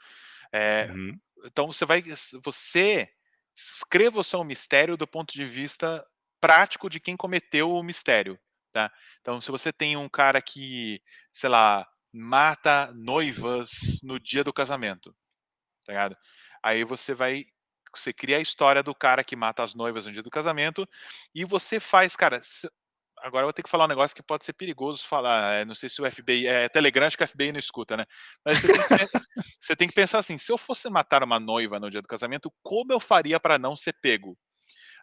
é, 0.52 0.90
Uhum. 0.90 1.18
então 1.44 1.66
você 1.72 1.84
vai, 1.84 2.02
você 2.44 3.08
escreva 3.56 4.20
o 4.20 4.24
seu 4.24 4.42
mistério 4.44 4.96
do 4.96 5.06
ponto 5.06 5.32
de 5.34 5.44
vista 5.44 6.06
prático 6.40 6.88
de 6.90 7.00
quem 7.00 7.16
cometeu 7.16 7.70
o 7.72 7.82
mistério, 7.82 8.38
tá? 8.72 8.92
Então, 9.20 9.40
se 9.40 9.50
você 9.50 9.72
tem 9.72 9.96
um 9.96 10.08
cara 10.08 10.40
que, 10.42 11.02
sei 11.32 11.50
lá, 11.50 11.86
mata 12.12 12.92
noivas 12.94 14.00
no 14.02 14.18
dia 14.18 14.42
do 14.44 14.52
casamento, 14.52 15.14
tá 15.86 15.92
ligado? 15.92 16.16
Aí 16.62 16.84
você 16.84 17.14
vai, 17.14 17.46
você 17.94 18.12
cria 18.12 18.38
a 18.38 18.40
história 18.40 18.82
do 18.82 18.94
cara 18.94 19.24
que 19.24 19.36
mata 19.36 19.62
as 19.64 19.74
noivas 19.74 20.06
no 20.06 20.12
dia 20.12 20.22
do 20.22 20.30
casamento 20.30 20.88
e 21.34 21.44
você 21.44 21.80
faz, 21.80 22.16
cara. 22.16 22.40
Agora 23.22 23.42
eu 23.42 23.46
vou 23.46 23.52
ter 23.52 23.62
que 23.62 23.70
falar 23.70 23.84
um 23.84 23.88
negócio 23.88 24.14
que 24.14 24.22
pode 24.22 24.44
ser 24.44 24.52
perigoso 24.52 25.06
falar. 25.06 25.54
é, 25.54 25.64
Não 25.64 25.74
sei 25.74 25.88
se 25.88 26.00
o 26.00 26.10
FBI 26.10 26.46
é 26.46 26.68
Telegram, 26.68 27.06
acho 27.06 27.16
que 27.16 27.24
o 27.24 27.28
FBI 27.28 27.52
não 27.52 27.58
escuta, 27.58 27.96
né? 27.96 28.06
Mas 28.44 28.60
você 28.60 28.68
tem, 28.68 28.80
que, 28.82 28.88
você 29.60 29.76
tem 29.76 29.88
que 29.88 29.94
pensar 29.94 30.18
assim: 30.18 30.38
se 30.38 30.50
eu 30.50 30.58
fosse 30.58 30.88
matar 30.88 31.22
uma 31.22 31.38
noiva 31.40 31.78
no 31.78 31.90
dia 31.90 32.02
do 32.02 32.08
casamento, 32.08 32.52
como 32.62 32.92
eu 32.92 33.00
faria 33.00 33.38
para 33.38 33.58
não 33.58 33.76
ser 33.76 33.94
pego? 34.00 34.38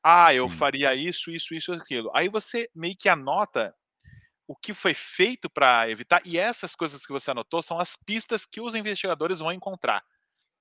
Ah, 0.03 0.33
eu 0.33 0.49
Sim. 0.49 0.57
faria 0.57 0.95
isso, 0.95 1.31
isso, 1.31 1.53
isso, 1.53 1.73
aquilo. 1.73 2.09
Aí 2.13 2.29
você 2.29 2.69
meio 2.73 2.95
que 2.97 3.09
anota 3.09 3.75
o 4.47 4.55
que 4.55 4.73
foi 4.73 4.93
feito 4.93 5.49
para 5.49 5.89
evitar, 5.89 6.21
e 6.25 6.37
essas 6.37 6.73
coisas 6.73 7.05
que 7.05 7.11
você 7.11 7.31
anotou 7.31 7.61
são 7.61 7.79
as 7.79 7.97
pistas 7.97 8.45
que 8.45 8.61
os 8.61 8.73
investigadores 8.73 9.39
vão 9.39 9.51
encontrar, 9.51 10.01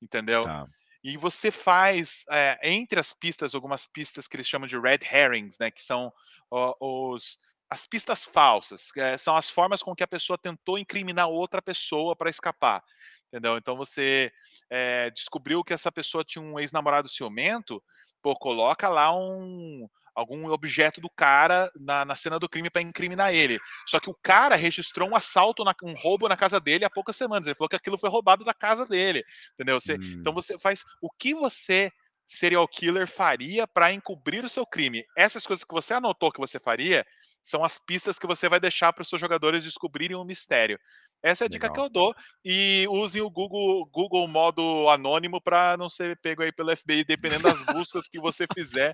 entendeu? 0.02 0.42
Tá. 0.42 0.66
E 1.06 1.16
você 1.16 1.52
faz, 1.52 2.24
é, 2.28 2.58
entre 2.64 2.98
as 2.98 3.12
pistas, 3.12 3.54
algumas 3.54 3.86
pistas 3.86 4.26
que 4.26 4.34
eles 4.34 4.48
chamam 4.48 4.66
de 4.66 4.76
red 4.76 4.98
herrings, 5.08 5.56
né? 5.56 5.70
Que 5.70 5.80
são 5.80 6.12
ó, 6.50 6.74
os, 6.80 7.38
as 7.70 7.86
pistas 7.86 8.24
falsas, 8.24 8.90
é, 8.96 9.16
são 9.16 9.36
as 9.36 9.48
formas 9.48 9.84
com 9.84 9.94
que 9.94 10.02
a 10.02 10.08
pessoa 10.08 10.36
tentou 10.36 10.76
incriminar 10.76 11.28
outra 11.28 11.62
pessoa 11.62 12.16
para 12.16 12.28
escapar. 12.28 12.82
Entendeu? 13.28 13.56
Então 13.56 13.76
você 13.76 14.32
é, 14.68 15.08
descobriu 15.12 15.62
que 15.62 15.72
essa 15.72 15.92
pessoa 15.92 16.24
tinha 16.24 16.42
um 16.42 16.58
ex-namorado 16.58 17.08
ciumento, 17.08 17.80
pô, 18.20 18.34
coloca 18.34 18.88
lá 18.88 19.16
um 19.16 19.88
algum 20.16 20.48
objeto 20.50 21.00
do 21.00 21.10
cara 21.10 21.70
na, 21.78 22.04
na 22.04 22.16
cena 22.16 22.38
do 22.38 22.48
crime 22.48 22.70
para 22.70 22.82
incriminar 22.82 23.34
ele. 23.34 23.60
Só 23.86 24.00
que 24.00 24.10
o 24.10 24.16
cara 24.22 24.56
registrou 24.56 25.08
um 25.10 25.16
assalto, 25.16 25.62
na- 25.64 25.74
um 25.84 25.94
roubo 25.94 26.28
na 26.28 26.36
casa 26.36 26.58
dele 26.60 26.84
há 26.84 26.90
poucas 26.90 27.16
semanas. 27.16 27.46
Ele 27.46 27.56
falou 27.56 27.68
que 27.68 27.76
aquilo 27.76 27.98
foi 27.98 28.10
roubado 28.10 28.44
da 28.44 28.54
casa 28.54 28.86
dele. 28.86 29.22
Entendeu? 29.54 29.80
Você, 29.80 29.98
então 30.20 30.32
Hum. 30.32 30.34
você 30.34 30.58
faz 30.58 30.82
o 31.00 31.10
que 31.10 31.34
você 31.34 31.90
serial 32.26 32.66
killer 32.66 33.06
faria 33.06 33.66
para 33.68 33.92
encobrir 33.92 34.44
o 34.44 34.48
seu 34.48 34.66
crime. 34.66 35.04
Essas 35.16 35.46
coisas 35.46 35.64
que 35.64 35.72
você 35.74 35.94
anotou 35.94 36.32
que 36.32 36.40
você 36.40 36.58
faria 36.58 37.04
são 37.48 37.62
as 37.62 37.78
pistas 37.78 38.18
que 38.18 38.26
você 38.26 38.48
vai 38.48 38.58
deixar 38.58 38.92
para 38.92 39.02
os 39.02 39.08
seus 39.08 39.20
jogadores 39.20 39.62
descobrirem 39.62 40.16
o 40.16 40.24
mistério. 40.24 40.78
Essa 41.22 41.44
é 41.44 41.46
a 41.46 41.48
dica 41.48 41.68
que 41.68 41.72
Legal. 41.72 41.86
eu 41.86 41.90
dou 41.90 42.14
e 42.44 42.86
usem 42.90 43.22
o 43.22 43.30
Google 43.30 43.86
Google 43.86 44.26
modo 44.28 44.88
anônimo 44.88 45.40
para 45.40 45.76
não 45.76 45.88
ser 45.88 46.18
pego 46.20 46.42
aí 46.42 46.52
pelo 46.52 46.76
FBI, 46.76 47.04
dependendo 47.04 47.44
das 47.44 47.60
buscas 47.66 48.06
que 48.06 48.18
você 48.20 48.46
fizer 48.52 48.92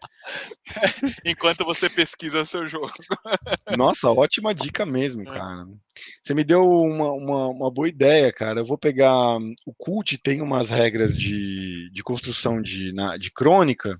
enquanto 1.25 1.65
você 1.65 1.89
pesquisa 1.91 2.43
o 2.43 2.47
seu 2.47 2.69
jogo. 2.69 2.93
Nossa, 3.77 4.11
ótima 4.11 4.55
dica 4.55 4.85
mesmo, 4.87 5.23
É. 5.23 5.25
cara. 5.27 5.67
Você 6.23 6.35
me 6.35 6.45
deu 6.45 6.65
uma, 6.69 7.11
uma, 7.13 7.47
uma 7.49 7.71
boa 7.71 7.89
ideia, 7.89 8.33
cara. 8.33 8.61
Eu 8.61 8.67
vou 8.67 8.79
pegar. 8.79 9.37
O 9.67 9.75
Cult 9.77 10.17
tem 10.19 10.41
umas 10.41 10.71
regras 10.71 11.17
de, 11.17 11.91
de 11.93 12.03
construção 12.03 12.61
de, 12.63 12.93
na- 12.93 13.17
de 13.17 13.31
crônica 13.31 13.99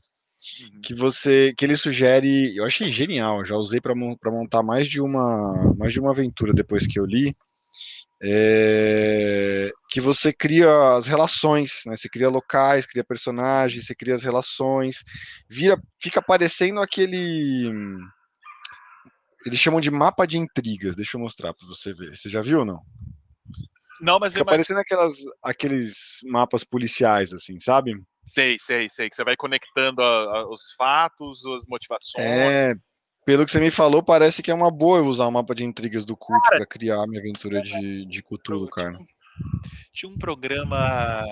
uhum. 0.63 0.81
que 0.83 0.95
você 0.95 1.55
que 1.57 1.65
ele 1.65 1.77
sugere, 1.77 2.57
eu 2.57 2.65
achei 2.65 2.91
genial, 2.91 3.45
já 3.45 3.57
usei 3.57 3.81
para 3.81 3.95
montar 3.95 4.63
mais 4.63 4.89
de 4.89 5.01
uma 5.01 5.75
mais 5.77 5.93
de 5.93 6.01
uma 6.01 6.11
aventura 6.11 6.53
depois 6.53 6.87
que 6.87 6.99
eu 6.99 7.05
li. 7.05 7.35
É, 8.25 9.73
que 9.91 10.01
você 10.01 10.33
cria 10.33 10.97
as 10.97 11.09
relações, 11.09 11.83
né? 11.87 11.97
Você 11.97 12.09
cria 12.09 12.29
locais, 12.29 12.87
cria 12.87 13.03
personagens, 13.03 13.85
você 13.85 13.97
cria 13.97 14.15
as 14.15 14.23
relações, 14.23 15.03
vira, 15.51 15.77
fica 16.01 16.23
parecendo 16.23 16.81
aquele 16.81 17.69
eles 19.45 19.59
chamam 19.59 19.81
de 19.81 19.91
mapa 19.91 20.27
de 20.27 20.39
intrigas. 20.39 20.95
Deixa 20.95 21.17
eu 21.17 21.21
mostrar 21.21 21.53
para 21.53 21.67
você 21.67 21.93
ver. 21.93 22.17
Você 22.17 22.31
já 22.31 22.41
viu 22.41 22.61
ou 22.61 22.65
não? 22.65 22.81
Não, 24.01 24.19
mas 24.19 24.33
Fica 24.33 24.45
parecendo 24.45 24.81
aquelas, 24.81 25.15
aqueles 25.43 25.95
mapas 26.25 26.65
policiais, 26.65 27.33
assim, 27.33 27.59
sabe? 27.61 27.95
Sei, 28.25 28.59
sei, 28.59 28.89
sei. 28.91 29.11
Que 29.11 29.17
você 29.17 29.25
vai 29.25 29.37
conectando 29.37 30.03
a, 30.03 30.07
a, 30.07 30.49
os 30.49 30.73
fatos, 30.77 31.45
as 31.45 31.67
motivações. 31.67 32.25
É, 32.25 32.75
pelo 33.25 33.45
que 33.45 33.53
você 33.53 33.61
me 33.61 33.71
falou, 33.71 34.03
parece 34.03 34.43
que 34.43 34.51
é 34.51 34.55
uma 34.55 34.71
boa 34.71 34.99
eu 34.99 35.07
usar 35.07 35.27
o 35.27 35.31
mapa 35.31 35.55
de 35.55 35.65
intrigas 35.65 36.05
do 36.05 36.17
culto 36.17 36.49
para 36.49 36.67
criar 36.67 37.03
a 37.03 37.07
minha 37.07 37.21
aventura 37.21 37.63
de, 37.63 38.07
de 38.07 38.23
Cthulhu, 38.23 38.69
cara. 38.69 38.93
Tinha 38.93 39.01
um, 39.01 39.07
tinha 39.93 40.13
um 40.13 40.19
programa 40.19 41.23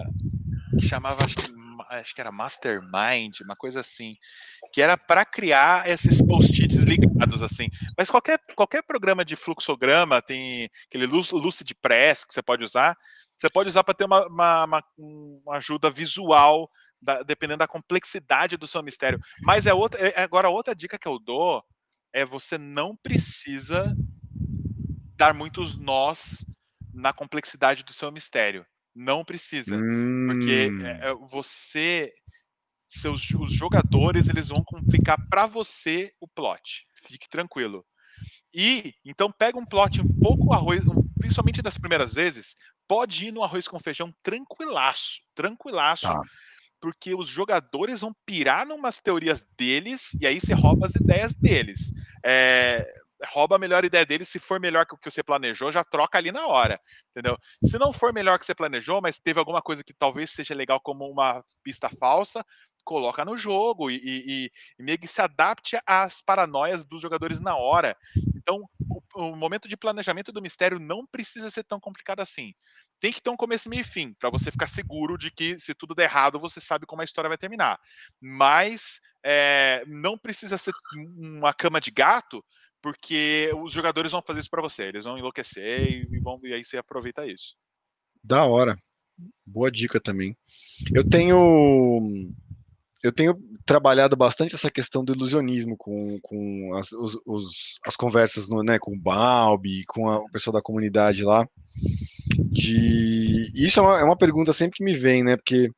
que 0.78 0.86
chamava, 0.86 1.24
acho 1.24 1.36
que 1.36 1.60
acho 1.90 2.14
que 2.14 2.20
era 2.20 2.30
Mastermind, 2.30 3.40
uma 3.42 3.56
coisa 3.56 3.80
assim, 3.80 4.16
que 4.72 4.80
era 4.80 4.96
para 4.96 5.24
criar 5.24 5.88
esses 5.88 6.22
post-its 6.24 6.82
ligados, 6.84 7.42
assim. 7.42 7.68
Mas 7.96 8.10
qualquer, 8.10 8.38
qualquer 8.54 8.82
programa 8.82 9.24
de 9.24 9.34
fluxograma 9.34 10.22
tem 10.22 10.70
aquele 10.86 11.06
Lucid 11.06 11.74
Press 11.80 12.24
que 12.24 12.32
você 12.32 12.42
pode 12.42 12.62
usar, 12.62 12.96
você 13.36 13.50
pode 13.50 13.68
usar 13.68 13.82
para 13.82 13.94
ter 13.94 14.04
uma, 14.04 14.26
uma, 14.26 14.64
uma, 14.64 14.84
uma 14.98 15.56
ajuda 15.56 15.90
visual, 15.90 16.70
da, 17.00 17.22
dependendo 17.22 17.58
da 17.58 17.68
complexidade 17.68 18.56
do 18.56 18.66
seu 18.66 18.82
mistério. 18.82 19.20
Mas 19.42 19.66
é 19.66 19.74
outra, 19.74 20.00
é, 20.00 20.22
agora 20.22 20.48
outra 20.48 20.74
dica 20.74 20.98
que 20.98 21.08
eu 21.08 21.18
dou 21.18 21.64
é 22.12 22.24
você 22.24 22.58
não 22.58 22.96
precisa 22.96 23.94
dar 25.16 25.34
muitos 25.34 25.76
nós 25.76 26.44
na 26.92 27.12
complexidade 27.12 27.84
do 27.84 27.92
seu 27.92 28.10
mistério. 28.10 28.66
Não 28.94 29.24
precisa, 29.24 29.76
hum. 29.76 30.26
porque 30.28 30.68
é, 30.82 31.14
você, 31.28 32.12
seus 32.88 33.30
os 33.30 33.52
jogadores, 33.52 34.28
eles 34.28 34.48
vão 34.48 34.64
complicar 34.64 35.16
para 35.28 35.46
você 35.46 36.12
o 36.20 36.26
plot. 36.26 36.86
Fique 37.06 37.28
tranquilo. 37.28 37.86
E 38.52 38.94
então 39.04 39.30
pega 39.30 39.58
um 39.58 39.64
plot 39.64 40.00
um 40.00 40.18
pouco 40.20 40.52
arroz, 40.52 40.82
principalmente 41.18 41.62
das 41.62 41.78
primeiras 41.78 42.12
vezes, 42.12 42.56
pode 42.88 43.26
ir 43.26 43.30
no 43.30 43.44
arroz 43.44 43.68
com 43.68 43.78
feijão 43.78 44.12
tranquilaço, 44.22 45.20
tranquilaço. 45.34 46.08
Tá. 46.08 46.20
Porque 46.80 47.14
os 47.14 47.28
jogadores 47.28 48.00
vão 48.00 48.14
pirar 48.24 48.66
numas 48.66 49.00
teorias 49.00 49.44
deles 49.58 50.16
e 50.20 50.26
aí 50.26 50.40
você 50.40 50.54
rouba 50.54 50.86
as 50.86 50.94
ideias 50.94 51.34
deles. 51.34 51.92
É, 52.24 52.86
rouba 53.26 53.56
a 53.56 53.58
melhor 53.58 53.84
ideia 53.84 54.04
dele, 54.06 54.24
se 54.24 54.38
for 54.38 54.60
melhor 54.60 54.86
que 54.86 54.94
o 54.94 54.98
que 54.98 55.10
você 55.10 55.22
planejou, 55.22 55.70
já 55.70 55.84
troca 55.84 56.18
ali 56.18 56.32
na 56.32 56.46
hora, 56.46 56.80
entendeu? 57.10 57.36
Se 57.62 57.78
não 57.78 57.92
for 57.92 58.12
melhor 58.12 58.38
que 58.38 58.46
você 58.46 58.54
planejou, 58.54 59.00
mas 59.00 59.18
teve 59.18 59.38
alguma 59.38 59.60
coisa 59.60 59.84
que 59.84 59.92
talvez 59.92 60.30
seja 60.30 60.54
legal 60.54 60.80
como 60.80 61.06
uma 61.06 61.44
pista 61.62 61.88
falsa, 61.88 62.44
coloca 62.82 63.24
no 63.24 63.36
jogo 63.36 63.90
e, 63.90 63.96
e, 63.96 64.50
e 64.78 64.82
meio 64.82 64.98
que 64.98 65.06
se 65.06 65.20
adapte 65.20 65.78
às 65.86 66.22
paranoias 66.22 66.84
dos 66.84 67.00
jogadores 67.00 67.40
na 67.40 67.56
hora. 67.56 67.96
Então, 68.50 68.68
o, 68.80 69.00
o, 69.14 69.36
momento 69.36 69.68
de 69.68 69.76
planejamento 69.76 70.32
do 70.32 70.42
mistério 70.42 70.80
não 70.80 71.06
precisa 71.06 71.50
ser 71.50 71.62
tão 71.62 71.78
complicado 71.78 72.18
assim. 72.18 72.52
Tem 72.98 73.12
que 73.12 73.22
ter 73.22 73.30
um 73.30 73.36
começo, 73.36 73.70
meio 73.70 73.82
e 73.82 73.84
fim, 73.84 74.12
para 74.14 74.28
você 74.28 74.50
ficar 74.50 74.66
seguro 74.66 75.16
de 75.16 75.30
que 75.30 75.58
se 75.60 75.72
tudo 75.72 75.94
der 75.94 76.04
errado, 76.04 76.40
você 76.40 76.60
sabe 76.60 76.84
como 76.84 77.00
a 77.00 77.04
história 77.04 77.28
vai 77.28 77.38
terminar. 77.38 77.78
Mas 78.20 79.00
é, 79.24 79.84
não 79.86 80.18
precisa 80.18 80.58
ser 80.58 80.72
uma 81.16 81.54
cama 81.54 81.80
de 81.80 81.92
gato, 81.92 82.44
porque 82.82 83.52
os 83.62 83.72
jogadores 83.72 84.10
vão 84.10 84.22
fazer 84.26 84.40
isso 84.40 84.50
para 84.50 84.62
você, 84.62 84.82
eles 84.82 85.04
vão 85.04 85.16
enlouquecer 85.16 86.08
e, 86.10 86.18
vão, 86.18 86.40
e 86.42 86.52
aí 86.52 86.64
você 86.64 86.76
aproveita 86.76 87.24
isso. 87.24 87.54
Da 88.22 88.44
hora. 88.44 88.76
Boa 89.46 89.70
dica 89.70 90.00
também. 90.00 90.36
Eu 90.92 91.08
tenho 91.08 92.32
eu 93.02 93.12
tenho 93.12 93.34
trabalhado 93.64 94.14
bastante 94.14 94.54
essa 94.54 94.70
questão 94.70 95.04
do 95.04 95.14
ilusionismo 95.14 95.76
com, 95.76 96.18
com 96.22 96.74
as, 96.74 96.92
os, 96.92 97.18
os, 97.26 97.78
as 97.86 97.96
conversas 97.96 98.48
no, 98.48 98.62
né, 98.62 98.78
com 98.78 98.92
o 98.92 99.00
Balbi, 99.00 99.84
com 99.86 100.08
a, 100.08 100.18
o 100.18 100.30
pessoal 100.30 100.54
da 100.54 100.62
comunidade 100.62 101.22
lá. 101.22 101.48
De... 102.52 103.50
Isso 103.54 103.80
é 103.80 103.82
uma, 103.82 104.00
é 104.00 104.04
uma 104.04 104.18
pergunta 104.18 104.52
sempre 104.52 104.76
que 104.76 104.84
me 104.84 104.96
vem, 104.96 105.24
né? 105.24 105.36
Porque 105.36 105.70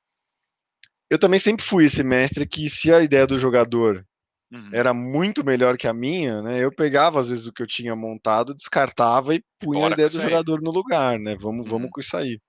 eu 1.08 1.18
também 1.18 1.38
sempre 1.38 1.64
fui 1.64 1.84
esse 1.84 2.02
mestre 2.02 2.46
que 2.46 2.68
se 2.68 2.92
a 2.92 3.02
ideia 3.02 3.26
do 3.26 3.38
jogador 3.38 4.04
uhum. 4.50 4.70
era 4.72 4.92
muito 4.92 5.44
melhor 5.44 5.76
que 5.76 5.86
a 5.86 5.92
minha, 5.92 6.42
né? 6.42 6.58
Eu 6.64 6.74
pegava 6.74 7.20
às 7.20 7.28
vezes 7.28 7.46
o 7.46 7.52
que 7.52 7.62
eu 7.62 7.66
tinha 7.66 7.94
montado, 7.94 8.54
descartava 8.54 9.34
e 9.34 9.44
punha 9.60 9.80
Bora 9.80 9.92
a 9.92 9.96
ideia 9.96 10.08
do 10.08 10.20
jogador 10.20 10.60
no 10.60 10.72
lugar, 10.72 11.20
né? 11.20 11.36
Vamos, 11.36 11.66
uhum. 11.66 11.70
vamos 11.70 11.90
com 11.92 12.00
isso 12.00 12.16
aí. 12.16 12.40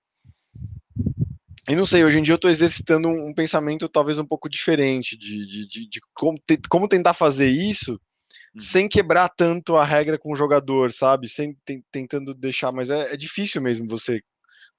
E 1.68 1.74
não 1.74 1.86
sei, 1.86 2.04
hoje 2.04 2.18
em 2.18 2.22
dia 2.22 2.32
eu 2.32 2.36
estou 2.36 2.50
exercitando 2.50 3.08
um, 3.08 3.28
um, 3.28 3.34
pensamento 3.34 3.88
talvez 3.88 4.18
um 4.18 4.26
pouco 4.26 4.50
diferente 4.50 5.16
de, 5.16 5.46
de, 5.46 5.68
de, 5.68 5.88
de 5.88 6.00
como, 6.14 6.38
te, 6.38 6.58
como, 6.68 6.88
tentar 6.88 7.14
fazer 7.14 7.48
isso 7.48 7.92
uhum. 8.54 8.60
sem 8.60 8.88
quebrar 8.88 9.30
tanto 9.30 9.76
a 9.76 9.84
regra 9.84 10.18
com 10.18 10.32
o 10.32 10.36
jogador, 10.36 10.92
sabe? 10.92 11.28
Sem 11.28 11.56
tentando 11.90 12.34
deixar, 12.34 12.70
mas 12.70 12.90
é, 12.90 13.14
é, 13.14 13.16
difícil 13.16 13.62
mesmo 13.62 13.88
você 13.88 14.20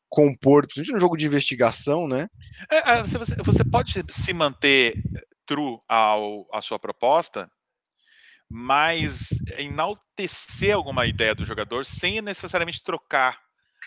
compor, 0.08 0.64
principalmente 0.64 0.94
no 0.94 1.00
jogo 1.00 1.18
de 1.18 1.26
investigação, 1.26 2.08
né? 2.08 2.28
É, 2.72 2.92
é 2.92 3.04
você, 3.04 3.36
você 3.44 3.64
pode 3.64 3.94
se 4.10 4.34
manter 4.34 5.02
true 5.46 5.80
ao, 5.90 6.48
à 6.54 6.62
sua 6.62 6.78
proposta, 6.78 7.50
mas 8.50 9.30
enaltecer 9.58 10.76
alguma 10.76 11.08
ideia 11.08 11.34
do 11.34 11.46
jogador 11.46 11.84
sem 11.84 12.22
necessariamente 12.22 12.84
trocar 12.84 13.45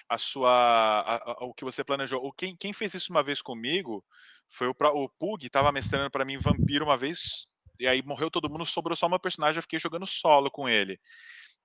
a 0.09 0.19
sua 0.19 0.51
a, 0.51 1.33
a, 1.33 1.45
o 1.45 1.55
que 1.55 1.65
você 1.65 1.85
planejou. 1.85 2.25
O 2.25 2.33
quem, 2.33 2.57
quem 2.57 2.73
fez 2.73 2.95
isso 2.95 3.13
uma 3.13 3.23
vez 3.23 3.43
comigo 3.43 4.05
foi 4.49 4.69
o, 4.69 4.75
o 4.95 5.09
Pug, 5.09 5.47
estava 5.47 5.73
mestrando 5.73 6.11
para 6.11 6.25
mim 6.25 6.39
vampiro 6.39 6.85
uma 6.85 6.97
vez 6.97 7.47
e 7.79 7.87
aí 7.87 8.03
morreu 8.03 8.31
todo 8.31 8.51
mundo, 8.51 8.67
sobrou 8.67 8.97
só 8.97 9.09
meu 9.09 9.21
personagem, 9.21 9.59
eu 9.59 9.63
fiquei 9.63 9.79
jogando 9.79 10.07
solo 10.07 10.51
com 10.51 10.69
ele. 10.69 10.99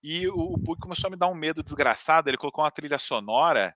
E 0.03 0.27
o, 0.27 0.53
o 0.53 0.59
Pug 0.59 0.79
começou 0.79 1.07
a 1.07 1.11
me 1.11 1.17
dar 1.17 1.27
um 1.27 1.35
medo 1.35 1.63
desgraçado, 1.63 2.29
ele 2.29 2.37
colocou 2.37 2.63
uma 2.63 2.71
trilha 2.71 2.99
sonora 2.99 3.75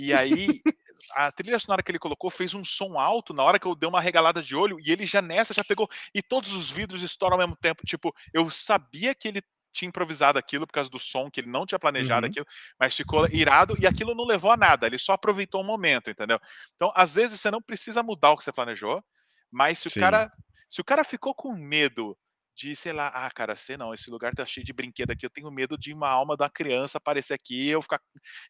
e 0.00 0.14
aí, 0.14 0.62
a 1.10 1.32
trilha 1.32 1.58
sonora 1.58 1.82
que 1.82 1.90
ele 1.90 1.98
colocou 1.98 2.30
fez 2.30 2.54
um 2.54 2.62
som 2.62 2.96
alto 3.00 3.34
na 3.34 3.42
hora 3.42 3.58
que 3.58 3.66
eu 3.66 3.74
dei 3.74 3.88
uma 3.88 4.00
regalada 4.00 4.40
de 4.40 4.54
olho, 4.54 4.78
e 4.78 4.92
ele 4.92 5.04
já 5.04 5.20
nessa 5.20 5.52
já 5.52 5.64
pegou. 5.64 5.90
E 6.14 6.22
todos 6.22 6.52
os 6.52 6.70
vidros 6.70 7.02
estouram 7.02 7.34
ao 7.34 7.40
mesmo 7.40 7.56
tempo. 7.56 7.84
Tipo, 7.84 8.14
eu 8.32 8.48
sabia 8.48 9.12
que 9.12 9.26
ele 9.26 9.42
tinha 9.78 9.88
improvisado 9.88 10.38
aquilo 10.38 10.66
por 10.66 10.72
causa 10.72 10.90
do 10.90 10.98
som, 10.98 11.30
que 11.30 11.40
ele 11.40 11.50
não 11.50 11.66
tinha 11.66 11.78
planejado 11.78 12.26
uhum. 12.26 12.30
aquilo, 12.30 12.46
mas 12.78 12.94
ficou 12.94 13.28
irado 13.30 13.76
e 13.80 13.86
aquilo 13.86 14.14
não 14.14 14.24
levou 14.24 14.50
a 14.50 14.56
nada, 14.56 14.86
ele 14.86 14.98
só 14.98 15.12
aproveitou 15.12 15.60
o 15.60 15.64
momento, 15.64 16.10
entendeu? 16.10 16.40
Então, 16.74 16.92
às 16.94 17.14
vezes 17.14 17.40
você 17.40 17.50
não 17.50 17.62
precisa 17.62 18.02
mudar 18.02 18.32
o 18.32 18.36
que 18.36 18.44
você 18.44 18.52
planejou, 18.52 19.02
mas 19.50 19.78
se 19.78 19.90
Sim. 19.90 19.98
o 19.98 20.02
cara 20.02 20.30
se 20.68 20.80
o 20.80 20.84
cara 20.84 21.02
ficou 21.02 21.34
com 21.34 21.54
medo 21.54 22.16
de, 22.54 22.74
sei 22.76 22.92
lá, 22.92 23.08
ah, 23.08 23.30
cara, 23.30 23.56
sei 23.56 23.76
não, 23.76 23.94
esse 23.94 24.10
lugar 24.10 24.34
tá 24.34 24.44
cheio 24.44 24.66
de 24.66 24.72
brinquedo 24.72 25.12
aqui, 25.12 25.24
eu 25.24 25.30
tenho 25.30 25.50
medo 25.50 25.78
de 25.78 25.94
uma 25.94 26.08
alma 26.08 26.36
da 26.36 26.50
criança 26.50 26.98
aparecer 26.98 27.34
aqui, 27.34 27.68
eu 27.68 27.80
ficar 27.80 28.00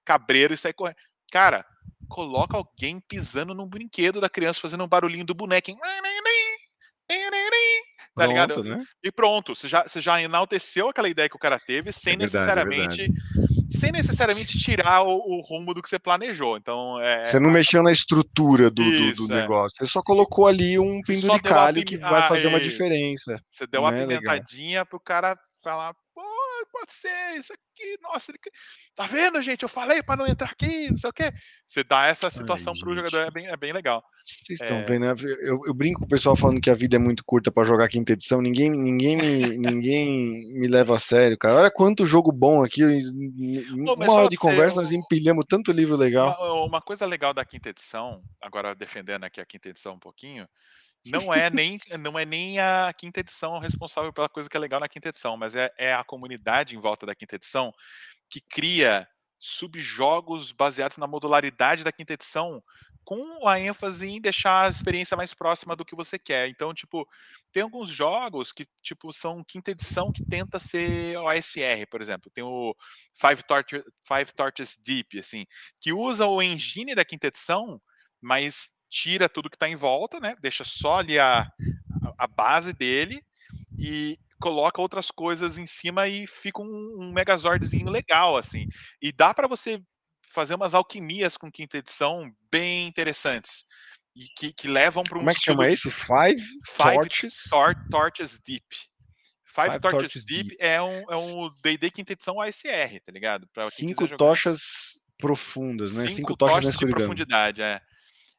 cabreiro 0.05 0.55
e 0.55 0.57
sair 0.57 0.73
correndo. 0.73 0.97
Cara, 1.31 1.65
coloca 2.09 2.57
alguém 2.57 3.01
pisando 3.01 3.55
num 3.55 3.69
brinquedo 3.69 4.21
da 4.21 4.31
criança, 4.31 4.61
fazendo 4.61 4.83
um 4.83 4.89
barulhinho 4.89 5.27
do 5.27 5.35
boneco. 5.35 5.71
Tá 8.19 8.25
pronto, 8.25 8.63
ligado? 8.63 8.65
Né? 8.65 8.85
E 9.03 9.13
pronto, 9.13 9.55
você 9.55 9.69
já, 9.69 9.85
você 9.85 10.01
já 10.01 10.21
enalteceu 10.21 10.89
aquela 10.89 11.09
ideia 11.09 11.29
que 11.29 11.37
o 11.37 11.41
cara 11.41 11.59
teve, 11.59 11.93
sem 11.93 12.15
é 12.15 12.17
verdade, 12.19 12.37
é 12.37 12.41
necessariamente. 12.41 13.03
É 13.03 13.69
sem 13.71 13.93
necessariamente 13.93 14.59
tirar 14.59 15.03
o, 15.03 15.15
o, 15.15 15.41
rumo 15.41 15.75
do 15.75 15.83
que 15.83 15.89
você 15.89 15.99
planejou. 15.99 16.57
Então, 16.57 17.01
é, 17.01 17.31
você 17.31 17.39
não 17.39 17.51
mexeu 17.51 17.83
na 17.83 17.93
estrutura 17.93 18.71
do, 18.71 18.83
Isso, 18.83 19.23
do, 19.23 19.29
do 19.29 19.35
é. 19.35 19.43
negócio. 19.43 19.77
Você 19.79 19.87
só 19.87 20.03
colocou 20.03 20.47
ali 20.47 20.79
um 20.79 21.01
penduricalho 21.03 21.85
que 21.85 21.99
vai 21.99 22.27
fazer 22.27 22.47
ah, 22.47 22.51
uma 22.51 22.61
diferença. 22.61 23.41
Você 23.47 23.67
deu 23.67 23.83
uma 23.83 23.93
pimentadinha 23.93 24.85
pro 24.85 24.99
cara 24.99 25.37
falar, 25.63 25.95
pode 26.71 26.93
ser 26.93 27.37
isso 27.37 27.53
aqui, 27.53 27.99
nossa, 28.03 28.31
ele... 28.31 28.39
tá 28.95 29.07
vendo, 29.07 29.41
gente? 29.43 29.63
Eu 29.63 29.69
falei 29.69 30.03
para 30.03 30.17
não 30.17 30.27
entrar 30.27 30.51
aqui, 30.51 30.91
não 30.91 30.97
sei 30.97 31.11
o 31.11 31.13
quê. 31.13 31.33
Você 31.67 31.85
dá 31.85 32.07
essa 32.07 32.31
situação 32.31 32.73
Ai, 32.75 32.81
pro 32.81 32.95
jogador, 32.95 33.19
é 33.19 33.31
bem, 33.31 33.47
é 33.47 33.57
bem 33.57 33.73
legal. 33.73 34.03
Vocês 34.25 34.61
estão 34.61 34.79
é... 34.79 34.85
vendo, 34.85 35.01
né? 35.01 35.15
Eu, 35.41 35.61
eu, 35.67 35.75
brinco 35.75 36.01
com 36.01 36.07
o 36.07 36.09
pessoal 36.09 36.37
falando 36.37 36.61
que 36.61 36.71
a 36.71 36.75
vida 36.75 36.97
é 36.97 36.99
muito 36.99 37.25
curta 37.25 37.51
para 37.51 37.67
jogar 37.67 37.89
quinta 37.89 38.13
edição, 38.13 38.41
ninguém, 38.41 38.71
ninguém, 38.71 39.17
me, 39.17 39.57
ninguém 39.59 40.53
me 40.53 40.69
leva 40.69 40.97
a 40.97 41.01
sério, 41.01 41.37
cara. 41.39 41.57
Olha 41.57 41.71
quanto 41.71 42.07
jogo 42.07 42.31
bom 42.31 42.65
aqui, 42.65 42.83
Pô, 42.83 43.95
uma 43.95 44.13
hora 44.13 44.29
de 44.29 44.37
conversa, 44.37 44.81
nós 44.81 44.93
empilhamos 44.93 45.45
tanto 45.49 45.73
livro 45.73 45.97
legal. 45.97 46.37
Uma, 46.39 46.65
uma 46.65 46.83
coisa 46.83 47.07
legal 47.07 47.33
da 47.33 47.45
quinta 47.45 47.71
edição, 47.71 48.23
agora 48.41 48.75
defendendo 48.75 49.25
aqui 49.25 49.41
a 49.41 49.47
quinta 49.47 49.69
edição 49.69 49.95
um 49.95 49.99
pouquinho, 49.99 50.47
não 51.05 51.33
é 51.33 51.49
nem 51.51 51.79
não 51.99 52.19
é 52.19 52.25
nem 52.25 52.59
a 52.59 52.93
quinta 52.97 53.21
edição 53.21 53.59
responsável 53.59 54.13
pela 54.13 54.29
coisa 54.29 54.49
que 54.49 54.57
é 54.57 54.61
legal 54.61 54.81
na 54.81 54.89
quinta 54.89 55.09
edição, 55.09 55.37
mas 55.37 55.55
é, 55.55 55.71
é 55.79 55.95
a 55.95 56.05
comunidade 56.05 56.77
em 56.77 56.81
volta 56.81 57.07
da 57.07 57.15
quinta 57.15 57.37
edição 57.37 57.73
que 58.29 58.41
cria 58.41 59.09
subjogos 59.39 60.53
baseados 60.53 60.99
na 60.99 61.07
modularidade 61.07 61.85
da 61.85 61.93
quinta 61.93 62.13
edição 62.13 62.63
com 63.09 63.49
a 63.49 63.59
ênfase 63.59 64.07
em 64.07 64.21
deixar 64.21 64.67
a 64.67 64.69
experiência 64.69 65.17
mais 65.17 65.33
próxima 65.33 65.75
do 65.75 65.83
que 65.83 65.97
você 65.97 66.19
quer. 66.19 66.47
Então, 66.49 66.75
tipo, 66.75 67.09
tem 67.51 67.63
alguns 67.63 67.89
jogos 67.89 68.53
que, 68.53 68.69
tipo, 68.83 69.11
são 69.15 69.43
quinta 69.43 69.71
edição 69.71 70.13
que 70.13 70.23
tenta 70.23 70.59
ser 70.59 71.17
OSR, 71.17 71.87
por 71.91 72.03
exemplo. 72.03 72.31
Tem 72.31 72.45
o 72.45 72.77
Five, 73.15 73.43
Torture, 73.45 73.83
Five 74.07 74.35
Torches 74.35 74.77
Deep, 74.77 75.19
assim, 75.19 75.47
que 75.81 75.91
usa 75.91 76.27
o 76.27 76.43
engine 76.43 76.95
da 76.95 77.03
quinta 77.03 77.29
edição, 77.29 77.81
mas 78.21 78.71
tira 78.89 79.29
tudo 79.29 79.51
que 79.51 79.57
está 79.57 79.69
em 79.69 79.77
volta, 79.77 80.19
né? 80.21 80.35
Deixa 80.41 80.65
só 80.65 80.99
ali 80.99 81.19
a, 81.19 81.51
a 82.17 82.27
base 82.27 82.73
dele 82.73 83.23
e 83.79 84.19
coloca 84.41 84.81
outras 84.81 85.11
coisas 85.11 85.59
em 85.59 85.67
cima 85.67 86.09
e 86.09 86.27
fica 86.27 86.63
um, 86.63 86.97
um 87.01 87.13
Megazordzinho 87.13 87.91
legal, 87.91 88.37
assim. 88.37 88.69
E 89.01 89.13
dá 89.13 89.35
para 89.35 89.49
você 89.49 89.83
fazer 90.31 90.55
umas 90.55 90.75
alquimias 90.75 91.37
com 91.37 91.51
quinta 91.51 91.79
edição 91.79 92.31
bem 92.51 92.87
interessantes. 92.87 93.65
E 94.15 94.27
que, 94.37 94.53
que 94.53 94.69
levam 94.69 95.05
para 95.05 95.17
um 95.17 95.21
Como 95.21 95.31
é 95.31 95.35
que 95.35 95.41
chama 95.41 95.69
esse? 95.69 95.91
Five, 95.91 96.41
Five 96.67 96.95
Torches? 96.95 97.35
Tor 97.51 97.75
Torches 97.91 98.41
Deep. 98.41 98.67
Five, 99.45 99.71
Five 99.71 99.81
Torches, 99.81 100.01
Torches 100.01 100.25
Deep, 100.25 100.49
Deep. 100.51 100.57
é 100.61 100.81
um 100.81 101.11
é 101.11 101.17
um 101.17 101.49
D&D 101.63 101.91
quinta 101.91 102.13
edição 102.13 102.41
ASR, 102.41 103.01
tá 103.05 103.13
ligado? 103.13 103.49
Pra 103.53 103.71
Cinco 103.71 104.07
tochas 104.17 104.61
profundas, 105.19 105.95
né? 105.95 106.03
Cinco, 106.03 106.17
Cinco, 106.17 106.37
tochas 106.37 106.55
na 106.55 106.61
tochas 106.61 106.71
de 106.71 106.77
escuridão. 106.77 106.99
profundidade, 106.99 107.63
é. 107.63 107.81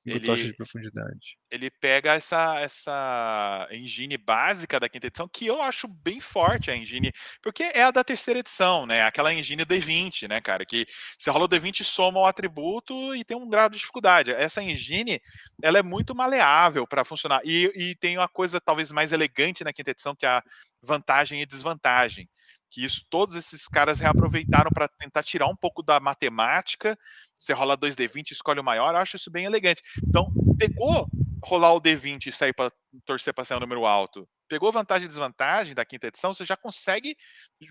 Ele- 0.06 0.44
de 0.44 0.54
profundidade. 0.54 1.38
ele 1.52 1.70
pega 1.70 2.14
essa, 2.14 2.60
essa 2.60 3.68
engine 3.72 4.18
básica 4.18 4.80
da 4.80 4.88
quinta 4.90 5.08
edição, 5.08 5.28
que 5.28 5.46
eu 5.46 5.62
acho 5.62 5.88
bem 5.88 6.20
forte 6.20 6.72
a 6.72 6.76
engine, 6.76 7.12
porque 7.42 7.64
é 7.64 7.84
a 7.84 7.92
da 7.92 8.04
terceira 8.04 8.40
edição, 8.40 8.86
né? 8.86 9.04
Aquela 9.04 9.34
engine 9.34 9.66
D20, 9.66 10.28
né, 10.28 10.40
cara? 10.42 10.66
Que 10.66 10.86
você 11.18 11.30
rola 11.30 11.46
o 11.46 11.48
D20 11.50 11.84
soma 11.84 12.20
o 12.20 12.26
atributo 12.26 13.14
e 13.16 13.24
tem 13.24 13.36
um 13.38 13.50
grau 13.50 13.70
de 13.70 13.78
dificuldade. 13.78 14.32
Essa 14.32 14.64
engine, 14.64 15.20
ela 15.62 15.80
é 15.80 15.84
muito 15.84 16.16
maleável 16.16 16.88
para 16.88 17.04
funcionar. 17.06 17.42
E, 17.44 17.72
e 17.76 17.96
tem 17.96 18.18
uma 18.18 18.28
coisa 18.30 18.60
talvez 18.62 18.92
mais 18.92 19.12
elegante 19.12 19.64
na 19.64 19.74
quinta 19.74 19.92
edição, 19.92 20.16
que 20.16 20.26
é 20.26 20.30
a 20.30 20.44
vantagem 20.82 21.42
e 21.42 21.46
desvantagem. 21.46 22.28
Que 22.70 22.86
isso 22.86 23.06
todos 23.10 23.36
esses 23.36 23.68
caras 23.68 24.00
reaproveitaram 24.00 24.72
para 24.72 24.88
tentar 24.88 25.24
tirar 25.24 25.48
um 25.48 25.56
pouco 25.56 25.82
da 25.84 26.00
matemática. 26.00 26.98
Você 27.38 27.54
rola 27.54 27.78
2D20 27.78 28.32
escolhe 28.32 28.60
o 28.60 28.64
maior, 28.64 28.94
eu 28.94 29.00
acho 29.00 29.16
isso 29.16 29.32
bem 29.32 29.46
elegante. 29.46 29.82
Então, 30.10 30.32
pegou 30.58 31.10
rolar 31.44 31.74
o 31.74 31.80
D20 31.80 32.28
e 32.28 32.32
sair 32.32 32.54
para 32.54 32.72
torcer 33.06 33.34
para 33.34 33.46
sair 33.46 33.58
um 33.58 33.62
número 33.62 33.86
alto, 33.86 34.28
pegou 34.50 34.72
vantagem 34.74 35.06
e 35.06 35.08
desvantagem 35.08 35.74
da 35.74 35.86
quinta 35.86 36.08
edição, 36.08 36.34
você 36.34 36.44
já 36.44 36.58
consegue 36.58 37.16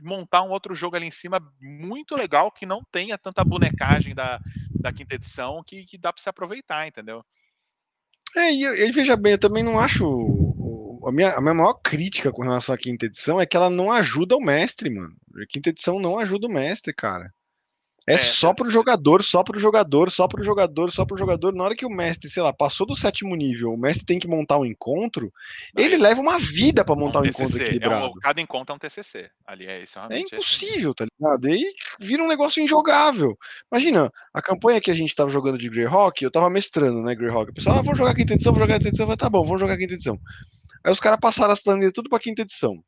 montar 0.00 0.42
um 0.42 0.50
outro 0.50 0.74
jogo 0.74 0.96
ali 0.96 1.06
em 1.06 1.10
cima 1.10 1.38
muito 1.60 2.14
legal 2.16 2.50
que 2.50 2.64
não 2.64 2.82
tenha 2.90 3.18
tanta 3.18 3.44
bonecagem 3.44 4.14
da, 4.14 4.40
da 4.80 4.90
quinta 4.92 5.16
edição 5.16 5.62
que, 5.66 5.84
que 5.84 5.98
dá 5.98 6.12
para 6.12 6.22
se 6.22 6.28
aproveitar, 6.30 6.86
entendeu? 6.86 7.22
É, 8.36 8.52
e 8.52 8.62
eu- 8.62 8.92
veja 8.92 9.16
bem, 9.16 9.32
eu 9.32 9.38
também 9.38 9.62
não 9.62 9.78
acho. 9.78 10.47
A 11.06 11.12
minha, 11.12 11.34
a 11.34 11.40
minha 11.40 11.54
maior 11.54 11.74
crítica 11.74 12.32
com 12.32 12.42
relação 12.42 12.74
à 12.74 12.78
quinta 12.78 13.06
edição 13.06 13.40
é 13.40 13.46
que 13.46 13.56
ela 13.56 13.70
não 13.70 13.92
ajuda 13.92 14.36
o 14.36 14.40
mestre, 14.40 14.90
mano. 14.90 15.14
A 15.42 15.46
quinta 15.48 15.68
edição 15.70 15.98
não 16.00 16.18
ajuda 16.18 16.46
o 16.46 16.50
mestre, 16.52 16.92
cara. 16.92 17.32
É, 18.10 18.14
É, 18.14 18.18
só 18.18 18.54
pro 18.54 18.64
cê- 18.64 18.70
jogador, 18.72 19.22
só 19.22 19.44
pro 19.44 19.60
jogador, 19.60 20.10
só 20.10 20.26
pro 20.26 20.42
jogador, 20.42 20.90
só 20.90 21.04
pro 21.04 21.18
jogador. 21.18 21.54
Na 21.54 21.62
hora 21.64 21.76
que 21.76 21.84
o 21.84 21.90
mestre, 21.90 22.30
sei 22.30 22.42
lá, 22.42 22.54
passou 22.54 22.86
do 22.86 22.94
sétimo 22.96 23.36
nível, 23.36 23.70
o 23.70 23.76
mestre 23.76 24.06
tem 24.06 24.18
que 24.18 24.26
montar 24.26 24.56
um 24.58 24.64
encontro, 24.64 25.30
ele 25.76 25.98
leva 25.98 26.18
uma 26.18 26.38
vida 26.38 26.82
pra 26.82 26.94
é 26.94 26.96
um 26.96 27.00
montar 27.00 27.20
um 27.20 27.26
encontro 27.26 27.48
TCC, 27.52 27.64
é 27.64 27.64
um- 27.64 27.68
equilibrado. 27.68 28.12
cada 28.22 28.40
encontro 28.40 28.72
é 28.72 28.76
um 28.76 28.78
TCC. 28.78 29.30
Ali 29.46 29.66
é 29.66 29.82
isso, 29.82 29.98
É 29.98 30.02
é 30.02 30.06
assim. 30.06 30.20
impossível, 30.22 30.94
tá 30.94 31.04
ligado? 31.04 31.48
E 31.48 31.52
aí 31.52 31.72
vira 32.00 32.24
um 32.24 32.28
negócio 32.28 32.62
injogável. 32.62 33.36
Imagina, 33.70 34.10
a 34.32 34.40
campanha 34.40 34.80
que 34.80 34.90
a 34.90 34.94
gente 34.94 35.14
tava 35.14 35.28
jogando 35.28 35.58
de 35.58 35.68
Greyhawk, 35.68 36.24
eu 36.24 36.30
tava 36.30 36.48
mestrando, 36.48 37.02
né, 37.02 37.14
Greyhawk. 37.14 37.50
O 37.50 37.54
pessoal, 37.54 37.80
ah, 37.80 37.82
vou 37.82 37.94
jogar 37.94 38.14
quinta 38.14 38.32
edição, 38.32 38.54
vou 38.54 38.60
jogar 38.62 38.78
quinta 38.78 38.88
edição. 38.88 39.16
Tá 39.18 39.28
bom, 39.28 39.44
vamos 39.44 39.60
jogar 39.60 39.76
quinta 39.76 39.92
edição. 39.92 40.18
Aí 40.84 40.92
os 40.92 41.00
caras 41.00 41.18
passaram 41.20 41.52
as 41.52 41.60
planilhas 41.60 41.92
tudo 41.92 42.08
pra 42.08 42.18
quinta 42.18 42.42
edição. 42.42 42.82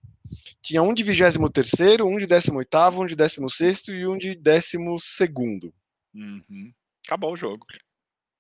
Tinha 0.63 0.83
um 0.83 0.95
de 0.95 1.03
23º, 1.05 2.05
um 2.05 2.19
de 2.19 2.27
18º, 2.27 3.03
um 3.03 3.07
de 3.07 3.17
16º 3.17 3.89
e 3.89 4.07
um 4.07 4.19
de 4.19 4.35
12º. 4.37 5.73
Uhum. 6.15 6.73
Acabou 7.07 7.33
o 7.33 7.37
jogo. 7.37 7.67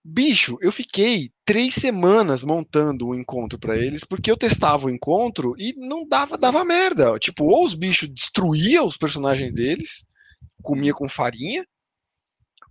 Bicho, 0.02 0.56
eu 0.62 0.72
fiquei 0.72 1.30
três 1.44 1.74
semanas 1.74 2.42
montando 2.42 3.08
o 3.08 3.14
encontro 3.14 3.58
pra 3.58 3.76
eles, 3.76 4.02
porque 4.02 4.30
eu 4.30 4.36
testava 4.36 4.86
o 4.86 4.90
encontro 4.90 5.54
e 5.58 5.74
não 5.76 6.08
dava, 6.08 6.38
dava 6.38 6.64
merda. 6.64 7.18
Tipo, 7.18 7.44
ou 7.44 7.64
os 7.64 7.74
bichos 7.74 8.08
destruíam 8.08 8.86
os 8.86 8.96
personagens 8.96 9.52
deles, 9.52 10.02
comia 10.62 10.94
com 10.94 11.08
farinha, 11.08 11.66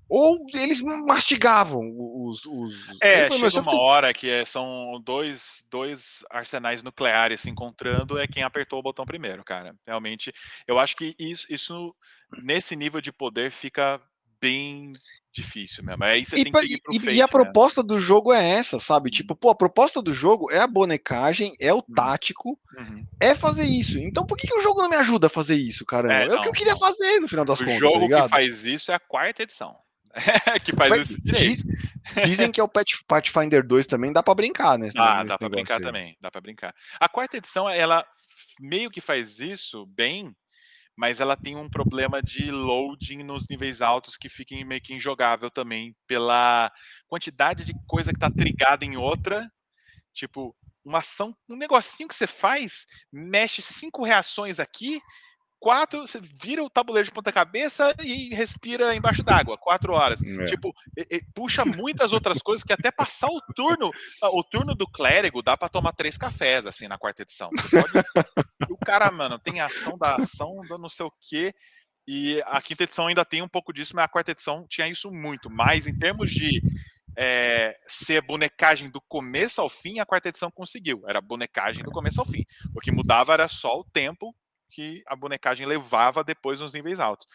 ou 0.10 0.38
eles 0.54 0.82
mastigavam 0.82 1.82
os. 1.96 2.44
os... 2.46 2.74
É, 3.02 3.30
chega 3.30 3.60
uma 3.62 3.80
hora 3.80 4.14
que 4.14 4.28
é- 4.30 4.44
são 4.44 5.00
dois, 5.04 5.64
dois 5.70 6.26
arsenais 6.30 6.82
nucleares 6.82 7.42
se 7.42 7.50
encontrando, 7.50 8.18
é 8.18 8.26
quem 8.28 8.42
apertou 8.44 8.80
o 8.80 8.84
botão 8.84 9.06
primeiro, 9.06 9.44
cara. 9.44 9.76
Realmente, 9.86 10.34
eu 10.68 10.80
acho 10.80 10.96
que 10.96 11.16
isso, 11.20 11.46
isso 11.50 11.96
nesse 12.44 12.76
nível 12.76 13.00
de 13.00 13.12
poder 13.12 13.52
fica 13.52 14.02
bem 14.42 14.94
difícil 15.32 15.84
mesmo. 15.84 16.04
Aí 16.04 16.26
você 16.26 16.38
E, 16.40 16.44
tem 16.44 16.52
que 16.52 16.66
ir 16.74 16.82
pro 16.82 16.94
e- 16.96 17.00
fate, 17.00 17.16
e 17.16 17.22
a 17.22 17.26
né? 17.26 17.32
proposta 17.32 17.84
do 17.84 18.00
jogo 18.00 18.34
é 18.34 18.50
essa, 18.52 18.80
sabe? 18.80 19.12
Tipo, 19.12 19.36
pô, 19.36 19.50
a 19.52 19.56
proposta 19.56 20.02
do 20.02 20.12
jogo 20.12 20.50
é 20.50 20.60
a 20.60 20.66
bonecagem, 20.68 21.54
é 21.60 21.72
o 21.74 21.84
tático, 21.84 22.58
Uhum. 22.76 23.06
é 23.20 23.36
fazer 23.36 23.66
isso. 23.66 24.00
Então 24.00 24.26
por 24.26 24.38
que, 24.38 24.48
que 24.48 24.56
o 24.56 24.62
jogo 24.62 24.82
não 24.82 24.90
me 24.90 24.96
ajuda 24.96 25.28
a 25.28 25.30
fazer 25.30 25.56
isso, 25.56 25.86
caramba? 25.86 26.14
É, 26.16 26.28
É, 26.28 26.36
o 26.36 26.42
que 26.42 26.48
eu 26.50 26.54
queria 26.54 26.74
não. 26.74 26.80
fazer 26.80 27.20
no 27.20 27.28
final 27.28 27.46
das 27.46 27.60
O 27.60 27.64
contas, 27.64 27.76
tá 27.80 27.86
jogo 27.86 28.00
que 28.00 28.04
ligado? 28.06 28.30
faz 28.30 28.66
isso 28.66 28.92
é 28.92 28.96
a 28.96 29.00
quarta 29.00 29.44
edição. 29.44 29.78
que 30.64 30.74
faz 30.76 30.90
Mas 30.90 31.10
isso 31.10 31.22
direito. 31.22 31.64
diz- 31.66 32.24
dizem 32.26 32.52
que 32.52 32.60
é 32.60 32.64
o 32.64 32.68
Path- 32.68 33.04
Pathfinder 33.08 33.66
2 33.66 33.86
também 33.88 34.12
dá 34.12 34.24
pra 34.24 34.34
brincar, 34.36 34.78
né? 34.78 34.90
Dá, 34.94 35.24
dá 35.24 35.38
pra 35.38 35.50
brincar 35.50 35.80
também, 35.80 36.18
dá 36.20 36.32
pra 36.32 36.42
brincar. 36.42 36.74
A 37.00 37.08
quarta 37.08 37.38
edição, 37.38 37.70
ela 37.70 38.06
meio 38.60 38.90
que 38.90 39.02
faz 39.02 39.40
isso 39.40 39.86
bem, 39.86 40.36
mas 40.96 41.20
ela 41.20 41.36
tem 41.38 41.56
um 41.56 41.70
problema 41.70 42.22
de 42.22 42.52
loading 42.52 43.24
nos 43.24 43.46
níveis 43.50 43.82
altos 43.82 44.18
que 44.18 44.28
fica 44.30 44.56
meio 44.66 44.82
que 44.82 44.94
injogável 44.94 45.50
também, 45.50 45.96
pela 46.08 46.72
quantidade 47.08 47.64
de 47.64 47.74
coisa 47.88 48.12
que 48.12 48.20
tá 48.20 48.30
trigada 48.32 48.84
em 48.84 48.98
outra. 48.98 49.50
Tipo, 50.14 50.56
uma 50.84 51.00
ação, 51.00 51.36
um 51.48 51.56
negocinho 51.56 52.10
que 52.10 52.16
você 52.16 52.28
faz, 52.28 52.86
mexe 53.12 53.62
cinco 53.62 54.04
reações 54.04 54.60
aqui, 54.60 55.00
quatro, 55.60 56.08
você 56.08 56.20
vira 56.42 56.64
o 56.64 56.70
tabuleiro 56.70 57.08
de 57.08 57.14
ponta 57.14 57.32
cabeça 57.32 57.94
e 58.02 58.34
respira 58.34 58.96
embaixo 58.96 59.22
d'água, 59.22 59.58
quatro 59.58 59.94
horas. 59.94 60.22
É. 60.22 60.46
Tipo, 60.46 60.74
e- 60.98 61.18
e 61.18 61.22
puxa 61.34 61.66
muitas 61.66 62.14
outras 62.14 62.40
coisas 62.42 62.64
que 62.64 62.72
até 62.74 62.90
passar 62.92 63.28
o 63.28 63.42
turno, 63.54 63.92
ah, 64.22 64.30
o 64.30 64.44
turno 64.44 64.74
do 64.74 64.88
clérigo 64.88 65.42
dá 65.42 65.58
pra 65.58 65.68
tomar 65.70 65.92
três 65.94 66.18
cafés, 66.18 66.66
assim, 66.66 66.88
na 66.88 66.98
quarta 66.98 67.22
edição. 67.24 67.50
Pode- 67.70 68.72
o 68.72 68.78
cara, 68.78 69.12
mano, 69.12 69.38
tem 69.38 69.60
ação 69.60 69.98
da 69.98 70.16
ação, 70.16 70.62
do 70.68 70.78
não 70.78 70.90
sei 70.90 71.06
o 71.06 71.12
quê. 71.20 71.54
E 72.08 72.42
a 72.48 72.60
quinta 72.62 72.84
edição 72.86 73.06
ainda 73.08 73.24
tem 73.24 73.42
um 73.42 73.48
pouco 73.48 73.72
disso, 73.72 73.96
mas 73.96 74.06
a 74.06 74.08
quarta 74.10 74.32
edição 74.32 74.66
tinha 74.68 74.88
isso 74.88 75.12
muito. 75.12 75.50
Mas 75.50 75.86
em 75.86 75.96
termos 75.98 76.32
de 76.32 76.62
é, 77.18 77.78
ser 77.88 78.22
bonecagem 78.22 78.90
do 78.90 79.02
começo 79.02 79.60
ao 79.60 79.68
fim, 79.70 80.00
a 80.00 80.06
quarta 80.06 80.30
edição 80.30 80.50
conseguiu. 80.50 81.04
Era 81.08 81.20
bonecagem 81.20 81.84
do 81.84 81.92
começo 81.92 82.20
ao 82.22 82.26
fim. 82.26 82.46
O 82.74 82.80
que 82.80 82.92
mudava 82.92 83.34
era 83.34 83.48
só 83.50 83.78
o 83.80 83.84
tempo 83.84 84.34
que 84.70 85.04
a 85.08 85.16
bonecagem 85.16 85.66
levava 85.66 86.24
depois 86.24 86.60
nos 86.62 86.74
níveis 86.74 87.00
altos. 87.00 87.26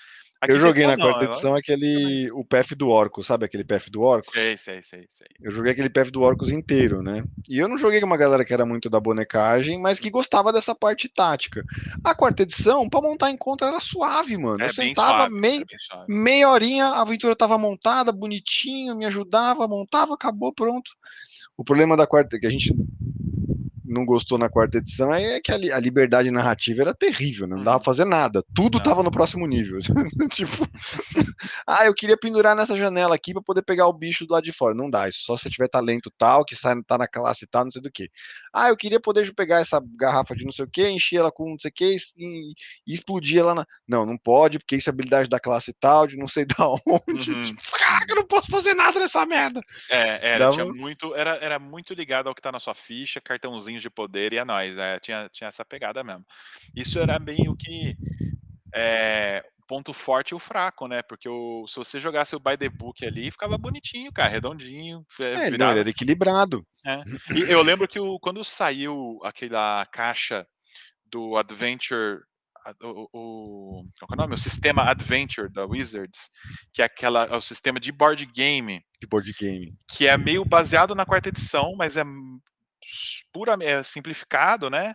A 0.41 0.47
Eu 0.47 0.61
joguei 0.61 0.87
na 0.87 0.95
não, 0.97 1.07
quarta 1.07 1.25
ela- 1.25 1.33
edição 1.33 1.55
aquele. 1.55 2.31
O 2.33 2.45
PF 2.45 2.75
do 2.75 2.91
Orco, 2.91 3.25
sabe 3.25 3.47
aquele 3.47 3.65
PF 3.65 3.89
do 3.91 4.03
Orco? 4.03 4.31
Sei, 4.31 4.57
sei, 4.59 4.83
sei, 4.83 5.07
sei. 5.11 5.27
Eu 5.41 5.51
joguei 5.51 5.73
aquele 5.73 5.89
PF 5.89 6.11
do 6.11 6.21
Orcos 6.21 6.51
inteiro, 6.51 7.03
né? 7.03 7.23
E 7.49 7.59
eu 7.59 7.67
não 7.69 7.79
joguei 7.79 7.99
com 8.01 8.07
uma 8.07 8.17
galera 8.17 8.45
que 8.45 8.53
era 8.53 8.67
muito 8.67 8.91
da 8.91 9.01
bonecagem, 9.01 9.81
mas 9.81 9.99
que 9.99 10.11
gostava 10.11 10.53
dessa 10.53 10.75
parte 10.75 11.09
tática. 11.09 11.65
A 12.03 12.15
quarta 12.15 12.43
edição, 12.43 12.89
pra 12.91 13.01
montar 13.01 13.31
encontro, 13.31 13.67
era 13.67 13.81
suave, 13.81 14.37
mano. 14.37 14.63
É 14.63 14.69
eu 14.69 14.73
sentava 14.75 15.29
suave, 15.31 15.35
meio, 15.41 15.63
é 15.63 16.05
meia 16.13 16.51
horinha, 16.51 16.87
a 16.89 17.01
aventura 17.03 17.35
tava 17.35 17.57
montada, 17.57 18.13
bonitinho, 18.13 18.95
me 18.97 19.07
ajudava, 19.07 19.67
montava, 19.67 20.13
acabou, 20.15 20.53
pronto. 20.53 20.91
O 21.57 21.65
problema 21.65 21.97
da 21.97 22.07
quarta, 22.07 22.39
que 22.39 22.47
a 22.47 22.51
gente 22.51 22.75
não 23.85 24.05
gostou 24.07 24.39
na 24.39 24.49
quarta 24.49 24.79
edição, 24.79 25.13
é 25.13 25.41
que 25.41 25.53
a, 25.53 25.57
li- 25.57 25.71
a 25.71 25.79
liberdade 25.79 26.31
narrativa 26.31 26.83
era 26.83 26.95
terrível, 26.95 27.47
né? 27.47 27.57
não 27.57 27.65
dava 27.65 27.79
pra 27.79 27.85
fazer 27.85 28.05
nada. 28.05 28.43
Tudo 28.55 28.79
Não. 28.79 28.83
tava 28.85 29.03
no 29.03 29.11
próximo 29.11 29.47
nível. 29.47 29.79
tipo, 30.33 30.67
ah, 31.67 31.85
eu 31.87 31.95
queria 31.95 32.17
pendurar 32.17 32.57
nessa 32.57 32.77
janela 32.77 33.15
aqui 33.15 33.33
pra 33.33 33.43
poder 33.43 33.63
pegar 33.63 33.87
o 33.87 33.93
bicho 33.93 34.27
do 34.27 34.33
lado 34.33 34.45
de 34.45 34.53
fora. 34.53 34.75
Não 34.75 34.89
dá, 34.89 35.09
isso 35.09 35.21
só 35.25 35.37
se 35.37 35.51
tiver 35.51 35.69
talento 35.69 36.11
tal, 36.17 36.45
que 36.45 36.57
sai, 36.57 36.75
tá 36.87 36.97
na 36.97 37.07
classe 37.07 37.47
tal, 37.47 37.65
não 37.65 37.71
sei 37.71 37.83
do 37.83 37.91
que. 37.91 38.09
Ah, 38.53 38.69
eu 38.69 38.77
queria 38.77 39.01
poder 39.01 39.33
pegar 39.35 39.61
essa 39.61 39.83
garrafa 39.99 40.35
de 40.35 40.45
não 40.45 40.53
sei 40.53 40.65
o 40.65 40.71
que, 40.71 40.89
encher 40.89 41.17
ela 41.19 41.31
com 41.33 41.51
não 41.51 41.59
sei 41.59 41.71
o 41.71 41.75
que 41.75 41.97
e, 42.17 42.53
e 42.87 42.95
explodir 42.95 43.41
ela 43.41 43.55
na. 43.55 43.67
Não, 43.87 44.07
não 44.07 44.17
pode, 44.17 44.59
porque 44.59 44.77
isso 44.77 44.89
é 44.89 44.93
habilidade 44.93 45.29
da 45.29 45.39
classe 45.41 45.75
tal, 45.79 46.07
de 46.07 46.17
não 46.17 46.27
sei 46.27 46.45
da 46.47 46.69
onde. 46.69 47.31
Uhum. 47.31 47.45
Tipo, 47.55 47.61
caraca, 47.95 48.13
eu 48.13 48.17
não 48.17 48.27
posso 48.27 48.51
fazer 48.51 48.75
nada 48.75 48.99
nessa 48.99 49.25
merda. 49.25 49.61
É, 49.91 50.35
era, 50.35 50.51
Dava- 50.51 50.73
muito, 50.73 51.15
era, 51.15 51.37
era 51.37 51.59
muito 51.59 51.95
ligado 51.95 52.29
ao 52.29 52.35
que 52.35 52.43
tá 52.43 52.53
na 52.53 52.61
sua 52.61 52.75
ficha, 52.75 53.21
cartãozinhos 53.21 53.83
de 53.83 53.91
poder 53.91 54.33
e 54.33 54.39
é 54.39 54.45
nóis, 54.45 54.77
é, 54.77 54.99
tinha, 55.01 55.29
tinha 55.33 55.49
essa 55.49 55.65
pegada 55.65 56.03
mesmo. 56.03 56.25
Isso 56.75 56.99
era 56.99 57.19
bem 57.19 57.49
o 57.49 57.57
que 57.57 57.97
é, 58.75 59.45
ponto 59.67 59.93
forte 59.93 60.31
e 60.31 60.35
o 60.35 60.39
fraco, 60.39 60.87
né? 60.87 61.03
Porque 61.03 61.29
o, 61.29 61.67
se 61.69 61.77
você 61.77 61.99
jogasse 62.01 62.35
o 62.37 62.41
by 62.41 62.57
the 62.57 62.69
book 62.69 63.05
ali, 63.05 63.31
ficava 63.31 63.57
bonitinho, 63.57 64.13
cara, 64.13 64.31
redondinho. 64.31 65.05
É, 65.21 65.51
virava... 65.51 65.73
não, 65.75 65.81
era 65.81 65.91
equilibrado. 65.91 66.67
É. 66.87 67.03
E 67.35 67.51
eu 67.51 67.63
lembro 67.63 67.89
que 67.89 67.99
o, 67.99 68.19
quando 68.19 68.45
saiu 68.45 69.19
aquela 69.23 69.87
caixa 69.87 70.47
do 71.07 71.37
Adventure 71.37 72.23
o, 72.83 73.09
o, 73.13 73.85
qual 73.99 74.09
é 74.11 74.15
o 74.15 74.17
nome? 74.17 74.35
O 74.35 74.39
sistema 74.39 74.85
Adventure 74.85 75.53
da 75.53 75.67
Wizards, 75.67 76.31
que 76.73 76.83
é 76.83 76.85
aquela 76.85 77.25
é 77.25 77.37
o 77.37 77.43
sistema 77.43 77.79
de 77.79 77.93
board 77.93 78.25
game. 78.27 78.85
De 79.01 79.07
board 79.07 79.33
game. 79.39 79.75
Que 79.89 80.07
é 80.07 80.17
meio 80.17 80.45
baseado 80.45 80.95
na 80.95 81.05
quarta 81.05 81.29
edição, 81.29 81.75
mas 81.77 81.97
é 81.97 82.05
pura, 83.33 83.57
é 83.61 83.83
simplificado, 83.83 84.71
né? 84.71 84.95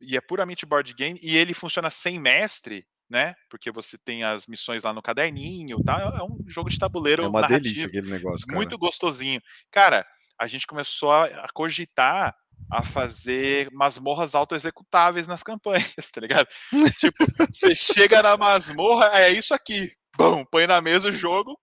E 0.00 0.16
é 0.16 0.20
puramente 0.20 0.64
board 0.64 0.94
game 0.94 1.18
e 1.22 1.36
ele 1.36 1.52
funciona 1.52 1.90
sem 1.90 2.18
mestre, 2.18 2.86
né? 3.08 3.34
Porque 3.48 3.70
você 3.70 3.98
tem 3.98 4.24
as 4.24 4.46
missões 4.46 4.84
lá 4.84 4.92
no 4.92 5.02
caderninho, 5.02 5.82
tá? 5.82 6.16
É 6.18 6.22
um 6.22 6.38
jogo 6.46 6.70
de 6.70 6.78
tabuleiro 6.78 7.24
É 7.24 7.28
uma 7.28 7.40
narrativo, 7.40 7.64
delícia 7.64 7.86
aquele 7.86 8.10
negócio, 8.10 8.46
cara. 8.46 8.56
Muito 8.56 8.78
gostosinho. 8.78 9.40
Cara, 9.70 10.06
a 10.38 10.46
gente 10.46 10.66
começou 10.66 11.10
a, 11.10 11.24
a 11.24 11.48
cogitar 11.52 12.34
a 12.70 12.82
fazer 12.82 13.68
masmorras 13.72 14.34
autoexecutáveis 14.34 15.26
nas 15.26 15.42
campanhas, 15.42 16.10
tá 16.12 16.20
ligado? 16.20 16.48
tipo, 16.98 17.24
você 17.50 17.74
chega 17.74 18.22
na 18.22 18.36
masmorra, 18.36 19.10
é 19.14 19.30
isso 19.30 19.54
aqui. 19.54 19.92
Bom, 20.16 20.44
põe 20.44 20.66
na 20.66 20.80
mesa 20.80 21.08
o 21.08 21.12
jogo, 21.12 21.58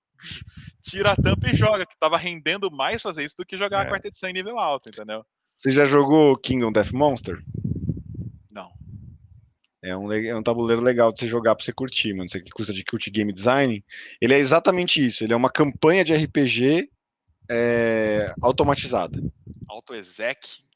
tira 0.81 1.11
a 1.11 1.15
tampa 1.15 1.49
e 1.49 1.55
joga, 1.55 1.85
que 1.85 1.97
tava 1.99 2.17
rendendo 2.17 2.71
mais 2.71 3.01
fazer 3.01 3.23
isso 3.23 3.35
do 3.37 3.45
que 3.45 3.57
jogar 3.57 3.79
é. 3.79 3.81
a 3.83 3.89
quarta 3.89 4.07
edição 4.07 4.29
em 4.29 4.33
nível 4.33 4.57
alto, 4.57 4.89
entendeu? 4.89 5.25
Você 5.57 5.71
já 5.71 5.85
jogou 5.85 6.37
Kingdom 6.37 6.71
Death 6.71 6.91
Monster? 6.91 7.39
Não. 8.51 8.71
É 9.83 9.95
um, 9.95 10.11
é 10.11 10.35
um 10.35 10.43
tabuleiro 10.43 10.81
legal 10.81 11.11
de 11.11 11.19
você 11.19 11.27
jogar 11.27 11.55
pra 11.55 11.65
você 11.65 11.73
curtir, 11.73 12.13
mano. 12.13 12.29
Você 12.29 12.39
que 12.39 12.51
custa 12.51 12.73
de 12.73 12.83
curtir 12.83 13.09
game 13.09 13.33
design. 13.33 13.83
Ele 14.21 14.33
é 14.33 14.39
exatamente 14.39 15.03
isso. 15.05 15.23
Ele 15.23 15.33
é 15.33 15.35
uma 15.35 15.49
campanha 15.49 16.05
de 16.05 16.13
RPG 16.13 16.89
é, 17.49 18.33
automatizada. 18.41 19.19
Auto-exec 19.67 20.66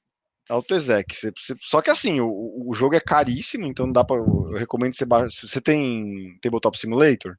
Auto-exec. 0.51 1.15
Só 1.59 1.81
que 1.81 1.89
assim, 1.89 2.19
o, 2.19 2.69
o 2.69 2.75
jogo 2.75 2.95
é 2.95 2.99
caríssimo, 2.99 3.65
então 3.65 3.85
não 3.85 3.93
dá 3.93 4.03
para. 4.03 4.17
Eu 4.17 4.57
recomendo 4.57 4.95
você 4.95 5.05
baixar. 5.05 5.47
Você 5.47 5.61
tem 5.61 6.37
Tabletop 6.41 6.77
Simulator? 6.77 7.37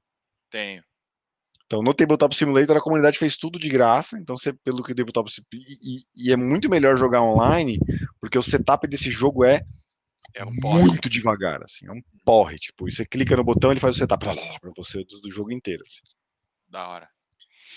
Tenho. 0.50 0.82
Então, 1.66 1.82
no 1.82 1.94
Tabletop 1.94 2.36
Simulator, 2.36 2.76
a 2.76 2.82
comunidade 2.82 3.18
fez 3.18 3.36
tudo 3.36 3.58
de 3.58 3.68
graça. 3.68 4.18
Então, 4.18 4.36
você, 4.36 4.52
pelo 4.52 4.82
que 4.82 4.92
o 4.92 4.94
Tabletop. 4.94 5.30
E, 5.52 5.56
e, 5.56 6.28
e 6.28 6.32
é 6.32 6.36
muito 6.36 6.68
melhor 6.68 6.98
jogar 6.98 7.22
online, 7.22 7.78
porque 8.20 8.38
o 8.38 8.42
setup 8.42 8.86
desse 8.86 9.10
jogo 9.10 9.44
é, 9.44 9.62
é 10.34 10.44
um 10.44 10.52
muito 10.62 11.08
devagar. 11.08 11.62
Assim, 11.62 11.86
é 11.86 11.92
um 11.92 12.02
porre. 12.24 12.58
Tipo, 12.58 12.90
você 12.90 13.06
clica 13.06 13.36
no 13.36 13.44
botão, 13.44 13.70
ele 13.70 13.80
faz 13.80 13.96
o 13.96 13.98
setup 13.98 14.24
para 14.24 14.70
você 14.76 15.04
do, 15.04 15.20
do, 15.20 15.30
jogo 15.30 15.50
inteiro. 15.50 15.82
Assim. 15.86 16.14
Da 16.68 16.88
hora. 16.88 17.08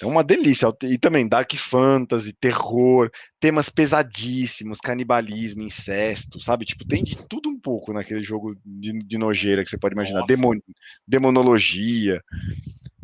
É 0.01 0.05
uma 0.05 0.23
delícia. 0.23 0.67
E 0.83 0.97
também 0.97 1.27
Dark 1.27 1.53
Fantasy, 1.55 2.33
terror, 2.33 3.09
temas 3.39 3.69
pesadíssimos, 3.69 4.79
canibalismo, 4.79 5.63
incesto, 5.63 6.39
sabe? 6.41 6.65
Tipo, 6.65 6.85
tem 6.85 7.03
de 7.03 7.15
tudo 7.27 7.49
um 7.49 7.59
pouco 7.59 7.93
naquele 7.93 8.23
jogo 8.23 8.55
de, 8.65 8.91
de 8.99 9.17
nojeira 9.17 9.63
que 9.63 9.69
você 9.69 9.77
pode 9.77 9.93
imaginar. 9.93 10.25
Demon, 10.25 10.59
demonologia. 11.07 12.21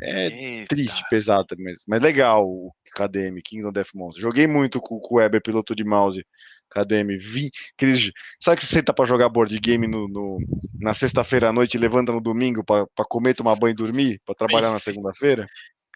É 0.03 0.27
Eita. 0.27 0.75
triste, 0.75 1.03
pesado, 1.09 1.55
mas, 1.59 1.83
mas 1.87 2.01
legal 2.01 2.47
o 2.47 2.73
KDM, 2.95 3.39
Kings 3.41 3.65
of 3.65 3.73
Death 3.73 3.89
Monster. 3.93 4.21
Joguei 4.21 4.47
muito 4.47 4.81
com, 4.81 4.99
com 4.99 5.15
o 5.15 5.17
Weber, 5.17 5.41
piloto 5.41 5.75
de 5.75 5.83
mouse. 5.83 6.25
KDM, 6.71 7.17
vi. 7.17 7.51
Aqueles, 7.75 8.11
sabe 8.41 8.57
que 8.57 8.65
você 8.65 8.75
senta 8.75 8.93
pra 8.93 9.05
jogar 9.05 9.29
board 9.29 9.57
game 9.59 9.87
no, 9.87 10.07
no 10.07 10.39
na 10.79 10.93
sexta-feira 10.93 11.49
à 11.49 11.53
noite 11.53 11.75
e 11.75 11.79
levanta 11.79 12.11
no 12.11 12.21
domingo 12.21 12.63
pra, 12.63 12.87
pra 12.95 13.05
comer, 13.05 13.35
tomar 13.35 13.55
banho 13.55 13.73
e 13.73 13.75
dormir? 13.75 14.21
Pra 14.25 14.33
trabalhar 14.33 14.71
na 14.71 14.79
segunda-feira? 14.79 15.47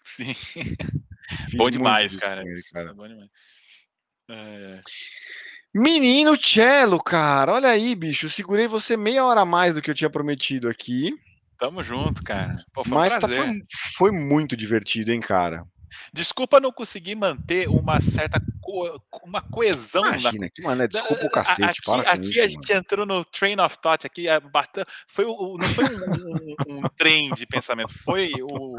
Sim. 0.05 0.33
bom 1.57 1.69
demais, 1.69 2.15
cara. 2.15 2.41
Ele, 2.41 2.61
cara. 2.71 2.91
É 2.91 2.93
bom 2.93 3.07
demais. 3.07 3.29
É... 4.29 4.81
Menino 5.73 6.37
Cello, 6.37 7.03
cara, 7.03 7.53
olha 7.53 7.69
aí, 7.69 7.93
bicho. 7.95 8.29
segurei 8.29 8.67
você 8.67 8.95
meia 8.95 9.25
hora 9.25 9.41
a 9.41 9.45
mais 9.45 9.75
do 9.75 9.81
que 9.81 9.91
eu 9.91 9.95
tinha 9.95 10.09
prometido 10.09 10.69
aqui. 10.69 11.13
Tamo 11.59 11.83
junto, 11.83 12.23
cara. 12.23 12.63
Pô, 12.73 12.83
foi 12.83 12.97
Mas 12.97 13.13
um 13.13 13.19
tá, 13.19 13.27
foi, 13.27 13.61
foi, 13.97 14.11
muito 14.11 14.55
divertido, 14.55 15.11
hein, 15.11 15.19
cara. 15.19 15.65
Desculpa 16.13 16.59
não 16.59 16.71
conseguir 16.71 17.15
manter 17.15 17.67
uma 17.67 17.99
certa 18.01 18.41
co 18.61 18.99
uma 19.23 19.41
coesão. 19.41 20.05
Imagina, 20.05 20.45
na... 20.45 20.49
que 20.49 20.61
mané, 20.61 20.87
desculpa 20.87 21.25
o 21.25 21.29
cacete, 21.29 21.63
aqui, 21.63 21.81
para 21.83 22.11
aqui 22.11 22.29
isso, 22.29 22.41
a 22.41 22.47
gente 22.47 22.67
mano. 22.69 22.79
entrou 22.79 23.05
no 23.05 23.25
train 23.25 23.59
of 23.59 23.77
thought, 23.79 24.05
aqui 24.05 24.27
é, 24.27 24.41
foi 25.07 25.25
o, 25.25 25.57
não 25.57 25.69
foi 25.69 25.85
um, 25.85 26.55
um, 26.67 26.77
um 26.77 26.81
trem 26.97 27.33
de 27.33 27.45
pensamento, 27.45 27.93
foi 28.03 28.31
o, 28.41 28.75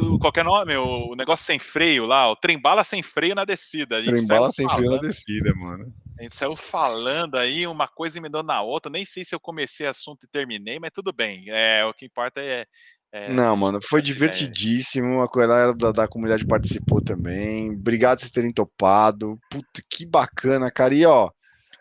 o, 0.00 0.18
qualquer 0.18 0.44
nome, 0.44 0.76
o 0.76 1.14
negócio 1.14 1.44
sem 1.44 1.58
freio 1.58 2.06
lá, 2.06 2.30
o 2.30 2.36
trem 2.36 2.58
bala 2.58 2.84
sem 2.84 3.02
freio 3.02 3.34
na 3.34 3.44
descida. 3.44 4.02
Trem 4.02 4.26
bala 4.26 4.50
sem 4.52 4.68
freio 4.68 4.90
na 4.90 4.98
descida, 4.98 5.54
mano. 5.54 5.92
A 6.18 6.22
gente 6.22 6.34
saiu 6.34 6.56
falando 6.56 7.36
aí, 7.36 7.66
uma 7.66 7.86
coisa 7.86 8.18
me 8.20 8.28
dando 8.28 8.46
na 8.46 8.62
outra. 8.62 8.90
Nem 8.90 9.04
sei 9.04 9.22
se 9.22 9.34
eu 9.34 9.40
comecei 9.40 9.86
assunto 9.86 10.24
e 10.24 10.28
terminei, 10.28 10.78
mas 10.78 10.90
tudo 10.90 11.12
bem. 11.12 11.44
É, 11.48 11.84
o 11.84 11.92
que 11.92 12.06
importa 12.06 12.40
é, 12.40 12.66
é, 13.16 13.32
não, 13.32 13.56
mano, 13.56 13.80
foi 13.82 14.02
divertidíssimo. 14.02 15.22
A 15.22 15.28
galera 15.34 15.72
da, 15.72 15.90
da 15.90 16.08
comunidade 16.08 16.46
participou 16.46 17.00
também. 17.00 17.70
Obrigado 17.70 18.18
por 18.18 18.20
vocês 18.20 18.32
terem 18.32 18.52
topado. 18.52 19.38
Puta, 19.50 19.80
que 19.88 20.04
bacana, 20.04 20.70
cara. 20.70 20.94
E 20.94 21.06
ó, 21.06 21.30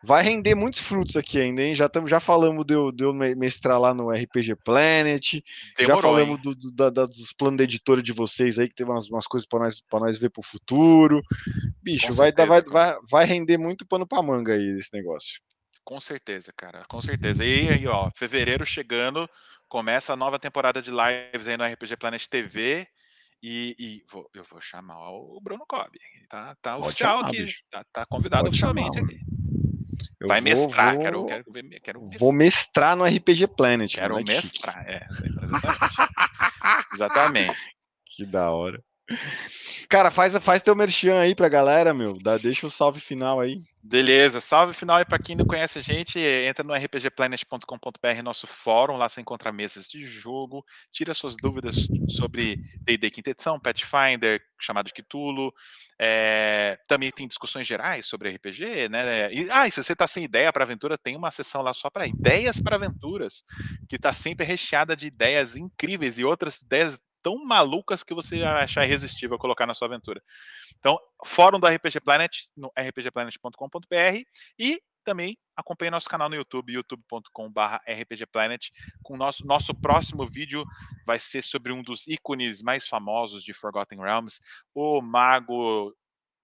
vai 0.02 0.24
render 0.24 0.56
muitos 0.56 0.80
frutos 0.80 1.18
aqui 1.18 1.38
ainda, 1.38 1.62
hein? 1.62 1.76
Já, 1.76 1.90
tamo, 1.90 2.08
já 2.08 2.22
falamos 2.22 2.66
de 2.66 2.74
eu, 2.74 2.90
de 2.90 3.04
eu 3.04 3.14
mestrar 3.14 3.78
lá 3.78 3.94
no 3.94 4.12
RPG 4.12 4.56
Planet. 4.64 5.44
Demorou, 5.78 5.98
já 5.98 6.02
falamos 6.02 6.42
do, 6.42 6.56
do, 6.56 6.72
da, 6.72 7.06
dos 7.06 7.34
planos 7.34 7.58
da 7.58 7.66
editora 7.66 8.02
de 8.02 8.14
vocês 8.14 8.58
aí, 8.58 8.70
que 8.70 8.76
tem 8.76 8.86
umas, 8.86 9.10
umas 9.10 9.28
coisas 9.28 9.46
para 9.46 9.60
nós, 9.60 9.82
pra 9.90 10.00
nós 10.00 10.18
ver 10.18 10.30
pro 10.30 10.42
futuro. 10.42 11.22
Bicho, 11.84 12.14
vai, 12.14 12.30
certeza, 12.30 12.48
vai, 12.48 12.62
vai, 12.62 12.98
vai 13.12 13.26
render 13.26 13.58
muito 13.58 13.86
pano 13.86 14.08
pra 14.08 14.24
manga 14.24 14.54
aí 14.54 14.80
esse 14.80 14.94
negócio. 14.94 15.42
Com 15.84 16.00
certeza, 16.00 16.54
cara, 16.56 16.84
com 16.88 17.02
certeza. 17.02 17.44
E 17.44 17.68
aí, 17.68 17.88
ó, 17.88 18.10
fevereiro 18.16 18.66
chegando 18.66 19.30
começa 19.68 20.14
a 20.14 20.16
nova 20.16 20.40
temporada 20.40 20.82
de 20.82 20.92
lives 20.92 21.48
aí 21.48 21.58
no 21.58 21.66
RPG 21.66 21.98
Planet 21.98 22.26
TV. 22.28 22.88
E, 23.44 23.76
e 23.78 24.04
vou, 24.10 24.28
eu 24.34 24.44
vou 24.50 24.60
chamar 24.60 25.12
o 25.12 25.40
Bruno 25.42 25.66
Cobb. 25.68 25.92
Tá, 26.28 26.56
tá 26.62 26.78
oficial 26.78 27.20
chamar, 27.20 27.30
aqui. 27.30 27.54
Tá, 27.70 27.86
tá, 27.92 28.06
convidado 28.06 28.46
Pode 28.46 28.56
oficialmente 28.56 28.98
chamar, 28.98 29.12
aqui. 29.12 29.20
Eu 30.20 30.28
Vai 30.28 30.42
vou, 30.42 30.50
mestrar, 30.50 30.94
vou, 30.94 31.04
quero, 31.04 31.26
quero, 31.26 31.46
quero 31.82 32.02
mestrar. 32.02 32.20
Vou 32.20 32.32
mestrar 32.32 32.96
no 32.96 33.06
RPG 33.06 33.48
Planet. 33.48 33.94
Quero 33.94 34.24
mestrar, 34.24 34.84
é, 34.90 35.06
exatamente. 35.44 35.78
exatamente. 36.94 37.76
Que 38.16 38.26
da 38.26 38.50
hora. 38.50 38.84
Cara, 39.88 40.10
faz, 40.10 40.36
faz 40.38 40.62
teu 40.62 40.76
merchan 40.76 41.20
aí 41.20 41.36
pra 41.36 41.48
galera, 41.48 41.94
meu. 41.94 42.18
Dá, 42.18 42.38
deixa 42.38 42.66
o 42.66 42.72
salve 42.72 43.00
final 43.00 43.40
aí. 43.40 43.62
Beleza, 43.84 44.42
salve 44.42 44.74
final 44.74 44.98
aí 44.98 45.06
pra 45.06 45.20
quem 45.20 45.36
não 45.36 45.46
conhece 45.46 45.78
a 45.78 45.82
gente. 45.82 46.18
Entra 46.20 46.64
no 46.64 46.74
rpgplanet.com.br, 46.74 48.24
nosso 48.24 48.48
fórum. 48.48 48.98
Lá 48.98 49.08
você 49.08 49.22
encontra 49.22 49.52
mesas 49.52 49.88
de 49.88 50.04
jogo. 50.04 50.66
Tira 50.92 51.14
suas 51.14 51.36
dúvidas 51.40 51.88
sobre 52.10 52.58
DD 52.82 53.12
Quinta 53.12 53.30
Edição, 53.30 53.60
Pathfinder, 53.60 54.42
chamado 54.60 54.88
de 54.88 54.94
Cthulhu. 54.94 55.54
É, 56.00 56.78
também 56.88 57.12
tem 57.12 57.28
discussões 57.28 57.68
gerais 57.68 58.08
sobre 58.08 58.30
RPG, 58.30 58.90
né? 58.90 59.32
E, 59.32 59.48
ah, 59.52 59.68
e 59.68 59.72
se 59.72 59.82
você 59.82 59.96
tá 59.96 60.08
sem 60.08 60.24
ideia 60.24 60.52
para 60.52 60.64
aventura, 60.64 60.98
tem 60.98 61.16
uma 61.16 61.32
sessão 61.32 61.62
lá 61.62 61.74
só 61.74 61.90
para 61.90 62.08
ideias 62.08 62.60
para 62.60 62.76
aventuras, 62.76 63.44
que 63.88 64.00
tá 64.00 64.12
sempre 64.12 64.46
recheada 64.46 64.96
de 64.96 65.08
ideias 65.08 65.56
incríveis 65.56 66.18
e 66.18 66.26
outras 66.26 66.58
ideias 66.58 67.00
tão 67.26 67.44
malucas 67.44 68.04
que 68.04 68.14
você 68.14 68.44
achar 68.44 68.86
irresistível 68.86 69.40
colocar 69.40 69.66
na 69.66 69.74
sua 69.74 69.88
aventura. 69.88 70.22
Então, 70.78 71.00
fórum 71.26 71.60
do 71.60 71.66
RPG 71.66 72.00
Planet, 72.02 72.44
no 72.56 72.72
rpgplanet.com.br 72.78 74.22
e 74.60 74.80
também 75.04 75.36
acompanhe 75.56 75.90
nosso 75.90 76.08
canal 76.08 76.30
no 76.30 76.36
YouTube, 76.36 76.74
youtube.com.br 76.74 77.78
rpgplanet. 77.88 78.72
Com 79.02 79.18
nosso 79.18 79.44
nosso 79.44 79.74
próximo 79.74 80.24
vídeo 80.28 80.64
vai 81.04 81.18
ser 81.18 81.42
sobre 81.42 81.72
um 81.72 81.82
dos 81.82 82.06
ícones 82.06 82.62
mais 82.62 82.88
famosos 82.88 83.44
de 83.44 83.54
Forgotten 83.54 84.00
Realms, 84.00 84.40
o 84.72 85.02
mago 85.02 85.96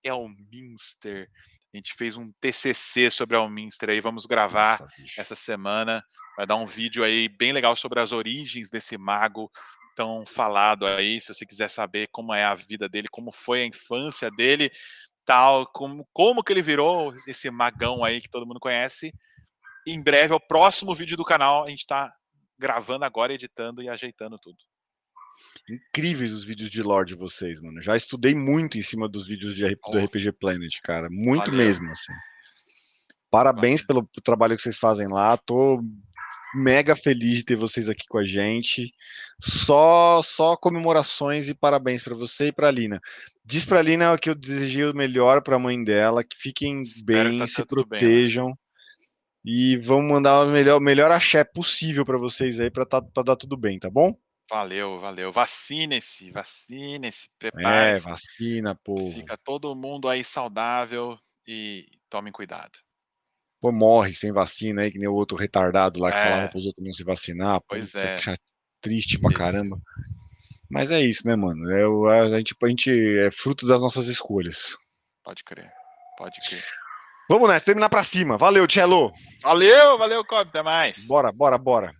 Elminster. 0.03 1.29
A 1.71 1.77
gente 1.77 1.93
fez 1.93 2.17
um 2.17 2.31
TCC 2.41 3.11
sobre 3.11 3.37
Elminster 3.37 3.91
aí, 3.91 4.01
vamos 4.01 4.25
gravar 4.25 4.83
essa 5.15 5.35
semana. 5.35 6.03
Vai 6.35 6.47
dar 6.47 6.55
um 6.55 6.65
vídeo 6.65 7.03
aí 7.03 7.29
bem 7.29 7.51
legal 7.51 7.75
sobre 7.75 7.99
as 7.99 8.11
origens 8.11 8.67
desse 8.67 8.97
mago, 8.97 9.51
tão 10.01 10.25
falado 10.25 10.87
aí, 10.87 11.21
se 11.21 11.31
você 11.31 11.45
quiser 11.45 11.69
saber 11.69 12.07
como 12.11 12.33
é 12.33 12.43
a 12.43 12.55
vida 12.55 12.89
dele, 12.89 13.07
como 13.07 13.31
foi 13.31 13.61
a 13.61 13.67
infância 13.67 14.31
dele, 14.31 14.71
tal, 15.23 15.67
como, 15.67 16.07
como 16.11 16.43
que 16.43 16.51
ele 16.51 16.61
virou 16.63 17.13
esse 17.27 17.51
magão 17.51 18.03
aí 18.03 18.19
que 18.19 18.29
todo 18.29 18.47
mundo 18.47 18.59
conhece. 18.59 19.13
Em 19.85 20.01
breve, 20.01 20.33
é 20.33 20.35
o 20.35 20.39
próximo 20.39 20.95
vídeo 20.95 21.15
do 21.15 21.23
canal, 21.23 21.63
a 21.63 21.69
gente 21.69 21.81
está 21.81 22.11
gravando 22.57 23.05
agora, 23.05 23.31
editando 23.31 23.83
e 23.83 23.89
ajeitando 23.89 24.39
tudo. 24.39 24.57
Incríveis 25.69 26.33
os 26.33 26.43
vídeos 26.43 26.71
de 26.71 26.81
lore 26.81 27.07
de 27.07 27.15
vocês, 27.15 27.61
mano. 27.61 27.79
Já 27.79 27.95
estudei 27.95 28.33
muito 28.33 28.79
em 28.79 28.81
cima 28.81 29.07
dos 29.07 29.27
vídeos 29.27 29.55
de, 29.55 29.63
do 29.63 29.99
RPG 29.99 30.31
Planet, 30.33 30.79
cara. 30.83 31.09
Muito 31.11 31.51
Valeu. 31.51 31.57
mesmo, 31.57 31.91
assim. 31.91 32.13
Parabéns 33.29 33.85
pelo, 33.85 34.03
pelo 34.03 34.23
trabalho 34.23 34.55
que 34.55 34.63
vocês 34.63 34.77
fazem 34.77 35.07
lá. 35.07 35.37
Tô 35.37 35.79
mega 36.53 36.95
feliz 36.95 37.39
de 37.39 37.45
ter 37.45 37.55
vocês 37.55 37.87
aqui 37.89 38.05
com 38.07 38.17
a 38.17 38.25
gente. 38.25 38.93
Só 39.39 40.21
só 40.23 40.55
comemorações 40.55 41.47
e 41.47 41.53
parabéns 41.53 42.03
para 42.03 42.15
você 42.15 42.47
e 42.47 42.51
para 42.51 42.71
Lina. 42.71 42.99
Diz 43.43 43.65
para 43.65 43.81
Lina 43.81 44.17
que 44.17 44.29
eu 44.29 44.35
desejei 44.35 44.85
o 44.85 44.93
melhor 44.93 45.41
para 45.41 45.55
a 45.55 45.59
mãe 45.59 45.83
dela, 45.83 46.23
que 46.23 46.37
fiquem 46.37 46.81
Espero 46.81 47.29
bem, 47.29 47.39
tá 47.39 47.47
se 47.47 47.65
protejam. 47.65 48.47
Bem, 48.47 48.55
e 49.43 49.77
vamos 49.77 50.11
mandar 50.11 50.43
o 50.43 50.51
melhor, 50.51 50.79
melhor 50.79 51.11
axé 51.11 51.43
possível 51.43 52.05
para 52.05 52.17
vocês 52.17 52.59
aí, 52.59 52.69
para 52.69 52.85
tá, 52.85 53.01
dar 53.25 53.35
tudo 53.35 53.57
bem, 53.57 53.79
tá 53.79 53.89
bom? 53.89 54.15
Valeu, 54.49 54.99
valeu. 54.99 55.31
Vacine-se, 55.31 56.29
vacine-se, 56.29 57.29
prepare 57.39 57.97
É, 57.97 57.99
vacina, 57.99 58.75
pô. 58.83 59.11
Fica 59.11 59.37
todo 59.37 59.75
mundo 59.75 60.07
aí 60.07 60.23
saudável 60.23 61.17
e 61.47 61.87
tomem 62.09 62.31
cuidado. 62.31 62.77
Pô, 63.61 63.71
morre 63.71 64.13
sem 64.13 64.31
vacina 64.31 64.81
aí, 64.81 64.91
que 64.91 64.97
nem 64.97 65.07
o 65.07 65.13
outro 65.13 65.37
retardado 65.37 65.99
lá 65.99 66.11
que 66.11 66.17
é. 66.17 66.23
falava 66.23 66.49
pros 66.49 66.65
outros 66.65 66.83
não 66.83 66.93
se 66.93 67.03
vacinar. 67.03 67.61
Pois 67.67 67.93
é. 67.93 68.19
Triste 68.81 69.19
pra 69.19 69.31
caramba. 69.31 69.79
Mas 70.69 70.89
é 70.89 70.99
isso, 70.99 71.27
né, 71.27 71.35
mano? 71.35 71.69
É, 71.69 72.21
a, 72.21 72.29
gente, 72.29 72.55
a 72.59 72.67
gente 72.67 72.89
é 73.19 73.29
fruto 73.29 73.67
das 73.67 73.79
nossas 73.79 74.07
escolhas. 74.07 74.57
Pode 75.23 75.43
crer, 75.43 75.71
pode 76.17 76.39
crer. 76.47 76.63
Vamos 77.29 77.47
nessa, 77.47 77.63
terminar 77.65 77.89
pra 77.89 78.03
cima. 78.03 78.37
Valeu, 78.37 78.65
Tchelo. 78.65 79.11
Valeu, 79.43 79.97
valeu, 79.97 80.25
Cobb. 80.25 80.49
Até 80.49 80.63
mais. 80.63 81.05
Bora, 81.05 81.31
bora, 81.31 81.57
bora. 81.57 81.93